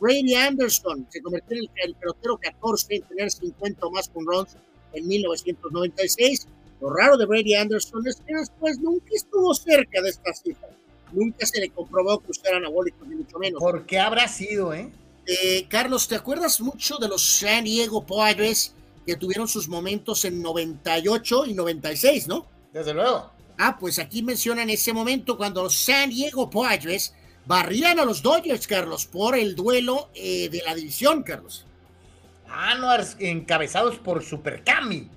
Brady 0.00 0.34
Anderson 0.34 1.06
se 1.10 1.22
convirtió 1.22 1.56
en 1.56 1.64
el, 1.64 1.70
el 1.84 1.94
pelotero 1.94 2.36
14 2.36 2.94
en 2.96 3.02
tener 3.02 3.30
50 3.30 3.86
o 3.86 3.90
más 3.90 4.08
con 4.08 4.26
runs 4.26 4.56
en 4.92 5.06
1996. 5.06 6.46
Lo 6.80 6.90
raro 6.90 7.16
de 7.16 7.26
Brady 7.26 7.54
Anderson 7.54 8.06
es 8.06 8.16
que 8.16 8.34
después 8.34 8.78
nunca 8.78 9.06
estuvo 9.12 9.54
cerca 9.54 10.02
de 10.02 10.10
esta 10.10 10.34
cifra. 10.34 10.68
Nunca 11.12 11.46
se 11.46 11.60
le 11.60 11.70
comprobó 11.70 12.18
que 12.20 12.32
usted 12.32 12.48
era 12.48 12.58
anabólico, 12.58 13.04
ni 13.06 13.14
mucho 13.14 13.38
menos. 13.38 13.60
¿Por 13.60 13.86
qué 13.86 13.98
habrá 13.98 14.28
sido, 14.28 14.74
eh? 14.74 14.90
Eh, 15.26 15.66
Carlos, 15.68 16.08
¿te 16.08 16.16
acuerdas 16.16 16.60
mucho 16.60 16.98
de 16.98 17.08
los 17.08 17.38
San 17.38 17.64
Diego 17.64 18.04
Padres 18.04 18.74
que 19.06 19.16
tuvieron 19.16 19.48
sus 19.48 19.68
momentos 19.68 20.24
en 20.24 20.42
98 20.42 21.46
y 21.46 21.54
96, 21.54 22.28
no? 22.28 22.46
Desde 22.72 22.94
luego. 22.94 23.30
Ah, 23.58 23.76
pues 23.78 23.98
aquí 23.98 24.22
mencionan 24.22 24.70
ese 24.70 24.92
momento 24.92 25.36
cuando 25.36 25.62
los 25.62 25.76
San 25.76 26.10
Diego 26.10 26.50
Padres 26.50 27.14
barrían 27.46 28.00
a 28.00 28.04
los 28.04 28.22
Dodgers, 28.22 28.66
Carlos, 28.66 29.06
por 29.06 29.36
el 29.36 29.54
duelo 29.54 30.10
eh, 30.14 30.48
de 30.48 30.62
la 30.64 30.74
división, 30.74 31.22
Carlos. 31.22 31.66
Anuars 32.48 33.16
encabezados 33.18 33.96
por 33.96 34.22
Supercami. 34.24 35.08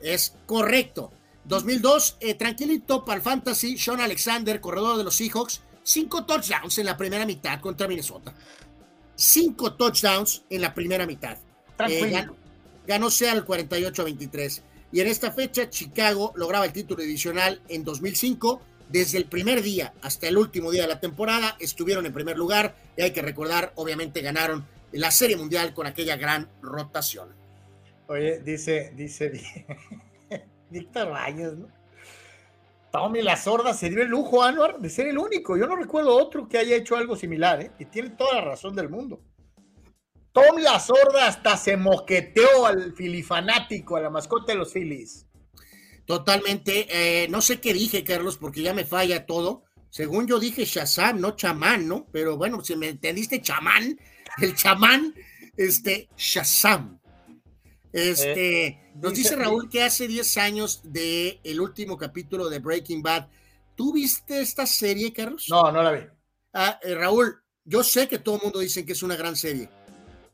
Es 0.00 0.34
correcto. 0.46 1.12
2002, 1.44 2.18
eh, 2.20 2.34
tranquilito 2.34 3.04
para 3.04 3.16
el 3.16 3.22
Fantasy, 3.22 3.76
Sean 3.78 4.00
Alexander, 4.00 4.60
corredor 4.60 4.98
de 4.98 5.04
los 5.04 5.16
Seahawks, 5.16 5.62
cinco 5.82 6.24
touchdowns 6.24 6.78
en 6.78 6.86
la 6.86 6.96
primera 6.96 7.26
mitad 7.26 7.60
contra 7.60 7.88
Minnesota. 7.88 8.34
Cinco 9.14 9.74
touchdowns 9.74 10.44
en 10.50 10.60
la 10.60 10.74
primera 10.74 11.06
mitad. 11.06 11.36
Tranquilo. 11.76 12.06
Eh, 12.06 12.39
ganó, 12.90 13.06
ganó 13.06 13.10
sea 13.10 13.32
el 13.34 13.44
48 13.44 14.02
a 14.02 14.04
23. 14.04 14.64
Y 14.92 15.00
en 15.00 15.06
esta 15.06 15.30
fecha, 15.30 15.70
Chicago 15.70 16.32
lograba 16.34 16.64
el 16.64 16.72
título 16.72 17.02
divisional 17.02 17.62
en 17.68 17.84
2005. 17.84 18.60
Desde 18.88 19.18
el 19.18 19.26
primer 19.26 19.62
día 19.62 19.94
hasta 20.02 20.26
el 20.26 20.36
último 20.36 20.72
día 20.72 20.82
de 20.82 20.88
la 20.88 20.98
temporada 20.98 21.56
estuvieron 21.60 22.04
en 22.06 22.12
primer 22.12 22.36
lugar 22.36 22.74
y 22.96 23.02
hay 23.02 23.12
que 23.12 23.22
recordar, 23.22 23.72
obviamente 23.76 24.20
ganaron 24.20 24.66
la 24.90 25.12
Serie 25.12 25.36
Mundial 25.36 25.72
con 25.72 25.86
aquella 25.86 26.16
gran 26.16 26.48
rotación. 26.60 27.28
Oye, 28.08 28.40
dice, 28.40 28.92
dice 28.96 29.64
Víctor 30.70 31.10
Baños, 31.10 31.56
¿no? 31.56 31.68
Tommy 32.90 33.22
la 33.22 33.36
sorda 33.36 33.72
se 33.72 33.88
dio 33.88 34.02
el 34.02 34.08
lujo, 34.08 34.42
Anuar, 34.42 34.80
de 34.80 34.90
ser 34.90 35.06
el 35.06 35.18
único. 35.18 35.56
Yo 35.56 35.68
no 35.68 35.76
recuerdo 35.76 36.16
otro 36.16 36.48
que 36.48 36.58
haya 36.58 36.74
hecho 36.74 36.96
algo 36.96 37.14
similar, 37.14 37.60
¿eh? 37.60 37.70
Y 37.78 37.84
tiene 37.84 38.10
toda 38.10 38.34
la 38.34 38.40
razón 38.40 38.74
del 38.74 38.88
mundo. 38.88 39.20
Tommy 40.32 40.62
la 40.62 40.78
sorda 40.78 41.26
hasta 41.26 41.56
se 41.56 41.76
moqueteó 41.76 42.66
al 42.66 42.92
filifanático, 42.94 43.96
a 43.96 44.00
la 44.00 44.10
mascota 44.10 44.52
de 44.52 44.58
los 44.58 44.72
Phillies. 44.72 45.26
Totalmente. 46.06 46.86
eh, 47.24 47.28
no 47.28 47.40
sé 47.40 47.60
qué 47.60 47.72
dije, 47.72 48.04
Carlos, 48.04 48.36
porque 48.38 48.62
ya 48.62 48.74
me 48.74 48.84
falla 48.84 49.26
todo. 49.26 49.64
Según 49.90 50.26
yo 50.28 50.38
dije 50.38 50.64
Shazam, 50.64 51.20
no 51.20 51.34
chamán, 51.36 51.88
¿no? 51.88 52.06
Pero 52.12 52.36
bueno, 52.36 52.62
si 52.62 52.76
me 52.76 52.88
entendiste 52.88 53.42
chamán, 53.42 53.98
el 54.40 54.54
chamán, 54.54 55.14
este, 55.56 56.08
Shazam. 56.16 57.00
Este, 57.92 58.78
nos 58.94 59.12
dice- 59.14 59.30
dice 59.30 59.36
Raúl 59.36 59.68
que 59.68 59.82
hace 59.82 60.06
10 60.06 60.36
años 60.36 60.80
de 60.84 61.40
el 61.42 61.60
último 61.60 61.96
capítulo 61.98 62.48
de 62.48 62.60
Breaking 62.60 63.02
Bad. 63.02 63.28
¿Tú 63.74 63.92
viste 63.92 64.40
esta 64.40 64.64
serie, 64.66 65.12
Carlos? 65.12 65.46
No, 65.50 65.72
no 65.72 65.82
la 65.82 65.90
vi. 65.92 66.00
Ah, 66.52 66.78
eh, 66.82 66.94
Raúl, 66.94 67.42
yo 67.64 67.82
sé 67.82 68.06
que 68.06 68.18
todo 68.18 68.36
el 68.36 68.42
mundo 68.42 68.60
dice 68.60 68.84
que 68.84 68.92
es 68.92 69.02
una 69.02 69.16
gran 69.16 69.34
serie. 69.36 69.68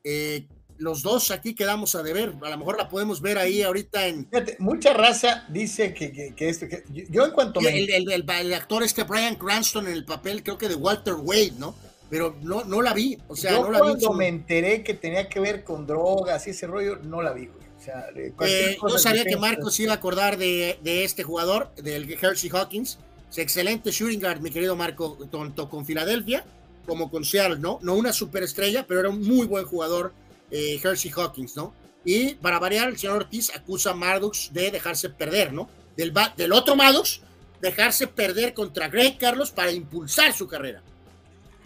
Eh, 0.09 0.47
los 0.78 1.02
dos 1.02 1.31
aquí 1.31 1.55
quedamos 1.55 1.94
a 1.94 2.02
deber. 2.02 2.35
A 2.43 2.51
lo 2.51 2.59
mejor 2.59 2.76
la 2.76 2.89
podemos 2.89 3.20
ver 3.20 3.39
ahí 3.39 3.62
ahorita 3.62 4.07
en, 4.07 4.28
Fíjate, 4.31 4.57
mucha 4.60 4.93
raza 4.93 5.44
dice 5.49 5.93
que, 5.94 6.12
que, 6.12 6.35
que 6.35 6.49
esto, 6.49 6.68
que 6.68 6.85
yo, 7.10 7.25
en 7.25 7.31
cuanto 7.33 7.60
me... 7.60 7.76
el, 7.76 7.91
el- 7.91 8.12
el- 8.12 8.25
el 8.31 8.55
actor 8.55 8.83
este 8.83 9.02
Brian 9.05 9.35
Cranston 9.36 9.86
en 9.86 9.94
el 9.94 10.05
papel, 10.05 10.43
creo 10.43 10.59
que 10.59 10.68
de 10.68 10.75
Walter 10.76 11.15
Wade, 11.15 11.55
¿no? 11.59 11.75
Pero 12.09 12.36
no, 12.43 12.62
no 12.65 12.83
la 12.83 12.93
vi, 12.94 13.18
o 13.26 13.35
sea, 13.35 13.52
yo 13.52 13.62
no 13.62 13.70
la 13.73 13.81
vi. 13.81 13.89
en 13.89 13.99
cuando 13.99 14.12
me 14.12 14.28
enteré 14.28 14.85
que 14.85 14.94
tenía 14.94 15.28
que 15.28 15.41
ver 15.41 15.65
con 15.65 15.86
drogas 15.89 16.47
y 16.47 16.51
ese 16.51 16.67
rollo, 16.68 16.99
no 17.02 17.20
la 17.23 17.33
vi, 17.33 17.47
güey. 17.47 17.67
O 17.76 17.83
sea, 17.83 18.07
Eh, 18.15 18.76
yo 18.81 18.99
sabía 18.99 19.25
que 19.25 19.36
Marcos 19.36 19.75
se 19.75 19.85
iba 19.85 19.93
a 19.93 19.97
acordar 19.97 20.36
de, 20.36 20.78
de 20.83 21.05
este 21.05 21.23
jugador, 21.25 21.75
del 21.76 22.12
Hershey 22.12 22.51
Hawkins. 22.51 22.99
Es 23.31 23.39
excelente 23.39 23.91
shooting 23.91 24.20
guard, 24.20 24.41
mi 24.41 24.51
querido 24.51 24.76
Marco, 24.76 25.18
tanto 25.33 25.68
con 25.68 25.85
Filadelfia 25.85 26.44
como 26.86 27.10
con 27.10 27.24
Seattle, 27.24 27.58
¿no? 27.58 27.78
No 27.82 27.94
una 27.94 28.12
superestrella, 28.12 28.86
pero 28.86 29.00
era 29.00 29.08
un 29.10 29.23
muy 29.23 29.47
buen 29.47 29.65
jugador, 29.66 30.12
eh, 30.50 30.81
Hershey 30.82 31.10
Hawkins, 31.15 31.56
¿no? 31.56 31.74
Y 32.05 32.34
para 32.36 32.58
variar, 32.58 32.89
el 32.89 32.98
señor 32.98 33.16
Ortiz 33.16 33.50
acusa 33.55 33.90
a 33.90 33.94
Maddox 33.94 34.52
de 34.52 34.70
dejarse 34.70 35.10
perder, 35.10 35.52
¿no? 35.52 35.68
Del, 35.97 36.12
del 36.36 36.52
otro 36.52 36.76
Maddox, 36.76 37.20
dejarse 37.60 38.06
perder 38.06 38.55
contra 38.55 38.89
Greg 38.89 39.18
Carlos 39.18 39.50
para 39.50 39.73
impulsar 39.73 40.32
su 40.32 40.47
carrera. 40.47 40.82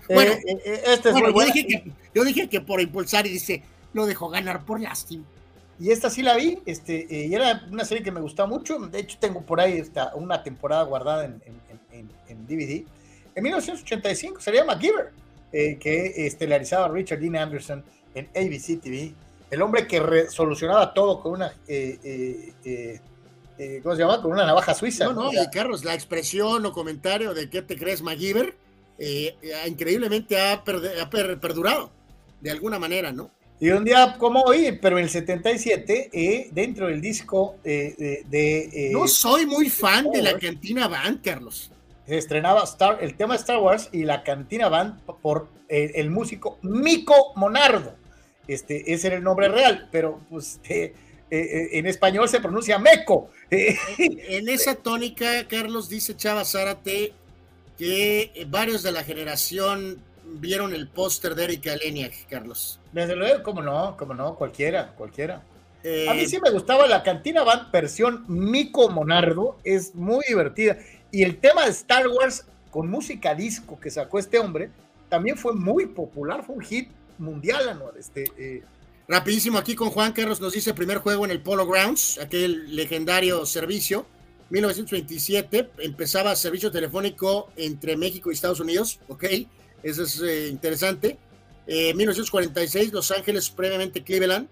Eh, 0.08 0.15
Bueno, 0.15 0.32
eh, 0.32 0.62
eh, 0.65 0.82
esta 0.86 1.10
es 1.10 1.12
Bueno, 1.15 1.28
yo 1.32 1.44
dije, 1.52 1.66
que, 1.66 1.92
yo 2.15 2.24
dije 2.24 2.49
que 2.49 2.60
por 2.60 2.81
impulsar 2.81 3.26
y 3.26 3.31
dice, 3.31 3.62
lo 3.92 4.07
dejó 4.07 4.28
ganar 4.31 4.65
por 4.65 4.81
lástima. 4.81 5.24
Y 5.78 5.90
esta 5.90 6.10
sí 6.10 6.23
la 6.23 6.36
vi, 6.36 6.58
este, 6.66 7.07
eh, 7.10 7.26
y 7.28 7.34
era 7.34 7.66
una 7.70 7.84
serie 7.84 8.02
que 8.05 8.10
me 8.12 8.20
gustaba 8.20 8.49
mucho. 8.49 8.78
De 8.78 8.99
hecho, 9.00 9.16
tengo 9.20 9.42
por 9.42 9.60
ahí 9.60 9.78
esta, 9.78 10.15
una 10.15 10.42
temporada 10.42 10.82
guardada 10.84 11.24
en, 11.24 11.42
en- 11.47 11.60
en- 11.90 12.10
en 12.28 12.47
DVD. 12.47 12.84
En 13.34 13.42
1985 13.42 14.41
sería 14.41 14.65
MacGyver, 14.65 15.10
eh, 15.52 15.76
que 15.78 16.26
estelarizaba 16.26 16.86
a 16.86 16.89
Richard 16.89 17.20
Dean 17.20 17.36
Anderson 17.36 17.84
en 18.15 18.26
ABC 18.34 18.81
TV. 18.81 19.12
El 19.50 19.62
hombre 19.62 19.86
que 19.86 20.26
solucionaba 20.31 20.92
todo 20.94 21.20
con 21.20 21.33
una, 21.33 21.49
eh, 21.67 21.99
eh, 22.05 22.52
eh, 22.65 23.00
eh, 23.59 23.81
¿cómo 23.83 23.94
se 23.97 24.02
llama? 24.02 24.23
Con 24.23 24.33
una 24.33 24.47
navaja 24.47 24.75
suiza. 24.75 25.07
No, 25.07 25.12
no, 25.12 25.33
y 25.33 25.50
Carlos, 25.50 25.84
la 25.84 25.94
expresión 25.94 26.65
o 26.67 26.73
comentario 26.73 27.34
de 27.34 27.50
qué 27.50 27.62
te 27.62 27.76
crees, 27.76 28.00
MacGyver, 28.02 28.55
eh, 28.99 29.34
eh, 29.42 29.52
increíblemente 29.67 30.39
ha, 30.39 30.52
ha 30.52 30.65
per- 30.65 31.41
perdurado, 31.41 31.91
de 32.41 32.50
alguna 32.50 32.78
manera, 32.78 33.12
¿no? 33.12 33.31
Y 33.62 33.70
un 33.70 33.84
día 33.84 34.17
como 34.18 34.41
hoy, 34.42 34.78
pero 34.81 34.97
en 34.97 35.05
el 35.05 35.10
77, 35.10 36.10
eh, 36.12 36.49
dentro 36.52 36.86
del 36.86 37.00
disco 37.02 37.57
eh, 37.62 37.94
de... 37.99 38.25
de, 38.31 38.89
eh, 38.89 38.91
No 38.92 39.07
soy 39.07 39.44
muy 39.44 39.68
fan 39.68 40.10
de 40.10 40.23
la 40.23 40.39
cantina 40.39 40.89
Band, 40.89 41.20
Carlos. 41.23 41.70
Se 42.07 42.19
estrenaba 42.19 42.65
Star, 42.65 42.99
el 43.01 43.17
tema 43.17 43.35
de 43.35 43.41
Star 43.41 43.59
Wars 43.59 43.89
y 43.93 44.05
la 44.05 44.23
cantina 44.23 44.69
Band 44.69 45.01
por 45.23 45.49
eh, 45.69 45.93
el 45.97 46.11
músico 46.11 46.59
Mico 46.62 47.33
Monardo. 47.37 47.95
Este, 48.49 48.93
ese 48.93 49.09
era 49.09 49.17
el 49.17 49.23
nombre 49.23 49.49
real, 49.49 49.89
pero 49.93 50.20
pues 50.29 50.55
este, 50.57 50.85
eh, 50.85 50.95
eh, 51.31 51.69
en 51.73 51.87
español 51.87 52.29
se 52.29 52.41
pronuncia 52.41 52.79
Meco. 52.79 53.31
Eh, 53.51 53.77
En 53.99 54.49
esa 54.49 54.75
tónica, 54.75 55.47
Carlos, 55.47 55.89
dice 55.89 56.17
Chava 56.17 56.45
Zárate, 56.45 57.12
que 57.79 58.33
eh, 58.35 58.47
varios 58.49 58.83
de 58.83 58.93
la 58.93 59.05
generación 59.05 60.03
vieron 60.25 60.75
el 60.75 60.89
póster 60.89 61.35
de 61.35 61.45
Erika 61.45 61.75
Leniak, 61.77 62.27
Carlos. 62.29 62.81
Desde 62.93 63.17
luego, 63.17 63.43
como 63.43 63.62
no, 63.62 63.97
como 63.97 64.15
no, 64.15 64.35
cualquiera, 64.35 64.93
cualquiera. 64.97 65.43
Eh, 65.83 66.07
A 66.09 66.15
mí 66.15 66.27
sí 66.27 66.39
me 66.43 66.51
gustaba 66.51 66.87
la 66.87 67.03
Cantina 67.03 67.43
Band 67.43 67.70
versión 67.70 68.25
Mico 68.29 68.91
Monardo, 68.91 69.57
es 69.65 69.95
muy 69.95 70.25
divertida. 70.29 70.77
Y 71.12 71.22
el 71.22 71.39
tema 71.39 71.64
de 71.64 71.70
Star 71.70 72.06
Wars 72.08 72.47
con 72.70 72.89
música 72.89 73.34
disco 73.34 73.78
que 73.80 73.90
sacó 73.90 74.18
este 74.18 74.39
hombre 74.39 74.70
también 75.08 75.36
fue 75.36 75.55
muy 75.55 75.86
popular, 75.86 76.44
fue 76.44 76.56
un 76.56 76.62
hit 76.62 76.89
mundial, 77.18 77.68
Anual. 77.68 77.97
Este, 77.98 78.24
eh, 78.39 78.62
Rapidísimo 79.08 79.58
aquí 79.58 79.74
con 79.74 79.90
Juan 79.90 80.12
Carlos 80.12 80.40
nos 80.40 80.52
dice 80.52 80.72
primer 80.72 80.98
juego 80.98 81.24
en 81.24 81.32
el 81.32 81.42
Polo 81.42 81.66
Grounds, 81.66 82.18
aquel 82.18 82.76
legendario 82.76 83.44
servicio. 83.44 84.06
1927 84.50 85.70
empezaba 85.78 86.34
servicio 86.36 86.70
telefónico 86.70 87.50
entre 87.56 87.97
México 87.97 88.30
y 88.30 88.34
Estados 88.34 88.60
Unidos, 88.60 89.00
ok, 89.08 89.24
eso 89.82 90.05
es 90.05 90.20
eh, 90.20 90.48
interesante. 90.48 91.18
Eh, 91.66 91.92
1946 91.94 92.92
Los 92.92 93.10
Ángeles, 93.10 93.50
previamente 93.50 94.02
Cleveland, 94.02 94.48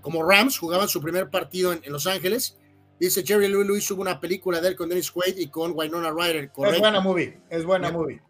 como 0.00 0.22
Rams 0.22 0.58
jugaban 0.58 0.88
su 0.88 1.00
primer 1.00 1.28
partido 1.28 1.72
en, 1.72 1.80
en 1.82 1.92
Los 1.92 2.06
Ángeles. 2.06 2.56
Dice 3.00 3.24
Jerry 3.24 3.48
Louis 3.48 3.66
Louis 3.66 3.90
hubo 3.90 4.02
una 4.02 4.20
película 4.20 4.60
de 4.60 4.68
él 4.68 4.76
con 4.76 4.88
Dennis 4.88 5.10
Quaid 5.10 5.36
y 5.36 5.48
con 5.48 5.72
Winona 5.74 6.10
Ryder. 6.10 6.50
es 6.56 6.78
buena 6.80 7.00
movie, 7.00 7.40
es 7.50 7.64
buena 7.64 7.90
movie. 7.92 8.20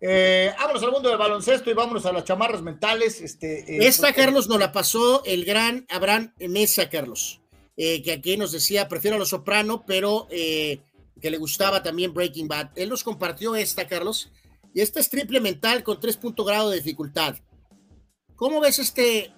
Eh, 0.00 0.52
vámonos 0.58 0.82
al 0.82 0.90
mundo 0.92 1.08
del 1.08 1.18
baloncesto 1.18 1.70
y 1.70 1.74
vámonos 1.74 2.04
a 2.04 2.12
las 2.12 2.24
chamarras 2.24 2.62
mentales. 2.62 3.20
Este, 3.20 3.60
eh, 3.60 3.86
Esta, 3.86 4.08
porque- 4.08 4.20
Carlos, 4.20 4.48
nos 4.48 4.58
la 4.58 4.70
pasó 4.70 5.24
el 5.24 5.44
gran 5.44 5.86
Abraham 5.88 6.32
Mesa, 6.48 6.90
Carlos, 6.90 7.40
eh, 7.76 8.02
que 8.02 8.12
aquí 8.12 8.36
nos 8.36 8.52
decía, 8.52 8.86
prefiero 8.88 9.16
a 9.16 9.18
Los 9.18 9.30
Soprano, 9.30 9.84
pero 9.86 10.26
eh, 10.30 10.80
que 11.20 11.30
le 11.30 11.38
gustaba 11.38 11.82
también 11.82 12.12
Breaking 12.12 12.48
Bad. 12.48 12.70
Él 12.76 12.90
nos 12.90 13.02
compartió 13.02 13.56
esta, 13.56 13.86
Carlos, 13.86 14.30
y 14.74 14.80
esta 14.82 15.00
es 15.00 15.08
triple 15.08 15.40
mental 15.40 15.82
con 15.82 15.98
3 16.00 16.16
punto 16.18 16.44
grado 16.44 16.68
de 16.70 16.76
dificultad. 16.76 17.36
¿Cómo 18.36 18.60
ves 18.60 18.78
este 18.80 19.32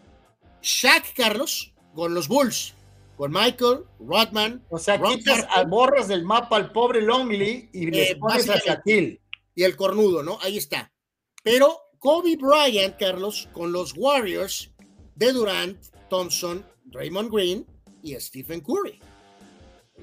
Shaq, 0.63 1.15
Carlos, 1.15 1.75
con 1.95 2.13
los 2.13 2.27
Bulls? 2.29 2.75
Con 3.17 3.33
Michael, 3.33 3.85
Rodman, 3.99 4.63
O 4.69 4.79
sea, 4.79 4.99
Ron 4.99 5.17
quitas 5.17 5.47
a 5.51 5.65
borras 5.65 6.09
del 6.09 6.23
mapa 6.25 6.57
al 6.57 6.71
pobre 6.73 7.01
Longley 7.01 7.71
y 7.73 7.91
le 7.91 8.11
Eh, 8.11 8.17
pones 8.17 8.49
a 8.49 8.53
básicamente. 8.55 8.91
Shaquille. 8.91 9.21
y 9.55 9.63
el 9.63 9.75
cornudo, 9.77 10.23
¿no? 10.23 10.39
Ahí 10.43 10.59
está. 10.59 10.93
Pero 11.43 11.79
Kobe 11.99 12.37
Bryant, 12.37 12.97
Carlos, 12.99 13.49
con 13.53 13.73
los 13.73 13.95
Warriors 13.97 14.71
de 15.15 15.33
Durant, 15.33 15.83
Thompson, 16.11 16.63
Draymond 16.85 17.33
Green 17.33 17.67
y 18.03 18.15
Stephen 18.21 18.61
Curry. 18.61 19.01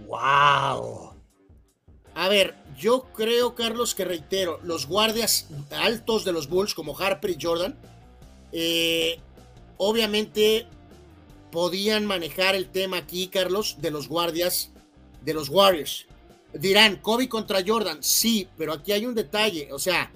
¡Wow! 0.08 1.14
A 2.16 2.30
ver, 2.30 2.56
yo 2.78 3.04
creo, 3.14 3.56
Carlos, 3.56 3.94
que 3.96 4.06
reitero, 4.06 4.60
los 4.64 4.88
guardias 4.88 5.48
altos 5.72 6.26
de 6.26 6.32
los 6.32 6.48
Bulls, 6.50 6.74
como 6.74 6.98
Harper 6.98 7.32
y 7.32 7.38
Jordan, 7.40 7.78
eh, 8.52 9.20
obviamente 9.78 10.68
podían 11.54 12.08
manejar 12.08 12.56
el 12.56 12.68
tema 12.70 12.98
aquí, 12.98 13.28
Carlos, 13.28 13.78
de 13.80 13.92
los 13.92 14.08
guardias 14.10 14.72
de 15.24 15.36
los 15.36 15.50
Warriors. 15.50 16.08
Dirán, 16.52 16.96
Kobe 16.98 17.30
contra 17.30 17.60
Jordan, 17.66 18.00
sí, 18.02 18.48
pero 18.58 18.74
aquí 18.74 18.92
hay 18.92 19.06
un 19.06 19.14
detalle, 19.14 19.72
o 19.72 19.78
sea, 19.78 20.12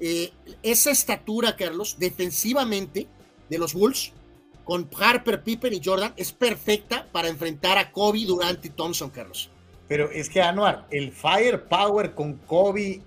eh, 0.00 0.32
esa 0.64 0.90
estatura, 0.90 1.54
Carlos, 1.54 1.96
defensivamente 1.98 3.06
de 3.48 3.58
los 3.58 3.72
Bulls, 3.72 4.12
con 4.64 4.88
Harper, 4.98 5.44
Pippen 5.44 5.72
y 5.74 5.80
Jordan, 5.84 6.12
es 6.16 6.32
perfecta 6.32 7.06
para 7.12 7.28
enfrentar 7.28 7.78
a 7.78 7.92
Kobe, 7.92 8.24
Durant 8.26 8.64
y 8.64 8.70
Thompson, 8.70 9.10
Carlos. 9.10 9.50
Pero 9.86 10.10
es 10.10 10.28
que 10.28 10.42
Anuar, 10.42 10.86
el 10.90 11.12
firepower 11.12 12.14
con 12.14 12.34
Kobe, 12.38 13.00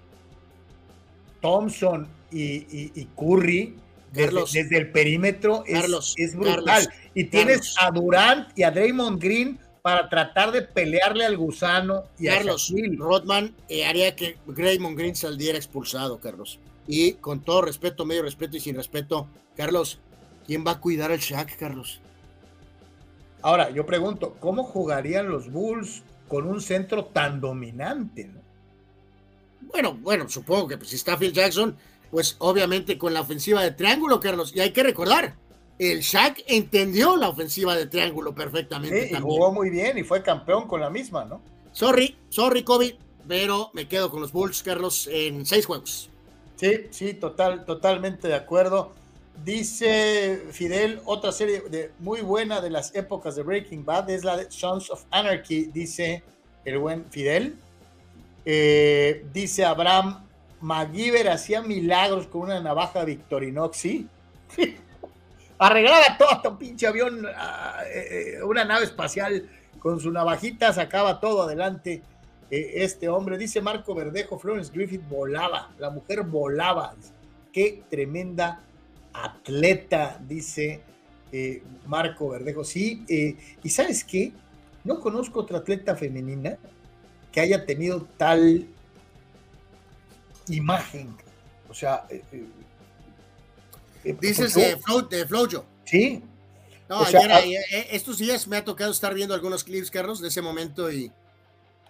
Thompson 1.41 2.07
y, 2.31 2.43
y- 2.43 2.91
y 2.95 3.05
Curry 3.17 3.75
Carlos. 4.13 4.51
desde 4.53 4.77
el 4.77 4.91
perímetro 4.91 5.63
es, 5.65 5.81
Carlos, 5.81 6.13
es 6.17 6.35
brutal. 6.35 6.63
Carlos, 6.65 6.89
y 7.13 7.25
tienes 7.25 7.75
a 7.79 7.91
Durant 7.91 8.57
y 8.57 8.63
a 8.63 8.71
Draymond 8.71 9.21
Green 9.21 9.59
para 9.81 10.09
tratar 10.09 10.51
de 10.51 10.63
pelearle 10.63 11.25
al 11.25 11.37
gusano 11.37 12.03
y 12.19 12.27
Carlos 12.27 12.71
a. 12.71 12.95
Rodman 12.97 13.55
eh, 13.69 13.85
haría 13.85 14.15
que 14.15 14.37
Draymond 14.45 14.97
Green 14.97 15.15
saliera 15.15 15.57
expulsado, 15.57 16.19
Carlos. 16.19 16.59
Y 16.87 17.13
con 17.13 17.41
todo 17.41 17.61
respeto, 17.61 18.05
medio 18.05 18.23
respeto 18.23 18.57
y 18.57 18.59
sin 18.59 18.75
respeto, 18.75 19.27
Carlos, 19.55 19.99
¿quién 20.45 20.65
va 20.65 20.71
a 20.71 20.79
cuidar 20.79 21.11
al 21.11 21.19
Shaq, 21.19 21.57
Carlos? 21.57 22.01
Ahora, 23.41 23.69
yo 23.69 23.85
pregunto, 23.85 24.35
¿cómo 24.39 24.63
jugarían 24.63 25.29
los 25.29 25.51
Bulls 25.51 26.03
con 26.27 26.47
un 26.47 26.61
centro 26.61 27.05
tan 27.05 27.39
dominante? 27.39 28.25
no? 28.25 28.41
Bueno, 29.61 29.97
bueno, 30.01 30.29
supongo 30.29 30.67
que 30.67 30.77
pues, 30.77 30.89
si 30.89 30.95
está 30.95 31.17
Phil 31.17 31.33
Jackson, 31.33 31.75
pues 32.11 32.35
obviamente 32.39 32.97
con 32.97 33.13
la 33.13 33.21
ofensiva 33.21 33.63
de 33.63 33.71
triángulo, 33.71 34.19
Carlos. 34.19 34.53
Y 34.55 34.59
hay 34.61 34.71
que 34.71 34.83
recordar, 34.83 35.35
el 35.79 36.01
Shaq 36.01 36.43
entendió 36.47 37.15
la 37.17 37.29
ofensiva 37.29 37.75
de 37.75 37.85
triángulo 37.85 38.33
perfectamente 38.33 39.01
Sí, 39.01 39.07
y 39.09 39.11
también. 39.11 39.23
jugó 39.23 39.51
muy 39.51 39.69
bien 39.69 39.97
y 39.97 40.03
fue 40.03 40.23
campeón 40.23 40.67
con 40.67 40.81
la 40.81 40.89
misma, 40.89 41.25
¿no? 41.25 41.41
Sorry, 41.71 42.17
sorry, 42.29 42.63
Kobe, 42.63 42.97
pero 43.27 43.69
me 43.73 43.87
quedo 43.87 44.09
con 44.09 44.21
los 44.21 44.31
Bulls, 44.31 44.63
Carlos, 44.63 45.07
en 45.11 45.45
seis 45.45 45.65
juegos. 45.65 46.09
Sí, 46.55 46.87
sí, 46.89 47.13
total, 47.13 47.65
totalmente 47.65 48.27
de 48.27 48.33
acuerdo. 48.35 48.93
Dice 49.45 50.47
Fidel, 50.51 50.99
otra 51.05 51.31
serie 51.31 51.61
de, 51.69 51.91
muy 51.99 52.21
buena 52.21 52.59
de 52.59 52.71
las 52.71 52.95
épocas 52.95 53.35
de 53.35 53.43
Breaking 53.43 53.85
Bad 53.85 54.09
es 54.09 54.23
la 54.23 54.35
de 54.35 54.49
Sons 54.49 54.89
of 54.89 55.03
Anarchy, 55.11 55.65
dice 55.65 56.23
el 56.65 56.79
buen 56.79 57.05
Fidel. 57.11 57.55
Eh, 58.45 59.25
dice 59.33 59.63
Abraham, 59.65 60.26
MacGyver 60.61 61.29
hacía 61.29 61.61
milagros 61.61 62.27
con 62.27 62.41
una 62.41 62.59
navaja 62.59 63.03
Victorinox, 63.05 63.77
sí. 63.77 64.07
Arreglaba 65.59 66.17
todo 66.17 66.31
hasta 66.31 66.49
un 66.49 66.57
pinche 66.57 66.85
avión, 66.85 67.25
ah, 67.35 67.81
eh, 67.91 68.35
eh, 68.37 68.43
una 68.43 68.63
nave 68.63 68.85
espacial 68.85 69.49
con 69.79 69.99
su 69.99 70.11
navajita, 70.11 70.71
sacaba 70.71 71.19
todo 71.19 71.43
adelante. 71.43 72.03
Eh, 72.51 72.73
este 72.75 73.09
hombre, 73.09 73.37
dice 73.37 73.59
Marco 73.61 73.95
Verdejo, 73.95 74.37
Florence 74.37 74.71
Griffith 74.71 75.07
volaba, 75.09 75.71
la 75.79 75.89
mujer 75.89 76.23
volaba. 76.23 76.95
Qué 77.51 77.83
tremenda 77.89 78.61
atleta, 79.13 80.19
dice 80.27 80.81
Marco 81.87 82.29
Verdejo. 82.29 82.63
Sí, 82.63 83.03
y 83.63 83.69
sabes 83.69 84.03
qué, 84.03 84.31
no 84.83 84.99
conozco 84.99 85.39
otra 85.39 85.57
atleta 85.57 85.95
femenina 85.95 86.57
que 87.31 87.41
haya 87.41 87.65
tenido 87.65 88.07
tal 88.17 88.67
imagen. 90.49 91.15
O 91.69 91.73
sea, 91.73 92.05
eh, 92.09 92.21
eh, 92.31 92.45
eh, 94.05 94.17
Dices 94.21 94.53
de, 94.53 94.77
Flo, 94.77 95.07
Flojo. 95.27 95.65
Sí, 95.85 96.23
No, 96.89 97.01
O 97.01 97.05
sea, 97.05 97.19
ayer, 97.19 97.31
a- 97.31 97.37
ayer, 97.37 97.61
eh, 97.73 97.87
estos 97.91 98.17
días 98.17 98.47
me 98.47 98.55
ha 98.57 98.63
tocado 98.63 98.91
estar 98.91 99.13
viendo 99.13 99.33
algunos 99.33 99.63
clips, 99.63 99.91
Carlos, 99.91 100.21
de 100.21 100.29
ese 100.29 100.41
momento 100.41 100.89
y 100.91 101.11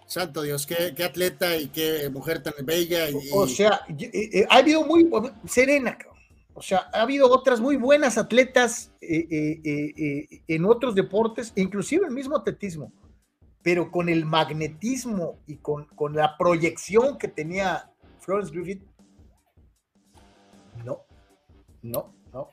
santo 0.06 0.42
Dios, 0.42 0.66
qué, 0.66 0.92
qué 0.96 1.04
atleta 1.04 1.56
y 1.56 1.68
qué 1.68 2.08
mujer 2.10 2.42
tan 2.42 2.54
bella. 2.64 3.08
Y, 3.10 3.14
O 3.32 3.46
sea, 3.46 3.82
ha 4.48 4.56
habido 4.56 4.84
muy 4.84 5.08
serena, 5.46 5.96
o 6.54 6.62
sea, 6.62 6.88
ha 6.92 7.02
habido 7.02 7.30
otras 7.30 7.60
muy 7.60 7.76
buenas 7.76 8.18
atletas 8.18 8.90
eh, 9.00 9.60
eh, 9.64 10.40
en 10.48 10.64
otros 10.64 10.94
deportes, 10.96 11.52
inclusive 11.54 12.06
el 12.06 12.12
mismo 12.12 12.36
atletismo, 12.36 12.92
pero 13.62 13.92
con 13.92 14.08
el 14.08 14.24
magnetismo 14.24 15.38
y 15.46 15.56
con, 15.58 15.84
con 15.94 16.16
la 16.16 16.36
proyección 16.36 17.18
que 17.18 17.28
tenía 17.28 17.87
Florence 18.28 18.52
Griffith, 18.52 18.82
no, 20.84 21.02
no, 21.80 22.14
no, 22.30 22.50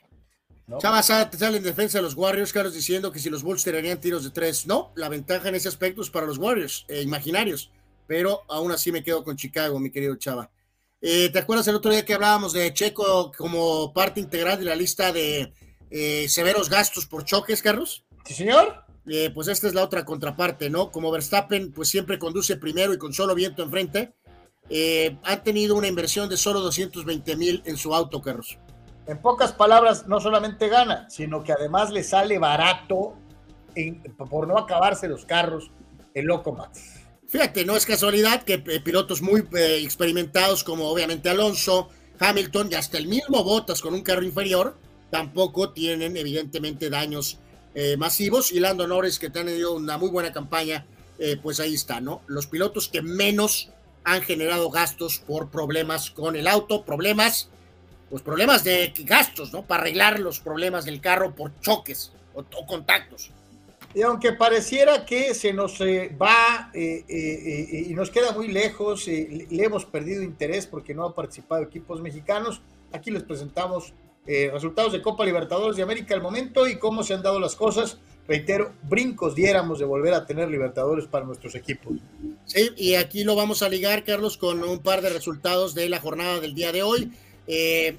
no. 0.68 0.78
Chava 0.78 1.04
Sada 1.04 1.30
te 1.30 1.38
sale 1.38 1.58
en 1.58 1.64
defensa 1.64 1.98
de 1.98 2.02
los 2.02 2.14
Warriors, 2.14 2.54
Carlos, 2.54 2.74
diciendo 2.74 3.12
que 3.12 3.20
si 3.20 3.30
los 3.30 3.44
Bulls 3.44 3.66
tirarían 3.66 4.00
tiros 4.00 4.24
de 4.24 4.30
tres. 4.30 4.68
No, 4.68 4.94
la 4.96 5.10
ventaja 5.10 5.50
en 5.50 5.56
ese 5.56 5.68
aspecto 5.68 6.02
es 6.02 6.10
para 6.10 6.28
los 6.28 6.38
Warriors, 6.38 6.86
eh, 6.88 7.02
imaginarios. 7.02 7.72
Pero 8.08 8.44
aún 8.48 8.72
así 8.72 8.90
me 8.94 9.04
quedo 9.04 9.26
con 9.26 9.36
Chicago, 9.36 9.78
mi 9.82 9.92
querido 9.92 10.16
Chava. 10.16 10.50
Eh, 11.02 11.30
¿Te 11.30 11.40
acuerdas 11.40 11.68
el 11.68 11.76
otro 11.76 11.92
día 11.92 12.06
que 12.06 12.14
hablábamos 12.14 12.54
de 12.54 12.74
Checo 12.74 13.34
como 13.38 13.92
parte 13.92 14.22
integral 14.22 14.58
de 14.58 14.66
la 14.66 14.76
lista 14.76 15.12
de 15.12 15.52
eh, 15.90 16.30
severos 16.30 16.70
gastos 16.70 17.06
por 17.06 17.26
choques, 17.26 17.62
Carlos? 17.62 18.06
Sí, 18.24 18.34
señor. 18.34 18.86
Eh, 19.08 19.30
pues 19.34 19.50
esta 19.50 19.68
es 19.68 19.74
la 19.74 19.84
otra 19.84 20.06
contraparte, 20.06 20.70
¿no? 20.70 20.90
Como 20.90 21.12
Verstappen, 21.12 21.74
pues 21.74 21.90
siempre 21.90 22.18
conduce 22.18 22.56
primero 22.56 22.94
y 22.94 22.98
con 22.98 23.14
solo 23.14 23.36
viento 23.36 23.62
enfrente, 23.62 24.14
eh, 24.70 25.18
ha 25.24 25.38
tenido 25.44 25.76
una 25.76 25.88
inversión 25.88 26.30
de 26.30 26.38
solo 26.38 26.60
220 26.62 27.36
mil 27.36 27.62
en 27.66 27.78
su 27.78 27.94
auto, 27.94 28.22
Carlos. 28.22 28.58
En 29.08 29.22
pocas 29.22 29.52
palabras, 29.52 30.08
no 30.08 30.20
solamente 30.20 30.68
gana, 30.68 31.08
sino 31.10 31.44
que 31.44 31.52
además 31.54 31.92
le 31.92 32.04
sale 32.04 32.40
barato 32.40 33.14
en- 33.76 34.02
por 34.30 34.48
no 34.48 34.58
acabarse 34.58 35.08
los 35.08 35.26
carros 35.26 35.70
el 36.14 36.26
Loco 36.26 36.54
Max. 36.54 36.82
Fíjate, 37.28 37.66
no 37.66 37.76
es 37.76 37.86
casualidad 37.86 38.44
que 38.44 38.64
eh, 38.68 38.80
pilotos 38.80 39.22
muy 39.22 39.42
eh, 39.56 39.82
experimentados 39.84 40.64
como 40.64 40.88
obviamente 40.90 41.30
Alonso, 41.30 41.90
Hamilton 42.20 42.70
y 42.72 42.76
hasta 42.76 42.98
el 42.98 43.08
mismo 43.08 43.44
Bottas 43.44 43.82
con 43.82 43.94
un 43.94 44.02
carro 44.02 44.24
inferior 44.24 44.78
tampoco 45.12 45.72
tienen 45.74 46.16
evidentemente 46.18 46.90
daños 46.90 47.38
eh, 47.76 47.98
masivos 47.98 48.52
y 48.52 48.60
Lando 48.60 48.88
Norris 48.88 49.20
que 49.20 49.28
han 49.28 49.34
tenido 49.34 49.74
una 49.74 49.98
muy 49.98 50.10
buena 50.10 50.32
campaña, 50.32 50.86
pues 51.42 51.60
ahí 51.62 51.74
está, 51.74 52.02
¿no? 52.02 52.22
Los 52.28 52.48
pilotos 52.48 52.90
que 52.90 53.02
menos 53.02 53.70
han 54.06 54.22
generado 54.22 54.70
gastos 54.70 55.20
por 55.20 55.50
problemas 55.50 56.10
con 56.12 56.36
el 56.36 56.48
auto, 56.48 56.86
problemas, 56.86 57.50
pues 58.10 58.24
problemas 58.24 58.64
de 58.64 58.94
gastos, 59.00 59.52
¿no? 59.52 59.64
Para 59.64 59.82
arreglar 59.82 60.20
los 60.20 60.40
problemas 60.40 60.86
del 60.86 61.02
carro 61.02 61.36
por 61.36 61.60
choques 61.60 62.14
o, 62.34 62.40
o 62.42 62.66
contactos. 62.66 63.32
Y 63.96 64.02
aunque 64.02 64.34
pareciera 64.34 65.06
que 65.06 65.34
se 65.34 65.54
nos 65.54 65.80
eh, 65.80 66.14
va 66.22 66.70
eh, 66.74 67.06
eh, 67.08 67.86
y 67.88 67.94
nos 67.94 68.12
queda 68.12 68.34
muy 68.34 68.50
lejos, 68.50 69.08
le 69.08 69.48
hemos 69.50 69.86
perdido 69.86 70.22
interés 70.22 70.68
porque 70.68 70.94
no 70.94 71.06
han 71.06 71.14
participado 71.14 71.64
equipos 71.64 72.02
mexicanos, 72.02 72.62
aquí 72.92 73.10
les 73.10 73.24
presentamos 73.24 73.94
resultados 74.26 74.92
de 74.92 75.04
Copa 75.04 75.24
Libertadores 75.24 75.78
de 75.78 75.84
América 75.84 76.16
al 76.16 76.22
momento 76.22 76.68
y 76.68 76.78
cómo 76.78 77.04
se 77.04 77.14
han 77.14 77.22
dado 77.22 77.40
las 77.40 77.56
cosas. 77.56 78.00
Reitero, 78.28 78.74
brincos 78.84 79.36
diéramos 79.36 79.80
de 79.80 79.86
volver 79.86 80.14
a 80.14 80.26
tener 80.26 80.50
Libertadores 80.50 81.06
para 81.06 81.26
nuestros 81.26 81.54
equipos. 81.56 81.94
Sí, 82.46 82.72
y 82.76 82.96
aquí 82.96 83.24
lo 83.24 83.36
vamos 83.36 83.62
a 83.62 83.70
ligar, 83.70 84.04
Carlos, 84.04 84.38
con 84.38 84.64
un 84.64 84.80
par 84.80 85.02
de 85.02 85.10
resultados 85.10 85.76
de 85.76 85.90
la 85.90 86.00
jornada 86.00 86.40
del 86.40 86.56
día 86.56 86.72
de 86.72 86.84
hoy. 86.84 87.12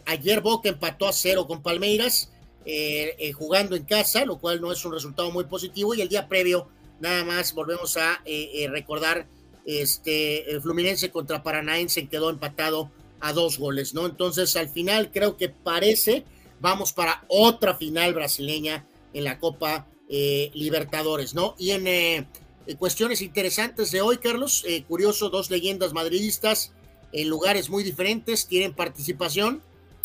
ayer 0.04 0.40
Boca 0.40 0.68
empató 0.68 1.06
a 1.06 1.12
cero 1.12 1.46
con 1.46 1.62
Palmeiras. 1.62 2.30
Eh, 2.68 3.14
eh, 3.20 3.32
jugando 3.32 3.76
en 3.76 3.84
casa, 3.84 4.24
lo 4.24 4.38
cual 4.38 4.60
no 4.60 4.72
es 4.72 4.84
un 4.84 4.92
resultado 4.92 5.30
muy 5.30 5.44
positivo. 5.44 5.94
Y 5.94 6.00
el 6.00 6.08
día 6.08 6.26
previo, 6.26 6.68
nada 6.98 7.22
más 7.22 7.54
volvemos 7.54 7.96
a 7.96 8.20
eh, 8.24 8.66
recordar, 8.68 9.28
este 9.64 10.44
Fluminense 10.62 11.10
contra 11.10 11.42
Paranaense 11.42 12.06
quedó 12.06 12.30
empatado 12.30 12.90
a 13.18 13.32
dos 13.32 13.58
goles, 13.58 13.94
¿no? 13.94 14.06
Entonces, 14.06 14.54
al 14.56 14.68
final 14.68 15.10
creo 15.12 15.36
que 15.36 15.48
parece, 15.48 16.24
vamos 16.60 16.92
para 16.92 17.24
otra 17.28 17.74
final 17.74 18.14
brasileña 18.14 18.84
en 19.12 19.24
la 19.24 19.40
Copa 19.40 19.86
Libertadores, 20.08 21.34
¿no? 21.34 21.54
Y 21.58 21.72
en 21.72 22.28
cuestiones 22.78 23.22
interesantes 23.22 23.90
de 23.90 24.00
hoy, 24.00 24.18
Carlos, 24.18 24.64
curioso, 24.88 25.30
dos 25.30 25.50
leyendas 25.50 25.92
madridistas 25.92 26.72
en 27.12 27.28
lugares 27.28 27.70
muy 27.70 27.82
diferentes 27.82 28.46
tienen 28.46 28.74
participación 28.74 29.62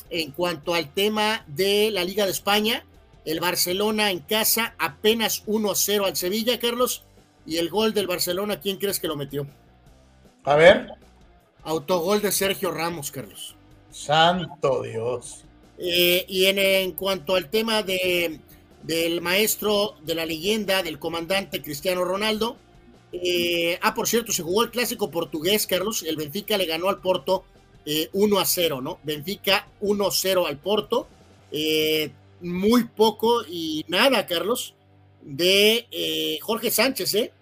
en 0.10 0.32
cuanto 0.32 0.74
al 0.74 0.94
tema 0.94 1.44
de 1.48 1.90
la 1.92 2.04
Liga 2.04 2.26
de 2.26 2.32
España. 2.32 2.86
El 3.26 3.40
Barcelona 3.40 4.12
en 4.12 4.20
casa 4.20 4.76
apenas 4.78 5.46
1-0 5.46 6.06
al 6.06 6.16
Sevilla, 6.16 6.60
Carlos. 6.60 7.04
Y 7.46 7.58
el 7.58 7.70
gol 7.70 7.94
del 7.94 8.08
Barcelona, 8.08 8.60
¿quién 8.60 8.78
crees 8.78 9.00
que 9.00 9.08
lo 9.08 9.16
metió? 9.16 9.48
A 10.44 10.56
ver. 10.56 10.90
Autogol 11.64 12.22
de 12.22 12.32
Sergio 12.32 12.72
Ramos, 12.72 13.12
Carlos. 13.12 13.56
Santo 13.92 14.84
Dios. 14.84 15.44
Eh, 15.78 16.26
y 16.28 16.46
en, 16.46 16.92
cuanto 16.94 17.36
al 17.36 17.50
tema 17.50 17.84
de, 17.84 18.40
del 18.84 19.22
maestro 19.22 19.95
de 20.03 20.16
la 20.16 20.26
leyenda, 20.26 20.84
del 20.84 21.00
comandante 21.00 21.61
Cristiano 21.61 22.03
Ronaldo. 22.03 22.58
Eh, 23.11 23.77
ah, 23.82 23.93
por 23.93 24.08
cierto, 24.08 24.32
se 24.32 24.43
jugó 24.43 24.64
el 24.64 24.72
clásico 24.72 25.11
portugués, 25.11 25.68
Carlos. 25.68 26.03
El 26.03 26.16
Benfica 26.16 26.58
le 26.58 26.66
ganó 26.66 26.90
al 26.90 27.01
Porto 27.01 27.43
1 28.14 28.38
eh, 28.38 28.42
a 28.42 28.45
0, 28.45 28.82
¿no? 28.82 29.00
Benfica 29.03 29.68
1 29.82 30.08
a 30.08 30.11
0 30.11 30.48
al 30.48 30.58
Porto. 30.58 31.08
Eh, 31.51 32.11
muy 32.42 32.85
poco 32.85 33.43
y 33.48 33.85
nada, 33.88 34.26
Carlos, 34.26 34.74
de 35.22 35.88
eh, 35.92 36.40
Jorge 36.42 36.72
Sánchez, 36.72 37.14
¿eh? 37.16 37.34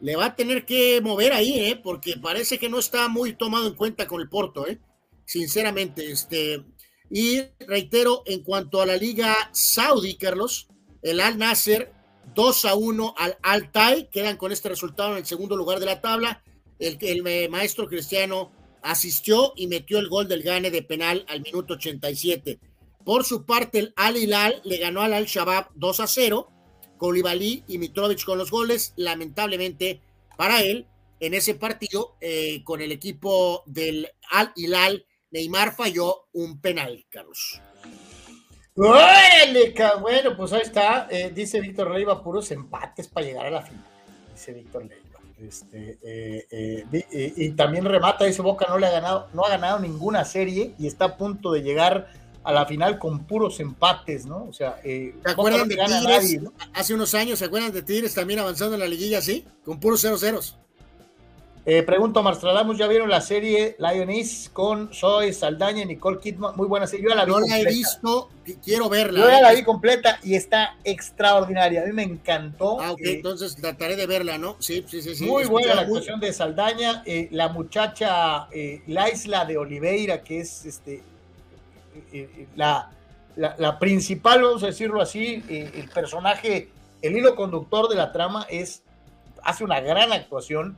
Le 0.00 0.16
va 0.16 0.26
a 0.26 0.36
tener 0.36 0.64
que 0.64 1.00
mover 1.02 1.32
ahí, 1.32 1.58
¿eh? 1.58 1.76
Porque 1.76 2.16
parece 2.16 2.58
que 2.58 2.68
no 2.70 2.78
está 2.78 3.08
muy 3.08 3.34
tomado 3.34 3.68
en 3.68 3.74
cuenta 3.74 4.06
con 4.06 4.20
el 4.20 4.28
Porto, 4.28 4.66
¿eh? 4.66 4.78
Sinceramente, 5.26 6.10
este. 6.10 6.64
Y 7.10 7.42
reitero, 7.58 8.22
en 8.26 8.42
cuanto 8.44 8.80
a 8.80 8.86
la 8.86 8.96
Liga 8.96 9.50
Saudí, 9.52 10.16
Carlos, 10.16 10.68
el 11.02 11.20
Al 11.20 11.38
Nasser 11.38 11.92
2 12.34 12.64
a 12.66 12.74
1 12.76 13.14
al 13.18 13.36
Al 13.42 13.72
Tai, 13.72 14.08
quedan 14.10 14.36
con 14.36 14.52
este 14.52 14.68
resultado 14.68 15.12
en 15.12 15.18
el 15.18 15.26
segundo 15.26 15.56
lugar 15.56 15.80
de 15.80 15.86
la 15.86 16.00
tabla. 16.00 16.42
El, 16.78 16.98
el 17.00 17.50
maestro 17.50 17.88
Cristiano 17.88 18.52
asistió 18.82 19.52
y 19.56 19.66
metió 19.66 19.98
el 19.98 20.08
gol 20.08 20.28
del 20.28 20.42
gane 20.42 20.70
de 20.70 20.82
penal 20.82 21.26
al 21.28 21.42
minuto 21.42 21.74
87. 21.74 22.60
Por 23.04 23.24
su 23.24 23.44
parte, 23.44 23.80
el 23.80 23.92
Al 23.96 24.16
Hilal 24.16 24.60
le 24.64 24.78
ganó 24.78 25.02
al 25.02 25.12
Al 25.12 25.26
Shabab 25.26 25.70
2 25.74 26.00
a 26.00 26.06
0, 26.06 26.48
con 26.96 27.16
y 27.16 27.78
Mitrovic 27.78 28.24
con 28.24 28.38
los 28.38 28.50
goles. 28.50 28.92
Lamentablemente 28.96 30.00
para 30.36 30.62
él, 30.62 30.86
en 31.18 31.34
ese 31.34 31.54
partido, 31.54 32.16
eh, 32.20 32.62
con 32.62 32.80
el 32.80 32.92
equipo 32.92 33.62
del 33.66 34.08
Al 34.30 34.52
Hilal, 34.54 35.06
Neymar 35.30 35.74
falló 35.74 36.28
un 36.32 36.60
penal, 36.60 37.04
Carlos. 37.08 37.60
Bueno, 38.74 40.36
pues 40.36 40.52
ahí 40.52 40.62
está. 40.62 41.08
Eh, 41.10 41.32
dice 41.34 41.60
Víctor 41.60 41.90
Leiva, 41.90 42.22
puros 42.22 42.50
empates 42.50 43.08
para 43.08 43.26
llegar 43.26 43.46
a 43.46 43.50
la 43.50 43.62
final. 43.62 43.84
Dice 44.32 44.52
Víctor 44.52 44.86
Leiva. 44.86 45.04
Este, 45.38 45.98
eh, 46.02 46.84
eh, 46.92 47.32
y 47.36 47.50
también 47.52 47.86
remata, 47.86 48.26
dice 48.26 48.42
Boca 48.42 48.66
no 48.68 48.76
le 48.76 48.86
ha 48.86 48.90
ganado, 48.90 49.28
no 49.32 49.42
ha 49.46 49.48
ganado 49.48 49.78
ninguna 49.78 50.22
serie 50.26 50.74
y 50.78 50.86
está 50.86 51.06
a 51.06 51.16
punto 51.16 51.50
de 51.52 51.62
llegar 51.62 52.08
a 52.44 52.52
la 52.52 52.66
final 52.66 52.98
con 52.98 53.26
puros 53.26 53.58
empates, 53.58 54.26
¿no? 54.26 54.44
O 54.44 54.52
sea, 54.52 54.80
¿se 54.82 55.14
acuerdan 55.24 55.66
de 55.66 55.76
Tigres? 55.76 56.40
Hace 56.74 56.92
unos 56.94 57.14
años, 57.14 57.38
¿se 57.38 57.46
acuerdan 57.46 57.72
de 57.72 57.82
Tigres 57.82 58.14
también 58.14 58.40
avanzando 58.40 58.74
en 58.74 58.80
la 58.80 58.86
liguilla 58.86 59.18
así? 59.18 59.46
Con 59.64 59.80
puros 59.80 60.00
0 60.02 60.18
ceros. 60.18 60.58
Eh, 61.72 61.84
pregunto, 61.84 62.20
Marstradamus, 62.20 62.78
¿ya 62.78 62.88
vieron 62.88 63.08
la 63.08 63.20
serie 63.20 63.76
Lioness 63.78 64.50
con 64.52 64.92
Zoe 64.92 65.32
Saldaña 65.32 65.82
y 65.82 65.86
Nicole 65.86 66.18
Kidman? 66.18 66.56
Muy 66.56 66.66
buena 66.66 66.88
serie. 66.88 67.08
Yo 67.08 67.14
la 67.14 67.24
vi 67.24 67.30
no 67.30 67.38
la 67.38 67.60
he 67.60 67.64
visto, 67.64 68.28
quiero 68.64 68.88
verla. 68.88 69.20
Yo 69.20 69.28
ya 69.28 69.40
la 69.40 69.52
vi 69.52 69.62
completa 69.62 70.18
y 70.24 70.34
está 70.34 70.76
extraordinaria. 70.82 71.82
A 71.82 71.86
mí 71.86 71.92
me 71.92 72.02
encantó. 72.02 72.80
Ah, 72.80 72.90
ok, 72.90 73.00
eh, 73.02 73.12
entonces 73.12 73.54
trataré 73.54 73.94
de 73.94 74.08
verla, 74.08 74.36
¿no? 74.36 74.56
Sí, 74.58 74.84
sí, 74.88 75.00
sí. 75.00 75.24
Muy 75.24 75.44
buena 75.44 75.76
la 75.76 75.82
actuación 75.82 76.18
de 76.18 76.32
Saldaña. 76.32 77.04
Eh, 77.06 77.28
la 77.30 77.50
muchacha, 77.50 78.48
la 78.88 79.08
isla 79.08 79.44
de 79.44 79.56
Oliveira, 79.56 80.24
que 80.24 80.40
es 80.40 80.66
este 80.66 81.04
la, 82.56 82.90
la, 83.36 83.78
principal, 83.78 84.42
vamos 84.42 84.64
a 84.64 84.66
decirlo 84.66 85.00
así, 85.00 85.44
el 85.48 85.88
personaje, 85.94 86.68
el 87.00 87.16
hilo 87.16 87.36
conductor 87.36 87.88
de 87.88 87.94
la 87.94 88.10
trama 88.10 88.44
es, 88.50 88.82
hace 89.44 89.62
una 89.62 89.78
gran 89.78 90.12
actuación 90.12 90.76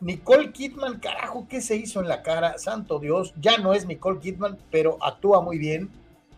Nicole 0.00 0.52
Kidman, 0.52 0.98
carajo, 0.98 1.46
¿qué 1.48 1.60
se 1.60 1.76
hizo 1.76 2.00
en 2.00 2.08
la 2.08 2.22
cara? 2.22 2.58
Santo 2.58 2.98
Dios, 2.98 3.34
ya 3.40 3.58
no 3.58 3.74
es 3.74 3.86
Nicole 3.86 4.18
Kidman, 4.18 4.58
pero 4.70 4.96
actúa 5.02 5.42
muy 5.42 5.58
bien. 5.58 5.90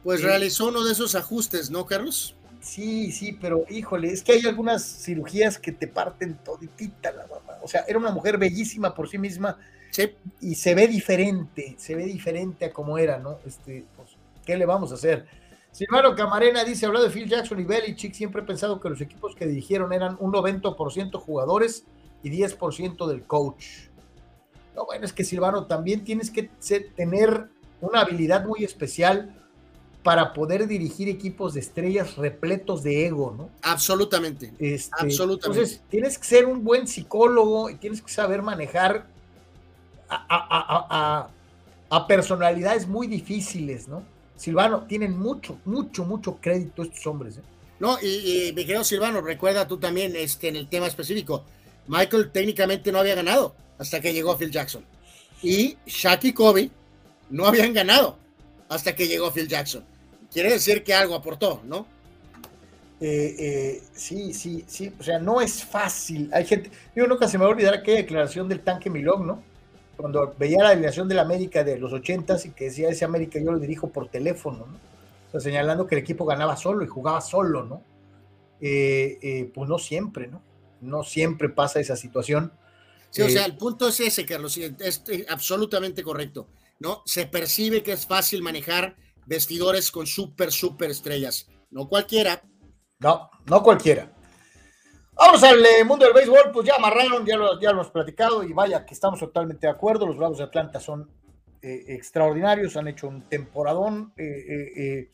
Pues 0.02 0.20
eh, 0.20 0.26
realizó 0.26 0.68
uno 0.68 0.84
de 0.84 0.92
esos 0.92 1.14
ajustes, 1.14 1.70
¿no, 1.70 1.86
Carlos? 1.86 2.34
Sí, 2.60 3.12
sí, 3.12 3.38
pero 3.40 3.64
híjole, 3.70 4.12
es 4.12 4.22
que 4.22 4.32
hay 4.32 4.46
algunas 4.46 4.84
cirugías 4.84 5.58
que 5.58 5.72
te 5.72 5.86
parten 5.86 6.38
toditita 6.44 7.12
la 7.12 7.26
mamá. 7.26 7.58
O 7.62 7.68
sea, 7.68 7.84
era 7.86 7.98
una 7.98 8.10
mujer 8.10 8.38
bellísima 8.38 8.94
por 8.94 9.08
sí 9.08 9.18
misma 9.18 9.58
sí. 9.90 10.10
y 10.40 10.54
se 10.56 10.74
ve 10.74 10.88
diferente, 10.88 11.76
se 11.78 11.94
ve 11.94 12.04
diferente 12.04 12.64
a 12.64 12.72
como 12.72 12.98
era, 12.98 13.18
¿no? 13.18 13.38
Este, 13.46 13.84
pues, 13.96 14.10
¿qué 14.44 14.56
le 14.56 14.66
vamos 14.66 14.90
a 14.90 14.94
hacer? 14.94 15.26
Silvano 15.70 16.14
Camarena 16.14 16.64
dice, 16.64 16.86
hablando 16.86 17.08
de 17.08 17.14
Phil 17.14 17.28
Jackson 17.28 17.58
y 17.58 17.64
Belichick, 17.64 18.12
siempre 18.12 18.42
he 18.42 18.44
pensado 18.44 18.78
que 18.78 18.90
los 18.90 19.00
equipos 19.00 19.34
que 19.34 19.46
dirigieron 19.46 19.92
eran 19.92 20.16
un 20.20 20.32
90% 20.32 21.18
jugadores 21.18 21.84
y 22.22 22.30
10% 22.30 23.06
del 23.06 23.24
coach. 23.24 23.66
Lo 24.74 24.86
bueno 24.86 25.04
es 25.04 25.12
que 25.12 25.24
Silvano 25.24 25.66
también 25.66 26.04
tienes 26.04 26.30
que 26.30 26.50
tener 26.96 27.48
una 27.80 28.00
habilidad 28.00 28.46
muy 28.46 28.64
especial 28.64 29.34
para 30.02 30.32
poder 30.32 30.66
dirigir 30.66 31.08
equipos 31.08 31.54
de 31.54 31.60
estrellas 31.60 32.16
repletos 32.16 32.82
de 32.82 33.06
ego, 33.06 33.34
¿no? 33.36 33.50
Absolutamente. 33.62 34.52
Este, 34.58 34.90
absolutamente. 34.98 35.60
Entonces, 35.60 35.82
tienes 35.88 36.18
que 36.18 36.24
ser 36.24 36.46
un 36.46 36.64
buen 36.64 36.88
psicólogo 36.88 37.70
y 37.70 37.76
tienes 37.76 38.02
que 38.02 38.10
saber 38.10 38.42
manejar 38.42 39.06
a, 40.08 41.28
personalidades 42.08 42.86
muy 42.86 43.06
difíciles, 43.06 43.86
¿no? 43.86 44.02
Silvano, 44.34 44.86
tienen 44.86 45.16
mucho, 45.16 45.58
mucho, 45.64 46.04
mucho 46.04 46.38
crédito 46.40 46.82
estos 46.82 47.06
hombres. 47.06 47.36
¿eh? 47.36 47.42
No, 47.78 47.96
y, 48.02 48.48
y 48.48 48.52
mi 48.54 48.64
querido 48.64 48.82
Silvano, 48.82 49.20
recuerda 49.20 49.68
tú 49.68 49.76
también 49.78 50.16
este, 50.16 50.48
en 50.48 50.56
el 50.56 50.68
tema 50.68 50.86
específico, 50.86 51.44
Michael 51.86 52.30
técnicamente 52.30 52.92
no 52.92 52.98
había 52.98 53.14
ganado 53.14 53.54
hasta 53.78 54.00
que 54.00 54.12
llegó 54.12 54.36
Phil 54.36 54.50
Jackson. 54.50 54.84
Y 55.42 55.76
Shaq 55.86 56.24
y 56.24 56.32
Kobe 56.32 56.70
no 57.30 57.46
habían 57.46 57.72
ganado 57.72 58.16
hasta 58.68 58.94
que 58.94 59.08
llegó 59.08 59.30
Phil 59.32 59.48
Jackson. 59.48 59.84
Quiere 60.32 60.52
decir 60.52 60.82
que 60.82 60.94
algo 60.94 61.14
aportó, 61.14 61.60
¿no? 61.64 61.86
Eh, 63.00 63.34
eh, 63.38 63.82
sí, 63.92 64.32
sí, 64.32 64.64
sí. 64.68 64.92
O 64.98 65.02
sea, 65.02 65.18
no 65.18 65.40
es 65.40 65.64
fácil. 65.64 66.30
Hay 66.32 66.46
gente. 66.46 66.70
Yo 66.94 67.06
nunca 67.06 67.26
se 67.26 67.36
me 67.36 67.44
va 67.44 67.50
a 67.50 67.52
olvidar 67.54 67.74
aquella 67.74 67.98
declaración 67.98 68.48
del 68.48 68.60
tanque 68.60 68.88
Milón, 68.88 69.26
¿no? 69.26 69.42
Cuando 69.96 70.34
veía 70.38 70.62
la 70.62 70.70
delegación 70.70 71.08
de 71.08 71.16
la 71.16 71.22
América 71.22 71.64
de 71.64 71.78
los 71.78 71.92
ochentas 71.92 72.46
y 72.46 72.50
que 72.50 72.66
decía 72.66 72.88
ese 72.88 73.04
América 73.04 73.40
yo 73.40 73.52
lo 73.52 73.58
dirijo 73.58 73.88
por 73.88 74.08
teléfono, 74.08 74.66
¿no? 74.66 74.78
O 75.28 75.30
sea, 75.32 75.40
señalando 75.40 75.86
que 75.86 75.96
el 75.96 76.00
equipo 76.00 76.24
ganaba 76.24 76.56
solo 76.56 76.84
y 76.84 76.86
jugaba 76.86 77.20
solo, 77.20 77.64
¿no? 77.64 77.82
Eh, 78.60 79.50
pues 79.52 79.68
no 79.68 79.78
siempre, 79.78 80.28
¿no? 80.28 80.40
No 80.82 81.02
siempre 81.04 81.48
pasa 81.48 81.80
esa 81.80 81.96
situación. 81.96 82.52
Sí, 83.10 83.22
o 83.22 83.28
sea, 83.28 83.42
eh, 83.42 83.46
el 83.46 83.56
punto 83.56 83.88
es 83.88 84.00
ese, 84.00 84.26
Carlos, 84.26 84.56
es 84.56 85.02
absolutamente 85.28 86.02
correcto, 86.02 86.48
¿no? 86.80 87.02
Se 87.06 87.26
percibe 87.26 87.82
que 87.82 87.92
es 87.92 88.06
fácil 88.06 88.42
manejar 88.42 88.96
vestidores 89.26 89.90
con 89.90 90.06
súper, 90.06 90.50
súper 90.52 90.90
estrellas, 90.90 91.48
no 91.70 91.88
cualquiera. 91.88 92.42
No, 92.98 93.30
no 93.46 93.62
cualquiera. 93.62 94.12
Vamos 95.14 95.42
al 95.44 95.64
eh, 95.64 95.84
mundo 95.84 96.04
del 96.06 96.14
béisbol, 96.14 96.50
pues 96.52 96.66
ya 96.66 96.74
amarraron, 96.76 97.24
ya 97.26 97.36
lo, 97.36 97.60
ya 97.60 97.70
lo 97.70 97.80
hemos 97.80 97.90
platicado 97.90 98.42
y 98.42 98.52
vaya 98.52 98.84
que 98.84 98.94
estamos 98.94 99.20
totalmente 99.20 99.66
de 99.66 99.72
acuerdo. 99.72 100.06
Los 100.06 100.16
Bravos 100.16 100.38
de 100.38 100.44
Atlanta 100.44 100.80
son 100.80 101.10
eh, 101.60 101.84
extraordinarios, 101.88 102.76
han 102.76 102.88
hecho 102.88 103.08
un 103.08 103.28
temporadón. 103.28 104.12
eh, 104.16 104.24
eh, 104.76 105.10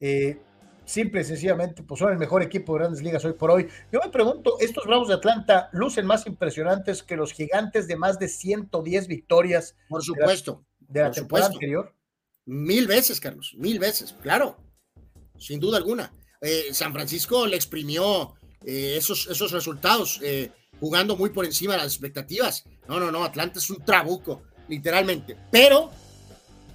eh, 0.00 0.42
simple 0.86 1.20
y 1.20 1.24
sencillamente, 1.24 1.82
pues 1.82 1.98
son 1.98 2.12
el 2.12 2.18
mejor 2.18 2.42
equipo 2.42 2.72
de 2.72 2.78
grandes 2.78 3.02
ligas 3.02 3.24
hoy 3.24 3.34
por 3.34 3.50
hoy. 3.50 3.68
Yo 3.92 4.00
me 4.02 4.10
pregunto, 4.10 4.56
¿estos 4.60 4.86
Bravos 4.86 5.08
de 5.08 5.14
Atlanta 5.14 5.68
lucen 5.72 6.06
más 6.06 6.26
impresionantes 6.26 7.02
que 7.02 7.16
los 7.16 7.32
gigantes 7.32 7.86
de 7.88 7.96
más 7.96 8.18
de 8.18 8.28
110 8.28 9.08
victorias 9.08 9.76
Por 9.88 10.02
supuesto. 10.02 10.64
de 10.78 11.00
la 11.00 11.06
por 11.08 11.14
temporada 11.16 11.46
supuesto. 11.48 11.56
anterior? 11.56 11.94
Mil 12.46 12.86
veces, 12.86 13.20
Carlos, 13.20 13.54
mil 13.58 13.78
veces, 13.78 14.14
claro, 14.22 14.56
sin 15.36 15.58
duda 15.60 15.78
alguna. 15.78 16.12
Eh, 16.40 16.68
San 16.72 16.92
Francisco 16.92 17.46
le 17.46 17.56
exprimió 17.56 18.34
eh, 18.64 18.94
esos, 18.96 19.26
esos 19.26 19.50
resultados, 19.50 20.20
eh, 20.22 20.52
jugando 20.78 21.16
muy 21.16 21.30
por 21.30 21.44
encima 21.44 21.72
de 21.74 21.78
las 21.78 21.92
expectativas. 21.92 22.64
No, 22.88 23.00
no, 23.00 23.10
no, 23.10 23.24
Atlanta 23.24 23.58
es 23.58 23.68
un 23.68 23.84
trabuco, 23.84 24.42
literalmente. 24.68 25.36
Pero, 25.50 25.90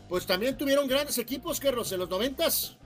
pues 0.10 0.26
también 0.26 0.58
tuvieron 0.58 0.88
grandes 0.88 1.18
equipos, 1.18 1.62
Carlos, 1.62 1.90
en 1.94 2.00
los 2.00 2.10
noventas, 2.10 2.78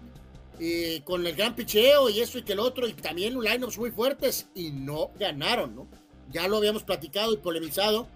y 0.60 1.02
con 1.02 1.26
el 1.26 1.36
gran 1.36 1.56
picheo 1.56 2.10
y 2.10 2.22
eso 2.22 2.38
y 2.38 2.44
que 2.44 2.54
el 2.54 2.60
otro, 2.60 2.88
y 2.88 2.94
también 2.94 3.40
lineups 3.40 3.78
muy 3.78 3.92
fuertes, 3.92 4.48
y 4.56 4.72
no 4.72 5.12
ganaron, 5.20 5.76
¿no? 5.76 5.88
Ya 6.32 6.48
lo 6.48 6.58
habíamos 6.58 6.84
platicado 6.84 7.34
y 7.34 7.38
polemizado. 7.38 8.08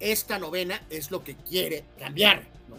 Esta 0.00 0.38
novena 0.38 0.80
es 0.90 1.10
lo 1.10 1.24
que 1.24 1.34
quiere 1.34 1.84
cambiar, 1.98 2.42
¿no? 2.68 2.76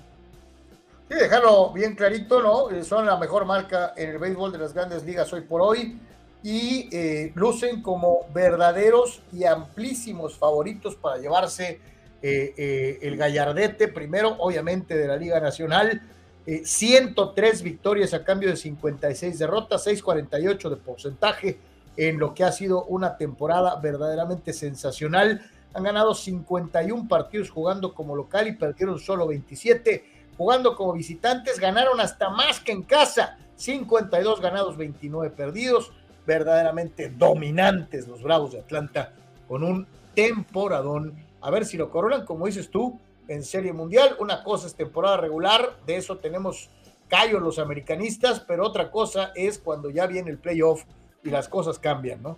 Sí, 1.09 1.15
dejarlo 1.15 1.72
bien 1.73 1.95
clarito, 1.95 2.41
¿no? 2.41 2.69
Eh, 2.69 2.83
Son 2.83 3.06
la 3.06 3.17
mejor 3.17 3.45
marca 3.45 3.93
en 3.98 4.09
el 4.11 4.19
béisbol 4.19 4.51
de 4.51 4.57
las 4.57 4.73
grandes 4.73 5.03
ligas 5.03 5.31
hoy 5.33 5.41
por 5.41 5.61
hoy 5.61 5.99
y 6.41 6.88
eh, 6.91 7.31
lucen 7.35 7.81
como 7.81 8.25
verdaderos 8.33 9.22
y 9.33 9.43
amplísimos 9.43 10.38
favoritos 10.38 10.95
para 10.95 11.17
llevarse 11.17 11.81
eh, 12.22 12.53
eh, 12.57 12.99
el 13.01 13.17
gallardete, 13.17 13.88
primero 13.88 14.35
obviamente 14.39 14.95
de 14.95 15.07
la 15.07 15.17
Liga 15.17 15.39
Nacional, 15.39 16.01
eh, 16.50 16.66
103 16.66 17.61
victorias 17.61 18.16
a 18.16 18.24
cambio 18.24 18.50
de 18.50 18.56
56 18.56 19.38
derrotas, 19.38 19.86
6.48 19.86 20.69
de 20.72 20.78
porcentaje 20.78 21.60
en 21.95 22.18
lo 22.18 22.34
que 22.34 22.44
ha 22.44 22.52
sido 22.52 22.86
una 22.86 23.18
temporada 23.18 23.76
verdaderamente 23.76 24.52
sensacional. 24.52 25.45
Han 25.76 25.84
ganado 25.84 26.16
51 26.16 27.08
partidos 27.08 27.52
jugando 27.52 27.94
como 27.94 28.16
local 28.16 28.48
y 28.48 28.53
perdieron 28.53 28.98
solo 28.98 29.28
27 29.28 30.03
jugando 30.40 30.76
como 30.76 30.94
visitantes, 30.94 31.60
ganaron 31.60 32.02
hasta 32.02 32.32
más 32.32 32.60
que 32.60 32.72
en 32.72 32.82
casa, 32.82 33.38
52 33.56 34.42
ganados, 34.42 34.76
29 34.76 35.30
perdidos, 35.36 35.92
verdaderamente 36.26 37.10
dominantes 37.10 38.08
los 38.08 38.24
Bravos 38.24 38.53
de 38.53 38.61
Atlanta 38.61 39.14
con 39.48 39.64
un 39.64 39.86
temporadón. 40.16 41.14
A 41.42 41.52
ver 41.52 41.64
si 41.64 41.78
lo 41.78 41.92
coronan, 41.92 42.26
como 42.26 42.48
dices 42.48 42.72
tú, 42.72 43.00
en 43.30 43.43
Serie 43.43 43.72
Mundial. 43.72 44.17
Una 44.19 44.43
cosa 44.43 44.67
es 44.67 44.75
temporada 44.75 45.17
regular, 45.17 45.77
de 45.85 45.95
eso 45.95 46.17
tenemos 46.17 46.69
callos 47.08 47.41
los 47.41 47.59
americanistas, 47.59 48.41
pero 48.41 48.66
otra 48.66 48.91
cosa 48.91 49.32
es 49.35 49.58
cuando 49.58 49.90
ya 49.90 50.08
viene 50.08 50.30
el 50.30 50.38
playoff 50.38 50.83
y 51.24 51.30
las 51.30 51.48
cosas 51.48 51.80
cambian, 51.80 52.22
¿no? 52.22 52.38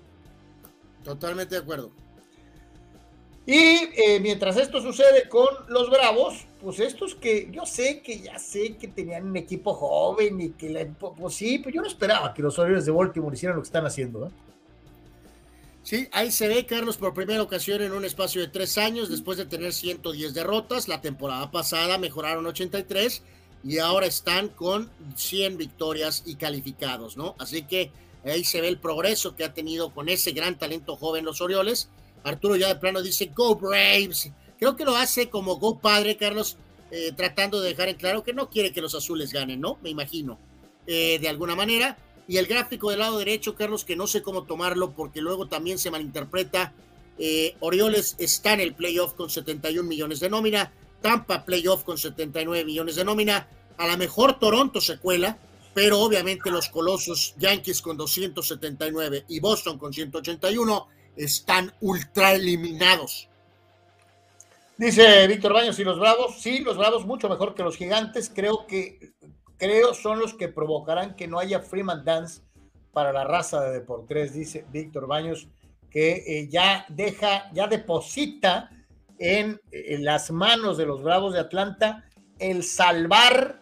Totalmente 1.03 1.55
de 1.55 1.61
acuerdo. 1.61 1.91
Y 3.45 3.55
eh, 3.55 4.19
mientras 4.21 4.55
esto 4.57 4.79
sucede 4.81 5.27
con 5.27 5.47
los 5.67 5.89
Bravos, 5.89 6.45
pues 6.61 6.79
estos 6.79 7.15
que 7.15 7.49
yo 7.51 7.65
sé 7.65 8.01
que 8.01 8.19
ya 8.19 8.37
sé 8.37 8.77
que 8.77 8.87
tenían 8.87 9.25
un 9.25 9.35
equipo 9.35 9.73
joven 9.73 10.39
y 10.39 10.49
que 10.51 10.69
la, 10.69 10.85
pues 10.85 11.33
sí, 11.33 11.57
pues 11.57 11.73
yo 11.73 11.81
no 11.81 11.87
esperaba 11.87 12.33
que 12.33 12.43
los 12.43 12.59
Orioles 12.59 12.85
de 12.85 12.91
Baltimore 12.91 13.35
hicieran 13.35 13.55
lo 13.55 13.63
que 13.63 13.67
están 13.67 13.85
haciendo. 13.85 14.27
¿eh? 14.27 14.29
Sí, 15.83 16.07
ahí 16.11 16.31
se 16.31 16.47
ve, 16.47 16.65
Carlos, 16.65 16.97
por 16.97 17.13
primera 17.13 17.41
ocasión 17.41 17.81
en 17.81 17.91
un 17.91 18.05
espacio 18.05 18.41
de 18.41 18.47
tres 18.47 18.77
años, 18.77 19.09
después 19.09 19.37
de 19.37 19.45
tener 19.45 19.73
110 19.73 20.33
derrotas. 20.33 20.87
La 20.87 21.01
temporada 21.01 21.49
pasada 21.49 21.97
mejoraron 21.97 22.45
83 22.45 23.23
y 23.63 23.79
ahora 23.79 24.05
están 24.05 24.49
con 24.49 24.91
100 25.15 25.57
victorias 25.57 26.23
y 26.25 26.35
calificados, 26.35 27.17
¿no? 27.17 27.35
Así 27.39 27.63
que 27.63 27.91
ahí 28.23 28.43
se 28.43 28.61
ve 28.61 28.67
el 28.67 28.79
progreso 28.79 29.35
que 29.35 29.43
ha 29.43 29.53
tenido 29.53 29.91
con 29.91 30.07
ese 30.07 30.31
gran 30.31 30.57
talento 30.57 30.95
joven 30.95 31.25
los 31.25 31.41
Orioles. 31.41 31.89
Arturo 32.23 32.55
ya 32.55 32.67
de 32.67 32.75
plano 32.75 33.01
dice, 33.01 33.31
Go 33.35 33.55
Braves. 33.55 34.31
Creo 34.59 34.75
que 34.75 34.85
lo 34.85 34.95
hace 34.95 35.29
como 35.29 35.55
Go 35.55 35.79
Padre, 35.79 36.15
Carlos, 36.15 36.57
eh, 36.91 37.11
tratando 37.15 37.59
de 37.59 37.69
dejar 37.69 37.89
en 37.89 37.95
claro 37.95 38.23
que 38.23 38.33
no 38.33 38.51
quiere 38.51 38.71
que 38.71 38.81
los 38.81 38.93
azules 38.93 39.33
ganen, 39.33 39.59
¿no? 39.59 39.79
Me 39.81 39.89
imagino, 39.89 40.37
eh, 40.85 41.17
de 41.19 41.27
alguna 41.27 41.55
manera. 41.55 41.97
Y 42.31 42.37
el 42.37 42.47
gráfico 42.47 42.89
del 42.89 42.99
lado 42.99 43.17
derecho, 43.17 43.55
Carlos, 43.55 43.83
que 43.83 43.97
no 43.97 44.07
sé 44.07 44.21
cómo 44.21 44.43
tomarlo 44.43 44.93
porque 44.93 45.19
luego 45.19 45.49
también 45.49 45.77
se 45.77 45.91
malinterpreta. 45.91 46.71
Eh, 47.19 47.57
Orioles 47.59 48.15
está 48.19 48.53
en 48.53 48.61
el 48.61 48.73
playoff 48.73 49.15
con 49.15 49.29
71 49.29 49.85
millones 49.85 50.21
de 50.21 50.29
nómina, 50.29 50.71
Tampa 51.01 51.43
playoff 51.43 51.83
con 51.83 51.97
79 51.97 52.63
millones 52.63 52.95
de 52.95 53.03
nómina, 53.03 53.49
a 53.77 53.85
lo 53.85 53.97
mejor 53.97 54.39
Toronto 54.39 54.79
se 54.79 54.97
cuela, 54.97 55.39
pero 55.73 55.99
obviamente 55.99 56.49
los 56.51 56.69
colosos 56.69 57.35
Yankees 57.37 57.81
con 57.81 57.97
279 57.97 59.25
y 59.27 59.41
Boston 59.41 59.77
con 59.77 59.91
181 59.91 60.87
están 61.17 61.73
ultra 61.81 62.33
eliminados. 62.33 63.27
Dice 64.77 65.27
Víctor 65.27 65.51
Baños 65.51 65.77
y 65.79 65.83
los 65.83 65.99
Bravos, 65.99 66.39
sí, 66.39 66.59
los 66.59 66.77
Bravos 66.77 67.05
mucho 67.05 67.27
mejor 67.27 67.55
que 67.55 67.63
los 67.63 67.75
Gigantes, 67.75 68.31
creo 68.33 68.65
que 68.67 69.15
creo 69.61 69.93
son 69.93 70.19
los 70.19 70.33
que 70.33 70.47
provocarán 70.47 71.15
que 71.15 71.27
no 71.27 71.37
haya 71.37 71.59
Freeman 71.59 72.03
Dance 72.03 72.41
para 72.91 73.13
la 73.13 73.25
raza 73.25 73.61
de 73.61 73.71
Deportes, 73.71 74.33
dice 74.33 74.65
Víctor 74.71 75.05
Baños, 75.05 75.49
que 75.91 76.23
eh, 76.25 76.49
ya 76.49 76.83
deja, 76.89 77.51
ya 77.53 77.67
deposita 77.67 78.71
en, 79.19 79.61
en, 79.69 80.03
las 80.03 80.31
manos 80.31 80.77
de 80.79 80.87
los 80.87 81.03
Bravos 81.03 81.33
de 81.33 81.41
Atlanta 81.41 82.05
el 82.39 82.63
salvar 82.63 83.61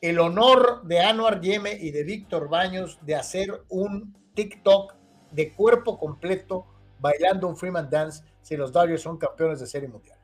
el 0.00 0.18
honor 0.18 0.82
de 0.84 1.00
Anuar 1.00 1.42
Yeme 1.42 1.74
y 1.74 1.90
de 1.90 2.04
Víctor 2.04 2.48
Baños 2.48 2.98
de 3.02 3.14
hacer 3.14 3.64
un 3.68 4.16
TikTok 4.34 4.94
de 5.30 5.52
cuerpo 5.52 5.98
completo 5.98 6.64
bailando 7.00 7.48
un 7.48 7.56
Freeman 7.58 7.90
Dance 7.90 8.24
si 8.40 8.56
los 8.56 8.72
Dodgers 8.72 9.02
son 9.02 9.18
campeones 9.18 9.60
de 9.60 9.66
serie 9.66 9.88
mundial. 9.88 10.18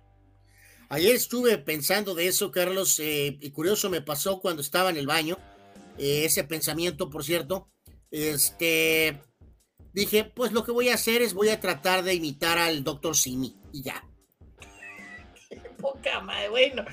Ayer 0.90 1.14
estuve 1.14 1.56
pensando 1.56 2.16
de 2.16 2.26
eso, 2.26 2.50
Carlos, 2.50 2.98
eh, 2.98 3.38
y 3.40 3.50
curioso 3.52 3.88
me 3.90 4.02
pasó 4.02 4.40
cuando 4.40 4.60
estaba 4.60 4.90
en 4.90 4.96
el 4.96 5.06
baño, 5.06 5.38
eh, 5.98 6.24
ese 6.24 6.42
pensamiento, 6.42 7.08
por 7.08 7.22
cierto. 7.22 7.68
Este, 8.10 9.22
dije, 9.92 10.24
pues 10.24 10.50
lo 10.50 10.64
que 10.64 10.72
voy 10.72 10.88
a 10.88 10.94
hacer 10.94 11.22
es 11.22 11.32
voy 11.32 11.50
a 11.50 11.60
tratar 11.60 12.02
de 12.02 12.14
imitar 12.14 12.58
al 12.58 12.82
Dr. 12.82 13.16
Simi 13.16 13.56
y 13.72 13.84
ya. 13.84 14.04
Qué 15.48 15.56
poca 15.80 16.20
madre, 16.20 16.48
bueno. 16.48 16.84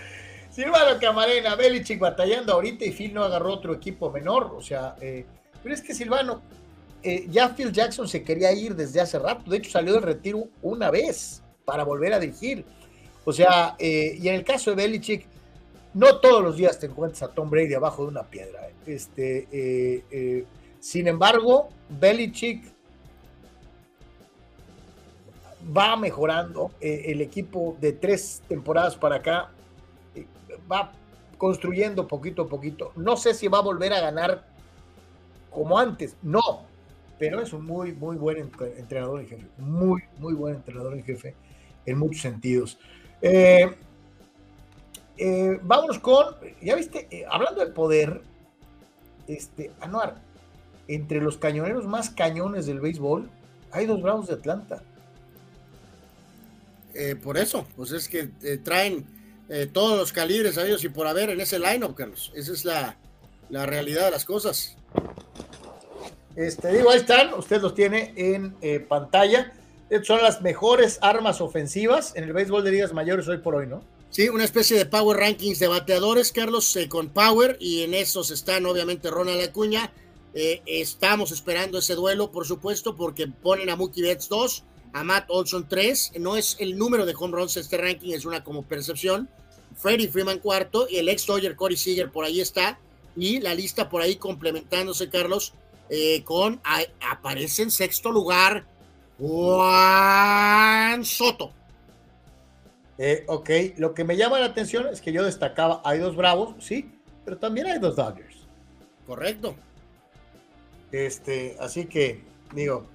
Silvano 0.52 1.00
Camarena, 1.00 1.56
Belichick 1.56 2.00
batallando 2.00 2.54
ahorita 2.54 2.86
y 2.86 2.92
Phil 2.92 3.14
no 3.14 3.24
agarró 3.24 3.54
otro 3.54 3.74
equipo 3.74 4.12
menor, 4.12 4.54
o 4.56 4.62
sea, 4.62 4.96
eh, 5.02 5.26
pero 5.62 5.76
es 5.76 5.82
que 5.82 5.94
Silvano, 5.94 6.42
eh, 7.04 7.28
ya 7.30 7.56
Phil 7.56 7.72
Jackson 7.72 8.08
se 8.08 8.24
quería 8.24 8.52
ir 8.54 8.76
desde 8.76 9.02
hace 9.02 9.20
rato, 9.20 9.50
de 9.50 9.58
hecho 9.58 9.70
salió 9.70 9.94
del 9.94 10.02
retiro 10.02 10.50
una 10.62 10.90
vez 10.90 11.44
para 11.64 11.84
volver 11.84 12.14
a 12.14 12.20
dirigir. 12.20 12.66
O 13.28 13.34
sea, 13.34 13.76
eh, 13.78 14.18
y 14.22 14.30
en 14.30 14.36
el 14.36 14.46
caso 14.46 14.70
de 14.70 14.78
Belichick, 14.78 15.26
no 15.94 16.22
todos 16.22 16.42
los 16.42 16.56
días 16.56 16.80
te 16.80 16.86
encuentras 16.86 17.24
a 17.24 17.34
Tom 17.34 17.50
Brady 17.50 17.74
abajo 17.74 18.04
de 18.04 18.08
una 18.08 18.24
piedra. 18.24 18.70
Este, 18.86 19.50
eh, 19.52 20.06
eh, 20.10 20.46
sin 20.80 21.10
embargo, 21.10 21.68
Belichick 21.90 22.64
va 25.76 25.98
mejorando. 25.98 26.72
Eh, 26.80 27.08
el 27.08 27.20
equipo 27.20 27.76
de 27.82 27.92
tres 27.92 28.44
temporadas 28.48 28.96
para 28.96 29.18
acá 29.18 29.52
va 30.72 30.94
construyendo 31.38 32.08
poquito 32.08 32.44
a 32.44 32.48
poquito. 32.48 32.94
No 32.96 33.18
sé 33.18 33.34
si 33.34 33.50
va 33.50 33.58
a 33.58 33.62
volver 33.62 33.92
a 33.92 34.00
ganar 34.00 34.48
como 35.50 35.78
antes, 35.78 36.16
no, 36.24 36.62
pero 37.20 37.42
es 37.42 37.52
un 37.52 37.66
muy, 37.66 37.92
muy 37.92 38.16
buen 38.16 38.38
entrenador 38.78 39.20
en 39.20 39.28
jefe. 39.28 39.48
Muy, 39.58 40.02
muy 40.18 40.34
buen 40.34 40.56
entrenador 40.56 40.94
en 40.94 41.04
jefe 41.04 41.36
en 41.88 41.98
muchos 41.98 42.22
sentidos. 42.22 42.78
Eh, 43.22 43.76
eh, 45.18 45.60
vámonos 45.64 46.00
con, 46.00 46.36
ya 46.62 46.76
viste, 46.76 47.08
eh, 47.10 47.26
hablando 47.30 47.66
de 47.66 47.72
poder, 47.72 48.22
este, 49.28 49.72
Anuar, 49.80 50.16
entre 50.88 51.22
los 51.22 51.38
cañoneros 51.38 51.86
más 51.86 52.12
cañones 52.12 52.68
del 52.68 52.80
béisbol, 52.80 53.30
hay 53.72 53.86
dos 53.88 54.02
bravos 54.02 54.28
de 54.28 54.36
Atlanta. 54.36 54.84
Eh, 56.94 57.16
por 57.16 57.38
eso, 57.38 57.68
pues 57.76 57.92
es 57.92 58.08
que 58.08 58.30
eh, 58.44 58.58
traen 58.58 59.06
todos 59.72 59.98
los 59.98 60.12
calibres 60.12 60.58
a 60.58 60.68
ellos 60.68 60.84
y 60.84 60.90
por 60.90 61.08
haber 61.08 61.30
en 61.30 61.40
ese 61.40 61.58
lineup, 61.58 61.96
Carlos. 61.96 62.34
Esa 62.36 62.52
es 62.52 62.66
la, 62.66 62.98
la, 63.50 63.66
realidad 63.66 64.04
de 64.04 64.12
las 64.12 64.26
cosas. 64.26 64.76
Este, 66.36 66.74
digo, 66.74 66.90
ahí 66.90 66.98
están, 66.98 67.34
usted 67.34 67.62
los 67.62 67.74
tiene 67.74 68.12
en 68.18 68.58
pantalla 68.90 69.54
son 70.04 70.22
las 70.22 70.42
mejores 70.42 71.00
armas 71.02 71.42
ofensivas 71.42 72.14
en 72.16 72.24
el 72.24 72.34
béisbol 72.34 72.64
de 72.64 72.72
ligas 72.72 72.94
mayores 72.94 73.28
hoy 73.28 73.38
por 73.38 73.56
hoy, 73.56 73.68
¿no? 73.68 73.82
Sí, 74.10 74.30
una 74.30 74.46
especie 74.46 74.78
de 74.78 74.86
power 74.86 75.18
rankings 75.18 75.60
de 75.60 75.68
bateadores, 75.68 76.32
Carlos, 76.32 76.76
eh, 76.76 76.88
con 76.88 77.10
power, 77.10 77.58
y 77.60 77.84
en 77.84 77.94
esos 77.94 78.32
están 78.32 78.66
obviamente 78.66 79.10
Ronald 79.10 79.42
Acuña, 79.42 79.92
Eh, 80.40 80.62
estamos 80.68 81.32
esperando 81.32 81.80
ese 81.80 81.96
duelo, 81.96 82.32
por 82.32 82.46
supuesto, 82.46 82.96
porque 82.96 83.28
ponen 83.28 83.72
a 83.72 83.76
Mookie 83.76 84.04
Betts 84.04 84.30
2, 84.30 84.64
a 84.94 85.04
Matt 85.04 85.26
Olson 85.30 85.68
3. 85.68 86.12
No 86.20 86.38
es 86.38 86.58
el 86.60 86.78
número 86.78 87.08
de 87.08 87.16
home 87.18 87.36
runs 87.36 87.58
este 87.58 87.78
ranking, 87.78 88.14
es 88.14 88.24
una 88.24 88.44
como 88.44 88.62
percepción. 88.62 89.30
Freddie 89.76 90.10
Freeman 90.10 90.38
cuarto 90.38 90.88
y 90.88 90.98
el 90.98 91.10
ex 91.10 91.26
Dodger 91.26 91.56
Corey 91.56 91.76
Seager 91.76 92.12
por 92.12 92.24
ahí 92.24 92.40
está. 92.40 92.78
Y 93.16 93.40
la 93.40 93.56
lista 93.56 93.90
por 93.90 94.04
ahí 94.04 94.18
complementándose, 94.18 95.10
Carlos, 95.10 95.54
eh, 95.90 96.24
con 96.24 96.62
aparece 97.02 97.64
en 97.64 97.72
sexto 97.72 98.12
lugar 98.12 98.68
Juan 99.20 101.04
Soto. 101.04 101.52
Eh, 102.98 103.24
ok, 103.28 103.50
lo 103.78 103.94
que 103.94 104.04
me 104.04 104.18
llama 104.18 104.40
la 104.40 104.48
atención 104.48 104.88
es 104.88 105.02
que 105.02 105.12
yo 105.12 105.24
destacaba, 105.24 105.82
hay 105.84 106.00
dos 106.00 106.16
Bravos, 106.16 106.56
sí, 106.60 106.92
pero 107.24 107.38
también 107.38 107.68
hay 107.68 107.80
dos 107.80 107.96
Dodgers. 107.96 108.38
Correcto. 109.06 109.56
Este, 110.92 111.56
así 111.60 111.86
que, 111.86 112.24
digo, 112.54 112.88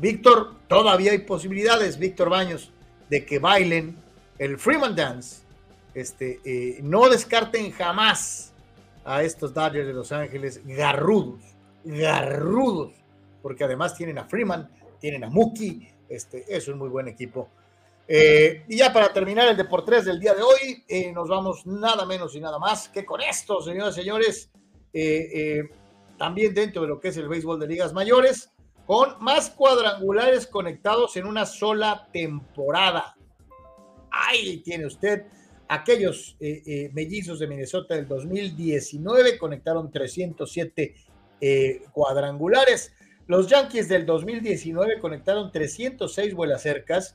Víctor, 0.00 0.56
todavía 0.68 1.12
hay 1.12 1.18
posibilidades, 1.18 1.98
Víctor 1.98 2.28
Baños, 2.28 2.72
de 3.08 3.24
que 3.24 3.38
bailen 3.38 3.96
el 4.38 4.58
Freeman 4.58 4.94
Dance. 4.94 5.42
Este, 5.94 6.40
eh, 6.44 6.78
no 6.82 7.08
descarten 7.08 7.72
jamás 7.72 8.52
a 9.04 9.22
estos 9.22 9.54
Dodgers 9.54 9.86
de 9.86 9.94
Los 9.94 10.12
Ángeles 10.12 10.60
garrudos, 10.64 11.40
garrudos, 11.84 12.92
porque 13.42 13.64
además 13.64 13.94
tienen 13.94 14.18
a 14.18 14.24
Freeman, 14.24 14.68
tienen 15.00 15.24
a 15.24 15.30
Mookie, 15.30 15.88
este, 16.08 16.44
es 16.48 16.68
un 16.68 16.78
muy 16.78 16.88
buen 16.88 17.08
equipo. 17.08 17.48
Eh, 18.06 18.64
y 18.68 18.78
ya 18.78 18.92
para 18.92 19.12
terminar 19.12 19.48
el 19.48 19.56
Deportes 19.56 20.04
del 20.04 20.18
día 20.18 20.34
de 20.34 20.42
hoy, 20.42 20.84
eh, 20.88 21.12
nos 21.12 21.28
vamos 21.28 21.66
nada 21.66 22.06
menos 22.06 22.34
y 22.34 22.40
nada 22.40 22.58
más 22.58 22.88
que 22.88 23.04
con 23.04 23.20
esto, 23.20 23.60
señoras 23.60 23.96
y 23.96 24.00
señores, 24.00 24.50
también 26.16 26.52
dentro 26.54 26.82
de 26.82 26.88
lo 26.88 26.98
que 26.98 27.08
es 27.08 27.16
el 27.16 27.28
béisbol 27.28 27.60
de 27.60 27.68
ligas 27.68 27.92
mayores, 27.92 28.50
con 28.86 29.22
más 29.22 29.50
cuadrangulares 29.50 30.46
conectados 30.46 31.16
en 31.16 31.26
una 31.26 31.44
sola 31.44 32.08
temporada. 32.10 33.14
Ahí 34.10 34.62
tiene 34.64 34.86
usted 34.86 35.26
aquellos 35.68 36.36
eh, 36.40 36.62
eh, 36.66 36.90
mellizos 36.94 37.38
de 37.38 37.46
Minnesota 37.46 37.94
del 37.94 38.08
2019, 38.08 39.38
conectaron 39.38 39.90
307 39.90 40.94
eh, 41.40 41.82
cuadrangulares. 41.92 42.92
Los 43.28 43.46
Yankees 43.46 43.90
del 43.90 44.06
2019 44.06 45.00
conectaron 45.00 45.52
306 45.52 46.34
vuelas 46.34 46.62
cercas 46.62 47.14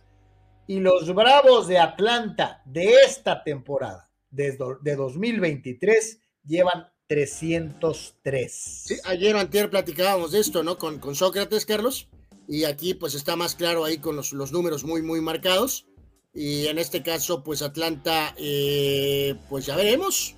y 0.68 0.80
los 0.80 1.14
Bravos 1.14 1.68
de 1.68 1.80
Atlanta 1.80 2.62
de 2.66 2.94
esta 3.06 3.44
temporada, 3.44 4.12
de 4.30 4.56
2023, 4.96 6.20
llevan 6.46 6.88
303. 7.08 8.54
Sí, 8.54 8.96
ayer 9.06 9.36
o 9.36 9.40
anterior 9.40 9.72
platicábamos 9.72 10.32
de 10.32 10.40
esto, 10.40 10.64
¿no? 10.64 10.78
Con, 10.78 11.00
con 11.00 11.16
Sócrates, 11.16 11.66
Carlos. 11.66 12.08
Y 12.48 12.66
aquí 12.66 12.94
pues 12.94 13.16
está 13.16 13.36
más 13.36 13.56
claro 13.56 13.84
ahí 13.84 13.98
con 13.98 14.16
los, 14.16 14.34
los 14.34 14.52
números 14.52 14.84
muy, 14.84 15.02
muy 15.02 15.20
marcados. 15.20 15.88
Y 16.32 16.68
en 16.68 16.78
este 16.78 17.02
caso, 17.02 17.44
pues 17.44 17.64
Atlanta, 17.64 18.36
eh, 18.38 19.34
pues 19.50 19.66
ya 19.66 19.76
veremos. 19.76 20.36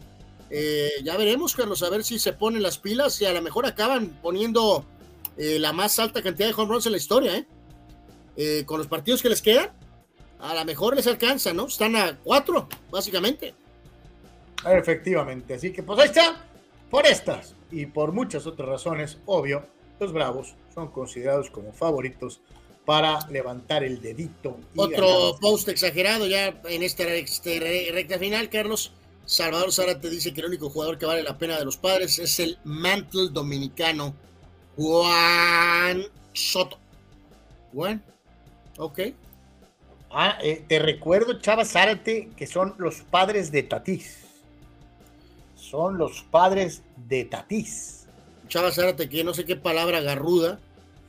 Eh, 0.49 0.91
ya 1.03 1.17
veremos, 1.17 1.53
Carlos, 1.53 1.83
a 1.83 1.89
ver 1.89 2.05
si 2.05 2.17
se 2.17 2.31
ponen 2.31 2.63
las 2.63 2.77
pilas 2.77 3.21
y 3.21 3.25
a 3.25 3.33
lo 3.33 3.41
mejor 3.41 3.65
acaban 3.65 4.17
poniendo 4.21 4.85
eh, 5.37 5.59
la 5.59 5.73
más 5.73 5.99
alta 5.99 6.21
cantidad 6.21 6.47
de 6.47 6.53
home 6.53 6.71
runs 6.71 6.85
en 6.85 6.91
la 6.93 6.97
historia, 6.97 7.45
¿eh? 8.37 8.63
con 8.65 8.79
los 8.79 8.87
partidos 8.87 9.21
que 9.21 9.29
les 9.29 9.41
quedan, 9.41 9.71
a 10.39 10.53
lo 10.53 10.65
mejor 10.65 10.95
les 10.95 11.07
alcanza, 11.07 11.53
¿no? 11.53 11.67
Están 11.67 11.95
a 11.95 12.17
cuatro, 12.23 12.67
básicamente. 12.91 13.53
Efectivamente, 14.65 15.53
así 15.53 15.71
que 15.71 15.83
pues 15.83 15.99
ahí 15.99 16.07
está. 16.07 16.45
Por 16.89 17.05
estas 17.05 17.55
y 17.71 17.85
por 17.85 18.11
muchas 18.11 18.45
otras 18.45 18.67
razones, 18.67 19.17
obvio, 19.25 19.65
los 19.99 20.11
Bravos 20.11 20.55
son 20.73 20.89
considerados 20.89 21.49
como 21.49 21.71
favoritos 21.71 22.41
para 22.85 23.19
levantar 23.29 23.83
el 23.83 24.01
dedito. 24.01 24.57
Otro 24.75 25.37
post 25.41 25.67
exagerado 25.69 26.27
ya 26.27 26.61
en 26.65 26.83
esta 26.83 27.03
este, 27.03 27.91
recta 27.91 28.19
final, 28.19 28.49
Carlos. 28.49 28.91
Salvador 29.25 29.73
Zárate 29.73 30.09
dice 30.11 30.33
que 30.33 30.41
el 30.41 30.47
único 30.47 30.69
jugador 30.69 30.99
que 30.99 31.07
vale 31.07 31.23
la 31.23 31.37
pena 31.37 31.57
de 31.57 31.65
los 31.65 31.77
padres 31.77 32.19
es 32.19 32.39
el 32.39 32.59
mantle 32.63 33.29
dominicano 33.31 34.13
Juan 34.77 36.03
Soto. 36.33 36.77
Bueno, 37.71 38.01
ok. 38.77 38.99
Ah, 40.11 40.37
eh, 40.41 40.63
te 40.67 40.79
recuerdo, 40.79 41.39
Chava 41.39 41.65
Zárate, 41.65 42.29
que 42.37 42.47
son 42.47 42.75
los 42.77 43.01
padres 43.01 43.51
de 43.51 43.63
Tatís 43.63 44.25
son 45.65 45.97
los 45.97 46.21
padres 46.23 46.83
de 47.07 47.25
Tatís. 47.25 48.07
Chava 48.47 48.71
Zárate, 48.71 49.09
que 49.09 49.23
no 49.23 49.33
sé 49.33 49.45
qué 49.45 49.55
palabra 49.55 49.99
garruda, 49.99 50.59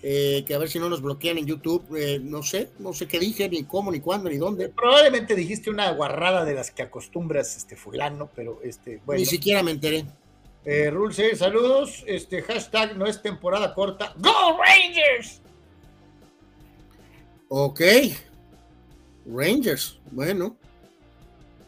eh, 0.02 0.44
que 0.46 0.54
a 0.54 0.58
ver 0.58 0.68
si 0.68 0.78
no 0.78 0.88
nos 0.88 1.02
bloquean 1.02 1.38
en 1.38 1.46
YouTube, 1.46 1.84
eh, 1.96 2.18
no 2.22 2.42
sé, 2.42 2.70
no 2.78 2.92
sé 2.92 3.06
qué 3.06 3.18
dije, 3.18 3.48
ni 3.48 3.64
cómo, 3.64 3.92
ni 3.92 4.00
cuándo, 4.00 4.30
ni 4.30 4.38
dónde. 4.38 4.70
Probablemente 4.70 5.34
dijiste 5.34 5.68
una 5.70 5.90
guarrada 5.92 6.44
de 6.44 6.54
las 6.54 6.70
que 6.70 6.82
acostumbras, 6.82 7.56
este 7.56 7.76
fulano, 7.76 8.30
pero 8.34 8.60
este, 8.62 9.00
bueno. 9.04 9.20
Ni 9.20 9.26
siquiera 9.26 9.62
me 9.62 9.72
enteré. 9.72 10.06
Eh, 10.68 10.90
Rulce, 10.90 11.36
saludos, 11.36 12.02
este 12.08 12.42
hashtag 12.42 12.96
no 12.96 13.06
es 13.06 13.22
temporada 13.22 13.72
corta. 13.72 14.12
¡Go 14.18 14.58
Rangers! 14.58 15.40
Ok. 17.48 17.80
Rangers, 19.26 20.00
bueno. 20.10 20.56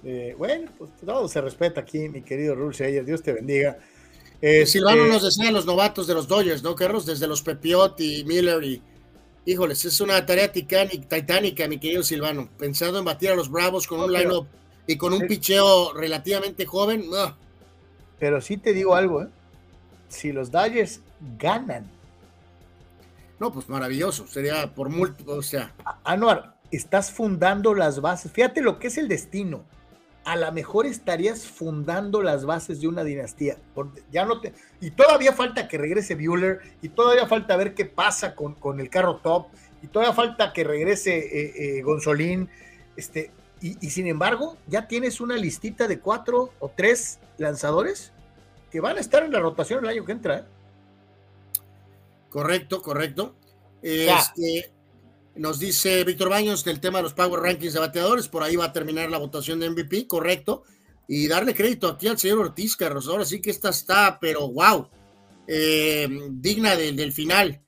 Eh, 0.02 0.35
bueno, 0.36 0.68
pues 0.77 0.91
todo 1.07 1.28
se 1.28 1.41
respeta 1.41 1.81
aquí, 1.81 2.09
mi 2.09 2.23
querido 2.23 2.57
Rulce 2.57 3.05
Dios 3.05 3.23
te 3.23 3.33
bendiga. 3.33 3.78
Este, 4.41 4.67
Silvano 4.67 5.07
nos 5.07 5.23
decía 5.23 5.52
los 5.52 5.65
novatos 5.65 6.09
de 6.09 6.15
los 6.15 6.27
Dodgers, 6.27 6.65
¿no, 6.65 6.75
Carlos? 6.75 7.07
Desde 7.07 7.28
los 7.28 7.43
Pepiot 7.43 8.01
y 8.01 8.25
Miller 8.25 8.62
y. 8.65 8.83
Híjoles, 9.44 9.85
es 9.85 10.01
una 10.01 10.27
tarea 10.27 10.52
titánica, 10.52 11.68
mi 11.68 11.78
querido 11.78 12.02
Silvano. 12.02 12.51
Pensando 12.59 12.99
en 12.99 13.05
batir 13.05 13.31
a 13.31 13.36
los 13.36 13.49
Bravos 13.49 13.86
con 13.86 14.01
un 14.01 14.12
line-up 14.12 14.47
y 14.86 14.97
con 14.97 15.12
un 15.15 15.27
picheo 15.27 15.94
relativamente 15.94 16.67
joven. 16.67 17.05
Pero 18.18 18.40
sí 18.40 18.56
te 18.56 18.72
digo 18.72 18.94
algo, 18.94 19.22
¿eh? 19.22 19.28
Si 20.08 20.32
los 20.32 20.50
Dodgers 20.50 21.00
ganan. 21.38 21.90
No, 23.38 23.52
pues 23.52 23.68
maravilloso. 23.68 24.26
Sería 24.26 24.74
por 24.74 24.88
múltiples, 24.88 25.36
o 25.36 25.42
sea. 25.42 25.72
Anuar, 26.05 26.56
estás 26.70 27.12
fundando 27.12 27.74
las 27.74 28.00
bases. 28.00 28.32
Fíjate 28.32 28.62
lo 28.62 28.78
que 28.78 28.88
es 28.88 28.98
el 28.98 29.08
destino 29.08 29.64
a 30.28 30.36
lo 30.36 30.52
mejor 30.52 30.84
estarías 30.84 31.47
fundando 31.47 32.20
las 32.20 32.44
bases 32.44 32.82
de 32.82 32.88
una 32.88 33.02
dinastía. 33.02 33.56
Ya 34.12 34.26
no 34.26 34.42
te, 34.42 34.52
y 34.78 34.90
todavía 34.90 35.32
falta 35.32 35.68
que 35.68 35.78
regrese 35.78 36.16
Bueller, 36.16 36.60
y 36.82 36.90
todavía 36.90 37.26
falta 37.26 37.56
ver 37.56 37.72
qué 37.72 37.86
pasa 37.86 38.34
con, 38.34 38.52
con 38.52 38.78
el 38.78 38.90
carro 38.90 39.16
top, 39.22 39.47
y 39.80 39.86
todavía 39.86 40.12
falta 40.12 40.52
que 40.52 40.64
regrese 40.64 41.16
eh, 41.16 41.78
eh, 41.78 41.82
Gonzolín. 41.82 42.50
Este, 42.94 43.30
y, 43.61 43.91
sin 43.91 44.07
embargo, 44.07 44.57
ya 44.67 44.87
tienes 44.87 45.20
una 45.20 45.37
listita 45.37 45.89
de 45.89 46.01
cuatro 46.01 46.53
o 46.61 46.70
tres 46.75 47.19
lanzadores 47.39 48.12
que 48.70 48.81
van 48.81 48.97
a 48.97 49.01
estar 49.01 49.25
en 49.25 49.33
la 49.33 49.41
rotación 49.41 49.85
el 49.85 49.91
año 49.91 50.05
que 50.05 50.12
entra. 50.12 50.39
¿eh? 50.39 50.45
Correcto, 52.28 52.83
correcto. 52.83 53.35
Este, 53.83 54.73
nos 55.35 55.59
dice 55.59 56.05
Víctor 56.05 56.28
Baños 56.28 56.65
del 56.65 56.81
tema 56.81 56.99
de 56.99 57.05
los 57.05 57.15
Power 57.15 57.41
Rankings 57.41 57.73
de 57.73 57.81
bateadores, 57.81 58.28
por 58.28 58.43
ahí 58.43 58.57
va 58.57 58.67
a 58.67 58.73
terminar 58.73 59.11
la 59.11 59.19
votación 59.19 59.61
de 59.61 59.70
MVP, 59.70 60.07
correcto. 60.07 60.65
Y 61.07 61.27
darle 61.27 61.55
crédito 61.55 61.89
aquí 61.89 62.07
al 62.07 62.19
señor 62.19 62.39
Ortiz, 62.39 62.77
Carlos. 62.77 63.09
Ahora 63.09 63.25
sí 63.25 63.41
que 63.41 63.51
esta 63.51 63.70
está, 63.70 64.19
pero 64.20 64.49
wow, 64.49 64.91
eh, 65.47 66.07
digna 66.31 66.77
del, 66.77 67.12
final. 67.12 67.62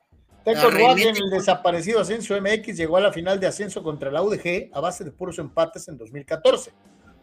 Teco 0.45 0.69
en 0.71 1.17
el 1.17 1.31
desaparecido 1.31 2.01
Ascenso 2.01 2.41
MX 2.41 2.77
llegó 2.77 2.97
a 2.97 3.01
la 3.01 3.13
final 3.13 3.39
de 3.39 3.47
ascenso 3.47 3.83
contra 3.83 4.11
la 4.11 4.23
UDG 4.23 4.71
a 4.73 4.81
base 4.81 5.05
de 5.05 5.13
puros 5.13 5.39
empates 5.39 5.89
en 5.89 5.99
2014. 5.99 6.73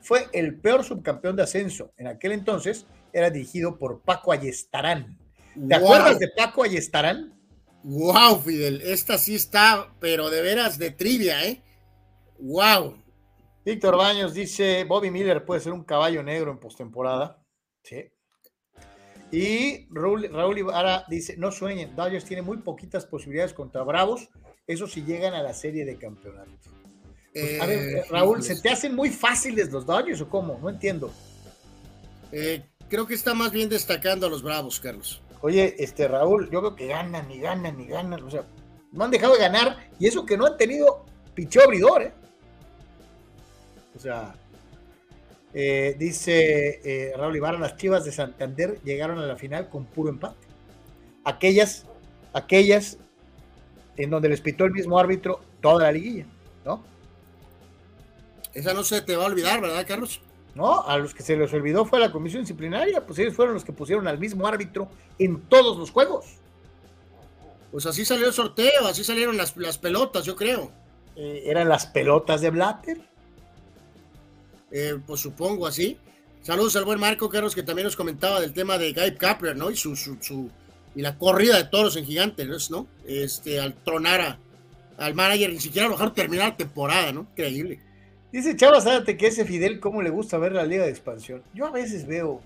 Fue 0.02 0.28
el 0.34 0.60
peor 0.60 0.84
subcampeón 0.84 1.36
de 1.36 1.44
ascenso. 1.44 1.92
En 1.98 2.08
aquel 2.08 2.32
entonces 2.34 2.86
era 3.12 3.30
dirigido 3.30 3.78
por 3.78 4.02
Paco 4.02 4.32
Ayestarán. 4.32 5.18
¿Te 5.68 5.76
acuerdas 5.76 6.20
de 6.20 6.30
Paco 6.30 6.64
Ayestarán? 6.64 7.34
Wow, 7.84 8.40
Fidel, 8.42 8.82
esta 8.84 9.18
sí 9.18 9.36
está, 9.36 9.94
pero 10.00 10.30
de 10.30 10.42
veras 10.42 10.78
de 10.78 10.92
trivia, 10.92 11.46
¿eh? 11.46 11.64
Wow. 12.40 13.02
Víctor 13.66 13.98
Baños 13.98 14.34
dice, 14.34 14.84
Bobby 14.84 15.10
Miller 15.10 15.44
puede 15.44 15.62
ser 15.62 15.74
un 15.74 15.84
caballo 15.84 16.22
negro 16.22 16.52
en 16.52 16.60
postemporada. 16.60 17.42
Sí. 17.84 18.10
Y 19.32 19.88
Raúl, 19.90 20.30
Raúl 20.32 20.58
Ibarra 20.60 21.04
dice, 21.10 21.36
no 21.38 21.52
sueñen, 21.52 21.96
Dodgers 21.96 22.26
tiene 22.26 22.42
muy 22.42 22.58
poquitas 22.58 23.06
posibilidades 23.06 23.54
contra 23.54 23.84
Bravos, 23.84 24.30
eso 24.66 24.88
si 24.88 25.04
llegan 25.04 25.34
a 25.34 25.44
la 25.44 25.54
serie 25.54 25.86
de 25.86 25.98
campeonato. 25.98 26.52
Pues, 27.34 27.62
a 27.62 27.66
ver, 27.66 27.80
eh, 27.80 28.04
Raúl, 28.10 28.42
¿se 28.42 28.60
te 28.60 28.70
hacen 28.70 28.96
muy 28.96 29.10
fáciles 29.10 29.72
los 29.72 29.86
Dodgers 29.86 30.22
o 30.22 30.30
cómo? 30.30 30.58
No 30.62 30.70
entiendo. 30.70 31.12
Eh, 32.32 32.64
creo 32.90 33.06
que 33.06 33.14
está 33.14 33.34
más 33.34 33.52
bien 33.52 33.70
destacando 33.70 34.28
a 34.28 34.30
los 34.30 34.42
Bravos, 34.42 34.80
Carlos. 34.80 35.22
Oye, 35.42 35.76
este 35.78 36.08
Raúl, 36.08 36.50
yo 36.50 36.60
creo 36.62 36.76
que 36.76 36.88
ganan 36.88 37.30
y 37.30 37.40
ganan 37.40 37.80
y 37.80 37.86
ganan. 37.86 38.24
O 38.24 38.30
sea, 38.30 38.44
no 38.92 39.04
han 39.04 39.12
dejado 39.12 39.34
de 39.34 39.40
ganar 39.40 39.90
y 40.00 40.08
eso 40.08 40.26
que 40.26 40.38
no 40.38 40.46
han 40.46 40.58
tenido 40.58 41.06
picheo 41.36 41.64
abridor, 41.64 42.02
¿eh? 42.02 42.14
O 43.96 44.00
sea, 44.00 44.36
eh, 45.60 45.96
dice 45.98 46.82
eh, 46.84 47.14
Raúl 47.18 47.36
Ibarra, 47.36 47.58
las 47.58 47.78
Chivas 47.78 48.06
de 48.06 48.12
Santander 48.12 48.80
llegaron 48.84 49.18
a 49.18 49.26
la 49.26 49.36
final 49.38 49.70
con 49.70 49.86
puro 49.86 50.12
empate. 50.12 50.48
aquellas, 51.24 51.88
aquellas 52.32 53.00
en 53.96 54.12
donde 54.12 54.30
les 54.30 54.40
pitó 54.40 54.66
el 54.66 54.72
mismo 54.72 55.00
árbitro 55.00 55.42
toda 55.60 55.86
la 55.86 55.92
liguilla, 55.94 56.28
¿no? 56.64 56.84
Esa 58.54 58.76
no 58.76 58.84
se 58.84 59.02
te 59.02 59.16
va 59.16 59.24
a 59.24 59.28
olvidar, 59.30 59.60
¿verdad, 59.60 59.84
Carlos? 59.88 60.22
No, 60.54 60.84
a 60.84 60.96
los 61.00 61.16
que 61.16 61.24
se 61.24 61.36
les 61.36 61.52
olvidó 61.52 61.86
fue 61.86 62.00
la 62.00 62.12
comisión 62.12 62.44
disciplinaria, 62.44 63.04
pues 63.04 63.18
ellos 63.18 63.34
fueron 63.34 63.56
los 63.56 63.66
que 63.66 63.74
pusieron 63.74 64.08
al 64.08 64.20
mismo 64.20 64.46
árbitro 64.46 64.88
en 65.18 65.42
todos 65.42 65.76
los 65.76 65.90
juegos. 65.90 66.36
Pues 67.72 67.88
así 67.88 68.06
salió 68.06 68.28
el 68.28 68.34
sorteo, 68.34 68.86
así 68.86 69.04
salieron 69.04 69.38
las, 69.38 69.58
las 69.58 69.80
pelotas, 69.80 70.24
yo 70.24 70.36
creo. 70.36 70.72
Eh, 71.16 71.46
¿Eran 71.48 71.68
las 71.68 71.88
pelotas 71.88 72.42
de 72.42 72.52
Blatter? 72.52 73.17
Eh, 74.72 75.00
pues 75.06 75.22
supongo 75.22 75.68
así. 75.68 75.98
Saludos 76.42 76.76
al 76.76 76.86
buen 76.86 77.00
Marco 77.00 77.30
Carlos, 77.30 77.56
que 77.56 77.64
también 77.64 77.86
nos 77.86 77.96
comentaba 77.96 78.40
del 78.40 78.54
tema 78.54 78.78
de 78.78 78.94
Guy 78.94 79.16
Capler, 79.16 79.56
¿no? 79.56 79.70
Y 79.70 79.76
su, 79.76 79.96
su, 79.96 80.18
su, 80.22 80.50
y 80.96 81.02
la 81.02 81.18
corrida 81.18 81.58
de 81.58 81.66
toros 81.66 81.96
en 81.98 82.06
Gigantes, 82.06 82.72
¿no? 82.72 82.88
Este, 83.06 83.60
al 83.60 83.74
tronar 83.84 84.22
a, 84.22 84.40
al 84.98 85.14
manager, 85.14 85.52
ni 85.52 85.60
siquiera 85.60 85.88
lo 85.88 85.94
mejor 85.94 86.14
terminar 86.14 86.50
la 86.50 86.58
temporada, 86.58 87.12
¿no? 87.12 87.28
Increíble. 87.32 87.80
Dice 88.32 88.56
Chava 88.56 88.82
Zárate 88.82 89.18
que 89.18 89.28
ese 89.28 89.46
Fidel, 89.46 89.80
¿cómo 89.80 90.02
le 90.02 90.10
gusta 90.10 90.38
ver 90.38 90.52
la 90.54 90.66
Liga 90.66 90.84
de 90.84 90.92
Expansión? 90.92 91.44
Yo 91.54 91.68
a 91.68 91.72
veces 91.72 92.06
veo 92.06 92.42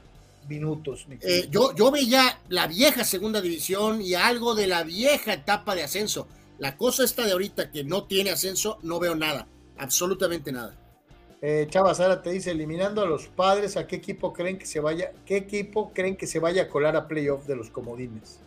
minutos. 0.48 1.08
mi 1.08 1.18
Eh, 1.22 1.48
yo, 1.50 1.76
yo 1.76 1.92
veía 1.92 2.40
la 2.50 2.68
vieja 2.68 3.04
segunda 3.04 3.42
división 3.42 4.02
y 4.02 4.14
algo 4.14 4.56
de 4.56 4.68
la 4.68 4.84
vieja 4.84 5.34
etapa 5.34 5.76
de 5.76 5.84
ascenso. 5.84 6.28
La 6.60 6.78
cosa 6.78 7.04
esta 7.04 7.26
de 7.26 7.32
ahorita 7.32 7.72
que 7.72 7.84
no 7.84 8.04
tiene 8.04 8.30
ascenso, 8.30 8.78
no 8.84 9.00
veo 9.00 9.16
nada, 9.16 9.48
absolutamente 9.78 10.52
nada. 10.52 10.76
Eh, 11.44 11.66
Chava 11.70 11.96
Zárate 11.96 12.30
dice, 12.32 12.52
eliminando 12.52 13.02
a 13.02 13.06
los 13.08 13.28
padres, 13.28 13.76
¿a 13.76 13.88
qué 13.88 13.96
equipo 13.96 14.32
creen 14.32 14.60
que 14.60 14.66
se 14.68 14.80
vaya, 14.80 15.12
qué 15.26 15.38
equipo 15.38 15.92
creen 15.94 16.16
que 16.16 16.28
se 16.28 16.38
vaya 16.40 16.64
a 16.64 16.68
colar 16.70 16.96
a 16.96 17.08
playoff 17.08 17.46
de 17.48 17.56
los 17.56 17.70
comodines? 17.72 18.40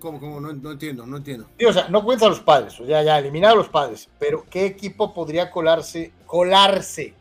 ¿Cómo, 0.00 0.18
cómo? 0.18 0.40
No, 0.40 0.52
no 0.52 0.72
entiendo, 0.72 1.06
no 1.06 1.18
entiendo. 1.18 1.46
Sí, 1.58 1.64
o 1.66 1.72
sea, 1.72 1.88
no 1.88 2.02
cuenta 2.04 2.26
a 2.26 2.28
los 2.30 2.40
padres, 2.40 2.78
o 2.80 2.86
sea, 2.86 3.02
ya 3.04 3.18
eliminado 3.18 3.54
a 3.54 3.58
los 3.58 3.68
padres, 3.68 4.08
pero 4.18 4.44
¿qué 4.50 4.64
equipo 4.66 5.14
podría 5.14 5.50
colarse, 5.50 6.12
colarse 6.26 7.14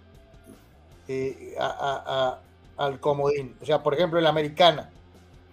eh, 1.07 1.55
a- 1.59 1.65
a- 1.65 2.29
a- 2.29 2.85
al 2.85 2.99
comodín? 2.99 3.55
O 3.61 3.65
sea, 3.65 3.83
por 3.83 3.93
ejemplo, 3.93 4.17
el 4.17 4.25
americana. 4.27 4.89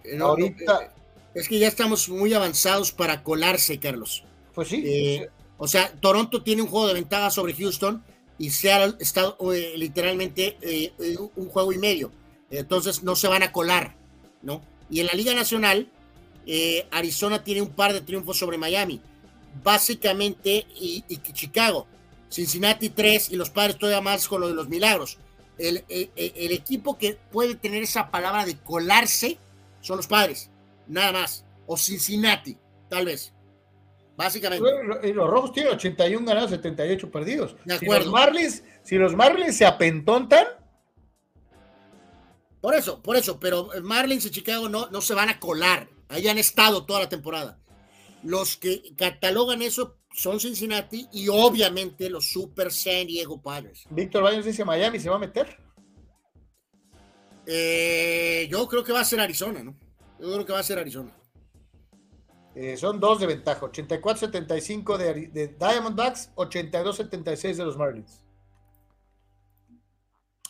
Eh, 0.03 0.15
no, 0.15 0.27
Ahorita- 0.29 0.83
eh, 0.85 0.89
es 1.35 1.47
que 1.47 1.59
ya 1.59 1.67
estamos 1.67 2.09
muy 2.09 2.33
avanzados 2.33 2.91
para 2.91 3.21
colarse, 3.21 3.77
Carlos. 3.79 4.23
Pues 4.55 4.69
sí. 4.69 4.81
Eh, 4.85 5.29
o 5.59 5.67
sea, 5.67 5.91
Toronto 5.99 6.41
tiene 6.41 6.63
un 6.63 6.67
juego 6.67 6.87
de 6.87 6.93
ventaja 6.95 7.29
sobre 7.29 7.53
Houston 7.53 8.03
y 8.39 8.49
Seattle 8.51 8.95
está 8.99 9.35
eh, 9.53 9.73
literalmente 9.77 10.57
eh, 10.61 10.93
eh, 10.99 11.17
un 11.35 11.49
juego 11.49 11.71
y 11.73 11.77
medio. 11.77 12.11
Entonces 12.51 13.03
no 13.03 13.15
se 13.15 13.27
van 13.27 13.43
a 13.43 13.51
colar, 13.51 13.95
¿no? 14.41 14.61
Y 14.89 14.99
en 15.01 15.07
la 15.07 15.13
Liga 15.13 15.33
Nacional, 15.33 15.89
eh, 16.45 16.87
Arizona 16.91 17.43
tiene 17.43 17.61
un 17.61 17.69
par 17.69 17.93
de 17.93 18.01
triunfos 18.01 18.37
sobre 18.37 18.57
Miami. 18.57 19.01
Básicamente, 19.63 20.65
y, 20.79 21.03
Chicago. 21.33 21.87
Cincinnati 22.29 22.89
3 22.89 23.31
y 23.31 23.35
los 23.37 23.49
padres 23.49 23.77
todavía 23.77 24.01
más 24.01 24.27
con 24.27 24.41
lo 24.41 24.47
de 24.47 24.53
los 24.53 24.67
milagros. 24.69 25.17
El, 25.57 25.83
el- 25.89 26.11
el- 26.15 26.33
el 26.35 26.51
equipo 26.51 26.97
que 26.97 27.15
puede 27.31 27.55
tener 27.55 27.83
esa 27.83 28.11
palabra 28.11 28.45
de 28.45 28.57
colarse 28.57 29.37
son 29.81 29.97
los 29.97 30.07
padres, 30.07 30.49
nada 30.87 31.11
más. 31.11 31.43
O 31.65 31.77
Cincinnati, 31.77 32.57
tal 32.89 33.05
vez. 33.05 33.33
Básicamente. 34.17 34.67
Y 35.03 35.13
los 35.13 35.29
rojos 35.29 35.53
tienen 35.53 35.73
81 35.73 36.25
ganados, 36.25 36.49
78 36.49 37.09
perdidos. 37.11 37.55
De 37.63 37.77
Si 37.77 37.85
acuerdo. 37.85 38.05
los 38.05 38.13
Marlins, 38.13 38.63
si 38.83 38.95
los 38.97 39.15
Marlins 39.15 39.55
se 39.55 39.65
apentontan, 39.65 40.45
Por 42.59 42.73
eso, 42.73 43.01
por 43.01 43.15
eso, 43.15 43.39
pero 43.39 43.69
Marlins 43.83 44.25
y 44.25 44.31
Chicago 44.31 44.67
no, 44.67 44.89
no 44.89 44.99
se 44.99 45.13
van 45.13 45.29
a 45.29 45.39
colar. 45.39 45.87
Ahí 46.09 46.27
han 46.27 46.39
estado 46.39 46.85
toda 46.85 47.01
la 47.01 47.09
temporada. 47.09 47.59
Los 48.23 48.57
que 48.57 48.81
catalogan 48.97 49.61
eso 49.61 49.99
son 50.11 50.39
Cincinnati 50.39 51.07
y 51.13 51.27
obviamente 51.29 52.09
los 52.09 52.25
Super 52.31 52.71
San 52.71 53.05
Diego 53.05 53.39
Padres. 53.39 53.83
Víctor 53.91 54.23
Baños 54.23 54.43
dice 54.43 54.65
Miami 54.65 54.99
se 54.99 55.09
va 55.09 55.17
a 55.17 55.19
meter. 55.19 55.55
Eh, 57.45 58.47
yo 58.51 58.67
creo 58.67 58.83
que 58.83 58.91
va 58.91 59.01
a 59.01 59.05
ser 59.05 59.19
Arizona, 59.19 59.63
¿no? 59.63 59.77
Yo 60.19 60.33
creo 60.33 60.45
que 60.45 60.53
va 60.53 60.59
a 60.59 60.63
ser 60.63 60.79
Arizona. 60.79 61.15
Eh, 62.59 62.75
son 62.75 62.99
dos 62.99 63.19
de 63.19 63.27
ventaja, 63.27 63.61
84-75 63.67 64.97
de, 64.97 65.55
Diamondbacks, 65.59 66.31
82-76 66.33 67.55
de 67.55 67.63
los 67.63 67.77
Marlins. 67.77 68.25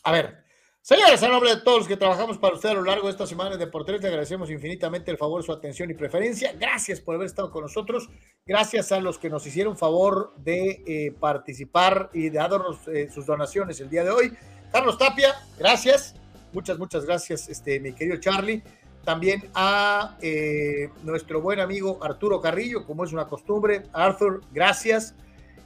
A 0.04 0.14
ver, 0.14 0.42
señores, 0.82 1.22
a 1.22 1.28
nombre 1.28 1.54
de 1.54 1.62
todos 1.64 1.80
los 1.80 1.88
que 1.90 1.98
trabajamos 1.98 2.38
para 2.38 2.56
usted 2.56 2.70
a 2.70 2.76
lo 2.76 2.84
largo 2.84 3.08
de 3.08 3.12
esta 3.12 3.28
semana 3.28 3.58
de 3.58 3.68
Porteros, 3.68 4.02
le 4.02 4.08
agradecemos 4.08 4.50
infinitamente 4.50 5.12
el 5.12 5.18
favor, 5.18 5.44
su 5.44 5.52
atención 5.52 5.92
y 5.92 5.96
preferencia. 5.96 6.54
Gracias 6.58 7.02
por 7.02 7.16
haber 7.16 7.28
estado 7.28 7.52
con 7.52 7.64
nosotros. 7.64 8.10
Gracias 8.46 8.94
a 8.94 9.02
los 9.02 9.20
que 9.20 9.30
nos 9.30 9.46
hicieron 9.46 9.76
favor 9.76 10.34
de 10.38 10.84
eh, 10.88 11.12
participar 11.20 12.10
y 12.14 12.30
de 12.30 12.38
darnos 12.38 12.88
eh, 12.88 13.10
sus 13.14 13.26
donaciones 13.26 13.82
el 13.82 13.90
día 13.90 14.06
de 14.06 14.12
hoy. 14.12 14.32
Carlos 14.72 14.98
Tapia, 14.98 15.36
gracias. 15.60 16.16
Muchas, 16.54 16.80
muchas 16.80 17.04
gracias, 17.04 17.50
este, 17.50 17.82
mi 17.82 17.92
querido 17.92 18.16
Charlie 18.22 18.64
también 19.08 19.50
a 19.54 20.18
eh, 20.22 20.90
nuestro 21.04 21.40
buen 21.40 21.62
amigo 21.62 21.98
Arturo 22.02 22.42
Carrillo, 22.42 22.86
como 22.86 23.06
es 23.06 23.14
una 23.14 23.26
costumbre. 23.26 23.84
Arthur, 23.94 24.42
gracias. 24.52 25.16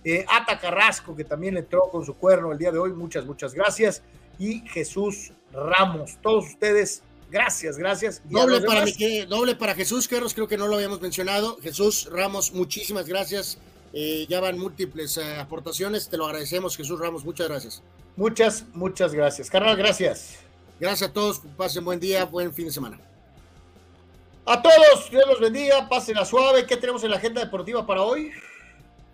Eh, 0.03 0.23
Ata 0.29 0.59
Carrasco, 0.59 1.15
que 1.15 1.23
también 1.23 1.57
entró 1.57 1.89
con 1.89 2.05
su 2.05 2.13
cuerno 2.13 2.51
el 2.51 2.59
día 2.59 2.71
de 2.71 2.77
hoy, 2.77 2.93
muchas, 2.93 3.25
muchas 3.25 3.55
gracias. 3.55 4.03
Y 4.37 4.59
Jesús 4.67 5.33
Ramos, 5.51 6.19
todos 6.21 6.49
ustedes, 6.49 7.01
gracias, 7.31 7.79
gracias. 7.79 8.21
Y 8.29 8.33
Doble 8.35 8.61
para, 8.61 8.85
doble 9.27 9.55
para 9.55 9.73
Jesús 9.73 10.07
Carlos, 10.07 10.35
creo 10.35 10.47
que 10.47 10.57
no 10.57 10.67
lo 10.67 10.75
habíamos 10.75 11.01
mencionado. 11.01 11.57
Jesús 11.63 12.11
Ramos, 12.11 12.53
muchísimas 12.53 13.07
gracias. 13.07 13.57
Eh, 13.91 14.27
ya 14.29 14.39
van 14.39 14.59
múltiples 14.59 15.17
eh, 15.17 15.37
aportaciones, 15.37 16.09
te 16.09 16.17
lo 16.17 16.27
agradecemos, 16.27 16.77
Jesús 16.77 16.99
Ramos, 16.99 17.25
muchas 17.25 17.47
gracias. 17.47 17.81
Muchas, 18.15 18.65
muchas 18.75 19.15
gracias. 19.15 19.49
Carnal, 19.49 19.77
gracias. 19.77 20.35
Gracias 20.79 21.09
a 21.09 21.11
todos, 21.11 21.41
pasen 21.57 21.83
buen 21.83 21.99
día, 21.99 22.25
buen 22.25 22.53
fin 22.53 22.65
de 22.65 22.71
semana. 22.71 22.99
A 24.45 24.61
todos, 24.61 25.09
Dios 25.11 25.23
los 25.27 25.39
bendiga, 25.39 25.87
pasen 25.87 26.17
a 26.17 26.25
suave. 26.25 26.65
¿Qué 26.65 26.75
tenemos 26.77 27.03
en 27.03 27.11
la 27.11 27.17
agenda 27.17 27.41
deportiva 27.41 27.85
para 27.85 28.01
hoy? 28.01 28.31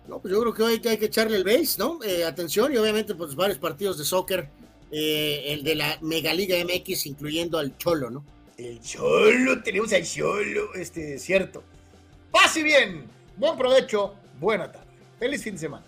No, 0.06 0.20
pues 0.20 0.32
yo 0.32 0.40
creo 0.40 0.54
que 0.54 0.62
hoy 0.62 0.80
hay 0.88 0.96
que 0.96 1.04
echarle 1.04 1.36
el 1.36 1.44
base, 1.44 1.78
¿no? 1.78 2.02
Eh, 2.02 2.24
atención 2.24 2.72
y 2.72 2.78
obviamente 2.78 3.14
pues 3.14 3.34
varios 3.34 3.58
partidos 3.58 3.98
de 3.98 4.04
soccer, 4.04 4.48
eh, 4.90 5.44
el 5.48 5.62
de 5.62 5.74
la 5.74 5.98
Megaliga 6.00 6.56
MX, 6.64 7.06
incluyendo 7.06 7.58
al 7.58 7.76
Cholo, 7.76 8.08
¿no? 8.08 8.24
El 8.56 8.80
Cholo, 8.80 9.62
tenemos 9.62 9.92
al 9.92 10.04
Cholo, 10.04 10.74
este, 10.74 11.18
cierto. 11.18 11.62
Pase 12.30 12.62
bien, 12.62 13.04
buen 13.36 13.56
provecho, 13.58 14.14
buena 14.40 14.72
tarde. 14.72 14.86
Feliz 15.18 15.42
fin 15.42 15.54
de 15.54 15.60
semana. 15.60 15.84